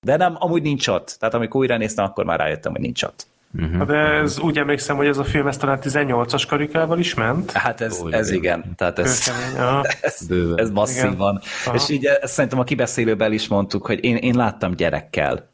De 0.00 0.16
nem, 0.16 0.36
amúgy 0.38 0.62
nincs 0.62 0.88
ott. 0.88 1.16
Tehát 1.18 1.34
amikor 1.34 1.60
újra 1.60 1.76
néztem, 1.76 2.04
akkor 2.04 2.24
már 2.24 2.38
rájöttem, 2.38 2.72
hogy 2.72 2.80
nincs 2.80 3.02
ott. 3.02 3.26
Uh-huh. 3.60 3.86
De 3.86 3.94
ez 3.94 4.38
úgy 4.38 4.58
emlékszem, 4.58 4.96
hogy 4.96 5.06
ez 5.06 5.18
a 5.18 5.24
film 5.24 5.46
ez 5.46 5.56
talán 5.56 5.78
18-as 5.82 6.44
karikával 6.48 6.98
is 6.98 7.14
ment. 7.14 7.50
Hát 7.50 7.80
ez, 7.80 8.00
Ó, 8.00 8.08
ez 8.10 8.30
igen. 8.30 8.58
igen. 8.58 8.74
Tehát 8.76 8.98
ez, 8.98 9.32
ja. 9.56 9.80
ez, 10.00 10.26
ez 10.54 10.70
masszívan. 10.70 11.40
Aha. 11.64 11.74
És 11.74 11.88
így 11.88 12.04
ezt 12.04 12.32
szerintem 12.32 12.58
a 12.58 12.64
kibeszélőben 12.64 13.32
is 13.32 13.48
mondtuk, 13.48 13.86
hogy 13.86 14.04
én, 14.04 14.16
én 14.16 14.34
láttam 14.34 14.74
gyerekkel 14.74 15.51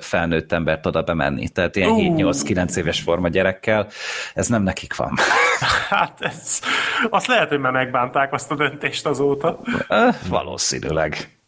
felnőtt 0.00 0.52
embert 0.52 0.86
oda 0.86 1.02
bemenni. 1.02 1.48
Tehát 1.48 1.76
ilyen 1.76 1.90
Ú. 1.90 2.14
7-8-9 2.16 2.76
éves 2.76 3.00
forma 3.00 3.28
gyerekkel. 3.28 3.88
Ez 4.34 4.46
nem 4.46 4.62
nekik 4.62 4.96
van. 4.96 5.14
Hát 5.88 6.20
ez, 6.20 6.60
azt 7.10 7.26
lehet, 7.26 7.48
hogy 7.48 7.58
már 7.58 7.72
megbánták 7.72 8.32
azt 8.32 8.50
a 8.50 8.54
döntést 8.54 9.06
azóta. 9.06 9.60
Valószínűleg. 10.28 11.38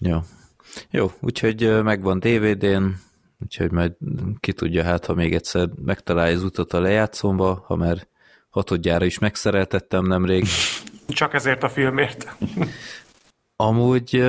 Jó. 0.00 0.18
Jó, 0.90 1.10
úgyhogy 1.20 1.82
megvan 1.82 2.18
DVD-n, 2.18 2.84
úgyhogy 3.42 3.70
majd 3.70 3.92
ki 4.40 4.52
tudja, 4.52 4.84
hát 4.84 5.06
ha 5.06 5.14
még 5.14 5.34
egyszer 5.34 5.68
megtalálja 5.84 6.36
az 6.36 6.42
utat 6.42 6.72
a 6.72 6.80
lejátszomba, 6.80 7.64
ha 7.66 7.76
már 7.76 8.06
hatodjára 8.48 9.04
is 9.04 9.18
megszereltettem 9.18 10.04
nemrég. 10.04 10.46
Csak 11.08 11.34
ezért 11.34 11.62
a 11.62 11.68
filmért. 11.68 12.36
Amúgy 13.56 14.24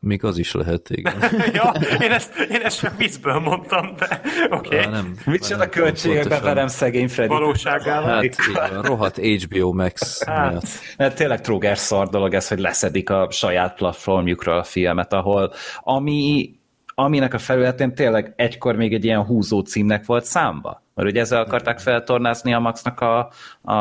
még 0.00 0.24
az 0.24 0.38
is 0.38 0.52
lehet, 0.52 0.90
igen. 0.90 1.14
ja, 1.52 1.72
én 2.00 2.12
ezt, 2.12 2.38
én 2.38 2.60
ezt 2.60 2.78
csak 2.78 2.96
viccből 2.96 3.38
mondtam, 3.38 3.96
de 3.96 4.20
oké. 4.50 4.78
Á, 4.78 4.90
nem, 4.90 5.14
Micsoda 5.24 5.68
költségekbe 5.68 6.40
verem 6.40 6.66
szegény 6.66 7.08
Freddy. 7.08 7.28
Valóságá 7.28 8.02
Hát 8.02 8.22
igen, 8.22 8.82
rohadt 8.82 9.16
HBO 9.16 9.72
Max 9.72 10.24
Hát. 10.24 10.50
miatt. 10.50 10.66
Mert 10.96 11.16
tényleg 11.16 11.40
tróger 11.40 11.78
szar 11.78 12.08
dolog 12.08 12.34
ez, 12.34 12.48
hogy 12.48 12.58
leszedik 12.58 13.10
a 13.10 13.30
saját 13.30 13.74
platformjukról 13.74 14.58
a 14.58 14.64
filmet, 14.64 15.12
ahol 15.12 15.52
ami, 15.80 16.50
aminek 16.94 17.34
a 17.34 17.38
felületén 17.38 17.94
tényleg 17.94 18.32
egykor 18.36 18.76
még 18.76 18.94
egy 18.94 19.04
ilyen 19.04 19.24
húzó 19.24 19.60
címnek 19.60 20.06
volt 20.06 20.24
számba. 20.24 20.82
Mert 20.94 21.10
ugye 21.10 21.20
ezzel 21.20 21.42
akarták 21.42 21.78
feltornázni 21.78 22.54
a 22.54 22.58
Maxnak 22.58 23.00
a, 23.00 23.30
a, 23.72 23.74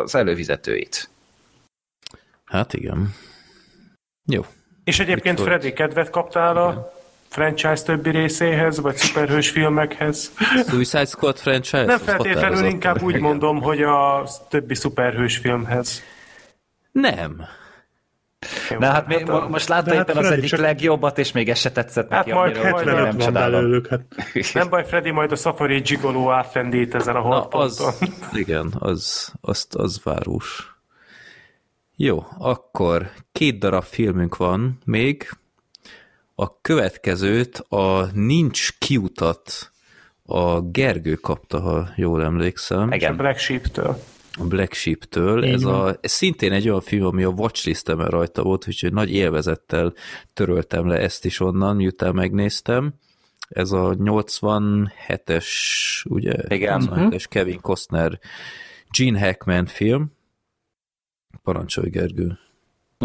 az 0.00 0.14
előfizetőit. 0.14 1.10
Hát 2.44 2.72
igen. 2.72 3.14
Jó. 4.26 4.42
És 4.84 4.98
egyébként 5.00 5.38
Mit? 5.38 5.46
Freddy, 5.46 5.72
kedvet 5.72 6.10
kaptál 6.10 6.56
a 6.56 6.92
franchise 7.28 7.82
többi 7.84 8.10
részéhez, 8.10 8.80
vagy 8.80 8.96
szuperhős 8.96 9.50
filmekhez? 9.50 10.32
Suicide 10.68 11.04
Squad 11.04 11.38
franchise? 11.38 11.84
Nem 11.84 11.94
Az 11.94 12.02
feltétlenül, 12.02 12.64
inkább 12.64 13.02
úgy 13.02 13.20
mondom, 13.20 13.62
hogy 13.62 13.82
a 13.82 14.26
többi 14.48 14.74
szuperhős 14.74 15.36
filmhez. 15.36 16.02
Nem. 16.92 17.42
Na 18.78 18.86
hát, 18.86 19.28
a- 19.28 19.48
most 19.48 19.68
látta 19.68 19.90
de 19.90 19.96
hát 19.96 20.08
éppen 20.08 20.24
az 20.24 20.30
egyik 20.30 20.48
csak- 20.48 20.60
legjobbat, 20.60 21.18
és 21.18 21.32
még 21.32 21.48
ez 21.48 21.58
se 21.58 21.72
tetszett 21.72 22.10
Hát 22.12 22.24
neki. 22.26 22.38
majd 22.38 22.56
amire- 22.56 22.64
70 22.74 22.88
amire 22.88 23.04
75 23.06 23.32
van 23.32 23.50
belőlük, 23.50 23.88
hát 23.90 24.00
Nem 24.54 24.68
baj, 24.68 24.84
Freddy, 24.86 25.10
majd 25.10 25.32
a 25.32 25.36
Safari 25.36 25.78
Gigolo 25.80 26.30
átrendít 26.30 26.94
ezen 26.94 27.16
a 27.16 27.18
Na, 27.18 27.24
holdponton. 27.24 27.86
az, 28.00 28.08
igen, 28.32 28.72
az, 28.78 29.32
azt, 29.40 29.74
az 29.74 30.00
várós. 30.04 30.73
Jó, 31.96 32.26
akkor 32.38 33.10
két 33.32 33.58
darab 33.58 33.82
filmünk 33.82 34.36
van 34.36 34.78
még. 34.84 35.28
A 36.34 36.60
következőt 36.60 37.58
a 37.68 38.06
Nincs 38.12 38.78
kiutat 38.78 39.72
a 40.22 40.60
Gergő 40.60 41.14
kapta, 41.14 41.60
ha 41.60 41.88
jól 41.96 42.22
emlékszem. 42.22 42.90
A 42.90 42.94
Igen. 42.94 43.16
Black 43.16 43.38
Sheep-től. 43.38 44.02
a 44.38 44.44
Black 44.44 44.72
Sheep-től. 44.72 45.44
Ez, 45.44 45.64
a, 45.64 45.98
ez 46.00 46.12
szintén 46.12 46.52
egy 46.52 46.68
olyan 46.68 46.80
film, 46.80 47.04
ami 47.06 47.22
a 47.22 47.28
watchlistemen 47.28 48.06
rajta 48.06 48.42
volt, 48.42 48.68
úgyhogy 48.68 48.92
nagy 48.92 49.12
élvezettel 49.12 49.92
töröltem 50.32 50.86
le 50.86 50.96
ezt 50.98 51.24
is 51.24 51.40
onnan, 51.40 51.76
miután 51.76 52.14
megnéztem. 52.14 52.94
Ez 53.48 53.72
a 53.72 53.96
87-es, 53.98 55.46
ugye? 56.04 56.34
Igen. 56.48 56.82
87-es 56.90 57.24
Kevin 57.28 57.60
Costner 57.60 58.18
Gene 58.98 59.20
Hackman 59.20 59.66
film. 59.66 60.12
Parancsolj, 61.44 61.88
Gergő. 61.88 62.38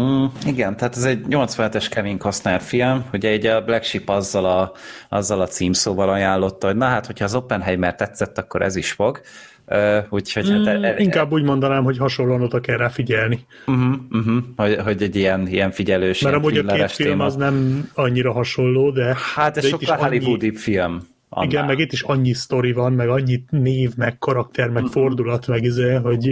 Mm, 0.00 0.24
igen, 0.46 0.76
tehát 0.76 0.96
ez 0.96 1.04
egy 1.04 1.24
87-es 1.28 1.86
Kevin 1.90 2.18
Costner 2.18 2.60
film, 2.60 3.04
ugye 3.12 3.28
egy 3.28 3.46
a 3.46 3.64
Black 3.64 3.84
Sheep 3.84 4.08
azzal 4.08 4.44
a, 4.44 4.72
azzal 5.08 5.40
a 5.40 5.46
címszóval 5.46 6.08
ajánlotta, 6.10 6.66
hogy 6.66 6.76
na 6.76 6.84
hát, 6.86 7.06
hogyha 7.06 7.24
az 7.24 7.34
Oppenheimer 7.34 7.94
tetszett, 7.94 8.38
akkor 8.38 8.62
ez 8.62 8.76
is 8.76 8.92
fog. 8.92 9.20
Uh, 9.66 9.98
úgyhogy 10.10 10.50
hát 10.50 10.78
mm, 10.78 10.84
inkább 10.96 11.32
úgy 11.32 11.42
mondanám, 11.42 11.84
hogy 11.84 11.98
hasonlóan 11.98 12.42
oda 12.42 12.60
kell 12.60 12.76
rá 12.76 12.88
figyelni. 12.88 13.46
uh-huh, 13.66 13.94
uh-huh, 14.10 14.36
hogy, 14.56 14.76
hogy 14.76 15.02
egy 15.02 15.16
ilyen, 15.16 15.46
ilyen 15.46 15.70
figyelős, 15.70 16.20
Mert 16.20 16.34
ilyen 16.36 16.46
amúgy 16.64 16.70
a 16.70 16.74
két 16.74 16.90
film 16.90 17.08
téma. 17.10 17.24
az 17.24 17.36
nem 17.36 17.88
annyira 17.94 18.32
hasonló, 18.32 18.90
de, 18.90 19.16
Hát 19.34 19.56
ez 19.56 19.62
de 19.62 19.68
sokkal 19.68 19.98
annyi- 19.98 20.18
hollywoodibb 20.18 20.56
film. 20.56 21.08
Annál. 21.32 21.48
Igen, 21.48 21.64
meg 21.64 21.78
itt 21.78 21.92
is 21.92 22.02
annyi 22.02 22.32
sztori 22.32 22.72
van, 22.72 22.92
meg 22.92 23.08
annyi 23.08 23.44
név, 23.50 23.96
meg 23.96 24.18
karakter, 24.18 24.68
meg 24.68 24.86
fordulat, 24.86 25.46
meg 25.46 25.64
izé, 25.64 25.94
hogy 25.94 26.26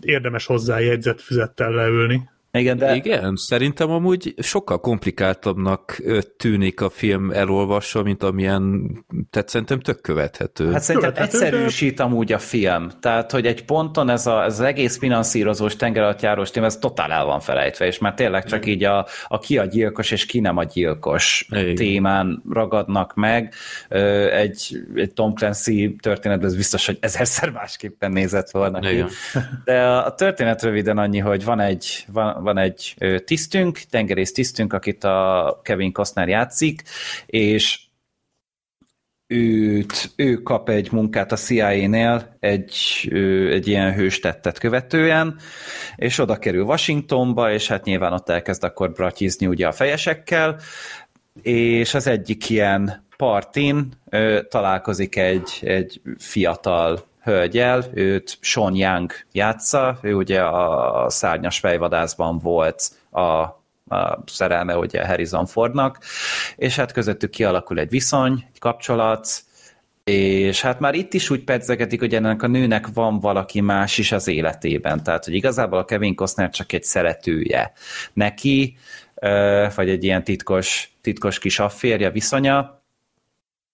érdemes 0.00 0.46
hozzá 0.46 0.78
jegyzet 0.78 1.20
füzettel 1.20 1.70
leülni. 1.70 2.28
Igen, 2.58 2.76
de 2.76 2.86
De... 2.86 2.94
Igen, 2.94 3.36
szerintem 3.36 3.90
amúgy 3.90 4.34
sokkal 4.38 4.80
komplikáltabbnak 4.80 6.02
tűnik 6.36 6.80
a 6.80 6.90
film 6.90 7.30
elolvasva, 7.30 8.02
mint 8.02 8.22
amilyen, 8.22 8.90
tehát 9.30 9.48
szerintem 9.48 9.80
tök 9.80 10.00
követhető. 10.00 10.72
Hát 10.72 10.82
szerintem 10.82 11.12
Követhető, 11.12 11.38
de- 11.38 11.44
egyszerűsít 11.44 12.00
amúgy 12.00 12.32
a 12.32 12.38
film. 12.38 12.88
Tehát, 13.00 13.30
hogy 13.30 13.46
egy 13.46 13.64
ponton 13.64 14.10
ez, 14.10 14.26
a, 14.26 14.44
ez 14.44 14.52
az 14.52 14.66
egész 14.66 14.98
finanszírozós, 14.98 15.76
tengeralattjárós 15.76 16.50
téma, 16.50 16.66
ez 16.66 16.76
totál 16.76 17.12
el 17.12 17.24
van 17.24 17.40
felejtve, 17.40 17.86
és 17.86 17.98
már 17.98 18.14
tényleg 18.14 18.44
csak 18.44 18.66
így 18.66 18.84
a, 18.84 19.06
a 19.26 19.38
ki 19.38 19.58
a 19.58 19.64
gyilkos 19.64 20.10
és 20.10 20.26
ki 20.26 20.40
nem 20.40 20.56
a 20.56 20.64
gyilkos 20.64 21.46
Igen. 21.50 21.74
témán 21.74 22.42
ragadnak 22.50 23.14
meg. 23.14 23.54
Egy, 24.32 24.76
egy 24.94 25.12
Tom 25.12 25.34
Clancy 25.34 25.96
történetben 26.00 26.48
ez 26.48 26.56
biztos, 26.56 26.86
hogy 26.86 26.98
ezerszer 27.00 27.50
másképpen 27.50 28.12
nézett 28.12 28.50
volna 28.50 28.78
ki. 28.78 28.92
Igen. 28.92 29.08
De 29.64 29.82
a, 29.82 30.06
a 30.06 30.14
történet 30.14 30.62
röviden 30.62 30.98
annyi, 30.98 31.18
hogy 31.18 31.44
van 31.44 31.60
egy, 31.60 32.06
van, 32.12 32.42
van 32.44 32.58
egy 32.58 32.94
tisztünk, 33.24 33.78
tengerész 33.78 34.32
tisztünk, 34.32 34.72
akit 34.72 35.04
a 35.04 35.60
Kevin 35.62 35.92
Costner 35.92 36.28
játszik, 36.28 36.82
és 37.26 37.78
őt, 39.26 40.12
ő 40.16 40.34
kap 40.34 40.68
egy 40.68 40.92
munkát 40.92 41.32
a 41.32 41.36
CIA-nél 41.36 42.36
egy, 42.40 42.76
egy 43.50 43.68
ilyen 43.68 43.94
hőstettet 43.94 44.58
követően, 44.58 45.36
és 45.96 46.18
oda 46.18 46.36
kerül 46.36 46.62
Washingtonba, 46.62 47.52
és 47.52 47.68
hát 47.68 47.84
nyilván 47.84 48.12
ott 48.12 48.28
elkezd 48.28 48.64
akkor 48.64 48.92
bratyizni 48.92 49.46
ugye 49.46 49.66
a 49.66 49.72
fejesekkel, 49.72 50.60
és 51.42 51.94
az 51.94 52.06
egyik 52.06 52.50
ilyen 52.50 53.06
partin 53.16 53.92
ö, 54.10 54.40
találkozik 54.48 55.16
egy, 55.16 55.58
egy 55.60 56.00
fiatal 56.18 57.06
hölgyel, 57.24 57.84
őt 57.94 58.38
Sean 58.40 58.74
Young 58.74 59.12
játsza, 59.32 59.98
ő 60.02 60.14
ugye 60.14 60.42
a 60.42 61.10
szárnyas 61.10 61.58
fejvadászban 61.58 62.38
volt 62.38 62.90
a 63.10 63.62
a 63.88 64.22
szerelme 64.26 64.76
ugye 64.76 65.06
Harrison 65.06 65.46
Fordnak, 65.46 65.98
és 66.56 66.76
hát 66.76 66.92
közöttük 66.92 67.30
kialakul 67.30 67.78
egy 67.78 67.88
viszony, 67.88 68.46
egy 68.52 68.58
kapcsolat, 68.58 69.28
és 70.04 70.60
hát 70.60 70.80
már 70.80 70.94
itt 70.94 71.14
is 71.14 71.30
úgy 71.30 71.44
pedzegetik, 71.44 72.00
hogy 72.00 72.14
ennek 72.14 72.42
a 72.42 72.46
nőnek 72.46 72.86
van 72.94 73.20
valaki 73.20 73.60
más 73.60 73.98
is 73.98 74.12
az 74.12 74.28
életében. 74.28 75.02
Tehát, 75.02 75.24
hogy 75.24 75.34
igazából 75.34 75.78
a 75.78 75.84
Kevin 75.84 76.14
Costner 76.14 76.50
csak 76.50 76.72
egy 76.72 76.84
szeretője 76.84 77.72
neki, 78.12 78.76
vagy 79.74 79.88
egy 79.88 80.04
ilyen 80.04 80.24
titkos, 80.24 80.92
titkos 81.00 81.38
kis 81.38 81.58
afférje 81.58 82.10
viszonya, 82.10 82.83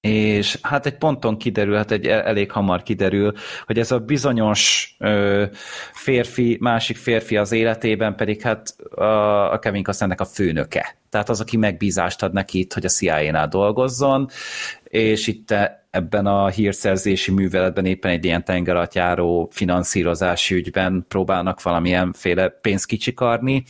és 0.00 0.58
hát 0.62 0.86
egy 0.86 0.96
ponton 0.96 1.36
kiderül, 1.36 1.76
hát 1.76 1.90
egy 1.90 2.06
elég 2.06 2.50
hamar 2.50 2.82
kiderül, 2.82 3.32
hogy 3.66 3.78
ez 3.78 3.90
a 3.90 3.98
bizonyos 3.98 4.94
ö, 4.98 5.44
férfi, 5.92 6.56
másik 6.60 6.96
férfi 6.96 7.36
az 7.36 7.52
életében 7.52 8.14
pedig 8.14 8.40
hát 8.40 8.76
a, 8.90 9.52
a 9.52 9.58
Kevin 9.58 9.82
Costnernek 9.82 10.20
a 10.20 10.24
főnöke. 10.24 10.96
Tehát 11.10 11.28
az, 11.28 11.40
aki 11.40 11.56
megbízást 11.56 12.22
ad 12.22 12.32
neki 12.32 12.58
itt, 12.58 12.72
hogy 12.72 12.84
a 12.84 12.88
CIA-nál 12.88 13.48
dolgozzon, 13.48 14.28
és 14.84 15.26
itt 15.26 15.54
ebben 15.90 16.26
a 16.26 16.48
hírszerzési 16.48 17.32
műveletben 17.32 17.86
éppen 17.86 18.10
egy 18.10 18.24
ilyen 18.24 18.44
tengeratjáró 18.44 19.48
finanszírozási 19.52 20.54
ügyben 20.54 21.04
próbálnak 21.08 21.62
valamilyen 21.62 22.12
féle 22.12 22.48
pénzt 22.48 22.86
kicsikarni, 22.86 23.64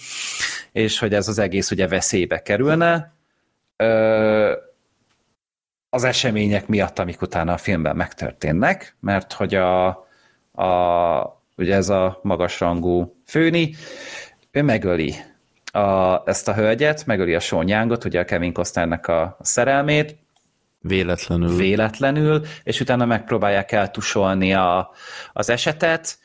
és 0.73 0.99
hogy 0.99 1.15
ez 1.15 1.29
az 1.29 1.39
egész 1.39 1.71
ugye 1.71 1.89
veszélybe 1.89 2.43
kerülne. 2.43 3.15
Ö, 3.77 4.53
az 5.91 6.05
események 6.05 6.67
miatt, 6.67 6.99
amik 6.99 7.23
utána 7.23 7.53
a 7.53 7.57
filmben 7.57 7.97
megtörténnek, 7.97 8.97
mert 9.01 9.33
hogy 9.33 9.55
a, 9.55 9.87
a 10.53 11.43
ugye 11.57 11.75
ez 11.75 11.89
a 11.89 12.19
magasrangú 12.23 13.17
főni, 13.27 13.75
ő 14.51 14.63
megöli 14.63 15.15
a, 15.73 16.29
ezt 16.29 16.49
a 16.49 16.55
hölgyet, 16.55 17.07
megöli 17.07 17.35
a 17.35 17.41
sónyángot, 17.41 18.05
ugye 18.05 18.21
a 18.21 18.25
Kevin 18.25 18.53
Costnernek 18.53 19.09
a 19.09 19.37
szerelmét, 19.41 20.19
Véletlenül. 20.83 21.57
Véletlenül, 21.57 22.43
és 22.63 22.81
utána 22.81 23.05
megpróbálják 23.05 23.73
eltusolni 23.73 24.55
a, 24.55 24.91
az 25.33 25.51
esetet, 25.51 26.19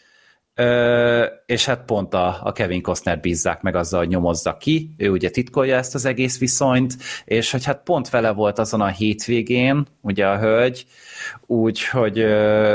Ö, 0.56 1.25
és 1.45 1.66
hát 1.66 1.85
pont 1.85 2.14
a, 2.14 2.40
a 2.43 2.51
Kevin 2.51 2.82
Costner 2.82 3.19
bízzák 3.19 3.61
meg 3.61 3.75
azzal, 3.75 4.00
hogy 4.00 4.08
nyomozza 4.08 4.58
ki, 4.58 4.93
ő 4.98 5.09
ugye 5.09 5.30
titkolja 5.30 5.77
ezt 5.77 5.95
az 5.95 6.06
egész 6.06 6.40
viszonyt, 6.40 6.95
és 7.25 7.51
hogy 7.51 7.66
hát 7.66 7.84
pont 7.84 8.09
vele 8.09 8.32
volt 8.32 8.59
azon 8.59 8.82
a 8.82 8.88
hétvégén, 8.88 9.85
ugye 10.01 10.27
a 10.27 10.40
hölgy, 10.40 10.85
úgyhogy 11.45 12.24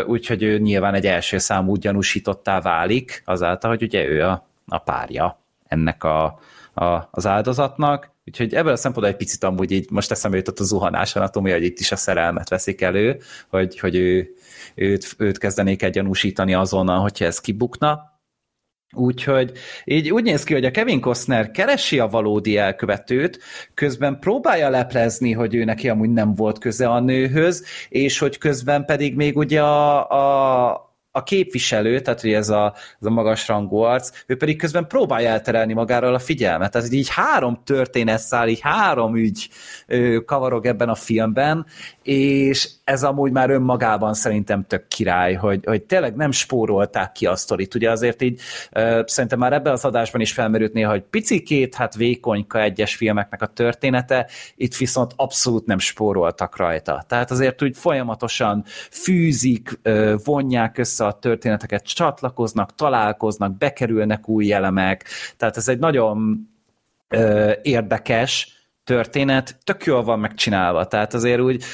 úgy, 0.07 0.27
hogy 0.27 0.43
ő 0.43 0.59
nyilván 0.59 0.95
egy 0.95 1.07
első 1.07 1.39
számú 1.39 1.75
gyanúsítottá 1.75 2.61
válik, 2.61 3.23
azáltal, 3.27 3.71
hogy 3.71 3.83
ugye 3.83 4.07
ő 4.07 4.25
a, 4.25 4.47
a 4.67 4.79
párja 4.79 5.39
ennek 5.67 6.05
a, 6.05 6.25
a, 6.75 7.09
az 7.11 7.27
áldozatnak, 7.27 8.11
Úgyhogy 8.27 8.55
ebből 8.55 8.73
a 8.73 8.77
szempontból 8.77 9.13
egy 9.13 9.19
picit 9.19 9.45
amúgy 9.45 9.71
így 9.71 9.91
most 9.91 10.11
eszembe 10.11 10.37
jutott 10.37 10.59
a 10.59 10.65
zuhanás 10.65 11.17
anatómia, 11.17 11.55
hogy 11.55 11.65
itt 11.65 11.79
is 11.79 11.93
a 11.93 11.97
szerelmet 11.97 12.49
veszik 12.49 12.81
elő, 12.81 13.21
hogy, 13.49 13.79
hogy 13.79 13.97
ő, 13.97 14.35
őt, 14.81 15.15
őt 15.19 15.39
kezdenék 15.39 15.83
egy 15.83 15.93
gyanúsítani 15.93 16.55
azonnal, 16.55 17.01
hogyha 17.01 17.25
ez 17.25 17.41
kibukna. 17.41 18.09
Úgyhogy 18.97 19.53
így 19.85 20.11
úgy 20.11 20.23
néz 20.23 20.45
ki, 20.45 20.53
hogy 20.53 20.65
a 20.65 20.71
Kevin 20.71 21.01
Costner 21.01 21.51
keresi 21.51 21.99
a 21.99 22.07
valódi 22.09 22.57
elkövetőt, 22.57 23.39
közben 23.75 24.19
próbálja 24.19 24.69
leplezni, 24.69 25.33
hogy 25.33 25.55
ő 25.55 25.65
neki 25.65 25.89
amúgy 25.89 26.11
nem 26.11 26.35
volt 26.35 26.59
köze 26.59 26.89
a 26.89 27.01
nőhöz, 27.01 27.65
és 27.89 28.19
hogy 28.19 28.39
közben 28.39 28.85
pedig 28.85 29.17
még 29.17 29.37
ugye 29.37 29.63
a, 29.63 30.09
a, 30.09 30.90
a 31.13 31.23
képviselő, 31.23 32.01
tehát 32.01 32.21
hogy 32.21 32.33
ez 32.33 32.49
a, 32.49 32.75
ez 33.01 33.07
a 33.07 33.11
magas 33.11 33.49
rangú 33.49 33.77
arc, 33.77 34.11
ő 34.27 34.37
pedig 34.37 34.59
közben 34.59 34.87
próbálja 34.87 35.29
elterelni 35.29 35.73
magáról 35.73 36.15
a 36.15 36.19
figyelmet. 36.19 36.71
Tehát 36.71 36.93
így 36.93 37.09
három 37.09 37.63
történet 37.65 38.19
száll, 38.19 38.49
így 38.49 38.61
három 38.61 39.17
ügy 39.17 39.49
kavarog 40.25 40.67
ebben 40.67 40.89
a 40.89 40.95
filmben, 40.95 41.67
és 42.03 42.69
ez 42.85 43.03
amúgy 43.03 43.33
már 43.33 43.51
önmagában 43.51 44.15
szerintem 44.15 44.65
tök 44.67 44.89
király, 44.89 45.35
hogy, 45.35 45.65
hogy 45.65 45.83
tényleg 45.83 46.15
nem 46.15 46.31
spórolták 46.31 47.13
ki 47.13 47.27
a 47.27 47.37
sztorit. 47.37 47.75
Ugye 47.75 47.91
azért 47.91 48.23
így 48.23 48.41
uh, 48.73 49.05
szerintem 49.07 49.39
már 49.39 49.53
ebben 49.53 49.73
az 49.73 49.85
adásban 49.85 50.21
is 50.21 50.33
felmerült 50.33 50.73
néha, 50.73 50.91
hogy 50.91 51.03
picikét, 51.03 51.75
hát 51.75 51.95
vékonyka 51.95 52.61
egyes 52.61 52.95
filmeknek 52.95 53.43
a 53.43 53.47
története, 53.47 54.29
itt 54.57 54.77
viszont 54.77 55.13
abszolút 55.17 55.67
nem 55.67 55.79
spóroltak 55.79 56.57
rajta. 56.57 57.05
Tehát 57.09 57.31
azért 57.31 57.63
úgy 57.63 57.77
folyamatosan 57.77 58.65
fűzik, 58.91 59.81
uh, 59.85 60.15
vonják 60.25 60.79
össze 60.79 61.00
a 61.01 61.13
történeteket, 61.13 61.85
csatlakoznak, 61.85 62.75
találkoznak, 62.75 63.59
bekerülnek 63.59 64.29
új 64.29 64.53
elemek, 64.53 65.05
tehát 65.37 65.57
ez 65.57 65.69
egy 65.69 65.79
nagyon 65.79 66.49
uh, 67.15 67.53
érdekes, 67.63 68.61
történet 68.85 69.59
tök 69.65 69.85
jól 69.85 70.03
van 70.03 70.19
megcsinálva, 70.19 70.87
tehát 70.87 71.15
azért 71.15 71.41
úgy 71.41 71.65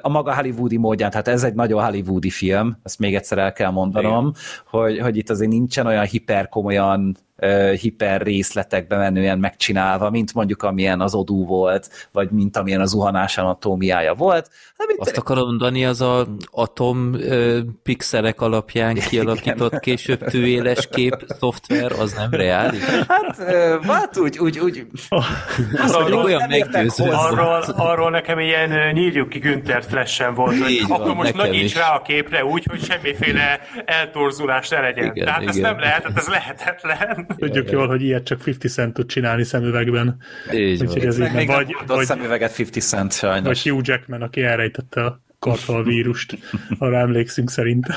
a 0.00 0.08
maga 0.08 0.34
hollywoodi 0.34 0.76
módján, 0.76 1.10
tehát 1.10 1.28
ez 1.28 1.44
egy 1.44 1.54
nagyon 1.54 1.84
hollywoodi 1.84 2.30
film, 2.30 2.78
ezt 2.82 2.98
még 2.98 3.14
egyszer 3.14 3.38
el 3.38 3.52
kell 3.52 3.70
mondanom, 3.70 4.32
hogy, 4.66 4.98
hogy 4.98 5.16
itt 5.16 5.30
azért 5.30 5.50
nincsen 5.50 5.86
olyan 5.86 6.04
hiperkomolyan 6.04 7.16
hiper 7.80 8.20
részletekbe 8.20 8.96
menően 8.96 9.38
megcsinálva, 9.38 10.10
mint 10.10 10.34
mondjuk 10.34 10.62
amilyen 10.62 11.00
az 11.00 11.14
odú 11.14 11.46
volt, 11.46 12.08
vagy 12.12 12.30
mint 12.30 12.56
amilyen 12.56 12.80
az 12.80 12.90
zuhanás 12.90 13.38
anatómiája 13.38 14.14
volt. 14.14 14.50
Hát, 14.78 14.88
Azt 14.96 15.12
te... 15.12 15.20
akarom 15.20 15.46
mondani, 15.46 15.84
az 15.84 16.00
a 16.00 16.26
atom 16.50 17.14
ö, 17.14 17.60
pixelek 17.82 18.40
alapján 18.40 18.94
kialakított 18.94 19.68
Igen. 19.68 19.80
később 19.80 20.24
tűéles 20.24 20.88
kép 20.88 21.14
szoftver, 21.38 21.92
az 21.92 22.12
nem 22.12 22.30
reális? 22.30 22.84
Hát, 22.84 23.38
ö, 23.38 23.76
hát 23.82 24.18
úgy, 24.18 24.38
úgy, 24.38 24.58
úgy 24.58 24.86
az 25.82 25.92
arról, 25.92 26.22
olyan 26.22 26.48
meggyőző. 26.48 27.04
Arról, 27.10 27.62
arról 27.76 28.10
nekem 28.10 28.38
ilyen 28.38 28.92
nyírjuk 28.92 29.28
ki 29.28 29.38
Günther 29.38 29.84
flash 29.84 30.34
volt, 30.34 30.58
hogy 30.58 30.84
van, 30.88 31.00
akkor 31.00 31.14
most 31.14 31.34
nagyíts 31.34 31.74
rá 31.74 31.94
a 31.94 32.02
képre 32.02 32.44
úgy, 32.44 32.64
hogy 32.70 32.82
semmiféle 32.82 33.60
eltorzulás 33.84 34.68
ne 34.68 34.80
legyen. 34.80 35.04
Igen, 35.04 35.24
Tehát 35.24 35.42
igen. 35.42 35.54
ez 35.54 35.60
nem 35.60 35.78
lehet, 35.78 36.10
ez 36.14 36.28
lehetetlen. 36.28 37.27
Tudjuk 37.36 37.70
jól, 37.70 37.86
hogy 37.86 38.02
ilyet 38.02 38.24
csak 38.24 38.46
50 38.46 38.70
Cent 38.70 38.94
tud 38.94 39.06
csinálni 39.06 39.44
szemüvegben. 39.44 40.16
Így 40.54 40.82
Úgyhogy 40.82 41.04
ez 41.04 41.18
így 41.18 41.32
nem. 41.32 41.46
Vagy, 41.46 41.76
vagy, 41.86 42.04
szemüveget 42.04 42.58
50 42.58 42.82
Cent 42.82 43.12
sajnos. 43.12 43.46
Vagy 43.46 43.72
Hugh 43.72 43.88
Jackman, 43.88 44.22
aki 44.22 44.42
elrejtette 44.42 45.04
a 45.04 45.22
kartal 45.38 45.84
vírust, 45.84 46.38
arra 46.78 46.98
emlékszünk 46.98 47.50
szerintem. 47.50 47.96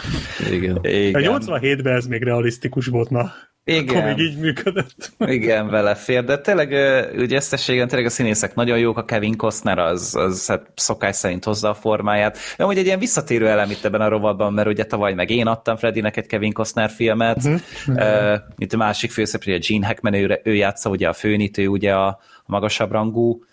Igen. 0.52 0.80
Igen. 0.82 1.32
A 1.32 1.40
87-ben 1.40 1.96
ez 1.96 2.06
még 2.06 2.24
realisztikus 2.24 2.86
volt, 2.86 3.10
na. 3.10 3.32
Igen. 3.64 3.98
Akkor 3.98 4.04
még 4.04 4.20
így 4.20 4.38
működött. 4.38 5.12
Igen, 5.20 5.70
vele 5.70 5.96
fér, 5.96 6.24
de 6.24 6.38
tényleg 6.38 6.70
ugye 7.18 7.36
összességen 7.36 7.88
tényleg 7.88 8.08
a 8.08 8.10
színészek 8.10 8.56
nagyon 8.56 8.78
jók, 8.78 8.98
a 8.98 9.06
Kevin 9.06 9.38
Costner 9.38 9.78
az, 9.80 10.16
az 10.16 10.48
hát 10.48 10.72
szokás 10.76 11.16
szerint 11.16 11.44
hozza 11.44 11.70
a 11.70 11.74
formáját. 11.74 12.38
De 12.58 12.64
amúgy 12.64 12.78
egy 12.78 12.86
ilyen 12.86 13.00
visszatérő 13.00 13.48
elem 13.48 13.70
itt 13.70 13.86
ebben 13.86 14.02
a 14.02 14.08
rovatban, 14.08 14.54
mert 14.54 14.68
ugye 14.68 14.86
tavaly 14.86 15.14
meg 15.14 15.30
én 15.30 15.48
adtam 15.48 15.76
Freddynek 15.76 16.18
egy 16.18 16.28
Kevin 16.28 16.54
Costner 16.54 16.90
filmet, 16.90 17.38
uh-huh. 17.38 17.62
uh, 17.88 18.40
mint 18.56 18.74
a 18.74 18.78
másik 18.78 19.12
főszereplő, 19.12 19.60
Gene 19.68 19.86
Hackman, 19.86 20.14
ő, 20.14 20.40
ő 20.44 20.54
játsza 20.54 20.90
ugye 20.90 21.08
a 21.08 21.14
főnitő, 21.14 21.68
ugye 21.68 21.94
a, 21.94 22.08
a 22.08 22.20
magasabb 22.46 22.92
rangú 22.92 23.44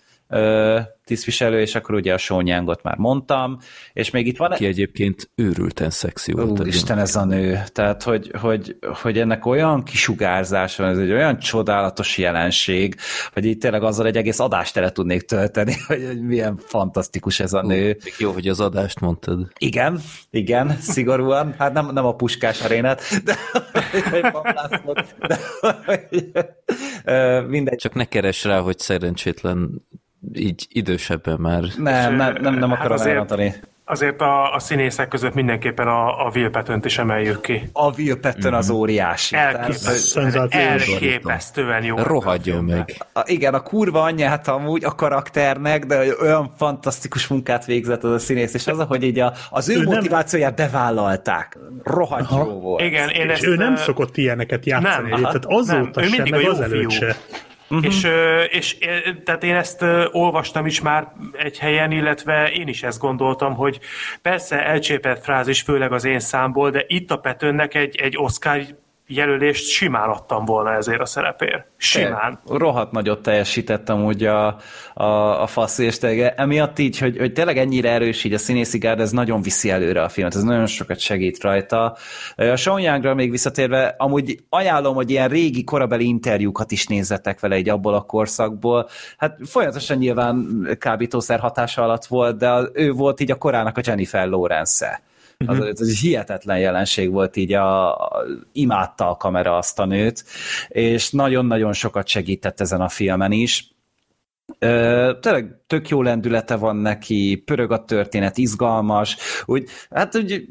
tisztviselő, 1.05 1.61
és 1.61 1.75
akkor 1.75 1.95
ugye 1.95 2.13
a 2.13 2.17
sónyángot 2.17 2.83
már 2.83 2.97
mondtam, 2.97 3.57
és 3.93 4.09
még 4.09 4.27
itt 4.27 4.37
van... 4.37 4.51
Ki 4.51 4.65
egyébként 4.65 5.29
őrülten 5.35 5.89
szexi 5.89 6.31
volt. 6.31 6.65
Isten 6.65 6.97
ez 6.97 7.15
a 7.15 7.25
nő. 7.25 7.63
Tehát, 7.71 8.03
hogy, 8.03 8.31
hogy, 8.39 8.77
hogy 8.81 9.19
ennek 9.19 9.45
olyan 9.45 9.83
kisugárzás 9.83 10.75
van, 10.75 10.87
ez 10.87 10.97
egy 10.97 11.11
olyan 11.11 11.39
csodálatos 11.39 12.17
jelenség, 12.17 12.95
hogy 13.33 13.45
itt 13.45 13.61
tényleg 13.61 13.83
azzal 13.83 14.05
egy 14.05 14.17
egész 14.17 14.39
adást 14.39 14.73
tele 14.73 14.91
tudnék 14.91 15.21
tölteni, 15.21 15.73
hogy, 15.87 16.05
hogy 16.07 16.21
milyen 16.21 16.57
fantasztikus 16.57 17.39
ez 17.39 17.53
a 17.53 17.61
nő. 17.61 17.97
Még 18.03 18.13
jó, 18.17 18.31
hogy 18.31 18.47
az 18.47 18.59
adást 18.59 18.99
mondtad. 18.99 19.47
Igen, 19.57 19.99
igen, 20.29 20.77
szigorúan. 20.79 21.55
Hát 21.57 21.73
nem, 21.73 21.89
nem 21.93 22.05
a 22.05 22.15
puskás 22.15 22.61
arénát, 22.61 23.01
de, 23.23 23.35
de 26.33 27.41
mindegy. 27.47 27.77
Csak 27.77 27.93
ne 27.93 28.05
keres 28.05 28.43
rá, 28.43 28.59
hogy 28.59 28.79
szerencsétlen 28.79 29.87
így 30.33 30.67
idősebben 30.69 31.39
már. 31.39 31.63
Nem, 31.77 32.15
nem, 32.15 32.37
nem, 32.41 32.53
nem 32.53 32.71
akarom 32.71 32.77
hát 32.77 32.91
azért, 32.91 33.09
elmondani. 33.11 33.53
azért 33.85 34.21
a, 34.21 34.53
a 34.53 34.59
színészek 34.59 35.07
között 35.07 35.33
mindenképpen 35.33 35.87
a, 35.87 36.25
a 36.25 36.31
Will 36.35 36.49
Patton-t 36.49 36.85
is 36.85 36.97
emeljük 36.97 37.41
ki. 37.41 37.69
A 37.73 37.95
Will 37.97 38.19
Patton 38.19 38.53
az 38.53 38.69
óriási. 38.69 39.35
Elképesztően, 39.35 40.47
elképesztően 40.49 41.83
jó. 41.83 41.95
Rohadjon 41.97 42.63
meg. 42.63 43.05
A, 43.13 43.21
igen, 43.25 43.53
a 43.53 43.59
kurva 43.59 44.01
anyját 44.01 44.47
amúgy 44.47 44.83
a 44.83 44.95
karakternek, 44.95 45.85
de 45.85 46.15
olyan 46.21 46.53
fantasztikus 46.57 47.27
munkát 47.27 47.65
végzett 47.65 48.03
az 48.03 48.11
a 48.11 48.19
színész, 48.19 48.53
és 48.53 48.67
az, 48.67 48.85
hogy 48.87 49.03
így 49.03 49.19
a, 49.19 49.33
az 49.49 49.69
ő, 49.69 49.79
ő 49.79 49.83
motivációját 49.83 50.57
nem... 50.57 50.67
bevállalták. 50.67 51.57
Rohadt 51.83 52.31
jó 52.31 52.59
volt. 52.59 52.81
Igen, 52.81 53.09
én 53.09 53.25
és 53.25 53.31
ezt, 53.31 53.43
ő 53.43 53.55
nem 53.55 53.75
szokott 53.75 54.17
ilyeneket 54.17 54.65
játszani, 54.65 55.09
nem, 55.09 55.21
tehát 55.21 55.45
azóta 55.45 55.99
nem. 55.99 56.09
Ő 56.09 56.13
sem, 56.13 56.27
meg 56.29 56.47
az 56.47 56.59
előtt 56.59 56.89
se. 56.89 57.15
Uh-huh. 57.69 57.85
És, 57.85 58.07
és 58.49 58.77
tehát 59.23 59.43
én 59.43 59.55
ezt 59.55 59.85
olvastam 60.11 60.65
is 60.65 60.81
már 60.81 61.11
egy 61.37 61.59
helyen, 61.59 61.91
illetve 61.91 62.51
én 62.51 62.67
is 62.67 62.83
ezt 62.83 62.99
gondoltam, 62.99 63.55
hogy 63.55 63.79
persze 64.21 64.65
elcsépelt 64.65 65.23
frázis, 65.23 65.61
főleg 65.61 65.91
az 65.91 66.05
én 66.05 66.19
számból, 66.19 66.69
de 66.69 66.83
itt 66.87 67.11
a 67.11 67.17
Petőnnek 67.17 67.75
egy, 67.75 67.95
egy 67.95 68.17
Oscar 68.17 68.61
jelölést 69.11 69.65
simán 69.65 70.09
adtam 70.09 70.45
volna 70.45 70.73
ezért 70.73 71.01
a 71.01 71.05
szerepért. 71.05 71.65
Simán. 71.77 72.39
É, 72.51 72.57
rohadt 72.57 72.91
nagyot 72.91 73.21
teljesítettem 73.21 74.03
úgy 74.05 74.23
a, 74.23 74.57
a, 74.93 75.41
a 75.41 75.47
fasz, 75.47 75.77
és 75.77 75.97
emiatt 76.35 76.79
így, 76.79 76.99
hogy, 76.99 77.17
hogy 77.17 77.33
tényleg 77.33 77.57
ennyire 77.57 77.91
erős 77.91 78.23
így 78.23 78.33
a 78.33 78.37
színészi 78.37 78.77
gárd, 78.77 78.99
ez 78.99 79.11
nagyon 79.11 79.41
viszi 79.41 79.69
előre 79.69 80.01
a 80.01 80.09
filmet, 80.09 80.35
ez 80.35 80.43
nagyon 80.43 80.65
sokat 80.65 80.99
segít 80.99 81.41
rajta. 81.41 81.97
A 82.35 82.55
Sean 82.55 82.79
Youngra 82.79 83.13
még 83.13 83.31
visszatérve, 83.31 83.95
amúgy 83.97 84.39
ajánlom, 84.49 84.95
hogy 84.95 85.09
ilyen 85.09 85.29
régi 85.29 85.63
korabeli 85.63 86.07
interjúkat 86.07 86.71
is 86.71 86.87
nézzetek 86.87 87.39
vele 87.39 87.55
egy 87.55 87.69
abból 87.69 87.93
a 87.93 88.01
korszakból. 88.01 88.89
Hát 89.17 89.37
folyamatosan 89.45 89.97
nyilván 89.97 90.67
kábítószer 90.79 91.39
hatása 91.39 91.81
alatt 91.83 92.05
volt, 92.05 92.37
de 92.37 92.59
ő 92.73 92.91
volt 92.91 93.19
így 93.19 93.31
a 93.31 93.35
korának 93.35 93.77
a 93.77 93.81
Jennifer 93.83 94.27
Lawrence-e 94.27 95.01
az, 95.47 95.57
uh-huh. 95.57 95.69
az 95.69 95.87
egy 95.87 95.97
hihetetlen 95.97 96.59
jelenség 96.59 97.11
volt 97.11 97.35
így, 97.35 97.53
a, 97.53 97.95
a, 97.95 98.25
imádta 98.51 99.09
a 99.09 99.15
kamera 99.15 99.57
azt 99.57 99.79
a 99.79 99.85
nőt, 99.85 100.23
és 100.67 101.11
nagyon-nagyon 101.11 101.73
sokat 101.73 102.07
segített 102.07 102.59
ezen 102.59 102.81
a 102.81 102.89
filmen 102.89 103.31
is. 103.31 103.73
Ö, 104.59 105.11
tényleg 105.21 105.61
tök 105.67 105.89
jó 105.89 106.01
lendülete 106.01 106.55
van 106.55 106.75
neki, 106.75 107.41
pörög 107.45 107.71
a 107.71 107.85
történet, 107.85 108.37
izgalmas, 108.37 109.17
úgy, 109.45 109.69
hát 109.89 110.15
úgy, 110.15 110.47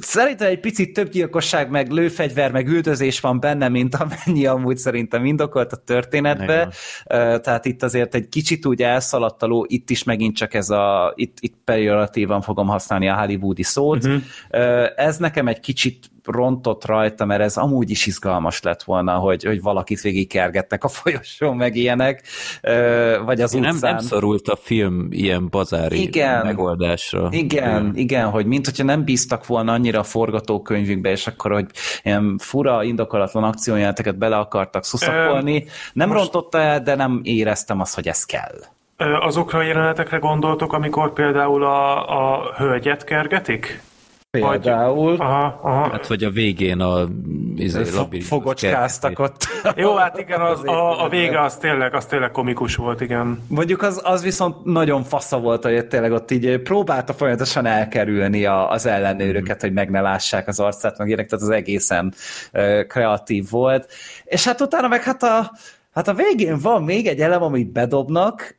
szerintem 0.00 0.48
egy 0.48 0.60
picit 0.60 0.92
több 0.92 1.08
gyilkosság, 1.08 1.70
meg 1.70 1.90
lőfegyver, 1.90 2.52
meg 2.52 2.68
üldözés 2.68 3.20
van 3.20 3.40
benne, 3.40 3.68
mint 3.68 3.94
amennyi 3.94 4.46
amúgy 4.46 4.76
szerintem 4.76 5.24
indokolt 5.24 5.72
a 5.72 5.76
történetbe, 5.76 6.72
Igen. 7.04 7.42
tehát 7.42 7.64
itt 7.64 7.82
azért 7.82 8.14
egy 8.14 8.28
kicsit 8.28 8.66
úgy 8.66 8.82
elszaladt 8.82 9.42
a 9.42 9.46
ló, 9.46 9.64
itt 9.68 9.90
is 9.90 10.02
megint 10.02 10.36
csak 10.36 10.54
ez 10.54 10.70
a, 10.70 11.12
itt, 11.16 11.36
itt 11.40 11.56
pejoratívan 11.64 12.40
fogom 12.40 12.66
használni 12.66 13.08
a 13.08 13.18
hollywoodi 13.18 13.62
szót, 13.62 14.04
uh-huh. 14.04 14.22
ez 14.96 15.16
nekem 15.16 15.48
egy 15.48 15.60
kicsit 15.60 16.11
rontott 16.24 16.84
rajta, 16.84 17.24
mert 17.24 17.40
ez 17.40 17.56
amúgy 17.56 17.90
is 17.90 18.06
izgalmas 18.06 18.62
lett 18.62 18.82
volna, 18.82 19.14
hogy, 19.14 19.44
hogy 19.44 19.62
valakit 19.62 20.00
végigkergetnek 20.00 20.84
a 20.84 20.88
folyosón, 20.88 21.56
meg 21.56 21.76
ilyenek, 21.76 22.22
vagy 23.24 23.40
az 23.40 23.52
nem, 23.52 23.76
nem 23.80 23.98
szorult 23.98 24.48
a 24.48 24.56
film 24.56 25.06
ilyen 25.10 25.48
bazári 25.48 26.02
igen, 26.02 26.44
megoldásra. 26.44 27.28
Igen, 27.30 27.70
igen, 27.70 27.92
igen, 27.94 28.30
hogy 28.30 28.46
mint 28.46 28.64
hogyha 28.64 28.84
nem 28.84 29.04
bíztak 29.04 29.46
volna 29.46 29.72
annyira 29.72 29.98
a 29.98 30.02
forgatókönyvükbe, 30.02 31.10
és 31.10 31.26
akkor, 31.26 31.52
hogy 31.52 31.66
ilyen 32.02 32.38
fura, 32.38 32.82
indokolatlan 32.82 33.44
akciójáteket 33.44 34.18
bele 34.18 34.36
akartak 34.36 34.84
szuszakolni. 34.84 35.64
Nem 35.92 36.08
most... 36.08 36.20
rontotta 36.20 36.58
el, 36.58 36.82
de 36.82 36.94
nem 36.94 37.20
éreztem 37.22 37.80
azt, 37.80 37.94
hogy 37.94 38.08
ez 38.08 38.24
kell. 38.24 38.54
Azokra 39.20 39.58
a 39.58 39.62
jelenetekre 39.62 40.16
gondoltok, 40.16 40.72
amikor 40.72 41.12
például 41.12 41.64
a, 41.64 42.08
a 42.34 42.52
hölgyet 42.56 43.04
kergetik? 43.04 43.82
Például. 44.38 45.16
Vagy, 45.16 45.26
aha, 45.26 45.60
aha. 45.62 45.90
Hát, 45.90 46.06
vagy 46.06 46.24
a 46.24 46.30
végén 46.30 46.80
a 46.80 47.08
izé, 47.56 47.84
fogocskáztak 48.20 49.18
ott. 49.18 49.46
Jó, 49.76 49.96
hát 49.96 50.18
igen, 50.18 50.40
az, 50.40 50.64
a, 50.68 51.04
a 51.04 51.08
vége 51.08 51.40
az 51.40 51.56
tényleg, 51.56 51.94
az 51.94 52.06
tényleg 52.06 52.30
komikus 52.30 52.76
volt, 52.76 53.00
igen. 53.00 53.42
Mondjuk 53.48 53.82
az, 53.82 54.00
az 54.04 54.22
viszont 54.22 54.64
nagyon 54.64 55.02
fasza 55.02 55.40
volt, 55.40 55.62
hogy 55.62 55.86
tényleg 55.86 56.12
ott 56.12 56.30
így 56.30 56.58
próbálta 56.58 57.12
folyamatosan 57.12 57.66
elkerülni 57.66 58.44
a, 58.44 58.70
az 58.70 58.86
ellenőröket, 58.86 59.56
mm. 59.56 59.60
hogy 59.60 59.72
meg 59.72 59.90
ne 59.90 60.00
lássák 60.00 60.48
az 60.48 60.60
arcát, 60.60 60.98
meg 60.98 61.06
ilyenek, 61.06 61.28
tehát 61.28 61.44
az 61.44 61.50
egészen 61.50 62.14
uh, 62.52 62.86
kreatív 62.86 63.50
volt. 63.50 63.92
És 64.24 64.44
hát 64.44 64.60
utána 64.60 64.88
meg 64.88 65.02
hát 65.02 65.22
a 65.22 65.50
Hát 65.92 66.08
a 66.08 66.14
végén 66.14 66.58
van 66.58 66.82
még 66.82 67.06
egy 67.06 67.20
elem, 67.20 67.42
amit 67.42 67.72
bedobnak. 67.72 68.56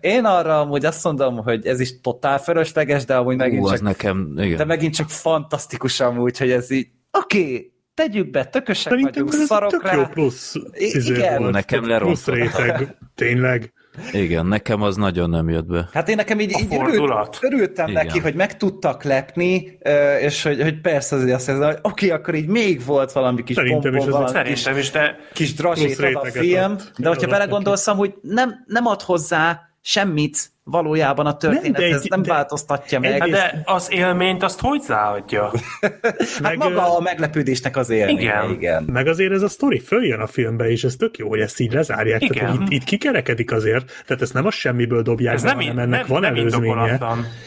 Én 0.00 0.24
arra 0.24 0.60
amúgy 0.60 0.84
azt 0.84 1.04
mondom, 1.04 1.36
hogy 1.36 1.66
ez 1.66 1.80
is 1.80 2.00
totál 2.00 2.38
fölösleges, 2.38 3.04
de 3.04 3.16
amúgy 3.16 3.36
megint 3.36 3.62
Ú, 3.62 3.68
csak... 3.68 3.80
nekem, 3.80 4.34
igen. 4.36 4.56
De 4.56 4.64
megint 4.64 4.94
csak 4.94 5.08
fantasztikus 5.10 6.00
amúgy, 6.00 6.38
hogy 6.38 6.50
ez 6.50 6.70
így... 6.70 6.88
Oké, 7.10 7.40
okay, 7.40 7.72
tegyük 7.94 8.30
be, 8.30 8.44
tökösek 8.44 8.92
Szerintem 8.92 9.24
vagyunk, 9.24 9.46
szarok 9.46 9.70
tök 9.70 9.82
rá. 9.82 9.94
jó 9.94 10.04
plusz 10.04 10.54
igen. 10.72 11.38
Volt. 11.38 11.52
Nekem 11.52 11.82
Plusz 11.82 12.26
réteg, 12.26 12.96
tényleg. 13.14 13.72
Igen, 14.12 14.46
nekem 14.46 14.82
az 14.82 14.96
nagyon 14.96 15.30
nem 15.30 15.48
jött 15.48 15.66
be. 15.66 15.88
Hát 15.92 16.08
én 16.08 16.16
nekem 16.16 16.40
így, 16.40 16.60
így 16.60 16.74
örült, 16.74 17.38
örültem 17.40 17.88
Igen. 17.88 18.04
neki, 18.04 18.18
hogy 18.18 18.34
meg 18.34 18.56
tudtak 18.56 19.02
lepni, 19.02 19.78
és 20.20 20.42
hogy, 20.42 20.62
hogy 20.62 20.80
persze 20.80 21.16
azért 21.16 21.34
azt 21.34 21.46
hiszem, 21.46 21.62
hogy 21.62 21.78
oké, 21.82 22.06
okay, 22.06 22.18
akkor 22.18 22.34
így 22.34 22.46
még 22.46 22.84
volt 22.84 23.12
valami 23.12 23.42
kis 23.42 23.56
Szerintem 23.56 23.92
pompon, 23.92 24.06
is, 24.06 24.12
valami 24.12 24.30
Szerintem 24.30 24.74
kis, 24.74 24.82
is, 24.82 24.90
de 24.90 25.16
kis 25.32 25.54
drazsét 25.54 25.98
ad 25.98 26.14
a 26.14 26.30
film, 26.30 26.76
de 26.96 27.08
hogyha 27.08 27.28
belegondolsz, 27.28 27.86
hogy 27.86 28.14
nem, 28.22 28.64
nem 28.66 28.86
ad 28.86 29.02
hozzá 29.02 29.60
semmit 29.80 30.50
valójában 30.70 31.26
a 31.26 31.36
történet, 31.36 31.80
nem, 31.80 31.92
ez 31.92 32.04
nem 32.08 32.22
de, 32.22 32.32
változtatja 32.32 33.00
meg. 33.00 33.20
Hát 33.20 33.30
de 33.30 33.62
az 33.64 33.88
élményt 33.92 34.42
azt 34.42 34.60
hogy 34.60 34.80
záadja? 34.80 35.52
hát 35.80 36.40
meg, 36.42 36.58
maga 36.58 36.96
a 36.96 37.00
meglepődésnek 37.00 37.76
az 37.76 37.90
élmény. 37.90 38.18
Igen. 38.18 38.50
igen. 38.50 38.84
Meg 38.92 39.06
azért 39.06 39.32
ez 39.32 39.42
a 39.42 39.48
sztori 39.48 39.78
följön 39.78 40.20
a 40.20 40.26
filmbe, 40.26 40.70
és 40.70 40.84
ez 40.84 40.96
tök 40.96 41.18
jó, 41.18 41.28
hogy 41.28 41.40
ezt 41.40 41.60
így 41.60 41.72
lezárják. 41.72 42.22
Igen. 42.22 42.34
Tehát, 42.34 42.56
hogy 42.56 42.62
itt, 42.62 42.72
itt 42.72 42.84
kikerekedik 42.84 43.52
azért, 43.52 44.02
tehát 44.06 44.22
ezt 44.22 44.34
nem 44.34 44.46
a 44.46 44.50
semmiből 44.50 45.02
dobják 45.02 45.34
ez 45.34 45.42
be, 45.42 45.48
nem, 45.48 45.58
hanem 45.58 45.78
ennek 45.78 45.98
nem, 45.98 46.08
van 46.08 46.20
nem 46.20 46.34
előzménye. 46.34 46.98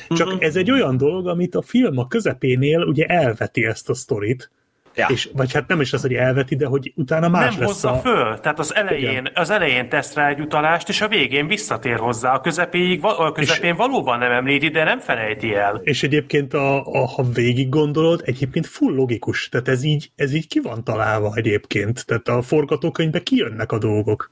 Csak 0.07 0.27
uh-huh. 0.27 0.43
ez 0.43 0.55
egy 0.55 0.71
olyan 0.71 0.97
dolog, 0.97 1.27
amit 1.27 1.55
a 1.55 1.61
film 1.61 1.97
a 1.97 2.07
közepénél 2.07 2.79
ugye 2.79 3.05
elveti 3.05 3.65
ezt 3.65 3.89
a 3.89 3.93
sztorit, 3.93 4.51
Ja. 4.95 5.07
És, 5.09 5.29
vagy 5.33 5.53
hát 5.53 5.67
nem 5.67 5.81
is 5.81 5.93
az, 5.93 6.01
hogy 6.01 6.13
elveti, 6.13 6.55
de 6.55 6.65
hogy 6.65 6.93
utána 6.95 7.29
más 7.29 7.51
nem 7.51 7.59
lesz 7.59 7.69
hozza 7.69 7.91
a... 7.91 7.97
föl. 7.97 8.39
Tehát 8.39 8.59
az 8.59 8.75
elején, 8.75 9.29
az 9.33 9.49
elején 9.49 9.89
tesz 9.89 10.13
rá 10.13 10.29
egy 10.29 10.39
utalást, 10.39 10.89
és 10.89 11.01
a 11.01 11.07
végén 11.07 11.47
visszatér 11.47 11.97
hozzá. 11.97 12.33
A 12.33 12.41
közepéig, 12.41 12.99
a 13.03 13.31
közepén 13.31 13.71
és, 13.71 13.77
valóban 13.77 14.19
nem 14.19 14.31
említi, 14.31 14.69
de 14.69 14.83
nem 14.83 14.99
felejti 14.99 15.55
el. 15.55 15.81
És 15.83 16.03
egyébként, 16.03 16.53
a, 16.53 16.85
a, 16.85 17.07
ha 17.07 17.23
végig 17.23 17.69
gondolod, 17.69 18.21
egyébként 18.25 18.67
full 18.67 18.93
logikus. 18.93 19.49
Tehát 19.49 19.67
ez 19.67 19.83
így, 19.83 20.11
ez 20.15 20.33
így 20.33 20.47
ki 20.47 20.59
van 20.59 20.83
találva 20.83 21.31
egyébként. 21.35 22.05
Tehát 22.05 22.27
a 22.27 22.41
forgatókönyvbe 22.41 23.19
kijönnek 23.23 23.71
a 23.71 23.77
dolgok. 23.77 24.29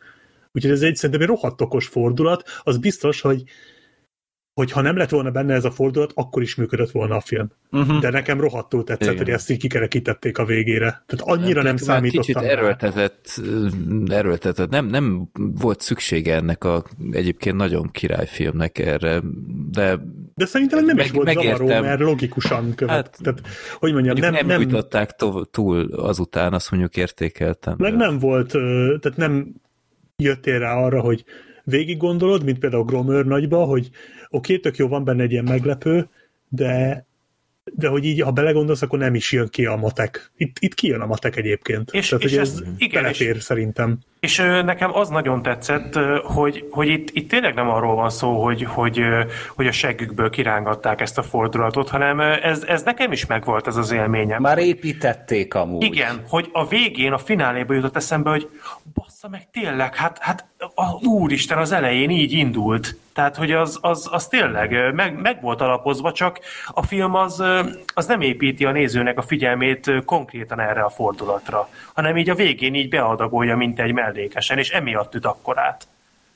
Úgyhogy 0.53 0.71
ez 0.71 0.81
egy 0.81 0.95
szerintem 0.95 1.21
egy 1.21 1.27
rohadt 1.27 1.61
okos 1.61 1.87
fordulat. 1.87 2.43
Az 2.63 2.77
biztos, 2.77 3.21
hogy 3.21 3.43
hogy 4.53 4.71
ha 4.71 4.81
nem 4.81 4.97
lett 4.97 5.09
volna 5.09 5.31
benne 5.31 5.53
ez 5.53 5.65
a 5.65 5.71
fordulat, 5.71 6.11
akkor 6.15 6.41
is 6.41 6.55
működött 6.55 6.91
volna 6.91 7.15
a 7.15 7.19
film. 7.19 7.51
Uh-huh. 7.71 7.99
De 7.99 8.09
nekem 8.09 8.39
rohadtul 8.39 8.83
tetszett, 8.83 9.13
Igen. 9.13 9.23
hogy 9.23 9.33
ezt 9.33 9.49
így 9.49 9.57
kikerekítették 9.59 10.37
a 10.37 10.45
végére. 10.45 11.03
Tehát 11.05 11.19
annyira 11.19 11.55
hát, 11.55 11.63
nem 11.63 11.77
számítottam. 11.77 12.21
Kicsit 12.21 12.51
erőltetett, 12.51 13.41
erőltetett. 14.07 14.69
Nem, 14.69 14.85
nem 14.85 15.29
volt 15.35 15.81
szüksége 15.81 16.35
ennek 16.35 16.63
a 16.63 16.83
egyébként 17.11 17.55
nagyon 17.55 17.91
királyfilmnek 17.91 18.79
erre, 18.79 19.21
de 19.71 19.99
de 20.35 20.45
szerintem 20.45 20.85
nem 20.85 20.95
meg, 20.95 21.05
is 21.05 21.11
volt 21.11 21.25
megértem. 21.25 21.67
zavaró, 21.67 21.81
mert 21.81 21.99
logikusan 21.99 22.75
követ. 22.75 22.95
Hát, 22.95 23.17
Tehát, 23.21 23.41
hogy 23.79 23.93
mondjam, 23.93 24.15
nem, 24.19 24.33
nem, 24.33 24.45
nem 24.45 24.61
jutották 24.61 25.15
túl 25.51 25.93
azután, 25.93 26.53
azt 26.53 26.71
mondjuk 26.71 26.97
értékeltem. 26.97 27.75
Meg 27.77 27.91
de... 27.91 27.97
nem 27.97 28.19
volt, 28.19 28.47
tehát 28.99 29.13
nem 29.15 29.53
jöttél 30.15 30.59
rá 30.59 30.75
arra, 30.75 31.01
hogy 31.01 31.23
végig 31.63 31.97
gondolod, 31.97 32.43
mint 32.43 32.59
például 32.59 32.83
Gromer 32.83 33.25
nagyba, 33.25 33.65
hogy 33.65 33.89
oké, 34.29 34.57
tök 34.57 34.77
jó, 34.77 34.87
van 34.87 35.03
benne 35.03 35.23
egy 35.23 35.31
ilyen 35.31 35.43
meglepő, 35.43 36.09
de 36.49 37.05
de 37.73 37.87
hogy 37.87 38.05
így, 38.05 38.21
ha 38.21 38.31
belegondolsz, 38.31 38.81
akkor 38.81 38.99
nem 38.99 39.15
is 39.15 39.31
jön 39.31 39.47
ki 39.47 39.65
a 39.65 39.75
matek. 39.75 40.31
Itt, 40.37 40.55
itt 40.59 40.73
kijön 40.73 41.01
a 41.01 41.05
matek 41.05 41.35
egyébként. 41.35 41.91
És, 41.91 42.07
Tehát, 42.07 42.23
és 42.23 42.31
hogy 42.31 42.39
ez, 42.39 42.49
ez 42.49 42.63
igen, 42.77 43.01
belefér 43.01 43.35
és, 43.35 43.43
szerintem. 43.43 43.99
És 44.21 44.37
nekem 44.63 44.95
az 44.95 45.09
nagyon 45.09 45.41
tetszett, 45.41 45.99
hogy, 46.23 46.67
hogy 46.71 46.87
itt, 46.87 47.09
itt 47.13 47.29
tényleg 47.29 47.53
nem 47.53 47.69
arról 47.69 47.95
van 47.95 48.09
szó, 48.09 48.43
hogy, 48.43 48.63
hogy, 48.63 49.03
hogy 49.55 49.67
a 49.67 49.71
seggükből 49.71 50.29
kirángatták 50.29 51.01
ezt 51.01 51.17
a 51.17 51.23
fordulatot, 51.23 51.89
hanem 51.89 52.19
ez, 52.19 52.63
ez 52.63 52.83
nekem 52.83 53.11
is 53.11 53.25
megvolt 53.25 53.67
ez 53.67 53.75
az 53.75 53.91
élményem. 53.91 54.41
Már 54.41 54.57
építették 54.57 55.53
amúgy. 55.53 55.83
Igen, 55.83 56.23
hogy 56.29 56.49
a 56.51 56.67
végén, 56.67 57.11
a 57.11 57.17
fináléba 57.17 57.73
jutott 57.73 57.95
eszembe, 57.95 58.29
hogy 58.29 58.49
bassza 58.93 59.29
meg 59.29 59.49
tényleg, 59.51 59.95
hát, 59.95 60.17
hát 60.19 60.45
a, 60.75 61.05
úristen 61.07 61.57
az 61.57 61.71
elején 61.71 62.09
így 62.09 62.31
indult. 62.31 62.95
Tehát, 63.13 63.35
hogy 63.35 63.51
az, 63.51 63.77
az, 63.81 64.07
az 64.11 64.27
tényleg 64.27 64.93
meg, 64.93 65.21
meg 65.21 65.41
volt 65.41 65.61
alapozva, 65.61 66.11
csak 66.11 66.39
a 66.67 66.83
film 66.83 67.15
az, 67.15 67.43
az 67.93 68.05
nem 68.05 68.21
építi 68.21 68.65
a 68.65 68.71
nézőnek 68.71 69.17
a 69.17 69.21
figyelmét 69.21 69.91
konkrétan 70.05 70.59
erre 70.59 70.81
a 70.81 70.89
fordulatra, 70.89 71.69
hanem 71.93 72.17
így 72.17 72.29
a 72.29 72.35
végén 72.35 72.73
így 72.73 72.89
beadagolja, 72.89 73.57
mint 73.57 73.79
egy 73.79 73.93
mellékesen, 74.11 74.57
és 74.57 74.69
emiatt 74.69 75.15
üt 75.15 75.25
akkorát. 75.25 75.87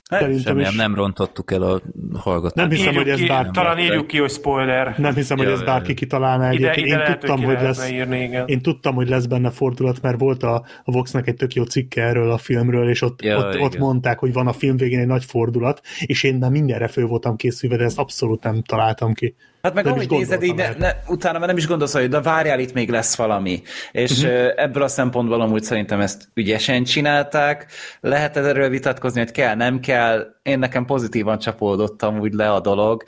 Szerintem 0.10 0.40
Semmilyen 0.44 0.72
is. 0.72 0.78
nem 0.78 0.96
rontottuk 0.96 1.52
el 1.52 1.62
a 1.62 1.82
hallgatót. 2.18 2.56
Nem 2.56 2.70
hiszem, 2.70 2.86
Írjuk 2.88 3.04
hogy 3.04 3.12
ez 3.12 3.20
ki, 3.20 3.26
bárki. 3.28 3.50
talán 3.52 3.80
írjuk 3.80 4.08
ki, 4.08 4.18
hogy 4.18 4.30
spoiler. 4.30 4.96
Nem 4.98 5.14
hiszem, 5.14 5.38
hogy 5.38 5.46
Ja, 5.46 5.52
ez 5.54 5.60
ja, 5.60 5.66
bárki 5.66 5.94
kitalálná 5.94 6.52
Ide, 6.52 6.70
egyébként. 6.70 6.86
ide 6.88 6.96
Én 6.96 7.02
lehet, 7.02 7.20
tudtam, 7.20 7.44
hogy, 7.44 7.56
hogy 7.56 7.64
lesz, 7.64 7.90
írni, 7.90 8.22
igen. 8.22 8.48
én 8.48 8.62
tudtam, 8.62 8.96
hogy 8.96 9.10
lesz 9.10 9.26
benne 9.26 9.50
fordulat, 9.50 10.02
mert 10.02 10.20
volt 10.20 10.44
a, 10.44 10.56
a 10.84 10.92
Voxnak 10.92 11.28
egy 11.28 11.36
tök 11.36 11.54
jó 11.54 11.64
cikke 11.64 12.04
erről 12.04 12.32
a 12.32 12.38
filmről, 12.38 12.90
és 12.90 13.02
ott, 13.02 13.22
Ja, 13.22 13.38
ott, 13.38 13.60
ott 13.60 13.78
mondták, 13.78 14.20
hogy 14.20 14.34
van 14.34 14.48
a 14.48 14.54
film 14.54 14.78
végén 14.78 15.00
egy 15.00 15.08
nagy 15.08 15.26
fordulat, 15.26 15.82
és 16.00 16.24
én 16.24 16.36
már 16.36 16.52
mindenre 16.52 16.88
föl 16.88 17.08
voltam 17.08 17.36
készülve, 17.36 17.78
de 17.78 17.84
ezt 17.84 18.00
abszolút 18.00 18.44
nem 18.44 18.62
találtam 18.62 19.14
ki. 19.14 19.36
Hát 19.66 19.74
meg 19.74 19.84
Nem 19.84 19.94
ahogy 19.94 20.10
nézed, 20.10 20.44
így 20.44 20.56
ne, 20.56 20.74
ne, 20.78 20.92
utána 21.08 21.38
már 21.38 21.48
nem 21.48 21.58
is 21.58 21.68
gondolsz, 21.68 21.94
hogy 21.94 22.10
de 22.10 22.22
várjál, 22.22 22.60
itt 22.60 22.74
még 22.74 22.90
lesz 22.90 23.16
valami. 23.16 23.62
És 23.92 24.12
uh-huh. 24.12 24.52
ebből 24.56 24.84
a 24.84 24.88
szempontból 24.88 25.42
amúgy 25.42 25.64
szerintem 25.64 26.00
ezt 26.00 26.28
ügyesen 26.34 26.84
csinálták. 26.84 27.66
Lehet 28.00 28.38
erről 28.38 28.70
vitatkozni, 28.70 29.20
hogy 29.20 29.32
kell, 29.32 29.56
nem 29.56 29.80
kell. 29.80 30.35
Én 30.46 30.60
nekem 30.60 30.86
pozitívan 30.86 31.40
csapódottam 31.40 32.20
úgy 32.20 32.34
le 32.34 32.52
a 32.52 32.60
dolog. 32.60 33.04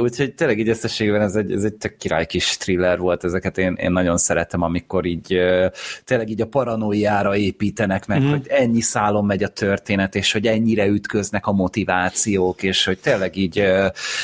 Úgyhogy 0.00 0.34
tényleg 0.34 0.58
így 0.58 0.68
összességében 0.68 1.20
ez 1.20 1.34
egy, 1.34 1.52
ez 1.52 1.64
egy 1.64 1.74
tök 1.74 1.96
király 1.96 2.26
kis 2.26 2.56
thriller 2.56 2.98
volt, 2.98 3.24
ezeket 3.24 3.58
én, 3.58 3.74
én 3.74 3.92
nagyon 3.92 4.16
szeretem, 4.16 4.62
amikor 4.62 5.04
így 5.04 5.38
tényleg 6.04 6.28
így 6.28 6.40
a 6.40 6.46
paranoiára 6.46 7.36
építenek 7.36 8.06
meg, 8.06 8.18
uh-huh. 8.18 8.32
hogy 8.32 8.46
ennyi 8.48 8.80
szálon 8.80 9.24
megy 9.24 9.42
a 9.42 9.48
történet, 9.48 10.14
és 10.14 10.32
hogy 10.32 10.46
ennyire 10.46 10.86
ütköznek 10.86 11.46
a 11.46 11.52
motivációk, 11.52 12.62
és 12.62 12.84
hogy 12.84 12.98
tényleg 12.98 13.36
így, 13.36 13.64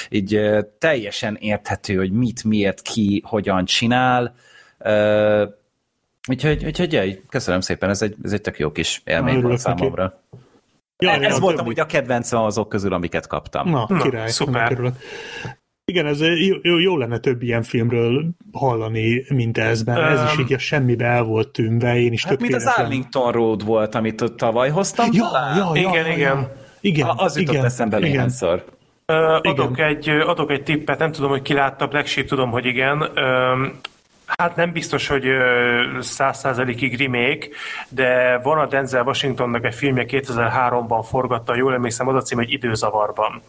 így 0.09 0.41
teljesen 0.79 1.37
érthető, 1.41 1.97
hogy 1.97 2.13
mit, 2.13 2.45
miért, 2.45 2.83
ki, 2.83 3.23
hogyan 3.27 3.65
csinál. 3.65 4.35
Úgyhogy, 6.29 6.65
úgyhogy 6.65 6.93
ja, 6.93 7.05
így 7.05 7.23
köszönöm 7.29 7.61
szépen, 7.61 7.91
ez 7.91 8.03
egy, 8.03 8.15
ez 8.23 8.33
egy 8.33 8.41
tök 8.41 8.59
jó 8.59 8.73
kis 8.73 9.03
élmény 9.05 9.41
volt 9.41 9.61
örülök 9.67 9.97
neki. 9.97 10.13
Számomra. 11.03 11.27
Ja, 11.27 11.29
ez 11.29 11.37
a 11.37 11.41
volt 11.41 11.59
amúgy 11.59 11.81
a 11.81 11.87
kedvencem 11.87 12.41
azok 12.43 12.69
közül, 12.69 12.93
amiket 12.93 13.27
kaptam. 13.27 13.71
Na, 13.71 13.87
Na, 13.89 14.03
király, 14.03 14.29
szuper. 14.29 14.93
Igen, 15.85 16.07
ez 16.07 16.21
jó, 16.21 16.57
jó, 16.63 16.79
jó 16.79 16.97
lenne 16.97 17.19
több 17.19 17.43
ilyen 17.43 17.63
filmről 17.63 18.25
hallani, 18.53 19.25
mint 19.29 19.59
ezben. 19.59 20.05
Ez 20.05 20.23
is 20.33 20.39
így 20.39 20.53
a 20.53 20.59
semmibe 20.59 21.05
el 21.05 21.23
volt 21.23 21.49
tűnve, 21.49 21.97
én 21.97 22.13
is 22.13 22.25
Hát 22.25 22.41
mint 22.41 22.55
az 22.55 22.67
Arlington 22.77 23.33
Road 23.33 23.65
volt, 23.65 23.95
amit 23.95 24.21
ott 24.21 24.37
tavaly 24.37 24.71
hoztam. 24.71 25.09
Ja, 25.13 25.29
ja, 25.57 25.71
ja, 25.75 25.89
Igen, 25.91 26.07
ja, 26.07 26.13
igen. 26.13 26.39
Ja. 26.39 26.53
Igen, 26.81 27.09
Az 27.17 27.37
jutott 27.37 27.55
igen, 27.55 27.65
eszembe 27.65 27.99
igen. 27.99 28.11
néhányszor. 28.11 28.65
Ö, 29.07 29.39
adok, 29.43 29.79
egy, 29.79 30.09
adok 30.09 30.51
egy 30.51 30.63
tippet, 30.63 30.99
nem 30.99 31.13
tudom, 31.13 31.31
hogy 31.31 31.43
ki 31.43 31.53
látta, 31.53 31.87
Black 31.87 32.07
Sheep, 32.07 32.27
tudom, 32.27 32.51
hogy 32.51 32.65
igen. 32.67 33.11
Ö, 33.15 33.67
Hát 34.39 34.57
nem 34.57 34.73
biztos, 34.73 35.07
hogy 35.07 35.25
száz 36.01 36.39
százalékig 36.39 36.99
remake, 36.99 37.47
de 37.89 38.39
van 38.39 38.59
a 38.59 38.67
Denzel 38.67 39.05
Washingtonnak 39.05 39.65
egy 39.65 39.75
filmje 39.75 40.05
2003-ban 40.09 41.05
forgatta, 41.09 41.57
jól 41.57 41.75
emlékszem, 41.75 42.09
az 42.09 42.15
a 42.15 42.23
cím, 42.23 42.39
hogy 42.39 42.53
Időzavarban. 42.53 43.43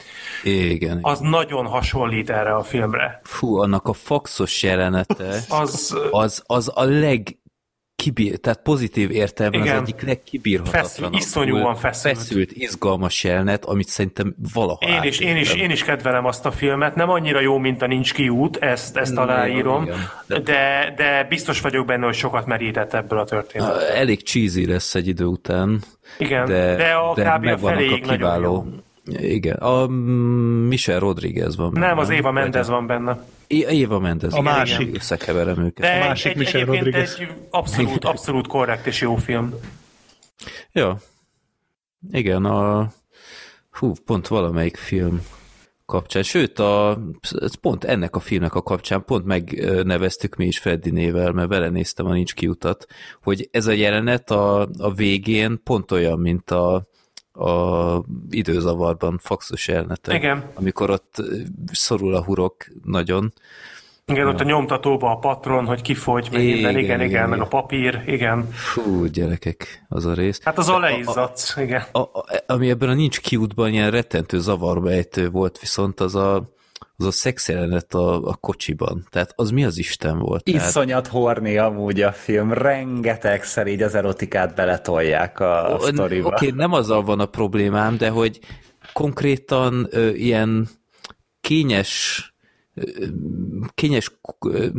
Igen. 0.44 1.00
Az 1.02 1.20
nagyon 1.20 1.66
hasonlít 1.66 2.30
erre 2.30 2.56
a 2.56 2.64
filmre. 2.64 3.22
Fú, 3.24 3.58
annak 3.58 3.88
a 3.88 3.94
faxos 3.94 4.64
jelenete, 4.64 5.40
Az 5.50 5.98
az, 6.12 6.44
az 6.46 6.72
a 6.76 6.84
leg 6.84 7.38
kibír, 7.96 8.38
tehát 8.38 8.62
pozitív 8.62 9.12
értelemben 9.12 9.62
Igen. 9.62 9.76
az 9.76 9.82
egyik 9.82 10.02
legkibírhatatlanabb. 10.02 11.14
Feszül- 11.14 11.16
iszonyúan 11.16 11.76
feszült. 11.76 12.18
Feszült, 12.18 12.52
izgalmas 12.52 13.24
jelenet, 13.24 13.66
amit 13.66 13.88
szerintem 13.88 14.36
valaha 14.54 14.80
Én 14.86 15.04
is, 15.04 15.20
én, 15.20 15.38
is, 15.38 15.54
én 15.54 15.70
is 15.70 15.84
kedvelem 15.84 16.26
azt 16.26 16.46
a 16.46 16.52
filmet, 16.52 16.96
nem 16.96 17.10
annyira 17.10 17.40
jó, 17.40 17.58
mint 17.58 17.82
a 17.82 17.88
Nincs 17.88 18.14
kiút, 18.14 18.58
ezt, 18.58 18.98
ezt 18.98 19.18
aláírom, 19.18 19.84
igen. 19.84 19.98
De- 20.28 20.40
de, 20.40 20.94
de 20.96 21.24
biztos 21.30 21.62
vagyok 21.62 21.86
benne, 21.86 22.06
hogy 22.06 22.16
sokat 22.16 22.46
merített 22.46 22.94
ebből 22.94 23.20
a 23.20 23.24
történet. 23.26 23.82
Elég 23.82 24.24
cheesy 24.24 24.66
lesz 24.66 24.96
egy 24.96 25.08
idő 25.08 25.26
után, 25.26 25.82
Igen, 26.18 26.46
de, 26.46 26.76
de 26.76 26.92
a 26.94 27.14
de 27.16 27.24
kb. 27.38 27.46
a 27.46 27.58
feléig 27.58 27.92
a 27.92 27.96
nagyon 27.96 28.18
kiváló. 28.18 28.66
Igen, 29.06 29.56
a 29.56 29.88
mm, 29.88 30.68
Michel 30.68 31.00
Rodriguez 31.00 31.56
van. 31.56 31.72
Nem, 31.72 31.98
az 31.98 32.08
benne. 32.08 32.20
Éva 32.20 32.32
Mendez 32.32 32.68
van 32.68 32.88
benne. 32.88 33.26
Éva 33.48 34.00
Mendez. 34.00 34.34
A 34.34 34.38
igen, 34.40 34.54
másik. 34.54 34.80
igen, 34.80 34.96
Összekeverem 34.96 35.60
őket. 35.60 35.80
De 35.80 36.02
A 36.02 36.08
másik 36.08 36.32
egy, 36.32 36.38
Michel 36.38 36.66
Rodriguez. 36.66 37.18
egy 37.20 37.28
abszolút, 37.50 38.06
abszolút 38.06 38.48
korrekt 38.48 38.88
és 38.88 39.02
jó 39.02 39.16
film. 39.16 39.54
Ja. 40.72 40.98
Igen, 42.12 42.46
a... 42.46 42.92
Hú, 43.72 43.94
pont 44.06 44.28
valamelyik 44.28 44.76
film 44.78 45.22
kapcsán. 45.86 46.24
Sőt, 46.24 46.60
a, 46.60 47.00
pont 47.62 47.84
ennek 47.84 48.16
a 48.16 48.20
filmnek 48.20 48.56
a 48.56 48.62
kapcsán 48.62 49.06
pont 49.06 49.26
megneveztük 49.26 50.36
mi 50.36 50.46
is 50.46 50.60
Freddy 50.60 50.90
nével, 50.90 51.32
mert 51.32 51.50
vele 51.50 51.70
néztem 51.70 52.06
a 52.06 52.14
Nincs 52.14 52.34
kiutat, 52.34 52.86
hogy 53.22 53.48
ez 53.52 53.68
a 53.68 53.72
jelenet 53.72 54.32
a, 54.32 54.70
a 54.78 54.94
végén 54.94 55.62
pont 55.64 55.92
olyan, 55.92 56.20
mint 56.20 56.52
a, 56.52 56.88
a 57.34 58.04
időzavarban 58.30 59.20
faxos 59.22 59.68
jelenete. 59.68 60.16
Igen. 60.16 60.44
Amikor 60.54 60.90
ott 60.90 61.16
szorul 61.72 62.16
a 62.16 62.24
hurok 62.24 62.66
nagyon. 62.84 63.34
Igen, 64.06 64.28
ott 64.28 64.40
a 64.40 64.44
nyomtatóba 64.44 65.12
a 65.12 65.16
patron, 65.16 65.66
hogy 65.66 65.82
kifogy, 65.82 66.30
meg 66.32 66.42
Igen, 66.42 66.54
minden, 66.54 66.72
igen, 66.72 66.84
igen, 66.84 67.02
igen, 67.02 67.30
meg 67.30 67.42
a 67.42 67.46
papír, 67.46 68.04
igen. 68.06 68.50
Fú, 68.52 69.06
gyerekek, 69.06 69.86
az 69.90 70.06
a 70.06 70.14
rész. 70.14 70.44
Hát 70.44 70.58
az 70.58 70.70
a 70.70 70.80
leizzadsz, 70.80 71.58
igen. 71.58 71.84
A, 71.92 72.00
a, 72.00 72.26
ami 72.48 72.70
ebben 72.70 72.90
a 72.90 72.94
nincs 72.94 73.20
kiútban 73.20 73.72
ilyen 73.72 73.92
rettentő 73.92 74.40
zavarba 74.40 74.92
ejtő 74.92 75.30
volt, 75.30 75.60
viszont 75.60 76.00
az 76.00 76.16
a, 76.16 76.54
az 77.04 77.10
a 77.10 77.12
szexjelenet 77.12 77.94
a, 77.94 78.28
a 78.28 78.36
kocsiban. 78.36 79.08
Tehát 79.10 79.34
az 79.36 79.50
mi 79.50 79.66
az 79.66 79.78
Isten 79.78 80.20
volt? 80.20 80.44
Tehát, 80.44 80.68
Iszonyat 80.68 81.08
horni 81.08 81.58
amúgy 81.58 82.02
a 82.02 82.12
film, 82.12 82.54
rengetegszer 82.54 83.68
így 83.68 83.82
az 83.82 83.96
erotikát 83.96 84.56
beletolják 84.56 85.40
a, 85.40 85.72
a 85.72 85.76
Oké, 85.76 85.92
sztoriba. 85.92 86.28
okay, 86.28 86.52
nem 86.52 86.74
azzal 86.74 87.04
van 87.04 87.20
a 87.20 87.26
problémám, 87.26 87.98
de 87.98 88.10
hogy 88.10 88.40
konkrétan 88.94 89.88
ö, 89.90 90.10
ilyen 90.10 90.68
kényes 91.42 92.33
kényes 93.74 94.12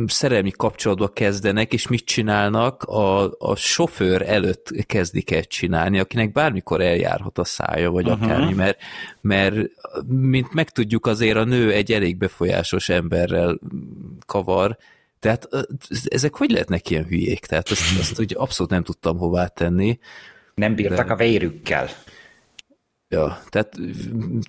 szerelmi 0.05 0.51
kapcsolatba 0.51 1.07
kezdenek, 1.07 1.73
és 1.73 1.87
mit 1.87 2.05
csinálnak? 2.05 2.83
A, 2.83 3.31
a 3.37 3.55
sofőr 3.55 4.21
előtt 4.21 4.71
kezdik 4.85 5.31
el 5.31 5.43
csinálni, 5.43 5.99
akinek 5.99 6.31
bármikor 6.31 6.81
eljárhat 6.81 7.37
a 7.37 7.43
szája, 7.43 7.91
vagy 7.91 8.09
uh-huh. 8.09 8.23
akármi, 8.23 8.53
mert, 8.53 8.79
mert 9.21 9.55
mint 10.07 10.53
megtudjuk, 10.53 11.05
azért 11.05 11.37
a 11.37 11.43
nő 11.43 11.71
egy 11.71 11.91
elég 11.91 12.17
befolyásos 12.17 12.89
emberrel 12.89 13.59
kavar, 14.25 14.77
tehát 15.19 15.49
ezek 16.05 16.35
hogy 16.35 16.49
lehetnek 16.49 16.89
ilyen 16.89 17.05
hülyék? 17.05 17.45
Tehát 17.45 17.69
azt, 17.69 17.99
azt 17.99 18.19
úgy 18.19 18.35
abszolút 18.37 18.71
nem 18.71 18.83
tudtam 18.83 19.17
hová 19.17 19.47
tenni. 19.47 19.99
Nem 20.55 20.75
bírtak 20.75 21.07
De- 21.07 21.13
a 21.13 21.15
vérükkel. 21.15 21.89
Ja, 23.07 23.39
tehát, 23.49 23.77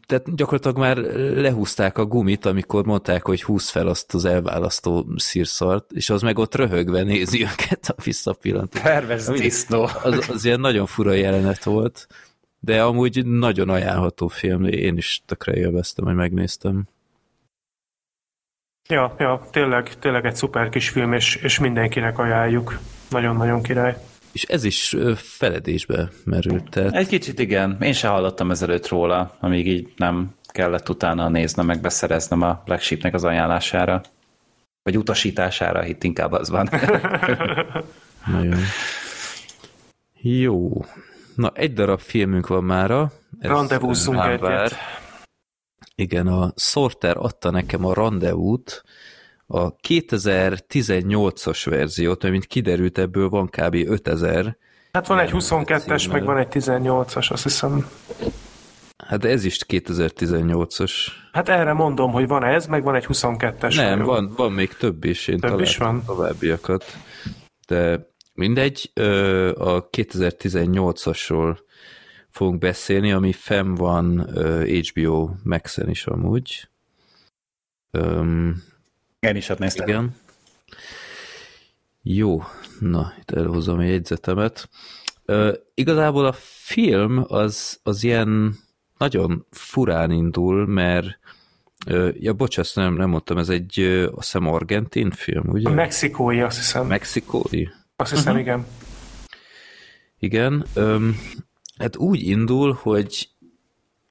tehát 0.07 0.35
gyakorlatilag 0.35 0.78
már 0.78 0.97
lehúzták 1.36 1.99
a 1.99 2.05
gumit, 2.05 2.44
amikor 2.44 2.85
mondták, 2.85 3.26
hogy 3.26 3.43
húz 3.43 3.68
fel 3.68 3.86
azt 3.86 4.15
az 4.15 4.25
elválasztó 4.25 5.07
szírszart, 5.17 5.93
és 5.93 6.10
az 6.10 6.23
meg 6.23 6.39
ott 6.39 6.55
röhögve 6.55 7.02
nézi 7.02 7.43
őket 7.43 7.94
a 7.97 8.02
visszapillantó. 8.05 8.81
Pervers 8.83 9.25
disznó. 9.26 9.89
Az, 10.02 10.28
az 10.28 10.44
ilyen 10.44 10.60
nagyon 10.60 10.86
fura 10.86 11.12
jelenet 11.12 11.65
volt, 11.65 12.07
de 12.60 12.83
amúgy 12.83 13.26
nagyon 13.26 13.68
ajánlható 13.68 14.28
film, 14.28 14.65
én 14.65 14.97
is 14.97 15.23
tökre 15.26 15.57
élveztem, 15.57 16.05
hogy 16.05 16.15
megnéztem. 16.15 16.89
Ja, 18.89 19.15
ja, 19.18 19.47
tényleg, 19.51 19.99
tényleg 19.99 20.25
egy 20.25 20.36
szuper 20.36 20.68
kis 20.68 20.89
film, 20.89 21.12
és, 21.12 21.36
és 21.36 21.59
mindenkinek 21.59 22.18
ajánljuk. 22.18 22.78
Nagyon-nagyon 23.10 23.62
király. 23.62 23.97
És 24.36 24.42
ez 24.42 24.65
is 24.65 24.97
feledésbe 25.15 26.08
merült, 26.24 26.70
tehát 26.70 26.94
Egy 26.94 27.06
kicsit 27.06 27.39
igen. 27.39 27.76
Én 27.81 27.92
se 27.92 28.08
hallottam 28.08 28.50
ezelőtt 28.50 28.89
róla, 28.89 29.36
amíg 29.40 29.66
így 29.66 29.92
nem 29.97 30.34
kellett 30.47 30.89
utána 30.89 31.28
néznem, 31.28 31.66
meg 31.66 31.81
beszereznem 31.81 32.42
a 32.42 32.62
Black 32.65 32.82
Sheepnek 32.82 33.15
az 33.15 33.24
ajánlására. 33.24 34.00
Vagy 34.82 34.98
utasítására, 34.98 35.86
itt 35.86 36.05
inkább 36.05 36.32
az 36.32 36.50
van. 36.50 36.70
nagyon. 38.32 38.58
Jó. 40.20 40.84
Na, 41.34 41.50
egy 41.55 41.73
darab 41.73 42.00
filmünk 42.00 42.47
van 42.47 42.65
mára. 42.65 43.12
Ez, 43.40 43.50
Rendezvúzzunk 43.50 44.24
egyet. 44.24 44.74
Igen, 45.94 46.26
a 46.26 46.52
Sorter 46.56 47.16
adta 47.16 47.50
nekem 47.50 47.84
a 47.84 47.94
rendezvút, 47.94 48.82
a 49.47 49.76
2018-as 49.76 51.66
verziót, 51.70 52.23
mint 52.23 52.47
kiderült, 52.47 52.99
ebből 52.99 53.28
van 53.28 53.47
kb. 53.47 53.75
5000. 53.75 54.57
Hát 54.92 55.07
van 55.07 55.18
egy 55.18 55.31
22-es, 55.33 56.00
címmel. 56.00 56.18
meg 56.18 56.25
van 56.25 56.39
egy 56.39 56.49
18-as, 56.50 57.31
azt 57.31 57.42
hiszem. 57.42 57.89
Hát 59.07 59.25
ez 59.25 59.44
is 59.44 59.58
2018-as. 59.68 60.92
Hát 61.33 61.49
erre 61.49 61.73
mondom, 61.73 62.12
hogy 62.12 62.26
van 62.26 62.44
ez, 62.44 62.66
meg 62.66 62.83
van 62.83 62.94
egy 62.94 63.07
22-es. 63.08 63.76
Nem, 63.76 63.99
hajó. 63.99 64.10
van, 64.10 64.33
van 64.36 64.52
még 64.52 64.73
több 64.76 65.05
is, 65.05 65.28
én 65.28 65.39
Több 65.39 65.60
is 65.60 65.76
van. 65.76 66.02
továbbiakat. 66.07 66.84
De 67.66 68.10
mindegy, 68.34 68.91
a 69.55 69.89
2018-asról 69.91 71.58
fogunk 72.31 72.58
beszélni, 72.58 73.12
ami 73.12 73.33
fenn 73.33 73.75
van 73.75 74.28
HBO 74.91 75.31
Max-en 75.42 75.89
is 75.89 76.07
amúgy. 76.07 76.68
Én 79.26 79.36
is 79.36 79.48
ott 79.48 79.58
néztem. 79.58 79.88
Igen. 79.88 80.14
Jó, 82.02 82.42
na, 82.78 83.12
itt 83.18 83.30
elhozom 83.30 83.78
a 83.78 83.82
jegyzetemet. 83.82 84.68
Ö, 85.24 85.52
igazából 85.74 86.26
a 86.26 86.32
film 86.64 87.24
az, 87.28 87.80
az 87.82 88.05
ilyen 88.05 88.58
nagyon 88.98 89.46
furán 89.50 90.10
indul, 90.10 90.66
mert 90.66 91.18
ja, 92.12 92.32
bocs, 92.32 92.58
ezt 92.58 92.76
nem, 92.76 92.94
nem 92.94 93.08
mondtam, 93.08 93.38
ez 93.38 93.48
egy 93.48 93.80
azt 94.14 94.32
hiszem 94.32 94.46
argentin 94.46 95.10
film, 95.10 95.48
ugye? 95.48 95.68
A 95.68 95.72
mexikói, 95.72 96.40
azt 96.40 96.56
hiszem. 96.56 96.86
Mexikói? 96.86 97.64
Azt 97.96 98.10
hiszem, 98.10 98.36
uh-huh. 98.36 98.40
igen. 98.40 98.66
Igen. 100.18 100.66
Öm, 100.74 101.16
hát 101.78 101.96
úgy 101.96 102.22
indul, 102.22 102.78
hogy 102.80 103.28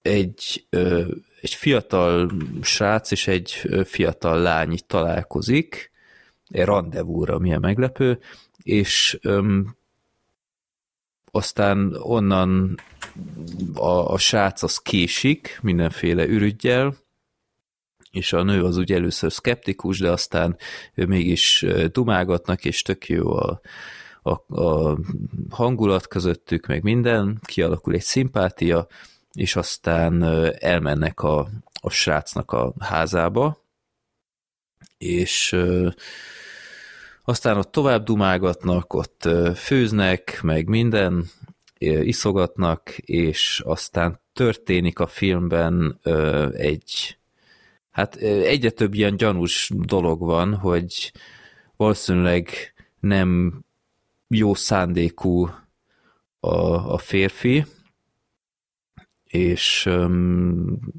egy, 0.02 0.66
ö, 0.69 1.06
egy 1.46 1.54
fiatal 1.54 2.32
srác 2.62 3.12
és 3.12 3.28
egy 3.28 3.52
fiatal 3.84 4.42
lány 4.42 4.72
itt 4.72 4.88
találkozik, 4.88 5.92
egy 6.48 6.66
rendezvúra, 6.66 7.40
milyen 7.40 7.60
meglepő, 7.60 8.20
és 8.64 9.18
öm, 9.22 9.76
aztán 11.32 11.96
onnan 12.00 12.80
a, 13.74 14.14
a 14.14 14.18
srác 14.18 14.64
az 14.64 14.78
késik 14.78 15.60
mindenféle 15.62 16.26
ürügyjel, 16.28 16.96
és 18.12 18.34
a 18.34 18.44
nő 18.44 18.64
az 18.64 18.78
ugye 18.78 18.96
először 18.96 19.32
szkeptikus, 19.32 20.00
de 20.00 20.12
aztán 20.12 20.58
ő 20.94 21.06
mégis 21.06 21.66
dumágatnak, 21.92 22.66
és 22.66 22.82
tök 22.82 23.08
jó 23.08 23.36
a, 23.36 23.62
a, 24.22 24.62
a 24.62 24.98
hangulat 25.50 26.08
közöttük, 26.08 26.68
meg 26.68 26.84
minden, 26.84 27.40
kialakul 27.46 27.94
egy 27.94 28.02
szimpátia, 28.02 28.88
és 29.36 29.56
aztán 29.56 30.24
elmennek 30.60 31.20
a, 31.20 31.50
a 31.82 31.90
srácnak 31.90 32.52
a 32.52 32.74
házába, 32.80 33.64
és 34.98 35.56
aztán 37.24 37.58
ott 37.58 37.72
tovább 37.72 38.04
dumágatnak, 38.04 38.94
ott 38.94 39.30
főznek, 39.56 40.40
meg 40.42 40.68
minden, 40.68 41.26
iszogatnak, 41.80 42.98
és 42.98 43.62
aztán 43.66 44.20
történik 44.34 45.00
a 45.00 45.08
filmben 45.08 46.00
egy, 46.54 47.18
hát 47.92 48.16
egyre 48.16 48.70
több 48.70 48.94
ilyen 48.94 49.16
gyanús 49.16 49.72
dolog 49.74 50.20
van, 50.20 50.56
hogy 50.56 51.12
valószínűleg 51.76 52.50
nem 53.00 53.60
jó 54.28 54.54
szándékú 54.54 55.50
a, 56.40 56.58
a 56.94 56.98
férfi, 56.98 57.66
és 59.36 59.90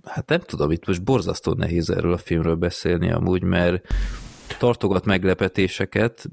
hát 0.05 0.29
nem 0.29 0.41
tudom, 0.41 0.71
itt 0.71 0.87
most 0.87 1.05
borzasztó 1.05 1.53
nehéz 1.53 1.91
erről 1.91 2.13
a 2.13 2.19
filmről 2.19 2.55
beszélni 2.55 3.11
amúgy, 3.11 3.43
mert 3.43 3.87
tartogat 4.59 5.05
meglepetéseket, 5.05 6.29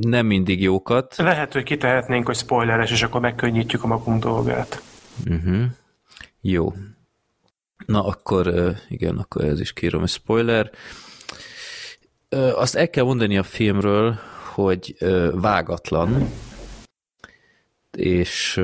nem 0.00 0.26
mindig 0.26 0.62
jókat. 0.62 1.16
Lehet, 1.16 1.52
hogy 1.52 1.62
kitehetnénk, 1.62 2.26
hogy 2.26 2.36
spoileres, 2.36 2.90
és 2.90 3.02
akkor 3.02 3.20
megkönnyítjük 3.20 3.84
a 3.84 3.86
magunk 3.86 4.22
dolgát. 4.22 4.82
Uh-huh. 5.26 5.64
Jó. 6.40 6.72
Na 7.86 8.04
akkor, 8.04 8.74
igen, 8.88 9.16
akkor 9.16 9.44
ez 9.44 9.60
is 9.60 9.72
kírom, 9.72 10.00
hogy 10.00 10.08
spoiler. 10.08 10.70
Azt 12.54 12.74
el 12.74 12.90
kell 12.90 13.04
mondani 13.04 13.38
a 13.38 13.42
filmről, 13.42 14.18
hogy 14.54 14.96
vágatlan, 15.32 16.28
és 17.96 18.60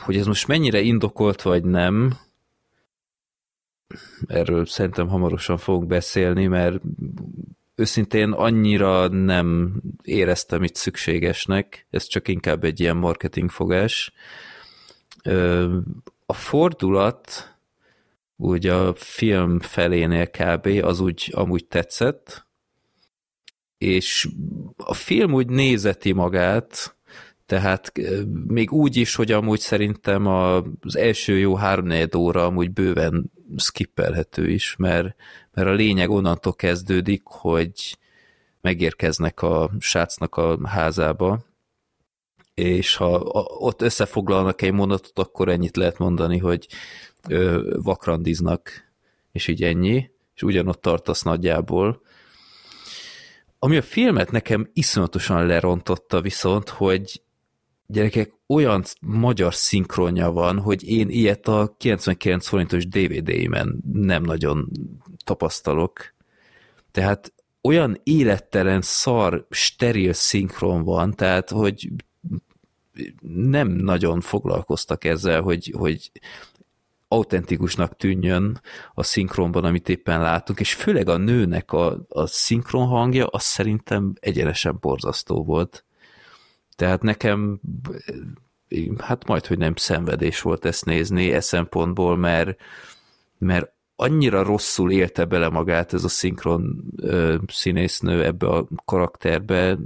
hogy 0.00 0.16
ez 0.16 0.26
most 0.26 0.46
mennyire 0.46 0.80
indokolt 0.80 1.42
vagy 1.42 1.64
nem, 1.64 2.18
erről 4.26 4.66
szerintem 4.66 5.08
hamarosan 5.08 5.56
fogunk 5.56 5.86
beszélni, 5.86 6.46
mert 6.46 6.80
őszintén 7.74 8.30
annyira 8.30 9.08
nem 9.08 9.80
éreztem 10.02 10.62
itt 10.62 10.74
szükségesnek, 10.74 11.86
ez 11.90 12.06
csak 12.06 12.28
inkább 12.28 12.64
egy 12.64 12.80
ilyen 12.80 12.96
marketingfogás. 12.96 14.12
A 16.26 16.32
fordulat 16.32 17.54
úgy 18.36 18.66
a 18.66 18.94
film 18.94 19.60
felénél 19.60 20.26
kb. 20.26 20.66
az 20.82 21.00
úgy 21.00 21.30
amúgy 21.34 21.66
tetszett, 21.66 22.46
és 23.78 24.28
a 24.76 24.94
film 24.94 25.32
úgy 25.32 25.48
nézeti 25.48 26.12
magát, 26.12 26.96
tehát 27.46 27.92
még 28.46 28.72
úgy 28.72 28.96
is, 28.96 29.14
hogy 29.14 29.32
amúgy 29.32 29.60
szerintem 29.60 30.26
az 30.80 30.96
első 30.96 31.38
jó 31.38 31.54
három 31.54 32.08
óra 32.16 32.44
amúgy 32.44 32.70
bőven 32.70 33.32
skippelhető 33.56 34.50
is, 34.50 34.76
mert, 34.76 35.14
mert 35.52 35.68
a 35.68 35.72
lényeg 35.72 36.10
onnantól 36.10 36.54
kezdődik, 36.54 37.22
hogy 37.24 37.98
megérkeznek 38.60 39.42
a 39.42 39.70
srácnak 39.78 40.36
a 40.36 40.68
házába, 40.68 41.44
és 42.54 42.96
ha 42.96 43.18
ott 43.58 43.82
összefoglalnak 43.82 44.62
egy 44.62 44.72
mondatot, 44.72 45.18
akkor 45.18 45.48
ennyit 45.48 45.76
lehet 45.76 45.98
mondani, 45.98 46.38
hogy 46.38 46.66
vakrandiznak, 47.76 48.92
és 49.32 49.48
így 49.48 49.62
ennyi, 49.62 50.10
és 50.34 50.42
ugyanott 50.42 50.80
tartasz 50.80 51.22
nagyjából. 51.22 52.02
Ami 53.58 53.76
a 53.76 53.82
filmet 53.82 54.30
nekem 54.30 54.70
iszonyatosan 54.72 55.46
lerontotta 55.46 56.20
viszont, 56.20 56.68
hogy 56.68 57.22
gyerekek, 57.86 58.32
olyan 58.46 58.84
magyar 59.00 59.54
szinkronja 59.54 60.30
van, 60.30 60.58
hogy 60.58 60.88
én 60.88 61.08
ilyet 61.08 61.48
a 61.48 61.74
99 61.78 62.46
forintos 62.46 62.88
DVD-imen 62.88 63.80
nem 63.92 64.22
nagyon 64.22 64.70
tapasztalok. 65.24 66.14
Tehát 66.90 67.32
olyan 67.62 68.00
élettelen, 68.02 68.80
szar, 68.80 69.46
steril 69.50 70.12
szinkron 70.12 70.84
van, 70.84 71.14
tehát, 71.14 71.50
hogy 71.50 71.88
nem 73.20 73.68
nagyon 73.68 74.20
foglalkoztak 74.20 75.04
ezzel, 75.04 75.42
hogy, 75.42 75.74
hogy 75.76 76.10
autentikusnak 77.08 77.96
tűnjön 77.96 78.60
a 78.94 79.02
szinkronban, 79.02 79.64
amit 79.64 79.88
éppen 79.88 80.20
látunk, 80.20 80.60
és 80.60 80.74
főleg 80.74 81.08
a 81.08 81.16
nőnek 81.16 81.72
a, 81.72 82.04
a 82.08 82.26
szinkron 82.26 82.86
hangja, 82.86 83.26
az 83.26 83.42
szerintem 83.42 84.12
egyenesen 84.20 84.76
borzasztó 84.80 85.44
volt. 85.44 85.84
Tehát 86.76 87.02
nekem 87.02 87.60
hát 88.98 89.26
majd, 89.26 89.46
hogy 89.46 89.58
nem 89.58 89.74
szenvedés 89.76 90.40
volt 90.40 90.64
ezt 90.64 90.84
nézni 90.84 91.32
e 91.32 91.40
szempontból, 91.40 92.16
mert, 92.16 92.60
mert 93.38 93.73
annyira 93.96 94.42
rosszul 94.42 94.90
élte 94.90 95.24
bele 95.24 95.48
magát 95.48 95.92
ez 95.92 96.04
a 96.04 96.08
szinkron 96.08 96.84
ö, 96.96 97.34
színésznő 97.46 98.24
ebbe 98.24 98.46
a 98.46 98.66
karakterbe, 98.84 99.78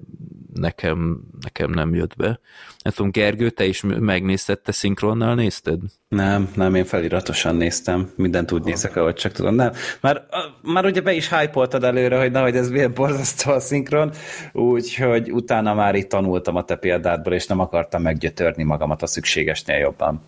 nekem, 0.55 1.21
nekem 1.41 1.71
nem 1.71 1.95
jött 1.95 2.17
be. 2.17 2.41
Nem 2.83 2.93
tudom, 2.93 3.11
Gergő, 3.11 3.51
te 3.51 3.65
is 3.65 3.83
megnézted, 3.83 4.61
te 4.61 4.73
szinkronnal 4.73 5.35
nézted? 5.35 5.81
Nem, 6.09 6.49
nem, 6.55 6.75
én 6.75 6.85
feliratosan 6.85 7.57
néztem, 7.57 8.11
mindent 8.17 8.53
úgy 8.53 8.63
nézek, 8.63 8.97
ahogy 8.97 9.15
csak 9.15 9.33
tudom. 9.33 9.55
Nem, 9.55 9.73
már, 10.01 10.27
már 10.63 10.85
ugye 10.85 11.01
be 11.01 11.13
is 11.13 11.29
hype 11.29 11.69
előre, 11.81 12.19
hogy 12.19 12.31
na, 12.31 12.43
hogy 12.43 12.57
ez 12.57 12.71
milyen 12.71 12.95
borzasztó 12.95 13.53
a 13.53 13.61
szinkron, 13.61 14.11
úgyhogy 14.53 15.33
utána 15.33 15.75
már 15.75 15.95
itt 15.95 16.09
tanultam 16.09 16.57
a 16.57 16.65
te 16.65 16.77
példádból, 16.77 17.33
és 17.33 17.47
nem 17.47 17.61
akartam 17.61 18.03
meggyötörni 18.03 18.63
magamat 18.63 19.03
a 19.03 19.07
szükségesnél 19.07 19.79
jobban. 19.79 20.23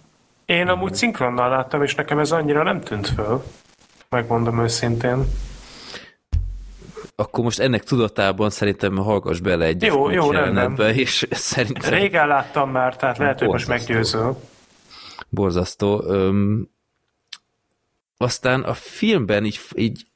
Én 0.45 0.69
amúgy 0.69 0.95
szinkronnal 0.95 1.49
láttam, 1.49 1.83
és 1.83 1.95
nekem 1.95 2.19
ez 2.19 2.33
annyira 2.33 2.63
nem 2.63 2.81
tűnt 2.81 3.09
föl 3.09 3.43
megmondom 4.11 4.63
őszintén. 4.63 5.25
Akkor 7.15 7.45
most 7.45 7.59
ennek 7.59 7.85
tudatában 7.85 8.51
szerintem 8.51 8.97
hallgass 8.97 9.41
bele 9.41 9.65
egy 9.65 9.83
jó, 9.83 10.11
jó, 10.11 10.33
jelenetbe, 10.33 10.95
és 10.95 11.27
szerintem... 11.31 11.91
Régen 11.93 12.27
láttam 12.27 12.71
már, 12.71 12.97
tehát 12.97 13.19
lehet, 13.19 13.39
hogy 13.39 13.49
most 13.49 13.69
meggyőző. 13.69 14.31
Borzasztó. 15.29 16.03
Öm, 16.07 16.69
aztán 18.17 18.63
a 18.63 18.75
filmben 18.75 19.45
így, 19.45 19.61
így 19.75 20.07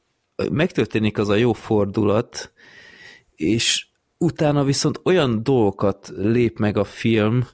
megtörténik 0.52 1.18
az 1.18 1.28
a 1.28 1.34
jó 1.34 1.52
fordulat, 1.52 2.52
és 3.34 3.86
utána 4.18 4.64
viszont 4.64 5.00
olyan 5.04 5.42
dolgokat 5.42 6.12
lép 6.16 6.58
meg 6.58 6.76
a 6.76 6.84
film, 6.84 7.46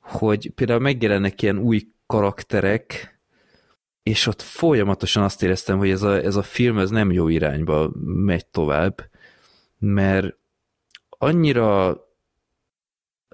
hogy 0.00 0.50
például 0.54 0.80
megjelennek 0.80 1.42
ilyen 1.42 1.58
új 1.58 1.86
karakterek, 2.06 3.15
és 4.06 4.26
ott 4.26 4.42
folyamatosan 4.42 5.22
azt 5.22 5.42
éreztem, 5.42 5.78
hogy 5.78 5.90
ez 5.90 6.02
a, 6.02 6.22
ez 6.22 6.36
a 6.36 6.42
film 6.42 6.78
ez 6.78 6.90
nem 6.90 7.12
jó 7.12 7.28
irányba 7.28 7.90
megy 8.04 8.46
tovább, 8.46 9.10
mert 9.78 10.36
annyira 11.08 11.96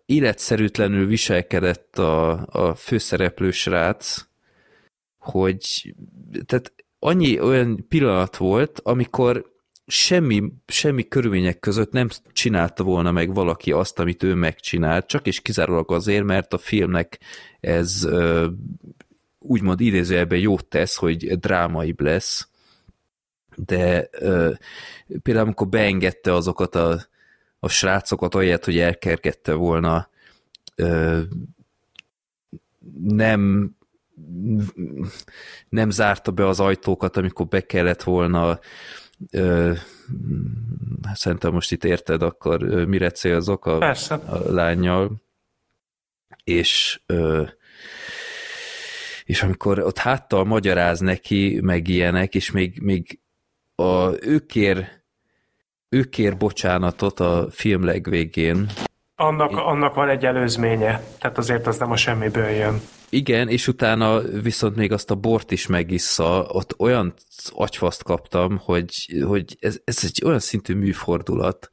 életszerűtlenül 0.07 1.07
viselkedett 1.07 1.99
a, 1.99 2.47
a 2.47 2.75
főszereplő 2.75 3.51
srác, 3.51 4.27
hogy 5.19 5.95
tehát 6.47 6.73
annyi 6.99 7.41
olyan 7.41 7.89
pillanat 7.89 8.37
volt, 8.37 8.81
amikor 8.83 9.53
semmi, 9.87 10.53
semmi 10.67 11.09
körülmények 11.09 11.59
között 11.59 11.93
nem 11.93 12.09
csinálta 12.33 12.85
volna 12.85 13.13
meg 13.13 13.35
valaki 13.35 13.73
azt, 13.73 13.99
amit 13.99 14.23
ő 14.23 14.35
megcsinált, 14.35 15.07
csak 15.07 15.27
és 15.27 15.41
kizárólag 15.41 15.93
azért, 15.93 16.25
mert 16.25 16.53
a 16.53 16.59
filmnek 16.59 17.21
ez 17.61 18.09
úgymond 19.43 19.81
idézőjelben 19.81 20.39
jót 20.39 20.67
tesz, 20.67 20.97
hogy 20.97 21.39
drámaibb 21.39 22.01
lesz, 22.01 22.49
de 23.57 24.09
ö, 24.11 24.53
például 25.23 25.45
amikor 25.47 25.69
beengedte 25.69 26.35
azokat 26.35 26.75
a, 26.75 27.01
a 27.59 27.69
srácokat, 27.69 28.35
olyat, 28.35 28.65
hogy 28.65 28.79
elkergette 28.79 29.53
volna, 29.53 30.09
ö, 30.75 31.21
nem 33.03 33.75
nem 35.69 35.91
zárta 35.91 36.31
be 36.31 36.47
az 36.47 36.61
ajtókat, 36.61 37.17
amikor 37.17 37.47
be 37.47 37.61
kellett 37.61 38.03
volna 38.03 38.59
ö, 39.31 39.73
hát 41.03 41.17
szerintem 41.17 41.53
most 41.53 41.73
itt 41.73 41.85
érted, 41.85 42.23
akkor 42.23 42.63
mire 42.65 43.11
célzok 43.11 43.67
a, 43.67 43.79
Persze. 43.79 44.15
a 44.15 44.53
lányjal. 44.53 45.23
És 46.45 47.01
ö, 47.07 47.45
és 49.33 49.43
amikor 49.43 49.79
ott 49.79 49.99
háttal 49.99 50.45
magyaráz 50.45 51.01
neki, 51.01 51.61
meg 51.63 51.89
ilyenek, 51.89 52.35
és 52.35 52.51
még, 52.51 52.81
még 52.83 53.21
a, 53.75 54.11
ő, 54.27 54.47
kér, 54.47 54.89
ő 55.89 56.03
kér 56.03 56.37
bocsánatot 56.37 57.21
a 57.21 57.47
film 57.51 57.85
legvégén. 57.85 58.67
Annak, 59.17 59.51
annak 59.51 59.95
van 59.95 60.09
egy 60.09 60.25
előzménye, 60.25 61.03
tehát 61.19 61.39
azért 61.39 61.67
az 61.67 61.79
nem 61.79 61.91
a 61.91 61.97
semmiből 61.97 62.49
jön. 62.49 62.81
Igen, 63.09 63.49
és 63.49 63.69
utána 63.69 64.21
viszont 64.21 64.77
még 64.77 64.93
azt 64.93 65.11
a 65.11 65.15
bort 65.15 65.51
is 65.51 65.67
megissza, 65.67 66.47
ott 66.49 66.75
olyan 66.79 67.15
agyfaszt 67.51 68.03
kaptam, 68.03 68.61
hogy, 68.65 69.23
hogy 69.27 69.57
ez, 69.61 69.81
ez 69.85 69.99
egy 70.03 70.23
olyan 70.25 70.41
szintű 70.41 70.75
műfordulat, 70.75 71.69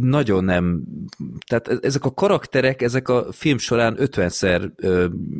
nagyon 0.00 0.44
nem, 0.44 0.82
tehát 1.46 1.84
ezek 1.84 2.04
a 2.04 2.14
karakterek, 2.14 2.82
ezek 2.82 3.08
a 3.08 3.32
film 3.32 3.58
során 3.58 3.96
50-szer 3.98 4.70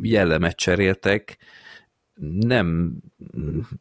jellemet 0.01 0.55
cseréltek, 0.55 1.37
nem, 2.39 2.97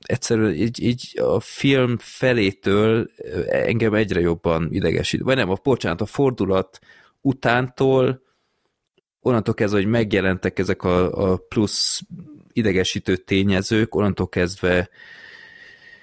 egyszerűen 0.01 0.55
így, 0.55 0.83
így 0.83 1.21
a 1.21 1.41
film 1.41 1.97
felétől 1.99 3.11
engem 3.49 3.95
egyre 3.95 4.21
jobban 4.21 4.69
idegesít. 4.71 5.21
Vagy 5.21 5.37
nem, 5.37 5.51
a 5.51 5.59
bocsánat, 5.63 6.01
a 6.01 6.07
fordulat 6.07 6.79
utántól 7.21 8.23
onnantól 9.21 9.55
kezdve, 9.55 9.79
hogy 9.79 9.89
megjelentek 9.89 10.59
ezek 10.59 10.83
a, 10.83 11.31
a 11.33 11.37
plusz 11.37 12.01
idegesítő 12.53 13.17
tényezők, 13.17 13.95
onnantól 13.95 14.29
kezdve 14.29 14.89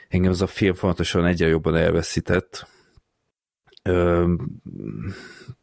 engem 0.07 0.31
az 0.31 0.41
a 0.41 0.47
film 0.47 0.73
fontosan 0.73 1.25
egyre 1.25 1.47
jobban 1.47 1.75
elveszített. 1.75 2.67
Ö, 3.89 4.33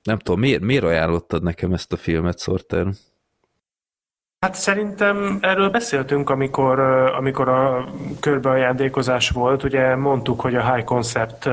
nem 0.02 0.18
tudom, 0.18 0.40
miért, 0.40 0.62
miért 0.62 0.84
ajánlottad 0.84 1.42
nekem 1.42 1.72
ezt 1.72 1.92
a 1.92 1.96
filmet, 1.96 2.40
Sorter? 2.40 2.86
Hát 4.40 4.54
szerintem 4.54 5.38
erről 5.40 5.70
beszéltünk, 5.70 6.30
amikor, 6.30 6.80
amikor 7.18 7.48
a 7.48 7.88
körbeajándékozás 8.20 9.30
volt. 9.30 9.62
Ugye 9.62 9.96
mondtuk, 9.96 10.40
hogy 10.40 10.54
a 10.54 10.72
high 10.72 10.84
concept 10.84 11.48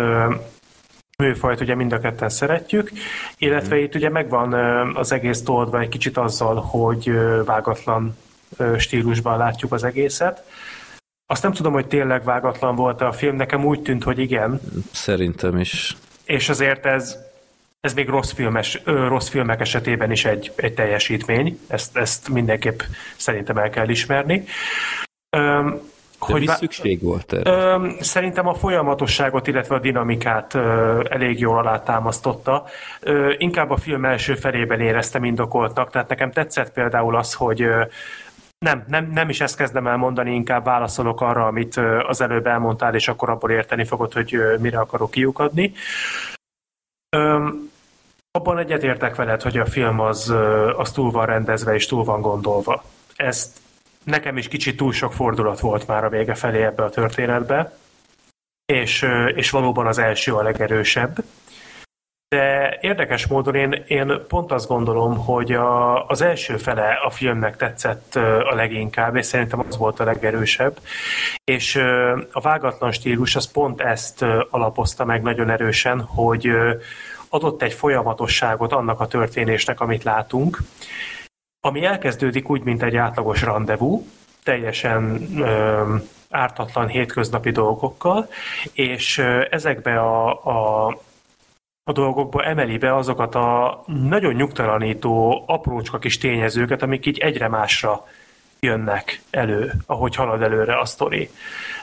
műfajt 1.18 1.62
ugye 1.62 1.76
mind 1.76 1.94
a 1.94 2.00
ketten 2.00 2.30
szeretjük, 2.30 2.92
illetve 3.38 3.78
itt 3.78 3.96
ugye 3.96 4.10
megvan 4.10 4.54
az 4.96 5.12
egész 5.12 5.42
toldva 5.42 5.80
egy 5.80 5.90
kicsit 5.90 6.18
azzal, 6.18 6.56
hogy 6.56 7.12
vágatlan 7.46 8.18
stílusban 8.78 9.38
látjuk 9.38 9.72
az 9.72 9.84
egészet. 9.84 10.44
Azt 11.26 11.44
nem 11.44 11.54
tudom, 11.54 11.74
hogy 11.74 11.88
tényleg 11.88 12.24
vágatlan 12.24 12.76
volt 12.76 13.02
a 13.02 13.12
film, 13.12 13.36
nekem 13.36 13.66
úgy 13.66 13.82
tűnt, 13.82 14.04
hogy 14.04 14.20
igen. 14.20 14.62
Szerintem 14.92 15.58
is. 15.58 15.98
És 16.26 16.50
azért 16.50 16.86
ez, 16.86 17.18
ez 17.82 17.94
még 17.94 18.08
rossz, 18.08 18.32
filmes, 18.32 18.82
rossz 18.86 19.30
filmek 19.30 19.60
esetében 19.62 20.12
is 20.12 20.26
egy, 20.26 20.52
egy 20.56 20.74
teljesítmény, 20.74 21.60
ezt, 21.68 21.98
ezt 21.98 22.30
mindenképp 22.30 22.80
szerintem 23.16 23.58
el 23.58 23.70
kell 23.70 23.90
ismerni. 23.90 24.44
De 26.28 26.34
hogy 26.34 26.42
mi 26.42 26.48
szükség 26.48 27.02
volt 27.02 27.34
erre? 27.34 27.52
Ö, 27.52 27.90
szerintem 28.00 28.48
a 28.48 28.54
folyamatosságot, 28.54 29.48
illetve 29.48 29.76
a 29.76 29.80
dinamikát 29.80 30.54
ö, 30.54 31.02
elég 31.10 31.40
jól 31.40 31.58
alátámasztotta. 31.58 32.66
Ö, 33.00 33.34
inkább 33.38 33.70
a 33.70 33.78
film 33.78 34.06
első 34.06 34.36
felében 34.36 34.80
éreztem 34.80 35.24
indokoltnak, 35.24 35.90
tehát 35.90 36.10
nekem 36.10 36.32
tetszett 36.32 36.74
például 36.74 37.16
az, 37.16 37.34
hogy 37.34 37.62
ö, 37.62 37.84
nem, 38.64 38.84
nem, 38.88 39.12
nem 39.12 39.30
is 39.30 39.42
ezt 39.42 39.56
kezdem 39.56 39.88
el 39.88 39.98
mondani, 39.98 40.34
inkább 40.34 40.64
válaszolok 40.64 41.22
arra, 41.22 41.48
amit 41.48 41.78
az 42.08 42.22
előbb 42.22 42.48
elmondtál, 42.48 42.96
és 42.96 43.08
akkor 43.08 43.30
abból 43.30 43.52
érteni 43.52 43.86
fogod, 43.86 44.14
hogy 44.14 44.38
mire 44.60 44.80
akarok 44.80 45.12
kiukadni. 45.12 45.74
Ö, 47.10 47.48
abban 48.32 48.58
egyetértek 48.58 49.16
veled, 49.16 49.42
hogy 49.42 49.58
a 49.58 49.66
film 49.66 50.00
az, 50.00 50.34
az 50.78 50.92
túl 50.92 51.12
van 51.12 51.26
rendezve 51.26 51.74
és 51.74 51.86
túl 51.86 52.04
van 52.04 52.22
gondolva. 52.22 52.84
Ezt 53.16 53.60
nekem 54.04 54.38
is 54.38 54.48
kicsit 54.48 54.78
túl 54.78 54.92
sok 54.92 55.14
fordulat 55.14 55.60
volt 55.60 55.88
már 55.88 56.04
a 56.04 56.10
vége 56.10 56.36
felé 56.36 56.64
ebbe 56.64 56.84
a 56.84 56.90
történetbe, 56.90 57.78
és, 58.66 59.06
és 59.36 59.50
valóban 59.50 59.88
az 59.88 59.98
első 59.98 60.34
a 60.34 60.44
legerősebb. 60.44 61.24
De 62.34 62.78
érdekes 62.82 63.28
módon 63.28 63.56
én, 63.56 63.84
én 63.88 64.22
pont 64.28 64.52
azt 64.52 64.68
gondolom, 64.68 65.18
hogy 65.18 65.52
a, 65.52 66.06
az 66.08 66.22
első 66.22 66.58
fele 66.58 67.00
a 67.06 67.10
filmnek 67.10 67.56
tetszett 67.56 68.16
a 68.50 68.56
leginkább, 68.56 69.16
és 69.16 69.26
szerintem 69.26 69.60
az 69.68 69.78
volt 69.78 70.00
a 70.00 70.04
legerősebb. 70.04 70.78
És 71.44 71.76
a 72.32 72.42
vágatlan 72.42 72.92
stílus 72.92 73.36
az 73.36 73.52
pont 73.52 73.82
ezt 73.82 74.26
alapozta 74.50 75.06
meg 75.06 75.22
nagyon 75.22 75.50
erősen, 75.50 76.02
hogy 76.02 76.50
adott 77.30 77.62
egy 77.62 77.74
folyamatosságot 77.74 78.72
annak 78.72 79.00
a 79.00 79.08
történésnek, 79.08 79.80
amit 79.80 80.04
látunk, 80.04 80.58
ami 81.62 81.86
elkezdődik 81.86 82.50
úgy, 82.50 82.64
mint 82.64 82.84
egy 82.84 82.96
átlagos 82.96 83.42
rendezvú, 83.42 84.08
teljesen 84.44 85.28
ö, 85.38 85.96
ártatlan 86.30 86.88
hétköznapi 86.88 87.52
dolgokkal, 87.52 88.28
és 88.72 89.18
ezekbe 89.50 90.00
a, 90.00 90.30
a, 90.30 90.98
a 91.86 91.92
dolgokba 91.92 92.44
emeli 92.44 92.78
be 92.78 92.96
azokat 92.96 93.36
a 93.36 93.84
nagyon 93.88 94.34
nyugtalanító 94.34 95.44
aprócska 95.48 96.00
kis 96.00 96.18
tényezőket, 96.18 96.82
amik 96.82 97.06
így 97.06 97.18
egyre 97.18 97.48
másra 97.48 98.08
jönnek 98.60 99.22
elő, 99.30 99.74
ahogy 99.86 100.16
halad 100.16 100.42
előre 100.42 100.80
a 100.80 100.86
sztori. 100.86 101.30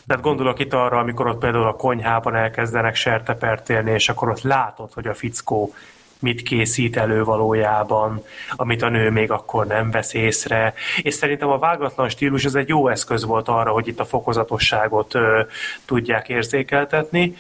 Tehát 0.07 0.23
gondolok 0.23 0.59
itt 0.59 0.73
arra, 0.73 0.99
amikor 0.99 1.27
ott 1.27 1.39
például 1.39 1.67
a 1.67 1.77
konyhában 1.77 2.35
elkezdenek 2.35 2.95
sertepert 2.95 3.71
élni, 3.71 3.91
és 3.91 4.09
akkor 4.09 4.29
ott 4.29 4.43
látod, 4.43 4.93
hogy 4.93 5.07
a 5.07 5.15
fickó 5.15 5.75
mit 6.19 6.43
készít 6.43 6.97
elő 6.97 7.25
valójában, 7.25 8.25
amit 8.51 8.83
a 8.83 8.89
nő 8.89 9.11
még 9.11 9.31
akkor 9.31 9.67
nem 9.67 9.91
vesz 9.91 10.15
észre. 10.15 10.75
És 11.03 11.15
szerintem 11.15 11.49
a 11.49 11.59
vágatlan 11.59 12.09
stílus 12.09 12.45
az 12.45 12.55
egy 12.55 12.69
jó 12.69 12.89
eszköz 12.89 13.25
volt 13.25 13.49
arra, 13.49 13.71
hogy 13.73 13.89
itt 13.89 14.01
a 14.01 14.05
fokozatosságot 14.05 15.15
ö, 15.15 15.43
tudják 15.85 16.29
érzékeltetni. 16.29 17.37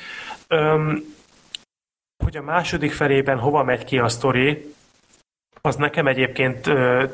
Öm, 0.48 1.18
hogy 2.22 2.36
a 2.36 2.42
második 2.42 2.92
felében 2.92 3.38
hova 3.38 3.62
megy 3.62 3.84
ki 3.84 3.98
a 3.98 4.08
sztori, 4.08 4.74
az 5.60 5.76
nekem 5.76 6.06
egyébként 6.06 6.66
ö, 6.66 7.04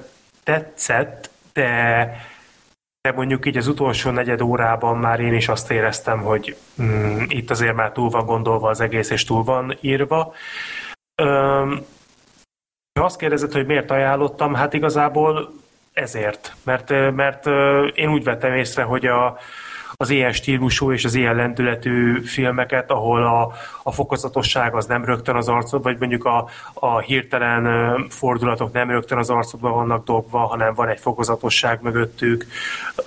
tetszett, 0.45 1.31
de 1.53 2.11
de 3.07 3.13
mondjuk 3.13 3.47
így 3.47 3.57
az 3.57 3.67
utolsó 3.67 4.11
negyed 4.11 4.41
órában 4.41 4.97
már 4.97 5.21
én 5.21 5.35
is 5.35 5.49
azt 5.49 5.71
éreztem, 5.71 6.21
hogy 6.21 6.57
mm, 6.83 7.23
itt 7.29 7.51
azért 7.51 7.75
már 7.75 7.93
túl 7.93 8.09
van 8.09 8.27
gondolva 8.27 8.69
az 8.69 8.81
egész, 8.81 9.11
és 9.11 9.25
túl 9.25 9.45
van 9.45 9.79
írva. 9.81 10.35
Ha 12.99 13.05
azt 13.05 13.19
kérdezed, 13.19 13.53
hogy 13.53 13.67
miért 13.67 13.91
ajánlottam, 13.91 14.55
hát 14.55 14.73
igazából 14.73 15.53
ezért. 15.93 16.55
Mert, 16.65 16.91
mert 17.15 17.47
én 17.95 18.09
úgy 18.09 18.25
vettem 18.25 18.55
észre, 18.55 18.83
hogy 18.83 19.07
a, 19.07 19.39
az 19.97 20.11
ilyen 20.11 20.33
stílusú 20.33 20.93
és 20.93 21.05
az 21.05 21.15
ilyen 21.15 21.35
lendületű 21.35 22.21
filmeket, 22.21 22.91
ahol 22.91 23.23
a, 23.23 23.53
a 23.83 23.93
fokozatosság 23.93 24.75
az 24.75 24.87
nem 24.87 25.05
rögtön 25.05 25.37
az 25.37 25.49
arcod, 25.49 25.83
vagy 25.83 25.99
mondjuk 25.99 26.25
a, 26.25 26.49
a 26.75 26.99
hirtelen 26.99 28.07
fordulatok 28.09 28.73
nem 28.73 28.91
rögtön 28.91 29.19
az 29.19 29.31
arcodban 29.31 29.73
vannak 29.73 30.05
dobva, 30.05 30.39
hanem 30.39 30.75
van 30.75 30.89
egy 30.89 31.01
fokozatosság 31.01 31.83
mögöttük, 31.83 32.47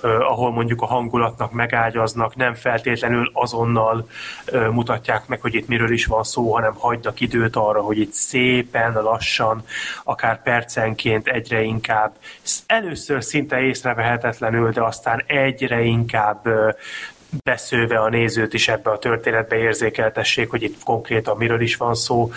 ahol 0.02 0.52
mondjuk 0.52 0.82
a 0.82 0.86
hangulatnak 0.86 1.52
megágyaznak, 1.52 2.36
nem 2.36 2.54
feltétlenül 2.54 3.30
azonnal 3.32 4.08
mutatják 4.70 5.26
meg, 5.26 5.40
hogy 5.40 5.54
itt 5.54 5.68
miről 5.68 5.92
is 5.92 6.06
van 6.06 6.24
szó, 6.24 6.54
hanem 6.54 6.74
hagynak 6.74 7.20
időt 7.20 7.56
arra, 7.56 7.80
hogy 7.80 7.98
itt 7.98 8.12
szépen, 8.12 8.92
lassan, 8.92 9.62
akár 10.04 10.42
percenként 10.42 11.26
egyre 11.26 11.62
inkább, 11.62 12.12
először 12.66 13.24
szinte 13.24 13.60
észrevehetetlenül, 13.60 14.70
de 14.70 14.82
aztán 14.82 15.22
egyre 15.26 15.82
inkább 15.82 16.48
beszőve 17.44 17.98
a 17.98 18.08
nézőt 18.08 18.54
is 18.54 18.68
ebbe 18.68 18.90
a 18.90 18.98
történetbe 18.98 19.56
érzékeltessék, 19.56 20.50
hogy 20.50 20.62
itt 20.62 20.82
konkrétan 20.82 21.36
miről 21.36 21.60
is 21.60 21.76
van 21.76 21.94
szó. 21.94 22.32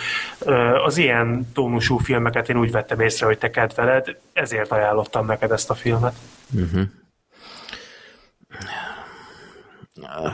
Az 0.86 0.98
ilyen 0.98 1.52
tónusú 1.54 1.98
filmeket 1.98 2.50
én 2.50 2.58
úgy 2.58 2.72
vettem 2.72 3.00
észre, 3.00 3.26
hogy 3.26 3.38
te 3.38 3.50
kedveled, 3.50 4.18
ezért 4.34 4.72
ajánlottam 4.72 5.26
neked 5.26 5.52
ezt 5.52 5.70
a 5.70 5.74
filmet. 5.74 6.16
Uh-huh. 6.54 6.82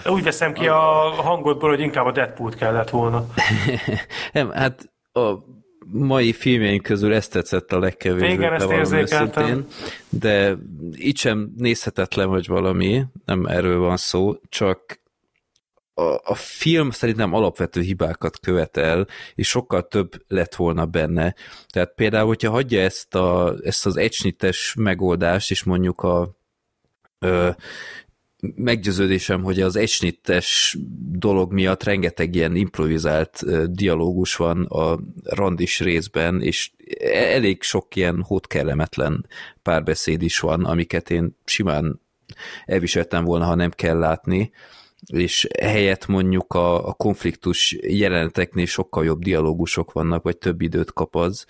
Úgy 0.05 0.23
veszem 0.23 0.53
ki 0.53 0.67
a 0.67 0.79
hangodból, 1.21 1.69
hogy 1.69 1.79
inkább 1.79 2.05
a 2.05 2.11
Deadpool 2.11 2.51
kellett 2.51 2.89
volna. 2.89 3.25
Nem, 4.33 4.51
hát 4.51 4.89
a 5.11 5.33
mai 5.91 6.33
filmjeink 6.33 6.83
közül 6.83 7.13
ezt 7.13 7.31
tetszett 7.31 7.71
a 7.71 7.79
legkevésbé. 7.79 8.31
Igen, 8.33 8.53
ezt 8.53 8.71
érzékeltem. 8.71 9.43
Őszintén, 9.43 9.65
de 10.09 10.57
itt 10.91 11.17
sem 11.17 11.53
nézhetetlen, 11.57 12.27
hogy 12.27 12.47
valami, 12.47 13.03
nem 13.25 13.45
erről 13.45 13.79
van 13.79 13.97
szó, 13.97 14.39
csak 14.49 15.01
a, 15.93 16.19
a 16.23 16.35
film 16.35 16.89
szerintem 16.89 17.33
alapvető 17.33 17.81
hibákat 17.81 18.39
követel, 18.39 19.07
és 19.35 19.47
sokkal 19.47 19.87
több 19.87 20.23
lett 20.27 20.55
volna 20.55 20.85
benne. 20.85 21.35
Tehát 21.67 21.93
például, 21.95 22.27
hogyha 22.27 22.51
hagyja 22.51 22.81
ezt, 22.81 23.15
a, 23.15 23.55
ezt 23.63 23.85
az 23.85 23.97
egysnites 23.97 24.73
megoldást, 24.77 25.51
és 25.51 25.63
mondjuk 25.63 26.01
a 26.01 26.37
Ö, 27.21 27.49
meggyőződésem, 28.55 29.43
hogy 29.43 29.61
az 29.61 29.75
esnittes 29.75 30.77
dolog 31.11 31.53
miatt 31.53 31.83
rengeteg 31.83 32.35
ilyen 32.35 32.55
improvizált 32.55 33.43
dialógus 33.71 34.35
van 34.35 34.65
a 34.65 34.99
randis 35.23 35.79
részben, 35.79 36.41
és 36.41 36.71
e-, 36.99 37.33
elég 37.33 37.61
sok 37.61 37.95
ilyen 37.95 38.23
hótkellemetlen 38.23 39.25
párbeszéd 39.61 40.21
is 40.21 40.39
van, 40.39 40.65
amiket 40.65 41.09
én 41.09 41.37
simán 41.45 42.01
elviseltem 42.65 43.23
volna, 43.23 43.45
ha 43.45 43.55
nem 43.55 43.71
kell 43.71 43.97
látni, 43.97 44.51
és 45.05 45.47
helyett 45.61 46.07
mondjuk 46.07 46.53
a, 46.53 46.87
a 46.87 46.93
konfliktus 46.93 47.77
jeleneteknél 47.81 48.65
sokkal 48.65 49.05
jobb 49.05 49.23
dialógusok 49.23 49.91
vannak, 49.91 50.23
vagy 50.23 50.37
több 50.37 50.61
időt 50.61 50.93
kap 50.93 51.15
az, 51.15 51.45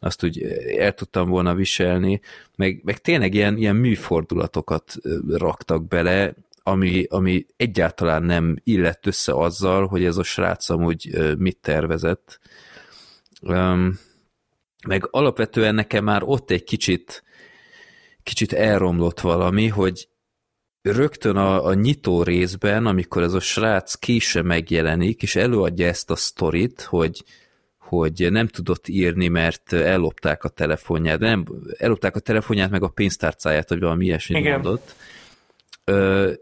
azt 0.00 0.24
úgy 0.24 0.42
el 0.78 0.94
tudtam 0.94 1.28
volna 1.28 1.54
viselni, 1.54 2.20
meg, 2.56 2.80
meg 2.84 2.98
tényleg 2.98 3.34
ilyen, 3.34 3.56
ilyen 3.56 3.76
műfordulatokat 3.76 4.94
raktak 5.28 5.88
bele, 5.88 6.34
ami, 6.62 7.04
ami 7.08 7.46
egyáltalán 7.56 8.22
nem 8.22 8.56
illett 8.64 9.06
össze 9.06 9.32
azzal, 9.32 9.86
hogy 9.86 10.04
ez 10.04 10.16
a 10.16 10.22
srác 10.22 10.68
amúgy 10.68 11.34
mit 11.38 11.58
tervezett. 11.60 12.40
Meg 14.86 15.08
alapvetően 15.10 15.74
nekem 15.74 16.04
már 16.04 16.22
ott 16.24 16.50
egy 16.50 16.64
kicsit, 16.64 17.24
kicsit 18.22 18.52
elromlott 18.52 19.20
valami, 19.20 19.68
hogy 19.68 20.08
rögtön 20.82 21.36
a, 21.36 21.64
a 21.64 21.74
nyitó 21.74 22.22
részben, 22.22 22.86
amikor 22.86 23.22
ez 23.22 23.32
a 23.32 23.40
srác 23.40 23.94
később 23.94 24.44
megjelenik, 24.44 25.22
és 25.22 25.36
előadja 25.36 25.86
ezt 25.86 26.10
a 26.10 26.16
sztorit, 26.16 26.82
hogy, 26.82 27.24
hogy 27.88 28.26
nem 28.30 28.46
tudott 28.46 28.88
írni, 28.88 29.28
mert 29.28 29.72
ellopták 29.72 30.44
a 30.44 30.48
telefonját, 30.48 31.18
nem, 31.18 31.44
ellopták 31.78 32.16
a 32.16 32.20
telefonját, 32.20 32.70
meg 32.70 32.82
a 32.82 32.88
pénztárcáját, 32.88 33.68
vagy 33.68 33.80
valami 33.80 34.04
ilyesmit 34.04 34.38
Igen. 34.38 34.52
mondott. 34.52 34.94
Ö, 35.84 36.32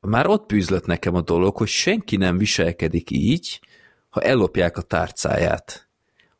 már 0.00 0.26
ott 0.26 0.48
bűzlött 0.48 0.86
nekem 0.86 1.14
a 1.14 1.20
dolog, 1.20 1.56
hogy 1.56 1.68
senki 1.68 2.16
nem 2.16 2.38
viselkedik 2.38 3.10
így, 3.10 3.60
ha 4.08 4.20
ellopják 4.20 4.76
a 4.76 4.82
tárcáját. 4.82 5.88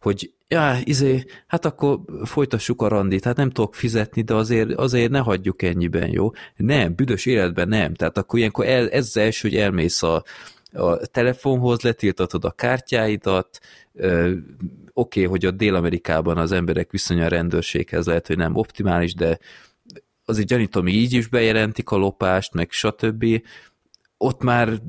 Hogy 0.01 0.35
ja, 0.49 0.79
izé, 0.85 1.25
hát 1.47 1.65
akkor 1.65 1.99
folytassuk 2.25 2.83
a 2.83 2.89
randit, 2.89 3.25
hát 3.25 3.37
nem 3.37 3.51
tudok 3.51 3.75
fizetni, 3.75 4.23
de 4.23 4.35
azért, 4.35 4.73
azért 4.73 5.11
ne 5.11 5.19
hagyjuk 5.19 5.63
ennyiben, 5.63 6.09
jó? 6.09 6.31
Nem, 6.57 6.95
büdös 6.95 7.27
életben 7.27 7.69
nem. 7.69 7.95
Tehát 7.95 8.19
akkor 8.19 8.39
ilyenkor 8.39 8.67
el, 8.67 8.91
ez 8.91 9.07
az 9.07 9.17
első, 9.17 9.49
hogy 9.49 9.59
elmész 9.59 10.03
a, 10.03 10.25
a 10.73 10.97
telefonhoz, 10.97 11.81
letiltatod 11.81 12.45
a 12.45 12.51
kártyáidat, 12.51 13.61
oké, 13.95 14.41
okay, 14.93 15.25
hogy 15.25 15.45
a 15.45 15.51
Dél-Amerikában 15.51 16.39
az 16.39 16.53
emberek 16.53 16.91
viszonya 16.91 17.25
a 17.25 17.29
rendőrséghez 17.29 18.07
lehet, 18.07 18.27
hogy 18.27 18.37
nem 18.37 18.57
optimális, 18.57 19.15
de 19.15 19.39
azért 20.25 20.47
gyanítom, 20.47 20.89
így 20.89 21.13
is 21.13 21.27
bejelentik 21.27 21.91
a 21.91 21.97
lopást, 21.97 22.53
meg 22.53 22.71
stb. 22.71 23.25
Ott 24.17 24.43
már, 24.43 24.81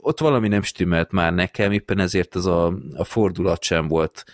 ott 0.00 0.20
valami 0.20 0.48
nem 0.48 0.62
stimmelt 0.62 1.12
már 1.12 1.34
nekem, 1.34 1.72
éppen 1.72 1.98
ezért 1.98 2.34
az 2.34 2.46
a, 2.46 2.78
a 2.94 3.04
fordulat 3.04 3.62
sem 3.62 3.88
volt 3.88 4.24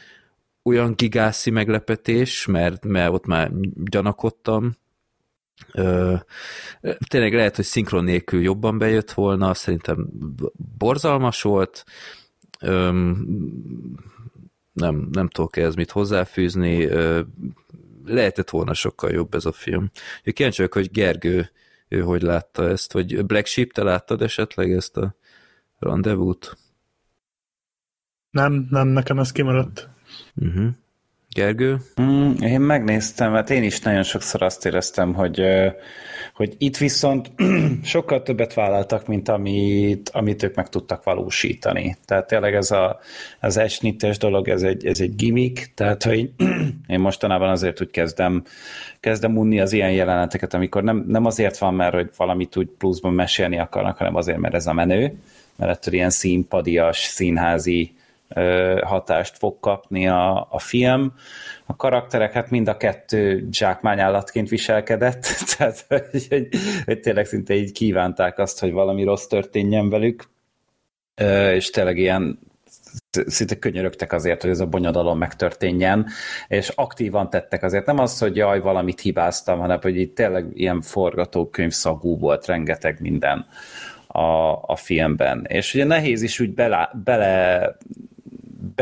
olyan 0.62 0.94
gigászi 0.96 1.50
meglepetés, 1.50 2.46
mert, 2.46 2.84
mert 2.84 3.12
ott 3.12 3.26
már 3.26 3.50
gyanakodtam. 3.74 4.76
Ö, 5.72 6.14
tényleg 7.08 7.34
lehet, 7.34 7.56
hogy 7.56 7.64
szinkron 7.64 8.04
nélkül 8.04 8.42
jobban 8.42 8.78
bejött 8.78 9.10
volna, 9.10 9.54
szerintem 9.54 10.08
borzalmas 10.78 11.42
volt. 11.42 11.84
Ö, 12.62 13.10
nem, 14.72 15.08
nem 15.12 15.28
tudok 15.28 15.56
ez 15.56 15.74
mit 15.74 15.90
hozzáfűzni. 15.90 16.84
Ö, 16.84 17.20
lehetett 18.04 18.50
volna 18.50 18.74
sokkal 18.74 19.10
jobb 19.10 19.34
ez 19.34 19.44
a 19.44 19.52
film. 19.52 19.90
Kíváncsi 20.24 20.56
vagyok, 20.56 20.72
hogy 20.72 20.90
Gergő 20.90 21.50
ő 21.92 22.00
hogy 22.00 22.22
látta 22.22 22.68
ezt, 22.68 22.92
vagy 22.92 23.26
Black 23.26 23.46
Sheep, 23.46 23.72
te 23.72 23.82
láttad 23.82 24.22
esetleg 24.22 24.72
ezt 24.72 24.96
a 24.96 25.14
rendezvút? 25.78 26.56
Nem, 28.30 28.66
nem, 28.70 28.88
nekem 28.88 29.18
ez 29.18 29.32
kimaradt. 29.32 29.88
Uh-huh. 30.34 30.70
Gergő? 31.34 31.76
Mm, 32.00 32.32
én 32.40 32.60
megnéztem, 32.60 33.32
mert 33.32 33.50
én 33.50 33.62
is 33.62 33.80
nagyon 33.80 34.02
sokszor 34.02 34.42
azt 34.42 34.66
éreztem, 34.66 35.14
hogy, 35.14 35.42
hogy 36.34 36.54
itt 36.58 36.76
viszont 36.76 37.30
sokkal 37.82 38.22
többet 38.22 38.54
vállaltak, 38.54 39.06
mint 39.06 39.28
amit, 39.28 40.08
amit 40.08 40.42
ők 40.42 40.54
meg 40.54 40.68
tudtak 40.68 41.04
valósítani. 41.04 41.96
Tehát 42.04 42.26
tényleg 42.26 42.54
ez 42.54 42.70
a, 42.70 42.98
az 43.40 43.56
esnittes 43.56 44.18
dolog, 44.18 44.48
ez 44.48 44.62
egy, 44.62 44.86
ez 44.86 45.00
egy 45.00 45.16
gimmick, 45.16 45.70
tehát 45.74 46.02
hogy 46.02 46.30
én 46.86 47.00
mostanában 47.00 47.48
azért 47.48 47.80
úgy 47.80 47.90
kezdem, 47.90 48.42
kezdem 49.00 49.36
unni 49.36 49.60
az 49.60 49.72
ilyen 49.72 49.92
jeleneteket, 49.92 50.54
amikor 50.54 50.82
nem, 50.82 51.04
nem 51.08 51.24
azért 51.24 51.58
van, 51.58 51.74
mert 51.74 51.94
hogy 51.94 52.10
valamit 52.16 52.56
úgy 52.56 52.68
pluszban 52.78 53.12
mesélni 53.12 53.58
akarnak, 53.58 53.96
hanem 53.96 54.16
azért, 54.16 54.38
mert 54.38 54.54
ez 54.54 54.66
a 54.66 54.72
menő, 54.72 55.18
mert 55.56 55.70
ettől 55.70 55.94
ilyen 55.94 56.10
színpadias, 56.10 56.98
színházi 56.98 57.92
hatást 58.84 59.38
fog 59.38 59.60
kapni 59.60 60.08
a, 60.08 60.46
a 60.50 60.58
film. 60.58 61.12
A 61.66 61.76
karakterek 61.76 62.32
hát 62.32 62.50
mind 62.50 62.68
a 62.68 62.76
kettő 62.76 63.48
zsákmányállatként 63.50 64.48
viselkedett, 64.48 65.26
tehát 65.56 65.84
hogy, 65.88 66.26
hogy, 66.28 66.48
hogy 66.84 67.00
tényleg 67.00 67.26
szinte 67.26 67.54
így 67.54 67.72
kívánták 67.72 68.38
azt, 68.38 68.60
hogy 68.60 68.72
valami 68.72 69.04
rossz 69.04 69.26
történjen 69.26 69.90
velük, 69.90 70.30
és 71.54 71.70
tényleg 71.70 71.98
ilyen 71.98 72.38
szinte 73.26 73.58
könyörögtek 73.58 74.12
azért, 74.12 74.42
hogy 74.42 74.50
ez 74.50 74.60
a 74.60 74.66
bonyodalom 74.66 75.18
megtörténjen, 75.18 76.06
és 76.48 76.68
aktívan 76.68 77.30
tettek 77.30 77.62
azért. 77.62 77.86
Nem 77.86 77.98
az, 77.98 78.18
hogy 78.18 78.36
jaj, 78.36 78.60
valamit 78.60 79.00
hibáztam, 79.00 79.58
hanem 79.58 79.78
hogy 79.82 79.96
itt 79.96 80.14
tényleg 80.14 80.46
ilyen 80.52 80.80
forgatókönyv 80.80 81.72
szagú 81.72 82.18
volt 82.18 82.46
rengeteg 82.46 83.00
minden 83.00 83.46
a, 84.06 84.52
a 84.62 84.76
filmben. 84.76 85.44
És 85.48 85.74
ugye 85.74 85.84
nehéz 85.84 86.22
is 86.22 86.40
úgy 86.40 86.54
bele, 86.54 86.90
bele 87.04 87.76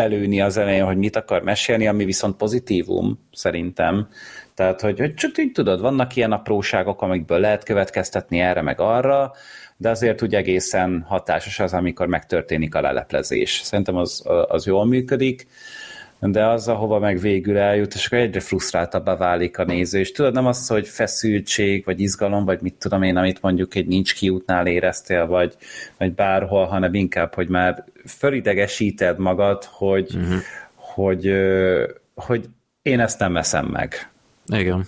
belőni 0.01 0.41
az 0.41 0.57
elején, 0.57 0.85
hogy 0.85 0.97
mit 0.97 1.17
akar 1.17 1.43
mesélni, 1.43 1.87
ami 1.87 2.05
viszont 2.05 2.37
pozitívum 2.37 3.19
szerintem. 3.33 4.09
Tehát, 4.55 4.81
hogy, 4.81 4.99
hogy 4.99 5.15
csak 5.15 5.39
így 5.39 5.53
tudod, 5.53 5.81
vannak 5.81 6.17
ilyen 6.17 6.33
apróságok, 6.33 7.03
amikből 7.03 7.39
lehet 7.39 7.65
következtetni 7.65 8.41
erre 8.41 8.63
meg 8.63 8.81
arra, 8.81 9.33
de 9.77 9.91
azért 9.91 10.23
úgy 10.23 10.35
egészen 10.35 11.05
hatásos 11.09 11.61
az, 11.61 11.73
amikor 11.73 12.07
megtörténik 12.07 12.75
a 12.75 12.81
leleplezés. 12.81 13.61
Szerintem 13.63 13.97
az, 13.97 14.23
az 14.49 14.67
jól 14.67 14.87
működik 14.87 15.47
de 16.21 16.47
az, 16.47 16.69
ahova 16.69 16.99
meg 16.99 17.19
végül 17.19 17.59
eljut, 17.59 17.95
és 17.95 18.07
akkor 18.07 18.19
egyre 18.19 18.41
frusztráltabbá 18.41 19.17
válik 19.17 19.59
a 19.59 19.65
néző, 19.65 19.99
és 19.99 20.13
tudod, 20.13 20.33
nem 20.33 20.47
az, 20.47 20.69
hogy 20.69 20.89
feszültség, 20.89 21.85
vagy 21.85 22.01
izgalom, 22.01 22.45
vagy 22.45 22.61
mit 22.61 22.75
tudom 22.75 23.03
én, 23.03 23.17
amit 23.17 23.43
mondjuk 23.43 23.75
egy 23.75 23.87
nincs 23.87 24.15
kiútnál 24.15 24.67
éreztél, 24.67 25.27
vagy, 25.27 25.57
vagy 25.99 26.13
bárhol, 26.13 26.65
hanem 26.65 26.95
inkább, 26.95 27.35
hogy 27.35 27.49
már 27.49 27.85
fölidegesíted 28.07 29.19
magad, 29.19 29.65
hogy, 29.65 30.15
uh-huh. 30.15 30.39
hogy, 30.75 31.35
hogy 32.15 32.45
én 32.83 33.01
ezt 33.01 33.19
nem 33.19 33.33
veszem 33.33 33.67
meg. 33.67 34.11
Igen. 34.47 34.87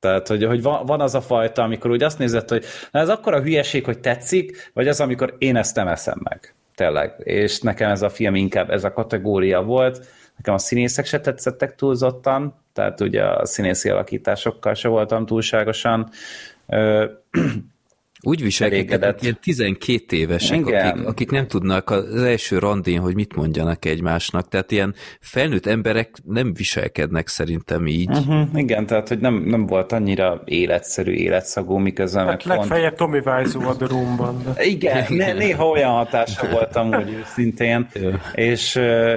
Tehát, 0.00 0.28
hogy, 0.28 0.44
hogy 0.44 0.62
van, 0.62 0.86
van 0.86 1.00
az 1.00 1.14
a 1.14 1.20
fajta, 1.20 1.62
amikor 1.62 1.90
úgy 1.90 2.02
azt 2.02 2.18
nézed, 2.18 2.48
hogy 2.48 2.64
na 2.90 3.00
ez 3.00 3.08
akkor 3.08 3.34
a 3.34 3.42
hülyeség, 3.42 3.84
hogy 3.84 3.98
tetszik, 3.98 4.70
vagy 4.74 4.88
az, 4.88 5.00
amikor 5.00 5.34
én 5.38 5.56
ezt 5.56 5.76
nem 5.76 5.88
eszem 5.88 6.20
meg. 6.22 6.54
Tényleg. 6.74 7.14
És 7.18 7.60
nekem 7.60 7.90
ez 7.90 8.02
a 8.02 8.10
film 8.10 8.34
inkább 8.34 8.70
ez 8.70 8.84
a 8.84 8.92
kategória 8.92 9.62
volt, 9.62 10.06
Nekem 10.36 10.54
a 10.54 10.58
színészek 10.58 11.06
se 11.06 11.20
tetszettek 11.20 11.74
túlzottan, 11.74 12.54
tehát 12.72 13.00
ugye 13.00 13.24
a 13.24 13.46
színészi 13.46 13.88
alakításokkal 13.88 14.74
se 14.74 14.88
voltam 14.88 15.26
túlságosan 15.26 16.10
úgy 18.22 18.42
viselkednek, 18.42 19.22
ilyen 19.22 19.38
12 19.40 20.16
évesek, 20.16 20.66
akik, 20.66 21.06
akik 21.06 21.30
nem 21.30 21.46
tudnak 21.46 21.90
az 21.90 22.22
első 22.22 22.58
randin, 22.58 23.00
hogy 23.00 23.14
mit 23.14 23.34
mondjanak 23.36 23.84
egymásnak. 23.84 24.48
Tehát 24.48 24.70
ilyen 24.72 24.94
felnőtt 25.20 25.66
emberek 25.66 26.16
nem 26.24 26.54
viselkednek 26.54 27.28
szerintem 27.28 27.86
így. 27.86 28.10
Uh-huh, 28.10 28.48
igen, 28.54 28.86
tehát 28.86 29.08
hogy 29.08 29.18
nem, 29.18 29.34
nem 29.34 29.66
volt 29.66 29.92
annyira 29.92 30.42
életszerű, 30.44 31.12
életszagú, 31.12 31.76
miközben 31.76 32.26
hát 32.26 32.44
meg 32.44 32.56
legfeljebb 32.56 32.94
Tommy 32.94 33.20
Wiseau 33.24 33.68
a 33.68 33.76
The 33.76 33.86
Room-ban. 33.86 34.42
De... 34.44 34.64
Igen, 34.64 35.06
né- 35.08 35.38
néha 35.38 35.68
olyan 35.68 35.90
hatása 35.90 36.48
voltam, 36.58 36.92
hogy 36.92 37.12
őszintén, 37.12 37.88
és, 38.34 38.74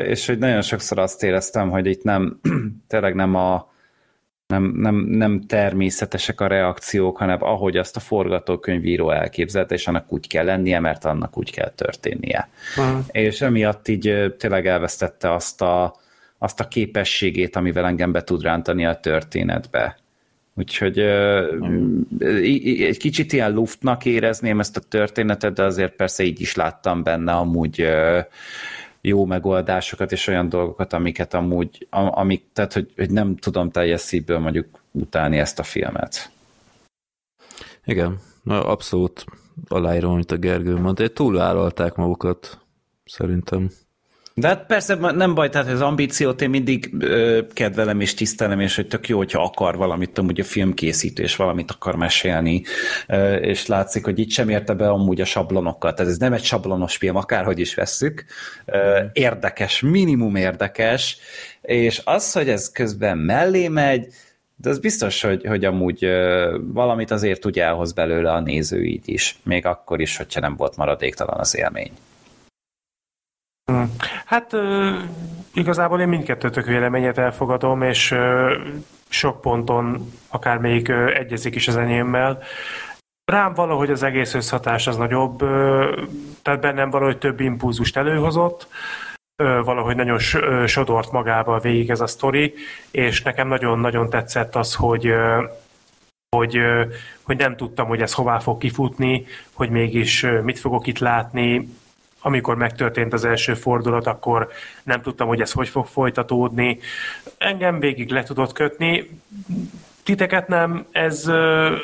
és 0.07 0.25
hogy 0.25 0.37
nagyon 0.37 0.61
sokszor 0.61 0.99
azt 0.99 1.23
éreztem, 1.23 1.69
hogy 1.69 1.85
itt 1.85 2.03
nem, 2.03 2.39
tényleg 2.87 3.15
nem 3.15 3.35
a 3.35 3.73
nem, 4.59 4.73
nem, 4.75 4.95
nem 4.95 5.41
természetesek 5.41 6.41
a 6.41 6.47
reakciók, 6.47 7.17
hanem 7.17 7.43
ahogy 7.43 7.77
azt 7.77 7.95
a 7.95 7.99
forgatókönyvíró 7.99 9.11
elképzelt, 9.11 9.71
és 9.71 9.87
annak 9.87 10.13
úgy 10.13 10.27
kell 10.27 10.45
lennie, 10.45 10.79
mert 10.79 11.05
annak 11.05 11.37
úgy 11.37 11.51
kell 11.51 11.69
történnie. 11.69 12.49
Aha. 12.75 13.01
És 13.11 13.41
emiatt 13.41 13.87
így 13.87 14.35
tényleg 14.37 14.67
elvesztette 14.67 15.33
azt 15.33 15.61
a, 15.61 15.95
azt 16.37 16.59
a 16.59 16.67
képességét, 16.67 17.55
amivel 17.55 17.85
engem 17.85 18.11
be 18.11 18.23
tud 18.23 18.43
rántani 18.43 18.85
a 18.85 18.99
történetbe. 18.99 19.97
Úgyhogy 20.57 20.99
egy 22.59 22.97
kicsit 22.97 23.33
ilyen 23.33 23.51
luftnak 23.51 24.05
érezném 24.05 24.59
ezt 24.59 24.77
a 24.77 24.81
történetet, 24.89 25.53
de 25.53 25.63
azért 25.63 25.95
persze 25.95 26.23
így 26.23 26.41
is 26.41 26.55
láttam 26.55 27.03
benne 27.03 27.31
amúgy 27.31 27.87
jó 29.07 29.25
megoldásokat 29.25 30.11
és 30.11 30.27
olyan 30.27 30.49
dolgokat, 30.49 30.93
amiket 30.93 31.33
amúgy, 31.33 31.87
amik, 31.89 32.45
tehát 32.53 32.73
hogy, 32.73 32.91
hogy 32.95 33.09
nem 33.09 33.35
tudom 33.35 33.69
teljes 33.69 34.01
szívből 34.01 34.39
mondjuk 34.39 34.67
utálni 34.91 35.37
ezt 35.37 35.59
a 35.59 35.63
filmet. 35.63 36.31
Igen, 37.85 38.19
abszolút 38.45 39.25
aláírom, 39.67 40.11
amit 40.11 40.31
a 40.31 40.37
Gergő 40.37 40.75
mondta. 40.75 41.07
Túlvállalták 41.07 41.95
magukat, 41.95 42.59
szerintem. 43.05 43.69
De 44.37 44.47
hát 44.47 44.65
persze 44.65 44.95
nem 44.95 45.33
baj, 45.33 45.49
tehát 45.49 45.71
az 45.71 45.81
ambíciót 45.81 46.41
én 46.41 46.49
mindig 46.49 46.93
ö, 46.99 47.41
kedvelem 47.53 47.99
és 47.99 48.13
tisztelem, 48.13 48.59
és 48.59 48.75
hogy 48.75 48.87
tök 48.87 49.07
jó, 49.07 49.17
hogyha 49.17 49.43
akar 49.43 49.77
valamit, 49.77 50.17
amúgy 50.17 50.39
a 50.39 50.43
filmkészítő, 50.43 51.23
és 51.23 51.35
valamit 51.35 51.71
akar 51.71 51.95
mesélni, 51.95 52.61
ö, 53.07 53.35
és 53.35 53.65
látszik, 53.65 54.03
hogy 54.03 54.19
itt 54.19 54.29
sem 54.29 54.49
érte 54.49 54.73
be 54.73 54.89
amúgy 54.89 55.21
a 55.21 55.25
sablonokkal. 55.25 55.93
Tehát 55.93 56.11
ez 56.11 56.17
nem 56.17 56.33
egy 56.33 56.43
sablonos 56.43 56.97
film, 56.97 57.15
akárhogy 57.15 57.59
is 57.59 57.75
vesszük. 57.75 58.25
Ö, 58.65 58.99
érdekes, 59.13 59.81
minimum 59.81 60.35
érdekes, 60.35 61.17
és 61.61 62.01
az, 62.03 62.31
hogy 62.31 62.49
ez 62.49 62.71
közben 62.71 63.17
mellé 63.17 63.67
megy, 63.67 64.07
de 64.55 64.69
az 64.69 64.79
biztos, 64.79 65.21
hogy, 65.21 65.45
hogy 65.45 65.65
amúgy 65.65 66.03
ö, 66.03 66.57
valamit 66.73 67.11
azért 67.11 67.45
úgy 67.45 67.59
elhoz 67.59 67.93
belőle 67.93 68.31
a 68.31 68.39
néző 68.39 68.83
így 68.83 69.09
is, 69.09 69.37
még 69.43 69.65
akkor 69.65 70.01
is, 70.01 70.17
hogyha 70.17 70.39
nem 70.39 70.55
volt 70.55 70.77
maradéktalan 70.77 71.39
az 71.39 71.55
élmény. 71.57 71.91
Hát 74.25 74.55
igazából 75.53 76.01
én 76.01 76.07
mindkettőtök 76.07 76.65
véleményet 76.65 77.17
elfogadom, 77.17 77.81
és 77.81 78.15
sok 79.09 79.41
ponton 79.41 80.11
akár 80.27 80.57
még 80.57 80.89
egyezik 80.89 81.55
is 81.55 81.67
az 81.67 81.77
enyémmel. 81.77 82.43
Rám 83.31 83.53
valahogy 83.53 83.89
az 83.89 84.03
egész 84.03 84.33
összhatás 84.33 84.87
az 84.87 84.97
nagyobb, 84.97 85.37
tehát 86.41 86.61
bennem 86.61 86.89
valahogy 86.89 87.17
több 87.17 87.39
impulzust 87.39 87.97
előhozott, 87.97 88.67
valahogy 89.63 89.95
nagyon 89.95 90.19
sodort 90.67 91.11
magával 91.11 91.59
végig 91.59 91.89
ez 91.89 92.01
a 92.01 92.07
sztori, 92.07 92.53
és 92.91 93.21
nekem 93.21 93.47
nagyon-nagyon 93.47 94.09
tetszett 94.09 94.55
az, 94.55 94.75
hogy 94.75 95.13
hogy, 96.35 96.59
hogy 97.21 97.37
nem 97.37 97.55
tudtam, 97.55 97.87
hogy 97.87 98.01
ez 98.01 98.13
hová 98.13 98.39
fog 98.39 98.57
kifutni, 98.57 99.25
hogy 99.53 99.69
mégis 99.69 100.25
mit 100.43 100.59
fogok 100.59 100.87
itt 100.87 100.99
látni, 100.99 101.69
amikor 102.25 102.55
megtörtént 102.55 103.13
az 103.13 103.25
első 103.25 103.53
fordulat, 103.53 104.07
akkor 104.07 104.49
nem 104.83 105.01
tudtam, 105.01 105.27
hogy 105.27 105.41
ez 105.41 105.51
hogy 105.51 105.67
fog 105.67 105.85
folytatódni. 105.85 106.79
Engem 107.37 107.79
végig 107.79 108.09
le 108.09 108.23
tudott 108.23 108.53
kötni, 108.53 109.09
titeket 110.05 110.47
nem, 110.47 110.85
ez, 110.91 111.31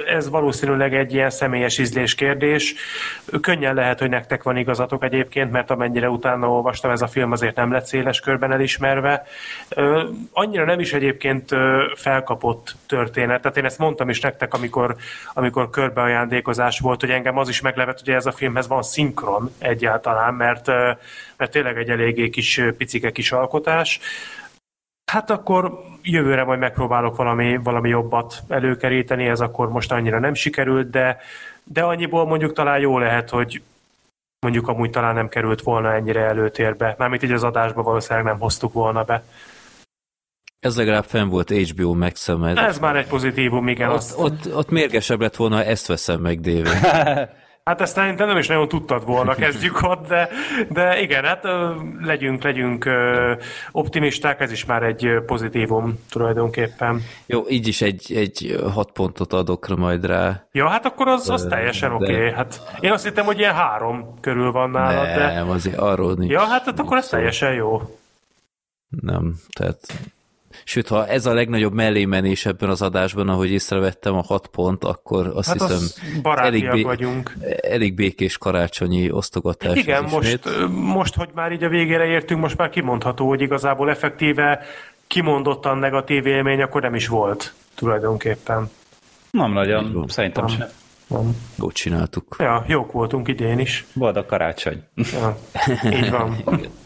ez 0.08 0.30
valószínűleg 0.30 0.96
egy 0.96 1.14
ilyen 1.14 1.30
személyes 1.30 1.78
ízlés 1.78 2.16
kérdés. 2.16 2.76
Könnyen 3.42 3.76
lehet, 3.76 4.00
hogy 4.00 4.10
nektek 4.10 4.44
van 4.44 4.58
igazatok 4.58 5.04
egyébként, 5.04 5.52
mert 5.52 5.72
amennyire 5.72 6.10
utána 6.10 6.50
olvastam, 6.50 6.92
ez 6.92 7.02
a 7.02 7.08
film 7.08 7.32
azért 7.32 7.56
nem 7.56 7.72
lett 7.72 7.86
széles 7.86 8.20
körben 8.20 8.52
elismerve. 8.52 9.24
Annyira 10.32 10.66
nem 10.66 10.80
is 10.80 10.94
egyébként 10.94 11.50
felkapott 11.96 12.76
történet. 12.88 13.42
Tehát 13.42 13.58
én 13.58 13.66
ezt 13.66 13.80
mondtam 13.80 14.10
is 14.10 14.20
nektek, 14.20 14.54
amikor, 14.54 14.96
amikor 15.34 15.70
körbeajándékozás 15.70 16.80
volt, 16.80 17.00
hogy 17.00 17.10
engem 17.10 17.38
az 17.38 17.50
is 17.50 17.62
meglepett, 17.62 18.00
hogy 18.00 18.14
ez 18.14 18.26
a 18.26 18.32
filmhez 18.32 18.68
van 18.68 18.84
szinkron 18.84 19.52
egyáltalán, 19.60 20.34
mert, 20.34 20.68
mert 21.38 21.52
tényleg 21.52 21.78
egy 21.78 21.90
eléggé 21.90 22.30
kis 22.30 22.62
picike 22.78 23.12
kis 23.12 23.32
alkotás. 23.32 24.00
Hát 25.12 25.30
akkor 25.30 25.82
jövőre 26.02 26.44
majd 26.44 26.60
megpróbálok 26.60 27.16
valami, 27.16 27.58
valami 27.58 27.90
jobbat 27.90 28.44
előkeríteni, 28.48 29.26
ez 29.28 29.40
akkor 29.40 29.70
most 29.70 29.92
annyira 29.92 30.20
nem 30.20 30.34
sikerült, 30.34 30.90
de, 30.90 31.18
de 31.64 31.84
annyiból 31.84 32.26
mondjuk 32.26 32.54
talán 32.54 32.80
jó 32.80 32.98
lehet, 32.98 33.30
hogy 33.30 33.62
mondjuk 34.40 34.68
amúgy 34.68 34.90
talán 34.90 35.16
nem 35.16 35.30
került 35.30 35.62
volna 35.62 35.94
ennyire 35.94 36.22
előtérbe. 36.22 36.96
Mármint 36.98 37.24
így 37.24 37.32
az 37.32 37.44
adásba 37.44 37.84
valószínűleg 37.84 38.26
nem 38.26 38.40
hoztuk 38.40 38.74
volna 38.74 39.04
be. 39.04 39.24
Ez 40.60 40.78
legalább 40.78 41.06
fenn 41.06 41.30
volt 41.30 41.50
HBO 41.50 41.94
max 41.94 42.28
Ez 42.56 42.80
már 42.80 42.96
egy 42.96 43.08
pozitívum, 43.08 43.68
igen. 43.68 43.90
Ott, 43.90 43.96
azt... 43.96 44.20
ott, 44.20 44.56
ott 44.56 44.70
mérgesebb 44.70 45.22
lett 45.22 45.36
volna, 45.36 45.64
ezt 45.64 45.88
veszem 45.88 46.22
meg, 46.22 46.40
David. 46.40 46.68
Hát 47.64 47.82
ezt 47.82 47.94
szerintem 47.94 48.28
nem 48.28 48.38
is 48.38 48.48
nagyon 48.48 48.68
tudtad 48.68 49.06
volna, 49.06 49.34
kezdjük 49.34 49.82
ott, 49.82 50.08
de, 50.08 50.30
de 50.70 51.02
igen, 51.02 51.24
hát 51.24 51.44
legyünk, 52.02 52.44
legyünk 52.44 52.90
optimisták, 53.72 54.40
ez 54.40 54.52
is 54.52 54.66
már 54.66 54.84
egy 54.84 55.22
pozitívum 55.26 56.00
tulajdonképpen. 56.10 57.02
Jó, 57.26 57.44
így 57.50 57.68
is 57.68 57.82
egy, 57.82 58.14
egy 58.16 58.60
hat 58.74 58.92
pontot 58.92 59.34
adok 59.34 59.68
majd 59.68 60.06
rá. 60.06 60.46
Ja, 60.52 60.68
hát 60.68 60.86
akkor 60.86 61.08
az, 61.08 61.30
az 61.30 61.46
teljesen 61.50 61.90
de... 61.90 61.96
oké. 61.96 62.16
Okay. 62.16 62.32
Hát 62.32 62.62
én 62.80 62.92
azt 62.92 63.04
hittem, 63.04 63.26
hogy 63.26 63.40
ilyen 63.40 63.54
három 63.54 64.20
körül 64.22 64.52
van 64.52 64.70
nálad, 64.70 65.18
nem, 65.18 65.46
de... 65.46 65.52
Azért 65.52 65.78
arról 65.78 66.14
nincs. 66.14 66.32
Ja, 66.32 66.40
hát 66.40 66.80
akkor 66.80 66.98
ez 66.98 67.08
teljesen 67.08 67.54
jó. 67.54 67.82
Nem, 69.02 69.36
tehát 69.54 69.80
Sőt, 70.64 70.88
ha 70.88 71.08
ez 71.08 71.26
a 71.26 71.34
legnagyobb 71.34 71.74
mellémenés 71.74 72.46
ebben 72.46 72.70
az 72.70 72.82
adásban, 72.82 73.30
ahogy 73.30 73.52
észrevettem 73.52 74.16
a 74.16 74.22
hat 74.22 74.48
pont, 74.48 74.84
akkor 74.84 75.32
azt 75.36 75.48
hát 75.48 75.62
hiszem 75.62 75.78
az 76.24 76.40
elég, 76.40 76.70
bé- 76.70 76.84
vagyunk. 76.84 77.38
elég 77.62 77.94
békés 77.94 78.38
karácsonyi 78.38 79.12
osztogatás. 79.12 79.78
Igen, 79.78 80.04
most, 80.04 80.50
most, 80.70 81.16
hogy 81.16 81.30
már 81.34 81.52
így 81.52 81.64
a 81.64 81.70
végére 81.70 82.06
értünk, 82.06 82.42
most 82.42 82.58
már 82.58 82.70
kimondható, 82.70 83.28
hogy 83.28 83.42
igazából 83.42 83.90
effektíve 83.90 84.64
kimondottan 85.08 85.78
negatív 85.78 86.26
élmény 86.26 86.62
akkor 86.62 86.82
nem 86.82 86.96
is 86.96 87.08
volt 87.08 87.54
tulajdonképpen. 87.76 88.70
Nem 89.32 89.52
nagyon, 89.52 90.06
szerintem 90.08 90.48
sem. 90.48 90.68
Van. 91.08 91.36
Jót 91.56 91.74
csináltuk. 91.74 92.36
Ja, 92.40 92.64
jók 92.68 92.92
voltunk 92.92 93.28
idén 93.28 93.60
is. 93.60 93.86
Boldog 93.94 94.26
karácsony. 94.26 94.84
Ja, 94.96 95.38
így 95.92 96.10
van. 96.10 96.36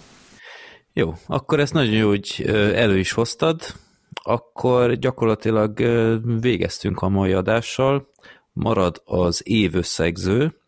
Jó, 0.98 1.14
akkor 1.28 1.60
ezt 1.60 1.74
nagyon 1.74 1.94
jó, 1.94 2.08
hogy 2.08 2.44
elő 2.74 2.98
is 2.98 3.12
hoztad. 3.12 3.62
Akkor 4.24 4.94
gyakorlatilag 4.94 5.78
végeztünk 6.42 7.02
a 7.02 7.10
mai 7.10 7.34
adással. 7.34 8.12
Marad 8.54 9.02
az 9.06 9.42
év 9.48 9.76
összegző. 9.76 10.60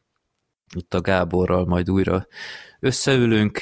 Itt 0.75 0.93
a 0.93 1.01
Gáborral 1.01 1.65
majd 1.65 1.89
újra 1.89 2.27
összeülünk, 2.79 3.59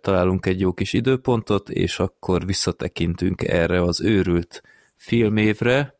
találunk 0.00 0.46
egy 0.46 0.60
jó 0.60 0.72
kis 0.72 0.92
időpontot, 0.92 1.70
és 1.70 1.98
akkor 1.98 2.46
visszatekintünk 2.46 3.42
erre 3.42 3.82
az 3.82 4.00
őrült 4.00 4.62
filmévre, 4.96 5.98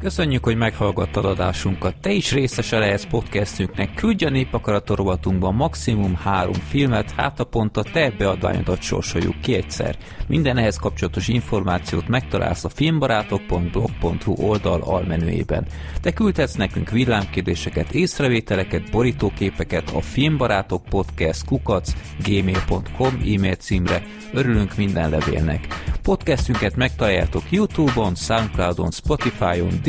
Köszönjük, 0.00 0.44
hogy 0.44 0.56
meghallgattad 0.56 1.24
adásunkat. 1.24 1.94
Te 2.00 2.10
is 2.10 2.32
részese 2.32 2.78
lehetsz 2.78 3.04
podcastünknek. 3.04 3.94
Küldj 3.94 4.24
a 4.24 4.30
népakarator 4.30 4.96
rovatunkban 4.96 5.54
maximum 5.54 6.14
három 6.14 6.52
filmet, 6.52 7.10
hát 7.10 7.40
a 7.40 7.44
pont 7.44 7.76
a 7.76 7.82
te 7.82 8.10
beadványodat 8.18 8.82
sorsoljuk 8.82 9.40
ki 9.40 9.54
egyszer. 9.54 9.96
Minden 10.26 10.56
ehhez 10.56 10.76
kapcsolatos 10.76 11.28
információt 11.28 12.08
megtalálsz 12.08 12.64
a 12.64 12.68
filmbarátok.blog.hu 12.68 14.32
oldal 14.32 14.80
almenüjében. 14.80 15.66
Te 16.00 16.12
küldhetsz 16.12 16.54
nekünk 16.54 16.90
villámkérdéseket, 16.90 17.92
észrevételeket, 17.92 18.90
borítóképeket 18.90 19.90
a 19.90 20.00
filmbarátok 20.00 20.84
podcast 20.84 21.44
kukac 21.44 21.92
gmail.com 22.24 23.20
e-mail 23.34 23.54
címre. 23.54 24.02
Örülünk 24.32 24.76
minden 24.76 25.10
levélnek. 25.10 25.66
Podcastünket 26.02 26.76
megtaláljátok 26.76 27.42
Youtube-on, 27.50 28.14
Soundcloud-on, 28.14 28.90
Spotify-on, 28.90 29.80